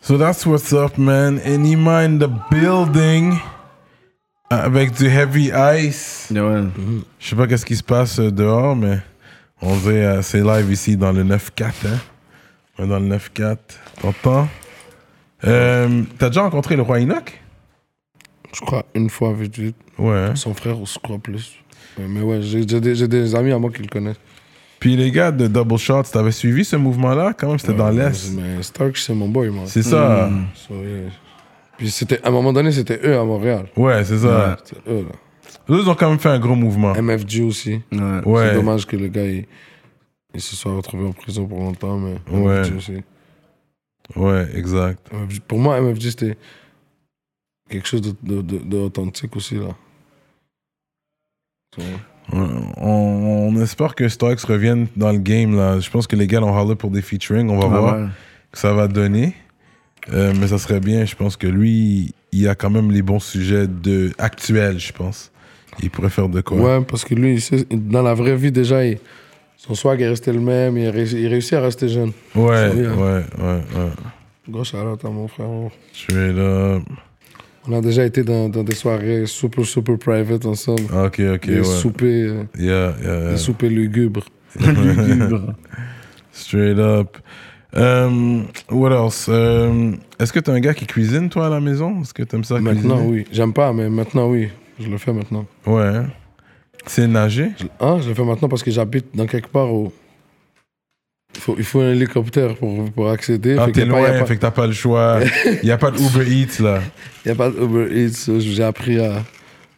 So 0.02 0.18
that's 0.18 0.46
what's 0.46 0.72
up, 0.74 0.98
man. 0.98 1.40
Anima 1.46 2.04
in 2.04 2.20
the 2.20 2.30
building? 2.52 3.34
Avec 4.62 4.92
du 4.94 5.06
heavy 5.08 5.52
ice. 5.80 6.28
Ouais. 6.32 6.64
Je 7.20 7.28
sais 7.30 7.36
pas 7.36 7.48
qu'est-ce 7.48 7.66
qui 7.66 7.76
se 7.76 7.84
passe 7.84 8.20
euh, 8.20 8.32
dehors, 8.32 8.76
mais 8.76 9.00
on 9.62 9.76
dirait 9.78 10.06
euh, 10.06 10.22
c'est 10.22 10.42
live 10.42 10.72
ici 10.72 10.96
dans 10.98 11.12
le 11.12 11.24
9-4. 11.24 11.38
Hein? 11.64 11.72
On 12.78 12.86
est 12.86 12.88
dans 12.88 13.00
le 13.00 13.08
9-4. 13.08 13.58
T'entends? 14.02 14.48
Euh, 15.46 16.04
T'as 16.18 16.30
déjà 16.30 16.42
rencontré 16.44 16.76
le 16.76 16.82
roi 16.84 17.00
Enoch? 17.00 17.42
Je 18.54 18.62
crois 18.62 18.86
une 18.96 19.10
fois 19.10 19.34
vite 19.34 19.58
vite. 19.58 19.76
Ouais. 19.98 20.16
hein? 20.30 20.36
Son 20.36 20.54
frère, 20.54 20.76
je 20.86 21.00
crois 21.00 21.18
plus. 21.18 21.54
Mais 22.00 22.22
ouais, 22.22 22.42
j'ai 22.42 22.68
j'ai 22.68 22.80
des, 22.82 22.96
j'ai 22.96 23.08
des 23.08 23.36
amis 23.36 23.52
à 23.52 23.60
moi 23.60 23.70
qui 23.72 23.82
le 23.82 23.88
connaissent. 23.88 24.20
Puis 24.80 24.96
les 24.98 25.12
gars 25.12 25.32
de 25.32 25.48
Double 25.48 25.78
Shots, 25.78 26.04
t'avais 26.12 26.32
suivi 26.32 26.66
ce 26.66 26.76
mouvement-là? 26.76 27.34
Quand 27.38 27.48
même, 27.50 27.60
c'était 27.60 27.74
dans 27.74 27.90
l'Est. 27.90 28.32
Mais 28.36 28.62
Stark, 28.62 28.98
c'est 28.98 29.14
mon 29.14 29.30
boy, 29.30 29.50
moi. 29.50 29.64
C'est 29.68 29.84
ça. 29.84 30.30
So, 30.56 30.74
yeah. 30.74 31.10
Puis 31.84 31.92
c'était, 31.92 32.22
à 32.24 32.30
un 32.30 32.32
moment 32.32 32.54
donné, 32.54 32.72
c'était 32.72 32.98
eux 33.04 33.20
à 33.20 33.26
Montréal. 33.26 33.66
Ouais, 33.76 34.06
c'est 34.06 34.20
ça. 34.20 34.56
C'était 34.64 34.80
eux, 34.90 35.04
là. 35.04 35.12
Eux, 35.70 35.82
ils 35.84 35.90
ont 35.90 35.96
quand 35.96 36.10
même 36.10 36.18
fait 36.18 36.30
un 36.30 36.40
gros 36.40 36.56
mouvement. 36.56 36.94
MFG 36.94 37.42
aussi. 37.42 37.82
Ouais. 37.92 38.00
Ouais. 38.26 38.48
C'est 38.48 38.54
dommage 38.56 38.86
que 38.88 38.96
le 38.96 39.10
gars, 39.10 39.26
il, 39.26 39.46
il 40.34 40.40
se 40.40 40.56
soit 40.56 40.74
retrouvé 40.74 41.06
en 41.06 41.12
prison 41.12 41.46
pour 41.46 41.60
longtemps, 41.60 41.98
mais 41.98 42.16
Ouais. 42.32 42.62
MFG 42.62 42.78
aussi. 42.78 43.04
Ouais, 44.16 44.48
exact. 44.56 45.12
MFG 45.12 45.42
Pour 45.42 45.60
moi, 45.60 45.78
MFG, 45.82 46.02
c'était 46.12 46.38
quelque 47.70 47.86
chose 47.86 48.00
de, 48.02 48.14
de, 48.24 48.42
de- 48.42 48.60
d'authentique 48.60 49.36
aussi, 49.36 49.56
là. 49.56 49.76
Ouais, 51.78 51.84
On, 52.32 53.50
on 53.54 53.62
espère 53.62 53.94
que 53.94 54.08
Starks 54.08 54.40
revienne 54.46 54.88
dans 54.96 55.12
le 55.12 55.18
game. 55.20 55.54
Là. 55.58 55.82
Je 55.82 55.90
pense 55.90 56.08
que 56.08 56.16
les 56.16 56.28
gars 56.28 56.42
ont 56.42 56.54
parlé 56.54 56.76
pour 56.76 56.92
des 56.92 57.02
featuring. 57.02 57.50
On 57.50 57.60
va 57.60 57.66
Ah 57.66 57.80
voir 57.80 57.96
ouais. 58.04 58.08
que 58.54 58.58
ça 58.58 58.72
va 58.72 58.88
donner. 58.88 59.36
Euh, 60.12 60.34
mais 60.40 60.48
ça 60.48 60.58
serait 60.58 60.80
bien. 60.80 61.06
Je 61.06 61.16
pense 61.16 61.38
que 61.38 61.48
lui, 61.48 62.14
il 62.32 62.48
a 62.50 62.56
quand 62.56 62.70
même 62.70 62.92
les 62.92 63.02
bons 63.02 63.20
sujets 63.20 63.68
de, 63.68 64.12
actuels, 64.18 64.80
je 64.80 64.92
pense. 64.92 65.32
Il 65.82 65.90
pourrait 65.90 66.10
faire 66.10 66.30
de 66.30 66.42
quoi. 66.42 66.58
Ouais, 66.58 66.86
parce 66.86 67.04
que 67.06 67.16
lui, 67.16 67.40
sait- 67.40 67.66
dans 67.72 68.02
la 68.04 68.14
vraie 68.14 68.36
vie, 68.36 68.52
déjà, 68.52 68.86
il- 68.86 69.00
son 69.58 69.76
swag 69.76 70.02
est 70.02 70.10
resté 70.10 70.32
le 70.34 70.40
même. 70.42 70.78
Il, 70.78 70.90
réussit 70.90 71.54
à 71.54 71.62
rester 71.62 71.88
jeune. 71.88 72.12
Ouais, 72.36 72.70
ouais, 72.70 72.88
ouais, 72.88 73.24
ouais. 73.40 73.90
Gros 74.50 74.64
shout-out 74.66 75.04
à 75.06 75.10
mon 75.10 75.28
frère. 75.30 75.48
Straight 75.94 76.36
up. 76.38 76.84
On 77.66 77.78
a 77.78 77.80
déjà 77.82 78.04
été 78.04 78.24
dans, 78.24 78.50
dans 78.50 78.64
des 78.64 78.76
soirées 78.76 79.26
super, 79.26 79.64
super 79.66 79.98
private 79.98 80.46
ensemble. 80.46 80.84
Ok, 80.94 81.22
ok, 81.22 81.48
des 81.48 81.60
ouais. 81.60 81.64
soupers, 81.64 82.06
euh, 82.30 82.44
Yeah, 82.60 82.94
yeah, 83.02 83.10
yeah. 83.22 83.32
des 83.32 83.38
soupers 83.38 83.70
lugubres. 83.70 84.26
Straight 86.32 86.78
up. 86.78 87.18
Um, 87.76 88.46
what 88.70 88.92
else? 88.92 89.28
Um, 89.28 89.98
Est-ce 90.20 90.32
que 90.32 90.40
t'es 90.40 90.52
un 90.52 90.60
gars 90.60 90.74
qui 90.74 90.86
cuisine, 90.86 91.30
toi, 91.30 91.48
à 91.48 91.50
la 91.50 91.60
maison? 91.60 92.02
Est-ce 92.02 92.14
que 92.14 92.24
t'aimes 92.24 92.44
ça 92.44 92.60
Maintenant, 92.60 92.98
cuisiner? 92.98 93.18
oui. 93.22 93.26
J'aime 93.32 93.54
pas, 93.54 93.74
mais 93.74 93.90
maintenant, 93.90 94.30
oui. 94.30 94.50
Je 94.80 94.88
le 94.90 94.98
fais 94.98 95.12
maintenant. 95.14 95.46
Ouais. 95.66 96.02
C'est 96.86 97.08
nager? 97.08 97.52
Je, 97.60 97.66
hein, 97.80 98.00
je 98.02 98.10
le 98.10 98.16
fais 98.16 98.24
maintenant 98.24 98.50
parce 98.50 98.62
que 98.64 98.70
j'habite 98.72 99.16
dans 99.16 99.26
quelque 99.26 99.48
part 99.48 99.74
où 99.74 99.92
il 101.36 101.42
faut, 101.42 101.56
il 101.58 101.64
faut 101.64 101.80
un 101.82 101.92
hélicoptère 101.94 102.56
pour, 102.56 102.92
pour 102.92 103.10
accéder. 103.10 103.56
Ah, 103.58 103.68
t'es 103.72 103.86
pas- 103.88 104.02
y 104.02 104.06
a 104.06 104.10
loin, 104.12 104.20
pas- 104.20 104.26
fait 104.28 104.36
que 104.36 104.42
t'as 104.42 104.52
pas 104.52 104.68
le 104.68 104.74
choix. 104.74 105.20
Il 105.64 105.68
y 105.68 105.72
a 105.72 105.78
pas 105.78 105.90
de 105.92 105.98
Uber 106.00 106.30
Eats, 106.32 106.62
là. 106.62 106.80
Il 107.26 107.30
n'y 107.30 107.32
a 107.32 107.36
pas 107.36 107.50
de 107.50 107.60
Uber 107.60 107.88
Eats. 108.06 108.30
J'ai 108.40 108.64
appris 108.64 109.00
à, 109.00 109.24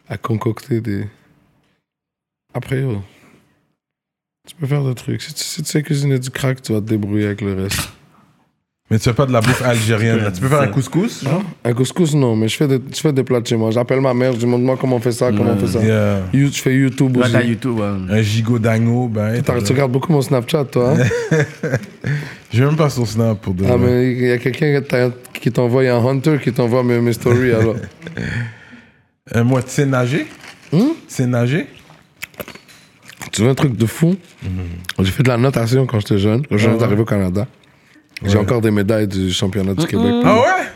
à 0.08 0.18
concocter 0.18 0.80
des. 0.82 1.06
Après, 2.52 2.80
yo, 2.80 3.00
tu 4.46 4.54
peux 4.54 4.66
faire 4.66 4.82
des 4.84 4.94
trucs. 4.94 5.20
Si 5.22 5.34
tu, 5.34 5.42
si 5.44 5.62
tu 5.62 5.70
sais 5.70 5.82
cuisiner 5.82 6.18
du 6.18 6.30
crack, 6.30 6.62
tu 6.62 6.72
vas 6.72 6.80
te 6.80 6.86
débrouiller 6.86 7.26
avec 7.26 7.40
le 7.40 7.54
reste. 7.54 7.88
Mais 8.90 8.98
tu 8.98 9.04
fais 9.04 9.14
pas 9.14 9.26
de 9.26 9.32
la 9.32 9.40
bouffe 9.40 9.62
algérienne, 9.62 10.18
là. 10.18 10.30
Tu 10.30 10.40
peux 10.40 10.46
faire 10.46 10.60
un 10.60 10.68
couscous? 10.68 11.24
genre? 11.24 11.42
Un 11.64 11.72
couscous, 11.72 12.14
non, 12.14 12.36
mais 12.36 12.46
je 12.46 12.56
fais 12.56 12.68
des, 12.68 12.80
je 12.94 13.00
fais 13.00 13.12
des 13.12 13.24
plats 13.24 13.40
de 13.40 13.46
chez 13.48 13.56
moi. 13.56 13.72
J'appelle 13.72 14.00
ma 14.00 14.14
mère, 14.14 14.30
je 14.34 14.46
lui 14.46 14.52
demande 14.52 14.78
comment 14.78 14.94
on 14.94 15.00
fait 15.00 15.10
ça, 15.10 15.32
comment 15.32 15.54
on 15.54 15.58
fait 15.58 15.66
ça. 15.76 15.82
Yeah. 15.84 16.20
You- 16.32 16.52
je 16.52 16.62
fais 16.62 16.72
YouTube 16.72 17.16
Ouais, 17.16 17.24
aussi. 17.24 17.32
t'as 17.32 17.42
YouTube. 17.42 17.80
ouais. 17.80 17.86
Un 18.16 18.22
gigot 18.22 18.60
d'agneau, 18.60 19.08
ben. 19.08 19.42
T'as- 19.42 19.60
Tu 19.60 19.72
regardes 19.72 19.90
beaucoup 19.90 20.12
mon 20.12 20.22
Snapchat, 20.22 20.66
toi. 20.66 20.94
Hein? 20.96 21.04
J'ai 22.52 22.64
même 22.64 22.76
pas 22.76 22.88
son 22.88 23.04
snap 23.04 23.40
pour 23.40 23.54
de 23.54 23.64
ah, 23.68 23.76
mais 23.76 24.12
il 24.12 24.24
y 24.28 24.30
a 24.30 24.38
quelqu'un 24.38 24.80
qui 24.80 24.86
t'a- 24.86 25.10
qui 25.32 25.50
t'envoie, 25.50 25.82
il 25.82 25.86
y 25.86 25.88
a 25.88 25.96
un 25.96 26.06
hunter 26.06 26.38
qui 26.40 26.52
t'envoie 26.52 26.84
mes, 26.84 27.00
mes 27.00 27.12
stories, 27.12 27.50
alors. 27.54 27.74
Euh, 29.34 29.42
moi, 29.42 29.60
tu 29.64 29.70
sais 29.70 29.86
nager? 29.86 30.24
Hmm? 30.72 30.78
Tu 30.78 30.94
sais 31.08 31.26
nager? 31.26 31.66
Tu 33.32 33.42
veux 33.42 33.48
un 33.50 33.54
truc 33.54 33.76
de 33.76 33.86
fou? 33.86 34.16
J'ai 34.98 35.10
fait 35.10 35.22
de 35.22 35.28
la 35.28 35.36
natation 35.36 35.86
quand 35.86 36.00
j'étais 36.00 36.18
jeune, 36.18 36.46
quand 36.46 36.56
je 36.56 36.68
viens 36.68 36.78
d'arriver 36.78 37.02
au 37.02 37.06
Canada. 37.06 37.46
J'ai 38.24 38.38
encore 38.38 38.60
des 38.60 38.70
médailles 38.70 39.08
du 39.08 39.30
championnat 39.32 39.74
du 39.74 39.86
Québec. 39.86 40.12
Ah 40.24 40.36
ouais? 40.36 40.66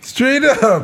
Straight 0.00 0.42
up! 0.44 0.82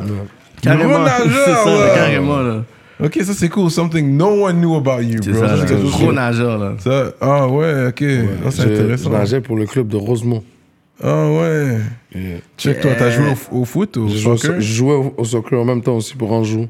Carrément. 0.63 0.95
Gros 0.95 1.05
nageur, 1.05 1.45
C'est 1.47 1.53
ça, 1.71 1.87
là. 1.87 1.95
carrément, 1.95 2.41
là. 2.41 2.65
Ok, 3.03 3.19
ça 3.23 3.35
c'est 3.35 3.49
cool. 3.49 3.71
Something 3.71 4.17
no 4.17 4.45
one 4.47 4.61
knew 4.61 4.77
about 4.77 5.01
you, 5.03 5.19
C'est 5.23 5.33
bro. 5.33 5.41
ça, 5.41 5.57
Ça, 5.59 5.67
c'est 5.67 5.75
Gros 5.83 6.13
nageur, 6.13 6.59
là. 6.59 6.75
Ça, 6.79 7.13
ah 7.21 7.49
ouais, 7.49 7.87
ok. 7.89 8.03
Ah, 8.47 8.51
c'est 8.51 8.63
Je- 8.63 8.69
Je 8.69 8.73
intéressant. 8.83 9.11
nageais 9.11 9.41
pour 9.41 9.57
le 9.57 9.67
club 9.67 9.89
de 9.89 9.97
Rosemont. 9.97 10.45
Ah 11.03 11.29
ouais. 11.29 11.79
Et 12.15 12.37
Check 12.57 12.81
toi, 12.81 12.93
t'as 12.97 13.11
joué 13.11 13.25
au, 13.51 13.63
au 13.63 13.65
foot 13.65 13.97
ou 13.97 14.05
au 14.05 14.09
Je 14.09 14.17
jouais, 14.17 14.33
au, 14.33 14.37
soccer? 14.37 14.61
je 14.61 14.73
jouais 14.75 14.95
au, 14.95 15.13
au 15.19 15.25
soccer 15.25 15.61
en 15.61 15.65
même 15.65 15.83
temps 15.83 15.97
aussi 15.97 16.15
pour 16.15 16.31
Anjou. 16.33 16.69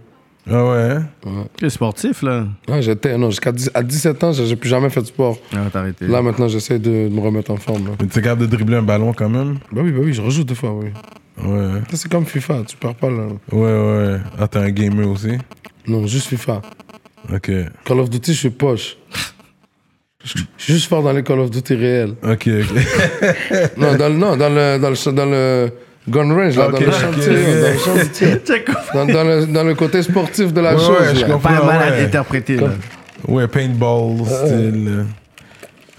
Ah 0.50 0.64
ouais. 0.64 0.96
hein? 1.26 1.44
Tu 1.56 1.64
es 1.66 1.70
sportif, 1.70 2.22
là. 2.22 2.46
Ah, 2.70 2.80
j'étais, 2.82 3.16
non, 3.16 3.30
jusqu'à 3.30 3.50
10 3.52 3.70
à 3.72 3.82
17 3.82 4.24
ans, 4.24 4.32
j'ai 4.32 4.56
plus 4.56 4.68
jamais 4.68 4.90
fait 4.90 5.00
de 5.00 5.06
sport. 5.06 5.38
Ah, 5.54 5.58
t'as 5.72 5.80
arrêté. 5.80 6.06
Là, 6.06 6.20
maintenant, 6.20 6.48
j'essaie 6.48 6.78
de, 6.78 7.08
de 7.08 7.14
me 7.14 7.20
remettre 7.20 7.50
en 7.50 7.56
forme. 7.56 7.86
Là. 7.86 7.92
Mais 8.00 8.06
tu 8.06 8.18
es 8.18 8.22
capable 8.22 8.42
de 8.42 8.46
dribbler 8.54 8.76
un 8.76 8.82
ballon 8.82 9.12
quand 9.14 9.28
même? 9.30 9.58
Bah 9.72 9.80
oui, 9.82 9.90
bah 9.90 10.00
oui, 10.02 10.12
je 10.12 10.20
rejoue 10.20 10.44
deux 10.44 10.54
fois, 10.54 10.74
oui. 10.74 10.88
Ouais. 11.42 11.80
Ça, 11.90 11.96
C'est 11.96 12.10
comme 12.12 12.26
FIFA, 12.26 12.62
tu 12.66 12.76
perds 12.76 12.94
pas 12.94 13.10
là. 13.10 13.26
Ouais, 13.52 13.58
ouais. 13.60 14.18
Ah, 14.38 14.46
t'es 14.46 14.58
un 14.58 14.70
gamer 14.70 15.08
aussi? 15.08 15.32
Non, 15.86 16.06
juste 16.06 16.26
FIFA. 16.28 16.60
Ok. 17.32 17.50
Call 17.84 18.00
of 18.00 18.10
Duty, 18.10 18.34
je 18.34 18.38
suis 18.38 18.50
poche. 18.50 18.96
Je 20.24 20.38
suis 20.58 20.74
juste 20.74 20.88
fort 20.88 21.02
dans 21.02 21.12
les 21.12 21.22
Call 21.22 21.38
of 21.40 21.50
Duty 21.50 21.74
réels. 21.74 22.14
Ok, 22.22 22.48
ok. 22.48 23.76
Non, 23.76 23.94
dans, 23.96 24.08
le- 24.08 24.14
non, 24.16 24.36
dans 24.36 24.48
le, 24.48 24.78
dans 24.78 24.90
le, 24.90 25.12
dans 25.12 25.26
le 25.26 25.70
gun 26.08 26.34
range, 26.34 26.56
là, 26.56 26.68
Ok, 26.68 26.72
dans 26.74 26.80
le 26.80 26.86
ok. 26.86 26.92
dans 26.94 27.32
le. 27.32 28.64
Dans, 28.94 29.06
dans 29.06 29.24
le, 29.24 29.46
dans 29.46 29.64
le 29.64 29.74
côté 29.74 30.02
sportif 30.02 30.52
de 30.52 30.60
la 30.60 30.74
Ouais, 30.74 30.80
chose. 30.80 31.00
ouais, 31.00 31.14
je 31.14 31.26
là. 31.26 31.38
Pas 31.38 31.64
mal 31.64 31.92
ouais. 31.92 32.04
interprété, 32.04 32.56
là. 32.56 32.68
Ouais, 33.26 33.48
paintball, 33.48 34.24
style. 34.26 35.04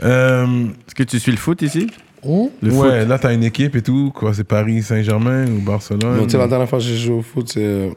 Euh, 0.03 0.45
Est-ce 0.87 0.95
que 0.95 1.03
tu 1.03 1.19
suis 1.19 1.31
le 1.31 1.37
foot 1.37 1.61
ici? 1.61 1.87
Le 2.23 2.31
ouais, 2.71 2.99
foot. 3.01 3.07
là, 3.09 3.19
t'as 3.19 3.33
une 3.33 3.43
équipe 3.43 3.75
et 3.75 3.81
tout. 3.81 4.11
Quoi, 4.13 4.33
c'est 4.33 4.43
Paris, 4.43 4.81
Saint-Germain 4.83 5.45
ou 5.47 5.59
Barcelone? 5.61 6.17
Non, 6.17 6.23
tu 6.23 6.31
sais, 6.31 6.37
la 6.37 6.47
dernière 6.47 6.67
fois 6.69 6.79
que 6.79 6.85
j'ai 6.85 6.97
joué 6.97 7.15
au 7.15 7.21
foot, 7.21 7.49
c'est. 7.51 7.59
euh, 7.63 7.89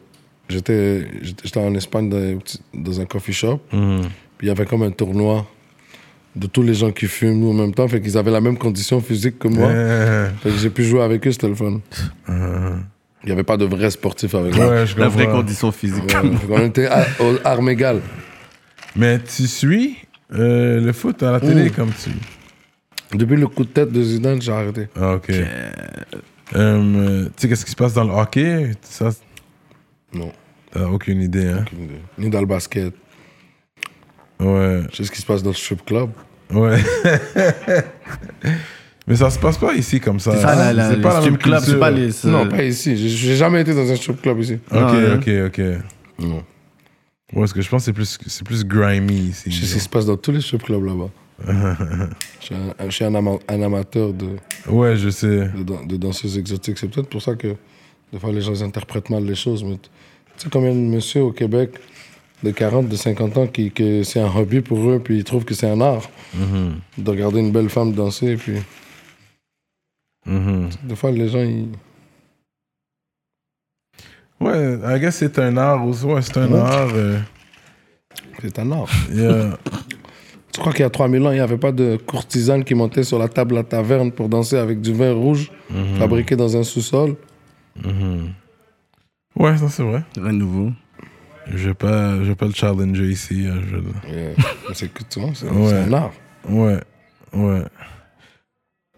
J'étais 0.51 1.06
j'étais- 1.20 1.43
j'étais 1.44 1.60
en 1.60 1.74
Espagne 1.74 2.09
dans, 2.09 2.39
dans 2.72 3.01
un 3.01 3.05
coffee 3.05 3.35
shop. 3.35 3.60
Mhm. 3.70 4.01
Puis 4.39 4.47
il 4.47 4.48
y 4.48 4.51
avait 4.51 4.64
comme 4.64 4.82
un 4.82 4.90
tournoi 4.90 5.47
de 6.36 6.46
tous 6.46 6.62
les 6.62 6.74
gens 6.74 6.90
qui 6.92 7.06
fument 7.06 7.38
nous 7.40 7.50
en 7.50 7.55
même 7.55 7.74
temps. 7.74 7.88
Fait 7.88 8.00
qu'ils 8.00 8.16
avaient 8.18 8.30
la 8.30 8.40
même 8.40 8.59
condition 8.59 9.00
physique 9.00 9.38
que 9.38 9.48
moi. 9.48 9.68
Euh, 9.68 10.28
Fait 10.42 10.50
que 10.50 10.56
j'ai 10.56 10.70
pu 10.70 10.84
jouer 10.84 11.02
avec 11.02 11.26
eux, 11.26 11.32
c'était 11.32 11.48
le 11.48 11.55
fun. 11.55 11.80
euh, 12.28 12.76
Il 13.24 13.26
n'y 13.26 13.32
avait 13.32 13.42
pas 13.44 13.56
de 13.56 13.64
vrais 13.64 13.90
sportifs 13.90 14.34
avec 14.34 14.55
moi. 14.56 14.68
ouais, 14.68 14.84
La 14.96 15.09
vraie 15.09 15.26
condition 15.26 15.72
physique. 15.72 16.05
Ouais, 16.05 16.30
qu'on 16.46 16.64
était 16.64 16.86
à- 16.86 17.06
armes 17.44 17.68
égales. 17.70 18.00
Mais 18.96 19.18
tu 19.20 19.46
suis 19.46 19.96
euh, 20.32 20.80
le 20.80 20.92
foot 20.92 21.22
à 21.22 21.32
la 21.32 21.40
télé 21.40 21.66
Mm. 21.68 21.72
comme 21.72 21.90
tu? 21.92 22.10
Depuis 23.16 23.36
le 23.36 23.46
coup 23.48 23.64
de 23.64 23.68
tête 23.70 23.90
de 23.90 24.02
Zidane, 24.02 24.40
j'ai 24.42 24.52
arrêté. 24.52 24.88
Ah, 25.00 25.14
ok. 25.14 25.30
Euh, 26.55 27.24
tu 27.26 27.30
sais, 27.36 27.48
qu'est-ce 27.48 27.64
qui 27.64 27.70
se 27.70 27.76
passe 27.76 27.94
dans 27.94 28.05
le 28.05 28.12
hockey? 28.12 28.72
Ça, 28.82 29.10
Non. 30.14 30.32
t'as 30.72 30.86
aucune 30.86 31.20
idée, 31.22 31.46
hein? 31.48 31.64
aucune 31.66 31.84
idée. 31.84 32.00
Ni 32.18 32.30
dans 32.30 32.40
le 32.40 32.46
basket. 32.46 32.94
Ouais. 34.40 34.82
Je 34.90 34.97
sais 34.97 35.05
ce 35.05 35.10
qui 35.10 35.20
se 35.20 35.27
passe 35.27 35.43
dans 35.43 35.51
le 35.51 35.56
strip 35.56 35.85
club. 35.85 36.10
Ouais. 36.52 36.78
Mais 39.06 39.16
ça 39.16 39.31
se 39.31 39.39
passe 39.39 39.56
pas 39.56 39.74
ici 39.74 40.01
comme 40.01 40.20
ça. 40.20 40.32
C'est 40.32 40.43
ça, 40.43 40.55
la, 40.55 40.73
la, 40.73 40.90
C'est 40.90 41.01
pas 41.01 41.20
strip 41.20 41.39
clubs, 41.39 41.62
c'est 41.65 41.78
pas 41.78 41.90
les. 41.90 42.10
Non, 42.24 42.47
pas 42.48 42.62
ici. 42.62 42.97
J'ai- 43.09 43.36
jamais 43.36 43.62
été 43.62 43.74
dans 43.74 43.90
un 43.90 43.97
strip 43.97 44.20
club 44.20 44.39
ici. 44.40 44.59
Ok, 44.70 44.77
Non, 44.78 44.89
hein. 44.89 45.16
ok, 45.16 45.28
ok. 45.47 45.60
Non. 46.19 46.36
Ouais, 46.36 47.40
parce 47.40 47.52
que 47.52 47.62
je 47.62 47.69
pense 47.69 47.82
que 47.82 47.85
c'est 47.86 47.93
plus, 47.93 48.19
c'est 48.27 48.44
plus 48.44 48.65
grimy 48.65 49.15
ici. 49.31 49.51
Je 49.51 49.60
sais 49.60 49.66
ce 49.66 49.74
qui 49.74 49.81
se 49.81 49.89
passe 49.89 50.06
dans 50.06 50.16
tous 50.16 50.32
les 50.32 50.40
strip 50.40 50.62
clubs 50.62 50.85
là-bas. 50.85 51.09
je 52.40 52.44
suis 52.44 52.55
un, 52.55 52.74
je 52.86 52.90
suis 52.90 53.05
un 53.05 53.15
ama- 53.15 53.39
un 53.48 53.62
amateur 53.62 54.12
de, 54.12 54.27
Ouais, 54.69 54.97
je 54.97 55.09
sais. 55.09 55.48
de, 55.56 55.62
dan- 55.62 55.86
de 55.86 55.97
danseuses 55.97 56.36
exotiques. 56.36 56.78
C'est 56.78 56.89
peut-être 56.89 57.09
pour 57.09 57.23
ça 57.23 57.35
que 57.35 57.55
des 58.12 58.19
fois 58.19 58.32
les 58.32 58.40
gens 58.40 58.60
interprètent 58.62 59.09
mal 59.10 59.24
les 59.24 59.35
choses. 59.36 59.62
Mais 59.65 59.77
tu 59.77 59.89
sais 60.36 60.48
combien 60.51 60.70
de 60.73 60.77
monsieur 60.77 61.23
au 61.23 61.32
Québec 61.32 61.70
de 62.43 62.51
40, 62.51 62.89
de 62.89 62.97
50 62.97 63.36
ans 63.36 63.47
qui 63.47 63.70
que 63.73 64.02
c'est 64.05 64.20
un 64.20 64.31
hobby 64.35 64.60
pour 64.60 64.78
eux 64.90 65.01
puis 65.02 65.19
ils 65.19 65.24
trouvent 65.24 65.44
que 65.44 65.55
c'est 65.55 65.69
un 65.69 65.81
art 65.81 66.09
Mhm. 66.35 66.77
de 66.98 67.10
regarder 67.10 67.40
une 67.40 67.51
belle 67.52 67.69
femme 67.69 67.93
danser 67.93 68.36
puis 68.36 68.55
Mhm. 70.27 70.69
des 70.85 70.97
fois 70.97 71.10
les 71.10 71.28
gens 71.28 71.43
ils 71.43 71.69
Ouais, 74.40 74.78
I 74.85 75.01
guess 75.01 75.16
c'est 75.16 75.36
un 75.40 75.56
art 75.56 75.85
aussi. 75.85 76.05
Ouais, 76.05 76.23
c'est 76.23 76.36
un 76.36 76.52
art. 76.55 76.90
euh, 76.94 77.19
c'est 78.40 78.56
un 78.60 78.70
art. 78.70 78.89
yeah. 79.12 79.59
Tu 80.52 80.60
crois 80.60 80.73
qu'il 80.73 80.82
y 80.82 80.86
a 80.86 80.90
3000 80.90 81.23
ans, 81.24 81.31
il 81.31 81.35
n'y 81.35 81.40
avait 81.40 81.59
pas 81.59 81.70
de 81.73 81.97
courtisane 82.05 82.65
qui 82.65 82.74
montait 82.74 83.05
sur 83.05 83.19
la 83.19 83.28
table 83.28 83.55
à 83.56 83.59
la 83.59 83.65
taverne 83.65 84.10
pour 84.10 84.28
danser 84.28 84.56
avec 84.56 84.81
du 84.81 84.93
vin 84.93 85.12
rouge 85.12 85.51
Mhm. 85.70 85.98
fabriqué 85.98 86.36
dans 86.36 86.56
un 86.56 86.62
sous-sol? 86.65 87.16
Ouais, 89.36 89.56
ça 89.56 89.69
c'est 89.69 89.82
vrai. 89.85 90.02
Rien 90.16 90.32
de 90.32 90.39
nouveau. 90.39 90.70
Je 91.54 91.68
vais 91.68 91.74
pas, 91.74 92.16
je 92.18 92.24
vais 92.24 92.34
pas 92.34 92.46
le 92.46 92.52
challenger 92.52 93.04
ici. 93.06 93.46
hein, 93.48 93.60
je 93.70 93.76
Yeah. 94.10 94.30
C'est 94.74 94.92
que 94.92 95.02
vois, 95.20 95.30
c'est 95.34 95.48
Ouais. 95.48 95.72
un 95.88 95.92
art. 95.92 96.12
Ouais, 96.48 96.80
ouais. 97.32 97.62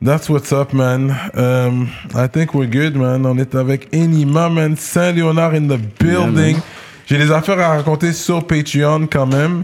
That's 0.04 0.28
what's 0.28 0.52
up, 0.52 0.72
man. 0.72 1.14
Um, 1.34 1.88
I 2.14 2.26
think 2.28 2.54
we're 2.54 2.66
good, 2.70 2.96
man. 2.96 3.26
On 3.26 3.36
est 3.38 3.54
avec 3.54 3.88
Enima, 3.94 4.48
man. 4.48 4.74
Saint-Léonard 4.76 5.54
in 5.54 5.68
the 5.68 5.78
building. 5.98 6.56
J'ai 7.06 7.18
des 7.18 7.30
affaires 7.30 7.58
à 7.58 7.76
raconter 7.76 8.12
sur 8.12 8.46
Patreon 8.46 9.06
quand 9.10 9.26
même. 9.26 9.62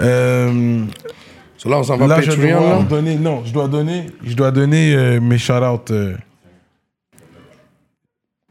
Um, 0.00 0.88
So 1.58 1.70
là, 1.70 1.78
on 1.78 1.82
s'en 1.84 1.96
va 1.96 2.06
là, 2.06 2.20
je 2.20 2.30
Patreon, 2.30 2.60
dois 2.60 2.68
là? 2.78 2.82
donner, 2.82 3.14
non, 3.16 3.42
je 3.44 3.52
dois 3.52 3.66
donner, 3.68 4.06
je 4.22 4.34
dois 4.34 4.50
donner 4.50 4.94
euh, 4.94 5.20
mes 5.20 5.38
shout-outs. 5.38 5.90
euh. 5.90 6.16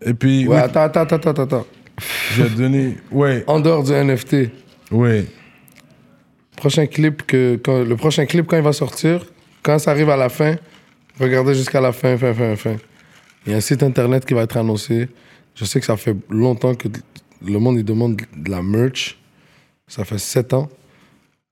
Et 0.04 0.14
puis, 0.14 0.48
Ouais, 0.48 0.56
oui, 0.56 0.62
attends, 0.62 0.82
attends, 0.82 1.02
attends, 1.02 1.32
attends, 1.44 1.66
vais 2.38 2.50
donner, 2.50 2.98
ouais, 3.12 3.44
En 3.48 3.60
dehors 3.60 3.84
du 3.84 3.92
NFT, 3.92 4.50
ouais. 4.92 5.26
prochain 6.58 6.86
clip 6.88 7.26
que, 7.26 7.60
quand, 7.64 7.84
le 7.84 7.96
prochain 7.96 8.26
clip, 8.26 8.48
quand 8.48 8.58
il 8.58 8.64
va 8.64 8.74
sortir, 8.74 9.26
quand 9.64 9.80
ça 9.80 9.92
arrive 9.92 10.10
à 10.10 10.18
la 10.18 10.30
fin, 10.30 10.56
regardez 11.20 11.54
jusqu'à 11.54 11.82
la 11.82 11.92
fin, 11.92 12.18
fin, 12.18 12.34
fin, 12.34 12.56
fin. 12.56 12.76
Il 13.46 13.52
y 13.52 13.54
a 13.54 13.58
un 13.58 13.62
site 13.62 13.84
internet 13.84 14.26
qui 14.26 14.34
va 14.34 14.42
être 14.44 14.58
annoncé. 14.58 15.08
Je 15.54 15.66
sais 15.66 15.80
que 15.80 15.86
ça 15.86 15.98
fait 15.98 16.16
longtemps 16.30 16.76
que 16.76 16.88
le 17.46 17.60
monde 17.60 17.78
il 17.78 17.86
demande 17.86 18.18
de 18.36 18.52
la 18.52 18.62
merch. 18.62 19.18
Ça 19.88 20.04
fait 20.04 20.18
7 20.18 20.54
ans. 20.54 20.70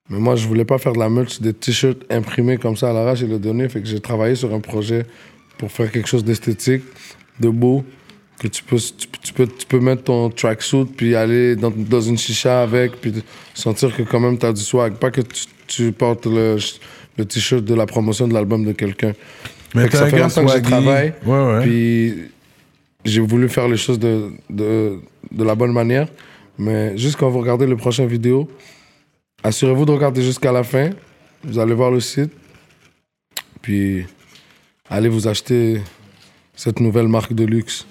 Mais 0.10 0.20
moi, 0.20 0.36
je 0.36 0.48
voulais 0.48 0.66
pas 0.66 0.78
faire 0.80 0.94
de 0.94 1.00
la 1.00 1.10
merch, 1.10 1.40
des 1.40 1.54
t-shirts 1.54 2.04
imprimés 2.10 2.58
comme 2.58 2.76
ça 2.76 2.90
à 2.90 2.94
l'arrache 2.94 3.22
et 3.22 3.28
le 3.28 3.40
donner. 3.40 3.70
Fait 3.70 3.80
que 3.80 3.88
j'ai 3.88 4.00
travaillé 4.00 4.36
sur 4.36 4.54
un 4.54 4.60
projet 4.60 5.06
pour 5.58 5.72
faire 5.72 5.92
quelque 5.92 6.10
chose 6.10 6.26
d'esthétique, 6.26 6.84
de 7.40 7.50
beau, 7.50 7.86
que 8.44 8.48
tu 8.50 8.62
peux, 8.64 8.76
tu, 8.78 9.08
peux- 9.08 9.18
tu 9.24 9.34
peux, 9.34 9.48
tu 9.48 9.66
peux 9.66 9.80
mettre 9.80 10.04
ton 10.04 10.30
tracksuit 10.30 10.86
puis 10.86 11.16
aller 11.16 11.56
dans, 11.56 11.72
dans 11.72 12.02
une 12.02 12.18
chicha 12.18 12.62
avec, 12.62 12.92
puis 13.00 13.14
sentir 13.54 13.96
que 13.96 14.04
quand 14.04 14.20
même 14.20 14.38
tu 14.38 14.46
as 14.46 14.52
du 14.54 14.62
swag. 14.62 14.96
Pas 14.96 15.10
que 15.12 15.22
tu, 15.22 15.46
tu 15.68 15.92
portes 15.94 16.26
le, 16.26 16.58
le 17.18 17.26
t-shirt 17.26 17.64
de 17.64 17.74
la 17.74 17.86
promotion 17.86 18.28
de 18.28 18.34
l'album 18.34 18.66
de 18.66 18.74
quelqu'un. 18.74 19.14
Mais 19.74 19.84
Fait 19.84 19.90
que 19.90 19.98
ça 19.98 20.08
fait 20.08 20.20
longtemps 20.20 20.46
que 20.46 20.52
je 20.52 20.58
travaille. 20.70 21.14
Ouais, 21.26 21.44
ouais. 21.54 21.62
Puis 21.62 22.14
j'ai 23.06 23.22
voulu 23.22 23.48
faire 23.50 23.68
les 23.70 23.78
choses 23.78 23.98
de, 24.00 24.32
de, 24.50 25.00
de 25.32 25.44
la 25.44 25.56
bonne 25.56 25.72
manière. 25.74 26.08
Mais 26.58 26.96
juste 26.98 27.16
quand 27.16 27.30
vous 27.30 27.40
regardez 27.40 27.66
le 27.66 27.78
prochain 27.78 28.06
vidéo, 28.06 28.48
assurez-vous 29.42 29.86
de 29.86 29.92
regarder 29.92 30.22
jusqu'à 30.22 30.52
la 30.52 30.64
fin. 30.64 30.90
Vous 31.44 31.58
allez 31.60 31.74
voir 31.74 31.92
le 31.92 32.00
site. 32.02 32.32
Puis 33.62 34.06
allez 34.90 35.10
vous 35.10 35.28
acheter 35.28 35.82
cette 36.56 36.80
nouvelle 36.80 37.08
marque 37.08 37.34
de 37.34 37.46
luxe. 37.46 37.86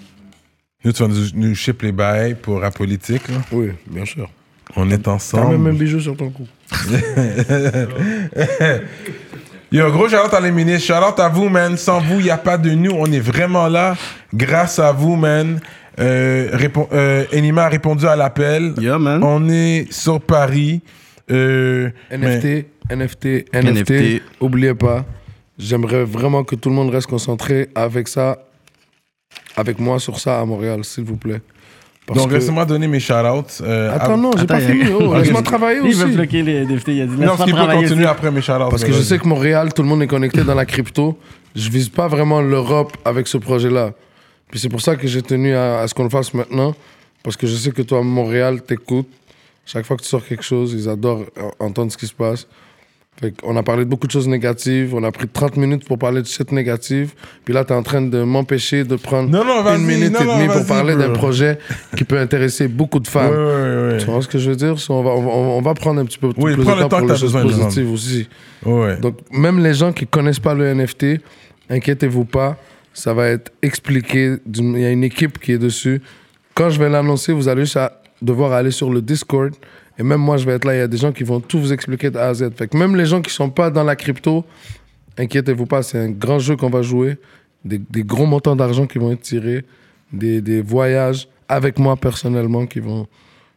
Nous, 0.84 0.92
tu 0.92 1.02
vas 1.02 1.08
nous, 1.08 1.26
nous 1.34 1.54
ship 1.54 1.82
les 1.82 1.92
bails 1.92 2.34
pour 2.34 2.58
la 2.60 2.70
politique. 2.70 3.28
là. 3.28 3.36
Oui, 3.52 3.68
bien 3.88 4.04
sûr. 4.04 4.28
On 4.76 4.88
est 4.90 4.98
T'as 4.98 5.10
même 5.10 5.16
ensemble. 5.16 5.68
un 5.68 5.72
bijou 5.74 6.00
sur 6.00 6.16
ton 6.16 6.30
cou. 6.30 6.46
Yo, 9.70 9.90
gros 9.90 10.08
shout-out 10.08 10.34
à 10.34 10.40
les 10.40 10.50
ministres. 10.52 10.86
Shout-out 10.94 11.18
à 11.18 11.28
vous, 11.28 11.48
man. 11.48 11.76
Sans 11.76 12.00
vous, 12.00 12.18
il 12.20 12.24
n'y 12.24 12.30
a 12.30 12.36
pas 12.36 12.58
de 12.58 12.70
nous. 12.70 12.90
On 12.92 13.06
est 13.06 13.20
vraiment 13.20 13.68
là 13.68 13.96
grâce 14.34 14.78
à 14.78 14.92
vous, 14.92 15.16
man. 15.16 15.60
Euh, 15.98 16.50
répon- 16.52 16.88
euh, 16.92 17.24
Enima 17.32 17.64
a 17.64 17.68
répondu 17.68 18.06
à 18.06 18.16
l'appel. 18.16 18.74
Yeah, 18.78 18.98
man. 18.98 19.22
On 19.22 19.48
est 19.48 19.90
sur 19.92 20.20
Paris. 20.20 20.80
Euh, 21.30 21.90
mais- 22.10 22.16
NFT, 22.18 22.66
NFT, 22.90 23.44
NFT, 23.52 23.90
NFT. 23.90 24.22
Oubliez 24.40 24.74
pas, 24.74 25.04
j'aimerais 25.58 26.04
vraiment 26.04 26.44
que 26.44 26.54
tout 26.56 26.68
le 26.68 26.74
monde 26.74 26.90
reste 26.90 27.06
concentré 27.06 27.68
avec 27.74 28.08
ça, 28.08 28.38
avec 29.56 29.78
moi 29.78 29.98
sur 29.98 30.18
ça 30.18 30.40
à 30.40 30.44
Montréal, 30.44 30.84
s'il 30.84 31.04
vous 31.04 31.16
plaît. 31.16 31.40
Parce 32.06 32.18
donc, 32.18 32.30
que- 32.30 32.34
laissez-moi 32.34 32.64
donner 32.64 32.88
mes 32.88 32.98
shout-outs. 32.98 33.62
euh, 33.62 33.94
Attends, 33.94 34.16
non, 34.18 34.32
j'ai 34.36 34.46
pas 34.46 34.58
fini. 34.60 34.84
Oh. 34.92 35.14
Laisse-moi 35.18 35.42
travailler 35.42 35.80
Il 35.84 35.94
veut 35.94 36.06
aussi. 36.06 36.14
bloquer 36.16 36.42
les 36.42 36.64
députés. 36.66 36.94
Il 36.96 37.02
a 37.02 37.06
dit 37.06 37.12
Non, 37.12 37.18
laisse-moi 37.18 37.36
ce 37.38 37.44
qui 37.44 37.52
peut 37.52 37.72
continuer 37.72 37.94
aussi. 38.04 38.04
après 38.10 38.30
mes 38.32 38.40
shout-outs. 38.42 38.70
Parce 38.70 38.82
que 38.84 38.92
je 38.92 39.00
sais 39.02 39.18
que 39.18 39.28
Montréal, 39.28 39.72
tout 39.72 39.82
le 39.82 39.88
monde 39.88 40.02
est 40.02 40.08
connecté 40.08 40.42
dans 40.42 40.54
la 40.56 40.66
crypto. 40.66 41.16
Je 41.54 41.70
vise 41.70 41.88
pas 41.88 42.08
vraiment 42.08 42.40
l'Europe 42.40 42.96
avec 43.04 43.28
ce 43.28 43.38
projet-là. 43.38 43.92
Puis 44.50 44.58
c'est 44.58 44.68
pour 44.68 44.80
ça 44.80 44.96
que 44.96 45.06
j'ai 45.06 45.22
tenu 45.22 45.54
à, 45.54 45.80
à 45.80 45.88
ce 45.88 45.94
qu'on 45.94 46.02
le 46.04 46.10
fasse 46.10 46.34
maintenant. 46.34 46.74
Parce 47.22 47.36
que 47.36 47.46
je 47.46 47.54
sais 47.54 47.70
que 47.70 47.82
toi, 47.82 47.98
à 48.00 48.02
Montréal, 48.02 48.62
t'écoutes. 48.62 49.08
Chaque 49.64 49.86
fois 49.86 49.96
que 49.96 50.02
tu 50.02 50.08
sors 50.08 50.24
quelque 50.26 50.42
chose, 50.42 50.72
ils 50.74 50.88
adorent 50.88 51.22
entendre 51.60 51.92
ce 51.92 51.96
qui 51.96 52.06
se 52.08 52.14
passe. 52.14 52.48
Fait 53.20 53.34
on 53.42 53.56
a 53.56 53.62
parlé 53.62 53.84
de 53.84 53.90
beaucoup 53.90 54.06
de 54.06 54.12
choses 54.12 54.26
négatives. 54.26 54.94
On 54.94 55.04
a 55.04 55.12
pris 55.12 55.28
30 55.28 55.56
minutes 55.56 55.84
pour 55.86 55.98
parler 55.98 56.22
de 56.22 56.26
shit 56.26 56.50
négative. 56.50 57.12
Puis 57.44 57.52
là, 57.52 57.64
t'es 57.64 57.74
en 57.74 57.82
train 57.82 58.00
de 58.00 58.22
m'empêcher 58.22 58.84
de 58.84 58.96
prendre 58.96 59.28
Non, 59.28 59.44
non, 59.44 59.62
vas-y, 59.62 59.80
une 59.80 59.86
minute 59.86 60.12
non, 60.12 60.20
et 60.20 60.38
demie 60.38 60.52
pour 60.52 60.66
parler 60.66 60.96
d'un 60.96 61.10
projet 61.10 61.58
qui 61.96 62.04
peut 62.04 62.18
intéresser 62.18 62.68
beaucoup 62.68 63.00
de 63.00 63.08
femmes. 63.16 63.98
Tu 63.98 64.06
vois 64.06 64.22
ce 64.22 64.28
que 64.28 64.38
je 64.38 64.50
veux 64.50 64.56
dire? 64.56 64.74
On, 64.88 65.02
va, 65.02 65.10
on, 65.10 65.22
va, 65.22 65.30
on 65.30 65.60
va 65.60 65.74
prendre 65.74 66.00
un 66.00 66.04
petit 66.04 66.18
peu 66.18 66.32
plus 66.32 66.56
de 66.56 66.62
le 66.62 66.64
temps 66.64 66.88
temps 66.88 66.98
pour 66.98 67.08
les 67.08 67.16
choses 67.16 67.32
positives 67.32 67.90
aussi. 67.90 68.28
Donc, 68.64 69.18
même 69.30 69.62
les 69.62 69.74
gens 69.74 69.92
qui 69.92 70.06
connaissent 70.06 70.40
pas 70.40 70.54
le 70.54 70.72
NFT, 70.74 71.20
inquiétez-vous 71.68 72.24
pas, 72.24 72.56
ça 72.94 73.12
va 73.14 73.28
être 73.28 73.52
expliqué. 73.62 74.36
Il 74.54 74.78
y 74.78 74.84
a 74.84 74.90
une 74.90 75.04
équipe 75.04 75.38
qui 75.38 75.52
est 75.52 75.58
dessus. 75.58 76.00
Quand 76.54 76.70
je 76.70 76.78
vais 76.78 76.88
l'annoncer, 76.88 77.32
vous 77.32 77.48
allez 77.48 77.62
juste 77.62 77.78
devoir 78.20 78.52
aller 78.52 78.70
sur 78.70 78.90
le 78.90 79.02
Discord. 79.02 79.52
Et 79.98 80.02
même 80.02 80.20
moi, 80.20 80.36
je 80.38 80.46
vais 80.46 80.52
être 80.52 80.64
là. 80.64 80.74
Il 80.74 80.78
y 80.78 80.82
a 80.82 80.88
des 80.88 80.96
gens 80.96 81.12
qui 81.12 81.22
vont 81.24 81.40
tout 81.40 81.60
vous 81.60 81.72
expliquer 81.72 82.10
de 82.10 82.18
A 82.18 82.28
à 82.28 82.34
Z. 82.34 82.50
Fait 82.56 82.66
que 82.68 82.76
même 82.76 82.96
les 82.96 83.06
gens 83.06 83.20
qui 83.20 83.30
sont 83.32 83.50
pas 83.50 83.70
dans 83.70 83.84
la 83.84 83.94
crypto, 83.96 84.44
inquiétez-vous 85.18 85.66
pas, 85.66 85.82
c'est 85.82 85.98
un 85.98 86.10
grand 86.10 86.38
jeu 86.38 86.56
qu'on 86.56 86.70
va 86.70 86.82
jouer. 86.82 87.16
Des, 87.64 87.78
des 87.78 88.02
gros 88.02 88.26
montants 88.26 88.56
d'argent 88.56 88.86
qui 88.86 88.98
vont 88.98 89.12
être 89.12 89.20
tirés. 89.22 89.64
Des, 90.12 90.40
des 90.40 90.60
voyages 90.62 91.28
avec 91.48 91.78
moi 91.78 91.96
personnellement 91.96 92.66
qui 92.66 92.80
vont, 92.80 93.06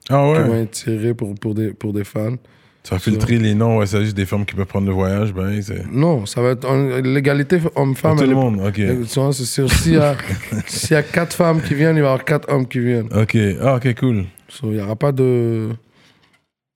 Ah 0.10 0.34
qui 0.36 0.48
vont 0.50 0.56
être 0.56 0.72
tirés 0.72 1.14
pour, 1.14 1.34
pour, 1.36 1.54
des, 1.56 1.70
pour 1.74 1.92
des 1.94 2.04
fans. 2.04 2.36
Tu 2.84 2.92
vas 2.94 3.00
filtrer 3.00 3.40
les 3.40 3.56
noms, 3.56 3.78
ouais, 3.78 3.88
c'est 3.88 4.02
juste 4.04 4.16
des 4.16 4.28
femmes 4.28 4.46
qui 4.46 4.54
peuvent 4.54 4.68
prendre 4.68 4.86
le 4.88 4.94
voyage, 4.94 5.34
ben. 5.34 5.60
Non, 5.92 6.28
ça 6.28 6.40
va 6.42 6.50
être 6.52 6.70
en- 6.70 7.02
l'égalité 7.02 7.58
homme-femme. 7.76 8.16
tout 8.16 8.24
le 8.26 8.36
monde, 8.36 8.62
ok. 8.64 8.78
Euh, 8.78 9.32
c'est 9.32 9.44
sûr, 9.46 9.72
s'il 9.72 9.94
y, 9.94 9.98
a- 9.98 10.16
y 10.92 10.94
a 10.94 11.02
quatre 11.02 11.34
femmes 11.36 11.62
qui 11.62 11.74
viennent, 11.74 11.96
il 11.96 12.02
va 12.04 12.10
y 12.10 12.12
avoir 12.12 12.24
quatre 12.24 12.48
hommes 12.54 12.68
qui 12.68 12.78
viennent. 12.80 13.10
Ok, 13.12 13.36
ah, 13.60 13.78
ok, 13.78 13.96
cool. 14.00 14.26
So, 14.50 14.68
il 14.70 14.76
n'y 14.78 14.82
aura 14.82 14.96
pas 14.96 15.12
de. 15.12 15.70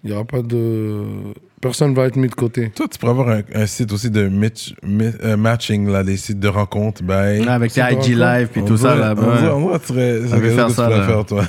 Il 0.03 0.11
y 0.11 0.13
aura 0.13 0.23
pas 0.23 0.41
de. 0.41 1.03
Personne 1.59 1.93
va 1.93 2.05
être 2.05 2.15
mis 2.15 2.29
de 2.29 2.35
côté. 2.35 2.69
Toi, 2.69 2.87
tu 2.89 2.97
pourrais 2.97 3.11
avoir 3.11 3.29
un, 3.29 3.41
un 3.53 3.65
site 3.65 3.91
aussi 3.91 4.09
de 4.09 4.29
mi- 4.29 5.11
euh, 5.23 5.35
matching, 5.35 5.89
là, 5.89 6.03
des 6.03 6.15
sites 6.15 6.39
de 6.39 6.47
rencontres, 6.47 7.03
ben. 7.03 7.41
Ouais, 7.41 7.47
Avec 7.49 7.73
tes 7.73 7.81
C'est 7.81 7.93
IG 7.93 8.15
Live 8.17 8.47
puis 8.51 8.63
tout 8.63 8.77
ça, 8.77 8.95
là. 8.95 9.13
On 9.17 9.67
que 9.77 9.77
tu 9.79 9.87
serais- 9.87 10.21
quelque 10.39 10.55
faire 10.55 10.67
que 10.67 10.73
ça, 10.73 10.87
tu 10.89 10.97
là. 10.97 11.05
faire, 11.05 11.25
toi. 11.25 11.45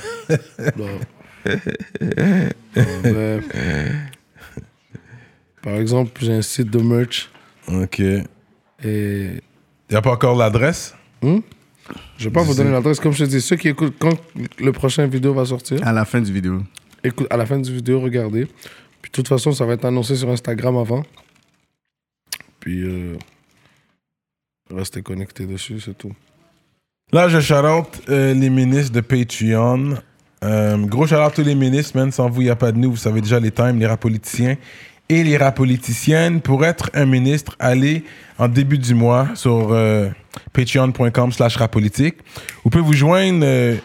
Bref. 3.03 3.43
Par 5.61 5.73
exemple, 5.75 6.11
j'ai 6.21 6.33
un 6.33 6.41
site 6.41 6.69
de 6.71 6.79
merch 6.79 7.29
Ok. 7.71 7.99
et. 7.99 8.23
Il 8.83 9.93
n'y 9.93 9.97
a 9.97 10.01
pas 10.01 10.11
encore 10.11 10.35
l'adresse? 10.37 10.95
Hmm? 11.21 11.39
Je 12.17 12.25
vais 12.25 12.31
pas 12.31 12.41
vous 12.43 12.53
donner 12.55 12.71
l'adresse. 12.71 12.99
Comme 12.99 13.11
je 13.11 13.25
te 13.25 13.29
dis, 13.29 13.41
ceux 13.41 13.57
qui 13.57 13.67
écoutent, 13.67 13.95
quand 13.99 14.17
le 14.59 14.71
prochain 14.71 15.05
vidéo 15.07 15.33
va 15.33 15.45
sortir, 15.45 15.85
À 15.85 15.91
la 15.91 16.05
fin 16.05 16.21
du 16.21 16.31
vidéo. 16.31 16.61
Écoute, 17.03 17.27
à 17.29 17.37
la 17.37 17.45
fin 17.45 17.59
du 17.59 17.73
vidéo, 17.73 17.99
regardez. 17.99 18.45
Puis 19.01 19.09
de 19.09 19.15
toute 19.15 19.27
façon, 19.27 19.51
ça 19.51 19.65
va 19.65 19.73
être 19.73 19.85
annoncé 19.85 20.15
sur 20.15 20.29
Instagram 20.29 20.77
avant. 20.77 21.03
Puis, 22.59 22.83
euh, 22.83 23.17
restez 24.73 25.01
connectés 25.01 25.45
dessus, 25.45 25.79
c'est 25.79 25.97
tout. 25.97 26.13
Là, 27.11 27.27
je 27.27 27.39
shout-out 27.39 28.01
euh, 28.09 28.33
les 28.33 28.49
ministres 28.49 28.93
de 28.93 29.01
Patreon. 29.01 29.97
Euh, 30.43 30.77
gros 30.85 31.05
shout-out 31.05 31.23
à 31.23 31.31
tous 31.31 31.43
les 31.43 31.55
ministres, 31.55 31.97
man. 31.97 32.11
Sans 32.11 32.29
vous, 32.29 32.41
il 32.41 32.45
n'y 32.45 32.49
a 32.51 32.55
pas 32.55 32.71
de 32.71 32.77
nous. 32.77 32.91
Vous 32.91 32.97
savez 32.97 33.21
déjà 33.21 33.39
les 33.39 33.51
times, 33.51 33.79
les 33.79 33.87
rap 33.87 33.99
politiciens 33.99 34.55
et 35.09 35.23
les 35.23 35.37
rap 35.37 35.57
politiciennes. 35.57 36.39
Pour 36.39 36.63
être 36.65 36.89
un 36.93 37.05
ministre, 37.05 37.55
allez 37.59 38.03
en 38.37 38.47
début 38.47 38.77
du 38.77 38.93
mois 38.93 39.27
sur 39.35 39.71
euh, 39.71 40.09
patreon.com 40.53 41.31
slash 41.31 41.57
rapolitique. 41.57 42.15
Vous 42.63 42.69
pouvez 42.69 42.83
vous 42.83 42.93
joindre 42.93 43.41
euh, 43.43 43.75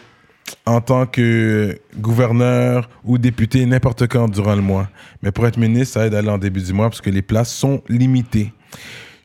en 0.65 0.81
tant 0.81 1.05
que 1.05 1.79
gouverneur 1.97 2.89
ou 3.03 3.17
député 3.17 3.65
n'importe 3.65 4.07
quand 4.07 4.27
durant 4.27 4.55
le 4.55 4.61
mois. 4.61 4.89
Mais 5.21 5.31
pour 5.31 5.47
être 5.47 5.57
ministre, 5.57 5.95
ça 5.95 6.05
aide 6.05 6.13
d'aller 6.13 6.29
en 6.29 6.37
début 6.37 6.61
du 6.61 6.73
mois 6.73 6.89
parce 6.89 7.01
que 7.01 7.09
les 7.09 7.21
places 7.21 7.53
sont 7.53 7.81
limitées. 7.89 8.53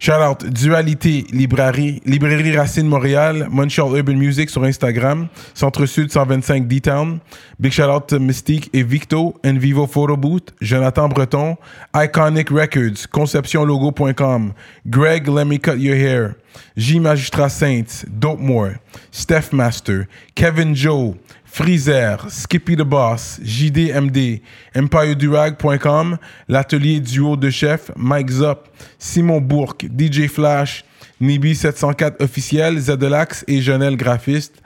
Shout 0.02 0.20
out 0.20 0.44
Dualité, 0.44 1.26
librairie, 1.30 2.02
librairie 2.04 2.56
Racine 2.56 2.88
Montréal, 2.88 3.46
Montreal 3.48 3.96
Urban 3.96 4.16
Music 4.16 4.50
sur 4.50 4.64
Instagram, 4.64 5.28
Centre 5.54 5.86
Sud 5.86 6.10
125 6.10 6.66
D-Town. 6.66 7.20
Big 7.60 7.70
shout 7.70 7.88
out 7.88 8.12
Mystique 8.14 8.68
et 8.72 8.82
Victo, 8.82 9.36
Envivo 9.44 9.86
Photo 9.86 10.16
Booth, 10.16 10.52
Jonathan 10.60 11.06
Breton, 11.06 11.56
Iconic 11.94 12.50
Records, 12.50 13.06
ConceptionLogo.com, 13.06 14.54
Greg 14.88 15.28
Let 15.28 15.44
Me 15.44 15.60
Cut 15.60 15.78
Your 15.78 15.94
Hair, 15.94 16.34
J 16.76 16.98
Magistrat 16.98 17.50
Saints, 17.50 18.04
Dope 18.08 18.40
More, 18.40 18.80
Steph 19.12 19.52
Master, 19.52 20.08
Kevin 20.34 20.74
Joe, 20.74 21.16
Freezer, 21.52 22.16
Skippy 22.30 22.76
the 22.76 22.82
Boss, 22.82 23.38
JDMD, 23.44 24.40
EmpireDurag.com, 24.74 26.16
l'atelier 26.48 26.98
duo 26.98 27.36
de 27.36 27.50
chef, 27.50 27.90
Mike 27.94 28.30
Zop, 28.30 28.68
Simon 28.98 29.38
Bourque, 29.42 29.84
DJ 29.84 30.28
Flash, 30.28 30.82
Nibi704 31.20 32.22
officiel, 32.22 32.78
Zedelax 32.78 33.44
et 33.46 33.60
Jonel 33.60 33.98
graphiste. 33.98 34.62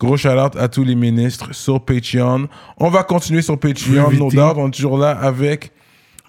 Gros 0.00 0.16
shout 0.16 0.56
à 0.58 0.68
tous 0.68 0.84
les 0.84 0.94
ministres 0.94 1.54
sur 1.54 1.84
Patreon. 1.84 2.48
On 2.78 2.88
va 2.88 3.02
continuer 3.02 3.42
sur 3.42 3.60
Patreon, 3.60 4.10
no 4.12 4.30
doubt. 4.30 4.54
On 4.56 4.68
est 4.68 4.70
toujours 4.70 4.96
là 4.96 5.10
avec 5.10 5.70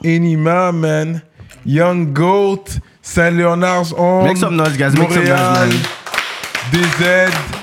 Enima, 0.04 0.74
man, 0.74 1.22
Young 1.66 2.12
Goat, 2.12 2.66
Saint-Léonard's 3.02 3.94
On, 3.98 4.26
Make 4.26 4.36
some 4.36 4.58
noise, 4.58 4.78
guys. 4.78 4.92
Make 5.00 5.14
some 5.14 5.24
noise, 5.24 5.30
man. 5.30 5.72
DZ. 6.74 7.63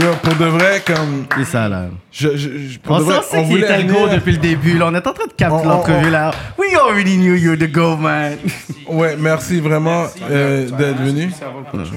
Yo, 0.00 0.12
pour 0.22 0.34
de 0.34 0.44
vrai, 0.44 0.82
comme. 0.86 1.26
C'est 1.36 1.44
ça, 1.44 1.68
là. 1.68 1.88
Je, 2.12 2.36
je, 2.36 2.58
je- 2.58 2.78
pour 2.80 2.96
On 2.96 2.98
de 2.98 3.04
vrai, 3.04 3.22
sait 3.22 3.44
qu'il 3.44 3.58
était 3.58 3.82
le 3.82 3.92
go 3.92 4.06
venir- 4.06 4.14
depuis 4.16 4.32
le 4.32 4.38
début. 4.38 4.76
Là? 4.78 4.86
On 4.88 4.94
est 4.94 5.06
en 5.06 5.12
train 5.12 5.26
de 5.26 5.32
capter 5.32 5.64
l'entrevue, 5.66 6.10
là. 6.10 6.32
We 6.58 6.74
already 6.76 7.16
knew 7.16 7.34
you 7.34 7.56
the 7.56 7.70
go, 7.70 7.96
man. 7.96 8.36
Ouais, 8.88 9.16
merci 9.18 9.58
vraiment 9.58 10.06
euh, 10.30 10.70
d'être 10.70 11.02
venu. 11.02 11.28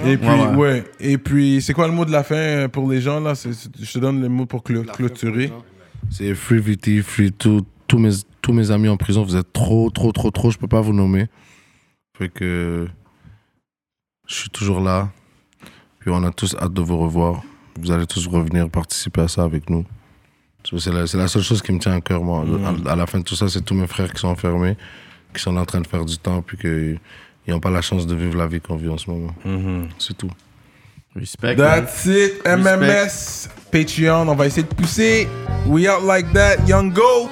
Et 0.07 0.17
puis, 0.17 0.27
Ouais, 0.27 0.45
ouais, 0.47 0.55
ouais. 0.55 0.83
Et 0.99 1.17
puis, 1.19 1.61
c'est 1.61 1.73
quoi 1.73 1.85
le 1.87 1.93
mot 1.93 2.03
de 2.03 2.11
la 2.11 2.23
fin 2.23 2.35
euh, 2.35 2.67
pour 2.67 2.89
les 2.89 2.99
gens 2.99 3.19
là? 3.19 3.35
C'est- 3.35 3.53
c'est- 3.53 3.69
Je 3.79 3.91
te 3.93 3.99
donne 3.99 4.19
le 4.21 4.27
mot 4.29 4.47
pour 4.47 4.63
clôturer. 4.63 5.51
C'est 6.09 6.33
Free 6.33 6.57
VT, 6.59 7.03
Free 7.03 7.31
tout, 7.31 7.63
tous 7.87 7.99
mes, 7.99 8.09
tous 8.41 8.53
mes 8.53 8.71
amis 8.71 8.89
en 8.89 8.97
prison, 8.97 9.21
vous 9.23 9.35
êtes 9.35 9.53
trop, 9.53 9.91
trop, 9.91 10.11
trop, 10.11 10.31
trop, 10.31 10.49
je 10.49 10.57
peux 10.57 10.67
pas 10.67 10.81
vous 10.81 10.93
nommer. 10.93 11.27
Fait 12.17 12.29
que 12.29 12.87
je 14.25 14.33
suis 14.35 14.49
toujours 14.49 14.79
là. 14.79 15.09
Puis 15.99 16.09
on 16.11 16.23
a 16.23 16.31
tous 16.31 16.55
hâte 16.59 16.73
de 16.73 16.81
vous 16.81 16.97
revoir. 16.97 17.43
Vous 17.81 17.91
allez 17.91 18.05
tous 18.05 18.27
revenir 18.27 18.69
participer 18.69 19.21
à 19.21 19.27
ça 19.27 19.43
avec 19.43 19.69
nous. 19.69 19.85
C'est 20.77 20.91
la, 20.91 21.07
c'est 21.07 21.17
la 21.17 21.27
seule 21.27 21.41
chose 21.41 21.61
qui 21.61 21.71
me 21.71 21.79
tient 21.79 21.93
à 21.93 22.01
cœur, 22.01 22.21
moi. 22.23 22.43
À, 22.85 22.91
à 22.91 22.95
la 22.95 23.07
fin 23.07 23.19
de 23.19 23.23
tout 23.23 23.35
ça, 23.35 23.47
c'est 23.47 23.61
tous 23.61 23.73
mes 23.73 23.87
frères 23.87 24.11
qui 24.11 24.19
sont 24.19 24.27
enfermés, 24.27 24.75
qui 25.33 25.41
sont 25.41 25.55
en 25.55 25.65
train 25.65 25.81
de 25.81 25.87
faire 25.87 26.03
du 26.05 26.17
temps, 26.17 26.41
puis 26.41 26.57
qu'ils 26.57 26.99
n'ont 27.47 27.59
pas 27.61 27.71
la 27.71 27.81
chance 27.81 28.05
de 28.05 28.13
vivre 28.15 28.37
la 28.37 28.45
vie 28.47 28.59
qu'on 28.59 28.75
vit 28.75 28.89
en 28.89 28.97
ce 28.97 29.09
moment. 29.09 29.33
C'est 29.97 30.17
tout. 30.17 30.29
Respect. 31.15 31.55
man. 31.55 31.85
That's 31.85 32.05
it, 32.05 32.45
MMS, 32.45 33.49
Patreon, 33.71 34.27
on 34.27 34.35
va 34.35 34.45
essayer 34.45 34.63
de 34.63 34.73
pousser. 34.75 35.27
We 35.65 35.87
out 35.89 36.03
like 36.03 36.31
that, 36.33 36.57
Young 36.67 36.93
Goat. 36.93 37.29